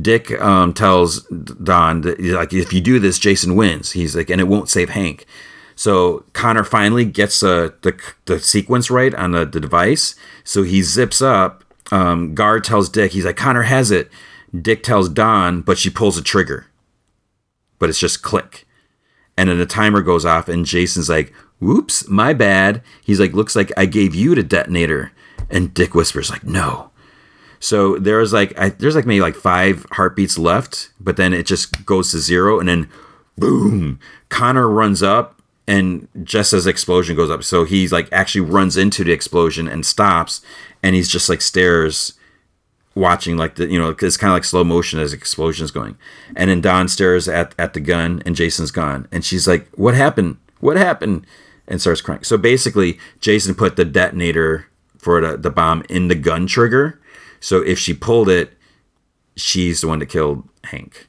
Dick 0.00 0.32
um, 0.40 0.72
tells 0.72 1.22
Dawn 1.22 2.00
that 2.02 2.20
like 2.20 2.52
if 2.52 2.72
you 2.72 2.80
do 2.80 2.98
this, 2.98 3.18
Jason 3.18 3.56
wins. 3.56 3.92
He's 3.92 4.16
like, 4.16 4.30
and 4.30 4.40
it 4.40 4.48
won't 4.48 4.68
save 4.68 4.90
Hank. 4.90 5.26
So 5.76 6.24
Connor 6.32 6.64
finally 6.64 7.04
gets 7.04 7.42
uh, 7.42 7.70
the 7.82 7.98
the 8.24 8.40
sequence 8.40 8.90
right 8.90 9.14
on 9.14 9.32
the, 9.32 9.44
the 9.44 9.60
device. 9.60 10.14
So 10.42 10.62
he 10.62 10.82
zips 10.82 11.22
up. 11.22 11.62
Um, 11.92 12.34
Gar 12.34 12.58
tells 12.60 12.88
Dick, 12.88 13.12
he's 13.12 13.24
like, 13.24 13.36
Connor 13.36 13.62
has 13.62 13.90
it. 13.90 14.10
Dick 14.60 14.82
tells 14.82 15.08
Dawn, 15.08 15.60
but 15.60 15.78
she 15.78 15.90
pulls 15.90 16.18
a 16.18 16.22
trigger. 16.22 16.66
But 17.78 17.90
it's 17.90 18.00
just 18.00 18.22
click. 18.22 18.66
And 19.36 19.50
then 19.50 19.58
the 19.58 19.66
timer 19.66 20.00
goes 20.02 20.24
off, 20.24 20.48
and 20.48 20.64
Jason's 20.64 21.08
like, 21.08 21.32
whoops, 21.60 22.08
my 22.08 22.32
bad. 22.32 22.82
He's 23.04 23.20
like, 23.20 23.34
looks 23.34 23.54
like 23.54 23.70
I 23.76 23.86
gave 23.86 24.14
you 24.14 24.34
the 24.34 24.42
detonator. 24.42 25.12
And 25.50 25.74
Dick 25.74 25.94
whispers, 25.94 26.30
like, 26.30 26.42
no. 26.42 26.90
So 27.60 27.98
there's 27.98 28.32
like 28.32 28.58
I, 28.58 28.70
there's 28.70 28.94
like 28.94 29.06
maybe 29.06 29.20
like 29.20 29.34
five 29.34 29.86
heartbeats 29.92 30.38
left, 30.38 30.90
but 31.00 31.16
then 31.16 31.32
it 31.32 31.46
just 31.46 31.84
goes 31.84 32.10
to 32.10 32.18
zero, 32.18 32.60
and 32.60 32.68
then 32.68 32.88
boom, 33.36 33.98
Connor 34.28 34.68
runs 34.68 35.02
up, 35.02 35.40
and 35.66 36.08
just 36.22 36.52
as 36.52 36.64
the 36.64 36.70
explosion 36.70 37.16
goes 37.16 37.30
up, 37.30 37.44
so 37.44 37.64
he's 37.64 37.92
like 37.92 38.08
actually 38.12 38.42
runs 38.42 38.76
into 38.76 39.04
the 39.04 39.12
explosion 39.12 39.68
and 39.68 39.84
stops, 39.84 40.40
and 40.82 40.94
he's 40.94 41.08
just 41.08 41.28
like 41.28 41.40
stares, 41.40 42.14
watching 42.94 43.36
like 43.36 43.56
the 43.56 43.66
you 43.66 43.78
know 43.78 43.94
it's 44.00 44.16
kind 44.16 44.30
of 44.30 44.36
like 44.36 44.44
slow 44.44 44.64
motion 44.64 44.98
as 45.00 45.12
explosion 45.12 45.64
is 45.64 45.70
going, 45.70 45.96
and 46.34 46.50
then 46.50 46.60
Dawn 46.60 46.88
stares 46.88 47.28
at 47.28 47.54
at 47.58 47.74
the 47.74 47.80
gun, 47.80 48.22
and 48.26 48.36
Jason's 48.36 48.70
gone, 48.70 49.08
and 49.10 49.24
she's 49.24 49.48
like, 49.48 49.68
"What 49.74 49.94
happened? 49.94 50.36
What 50.60 50.76
happened?" 50.76 51.26
and 51.68 51.80
starts 51.80 52.00
crying. 52.00 52.22
So 52.22 52.36
basically, 52.36 52.98
Jason 53.20 53.54
put 53.54 53.76
the 53.76 53.84
detonator 53.84 54.66
for 54.98 55.20
the, 55.20 55.36
the 55.36 55.50
bomb 55.50 55.82
in 55.88 56.08
the 56.08 56.14
gun 56.14 56.46
trigger 56.46 57.00
so 57.40 57.62
if 57.62 57.78
she 57.78 57.94
pulled 57.94 58.28
it, 58.28 58.52
she's 59.36 59.80
the 59.80 59.88
one 59.88 59.98
that 59.98 60.06
killed 60.06 60.48
Hank. 60.64 61.08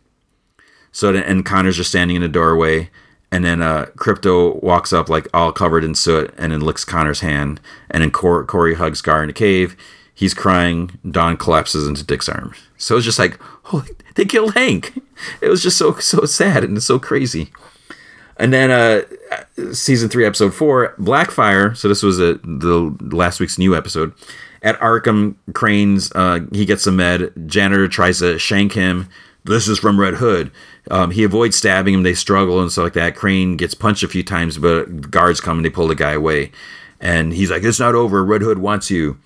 So 0.91 1.13
and 1.13 1.45
Connor's 1.45 1.77
just 1.77 1.89
standing 1.89 2.15
in 2.15 2.21
the 2.21 2.27
doorway, 2.27 2.89
and 3.31 3.45
then 3.45 3.61
uh, 3.61 3.87
Krypto 3.97 4.61
walks 4.63 4.91
up 4.91 5.09
like 5.09 5.27
all 5.33 5.51
covered 5.51 5.83
in 5.83 5.95
soot, 5.95 6.33
and 6.37 6.51
then 6.51 6.61
licks 6.61 6.85
Connor's 6.85 7.19
hand, 7.19 7.61
and 7.89 8.01
then 8.01 8.11
Cor- 8.11 8.45
Kory 8.45 8.75
hugs 8.75 9.01
Gar 9.01 9.21
in 9.21 9.27
the 9.27 9.33
cave. 9.33 9.75
He's 10.13 10.33
crying. 10.33 10.97
Dawn 11.09 11.37
collapses 11.37 11.87
into 11.87 12.03
Dick's 12.03 12.27
arms. 12.27 12.57
So 12.77 12.95
it's 12.97 13.05
just 13.05 13.19
like, 13.19 13.39
holy, 13.65 13.89
they 14.15 14.25
killed 14.25 14.55
Hank. 14.55 14.99
It 15.41 15.49
was 15.49 15.61
just 15.61 15.77
so 15.77 15.95
so 15.95 16.25
sad 16.25 16.63
and 16.63 16.81
so 16.81 16.97
crazy. 16.97 17.51
And 18.37 18.53
then 18.53 18.71
uh, 18.71 19.73
season 19.73 20.09
three, 20.09 20.25
episode 20.25 20.53
four, 20.53 20.93
Blackfire. 20.99 21.75
So 21.75 21.87
this 21.87 22.03
was 22.03 22.19
a, 22.19 22.35
the 22.43 22.95
last 23.01 23.39
week's 23.39 23.57
new 23.57 23.75
episode 23.75 24.13
at 24.67 24.77
Arkham 24.81 25.35
Crane's, 25.53 26.11
uh, 26.13 26.41
he 26.51 26.65
gets 26.65 26.85
a 26.85 26.91
med. 26.91 27.31
Janitor 27.47 27.87
tries 27.87 28.19
to 28.19 28.37
shank 28.37 28.73
him. 28.73 29.07
This 29.45 29.69
is 29.69 29.79
from 29.79 29.97
Red 29.97 30.15
Hood. 30.15 30.51
Um, 30.91 31.11
he 31.11 31.23
avoids 31.23 31.55
stabbing 31.55 31.93
him. 31.93 32.03
They 32.03 32.13
struggle 32.13 32.59
and 32.59 32.69
stuff 32.69 32.83
like 32.83 32.93
that. 32.93 33.15
Crane 33.15 33.55
gets 33.55 33.73
punched 33.73 34.03
a 34.03 34.09
few 34.09 34.23
times, 34.23 34.57
but 34.57 35.09
guards 35.09 35.39
come 35.39 35.59
and 35.59 35.65
they 35.65 35.69
pull 35.69 35.87
the 35.87 35.95
guy 35.95 36.11
away. 36.11 36.51
And 36.99 37.31
he's 37.31 37.49
like, 37.49 37.63
"It's 37.63 37.79
not 37.79 37.95
over. 37.95 38.25
Red 38.25 38.41
Hood 38.41 38.57
wants 38.57 38.91
you." 38.91 39.17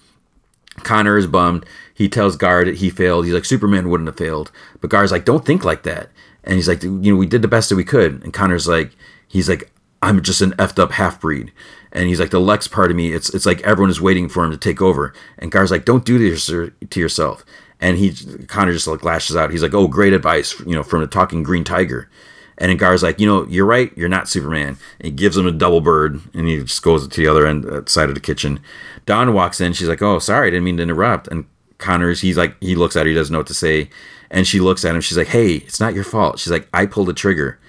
Connor 0.83 1.17
is 1.17 1.25
bummed. 1.25 1.65
He 1.91 2.07
tells 2.07 2.35
Gar 2.35 2.63
that 2.63 2.75
he 2.75 2.91
failed. 2.91 3.25
He's 3.25 3.33
like, 3.33 3.45
"Superman 3.45 3.89
wouldn't 3.89 4.09
have 4.09 4.17
failed." 4.17 4.51
But 4.79 4.91
Gar's 4.91 5.11
like, 5.11 5.25
"Don't 5.25 5.43
think 5.43 5.65
like 5.65 5.81
that." 5.83 6.11
And 6.43 6.53
he's 6.53 6.67
like, 6.67 6.83
"You 6.83 6.91
know, 6.91 7.15
we 7.15 7.25
did 7.25 7.41
the 7.41 7.47
best 7.47 7.69
that 7.69 7.75
we 7.75 7.83
could." 7.83 8.21
And 8.23 8.31
Connor's 8.31 8.67
like, 8.67 8.91
"He's 9.27 9.49
like, 9.49 9.71
I'm 10.03 10.21
just 10.21 10.41
an 10.41 10.51
effed 10.51 10.77
up 10.77 10.91
half 10.91 11.19
breed." 11.19 11.51
And 11.91 12.07
he's 12.07 12.19
like 12.19 12.29
the 12.31 12.39
Lex 12.39 12.67
part 12.67 12.91
of 12.91 12.97
me. 12.97 13.13
It's 13.13 13.29
it's 13.33 13.45
like 13.45 13.61
everyone 13.61 13.89
is 13.89 14.01
waiting 14.01 14.29
for 14.29 14.43
him 14.43 14.51
to 14.51 14.57
take 14.57 14.81
over, 14.81 15.13
and 15.37 15.51
Gar's 15.51 15.71
like, 15.71 15.85
"Don't 15.85 16.05
do 16.05 16.17
this 16.17 16.45
to 16.47 16.99
yourself." 16.99 17.45
And 17.79 17.97
he 17.97 18.13
Connor 18.47 18.73
just 18.73 18.87
like 18.87 19.03
lashes 19.03 19.35
out. 19.35 19.51
He's 19.51 19.63
like, 19.63 19.73
"Oh, 19.73 19.87
great 19.87 20.13
advice, 20.13 20.59
you 20.61 20.73
know, 20.75 20.83
from 20.83 21.01
the 21.01 21.07
talking 21.07 21.43
Green 21.43 21.63
Tiger." 21.63 22.09
And 22.57 22.77
Gar's 22.77 23.01
like, 23.01 23.19
you 23.19 23.25
know, 23.25 23.47
you're 23.47 23.65
right, 23.65 23.91
you're 23.97 24.07
not 24.07 24.29
Superman. 24.29 24.77
And 24.99 25.05
he 25.05 25.11
gives 25.11 25.35
him 25.35 25.47
a 25.47 25.51
double 25.51 25.81
bird, 25.81 26.21
and 26.35 26.47
he 26.47 26.61
just 26.61 26.83
goes 26.83 27.07
to 27.07 27.19
the 27.19 27.27
other 27.27 27.47
end 27.47 27.65
uh, 27.65 27.81
side 27.87 28.07
of 28.07 28.13
the 28.13 28.21
kitchen. 28.21 28.59
Dawn 29.07 29.33
walks 29.33 29.59
in. 29.59 29.73
She's 29.73 29.87
like, 29.87 30.03
oh, 30.03 30.19
sorry, 30.19 30.47
I 30.47 30.51
didn't 30.51 30.65
mean 30.65 30.77
to 30.77 30.83
interrupt. 30.83 31.27
And 31.29 31.45
Connors, 31.79 32.21
he's 32.21 32.37
like, 32.37 32.55
he 32.61 32.75
looks 32.75 32.95
at 32.95 33.07
her, 33.07 33.09
he 33.09 33.15
doesn't 33.15 33.33
know 33.33 33.39
what 33.39 33.47
to 33.47 33.55
say. 33.55 33.89
And 34.29 34.47
she 34.47 34.59
looks 34.59 34.85
at 34.85 34.93
him. 34.93 35.01
She's 35.01 35.17
like, 35.17 35.29
hey, 35.29 35.55
it's 35.55 35.79
not 35.79 35.95
your 35.95 36.03
fault. 36.03 36.37
She's 36.37 36.51
like, 36.51 36.69
I 36.71 36.85
pulled 36.85 37.07
the 37.07 37.13
trigger. 37.13 37.59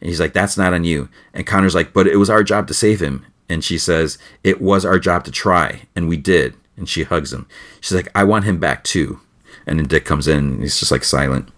And 0.00 0.08
he's 0.08 0.18
like, 0.18 0.32
that's 0.32 0.56
not 0.56 0.72
on 0.72 0.82
you. 0.82 1.10
And 1.34 1.46
Connor's 1.46 1.74
like, 1.74 1.92
but 1.92 2.06
it 2.06 2.16
was 2.16 2.30
our 2.30 2.42
job 2.42 2.68
to 2.68 2.74
save 2.74 3.00
him. 3.02 3.26
And 3.48 3.64
she 3.64 3.78
says, 3.78 4.18
it 4.44 4.60
was 4.60 4.84
our 4.84 4.98
job 4.98 5.24
to 5.24 5.30
try, 5.30 5.82
and 5.96 6.08
we 6.08 6.16
did. 6.16 6.54
And 6.76 6.88
she 6.88 7.04
hugs 7.04 7.32
him. 7.32 7.46
She's 7.80 7.94
like, 7.94 8.08
I 8.14 8.24
want 8.24 8.44
him 8.44 8.60
back 8.60 8.84
too. 8.84 9.20
And 9.66 9.78
then 9.78 9.86
Dick 9.86 10.04
comes 10.04 10.28
in, 10.28 10.38
and 10.38 10.62
he's 10.62 10.78
just 10.78 10.92
like 10.92 11.04
silent. 11.04 11.48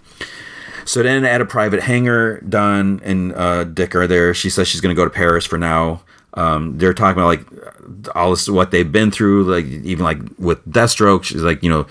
So 0.84 1.02
then 1.02 1.24
at 1.24 1.40
a 1.40 1.44
private 1.44 1.82
hangar, 1.82 2.40
Dawn 2.40 3.00
and 3.04 3.32
uh, 3.34 3.64
Dick 3.64 3.94
are 3.94 4.06
there. 4.06 4.34
She 4.34 4.50
says 4.50 4.66
she's 4.66 4.80
going 4.80 4.94
to 4.94 5.00
go 5.00 5.04
to 5.04 5.10
Paris 5.10 5.46
for 5.46 5.58
now. 5.58 6.02
Um, 6.34 6.78
they're 6.78 6.94
talking 6.94 7.20
about 7.20 7.26
like 7.26 8.16
all 8.16 8.30
this 8.30 8.48
what 8.48 8.70
they've 8.70 8.90
been 8.90 9.10
through, 9.10 9.44
like 9.44 9.66
even 9.66 10.04
like 10.04 10.18
with 10.38 10.64
Deathstroke. 10.68 11.24
She's 11.24 11.42
like, 11.42 11.62
you 11.62 11.70
know, 11.70 11.86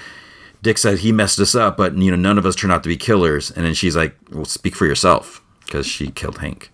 Dick 0.61 0.77
said 0.77 0.99
he 0.99 1.11
messed 1.11 1.39
us 1.39 1.55
up, 1.55 1.77
but 1.77 1.95
you 1.97 2.11
know 2.11 2.17
none 2.17 2.37
of 2.37 2.45
us 2.45 2.55
turned 2.55 2.73
out 2.73 2.83
to 2.83 2.89
be 2.89 2.97
killers. 2.97 3.51
And 3.51 3.65
then 3.65 3.73
she's 3.73 3.95
like, 3.95 4.15
"Well, 4.31 4.45
speak 4.45 4.75
for 4.75 4.85
yourself," 4.85 5.41
because 5.65 5.85
she 5.85 6.11
killed 6.11 6.39
Hank. 6.39 6.71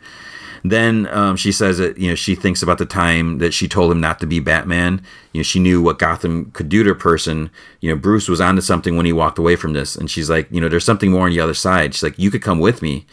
Then 0.69 1.07
um, 1.11 1.35
she 1.35 1.51
says 1.51 1.77
that 1.77 1.99
you 1.99 2.09
know 2.09 2.15
she 2.15 2.33
thinks 2.33 2.63
about 2.63 2.79
the 2.79 2.87
time 2.87 3.37
that 3.37 3.53
she 3.53 3.67
told 3.67 3.91
him 3.91 3.99
not 3.99 4.19
to 4.19 4.25
be 4.25 4.39
Batman. 4.39 5.01
You 5.31 5.39
know 5.39 5.43
she 5.43 5.59
knew 5.59 5.79
what 5.79 5.99
Gotham 5.99 6.49
could 6.51 6.69
do 6.69 6.83
to 6.83 6.91
a 6.91 6.95
person. 6.95 7.51
You 7.81 7.91
know 7.91 7.95
Bruce 7.95 8.27
was 8.27 8.41
onto 8.41 8.61
something 8.61 8.97
when 8.97 9.05
he 9.05 9.13
walked 9.13 9.37
away 9.37 9.55
from 9.55 9.73
this, 9.73 9.95
and 9.95 10.09
she's 10.09 10.29
like, 10.29 10.47
you 10.49 10.59
know, 10.59 10.67
there's 10.67 10.85
something 10.85 11.11
more 11.11 11.25
on 11.25 11.31
the 11.31 11.39
other 11.39 11.53
side. 11.53 11.93
She's 11.93 12.03
like, 12.03 12.17
you 12.17 12.31
could 12.31 12.41
come 12.41 12.59
with 12.59 12.81
me. 12.81 13.05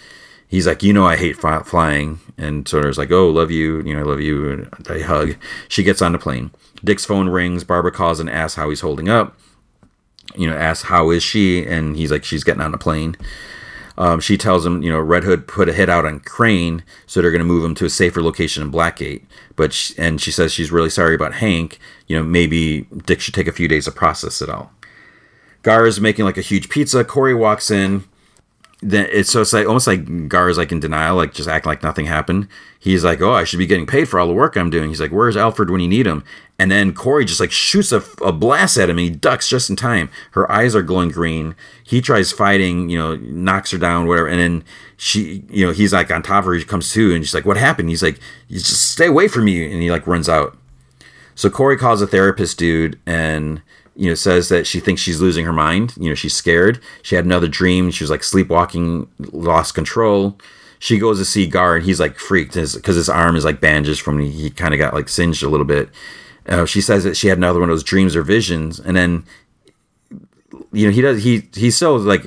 He's 0.48 0.66
like, 0.66 0.82
you 0.82 0.92
know, 0.92 1.06
I 1.06 1.16
hate 1.16 1.36
fly- 1.36 1.62
flying, 1.62 2.20
and 2.38 2.70
of 2.72 2.98
like, 2.98 3.10
oh, 3.10 3.28
love 3.28 3.50
you, 3.50 3.82
you 3.82 3.94
know, 3.94 4.00
I 4.00 4.04
love 4.04 4.20
you, 4.20 4.50
and 4.50 4.66
they 4.84 5.02
hug. 5.02 5.36
She 5.68 5.82
gets 5.82 6.00
on 6.00 6.12
the 6.12 6.18
plane. 6.18 6.52
Dick's 6.84 7.04
phone 7.04 7.28
rings. 7.28 7.64
Barbara 7.64 7.92
calls 7.92 8.20
and 8.20 8.28
asks 8.30 8.56
how 8.56 8.70
he's 8.70 8.80
holding 8.80 9.08
up. 9.08 9.36
You 10.36 10.48
know, 10.48 10.56
asks 10.56 10.88
how 10.88 11.10
is 11.10 11.22
she, 11.22 11.66
and 11.66 11.96
he's 11.96 12.10
like, 12.10 12.24
she's 12.24 12.44
getting 12.44 12.62
on 12.62 12.72
the 12.72 12.78
plane. 12.78 13.16
Um, 13.98 14.20
she 14.20 14.38
tells 14.38 14.64
him, 14.64 14.82
you 14.82 14.90
know, 14.90 15.00
Red 15.00 15.24
Hood 15.24 15.46
put 15.46 15.68
a 15.68 15.72
hit 15.72 15.88
out 15.88 16.06
on 16.06 16.20
Crane, 16.20 16.82
so 17.06 17.20
they're 17.20 17.30
going 17.30 17.40
to 17.40 17.44
move 17.44 17.64
him 17.64 17.74
to 17.76 17.84
a 17.84 17.90
safer 17.90 18.22
location 18.22 18.62
in 18.62 18.72
Blackgate. 18.72 19.24
But 19.54 19.72
she, 19.72 19.94
and 19.98 20.20
she 20.20 20.30
says 20.30 20.52
she's 20.52 20.72
really 20.72 20.90
sorry 20.90 21.14
about 21.14 21.34
Hank. 21.34 21.78
You 22.06 22.16
know, 22.16 22.22
maybe 22.22 22.82
Dick 23.04 23.20
should 23.20 23.34
take 23.34 23.46
a 23.46 23.52
few 23.52 23.68
days 23.68 23.84
to 23.84 23.92
process 23.92 24.40
it 24.40 24.48
all. 24.48 24.72
Gar 25.62 25.86
is 25.86 26.00
making 26.00 26.24
like 26.24 26.38
a 26.38 26.42
huge 26.42 26.68
pizza. 26.68 27.04
Kory 27.04 27.34
walks 27.34 27.70
in. 27.70 28.04
Then 28.84 29.06
it's 29.12 29.30
so 29.30 29.40
it's 29.42 29.52
like 29.52 29.66
almost 29.66 29.86
like 29.86 30.28
Gar 30.28 30.48
is 30.48 30.58
like 30.58 30.72
in 30.72 30.80
denial, 30.80 31.16
like 31.16 31.32
just 31.32 31.48
acting 31.48 31.70
like 31.70 31.84
nothing 31.84 32.06
happened. 32.06 32.48
He's 32.80 33.04
like, 33.04 33.20
"Oh, 33.20 33.32
I 33.32 33.44
should 33.44 33.60
be 33.60 33.66
getting 33.66 33.86
paid 33.86 34.08
for 34.08 34.18
all 34.18 34.26
the 34.26 34.32
work 34.32 34.56
I'm 34.56 34.70
doing." 34.70 34.88
He's 34.88 35.00
like, 35.00 35.12
"Where's 35.12 35.36
Alfred 35.36 35.70
when 35.70 35.80
you 35.80 35.86
need 35.86 36.04
him?" 36.04 36.24
And 36.58 36.68
then 36.68 36.92
Kory 36.92 37.24
just 37.24 37.38
like 37.38 37.52
shoots 37.52 37.92
a, 37.92 38.02
a 38.24 38.32
blast 38.32 38.76
at 38.76 38.90
him, 38.90 38.98
and 38.98 39.06
he 39.06 39.10
ducks 39.10 39.48
just 39.48 39.70
in 39.70 39.76
time. 39.76 40.10
Her 40.32 40.50
eyes 40.50 40.74
are 40.74 40.82
glowing 40.82 41.10
green. 41.10 41.54
He 41.84 42.00
tries 42.00 42.32
fighting, 42.32 42.88
you 42.88 42.98
know, 42.98 43.14
knocks 43.16 43.70
her 43.70 43.78
down, 43.78 44.08
whatever. 44.08 44.26
And 44.26 44.40
then 44.40 44.64
she, 44.96 45.44
you 45.48 45.64
know, 45.64 45.72
he's 45.72 45.92
like 45.92 46.10
on 46.10 46.22
top 46.24 46.40
of 46.40 46.46
her. 46.46 46.54
He 46.54 46.64
comes 46.64 46.92
to, 46.92 47.14
and 47.14 47.24
she's 47.24 47.34
like, 47.34 47.46
"What 47.46 47.56
happened?" 47.56 47.88
He's 47.88 48.02
like, 48.02 48.18
"You 48.48 48.58
just 48.58 48.90
stay 48.90 49.06
away 49.06 49.28
from 49.28 49.44
me," 49.44 49.64
and 49.64 49.80
he 49.80 49.92
like 49.92 50.08
runs 50.08 50.28
out. 50.28 50.58
So 51.36 51.48
Kory 51.50 51.76
calls 51.76 52.02
a 52.02 52.06
therapist 52.06 52.58
dude 52.58 52.98
and 53.06 53.62
you 53.96 54.08
know 54.08 54.14
says 54.14 54.48
that 54.48 54.66
she 54.66 54.80
thinks 54.80 55.00
she's 55.00 55.20
losing 55.20 55.44
her 55.44 55.52
mind. 55.52 55.94
You 55.96 56.10
know, 56.10 56.14
she's 56.14 56.34
scared. 56.34 56.80
She 57.02 57.14
had 57.14 57.24
another 57.24 57.48
dream. 57.48 57.90
She 57.90 58.04
was 58.04 58.10
like 58.10 58.24
sleepwalking, 58.24 59.08
lost 59.18 59.74
control. 59.74 60.38
She 60.78 60.98
goes 60.98 61.18
to 61.18 61.24
see 61.24 61.46
Gar 61.46 61.76
and 61.76 61.84
he's 61.84 62.00
like 62.00 62.18
freaked 62.18 62.54
because 62.54 62.96
his 62.96 63.08
arm 63.08 63.36
is 63.36 63.44
like 63.44 63.60
bandaged 63.60 64.00
from 64.00 64.18
he, 64.18 64.30
he 64.30 64.50
kind 64.50 64.74
of 64.74 64.78
got 64.78 64.94
like 64.94 65.08
singed 65.08 65.42
a 65.42 65.48
little 65.48 65.66
bit. 65.66 65.90
Uh, 66.46 66.66
she 66.66 66.80
says 66.80 67.04
that 67.04 67.16
she 67.16 67.28
had 67.28 67.38
another 67.38 67.60
one 67.60 67.68
of 67.68 67.74
those 67.74 67.84
dreams 67.84 68.16
or 68.16 68.22
visions, 68.22 68.80
and 68.80 68.96
then 68.96 69.24
you 70.72 70.86
know 70.86 70.92
he 70.92 71.00
does 71.00 71.22
he 71.22 71.48
he 71.54 71.70
still 71.70 71.98
like 71.98 72.26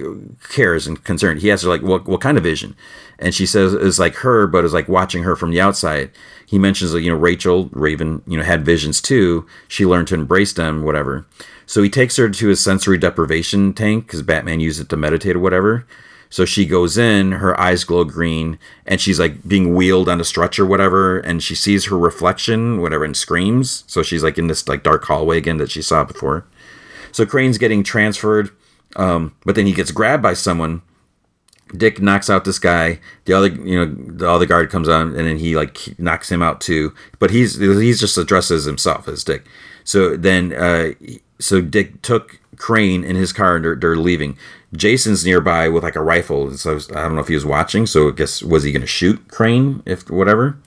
cares 0.49 0.87
and 0.87 1.03
concerned. 1.03 1.41
He 1.41 1.51
asks 1.51 1.63
her 1.63 1.69
like 1.69 1.81
what 1.81 2.05
what 2.07 2.21
kind 2.21 2.37
of 2.37 2.43
vision, 2.43 2.75
and 3.19 3.35
she 3.35 3.45
says 3.45 3.73
it's 3.73 3.99
like 3.99 4.15
her, 4.15 4.47
but 4.47 4.63
it's 4.63 4.73
like 4.73 4.87
watching 4.87 5.23
her 5.23 5.35
from 5.35 5.51
the 5.51 5.59
outside. 5.59 6.11
He 6.45 6.57
mentions 6.57 6.91
that 6.91 7.01
you 7.01 7.11
know 7.11 7.17
Rachel 7.17 7.69
Raven 7.73 8.21
you 8.25 8.37
know 8.37 8.43
had 8.43 8.63
visions 8.63 9.01
too. 9.01 9.45
She 9.67 9.85
learned 9.85 10.07
to 10.09 10.15
embrace 10.15 10.53
them, 10.53 10.83
whatever. 10.83 11.25
So 11.65 11.81
he 11.81 11.89
takes 11.89 12.15
her 12.17 12.29
to 12.29 12.47
his 12.47 12.59
sensory 12.59 12.97
deprivation 12.97 13.73
tank 13.73 14.05
because 14.05 14.21
Batman 14.21 14.59
used 14.59 14.79
it 14.79 14.89
to 14.89 14.97
meditate 14.97 15.35
or 15.35 15.39
whatever. 15.39 15.85
So 16.29 16.43
she 16.43 16.65
goes 16.65 16.97
in, 16.97 17.33
her 17.33 17.57
eyes 17.59 17.83
glow 17.83 18.03
green, 18.03 18.59
and 18.85 18.99
she's 18.99 19.19
like 19.19 19.47
being 19.47 19.73
wheeled 19.73 20.09
on 20.09 20.19
a 20.19 20.25
stretcher, 20.25 20.63
or 20.63 20.65
whatever, 20.65 21.19
and 21.19 21.41
she 21.41 21.55
sees 21.55 21.85
her 21.85 21.97
reflection, 21.97 22.81
whatever, 22.81 23.05
and 23.05 23.15
screams. 23.15 23.83
So 23.87 24.03
she's 24.03 24.23
like 24.23 24.37
in 24.37 24.47
this 24.47 24.67
like 24.67 24.83
dark 24.83 25.05
hallway 25.05 25.37
again 25.37 25.57
that 25.57 25.71
she 25.71 25.81
saw 25.81 26.03
before. 26.03 26.45
So 27.11 27.25
Crane's 27.25 27.57
getting 27.57 27.83
transferred, 27.83 28.49
um, 28.97 29.35
but 29.45 29.55
then 29.55 29.65
he 29.65 29.71
gets 29.71 29.91
grabbed 29.91 30.23
by 30.23 30.33
someone. 30.33 30.81
Dick 31.75 32.01
knocks 32.01 32.29
out 32.29 32.45
this 32.45 32.59
guy. 32.59 32.99
The 33.25 33.33
other, 33.33 33.47
you 33.47 33.85
know, 33.85 33.95
the 33.95 34.29
other 34.29 34.45
guard 34.45 34.69
comes 34.69 34.89
on, 34.89 35.15
and 35.15 35.27
then 35.27 35.37
he 35.37 35.55
like 35.55 35.97
knocks 35.97 36.29
him 36.29 36.43
out 36.43 36.59
too. 36.59 36.93
But 37.17 37.31
he's 37.31 37.57
he's 37.57 37.99
just 37.99 38.17
addresses 38.17 38.65
himself 38.65 39.07
as 39.07 39.23
Dick. 39.23 39.45
So 39.85 40.17
then, 40.17 40.51
uh, 40.51 40.91
so 41.39 41.61
Dick 41.61 42.01
took 42.01 42.39
Crane 42.57 43.03
in 43.03 43.15
his 43.15 43.31
car, 43.31 43.55
and 43.55 43.81
they're, 43.81 43.95
leaving. 43.95 44.37
Jason's 44.75 45.25
nearby 45.25 45.69
with 45.69 45.83
like 45.83 45.95
a 45.95 46.03
rifle. 46.03 46.51
So 46.57 46.77
I 46.91 47.03
don't 47.03 47.15
know 47.15 47.21
if 47.21 47.29
he 47.29 47.35
was 47.35 47.45
watching. 47.45 47.85
So 47.85 48.09
I 48.09 48.11
guess 48.11 48.43
was 48.43 48.63
he 48.63 48.73
going 48.73 48.81
to 48.81 48.87
shoot 48.87 49.29
Crane 49.29 49.81
if 49.85 50.09
whatever. 50.09 50.57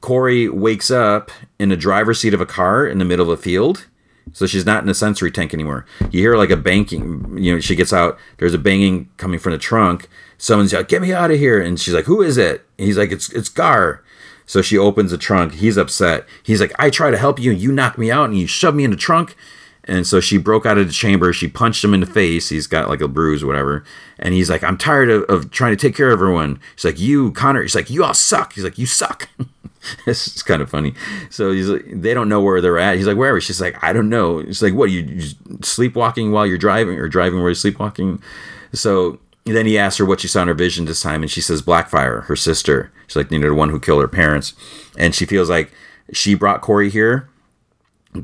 Kory 0.00 0.48
wakes 0.48 0.90
up 0.90 1.30
in 1.58 1.68
the 1.68 1.76
driver's 1.76 2.20
seat 2.20 2.34
of 2.34 2.40
a 2.40 2.46
car 2.46 2.86
in 2.86 2.98
the 2.98 3.04
middle 3.04 3.30
of 3.30 3.38
a 3.38 3.42
field. 3.42 3.86
So 4.32 4.46
she's 4.46 4.66
not 4.66 4.82
in 4.82 4.88
a 4.88 4.94
sensory 4.94 5.30
tank 5.30 5.54
anymore. 5.54 5.86
You 6.10 6.20
hear 6.20 6.36
like 6.36 6.50
a 6.50 6.56
banking. 6.56 7.38
You 7.38 7.54
know, 7.54 7.60
she 7.60 7.76
gets 7.76 7.92
out. 7.92 8.18
There's 8.38 8.54
a 8.54 8.58
banging 8.58 9.08
coming 9.16 9.38
from 9.38 9.52
the 9.52 9.58
trunk. 9.58 10.08
Someone's 10.38 10.72
like, 10.72 10.88
"Get 10.88 11.02
me 11.02 11.12
out 11.12 11.30
of 11.30 11.38
here!" 11.38 11.60
And 11.60 11.78
she's 11.78 11.94
like, 11.94 12.06
"Who 12.06 12.22
is 12.22 12.36
it?" 12.36 12.66
And 12.78 12.86
he's 12.86 12.98
like, 12.98 13.12
"It's 13.12 13.30
it's 13.32 13.48
Gar." 13.48 14.02
So 14.46 14.62
she 14.62 14.78
opens 14.78 15.10
the 15.10 15.18
trunk. 15.18 15.54
He's 15.54 15.76
upset. 15.76 16.26
He's 16.42 16.60
like, 16.60 16.72
"I 16.78 16.90
try 16.90 17.10
to 17.10 17.18
help 17.18 17.38
you, 17.38 17.52
and 17.52 17.60
you 17.60 17.72
knock 17.72 17.98
me 17.98 18.10
out, 18.10 18.30
and 18.30 18.38
you 18.38 18.46
shove 18.46 18.74
me 18.74 18.84
in 18.84 18.90
the 18.90 18.96
trunk." 18.96 19.36
And 19.88 20.06
so 20.06 20.20
she 20.20 20.36
broke 20.36 20.66
out 20.66 20.78
of 20.78 20.86
the 20.86 20.92
chamber. 20.92 21.32
She 21.32 21.48
punched 21.48 21.84
him 21.84 21.94
in 21.94 22.00
the 22.00 22.06
face. 22.06 22.48
He's 22.48 22.66
got 22.66 22.88
like 22.88 23.00
a 23.00 23.08
bruise 23.08 23.42
or 23.42 23.46
whatever. 23.46 23.84
And 24.18 24.34
he's 24.34 24.50
like, 24.50 24.64
I'm 24.64 24.76
tired 24.76 25.10
of, 25.10 25.22
of 25.24 25.50
trying 25.50 25.76
to 25.76 25.80
take 25.80 25.94
care 25.94 26.08
of 26.08 26.14
everyone. 26.14 26.58
She's 26.74 26.84
like, 26.84 26.98
You, 26.98 27.30
Connor. 27.32 27.62
He's 27.62 27.74
like, 27.74 27.88
You 27.88 28.02
all 28.02 28.14
suck. 28.14 28.54
He's 28.54 28.64
like, 28.64 28.78
You 28.78 28.86
suck. 28.86 29.28
it's 30.06 30.42
kind 30.42 30.60
of 30.60 30.68
funny. 30.68 30.94
So 31.30 31.52
he's 31.52 31.68
like, 31.68 31.84
they 31.88 32.14
don't 32.14 32.28
know 32.28 32.40
where 32.40 32.60
they're 32.60 32.78
at. 32.78 32.96
He's 32.96 33.06
like, 33.06 33.16
Where? 33.16 33.40
She's 33.40 33.60
like, 33.60 33.82
I 33.82 33.92
don't 33.92 34.08
know. 34.08 34.38
It's 34.40 34.60
like, 34.60 34.74
What? 34.74 34.90
You, 34.90 35.02
you 35.02 35.30
sleepwalking 35.62 36.32
while 36.32 36.46
you're 36.46 36.58
driving 36.58 36.98
or 36.98 37.08
driving 37.08 37.38
while 37.38 37.48
you're 37.48 37.54
sleepwalking? 37.54 38.20
So 38.72 39.20
then 39.46 39.66
he 39.66 39.78
asks 39.78 39.98
her 39.98 40.04
what 40.04 40.20
she 40.20 40.28
saw 40.28 40.42
in 40.42 40.48
her 40.48 40.54
vision 40.54 40.86
this 40.86 41.02
time. 41.02 41.22
And 41.22 41.30
she 41.30 41.40
says, 41.40 41.62
Blackfire, 41.62 42.24
her 42.24 42.36
sister. 42.36 42.92
She's 43.06 43.16
like, 43.16 43.30
You 43.30 43.38
know, 43.38 43.48
the 43.48 43.54
one 43.54 43.70
who 43.70 43.78
killed 43.78 44.02
her 44.02 44.08
parents. 44.08 44.54
And 44.98 45.14
she 45.14 45.26
feels 45.26 45.48
like 45.48 45.72
she 46.12 46.34
brought 46.34 46.62
Kory 46.62 46.90
here. 46.90 47.28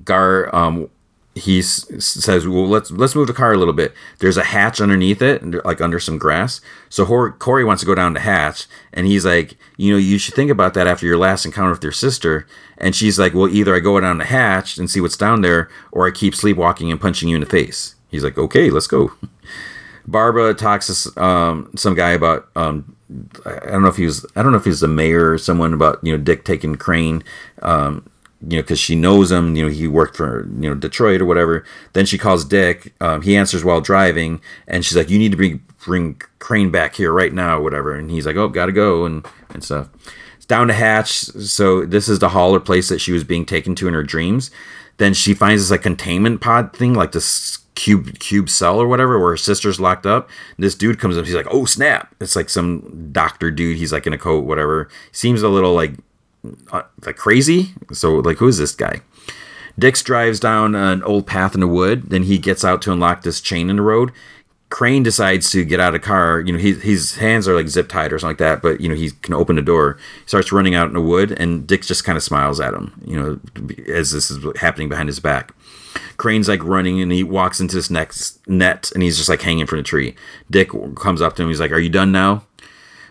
Gar 0.05 0.55
um, 0.55 0.89
he 1.35 1.63
says, 1.63 2.47
"Well, 2.47 2.69
let's 2.69 2.91
let's 2.91 3.15
move 3.15 3.27
the 3.27 3.33
car 3.33 3.53
a 3.53 3.57
little 3.57 3.73
bit. 3.73 3.95
There's 4.19 4.37
a 4.37 4.45
hatch 4.45 4.81
underneath 4.81 5.23
it, 5.23 5.65
like 5.65 5.81
under 5.81 5.99
some 5.99 6.19
grass." 6.19 6.61
So 6.91 7.07
Kory 7.33 7.65
wants 7.65 7.81
to 7.81 7.87
go 7.87 7.95
down 7.95 8.13
the 8.13 8.21
hatch, 8.21 8.67
and 8.93 9.07
he's 9.07 9.25
like, 9.25 9.57
"You 9.79 9.93
know, 9.93 9.99
you 9.99 10.19
should 10.19 10.35
think 10.35 10.51
about 10.51 10.75
that 10.75 10.87
after 10.87 11.07
your 11.07 11.17
last 11.17 11.47
encounter 11.47 11.71
with 11.71 11.83
your 11.83 11.93
sister." 11.93 12.47
And 12.77 12.95
she's 12.95 13.19
like, 13.19 13.33
"Well, 13.33 13.49
either 13.49 13.75
I 13.75 13.81
go 13.81 13.99
down 13.99 14.19
the 14.19 14.25
hatch 14.25 14.77
and 14.77 14.91
see 14.91 15.01
what's 15.01 15.17
down 15.17 15.41
there, 15.41 15.71
or 15.91 16.07
I 16.07 16.11
keep 16.11 16.35
sleepwalking 16.35 16.91
and 16.91 17.01
punching 17.01 17.31
you 17.31 17.37
in 17.37 17.43
the 17.43 17.47
face." 17.47 17.95
He's 18.11 18.25
like, 18.25 18.37
"Okay, 18.37 18.69
let's 18.69 18.87
go." 18.87 19.13
Barbara 20.07 20.55
talks 20.55 21.05
to 21.05 21.23
um, 21.23 21.71
some 21.77 21.95
guy 21.95 22.11
about 22.11 22.49
um, 22.57 22.97
I 23.45 23.71
don't 23.71 23.83
know 23.83 23.89
if 23.89 23.97
he 23.97 24.05
was 24.05 24.27
I 24.37 24.43
don't 24.43 24.53
know 24.53 24.59
if 24.59 24.65
he's 24.65 24.81
the 24.81 24.89
mayor 24.89 25.33
or 25.33 25.39
someone 25.39 25.73
about 25.73 25.99
you 26.03 26.13
know 26.13 26.23
Dick 26.23 26.45
taking 26.45 26.77
Crane. 26.77 27.23
Um, 27.63 28.09
you 28.47 28.57
know, 28.57 28.63
because 28.63 28.81
she 28.81 28.97
knows 28.97 29.31
him. 29.31 29.55
You 29.55 29.65
know, 29.65 29.71
he 29.71 29.87
worked 29.87 30.17
for 30.17 30.47
you 30.61 30.69
know 30.69 30.75
Detroit 30.75 31.21
or 31.21 31.27
whatever. 31.27 31.65
Then 31.93 32.07
she 32.07 32.19
calls 32.19 32.45
Dick. 32.45 32.93
Um, 33.01 33.23
he 33.23 33.37
answers 33.37 33.65
while 33.65 33.81
driving, 33.81 34.41
and 34.67 34.85
she's 34.85 34.97
like, 34.97 35.11
"You 35.11 35.19
need 35.19 35.31
to 35.31 35.37
bring 35.37 35.65
bring 35.85 36.21
Crane 36.39 36.71
back 36.71 36.97
here 36.97 37.13
right 37.13 37.33
now, 37.33 37.59
or 37.59 37.63
whatever." 37.63 37.95
And 37.95 38.11
he's 38.11 38.27
like, 38.27 38.37
"Oh, 38.37 38.49
gotta 38.49 38.73
go," 38.73 39.05
and 39.05 39.25
and 39.51 39.63
stuff. 39.63 39.89
It's 40.37 40.47
down 40.47 40.69
to 40.69 40.75
Hatch. 40.75 41.13
So 41.13 41.87
this 41.87 42.09
is 42.09 42.19
the 42.19 42.31
hall 42.31 42.55
or 42.55 42.61
place 42.61 42.89
that 42.89 43.01
she 43.01 43.13
was 43.13 43.23
being 43.23 43.47
taken 43.47 43.75
to 43.77 43.89
in 43.89 43.95
her 43.95 44.03
dreams. 44.03 44.51
Then 44.97 45.15
she 45.15 45.35
finds 45.35 45.63
this 45.63 45.71
like 45.71 45.83
containment 45.83 46.41
pod 46.41 46.75
thing, 46.75 46.95
like 46.95 47.13
this 47.13 47.59
cube 47.75 48.19
cube 48.19 48.49
cell 48.49 48.79
or 48.79 48.87
whatever, 48.87 49.19
where 49.19 49.31
her 49.31 49.37
sister's 49.37 49.81
locked 49.81 50.07
up. 50.07 50.29
This 50.59 50.75
dude 50.75 50.99
comes 50.99 51.17
up. 51.17 51.25
He's 51.25 51.35
like, 51.35 51.49
"Oh 51.51 51.65
snap!" 51.65 52.15
It's 52.21 52.37
like 52.37 52.49
some 52.49 53.11
doctor 53.13 53.51
dude. 53.51 53.79
He's 53.79 53.93
like 53.93 54.07
in 54.07 54.13
a 54.13 54.19
coat, 54.19 54.45
whatever. 54.45 54.89
Seems 55.13 55.43
a 55.43 55.49
little 55.49 55.75
like 55.75 55.95
uh, 56.73 56.83
like 57.07 57.17
crazy. 57.17 57.71
So 57.93 58.17
like, 58.17 58.39
who 58.39 58.49
is 58.49 58.59
this 58.59 58.75
guy? 58.75 59.01
Dix 59.79 60.03
drives 60.03 60.39
down 60.39 60.75
an 60.75 61.03
old 61.03 61.27
path 61.27 61.55
in 61.55 61.61
the 61.61 61.69
wood. 61.69 62.11
Then 62.11 62.25
he 62.25 62.39
gets 62.39 62.65
out 62.65 62.83
to 62.83 62.93
unlock 62.93 63.23
this 63.23 63.41
chain 63.41 63.71
in 63.71 63.77
the 63.77 63.83
road. 63.83 64.13
Crane 64.69 65.03
decides 65.03 65.51
to 65.51 65.65
get 65.65 65.81
out 65.81 65.95
of 65.95 66.01
the 66.01 66.07
car. 66.07 66.41
You 66.41 66.55
know, 66.55 66.59
he, 66.59 66.73
his 66.73 67.17
hands 67.17 67.47
are 67.47 67.55
like 67.55 67.69
zip 67.69 67.89
tied 67.89 68.13
or 68.13 68.19
something 68.19 68.31
like 68.31 68.39
that, 68.39 68.63
but 68.63 68.81
you 68.81 68.89
know 68.89 68.95
he 68.95 69.11
can 69.11 69.35
open 69.35 69.57
the 69.57 69.63
door. 69.63 69.99
He 70.23 70.29
starts 70.29 70.51
running 70.51 70.75
out 70.75 70.89
in 70.89 70.95
the 70.95 71.01
wood, 71.01 71.33
and 71.33 71.67
dix 71.67 71.87
just 71.87 72.05
kind 72.05 72.17
of 72.17 72.23
smiles 72.23 72.59
at 72.59 72.73
him. 72.73 72.93
You 73.05 73.21
know, 73.21 73.41
as 73.93 74.13
this 74.13 74.31
is 74.31 74.45
happening 74.59 74.89
behind 74.89 75.09
his 75.09 75.21
back. 75.21 75.55
Crane's 76.23 76.49
like 76.49 76.63
running, 76.63 77.01
and 77.01 77.11
he 77.11 77.25
walks 77.25 77.59
into 77.59 77.75
this 77.75 77.91
next 77.91 78.47
net, 78.49 78.93
and 78.95 79.03
he's 79.03 79.17
just 79.17 79.29
like 79.29 79.43
hanging 79.43 79.67
from 79.67 79.79
the 79.79 79.83
tree. 79.83 80.15
Dick 80.49 80.71
comes 80.95 81.21
up 81.21 81.35
to 81.35 81.43
him. 81.43 81.49
He's 81.49 81.59
like, 81.59 81.73
"Are 81.73 81.81
you 81.81 81.91
done 81.91 82.13
now?" 82.13 82.45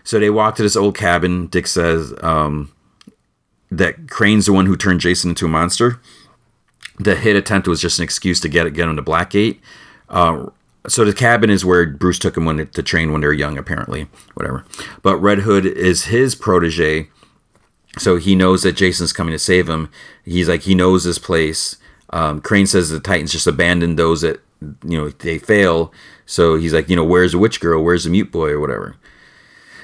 So 0.02 0.18
they 0.18 0.30
walk 0.30 0.56
to 0.56 0.62
this 0.62 0.76
old 0.76 0.96
cabin. 0.96 1.48
Dick 1.48 1.66
says 1.66 2.14
um, 2.22 2.72
that 3.70 4.08
Crane's 4.08 4.46
the 4.46 4.54
one 4.54 4.64
who 4.64 4.78
turned 4.78 5.00
Jason 5.00 5.32
into 5.32 5.44
a 5.44 5.48
monster. 5.50 6.00
The 6.98 7.14
hit 7.14 7.36
attempt 7.36 7.68
was 7.68 7.82
just 7.82 7.98
an 7.98 8.04
excuse 8.04 8.40
to 8.40 8.48
get 8.48 8.72
get 8.72 8.88
him 8.88 8.96
to 8.96 9.02
Blackgate. 9.02 9.58
Uh, 10.08 10.46
so 10.86 11.04
the 11.04 11.12
cabin 11.12 11.50
is 11.50 11.66
where 11.66 11.84
Bruce 11.84 12.18
took 12.18 12.38
him 12.38 12.46
when 12.46 12.66
to 12.66 12.82
train 12.82 13.12
when 13.12 13.20
they 13.20 13.26
were 13.26 13.34
young, 13.34 13.58
apparently, 13.58 14.08
whatever. 14.32 14.64
But 15.02 15.18
Red 15.18 15.40
Hood 15.40 15.66
is 15.66 16.06
his 16.06 16.34
protege, 16.34 17.08
so 17.98 18.16
he 18.16 18.34
knows 18.34 18.62
that 18.62 18.72
Jason's 18.72 19.12
coming 19.12 19.32
to 19.32 19.38
save 19.38 19.68
him. 19.68 19.90
He's 20.24 20.48
like 20.48 20.62
he 20.62 20.74
knows 20.74 21.04
this 21.04 21.18
place. 21.18 21.76
Um, 22.12 22.40
Crane 22.40 22.66
says 22.66 22.90
the 22.90 23.00
Titans 23.00 23.32
just 23.32 23.46
abandoned 23.46 23.98
those 23.98 24.20
that 24.20 24.40
you 24.84 24.98
know 24.98 25.08
they 25.08 25.38
fail. 25.38 25.92
So 26.26 26.56
he's 26.56 26.72
like, 26.72 26.88
you 26.88 26.96
know, 26.96 27.04
where's 27.04 27.32
the 27.32 27.38
witch 27.38 27.60
girl? 27.60 27.82
Where's 27.82 28.04
the 28.04 28.10
mute 28.10 28.30
boy 28.30 28.50
or 28.50 28.60
whatever? 28.60 28.96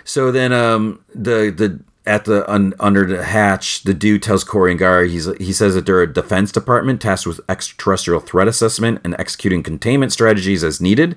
So 0.05 0.33
then 0.33 0.53
um, 0.53 1.05
the 1.15 1.51
the 1.51 1.81
at 2.07 2.25
the 2.25 2.51
un, 2.51 2.73
under 2.81 3.05
the 3.05 3.23
hatch, 3.25 3.83
the 3.83 3.93
dude 3.93 4.23
tells 4.23 4.43
Kory 4.43 4.71
and 4.71 4.81
Gar 4.81 5.05
he's 5.05 5.27
he 5.39 5.53
says 5.53 5.75
that 5.75 5.85
they're 5.87 6.03
a 6.03 6.13
defense 6.13 6.51
department 6.51 7.01
tasked 7.01 7.27
with 7.27 7.41
extraterrestrial 7.49 8.21
threat 8.21 8.49
assessment 8.49 9.01
and 9.05 9.15
executing 9.19 9.63
containment 9.63 10.13
strategies 10.13 10.65
as 10.65 10.81
needed. 10.81 11.17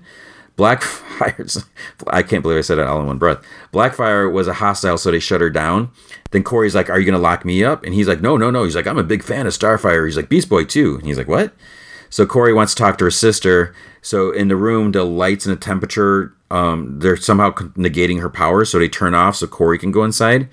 Blackfire's 0.58 1.66
I 2.08 2.24
can't 2.24 2.42
believe 2.42 2.58
I 2.58 2.62
said 2.62 2.78
it 2.78 2.88
all 2.88 3.00
in 3.00 3.08
one 3.08 3.18
breath. 3.18 3.44
Blackfire 3.74 4.32
was 4.32 4.48
a 4.48 4.54
hostile, 4.54 4.98
so 4.98 5.12
they 5.12 5.20
shut 5.20 5.42
her 5.42 5.50
down. 5.50 5.92
Then 6.32 6.44
Kory's 6.44 6.76
like, 6.76 6.90
"Are 6.90 7.00
you 7.00 7.06
gonna 7.06 7.22
lock 7.22 7.46
me 7.46 7.64
up?" 7.64 7.84
And 7.84 7.94
he's 7.94 8.08
like, 8.08 8.22
"No, 8.22 8.38
no, 8.38 8.52
no." 8.52 8.64
He's 8.64 8.76
like, 8.76 8.88
"I'm 8.88 8.98
a 8.98 9.04
big 9.04 9.24
fan 9.24 9.48
of 9.48 9.54
Starfire." 9.54 10.06
He's 10.06 10.18
like, 10.18 10.30
"Beast 10.30 10.50
Boy 10.50 10.64
too." 10.66 10.96
And 10.96 11.06
he's 11.06 11.18
like, 11.18 11.28
"What?" 11.28 11.54
So 12.10 12.26
Kory 12.26 12.54
wants 12.54 12.74
to 12.76 12.84
talk 12.84 12.98
to 12.98 13.06
her 13.06 13.12
sister. 13.12 13.74
So 14.02 14.32
in 14.32 14.50
the 14.50 14.56
room, 14.56 14.92
the 14.92 15.04
lights 15.04 15.46
and 15.46 15.56
the 15.56 15.60
temperature, 15.60 16.34
um, 16.50 17.00
they're 17.00 17.16
somehow 17.16 17.52
negating 17.52 18.20
her 18.20 18.30
power, 18.30 18.66
so 18.66 18.80
they 18.80 18.90
turn 18.90 19.14
off 19.14 19.38
so 19.38 19.48
Kory 19.48 19.78
can 19.78 19.92
go 19.92 20.04
inside. 20.04 20.50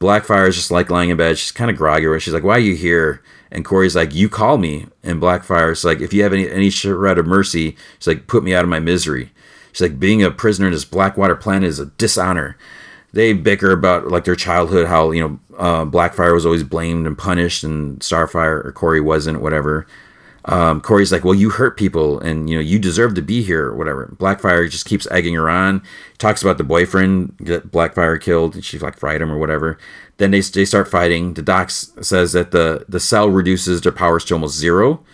Blackfire 0.00 0.48
is 0.48 0.56
just 0.56 0.70
like 0.70 0.90
lying 0.90 1.10
in 1.10 1.16
bed. 1.16 1.38
She's 1.38 1.52
kind 1.52 1.70
of 1.70 1.76
groggy. 1.76 2.18
She's 2.20 2.34
like, 2.34 2.44
"Why 2.44 2.56
are 2.56 2.58
you 2.58 2.74
here?" 2.74 3.22
And 3.50 3.64
Kory's 3.64 3.96
like, 3.96 4.14
"You 4.14 4.28
call 4.28 4.58
me." 4.58 4.86
And 5.02 5.22
Blackfire's 5.22 5.84
like, 5.84 6.00
"If 6.00 6.12
you 6.12 6.22
have 6.22 6.32
any 6.32 6.50
any 6.50 6.70
shred 6.70 7.18
of 7.18 7.26
mercy, 7.26 7.76
she's 7.98 8.06
like, 8.08 8.26
put 8.26 8.44
me 8.44 8.54
out 8.54 8.64
of 8.64 8.70
my 8.70 8.80
misery." 8.80 9.32
She's 9.76 9.90
like, 9.90 10.00
"Being 10.00 10.22
a 10.22 10.30
prisoner 10.30 10.68
in 10.68 10.72
this 10.72 10.86
Blackwater 10.86 11.36
planet 11.36 11.68
is 11.68 11.78
a 11.78 11.84
dishonor." 11.84 12.56
They 13.12 13.34
bicker 13.34 13.72
about 13.72 14.08
like 14.08 14.24
their 14.24 14.34
childhood, 14.34 14.86
how 14.86 15.10
you 15.10 15.20
know 15.20 15.38
uh, 15.58 15.84
Blackfire 15.84 16.32
was 16.32 16.46
always 16.46 16.62
blamed 16.62 17.06
and 17.06 17.16
punished, 17.16 17.62
and 17.62 18.00
Starfire 18.00 18.64
or 18.64 18.72
Kory 18.72 19.02
wasn't, 19.02 19.42
whatever. 19.42 19.86
Um, 20.46 20.80
Kory's 20.80 21.12
like, 21.12 21.24
well, 21.24 21.34
you 21.34 21.50
hurt 21.50 21.76
people, 21.76 22.18
and 22.20 22.48
you 22.48 22.56
know 22.56 22.62
you 22.62 22.78
deserve 22.78 23.14
to 23.16 23.22
be 23.22 23.42
here, 23.42 23.66
or 23.66 23.76
whatever. 23.76 24.16
Blackfire 24.18 24.70
just 24.70 24.86
keeps 24.86 25.06
egging 25.10 25.34
her 25.34 25.50
on. 25.50 25.82
Talks 26.16 26.40
about 26.40 26.56
the 26.56 26.64
boyfriend 26.64 27.36
that 27.40 27.70
Blackfire 27.70 28.18
killed, 28.18 28.54
and 28.54 28.64
she 28.64 28.78
like 28.78 28.96
fried 28.96 29.20
him 29.20 29.30
or 29.30 29.36
whatever. 29.38 29.76
Then 30.16 30.30
they, 30.30 30.40
they 30.40 30.64
start 30.64 30.88
fighting. 30.88 31.34
The 31.34 31.42
doc 31.42 31.68
says 31.68 32.32
that 32.32 32.50
the 32.50 32.86
the 32.88 33.00
cell 33.00 33.28
reduces 33.28 33.82
their 33.82 33.92
powers 33.92 34.24
to 34.26 34.34
almost 34.34 34.56
zero. 34.56 35.04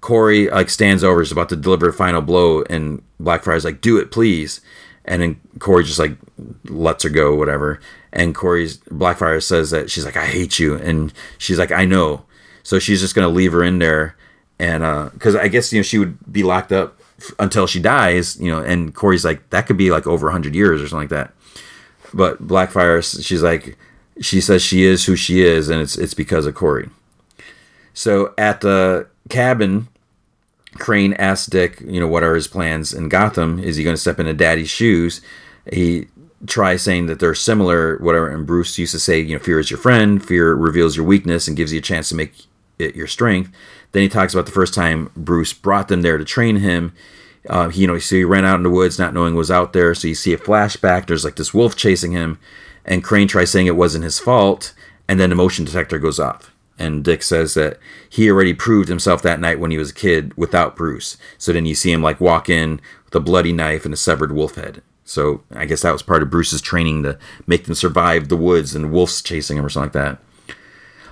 Kory 0.00 0.48
like 0.48 0.70
stands 0.70 1.02
over, 1.02 1.22
is 1.22 1.32
about 1.32 1.48
to 1.50 1.56
deliver 1.56 1.88
a 1.88 1.92
final 1.92 2.22
blow, 2.22 2.62
and 2.62 3.02
Blackfire's 3.20 3.64
like, 3.64 3.80
"Do 3.80 3.98
it, 3.98 4.10
please." 4.10 4.60
And 5.04 5.22
then 5.22 5.40
Kory 5.58 5.84
just 5.84 5.98
like 5.98 6.16
lets 6.64 7.02
her 7.04 7.10
go, 7.10 7.34
whatever. 7.34 7.80
And 8.12 8.34
Kory's 8.34 8.78
Blackfire 8.78 9.42
says 9.42 9.70
that 9.70 9.90
she's 9.90 10.04
like, 10.04 10.16
"I 10.16 10.26
hate 10.26 10.58
you," 10.58 10.74
and 10.76 11.12
she's 11.38 11.58
like, 11.58 11.72
"I 11.72 11.84
know." 11.84 12.24
So 12.62 12.78
she's 12.78 13.00
just 13.00 13.14
gonna 13.14 13.28
leave 13.28 13.52
her 13.52 13.64
in 13.64 13.78
there 13.78 14.16
and 14.58 14.82
uh 14.82 15.10
because 15.12 15.34
uh, 15.34 15.40
I 15.40 15.48
guess 15.48 15.72
you 15.72 15.78
know 15.78 15.84
she 15.84 15.98
would 15.98 16.18
be 16.30 16.42
locked 16.42 16.72
up 16.72 16.98
f- 17.18 17.32
until 17.38 17.66
she 17.66 17.80
dies, 17.80 18.38
you 18.40 18.50
know. 18.50 18.60
And 18.60 18.94
Kory's 18.94 19.24
like 19.24 19.48
that 19.50 19.66
could 19.66 19.76
be 19.76 19.90
like 19.90 20.06
over 20.06 20.30
hundred 20.30 20.54
years 20.54 20.82
or 20.82 20.88
something 20.88 21.08
like 21.08 21.10
that. 21.10 21.32
But 22.14 22.46
Blackfire, 22.46 23.02
she's 23.24 23.42
like, 23.42 23.76
she 24.20 24.40
says 24.40 24.62
she 24.62 24.84
is 24.84 25.04
who 25.04 25.16
she 25.16 25.42
is, 25.42 25.68
and 25.68 25.80
it's 25.80 25.96
it's 25.96 26.14
because 26.14 26.46
of 26.46 26.54
Kory. 26.54 26.88
So 27.94 28.34
at 28.38 28.60
the 28.60 29.08
cabin, 29.28 29.88
Crane 30.74 31.14
asks 31.14 31.46
Dick, 31.46 31.80
you 31.80 32.00
know, 32.00 32.08
what 32.08 32.22
are 32.22 32.34
his 32.34 32.48
plans 32.48 32.92
in 32.92 33.08
Gotham? 33.08 33.58
Is 33.58 33.76
he 33.76 33.84
going 33.84 33.94
to 33.94 34.00
step 34.00 34.20
into 34.20 34.34
Daddy's 34.34 34.70
shoes? 34.70 35.20
He 35.72 36.08
tries 36.46 36.82
saying 36.82 37.06
that 37.06 37.18
they're 37.20 37.34
similar, 37.34 37.98
whatever. 37.98 38.28
And 38.28 38.46
Bruce 38.46 38.78
used 38.78 38.92
to 38.92 39.00
say, 39.00 39.20
you 39.20 39.36
know, 39.36 39.42
fear 39.42 39.58
is 39.58 39.70
your 39.70 39.78
friend. 39.78 40.24
Fear 40.24 40.54
reveals 40.54 40.96
your 40.96 41.06
weakness 41.06 41.48
and 41.48 41.56
gives 41.56 41.72
you 41.72 41.78
a 41.78 41.82
chance 41.82 42.08
to 42.10 42.14
make 42.14 42.32
it 42.78 42.94
your 42.94 43.06
strength. 43.06 43.50
Then 43.92 44.02
he 44.02 44.08
talks 44.08 44.34
about 44.34 44.46
the 44.46 44.52
first 44.52 44.74
time 44.74 45.10
Bruce 45.16 45.52
brought 45.52 45.88
them 45.88 46.02
there 46.02 46.18
to 46.18 46.24
train 46.24 46.56
him. 46.56 46.92
Uh, 47.48 47.70
he, 47.70 47.82
you 47.82 47.86
know, 47.86 47.98
so 47.98 48.16
he 48.16 48.24
ran 48.24 48.44
out 48.44 48.56
in 48.56 48.62
the 48.62 48.70
woods 48.70 48.98
not 48.98 49.14
knowing 49.14 49.34
was 49.34 49.50
out 49.50 49.72
there. 49.72 49.94
So 49.94 50.08
you 50.08 50.14
see 50.14 50.32
a 50.32 50.38
flashback. 50.38 51.06
There's 51.06 51.24
like 51.24 51.36
this 51.36 51.54
wolf 51.54 51.76
chasing 51.76 52.12
him, 52.12 52.38
and 52.84 53.02
Crane 53.02 53.28
tries 53.28 53.50
saying 53.50 53.66
it 53.66 53.76
wasn't 53.76 54.04
his 54.04 54.18
fault, 54.18 54.74
and 55.08 55.18
then 55.18 55.30
the 55.30 55.36
motion 55.36 55.64
detector 55.64 55.98
goes 55.98 56.20
off. 56.20 56.52
And 56.78 57.04
Dick 57.04 57.22
says 57.22 57.54
that 57.54 57.78
he 58.08 58.30
already 58.30 58.54
proved 58.54 58.88
himself 58.88 59.22
that 59.22 59.40
night 59.40 59.58
when 59.58 59.70
he 59.70 59.78
was 59.78 59.90
a 59.90 59.94
kid 59.94 60.36
without 60.36 60.76
Bruce. 60.76 61.16
So 61.36 61.52
then 61.52 61.66
you 61.66 61.74
see 61.74 61.92
him 61.92 62.02
like 62.02 62.20
walk 62.20 62.48
in 62.48 62.80
with 63.04 63.14
a 63.14 63.20
bloody 63.20 63.52
knife 63.52 63.84
and 63.84 63.92
a 63.92 63.96
severed 63.96 64.32
wolf 64.32 64.54
head. 64.54 64.82
So 65.04 65.42
I 65.54 65.64
guess 65.64 65.82
that 65.82 65.92
was 65.92 66.02
part 66.02 66.22
of 66.22 66.30
Bruce's 66.30 66.60
training 66.60 67.02
to 67.02 67.18
make 67.46 67.64
them 67.64 67.74
survive 67.74 68.28
the 68.28 68.36
woods 68.36 68.74
and 68.74 68.92
wolves 68.92 69.22
chasing 69.22 69.56
him 69.56 69.64
or 69.64 69.70
something 69.70 69.86
like 69.86 70.18
that. 70.18 70.22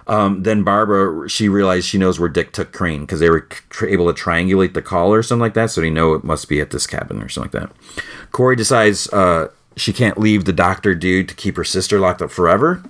Um, 0.07 0.45
then 0.45 0.63
Barbara, 0.63 1.29
she 1.29 1.49
realized 1.49 1.89
she 1.89 1.99
knows 1.99 2.21
where 2.21 2.29
Dick 2.29 2.53
took 2.53 2.73
Crane 2.73 3.01
because 3.01 3.19
they 3.19 3.31
were 3.31 3.49
able 3.83 4.13
to 4.13 4.23
triangulate 4.23 4.75
the 4.75 4.83
call 4.83 5.13
or 5.13 5.23
something 5.23 5.41
like 5.41 5.55
that. 5.55 5.71
So 5.71 5.81
they 5.81 5.91
know 5.91 6.15
it 6.15 6.23
must 6.23 6.49
be 6.49 6.61
at 6.61 6.71
this 6.71 6.87
cabin 6.87 7.23
or 7.23 7.29
something 7.29 7.61
like 7.61 7.71
that. 7.71 8.05
Kory 8.31 8.55
decides 8.55 9.13
uh, 9.13 9.49
she 9.77 9.93
can't 9.93 10.19
leave 10.19 10.45
the 10.45 10.53
doctor 10.53 10.95
dude 10.95 11.29
to 11.29 11.35
keep 11.35 11.57
her 11.57 11.65
sister 11.65 11.99
locked 11.99 12.23
up 12.23 12.31
forever. 12.31 12.83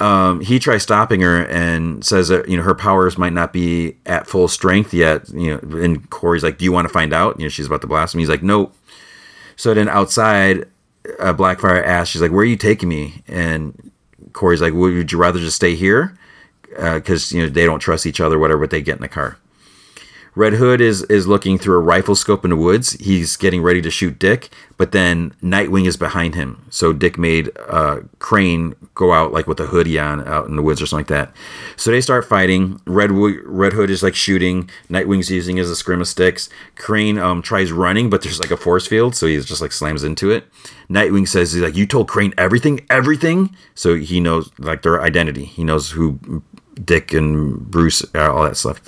Um, 0.00 0.40
he 0.40 0.58
tries 0.60 0.84
stopping 0.84 1.20
her 1.22 1.44
and 1.46 2.04
says 2.04 2.28
that 2.28 2.48
you 2.48 2.56
know 2.56 2.62
her 2.62 2.74
powers 2.74 3.18
might 3.18 3.32
not 3.32 3.52
be 3.52 3.96
at 4.06 4.26
full 4.26 4.46
strength 4.46 4.94
yet. 4.94 5.28
You 5.30 5.60
know, 5.60 5.78
and 5.78 6.08
Kory's 6.10 6.44
like, 6.44 6.58
"Do 6.58 6.64
you 6.64 6.72
want 6.72 6.86
to 6.86 6.92
find 6.92 7.12
out?" 7.12 7.38
You 7.38 7.46
know, 7.46 7.48
she's 7.48 7.66
about 7.66 7.80
to 7.80 7.88
blast 7.88 8.14
him. 8.14 8.20
He's 8.20 8.28
like, 8.28 8.42
"Nope." 8.42 8.74
So 9.56 9.74
then 9.74 9.88
outside, 9.88 10.66
uh, 11.18 11.34
Blackfire 11.34 11.84
asks, 11.84 12.10
"She's 12.10 12.22
like, 12.22 12.30
where 12.30 12.42
are 12.42 12.44
you 12.44 12.56
taking 12.56 12.88
me?" 12.88 13.22
And 13.26 13.90
Kory's 14.32 14.62
like, 14.62 14.72
"Would 14.72 15.10
you 15.10 15.18
rather 15.18 15.40
just 15.40 15.56
stay 15.56 15.74
here?" 15.74 16.16
Because 16.62 17.32
uh, 17.32 17.36
you 17.36 17.42
know 17.42 17.48
they 17.48 17.66
don't 17.66 17.80
trust 17.80 18.06
each 18.06 18.20
other, 18.20 18.38
whatever. 18.38 18.60
But 18.60 18.70
they 18.70 18.82
get 18.82 18.96
in 18.96 19.02
the 19.02 19.08
car. 19.08 19.36
Red 20.38 20.52
Hood 20.52 20.80
is 20.80 21.02
is 21.04 21.26
looking 21.26 21.58
through 21.58 21.78
a 21.78 21.80
rifle 21.80 22.14
scope 22.14 22.44
in 22.44 22.50
the 22.50 22.56
woods. 22.56 22.92
He's 22.92 23.36
getting 23.36 23.60
ready 23.60 23.82
to 23.82 23.90
shoot 23.90 24.20
Dick, 24.20 24.50
but 24.76 24.92
then 24.92 25.34
Nightwing 25.42 25.84
is 25.84 25.96
behind 25.96 26.36
him. 26.36 26.64
So 26.70 26.92
Dick 26.92 27.18
made 27.18 27.50
uh, 27.68 28.02
Crane 28.20 28.76
go 28.94 29.12
out 29.12 29.32
like 29.32 29.48
with 29.48 29.58
a 29.58 29.66
hoodie 29.66 29.98
on 29.98 30.24
out 30.28 30.46
in 30.46 30.54
the 30.54 30.62
woods 30.62 30.80
or 30.80 30.86
something 30.86 31.00
like 31.00 31.08
that. 31.08 31.34
So 31.74 31.90
they 31.90 32.00
start 32.00 32.24
fighting. 32.24 32.80
Red 32.86 33.10
Red 33.10 33.72
Hood 33.72 33.90
is 33.90 34.04
like 34.04 34.14
shooting. 34.14 34.70
Nightwing's 34.88 35.28
using 35.28 35.56
his 35.56 35.68
escrima 35.70 36.06
sticks. 36.06 36.48
Crane 36.76 37.18
um, 37.18 37.42
tries 37.42 37.72
running, 37.72 38.08
but 38.08 38.22
there's 38.22 38.38
like 38.38 38.52
a 38.52 38.56
force 38.56 38.86
field, 38.86 39.16
so 39.16 39.26
he 39.26 39.40
just 39.40 39.60
like 39.60 39.72
slams 39.72 40.04
into 40.04 40.30
it. 40.30 40.44
Nightwing 40.88 41.26
says 41.26 41.52
he's 41.52 41.64
like, 41.64 41.74
"You 41.74 41.84
told 41.84 42.06
Crane 42.06 42.32
everything, 42.38 42.86
everything." 42.88 43.56
So 43.74 43.96
he 43.96 44.20
knows 44.20 44.52
like 44.58 44.82
their 44.82 45.02
identity. 45.02 45.46
He 45.46 45.64
knows 45.64 45.90
who 45.90 46.44
Dick 46.84 47.12
and 47.12 47.58
Bruce, 47.70 48.04
uh, 48.14 48.32
all 48.32 48.44
that 48.44 48.56
stuff. 48.56 48.80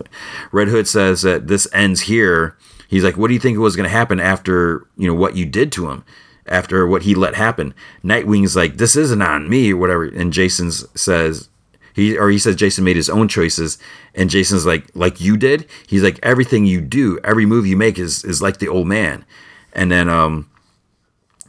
Red 0.52 0.68
Hood 0.68 0.88
says 0.88 1.22
that 1.22 1.46
this 1.46 1.68
ends 1.72 2.02
here. 2.02 2.56
He's 2.88 3.04
like, 3.04 3.16
"What 3.16 3.28
do 3.28 3.34
you 3.34 3.40
think 3.40 3.58
was 3.58 3.76
going 3.76 3.88
to 3.88 3.90
happen 3.90 4.20
after 4.20 4.86
you 4.96 5.06
know 5.06 5.14
what 5.14 5.36
you 5.36 5.46
did 5.46 5.72
to 5.72 5.90
him?" 5.90 6.04
After 6.46 6.84
what 6.86 7.02
he 7.02 7.14
let 7.14 7.36
happen, 7.36 7.74
Nightwing's 8.02 8.56
like, 8.56 8.76
"This 8.76 8.96
isn't 8.96 9.22
on 9.22 9.48
me," 9.48 9.72
or 9.72 9.76
whatever. 9.76 10.04
And 10.04 10.32
Jason 10.32 10.72
says, 10.72 11.48
he 11.94 12.16
or 12.16 12.30
he 12.30 12.38
says 12.38 12.56
Jason 12.56 12.84
made 12.84 12.96
his 12.96 13.10
own 13.10 13.28
choices, 13.28 13.78
and 14.14 14.30
Jason's 14.30 14.66
like, 14.66 14.86
"Like 14.94 15.20
you 15.20 15.36
did." 15.36 15.66
He's 15.86 16.02
like, 16.02 16.18
"Everything 16.22 16.64
you 16.64 16.80
do, 16.80 17.18
every 17.22 17.46
move 17.46 17.66
you 17.66 17.76
make 17.76 17.98
is 17.98 18.24
is 18.24 18.42
like 18.42 18.58
the 18.58 18.68
old 18.68 18.86
man." 18.86 19.24
And 19.72 19.90
then 19.90 20.08
um, 20.08 20.50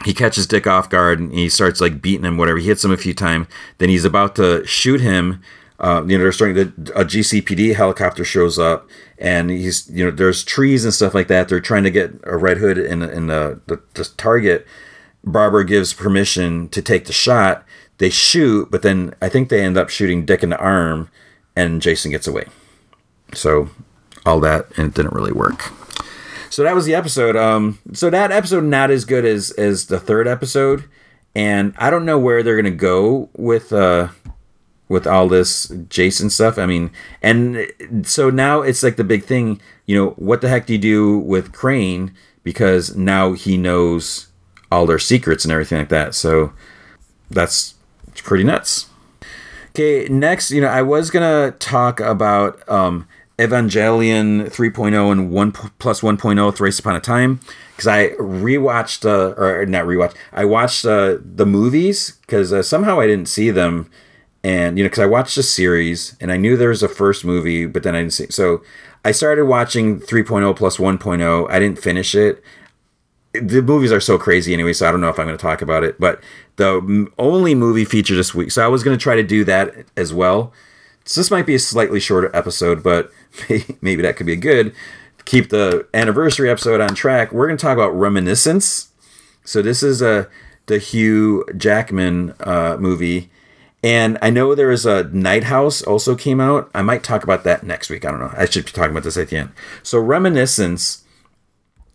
he 0.05 0.13
catches 0.13 0.47
Dick 0.47 0.67
off 0.67 0.89
guard 0.89 1.19
and 1.19 1.33
he 1.33 1.49
starts 1.49 1.81
like 1.81 2.01
beating 2.01 2.25
him, 2.25 2.37
whatever. 2.37 2.57
He 2.57 2.67
hits 2.67 2.83
him 2.83 2.91
a 2.91 2.97
few 2.97 3.13
times. 3.13 3.47
Then 3.77 3.89
he's 3.89 4.05
about 4.05 4.35
to 4.35 4.65
shoot 4.65 5.01
him 5.01 5.41
uh, 5.81 6.03
you 6.05 6.15
know, 6.15 6.23
they're 6.23 6.31
starting 6.31 6.55
to, 6.55 6.91
a 6.93 7.03
GCPD 7.03 7.75
helicopter 7.75 8.23
shows 8.23 8.59
up 8.59 8.87
and 9.17 9.49
he's, 9.49 9.89
you 9.89 10.05
know, 10.05 10.11
there's 10.11 10.43
trees 10.43 10.85
and 10.85 10.93
stuff 10.93 11.15
like 11.15 11.27
that. 11.27 11.49
They're 11.49 11.59
trying 11.59 11.83
to 11.83 11.91
get 11.91 12.13
a 12.23 12.37
Red 12.37 12.57
Hood 12.57 12.77
in, 12.77 13.01
in 13.01 13.27
the, 13.27 13.59
the, 13.65 13.81
the 13.95 14.05
target. 14.15 14.67
Barbara 15.23 15.65
gives 15.65 15.93
permission 15.93 16.69
to 16.69 16.83
take 16.83 17.05
the 17.05 17.13
shot. 17.13 17.65
They 17.97 18.11
shoot, 18.11 18.69
but 18.69 18.83
then 18.83 19.15
I 19.23 19.29
think 19.29 19.49
they 19.49 19.63
end 19.63 19.75
up 19.77 19.89
shooting 19.89 20.23
Dick 20.23 20.43
in 20.43 20.49
the 20.51 20.59
arm 20.59 21.09
and 21.55 21.81
Jason 21.81 22.11
gets 22.11 22.27
away. 22.27 22.45
So 23.33 23.69
all 24.23 24.39
that, 24.41 24.67
and 24.77 24.89
it 24.89 24.93
didn't 24.93 25.13
really 25.13 25.31
work. 25.31 25.71
so 26.51 26.63
that 26.63 26.75
was 26.75 26.85
the 26.85 26.93
episode. 26.93 27.35
Um, 27.35 27.79
so 27.93 28.11
that 28.11 28.31
episode 28.31 28.65
not 28.65 28.91
as 28.91 29.05
good 29.05 29.25
as 29.25 29.51
as 29.51 29.87
the 29.87 29.99
third 29.99 30.27
episode, 30.27 30.83
and 31.33 31.73
I 31.77 31.89
don't 31.89 32.05
know 32.05 32.19
where 32.19 32.43
they're 32.43 32.55
gonna 32.55 32.71
go 32.71 33.29
with 33.35 33.71
uh 33.73 34.09
with 34.91 35.07
all 35.07 35.29
this 35.29 35.71
Jason 35.87 36.29
stuff. 36.29 36.57
I 36.57 36.65
mean, 36.65 36.91
and 37.21 37.65
so 38.03 38.29
now 38.29 38.61
it's 38.61 38.83
like 38.83 38.97
the 38.97 39.05
big 39.05 39.23
thing. 39.23 39.61
You 39.85 39.95
know, 39.95 40.09
what 40.11 40.41
the 40.41 40.49
heck 40.49 40.65
do 40.65 40.73
you 40.73 40.79
do 40.79 41.17
with 41.17 41.53
Crane? 41.53 42.13
Because 42.43 42.95
now 42.95 43.31
he 43.31 43.57
knows 43.57 44.27
all 44.69 44.85
their 44.85 44.99
secrets 44.99 45.45
and 45.45 45.51
everything 45.51 45.77
like 45.77 45.89
that. 45.89 46.13
So 46.13 46.51
that's 47.29 47.75
pretty 48.15 48.43
nuts. 48.43 48.87
Okay, 49.69 50.09
next, 50.09 50.51
you 50.51 50.59
know, 50.59 50.67
I 50.67 50.81
was 50.81 51.09
gonna 51.09 51.51
talk 51.51 52.01
about 52.01 52.67
um, 52.69 53.07
Evangelion 53.39 54.49
3.0 54.49 55.11
and 55.11 55.31
1 55.31 55.51
plus 55.79 56.01
1.0 56.01 56.55
Thrice 56.55 56.79
Upon 56.79 56.97
a 56.97 56.99
Time 56.99 57.39
because 57.71 57.87
I 57.87 58.09
rewatched, 58.09 59.05
uh, 59.05 59.41
or 59.41 59.65
not 59.65 59.85
rewatched, 59.85 60.15
I 60.33 60.43
watched 60.43 60.85
uh, 60.85 61.17
the 61.23 61.45
movies 61.45 62.17
because 62.21 62.51
uh, 62.51 62.61
somehow 62.61 62.99
I 62.99 63.07
didn't 63.07 63.29
see 63.29 63.51
them. 63.51 63.89
And, 64.43 64.77
you 64.77 64.83
know, 64.83 64.89
because 64.89 65.03
I 65.03 65.05
watched 65.05 65.35
the 65.35 65.43
series 65.43 66.15
and 66.19 66.31
I 66.31 66.37
knew 66.37 66.57
there 66.57 66.69
was 66.69 66.83
a 66.83 66.89
first 66.89 67.23
movie, 67.23 67.65
but 67.65 67.83
then 67.83 67.95
I 67.95 67.99
didn't 67.99 68.13
see. 68.13 68.27
So 68.31 68.63
I 69.05 69.11
started 69.11 69.45
watching 69.45 69.99
3.0 69.99 70.55
plus 70.55 70.77
1.0. 70.77 71.49
I 71.49 71.59
didn't 71.59 71.79
finish 71.79 72.15
it. 72.15 72.43
The 73.33 73.61
movies 73.61 73.91
are 73.91 74.01
so 74.01 74.17
crazy 74.17 74.53
anyway, 74.53 74.73
so 74.73 74.87
I 74.87 74.91
don't 74.91 74.99
know 74.99 75.09
if 75.09 75.19
I'm 75.19 75.25
going 75.25 75.37
to 75.37 75.41
talk 75.41 75.61
about 75.61 75.83
it. 75.83 75.99
But 75.99 76.21
the 76.57 77.07
only 77.17 77.55
movie 77.55 77.85
feature 77.85 78.15
this 78.15 78.33
week, 78.33 78.51
so 78.51 78.63
I 78.63 78.67
was 78.67 78.83
going 78.83 78.97
to 78.97 79.01
try 79.01 79.15
to 79.15 79.23
do 79.23 79.43
that 79.45 79.73
as 79.95 80.13
well. 80.13 80.51
So 81.05 81.19
this 81.19 81.31
might 81.31 81.45
be 81.45 81.55
a 81.55 81.59
slightly 81.59 81.99
shorter 81.99 82.35
episode, 82.35 82.83
but 82.83 83.11
maybe 83.81 84.01
that 84.01 84.17
could 84.17 84.25
be 84.25 84.35
good. 84.35 84.73
Keep 85.25 85.49
the 85.49 85.87
anniversary 85.93 86.49
episode 86.49 86.81
on 86.81 86.95
track. 86.95 87.31
We're 87.31 87.47
going 87.47 87.57
to 87.57 87.61
talk 87.61 87.73
about 87.73 87.89
Reminiscence. 87.89 88.91
So 89.43 89.61
this 89.61 89.81
is 89.83 90.01
a 90.01 90.29
the 90.67 90.77
Hugh 90.77 91.45
Jackman 91.57 92.33
uh, 92.39 92.77
movie, 92.79 93.29
and 93.83 94.17
I 94.21 94.29
know 94.29 94.53
there 94.53 94.71
is 94.71 94.85
a 94.85 95.05
Night 95.05 95.45
House 95.45 95.81
also 95.81 96.15
came 96.15 96.39
out. 96.39 96.69
I 96.73 96.81
might 96.81 97.03
talk 97.03 97.23
about 97.23 97.43
that 97.43 97.63
next 97.63 97.89
week. 97.89 98.05
I 98.05 98.11
don't 98.11 98.19
know. 98.19 98.33
I 98.35 98.45
should 98.45 98.65
be 98.65 98.71
talking 98.71 98.91
about 98.91 99.03
this 99.03 99.17
at 99.17 99.29
the 99.29 99.37
end. 99.37 99.51
So 99.83 99.99
Reminiscence. 99.99 101.03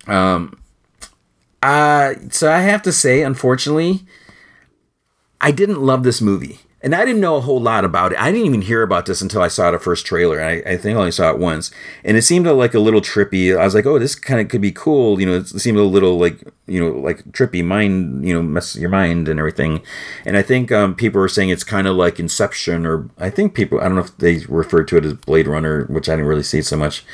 Um. 0.06 0.60
Uh, 1.62 2.14
so 2.30 2.52
I 2.52 2.60
have 2.60 2.82
to 2.82 2.92
say, 2.92 3.22
unfortunately, 3.22 4.04
I 5.40 5.50
didn't 5.50 5.82
love 5.82 6.04
this 6.04 6.20
movie 6.20 6.60
and 6.86 6.94
I 6.94 7.04
didn't 7.04 7.20
know 7.20 7.34
a 7.34 7.40
whole 7.40 7.60
lot 7.60 7.84
about 7.84 8.12
it. 8.12 8.20
I 8.20 8.30
didn't 8.30 8.46
even 8.46 8.62
hear 8.62 8.82
about 8.82 9.06
this 9.06 9.20
until 9.20 9.42
I 9.42 9.48
saw 9.48 9.72
the 9.72 9.78
first 9.80 10.06
trailer. 10.06 10.40
I, 10.40 10.62
I 10.64 10.76
think 10.76 10.96
I 10.96 11.00
only 11.00 11.10
saw 11.10 11.30
it 11.30 11.38
once, 11.38 11.72
and 12.04 12.16
it 12.16 12.22
seemed 12.22 12.46
like 12.46 12.74
a 12.74 12.78
little 12.78 13.00
trippy. 13.00 13.58
I 13.58 13.64
was 13.64 13.74
like, 13.74 13.86
"Oh, 13.86 13.98
this 13.98 14.14
kind 14.14 14.40
of 14.40 14.46
could 14.46 14.60
be 14.60 14.70
cool." 14.70 15.18
You 15.18 15.26
know, 15.26 15.34
it 15.34 15.48
seemed 15.48 15.78
a 15.78 15.82
little 15.82 16.16
like 16.16 16.44
you 16.68 16.78
know, 16.78 16.96
like 16.96 17.24
trippy, 17.32 17.64
mind, 17.64 18.24
you 18.24 18.32
know, 18.32 18.40
mess 18.40 18.76
your 18.76 18.88
mind 18.88 19.26
and 19.26 19.40
everything. 19.40 19.82
And 20.24 20.36
I 20.36 20.42
think 20.42 20.70
um, 20.70 20.94
people 20.94 21.20
were 21.20 21.28
saying 21.28 21.48
it's 21.48 21.64
kind 21.64 21.88
of 21.88 21.96
like 21.96 22.20
Inception, 22.20 22.86
or 22.86 23.10
I 23.18 23.30
think 23.30 23.54
people, 23.54 23.80
I 23.80 23.86
don't 23.86 23.96
know 23.96 24.02
if 24.02 24.16
they 24.18 24.44
referred 24.48 24.86
to 24.88 24.96
it 24.96 25.04
as 25.04 25.14
Blade 25.14 25.48
Runner, 25.48 25.86
which 25.86 26.08
I 26.08 26.12
didn't 26.12 26.26
really 26.26 26.44
see 26.44 26.62
so 26.62 26.76
much. 26.76 27.04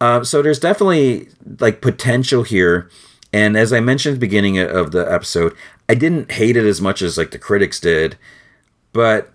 Uh, 0.00 0.24
so 0.24 0.40
there's 0.40 0.58
definitely 0.58 1.28
like 1.60 1.82
potential 1.82 2.44
here. 2.44 2.88
And 3.30 3.58
as 3.58 3.74
I 3.74 3.80
mentioned 3.80 4.14
at 4.14 4.20
the 4.20 4.26
beginning 4.26 4.58
of 4.58 4.92
the 4.92 5.04
episode, 5.12 5.54
I 5.86 5.94
didn't 5.94 6.32
hate 6.32 6.56
it 6.56 6.64
as 6.64 6.80
much 6.80 7.02
as 7.02 7.18
like 7.18 7.32
the 7.32 7.38
critics 7.38 7.78
did 7.78 8.16
but 8.96 9.30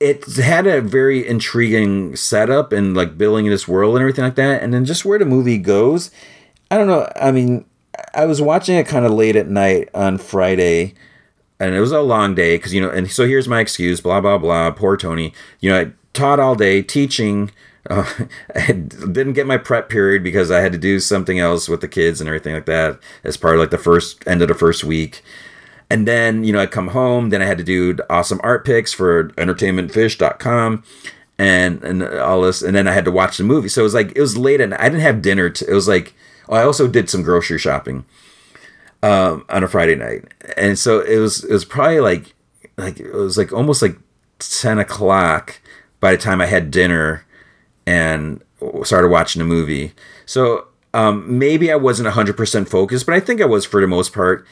it 0.00 0.24
had 0.36 0.66
a 0.66 0.80
very 0.80 1.26
intriguing 1.26 2.16
setup 2.16 2.72
and 2.72 2.96
like 2.96 3.18
building 3.18 3.46
this 3.46 3.66
world 3.66 3.94
and 3.94 4.02
everything 4.02 4.24
like 4.24 4.36
that. 4.36 4.62
And 4.62 4.72
then 4.72 4.84
just 4.84 5.04
where 5.04 5.18
the 5.18 5.24
movie 5.24 5.58
goes, 5.58 6.10
I 6.70 6.78
don't 6.78 6.86
know. 6.86 7.10
I 7.16 7.32
mean, 7.32 7.64
I 8.14 8.26
was 8.26 8.40
watching 8.40 8.76
it 8.76 8.86
kind 8.86 9.06
of 9.06 9.12
late 9.12 9.36
at 9.36 9.48
night 9.48 9.88
on 9.94 10.18
Friday, 10.18 10.94
and 11.58 11.74
it 11.74 11.80
was 11.80 11.92
a 11.92 12.00
long 12.00 12.34
day 12.34 12.56
because 12.56 12.74
you 12.74 12.80
know. 12.80 12.90
And 12.90 13.10
so 13.10 13.26
here's 13.26 13.48
my 13.48 13.60
excuse: 13.60 14.00
blah 14.00 14.20
blah 14.20 14.38
blah. 14.38 14.70
Poor 14.70 14.96
Tony. 14.96 15.32
You 15.60 15.70
know, 15.70 15.80
I 15.80 15.92
taught 16.12 16.40
all 16.40 16.54
day 16.54 16.82
teaching. 16.82 17.50
Uh, 17.88 18.04
I 18.52 18.72
didn't 18.72 19.34
get 19.34 19.46
my 19.46 19.58
prep 19.58 19.88
period 19.88 20.24
because 20.24 20.50
I 20.50 20.58
had 20.58 20.72
to 20.72 20.78
do 20.78 20.98
something 20.98 21.38
else 21.38 21.68
with 21.68 21.80
the 21.80 21.86
kids 21.86 22.20
and 22.20 22.26
everything 22.26 22.52
like 22.52 22.66
that 22.66 22.98
as 23.22 23.36
part 23.36 23.54
of 23.54 23.60
like 23.60 23.70
the 23.70 23.78
first 23.78 24.26
end 24.26 24.42
of 24.42 24.48
the 24.48 24.54
first 24.54 24.82
week. 24.82 25.22
And 25.88 26.06
then, 26.06 26.42
you 26.42 26.52
know, 26.52 26.60
I 26.60 26.66
come 26.66 26.88
home, 26.88 27.30
then 27.30 27.40
I 27.40 27.46
had 27.46 27.58
to 27.58 27.64
do 27.64 27.96
awesome 28.10 28.40
art 28.42 28.64
picks 28.64 28.92
for 28.92 29.28
entertainmentfish.com 29.30 30.82
and 31.38 31.84
and 31.84 32.02
all 32.02 32.40
this 32.40 32.62
and 32.62 32.74
then 32.74 32.88
I 32.88 32.92
had 32.92 33.04
to 33.04 33.10
watch 33.10 33.36
the 33.36 33.44
movie. 33.44 33.68
So 33.68 33.82
it 33.82 33.84
was 33.84 33.94
like 33.94 34.12
it 34.16 34.20
was 34.20 34.36
late 34.36 34.60
and 34.60 34.74
I 34.74 34.88
didn't 34.88 35.02
have 35.02 35.22
dinner. 35.22 35.46
It 35.46 35.72
was 35.72 35.86
like 35.86 36.14
oh, 36.48 36.56
I 36.56 36.64
also 36.64 36.88
did 36.88 37.10
some 37.10 37.22
grocery 37.22 37.58
shopping 37.58 38.04
um, 39.02 39.44
on 39.48 39.62
a 39.62 39.68
Friday 39.68 39.94
night. 39.94 40.24
And 40.56 40.78
so 40.78 41.00
it 41.00 41.18
was 41.18 41.44
it 41.44 41.52
was 41.52 41.64
probably 41.64 42.00
like 42.00 42.34
like 42.76 43.00
it 43.00 43.12
was 43.12 43.36
like 43.38 43.52
almost 43.52 43.82
like 43.82 43.98
10 44.38 44.78
o'clock 44.78 45.60
by 46.00 46.12
the 46.12 46.18
time 46.18 46.40
I 46.40 46.46
had 46.46 46.70
dinner 46.70 47.24
and 47.86 48.42
started 48.82 49.08
watching 49.08 49.40
the 49.40 49.46
movie. 49.46 49.92
So 50.24 50.66
um, 50.94 51.38
maybe 51.38 51.70
I 51.70 51.76
wasn't 51.76 52.08
100% 52.08 52.68
focused, 52.68 53.06
but 53.06 53.14
I 53.14 53.20
think 53.20 53.40
I 53.40 53.44
was 53.44 53.64
for 53.64 53.80
the 53.80 53.86
most 53.86 54.12
part. 54.12 54.46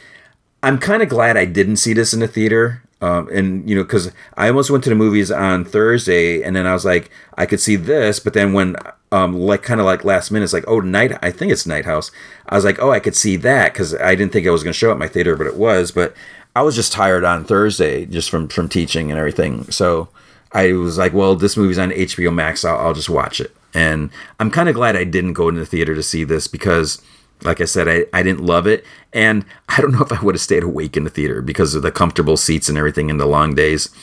I'm 0.64 0.78
kind 0.78 1.02
of 1.02 1.10
glad 1.10 1.36
I 1.36 1.44
didn't 1.44 1.76
see 1.76 1.92
this 1.92 2.14
in 2.14 2.20
the 2.20 2.28
theater. 2.28 2.82
Um, 3.02 3.28
and 3.28 3.68
you 3.68 3.76
know, 3.76 3.82
because 3.82 4.10
I 4.34 4.48
almost 4.48 4.70
went 4.70 4.82
to 4.84 4.90
the 4.90 4.96
movies 4.96 5.30
on 5.30 5.66
Thursday, 5.66 6.42
and 6.42 6.56
then 6.56 6.66
I 6.66 6.72
was 6.72 6.86
like, 6.86 7.10
I 7.36 7.44
could 7.44 7.60
see 7.60 7.76
this, 7.76 8.18
but 8.18 8.32
then 8.32 8.54
when, 8.54 8.76
um, 9.12 9.34
like 9.34 9.62
kind 9.62 9.78
of 9.78 9.84
like 9.84 10.04
last 10.04 10.30
minute, 10.30 10.44
it's 10.44 10.54
like, 10.54 10.64
oh, 10.66 10.80
night. 10.80 11.18
I 11.20 11.30
think 11.30 11.52
it's 11.52 11.66
Night 11.66 11.84
House. 11.84 12.10
I 12.48 12.56
was 12.56 12.64
like, 12.64 12.80
oh, 12.80 12.90
I 12.90 13.00
could 13.00 13.14
see 13.14 13.36
that 13.36 13.74
because 13.74 13.94
I 13.96 14.14
didn't 14.14 14.32
think 14.32 14.46
I 14.46 14.50
was 14.50 14.62
going 14.62 14.72
to 14.72 14.78
show 14.78 14.90
up 14.90 14.96
my 14.96 15.08
theater, 15.08 15.36
but 15.36 15.46
it 15.46 15.56
was. 15.56 15.92
But 15.92 16.14
I 16.56 16.62
was 16.62 16.74
just 16.74 16.92
tired 16.92 17.24
on 17.24 17.44
Thursday, 17.44 18.06
just 18.06 18.30
from 18.30 18.48
from 18.48 18.70
teaching 18.70 19.10
and 19.10 19.18
everything. 19.18 19.70
So 19.70 20.08
I 20.52 20.72
was 20.72 20.96
like, 20.96 21.12
well, 21.12 21.36
this 21.36 21.58
movie's 21.58 21.78
on 21.78 21.90
HBO 21.90 22.32
Max. 22.32 22.64
I'll, 22.64 22.78
I'll 22.78 22.94
just 22.94 23.10
watch 23.10 23.38
it. 23.38 23.54
And 23.74 24.08
I'm 24.40 24.50
kind 24.50 24.70
of 24.70 24.74
glad 24.74 24.96
I 24.96 25.04
didn't 25.04 25.34
go 25.34 25.48
into 25.48 25.60
the 25.60 25.66
theater 25.66 25.94
to 25.94 26.02
see 26.02 26.24
this 26.24 26.46
because 26.48 27.02
like 27.42 27.60
I 27.60 27.64
said, 27.64 27.88
I, 27.88 28.06
I 28.12 28.22
didn't 28.22 28.44
love 28.44 28.66
it. 28.66 28.84
And 29.12 29.44
I 29.68 29.80
don't 29.80 29.92
know 29.92 30.02
if 30.02 30.12
I 30.12 30.22
would 30.22 30.34
have 30.34 30.42
stayed 30.42 30.62
awake 30.62 30.96
in 30.96 31.04
the 31.04 31.10
theater 31.10 31.42
because 31.42 31.74
of 31.74 31.82
the 31.82 31.92
comfortable 31.92 32.36
seats 32.36 32.68
and 32.68 32.78
everything 32.78 33.10
in 33.10 33.18
the 33.18 33.26
long 33.26 33.54
days. 33.54 33.94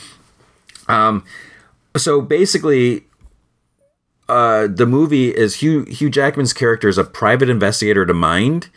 Um, 0.87 1.25
so 1.97 2.21
basically, 2.21 3.05
uh, 4.29 4.67
the 4.67 4.85
movie 4.85 5.29
is 5.29 5.55
Hugh, 5.55 5.83
Hugh 5.85 6.09
Jackman's 6.09 6.53
character 6.53 6.87
is 6.87 6.97
a 6.97 7.03
private 7.03 7.49
investigator 7.49 8.05
to 8.05 8.13
mind. 8.13 8.69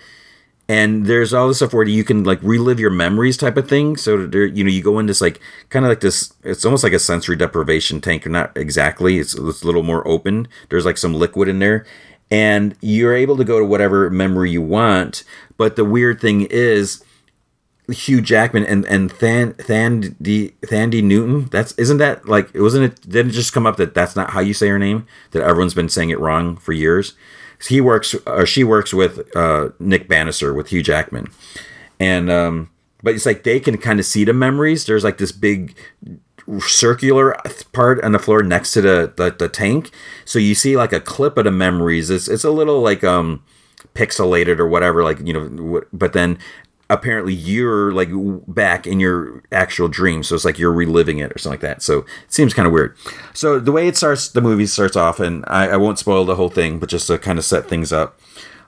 And 0.66 1.04
there's 1.04 1.34
all 1.34 1.48
this 1.48 1.58
stuff 1.58 1.74
where 1.74 1.86
you 1.86 2.04
can 2.04 2.24
like 2.24 2.42
relive 2.42 2.80
your 2.80 2.90
memories 2.90 3.36
type 3.36 3.58
of 3.58 3.68
thing. 3.68 3.98
So 3.98 4.26
there, 4.26 4.46
you 4.46 4.64
know, 4.64 4.70
you 4.70 4.82
go 4.82 4.98
in 4.98 5.04
this 5.04 5.20
like 5.20 5.38
kind 5.68 5.84
of 5.84 5.90
like 5.90 6.00
this. 6.00 6.32
It's 6.42 6.64
almost 6.64 6.82
like 6.82 6.94
a 6.94 6.98
sensory 6.98 7.36
deprivation 7.36 8.00
tank, 8.00 8.26
or 8.26 8.30
not 8.30 8.56
exactly. 8.56 9.18
It's, 9.18 9.34
it's 9.34 9.62
a 9.62 9.66
little 9.66 9.82
more 9.82 10.06
open. 10.08 10.48
There's 10.70 10.86
like 10.86 10.96
some 10.96 11.12
liquid 11.12 11.48
in 11.48 11.58
there, 11.58 11.84
and 12.34 12.74
you're 12.80 13.14
able 13.14 13.36
to 13.36 13.44
go 13.44 13.60
to 13.60 13.64
whatever 13.64 14.10
memory 14.10 14.50
you 14.50 14.60
want. 14.60 15.22
But 15.56 15.76
the 15.76 15.84
weird 15.84 16.20
thing 16.20 16.48
is, 16.50 17.04
Hugh 17.88 18.20
Jackman 18.20 18.64
and 18.64 18.84
and 18.86 19.10
Than 19.10 19.52
Thandie 19.54 20.54
Thandie 20.62 21.02
Newton. 21.02 21.44
That's 21.52 21.72
isn't 21.78 21.98
that 21.98 22.26
like 22.26 22.50
it 22.52 22.60
wasn't 22.60 22.92
it? 22.92 23.08
Didn't 23.08 23.30
it 23.30 23.34
just 23.34 23.52
come 23.52 23.66
up 23.66 23.76
that 23.76 23.94
that's 23.94 24.16
not 24.16 24.30
how 24.30 24.40
you 24.40 24.52
say 24.52 24.66
her 24.68 24.80
name? 24.80 25.06
That 25.30 25.44
everyone's 25.44 25.74
been 25.74 25.88
saying 25.88 26.10
it 26.10 26.18
wrong 26.18 26.56
for 26.56 26.72
years. 26.72 27.12
He 27.68 27.80
works 27.80 28.16
or 28.26 28.46
she 28.46 28.64
works 28.64 28.92
with 28.92 29.34
uh, 29.36 29.68
Nick 29.78 30.08
Bannister 30.08 30.52
with 30.52 30.70
Hugh 30.70 30.82
Jackman, 30.82 31.28
and 32.00 32.28
um, 32.30 32.70
but 33.02 33.14
it's 33.14 33.26
like 33.26 33.44
they 33.44 33.60
can 33.60 33.78
kind 33.78 34.00
of 34.00 34.06
see 34.06 34.24
the 34.24 34.32
memories. 34.32 34.86
There's 34.86 35.04
like 35.04 35.18
this 35.18 35.30
big 35.32 35.76
circular 36.60 37.36
part 37.72 38.02
on 38.04 38.12
the 38.12 38.18
floor 38.18 38.42
next 38.42 38.72
to 38.72 38.80
the, 38.80 39.12
the, 39.16 39.30
the 39.30 39.48
tank. 39.48 39.90
So 40.24 40.38
you 40.38 40.54
see 40.54 40.76
like 40.76 40.92
a 40.92 41.00
clip 41.00 41.36
of 41.38 41.44
the 41.44 41.50
memories. 41.50 42.10
It's 42.10 42.28
it's 42.28 42.44
a 42.44 42.50
little 42.50 42.80
like 42.80 43.04
um 43.04 43.42
pixelated 43.94 44.58
or 44.58 44.68
whatever. 44.68 45.02
Like 45.02 45.20
you 45.26 45.32
know, 45.32 45.82
but 45.92 46.12
then 46.12 46.38
apparently 46.90 47.32
you're 47.32 47.92
like 47.92 48.10
back 48.46 48.86
in 48.86 49.00
your 49.00 49.42
actual 49.50 49.88
dream 49.88 50.22
so 50.22 50.34
it's 50.34 50.44
like 50.44 50.58
you're 50.58 50.72
reliving 50.72 51.18
it 51.18 51.32
or 51.34 51.38
something 51.38 51.54
like 51.54 51.60
that 51.60 51.82
so 51.82 52.00
it 52.00 52.06
seems 52.32 52.52
kind 52.52 52.66
of 52.66 52.72
weird 52.72 52.94
so 53.32 53.58
the 53.58 53.72
way 53.72 53.88
it 53.88 53.96
starts 53.96 54.28
the 54.28 54.40
movie 54.40 54.66
starts 54.66 54.94
off 54.94 55.18
and 55.18 55.44
i, 55.48 55.68
I 55.68 55.76
won't 55.76 55.98
spoil 55.98 56.26
the 56.26 56.36
whole 56.36 56.50
thing 56.50 56.78
but 56.78 56.90
just 56.90 57.06
to 57.06 57.18
kind 57.18 57.38
of 57.38 57.44
set 57.44 57.68
things 57.68 57.92
up 57.92 58.20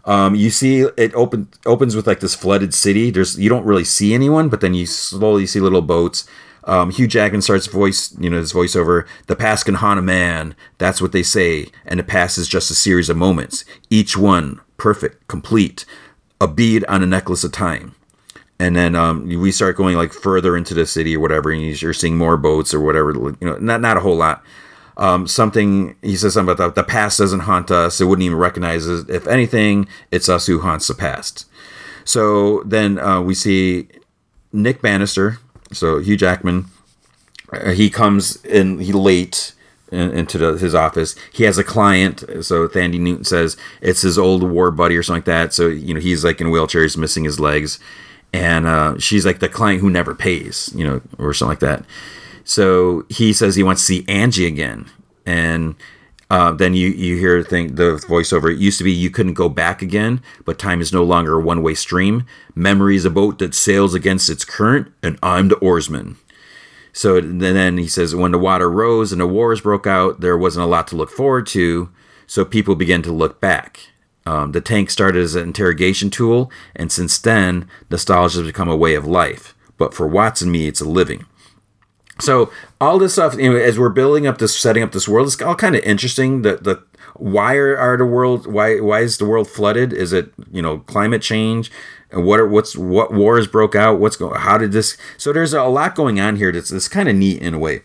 um, 0.07 0.37
you 0.37 0.51
see 0.51 0.83
it 0.97 1.13
open 1.15 1.49
opens 1.67 1.97
with 1.97 2.07
like 2.07 2.21
this 2.21 2.35
flooded 2.35 2.73
city 2.73 3.11
there's 3.11 3.39
you 3.39 3.49
don't 3.49 3.67
really 3.67 3.85
see 3.85 4.15
anyone 4.15 4.49
but 4.49 4.61
then 4.61 4.73
you 4.73 4.87
slowly 4.87 5.47
see 5.47 5.61
little 5.61 5.83
boats 5.83 6.27
um, 6.67 6.91
Hugh 6.91 7.07
Jackman 7.07 7.43
starts 7.43 7.67
voice, 7.67 8.15
you 8.19 8.29
know, 8.29 8.39
his 8.39 8.53
voiceover. 8.53 9.07
The 9.27 9.37
past 9.37 9.65
can 9.65 9.75
haunt 9.75 9.99
a 9.99 10.03
man. 10.03 10.55
That's 10.79 11.01
what 11.01 11.13
they 11.13 11.23
say. 11.23 11.69
And 11.87 12.01
the 12.01 12.05
past 12.05 12.39
is 12.39 12.49
just 12.49 12.71
a 12.71 12.75
series 12.75 13.09
of 13.09 13.17
moments, 13.17 13.65
each 13.89 14.17
one 14.17 14.61
perfect, 14.77 15.27
complete, 15.29 15.87
a 16.41 16.49
bead 16.49 16.85
on 16.87 17.03
a 17.03 17.07
necklace 17.07 17.45
of 17.45 17.53
time. 17.53 17.95
And 18.59 18.75
then 18.75 18.95
um, 18.95 19.27
we 19.27 19.53
start 19.53 19.77
going 19.77 19.97
like 19.97 20.13
further 20.13 20.57
into 20.57 20.75
the 20.75 20.87
city 20.87 21.17
or 21.17 21.21
whatever, 21.21 21.51
and 21.51 21.63
you're 21.63 21.93
seeing 21.93 22.17
more 22.17 22.37
boats 22.37 22.73
or 22.73 22.81
whatever. 22.81 23.13
You 23.13 23.37
know, 23.43 23.59
not 23.59 23.81
not 23.81 23.99
a 23.99 24.01
whole 24.01 24.17
lot. 24.17 24.43
Um, 24.97 25.27
something 25.27 25.95
he 26.01 26.17
says 26.17 26.35
something 26.35 26.55
about 26.55 26.75
the, 26.75 26.83
the 26.83 26.87
past 26.87 27.19
doesn't 27.19 27.41
haunt 27.41 27.71
us. 27.71 28.01
It 28.01 28.07
wouldn't 28.07 28.25
even 28.25 28.39
recognize 28.39 28.87
it. 28.87 29.11
If 29.11 29.27
anything, 29.27 29.89
it's 30.11 30.31
us 30.31 30.47
who 30.47 30.61
haunts 30.61 30.89
the 30.89 30.95
past. 30.95 31.45
So 32.05 32.63
then 32.65 32.99
uh, 32.99 33.21
we 33.21 33.35
see 33.35 33.89
Nick 34.53 34.81
Bannister, 34.81 35.39
so 35.73 35.99
Hugh 35.99 36.17
Jackman. 36.17 36.67
Uh, 37.53 37.71
he 37.71 37.91
comes 37.91 38.45
in 38.45 38.81
he 38.81 38.93
late 38.93 39.55
in, 39.93 40.11
into 40.11 40.39
the, 40.39 40.55
his 40.55 40.75
office. 40.75 41.15
He 41.33 41.45
has 41.45 41.59
a 41.59 41.65
client, 41.65 42.21
so 42.41 42.69
Thandie 42.69 43.01
Newton 43.01 43.25
says 43.25 43.57
it's 43.81 44.03
his 44.03 44.19
old 44.19 44.43
war 44.43 44.71
buddy 44.71 44.97
or 44.97 45.03
something 45.03 45.19
like 45.19 45.25
that. 45.27 45.53
So 45.53 45.69
you 45.69 45.95
know 45.95 46.01
he's 46.01 46.25
like 46.25 46.41
in 46.41 46.49
a 46.49 46.51
wheelchair, 46.51 46.83
he's 46.83 46.97
missing 46.97 47.25
his 47.25 47.39
legs, 47.39 47.79
and 48.33 48.67
uh, 48.67 48.99
she's 48.99 49.25
like 49.25 49.41
the 49.41 49.49
client 49.49 49.81
who 49.81 49.91
never 49.91 50.15
pays, 50.15 50.73
you 50.75 50.85
know, 50.85 51.01
or 51.19 51.33
something 51.33 51.51
like 51.51 51.61
that. 51.61 51.85
So 52.45 53.05
he 53.09 53.33
says 53.33 53.57
he 53.57 53.63
wants 53.63 53.83
to 53.83 53.87
see 53.87 54.05
Angie 54.09 54.47
again, 54.47 54.87
and 55.25 55.75
uh, 56.29 56.53
then 56.53 56.75
you 56.75 56.89
you 56.89 57.17
hear 57.17 57.43
thing 57.43 57.77
the 57.77 58.05
voiceover. 58.09 58.53
It 58.53 58.59
used 58.59 58.79
to 58.79 58.85
be 58.85 58.93
you 58.93 59.11
couldn't 59.11 59.35
go 59.35 59.49
back 59.49 59.81
again, 59.81 60.21
but 60.45 60.59
time 60.59 60.81
is 60.81 60.93
no 60.93 61.05
longer 61.05 61.35
a 61.35 61.41
one 61.41 61.63
way 61.63 61.75
stream. 61.75 62.27
Memory 62.55 62.97
is 62.97 63.05
a 63.05 63.11
boat 63.11 63.39
that 63.39 63.55
sails 63.55 63.95
against 63.95 64.29
its 64.29 64.45
current, 64.45 64.93
and 65.03 65.19
I'm 65.23 65.49
the 65.49 65.57
oarsman. 65.57 66.17
So 66.93 67.21
then 67.21 67.79
he 67.79 67.89
says 67.89 68.15
when 68.15 68.33
the 68.33 68.39
water 68.39 68.71
rose 68.71 69.13
and 69.13 69.21
the 69.21 69.27
wars 69.27 69.61
broke 69.61 69.87
out, 69.87 70.21
there 70.21 70.39
wasn't 70.39 70.65
a 70.65 70.69
lot 70.69 70.89
to 70.89 70.97
look 70.97 71.11
forward 71.11 71.47
to. 71.49 71.91
So 72.27 72.45
people 72.45 72.75
began 72.75 73.03
to 73.03 73.13
look 73.13 73.41
back. 73.41 73.81
Um, 74.25 74.51
the 74.51 74.61
tank 74.61 74.91
started 74.91 75.23
as 75.23 75.37
an 75.37 75.45
interrogation 75.45 76.11
tool, 76.11 76.51
and 76.75 76.91
since 76.91 77.19
then, 77.19 77.69
nostalgia 77.91 78.39
has 78.39 78.47
become 78.47 78.69
a 78.69 78.77
way 78.77 78.95
of 78.97 79.07
life. 79.07 79.55
But 79.77 79.95
for 79.95 80.09
Watts 80.09 80.43
and 80.43 80.51
me, 80.51 80.67
it's 80.67 80.81
a 80.81 80.89
living. 80.89 81.27
So 82.19 82.51
all 82.81 82.99
this 82.99 83.15
stuff, 83.15 83.37
know, 83.37 83.57
as 83.57 83.79
we're 83.79 83.89
building 83.89 84.27
up 84.27 84.39
this, 84.39 84.57
setting 84.59 84.83
up 84.83 84.93
this 84.93 85.09
world, 85.09 85.27
it's 85.29 85.41
all 85.41 85.55
kind 85.55 85.77
of 85.77 85.83
interesting. 85.83 86.43
The 86.43 86.57
the 86.57 86.83
why 87.15 87.55
are, 87.57 87.77
are 87.77 87.97
the 87.97 88.05
world 88.05 88.47
why 88.47 88.81
why 88.81 89.01
is 89.01 89.19
the 89.19 89.25
world 89.25 89.49
flooded? 89.49 89.93
Is 89.93 90.13
it 90.13 90.33
you 90.53 90.63
know 90.63 90.79
climate 90.81 91.23
change? 91.23 91.71
And 92.11 92.25
what 92.25 92.39
are 92.39 92.47
what's 92.47 92.77
what 92.77 93.13
wars 93.13 93.47
broke 93.47 93.75
out? 93.75 93.99
What's 93.99 94.17
going? 94.17 94.41
How 94.41 94.59
did 94.59 94.73
this? 94.73 94.97
So 95.17 95.33
there's 95.33 95.55
a 95.55 95.65
lot 95.65 95.95
going 95.95 96.21
on 96.21 96.37
here. 96.37 96.53
That's 96.53 96.71
that's 96.71 96.89
kind 96.89 97.09
of 97.09 97.17
neat 97.17 97.41
in 97.41 97.55
a 97.55 97.59
way. 97.59 97.83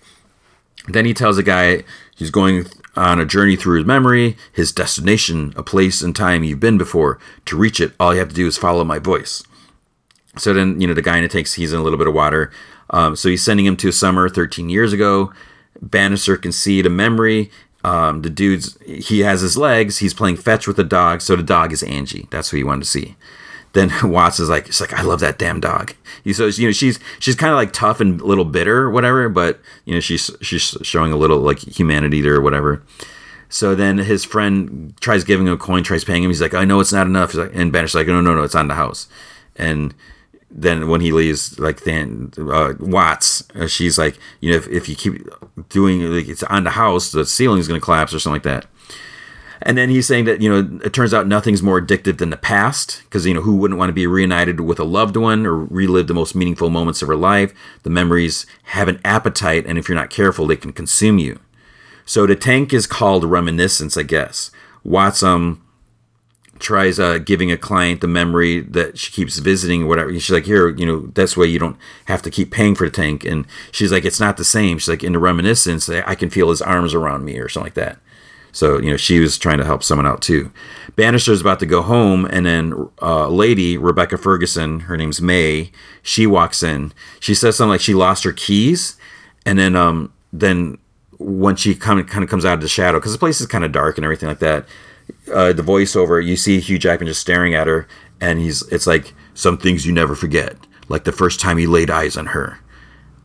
Then 0.88 1.06
he 1.06 1.14
tells 1.14 1.38
a 1.38 1.44
guy 1.44 1.84
he's 2.16 2.32
going 2.32 2.66
on 2.96 3.20
a 3.20 3.26
journey 3.26 3.56
through 3.56 3.78
his 3.78 3.86
memory, 3.86 4.36
his 4.52 4.72
destination, 4.72 5.54
a 5.56 5.64
place 5.64 6.02
and 6.02 6.16
time 6.16 6.44
you've 6.44 6.60
been 6.60 6.78
before. 6.78 7.20
To 7.46 7.56
reach 7.56 7.80
it, 7.80 7.94
all 8.00 8.14
you 8.14 8.20
have 8.20 8.30
to 8.30 8.36
do 8.36 8.48
is 8.48 8.58
follow 8.58 8.84
my 8.84 9.00
voice. 9.00 9.44
So 10.38 10.54
then, 10.54 10.80
you 10.80 10.88
know, 10.88 10.94
the 10.94 11.02
guy 11.02 11.18
in 11.18 11.24
it 11.24 11.32
takes, 11.32 11.54
he's 11.54 11.74
in 11.74 11.80
a 11.80 11.84
little 11.84 11.98
bit 11.98 12.08
of 12.08 12.14
water. 12.14 12.52
Um, 12.92 13.16
so 13.16 13.30
he's 13.30 13.44
sending 13.44 13.66
him 13.66 13.78
to 13.78 13.90
a 13.90 13.94
summer 13.94 14.30
13 14.30 14.70
years 14.70 14.94
ago. 14.94 15.34
Bannister 15.82 16.38
can 16.38 16.52
see 16.52 16.82
the 16.82 16.90
memory. 16.90 17.50
Um, 17.84 18.22
the 18.22 18.30
dude's, 18.30 18.78
he 18.86 19.22
has 19.22 19.42
his 19.42 19.58
legs. 19.58 19.98
He's 19.98 20.14
playing 20.14 20.38
fetch 20.38 20.68
with 20.68 20.78
the 20.78 20.84
dog. 20.84 21.22
So 21.22 21.36
the 21.36 21.44
dog 21.44 21.74
is 21.74 21.82
Angie. 21.82 22.28
That's 22.30 22.50
who 22.50 22.58
he 22.58 22.64
wanted 22.64 22.84
to 22.84 22.90
see. 22.90 23.16
Then 23.74 23.92
Watts 24.04 24.40
is 24.40 24.50
like, 24.50 24.68
it's 24.68 24.82
like, 24.82 24.94
I 24.94 25.02
love 25.02 25.20
that 25.22 25.40
damn 25.40 25.60
dog. 25.60 25.96
He 26.24 26.34
says, 26.34 26.60
you 26.60 26.68
know, 26.68 26.74
she's 26.74 27.00
she's 27.20 27.36
kind 27.36 27.52
of 27.52 27.56
like 27.56 27.74
tough 27.74 28.00
and 28.00 28.22
a 28.22 28.26
little 28.26 28.46
bitter, 28.46 28.84
or 28.84 28.92
whatever, 28.92 29.30
but 29.30 29.60
you 29.86 29.94
know, 29.94 30.00
she's 30.00 30.30
she's 30.42 30.78
showing 30.82 31.12
a 31.12 31.18
little 31.18 31.40
like 31.40 31.60
humanity 31.60 32.22
there, 32.22 32.36
or 32.36 32.42
whatever. 32.42 32.84
So 33.50 33.76
then 33.76 33.98
his 33.98 34.24
friend 34.24 34.94
tries 35.02 35.24
giving 35.24 35.48
him 35.48 35.54
a 35.54 35.58
coin, 35.58 35.84
tries 35.84 36.04
paying 36.04 36.24
him. 36.24 36.30
He's 36.30 36.42
like, 36.42 36.54
I 36.54 36.64
know 36.64 36.80
it's 36.80 36.94
not 36.94 37.08
enough. 37.08 37.32
He's 37.32 37.40
like, 37.40 37.52
and 37.54 37.72
Bannister's 37.72 37.96
like, 37.96 38.08
no, 38.08 38.22
no, 38.22 38.34
no, 38.34 38.44
it's 38.44 38.56
on 38.56 38.70
the 38.70 38.76
house. 38.76 39.08
And 39.58 39.94
then 40.54 40.90
when 40.90 41.02
he 41.02 41.12
leaves, 41.12 41.58
like 41.60 41.82
then 41.82 42.32
uh, 42.38 42.74
Watts, 42.80 43.48
uh, 43.56 43.68
she's 43.68 43.98
like, 43.98 44.20
you 44.42 44.52
know, 44.52 44.58
if, 44.58 44.68
if 44.68 44.90
you 44.90 44.96
keep 44.96 45.28
doing 45.70 46.02
like 46.12 46.28
it's 46.28 46.44
on 46.44 46.66
the 46.66 46.72
house, 46.72 47.12
the 47.12 47.26
ceiling's 47.26 47.68
going 47.68 47.80
to 47.80 47.84
collapse 47.84 48.14
or 48.14 48.20
something 48.20 48.36
like 48.36 48.44
that. 48.44 48.66
And 49.64 49.78
then 49.78 49.90
he's 49.90 50.08
saying 50.08 50.26
that 50.26 50.42
you 50.42 50.50
know 50.50 50.80
it 50.84 50.92
turns 50.92 51.14
out 51.14 51.28
nothing's 51.28 51.62
more 51.62 51.80
addictive 51.80 52.18
than 52.18 52.32
the 52.32 52.38
past 52.38 53.04
because 53.04 53.26
you 53.26 53.34
know 53.34 53.42
who 53.42 53.56
wouldn't 53.56 53.78
want 53.78 53.90
to 53.90 53.94
be 53.94 54.08
reunited 54.08 54.60
with 54.60 54.80
a 54.80 54.84
loved 54.84 55.16
one 55.16 55.46
or 55.46 55.56
relive 55.56 56.08
the 56.08 56.16
most 56.16 56.36
meaningful 56.36 56.70
moments 56.70 57.02
of 57.02 57.08
her 57.08 57.16
life. 57.16 57.54
The 57.84 57.92
memories 57.92 58.46
have 58.64 58.88
an 58.88 59.00
appetite, 59.06 59.66
and 59.68 59.78
if 59.78 59.88
you're 59.88 59.98
not 59.98 60.10
careful, 60.10 60.48
they 60.48 60.56
can 60.56 60.74
consume 60.74 61.20
you. 61.20 61.40
So 62.06 62.26
the 62.26 62.36
tank 62.36 62.74
is 62.74 62.88
called 62.88 63.24
reminiscence, 63.24 63.98
I 63.98 64.04
guess. 64.04 64.50
Watts 64.84 65.22
um 65.22 65.62
tries 66.62 67.00
uh, 67.00 67.18
giving 67.18 67.52
a 67.52 67.58
client 67.58 68.02
the 68.02 68.08
memory 68.08 68.62
that 68.62 68.98
she 68.98 69.12
keeps 69.12 69.38
visiting 69.40 69.84
or 69.84 69.88
whatever. 69.88 70.14
She's 70.14 70.30
like, 70.30 70.46
here, 70.46 70.70
you 70.70 70.86
know, 70.86 71.08
that's 71.14 71.36
why 71.36 71.46
you 71.46 71.60
don't 71.60 71.78
have 72.06 72.22
to 72.22 72.30
keep 72.30 72.52
paying 72.52 72.76
for 72.76 72.86
the 72.86 72.92
tank. 72.92 73.26
And 73.26 73.46
she's 73.72 73.92
like, 73.92 74.06
it's 74.06 74.20
not 74.20 74.38
the 74.38 74.46
same. 74.46 74.78
She's 74.78 74.88
like, 74.90 75.04
in 75.04 75.14
the 75.14 75.20
reminiscence, 75.20 75.90
I 75.90 76.16
can 76.16 76.30
feel 76.30 76.50
his 76.50 76.62
arms 76.62 76.94
around 76.94 77.26
me 77.26 77.38
or 77.38 77.50
something 77.50 77.66
like 77.66 77.74
that. 77.74 78.00
So, 78.54 78.80
you 78.80 78.92
know, 78.92 78.98
she 78.98 79.20
was 79.20 79.38
trying 79.38 79.60
to 79.60 79.66
help 79.66 79.84
someone 79.84 80.08
out 80.08 80.22
too. 80.22 80.52
Bannister's 80.96 81.42
about 81.42 81.60
to 81.60 81.66
go 81.66 81.82
home, 81.82 82.26
and 82.26 82.46
then 82.46 82.74
uh, 83.02 83.28
a 83.28 83.30
lady, 83.30 83.78
Rebecca 83.78 84.18
Ferguson, 84.18 84.82
her 84.82 84.98
name's 84.98 85.22
Mae, 85.22 85.72
she 86.02 86.28
walks 86.28 86.62
in. 86.62 86.92
She 87.20 87.34
says 87.34 87.56
something 87.56 87.72
like 87.72 87.82
she 87.82 87.94
lost 87.94 88.26
her 88.26 88.34
keys, 88.34 88.98
and 89.46 89.58
then 89.58 89.76
um, 89.76 90.12
then 90.34 90.78
when 91.18 91.56
she 91.56 91.72
of 91.72 91.80
kind 91.80 92.24
of 92.24 92.30
comes 92.30 92.44
out 92.44 92.56
of 92.56 92.62
the 92.62 92.68
shadow, 92.68 93.00
because 93.00 93.14
the 93.14 93.20
place 93.20 93.40
is 93.40 93.48
kind 93.48 93.64
of 93.64 93.72
dark 93.72 93.98
and 93.98 94.04
everything 94.04 94.28
like 94.28 94.40
that, 94.40 94.68
uh, 95.34 95.54
the 95.54 95.64
voiceover, 95.64 96.24
you 96.26 96.36
see 96.36 96.60
Hugh 96.60 96.80
Jackman 96.80 97.08
just 97.08 97.22
staring 97.22 97.54
at 97.54 97.68
her, 97.68 97.88
and 98.20 98.40
he's 98.40 98.62
it's 98.70 98.88
like 98.88 99.14
some 99.34 99.58
things 99.58 99.86
you 99.86 99.94
never 99.94 100.16
forget, 100.16 100.56
like 100.88 101.04
the 101.04 101.12
first 101.12 101.40
time 101.40 101.58
he 101.58 101.68
laid 101.68 101.90
eyes 101.90 102.18
on 102.18 102.28
her, 102.28 102.60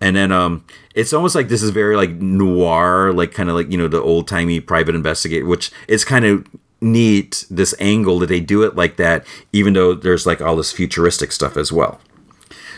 and 0.00 0.16
then 0.16 0.32
um, 0.32 0.64
it's 0.94 1.12
almost 1.12 1.34
like 1.34 1.48
this 1.48 1.62
is 1.62 1.70
very 1.70 1.96
like 1.96 2.10
noir, 2.10 3.12
like 3.12 3.32
kind 3.32 3.48
of 3.48 3.54
like 3.54 3.70
you 3.70 3.78
know 3.78 3.88
the 3.88 4.00
old 4.00 4.28
timey 4.28 4.60
private 4.60 4.94
investigator, 4.94 5.46
which 5.46 5.70
is 5.88 6.04
kind 6.04 6.24
of 6.24 6.46
neat 6.80 7.44
this 7.50 7.74
angle 7.80 8.18
that 8.18 8.26
they 8.26 8.40
do 8.40 8.62
it 8.62 8.76
like 8.76 8.96
that, 8.96 9.26
even 9.52 9.72
though 9.72 9.94
there's 9.94 10.26
like 10.26 10.40
all 10.40 10.56
this 10.56 10.72
futuristic 10.72 11.32
stuff 11.32 11.56
as 11.56 11.72
well. 11.72 12.00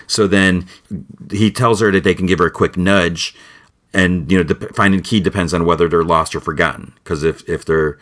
So 0.06 0.26
then 0.26 0.66
he 1.30 1.50
tells 1.50 1.80
her 1.80 1.92
that 1.92 2.02
they 2.02 2.14
can 2.14 2.26
give 2.26 2.38
her 2.38 2.46
a 2.46 2.50
quick 2.50 2.76
nudge, 2.76 3.34
and 3.92 4.30
you 4.30 4.38
know, 4.38 4.44
the 4.44 4.54
finding 4.74 5.02
key 5.02 5.20
depends 5.20 5.52
on 5.52 5.66
whether 5.66 5.88
they're 5.88 6.04
lost 6.04 6.34
or 6.34 6.40
forgotten. 6.40 6.94
Because 7.04 7.22
if 7.22 7.46
if 7.48 7.64
they're 7.64 7.98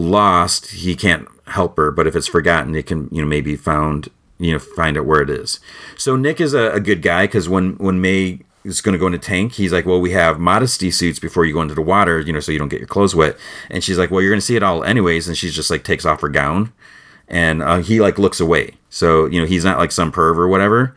lost, 0.00 0.70
he 0.70 0.96
can't 0.96 1.28
help 1.46 1.76
her. 1.76 1.90
But 1.90 2.06
if 2.06 2.16
it's 2.16 2.26
forgotten, 2.26 2.74
it 2.74 2.86
can 2.86 3.08
you 3.12 3.22
know 3.22 3.28
maybe 3.28 3.56
found 3.56 4.08
you 4.38 4.52
know 4.52 4.58
find 4.58 4.96
out 4.96 5.06
where 5.06 5.20
it 5.20 5.30
is. 5.30 5.60
So 5.96 6.16
Nick 6.16 6.40
is 6.40 6.54
a, 6.54 6.72
a 6.72 6.80
good 6.80 7.02
guy 7.02 7.26
because 7.26 7.48
when 7.48 7.74
when 7.74 8.00
Mae 8.00 8.40
is 8.64 8.80
going 8.80 8.92
to 8.92 8.98
go 8.98 9.06
in 9.06 9.14
a 9.14 9.18
tank, 9.18 9.52
he's 9.52 9.72
like, 9.72 9.86
well, 9.86 10.00
we 10.00 10.10
have 10.12 10.38
modesty 10.38 10.90
suits 10.90 11.18
before 11.18 11.44
you 11.44 11.54
go 11.54 11.62
into 11.62 11.74
the 11.74 11.80
water, 11.82 12.20
you 12.20 12.32
know, 12.32 12.40
so 12.40 12.52
you 12.52 12.58
don't 12.58 12.68
get 12.68 12.78
your 12.78 12.86
clothes 12.86 13.14
wet. 13.14 13.36
And 13.70 13.82
she's 13.82 13.96
like, 13.96 14.10
well, 14.10 14.20
you're 14.20 14.30
going 14.30 14.40
to 14.40 14.44
see 14.44 14.56
it 14.56 14.62
all 14.62 14.84
anyways. 14.84 15.28
And 15.28 15.36
she's 15.36 15.54
just 15.54 15.70
like 15.70 15.82
takes 15.82 16.04
off 16.04 16.20
her 16.20 16.28
gown, 16.28 16.72
and 17.28 17.62
uh, 17.62 17.78
he 17.78 18.00
like 18.00 18.18
looks 18.18 18.40
away. 18.40 18.74
So 18.88 19.26
you 19.26 19.40
know 19.40 19.46
he's 19.46 19.64
not 19.64 19.78
like 19.78 19.92
some 19.92 20.12
perv 20.12 20.36
or 20.36 20.48
whatever. 20.48 20.94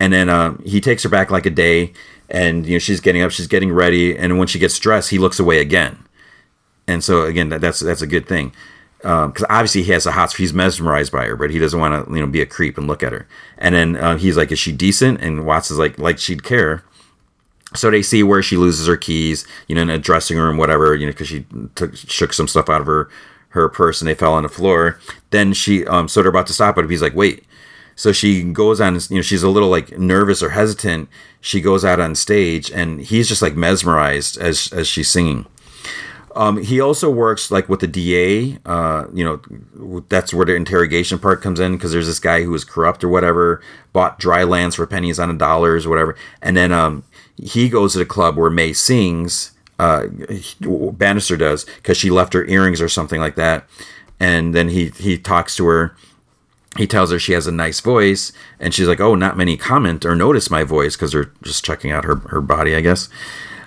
And 0.00 0.12
then 0.12 0.28
uh, 0.28 0.56
he 0.64 0.80
takes 0.80 1.02
her 1.02 1.08
back 1.08 1.30
like 1.30 1.44
a 1.44 1.50
day, 1.50 1.92
and 2.30 2.66
you 2.66 2.74
know 2.74 2.78
she's 2.78 3.00
getting 3.00 3.22
up, 3.22 3.32
she's 3.32 3.48
getting 3.48 3.72
ready, 3.72 4.16
and 4.16 4.38
when 4.38 4.46
she 4.46 4.58
gets 4.58 4.78
dressed, 4.78 5.10
he 5.10 5.18
looks 5.18 5.40
away 5.40 5.60
again 5.60 6.04
and 6.88 7.04
so 7.04 7.22
again, 7.22 7.50
that, 7.50 7.60
that's 7.60 7.80
that's 7.80 8.02
a 8.02 8.06
good 8.06 8.26
thing 8.26 8.52
because 8.98 9.42
um, 9.42 9.46
obviously 9.48 9.84
he 9.84 9.92
has 9.92 10.06
a 10.06 10.12
hot. 10.12 10.32
He's 10.32 10.52
mesmerized 10.52 11.12
by 11.12 11.26
her, 11.26 11.36
but 11.36 11.50
he 11.50 11.58
doesn't 11.58 11.78
want 11.78 12.06
to 12.06 12.12
you 12.12 12.20
know 12.20 12.26
be 12.26 12.40
a 12.40 12.46
creep 12.46 12.76
and 12.76 12.88
look 12.88 13.02
at 13.02 13.12
her. 13.12 13.28
And 13.56 13.74
then 13.74 13.96
uh, 13.96 14.16
he's 14.16 14.36
like, 14.36 14.50
"Is 14.50 14.58
she 14.58 14.72
decent?" 14.72 15.20
And 15.20 15.46
Watts 15.46 15.70
is 15.70 15.78
like, 15.78 15.98
"Like 15.98 16.18
she'd 16.18 16.42
care." 16.42 16.82
So 17.74 17.90
they 17.90 18.02
see 18.02 18.22
where 18.22 18.42
she 18.42 18.56
loses 18.56 18.86
her 18.86 18.96
keys, 18.96 19.46
you 19.68 19.74
know, 19.74 19.82
in 19.82 19.90
a 19.90 19.98
dressing 19.98 20.38
room, 20.38 20.56
whatever, 20.56 20.94
you 20.94 21.04
know, 21.06 21.12
because 21.12 21.28
she 21.28 21.44
took 21.74 21.94
shook 21.94 22.32
some 22.32 22.48
stuff 22.48 22.68
out 22.68 22.80
of 22.80 22.86
her 22.86 23.08
her 23.50 23.68
purse 23.68 24.00
and 24.00 24.08
they 24.08 24.14
fell 24.14 24.34
on 24.34 24.42
the 24.42 24.48
floor. 24.48 24.98
Then 25.30 25.52
she, 25.52 25.86
um, 25.86 26.08
so 26.08 26.20
they're 26.22 26.30
about 26.30 26.46
to 26.48 26.52
stop, 26.52 26.74
but 26.74 26.90
he's 26.90 27.02
like, 27.02 27.14
"Wait." 27.14 27.44
So 27.94 28.12
she 28.12 28.44
goes 28.44 28.80
on, 28.80 28.94
you 29.10 29.16
know, 29.16 29.22
she's 29.22 29.42
a 29.42 29.48
little 29.48 29.68
like 29.68 29.98
nervous 29.98 30.40
or 30.40 30.50
hesitant. 30.50 31.08
She 31.40 31.60
goes 31.60 31.84
out 31.84 31.98
on 31.98 32.14
stage, 32.14 32.70
and 32.70 33.00
he's 33.00 33.28
just 33.28 33.42
like 33.42 33.56
mesmerized 33.56 34.38
as 34.38 34.72
as 34.72 34.86
she's 34.86 35.10
singing. 35.10 35.46
Um, 36.34 36.62
he 36.62 36.80
also 36.80 37.10
works 37.10 37.50
like 37.50 37.68
with 37.68 37.80
the 37.80 37.86
DA. 37.86 38.58
Uh, 38.64 39.06
you 39.12 39.24
know, 39.24 40.02
that's 40.08 40.32
where 40.32 40.46
the 40.46 40.54
interrogation 40.54 41.18
part 41.18 41.42
comes 41.42 41.60
in 41.60 41.72
because 41.72 41.92
there's 41.92 42.06
this 42.06 42.20
guy 42.20 42.42
who 42.42 42.50
was 42.50 42.64
corrupt 42.64 43.02
or 43.02 43.08
whatever, 43.08 43.62
bought 43.92 44.18
dry 44.18 44.44
lands 44.44 44.76
for 44.76 44.86
pennies 44.86 45.18
on 45.18 45.30
a 45.30 45.34
dollars 45.34 45.86
or 45.86 45.90
whatever, 45.90 46.16
and 46.42 46.56
then 46.56 46.72
um, 46.72 47.04
he 47.36 47.68
goes 47.68 47.92
to 47.92 47.98
the 47.98 48.06
club 48.06 48.36
where 48.36 48.50
Mae 48.50 48.72
sings. 48.72 49.52
Uh, 49.78 50.06
Bannister 50.60 51.36
does 51.36 51.64
because 51.64 51.96
she 51.96 52.10
left 52.10 52.32
her 52.32 52.44
earrings 52.46 52.80
or 52.80 52.88
something 52.88 53.20
like 53.20 53.36
that, 53.36 53.64
and 54.18 54.54
then 54.54 54.68
he 54.70 54.88
he 54.88 55.16
talks 55.16 55.54
to 55.56 55.66
her. 55.66 55.96
He 56.76 56.86
tells 56.86 57.10
her 57.10 57.18
she 57.18 57.32
has 57.32 57.46
a 57.46 57.52
nice 57.52 57.80
voice, 57.80 58.32
and 58.58 58.74
she's 58.74 58.88
like, 58.88 59.00
"Oh, 59.00 59.14
not 59.14 59.36
many 59.36 59.56
comment 59.56 60.04
or 60.04 60.16
notice 60.16 60.50
my 60.50 60.64
voice 60.64 60.96
because 60.96 61.12
they're 61.12 61.32
just 61.42 61.64
checking 61.64 61.92
out 61.92 62.04
her 62.04 62.16
her 62.16 62.40
body, 62.40 62.74
I 62.74 62.80
guess." 62.80 63.08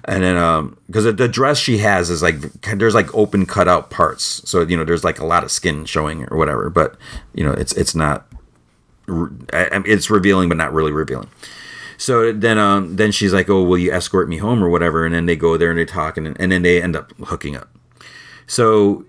And 0.05 0.23
then 0.23 0.37
um 0.37 0.77
because 0.87 1.03
the 1.15 1.27
dress 1.27 1.57
she 1.59 1.77
has 1.79 2.09
is 2.09 2.21
like 2.21 2.39
there's 2.75 2.95
like 2.95 3.13
open 3.13 3.45
cut 3.45 3.67
out 3.67 3.89
parts 3.89 4.41
so 4.49 4.61
you 4.61 4.75
know 4.75 4.83
there's 4.83 5.03
like 5.03 5.19
a 5.19 5.25
lot 5.25 5.43
of 5.43 5.51
skin 5.51 5.85
showing 5.85 6.25
or 6.31 6.37
whatever 6.37 6.69
but 6.69 6.95
you 7.33 7.43
know 7.43 7.51
it's 7.51 7.73
it's 7.73 7.93
not 7.93 8.25
it's 9.07 10.09
revealing 10.09 10.49
but 10.49 10.57
not 10.57 10.73
really 10.73 10.91
revealing 10.91 11.29
So 11.97 12.31
then, 12.33 12.57
um, 12.57 12.95
then 12.95 13.11
she's 13.11 13.31
like, 13.31 13.47
"Oh, 13.47 13.61
will 13.63 13.77
you 13.77 13.91
escort 13.93 14.27
me 14.27 14.37
home 14.37 14.63
or 14.63 14.69
whatever?" 14.69 15.05
And 15.05 15.13
then 15.13 15.27
they 15.27 15.35
go 15.35 15.55
there 15.55 15.69
and 15.69 15.77
they 15.77 15.85
talk, 15.85 16.17
and, 16.17 16.35
and 16.41 16.51
then 16.51 16.63
they 16.63 16.81
end 16.81 16.95
up 16.95 17.13
hooking 17.25 17.55
up. 17.55 17.69
So 18.47 19.05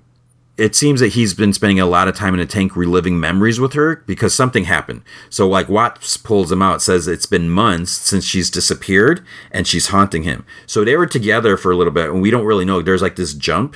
it 0.62 0.76
seems 0.76 1.00
that 1.00 1.14
he's 1.14 1.34
been 1.34 1.52
spending 1.52 1.80
a 1.80 1.86
lot 1.86 2.06
of 2.06 2.14
time 2.14 2.34
in 2.34 2.38
a 2.38 2.46
tank 2.46 2.76
reliving 2.76 3.18
memories 3.18 3.58
with 3.58 3.72
her 3.72 3.96
because 4.06 4.32
something 4.32 4.62
happened. 4.62 5.02
So 5.28 5.48
like 5.48 5.68
Watts 5.68 6.16
pulls 6.16 6.52
him 6.52 6.62
out, 6.62 6.80
says 6.80 7.08
it's 7.08 7.26
been 7.26 7.50
months 7.50 7.90
since 7.90 8.24
she's 8.24 8.48
disappeared 8.48 9.26
and 9.50 9.66
she's 9.66 9.88
haunting 9.88 10.22
him. 10.22 10.46
So 10.66 10.84
they 10.84 10.96
were 10.96 11.08
together 11.08 11.56
for 11.56 11.72
a 11.72 11.76
little 11.76 11.92
bit 11.92 12.10
and 12.10 12.22
we 12.22 12.30
don't 12.30 12.44
really 12.44 12.64
know. 12.64 12.80
There's 12.80 13.02
like 13.02 13.16
this 13.16 13.34
jump 13.34 13.74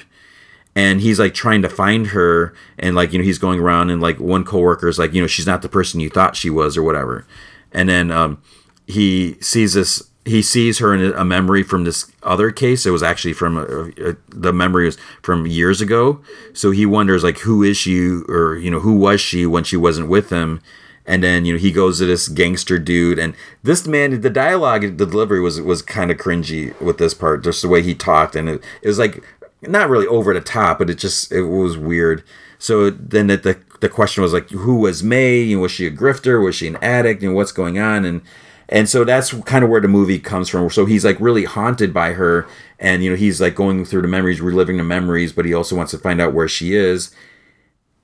and 0.76 1.00
he's 1.00 1.18
like 1.18 1.34
trying 1.34 1.60
to 1.62 1.68
find 1.68 2.06
her 2.08 2.54
and 2.78 2.94
like 2.94 3.12
you 3.12 3.18
know 3.18 3.24
he's 3.24 3.38
going 3.38 3.58
around 3.58 3.90
and 3.90 4.00
like 4.00 4.20
one 4.20 4.44
coworker 4.44 4.86
is 4.86 4.96
like 4.96 5.12
you 5.12 5.20
know 5.20 5.26
she's 5.26 5.46
not 5.46 5.62
the 5.62 5.68
person 5.68 5.98
you 5.98 6.08
thought 6.08 6.36
she 6.36 6.50
was 6.50 6.76
or 6.76 6.84
whatever. 6.84 7.26
And 7.72 7.88
then 7.88 8.12
um 8.12 8.40
he 8.86 9.38
sees 9.40 9.74
this 9.74 10.08
he 10.26 10.42
sees 10.42 10.78
her 10.78 10.92
in 10.92 11.12
a 11.14 11.24
memory 11.24 11.62
from 11.62 11.84
this 11.84 12.10
other 12.24 12.50
case. 12.50 12.84
It 12.84 12.90
was 12.90 13.02
actually 13.02 13.32
from 13.32 13.56
a, 13.56 14.10
a, 14.10 14.16
the 14.28 14.52
memory 14.52 14.86
was 14.86 14.98
from 15.22 15.46
years 15.46 15.80
ago. 15.80 16.20
So 16.52 16.72
he 16.72 16.84
wonders 16.84 17.22
like 17.22 17.38
who 17.38 17.62
is 17.62 17.76
she 17.76 18.22
or 18.28 18.56
you 18.56 18.70
know 18.70 18.80
who 18.80 18.96
was 18.96 19.20
she 19.20 19.46
when 19.46 19.64
she 19.64 19.76
wasn't 19.76 20.08
with 20.08 20.30
him. 20.30 20.60
And 21.08 21.22
then 21.22 21.44
you 21.44 21.52
know 21.52 21.58
he 21.60 21.70
goes 21.70 21.98
to 21.98 22.06
this 22.06 22.26
gangster 22.26 22.80
dude, 22.80 23.20
and 23.20 23.36
this 23.62 23.86
man, 23.86 24.20
the 24.20 24.28
dialogue, 24.28 24.82
the 24.82 25.06
delivery 25.06 25.40
was 25.40 25.60
was 25.60 25.80
kind 25.80 26.10
of 26.10 26.16
cringy 26.16 26.78
with 26.80 26.98
this 26.98 27.14
part, 27.14 27.44
just 27.44 27.62
the 27.62 27.68
way 27.68 27.80
he 27.80 27.94
talked, 27.94 28.34
and 28.34 28.48
it, 28.48 28.64
it 28.82 28.88
was 28.88 28.98
like 28.98 29.22
not 29.62 29.88
really 29.88 30.08
over 30.08 30.34
the 30.34 30.40
top, 30.40 30.78
but 30.80 30.90
it 30.90 30.98
just 30.98 31.30
it 31.30 31.42
was 31.42 31.78
weird. 31.78 32.24
So 32.58 32.90
then 32.90 33.28
the 33.28 33.36
the, 33.36 33.60
the 33.78 33.88
question 33.88 34.24
was 34.24 34.32
like, 34.32 34.50
who 34.50 34.80
was 34.80 35.04
Mae? 35.04 35.40
You 35.42 35.56
know, 35.56 35.62
was 35.62 35.70
she 35.70 35.86
a 35.86 35.92
grifter? 35.92 36.44
Was 36.44 36.56
she 36.56 36.66
an 36.66 36.76
addict? 36.82 37.22
You 37.22 37.30
know, 37.30 37.36
what's 37.36 37.52
going 37.52 37.78
on? 37.78 38.04
And 38.04 38.22
and 38.68 38.88
so 38.88 39.04
that's 39.04 39.32
kind 39.42 39.64
of 39.64 39.70
where 39.70 39.80
the 39.80 39.88
movie 39.88 40.18
comes 40.18 40.48
from. 40.48 40.68
So 40.70 40.86
he's 40.86 41.04
like 41.04 41.18
really 41.20 41.44
haunted 41.44 41.94
by 41.94 42.12
her. 42.12 42.46
And 42.78 43.02
you 43.02 43.10
know 43.10 43.16
he's 43.16 43.40
like 43.40 43.54
going 43.54 43.84
through 43.84 44.02
the 44.02 44.08
memories 44.08 44.40
reliving 44.40 44.76
the 44.76 44.84
memories 44.84 45.32
but 45.32 45.44
he 45.46 45.54
also 45.54 45.76
wants 45.76 45.92
to 45.92 45.98
find 45.98 46.20
out 46.20 46.34
where 46.34 46.48
she 46.48 46.74
is. 46.74 47.14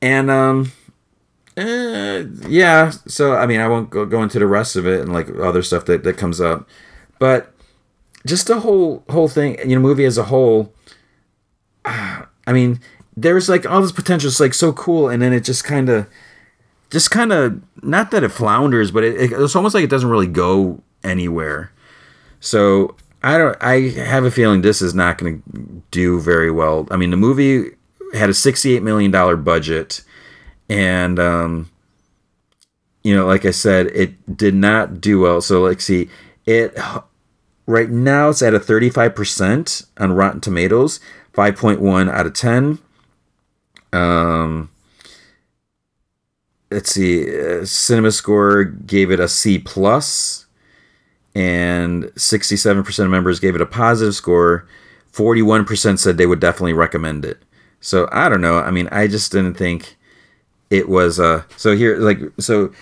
And 0.00 0.30
um 0.30 0.72
uh, 1.56 2.24
yeah. 2.48 2.90
So 3.06 3.36
i 3.36 3.46
mean 3.46 3.60
i 3.60 3.68
won't 3.68 3.90
go, 3.90 4.06
go 4.06 4.22
into 4.22 4.38
the 4.38 4.46
rest 4.46 4.76
of 4.76 4.86
it 4.86 5.00
and 5.00 5.12
like 5.12 5.28
other 5.38 5.62
stuff 5.62 5.84
that, 5.86 6.04
that 6.04 6.16
comes 6.16 6.40
up. 6.40 6.68
But 7.18 7.52
just 8.24 8.46
the 8.46 8.60
whole 8.60 9.04
whole 9.10 9.28
thing 9.28 9.58
you 9.68 9.74
know 9.76 9.82
movie 9.82 10.04
as 10.04 10.16
a 10.16 10.24
whole 10.24 10.72
uh, 11.84 12.22
i 12.46 12.52
mean 12.52 12.80
there's 13.16 13.48
like 13.48 13.66
all 13.66 13.82
this 13.82 13.92
potential 13.92 14.28
it's 14.28 14.40
like 14.40 14.54
so 14.54 14.72
cool. 14.72 15.08
And 15.08 15.22
then 15.22 15.32
it 15.32 15.44
just 15.44 15.64
kind 15.64 15.88
of 15.88 16.08
just 16.92 17.10
kind 17.10 17.32
of 17.32 17.60
not 17.82 18.10
that 18.10 18.22
it 18.22 18.28
flounders, 18.28 18.90
but 18.90 19.02
it, 19.02 19.16
it, 19.16 19.32
it's 19.32 19.56
almost 19.56 19.74
like 19.74 19.82
it 19.82 19.90
doesn't 19.90 20.10
really 20.10 20.26
go 20.26 20.82
anywhere. 21.02 21.72
So 22.38 22.96
I 23.22 23.38
don't. 23.38 23.56
I 23.62 23.88
have 24.04 24.24
a 24.24 24.30
feeling 24.30 24.60
this 24.60 24.82
is 24.82 24.94
not 24.94 25.16
going 25.16 25.42
to 25.42 25.82
do 25.90 26.20
very 26.20 26.50
well. 26.50 26.86
I 26.90 26.96
mean, 26.96 27.10
the 27.10 27.16
movie 27.16 27.70
had 28.12 28.28
a 28.28 28.34
sixty-eight 28.34 28.82
million 28.82 29.10
dollar 29.10 29.36
budget, 29.36 30.02
and 30.68 31.18
um, 31.18 31.70
you 33.02 33.14
know, 33.14 33.26
like 33.26 33.46
I 33.46 33.52
said, 33.52 33.86
it 33.86 34.36
did 34.36 34.54
not 34.54 35.00
do 35.00 35.20
well. 35.20 35.40
So, 35.40 35.62
like, 35.62 35.80
see, 35.80 36.10
it 36.44 36.76
right 37.66 37.88
now 37.88 38.28
it's 38.28 38.42
at 38.42 38.54
a 38.54 38.60
thirty-five 38.60 39.14
percent 39.14 39.86
on 39.96 40.12
Rotten 40.12 40.40
Tomatoes, 40.40 41.00
five 41.32 41.56
point 41.56 41.80
one 41.80 42.10
out 42.10 42.26
of 42.26 42.34
ten. 42.34 42.80
Um, 43.94 44.68
let's 46.72 46.90
see, 46.92 47.38
uh, 47.38 47.64
Cinema 47.64 48.12
Score 48.12 48.64
gave 48.64 49.10
it 49.10 49.20
a 49.20 49.28
C 49.28 49.58
plus, 49.58 50.46
and 51.34 52.04
67% 52.04 53.04
of 53.04 53.10
members 53.10 53.40
gave 53.40 53.54
it 53.54 53.60
a 53.60 53.66
positive 53.66 54.14
score. 54.14 54.66
41% 55.12 55.98
said 55.98 56.16
they 56.16 56.26
would 56.26 56.40
definitely 56.40 56.72
recommend 56.72 57.24
it. 57.24 57.42
So 57.80 58.08
I 58.12 58.28
don't 58.28 58.40
know. 58.40 58.58
I 58.58 58.70
mean, 58.70 58.88
I 58.90 59.06
just 59.06 59.32
didn't 59.32 59.54
think 59.54 59.96
it 60.70 60.88
was. 60.88 61.20
Uh, 61.20 61.42
so 61.56 61.76
here, 61.76 61.98
like, 61.98 62.18
so 62.38 62.72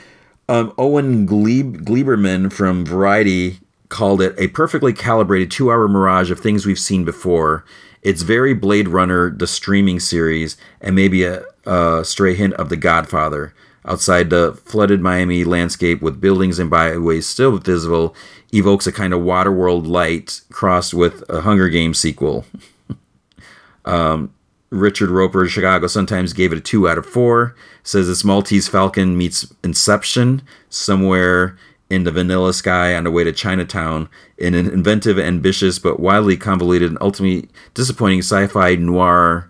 um, 0.48 0.72
Owen 0.78 1.26
Gleib- 1.26 1.84
Gleiberman 1.84 2.52
from 2.52 2.84
Variety 2.84 3.60
called 3.88 4.22
it 4.22 4.34
a 4.38 4.48
perfectly 4.48 4.92
calibrated 4.92 5.50
two-hour 5.50 5.88
mirage 5.88 6.30
of 6.30 6.38
things 6.38 6.66
we've 6.66 6.78
seen 6.78 7.04
before. 7.04 7.64
It's 8.02 8.22
very 8.22 8.54
Blade 8.54 8.88
Runner, 8.88 9.30
the 9.30 9.46
streaming 9.46 10.00
series, 10.00 10.56
and 10.80 10.94
maybe 10.94 11.24
a, 11.24 11.44
a 11.66 12.04
stray 12.04 12.34
hint 12.34 12.54
of 12.54 12.68
The 12.68 12.76
Godfather. 12.76 13.52
Outside 13.84 14.30
the 14.30 14.52
flooded 14.52 15.00
Miami 15.00 15.44
landscape 15.44 16.02
with 16.02 16.20
buildings 16.20 16.58
and 16.58 16.68
byways 16.68 17.26
still 17.26 17.56
visible 17.58 18.14
evokes 18.52 18.86
a 18.86 18.92
kind 18.92 19.14
of 19.14 19.20
Waterworld 19.20 19.86
light 19.86 20.42
crossed 20.50 20.92
with 20.92 21.24
a 21.30 21.42
Hunger 21.42 21.68
Games 21.68 21.98
sequel. 21.98 22.44
um, 23.84 24.34
Richard 24.70 25.08
Roeper 25.10 25.44
of 25.44 25.50
Chicago 25.50 25.86
Sun-Times 25.86 26.32
gave 26.32 26.52
it 26.52 26.58
a 26.58 26.60
2 26.60 26.88
out 26.88 26.98
of 26.98 27.06
4. 27.06 27.54
Says 27.82 28.08
it's 28.08 28.24
Maltese 28.24 28.68
Falcon 28.68 29.16
meets 29.16 29.52
Inception 29.64 30.42
somewhere 30.68 31.56
in 31.88 32.04
the 32.04 32.12
vanilla 32.12 32.54
sky 32.54 32.94
on 32.94 33.04
the 33.04 33.10
way 33.10 33.24
to 33.24 33.32
Chinatown 33.32 34.08
in 34.38 34.54
an 34.54 34.68
inventive, 34.70 35.18
ambitious, 35.18 35.78
but 35.80 35.98
wildly 35.98 36.36
convoluted 36.36 36.88
and 36.88 36.98
ultimately 37.00 37.48
disappointing 37.74 38.20
sci 38.20 38.46
fi 38.46 38.76
noir 38.76 39.49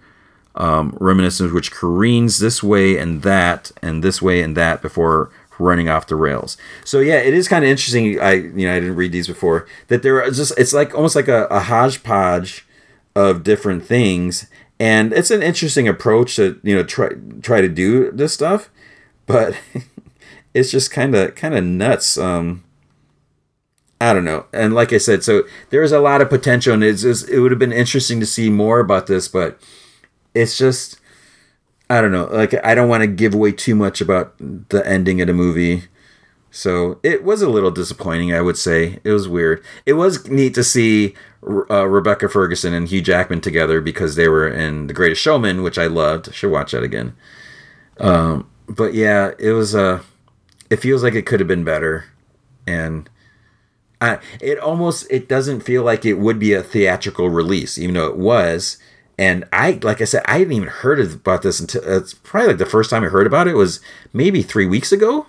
um, 0.54 0.96
reminiscence 1.00 1.52
which 1.52 1.70
careens 1.70 2.38
this 2.38 2.62
way 2.62 2.96
and 2.96 3.22
that 3.22 3.70
and 3.82 4.02
this 4.02 4.20
way 4.20 4.42
and 4.42 4.56
that 4.56 4.82
before 4.82 5.30
running 5.60 5.88
off 5.88 6.06
the 6.06 6.16
rails. 6.16 6.56
So 6.84 7.00
yeah, 7.00 7.18
it 7.18 7.34
is 7.34 7.46
kind 7.48 7.64
of 7.64 7.70
interesting. 7.70 8.20
I 8.20 8.32
you 8.32 8.66
know 8.66 8.74
I 8.74 8.80
didn't 8.80 8.96
read 8.96 9.12
these 9.12 9.28
before 9.28 9.66
that 9.88 10.02
there 10.02 10.22
are 10.22 10.30
just 10.30 10.58
it's 10.58 10.72
like 10.72 10.94
almost 10.94 11.14
like 11.14 11.28
a, 11.28 11.46
a 11.46 11.60
hodgepodge 11.60 12.66
of 13.14 13.44
different 13.44 13.84
things, 13.84 14.46
and 14.78 15.12
it's 15.12 15.30
an 15.30 15.42
interesting 15.42 15.86
approach 15.86 16.36
to 16.36 16.58
you 16.62 16.74
know 16.74 16.82
try 16.82 17.10
try 17.42 17.60
to 17.60 17.68
do 17.68 18.10
this 18.10 18.32
stuff, 18.32 18.70
but 19.26 19.54
it's 20.54 20.70
just 20.70 20.90
kind 20.90 21.14
of 21.14 21.34
kind 21.34 21.54
of 21.54 21.62
nuts. 21.62 22.18
Um, 22.18 22.64
I 24.02 24.14
don't 24.14 24.24
know. 24.24 24.46
And 24.52 24.74
like 24.74 24.94
I 24.94 24.98
said, 24.98 25.22
so 25.22 25.42
there's 25.68 25.92
a 25.92 26.00
lot 26.00 26.22
of 26.22 26.30
potential, 26.30 26.72
and 26.72 26.82
it's, 26.82 27.04
it's, 27.04 27.22
it 27.24 27.40
would 27.40 27.52
have 27.52 27.58
been 27.58 27.70
interesting 27.70 28.18
to 28.20 28.24
see 28.24 28.48
more 28.48 28.80
about 28.80 29.06
this, 29.06 29.28
but 29.28 29.60
it's 30.34 30.56
just 30.56 31.00
I 31.88 32.00
don't 32.00 32.12
know. 32.12 32.26
Like 32.26 32.54
I 32.64 32.74
don't 32.74 32.88
want 32.88 33.02
to 33.02 33.08
give 33.08 33.34
away 33.34 33.52
too 33.52 33.74
much 33.74 34.00
about 34.00 34.34
the 34.38 34.82
ending 34.86 35.20
of 35.20 35.26
the 35.26 35.34
movie. 35.34 35.84
So 36.52 36.98
it 37.02 37.24
was 37.24 37.42
a 37.42 37.48
little 37.48 37.70
disappointing, 37.70 38.34
I 38.34 38.40
would 38.40 38.56
say. 38.56 38.98
It 39.04 39.12
was 39.12 39.28
weird. 39.28 39.64
It 39.86 39.92
was 39.94 40.28
neat 40.28 40.54
to 40.54 40.64
see 40.64 41.14
uh, 41.46 41.86
Rebecca 41.86 42.28
Ferguson 42.28 42.74
and 42.74 42.88
Hugh 42.88 43.02
Jackman 43.02 43.40
together 43.40 43.80
because 43.80 44.16
they 44.16 44.28
were 44.28 44.48
in 44.48 44.88
The 44.88 44.92
Greatest 44.92 45.22
Showman, 45.22 45.62
which 45.62 45.78
I 45.78 45.86
loved. 45.86 46.28
I 46.28 46.32
should 46.32 46.50
watch 46.50 46.72
that 46.72 46.82
again. 46.82 47.14
Um, 47.98 48.48
but 48.68 48.94
yeah, 48.94 49.32
it 49.38 49.52
was. 49.52 49.74
Uh, 49.74 50.02
it 50.70 50.76
feels 50.76 51.02
like 51.02 51.14
it 51.14 51.26
could 51.26 51.40
have 51.40 51.48
been 51.48 51.64
better, 51.64 52.06
and 52.66 53.10
I, 54.00 54.18
it 54.40 54.58
almost 54.58 55.06
it 55.10 55.28
doesn't 55.28 55.60
feel 55.60 55.82
like 55.82 56.04
it 56.04 56.14
would 56.14 56.38
be 56.38 56.52
a 56.52 56.62
theatrical 56.62 57.28
release, 57.28 57.78
even 57.78 57.94
though 57.94 58.08
it 58.08 58.16
was. 58.16 58.78
And 59.20 59.44
I, 59.52 59.78
like 59.82 60.00
I 60.00 60.04
said, 60.04 60.22
I 60.24 60.38
hadn't 60.38 60.54
even 60.54 60.68
heard 60.68 60.98
about 60.98 61.42
this 61.42 61.60
until 61.60 61.82
it's 61.84 62.14
probably 62.14 62.48
like 62.48 62.58
the 62.58 62.64
first 62.64 62.88
time 62.88 63.04
I 63.04 63.08
heard 63.08 63.26
about 63.26 63.48
it 63.48 63.54
was 63.54 63.78
maybe 64.14 64.40
three 64.40 64.64
weeks 64.64 64.92
ago. 64.92 65.26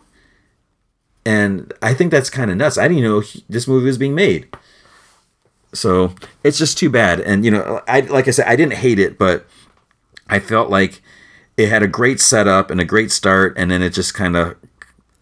And 1.25 1.73
I 1.81 1.93
think 1.93 2.09
that's 2.09 2.29
kind 2.29 2.49
of 2.49 2.55
nuts. 2.55 2.77
I 2.77 2.87
didn't 2.87 3.03
know 3.03 3.19
he, 3.19 3.43
this 3.49 3.67
movie 3.67 3.87
was 3.87 3.97
being 3.97 4.15
made. 4.15 4.47
So 5.73 6.15
it's 6.41 6.57
just 6.57 6.77
too 6.77 6.89
bad. 6.89 7.19
And 7.19 7.43
you 7.43 7.51
know, 7.51 7.81
I 7.85 7.99
like 7.99 8.29
I 8.29 8.31
said, 8.31 8.47
I 8.47 8.55
didn't 8.55 8.75
hate 8.75 8.97
it, 8.97 9.17
but 9.17 9.45
I 10.29 10.39
felt 10.39 10.69
like 10.69 11.01
it 11.57 11.67
had 11.67 11.83
a 11.83 11.87
great 11.87 12.21
setup 12.21 12.71
and 12.71 12.79
a 12.79 12.85
great 12.85 13.11
start, 13.11 13.53
and 13.57 13.69
then 13.69 13.81
it 13.81 13.89
just 13.89 14.13
kind 14.13 14.37
of 14.37 14.55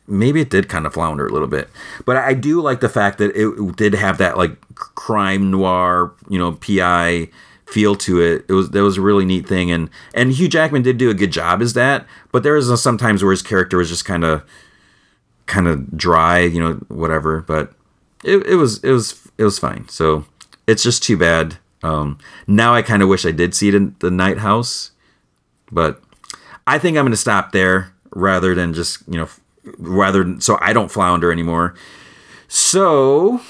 maybe 0.08 0.42
it 0.42 0.52
did 0.52 0.70
kind 0.70 0.86
of 0.86 0.94
flounder 0.94 1.26
a 1.26 1.34
little 1.34 1.48
bit. 1.48 1.70
But 2.06 2.18
I 2.18 2.36
do 2.36 2.62
like 2.62 2.82
the 2.82 2.90
fact 2.90 3.18
that 3.18 3.36
it 3.36 3.76
did 3.78 3.96
have 3.96 4.20
that 4.20 4.38
like 4.38 4.60
crime 4.76 5.50
noir, 5.50 6.14
you 6.30 6.38
know, 6.38 6.52
PI 6.54 7.30
feel 7.72 7.96
to 7.96 8.20
it. 8.20 8.46
It 8.48 8.54
was 8.54 8.72
that 8.72 8.84
was 8.84 8.98
a 8.98 9.02
really 9.02 9.26
neat 9.26 9.48
thing, 9.48 9.72
and 9.72 9.90
and 10.14 10.32
Hugh 10.32 10.48
Jackman 10.48 10.82
did 10.82 10.98
do 10.98 11.10
a 11.10 11.14
good 11.14 11.32
job 11.32 11.62
as 11.62 11.74
that. 11.74 12.06
But 12.32 12.44
there 12.44 12.54
was 12.54 12.82
sometimes 12.82 13.24
where 13.24 13.32
his 13.32 13.42
character 13.42 13.78
was 13.78 13.90
just 13.90 14.06
kind 14.06 14.24
of 14.24 14.44
kind 15.46 15.68
of 15.68 15.98
dry, 15.98 16.40
you 16.40 16.60
know, 16.60 16.74
whatever. 16.88 17.42
But 17.42 17.74
it, 18.24 18.46
it 18.46 18.56
was 18.56 18.84
it 18.84 18.92
was 18.92 19.28
it 19.38 19.44
was 19.44 19.60
fine. 19.60 19.88
So 19.90 20.26
it's 20.68 20.84
just 20.84 21.04
too 21.04 21.18
bad. 21.18 21.58
Um, 21.82 22.18
now 22.48 22.74
I 22.74 22.82
kind 22.82 23.02
of 23.02 23.10
wish 23.10 23.26
I 23.26 23.32
did 23.32 23.56
see 23.56 23.70
it 23.70 23.76
in 23.76 23.96
the 24.00 24.12
Night 24.12 24.40
House, 24.40 24.92
but 25.72 26.02
I 26.68 26.78
think 26.78 26.98
I'm 26.98 27.04
going 27.04 27.12
to 27.12 27.18
stop 27.18 27.52
there 27.52 27.94
rather 28.12 28.56
than 28.56 28.74
just 28.74 29.02
you 29.08 29.20
know 29.20 29.30
rather 29.78 30.40
so 30.42 30.58
I 30.62 30.74
don't 30.74 30.92
flounder 30.92 31.32
anymore. 31.32 31.76
So 32.48 33.42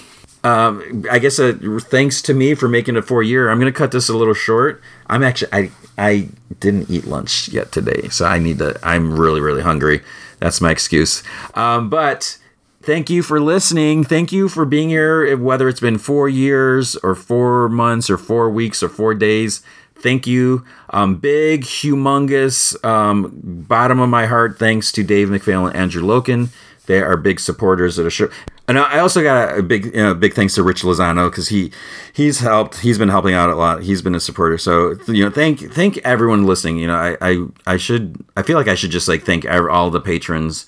um, 0.43 1.06
I 1.11 1.19
guess 1.19 1.40
uh, 1.40 1.53
thanks 1.82 2.22
to 2.24 2.34
me 2.34 2.56
for 2.56 2.68
making 2.68 2.95
it 2.95 3.06
four 3.06 3.24
year. 3.24 3.50
I'm 3.50 3.59
gonna 3.59 3.72
cut 3.72 3.92
this 3.92 4.09
a 4.09 4.18
little 4.18 4.34
short. 4.34 4.82
I'm 5.08 5.24
actually 5.24 5.51
I 5.51 5.72
I 5.98 6.30
didn't 6.59 6.90
eat 6.90 7.06
lunch 7.06 7.50
yet 7.50 7.72
today, 7.72 8.08
so 8.09 8.26
I 8.26 8.40
need 8.40 8.59
to. 8.59 8.80
I'm 8.84 9.19
really 9.19 9.42
really 9.42 9.61
hungry. 9.61 10.01
That's 10.40 10.61
my 10.61 10.72
excuse. 10.72 11.24
Um, 11.53 11.90
but 11.90 12.38
thank 12.82 13.09
you 13.09 13.22
for 13.22 13.42
listening. 13.42 14.06
Thank 14.06 14.32
you 14.32 14.48
for 14.48 14.64
being 14.64 14.90
here, 14.90 15.35
whether 15.35 15.68
it's 15.68 15.82
been 15.82 15.98
four 15.98 16.30
years 16.30 16.95
or 16.98 17.16
four 17.16 17.68
months 17.68 18.09
or 18.09 18.18
four 18.18 18.50
weeks 18.50 18.82
or 18.82 18.88
four 18.90 19.14
days. 19.14 19.61
Thank 19.95 20.26
you. 20.26 20.64
Um, 20.92 21.16
big, 21.18 21.64
humongous, 21.64 22.82
um, 22.85 23.32
bottom 23.68 24.00
of 24.00 24.09
my 24.09 24.27
heart 24.27 24.58
thanks 24.58 24.93
to 24.93 25.03
Dave 25.03 25.27
McPhail 25.27 25.68
and 25.68 25.76
Andrew 25.76 26.01
Loken. 26.01 26.50
They 26.85 27.01
are 27.01 27.18
big 27.18 27.40
supporters 27.40 27.98
of 27.98 28.06
the 28.06 28.09
show. 28.09 28.30
And 28.70 28.78
I 28.78 29.00
also 29.00 29.24
got 29.24 29.58
a 29.58 29.64
big, 29.64 29.86
you 29.86 29.94
know, 29.94 30.14
big 30.14 30.36
thanks 30.36 30.54
to 30.54 30.64
Rich 30.64 30.84
Lozano 30.84 31.30
because 31.30 31.50
he 31.50 31.72
he's 32.14 32.40
helped. 32.40 32.82
He's 32.82 33.00
been 33.00 33.10
helping 33.10 33.34
out 33.34 33.50
a 33.50 33.56
lot. 33.56 33.82
He's 33.82 34.04
been 34.04 34.14
a 34.14 34.20
supporter. 34.20 34.60
So 34.60 34.96
you 35.08 35.26
know, 35.26 35.32
thank 35.32 35.74
thank 35.74 35.98
everyone 36.00 36.46
listening. 36.46 36.78
You 36.78 36.86
know, 36.86 36.96
I 36.96 37.18
I, 37.20 37.46
I 37.66 37.78
should 37.78 38.24
I 38.38 38.44
feel 38.44 38.56
like 38.56 38.68
I 38.68 38.76
should 38.76 38.92
just 38.92 39.08
like 39.08 39.24
thank 39.24 39.50
all 39.50 39.90
the 39.90 40.00
patrons 40.00 40.68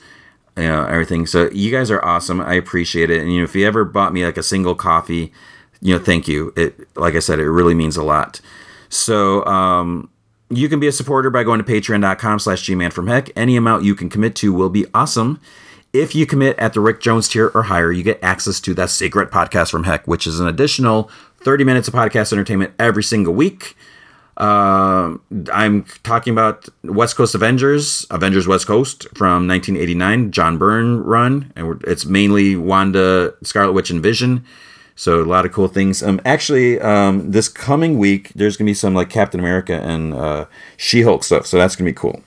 you 0.58 0.64
know, 0.64 0.86
everything. 0.86 1.26
So 1.26 1.50
you 1.52 1.72
guys 1.72 1.90
are 1.92 2.04
awesome. 2.04 2.42
I 2.42 2.56
appreciate 2.56 3.10
it. 3.10 3.22
And 3.22 3.32
you 3.32 3.40
know, 3.40 3.44
if 3.44 3.56
you 3.56 3.66
ever 3.66 3.86
bought 3.86 4.14
me 4.14 4.26
like 4.26 4.38
a 4.38 4.44
single 4.44 4.76
coffee, 4.76 5.32
you 5.80 5.96
know, 5.98 6.04
thank 6.04 6.28
you. 6.28 6.54
It 6.58 6.96
like 6.98 7.16
I 7.16 7.20
said, 7.20 7.40
it 7.40 7.50
really 7.50 7.74
means 7.74 7.98
a 7.98 8.04
lot. 8.04 8.42
So 8.90 9.46
um 9.46 10.10
you 10.50 10.68
can 10.68 10.80
be 10.80 10.88
a 10.88 10.92
supporter 10.92 11.30
by 11.30 11.44
going 11.44 11.64
to 11.64 11.72
patreon.com 11.72 12.40
slash 12.40 12.64
gman 12.64 12.92
from 12.92 13.08
heck. 13.08 13.30
Any 13.38 13.56
amount 13.56 13.84
you 13.84 13.96
can 13.96 14.10
commit 14.10 14.36
to 14.36 14.52
will 14.52 14.70
be 14.70 14.86
awesome. 14.94 15.40
If 15.94 16.16
you 16.16 16.26
commit 16.26 16.58
at 16.58 16.74
the 16.74 16.80
Rick 16.80 17.02
Jones 17.02 17.28
tier 17.28 17.52
or 17.54 17.64
higher, 17.64 17.92
you 17.92 18.02
get 18.02 18.24
access 18.24 18.62
to 18.62 18.74
that 18.76 18.90
secret 18.90 19.30
podcast 19.30 19.72
from 19.72 19.84
heck, 19.84 20.08
which 20.08 20.26
is 20.26 20.40
an 20.40 20.48
additional 20.48 21.12
30 21.42 21.66
minutes 21.66 21.88
of 21.88 21.94
podcast 21.94 22.32
entertainment 22.32 22.74
every 22.80 23.04
single 23.04 23.34
week. 23.34 23.76
Uh, 24.38 25.18
I'm 25.52 25.84
talking 26.04 26.32
about 26.32 26.70
West 26.84 27.18
Coast 27.18 27.36
Avengers, 27.36 28.08
Avengers 28.10 28.48
West 28.48 28.68
Coast 28.68 29.04
from 29.16 29.48
1989, 29.48 30.32
John 30.32 30.58
Byrne 30.58 31.04
run, 31.04 31.52
and 31.58 31.84
it's 31.86 32.06
mainly 32.06 32.56
Wanda, 32.56 33.34
Scarlet 33.44 33.74
Witch, 33.74 33.90
and 33.90 34.02
Vision. 34.02 34.46
So 34.96 35.22
a 35.22 35.26
lot 35.26 35.46
of 35.46 35.52
cool 35.52 35.68
things. 35.68 36.02
Um, 36.02 36.22
actually, 36.24 36.80
um, 36.80 37.32
this 37.32 37.50
coming 37.50 37.98
week 37.98 38.32
there's 38.34 38.56
gonna 38.56 38.70
be 38.70 38.74
some 38.74 38.94
like 38.94 39.10
Captain 39.10 39.40
America 39.40 39.74
and 39.74 40.14
uh, 40.14 40.46
She-Hulk 40.78 41.24
stuff. 41.24 41.46
So 41.46 41.58
that's 41.58 41.76
gonna 41.76 41.90
be 41.90 41.94
cool. 41.94 42.24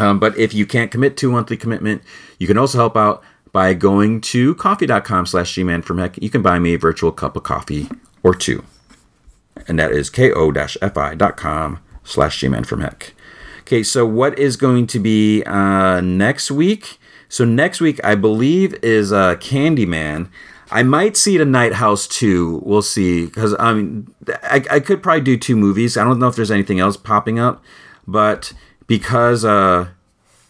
Um, 0.00 0.18
but 0.18 0.36
if 0.38 0.52
you 0.54 0.66
can't 0.66 0.90
commit 0.90 1.16
to 1.18 1.28
a 1.28 1.32
monthly 1.32 1.56
commitment, 1.56 2.02
you 2.38 2.46
can 2.46 2.58
also 2.58 2.78
help 2.78 2.96
out 2.96 3.22
by 3.52 3.74
going 3.74 4.20
to 4.20 4.54
ko-fi.com 4.54 5.26
slash 5.26 5.54
gman 5.54 5.84
from 5.84 5.98
heck. 5.98 6.20
You 6.22 6.30
can 6.30 6.42
buy 6.42 6.58
me 6.58 6.74
a 6.74 6.78
virtual 6.78 7.12
cup 7.12 7.36
of 7.36 7.42
coffee 7.42 7.88
or 8.22 8.34
two 8.34 8.64
and 9.66 9.78
that 9.78 9.92
is 9.92 10.10
ko-fi.com 10.10 11.78
slash 12.04 12.40
gman 12.40 12.66
from 12.66 12.80
heck. 12.80 13.14
Okay, 13.60 13.82
so 13.82 14.04
what 14.06 14.38
is 14.38 14.56
going 14.56 14.86
to 14.88 14.98
be 14.98 15.42
uh, 15.44 16.00
next 16.00 16.50
week? 16.50 16.98
So 17.28 17.44
next 17.44 17.80
week, 17.80 18.00
I 18.02 18.16
believe, 18.16 18.74
is 18.82 19.12
uh, 19.12 19.36
Candyman. 19.36 20.28
I 20.72 20.82
might 20.82 21.16
see 21.16 21.36
it 21.36 21.40
a 21.40 21.44
Night 21.44 21.74
House 21.74 22.08
too. 22.08 22.60
We'll 22.64 22.82
see, 22.82 23.26
because 23.26 23.54
I 23.58 23.74
mean, 23.74 24.12
I, 24.42 24.64
I 24.70 24.80
could 24.80 25.02
probably 25.02 25.20
do 25.20 25.36
two 25.36 25.56
movies. 25.56 25.96
I 25.96 26.04
don't 26.04 26.18
know 26.18 26.28
if 26.28 26.36
there's 26.36 26.50
anything 26.50 26.80
else 26.80 26.96
popping 26.96 27.38
up, 27.38 27.62
but 28.06 28.52
because 28.90 29.44
uh, 29.44 29.86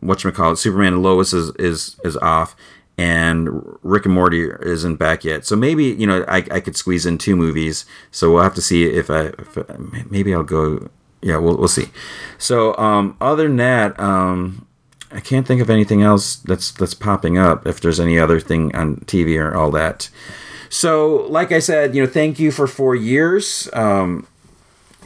what 0.00 0.24
you 0.24 0.32
call 0.32 0.52
it, 0.52 0.56
Superman 0.56 0.94
and 0.94 1.02
Lois 1.02 1.34
is 1.34 1.54
is 1.56 2.00
is 2.02 2.16
off, 2.16 2.56
and 2.96 3.78
Rick 3.82 4.06
and 4.06 4.14
Morty 4.14 4.48
isn't 4.62 4.96
back 4.96 5.24
yet. 5.24 5.44
So 5.44 5.56
maybe 5.56 5.84
you 5.84 6.06
know 6.06 6.24
I, 6.26 6.38
I 6.50 6.60
could 6.60 6.74
squeeze 6.74 7.04
in 7.04 7.18
two 7.18 7.36
movies. 7.36 7.84
So 8.10 8.32
we'll 8.32 8.42
have 8.42 8.54
to 8.54 8.62
see 8.62 8.84
if 8.84 9.10
I 9.10 9.32
if, 9.38 9.58
maybe 10.10 10.34
I'll 10.34 10.42
go. 10.42 10.88
Yeah, 11.20 11.36
we'll 11.36 11.58
we'll 11.58 11.68
see. 11.68 11.88
So 12.38 12.74
um, 12.78 13.14
other 13.20 13.46
than 13.46 13.58
that, 13.58 14.00
um, 14.00 14.66
I 15.12 15.20
can't 15.20 15.46
think 15.46 15.60
of 15.60 15.68
anything 15.68 16.00
else 16.00 16.36
that's 16.36 16.70
that's 16.70 16.94
popping 16.94 17.36
up. 17.36 17.66
If 17.66 17.82
there's 17.82 18.00
any 18.00 18.18
other 18.18 18.40
thing 18.40 18.74
on 18.74 18.96
TV 19.04 19.38
or 19.38 19.54
all 19.54 19.70
that. 19.72 20.08
So 20.70 21.26
like 21.28 21.52
I 21.52 21.58
said, 21.58 21.94
you 21.94 22.02
know, 22.02 22.08
thank 22.08 22.38
you 22.38 22.52
for 22.52 22.66
four 22.66 22.94
years. 22.94 23.68
Um, 23.74 24.26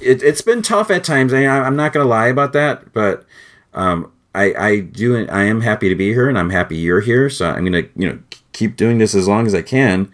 it, 0.00 0.22
has 0.22 0.42
been 0.42 0.62
tough 0.62 0.90
at 0.90 1.04
times. 1.04 1.32
I, 1.32 1.44
I'm 1.46 1.76
not 1.76 1.92
gonna 1.92 2.08
lie 2.08 2.28
about 2.28 2.52
that, 2.52 2.92
but 2.92 3.24
um, 3.72 4.12
I, 4.34 4.54
I 4.54 4.80
do 4.80 5.26
I 5.28 5.44
am 5.44 5.60
happy 5.60 5.88
to 5.88 5.94
be 5.94 6.12
here 6.12 6.28
and 6.28 6.38
I'm 6.38 6.50
happy 6.50 6.76
you're 6.76 7.00
here. 7.00 7.30
So 7.30 7.50
I'm 7.50 7.64
gonna 7.64 7.84
you 7.96 8.08
know 8.08 8.18
keep 8.52 8.76
doing 8.76 8.98
this 8.98 9.14
as 9.14 9.28
long 9.28 9.46
as 9.46 9.54
I 9.54 9.62
can. 9.62 10.10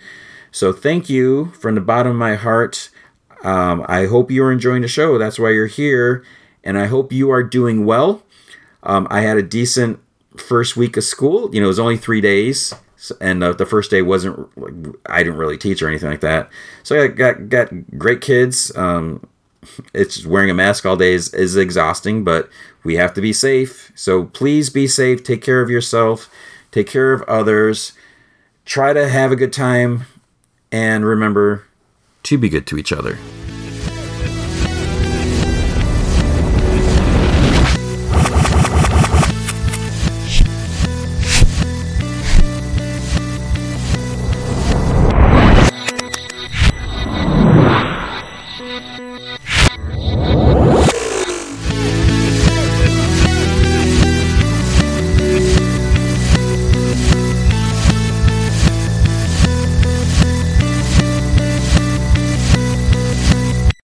So 0.52 0.72
thank 0.72 1.08
you 1.08 1.46
from 1.52 1.74
the 1.74 1.80
bottom 1.80 2.12
of 2.12 2.18
my 2.18 2.34
heart. 2.34 2.90
Um, 3.42 3.84
I 3.88 4.06
hope 4.06 4.30
you 4.30 4.44
are 4.44 4.52
enjoying 4.52 4.82
the 4.82 4.88
show. 4.88 5.16
That's 5.16 5.38
why 5.38 5.50
you're 5.50 5.66
here, 5.66 6.24
and 6.62 6.78
I 6.78 6.86
hope 6.86 7.12
you 7.12 7.30
are 7.30 7.42
doing 7.42 7.86
well. 7.86 8.22
Um, 8.82 9.06
I 9.10 9.22
had 9.22 9.38
a 9.38 9.42
decent 9.42 10.00
first 10.36 10.76
week 10.76 10.96
of 10.96 11.04
school. 11.04 11.54
You 11.54 11.60
know, 11.60 11.66
it 11.66 11.68
was 11.68 11.78
only 11.78 11.96
three 11.96 12.20
days, 12.20 12.74
and 13.20 13.42
uh, 13.42 13.52
the 13.52 13.64
first 13.64 13.90
day 13.90 14.02
wasn't. 14.02 14.50
I 15.06 15.22
didn't 15.22 15.38
really 15.38 15.56
teach 15.56 15.80
or 15.80 15.88
anything 15.88 16.10
like 16.10 16.20
that. 16.20 16.50
So 16.82 17.02
I 17.02 17.06
got 17.08 17.48
got 17.48 17.70
great 17.96 18.20
kids. 18.20 18.76
Um, 18.76 19.26
it's 19.92 20.24
wearing 20.24 20.50
a 20.50 20.54
mask 20.54 20.86
all 20.86 20.96
day 20.96 21.12
is, 21.12 21.32
is 21.34 21.56
exhausting, 21.56 22.24
but 22.24 22.48
we 22.82 22.96
have 22.96 23.14
to 23.14 23.20
be 23.20 23.32
safe. 23.32 23.92
So 23.94 24.24
please 24.24 24.70
be 24.70 24.86
safe. 24.86 25.22
Take 25.22 25.42
care 25.42 25.60
of 25.60 25.70
yourself. 25.70 26.30
Take 26.70 26.86
care 26.86 27.12
of 27.12 27.22
others. 27.22 27.92
Try 28.64 28.92
to 28.92 29.08
have 29.08 29.32
a 29.32 29.36
good 29.36 29.52
time. 29.52 30.06
And 30.72 31.04
remember 31.04 31.66
to 32.24 32.38
be 32.38 32.48
good 32.48 32.66
to 32.68 32.78
each 32.78 32.92
other. 32.92 33.18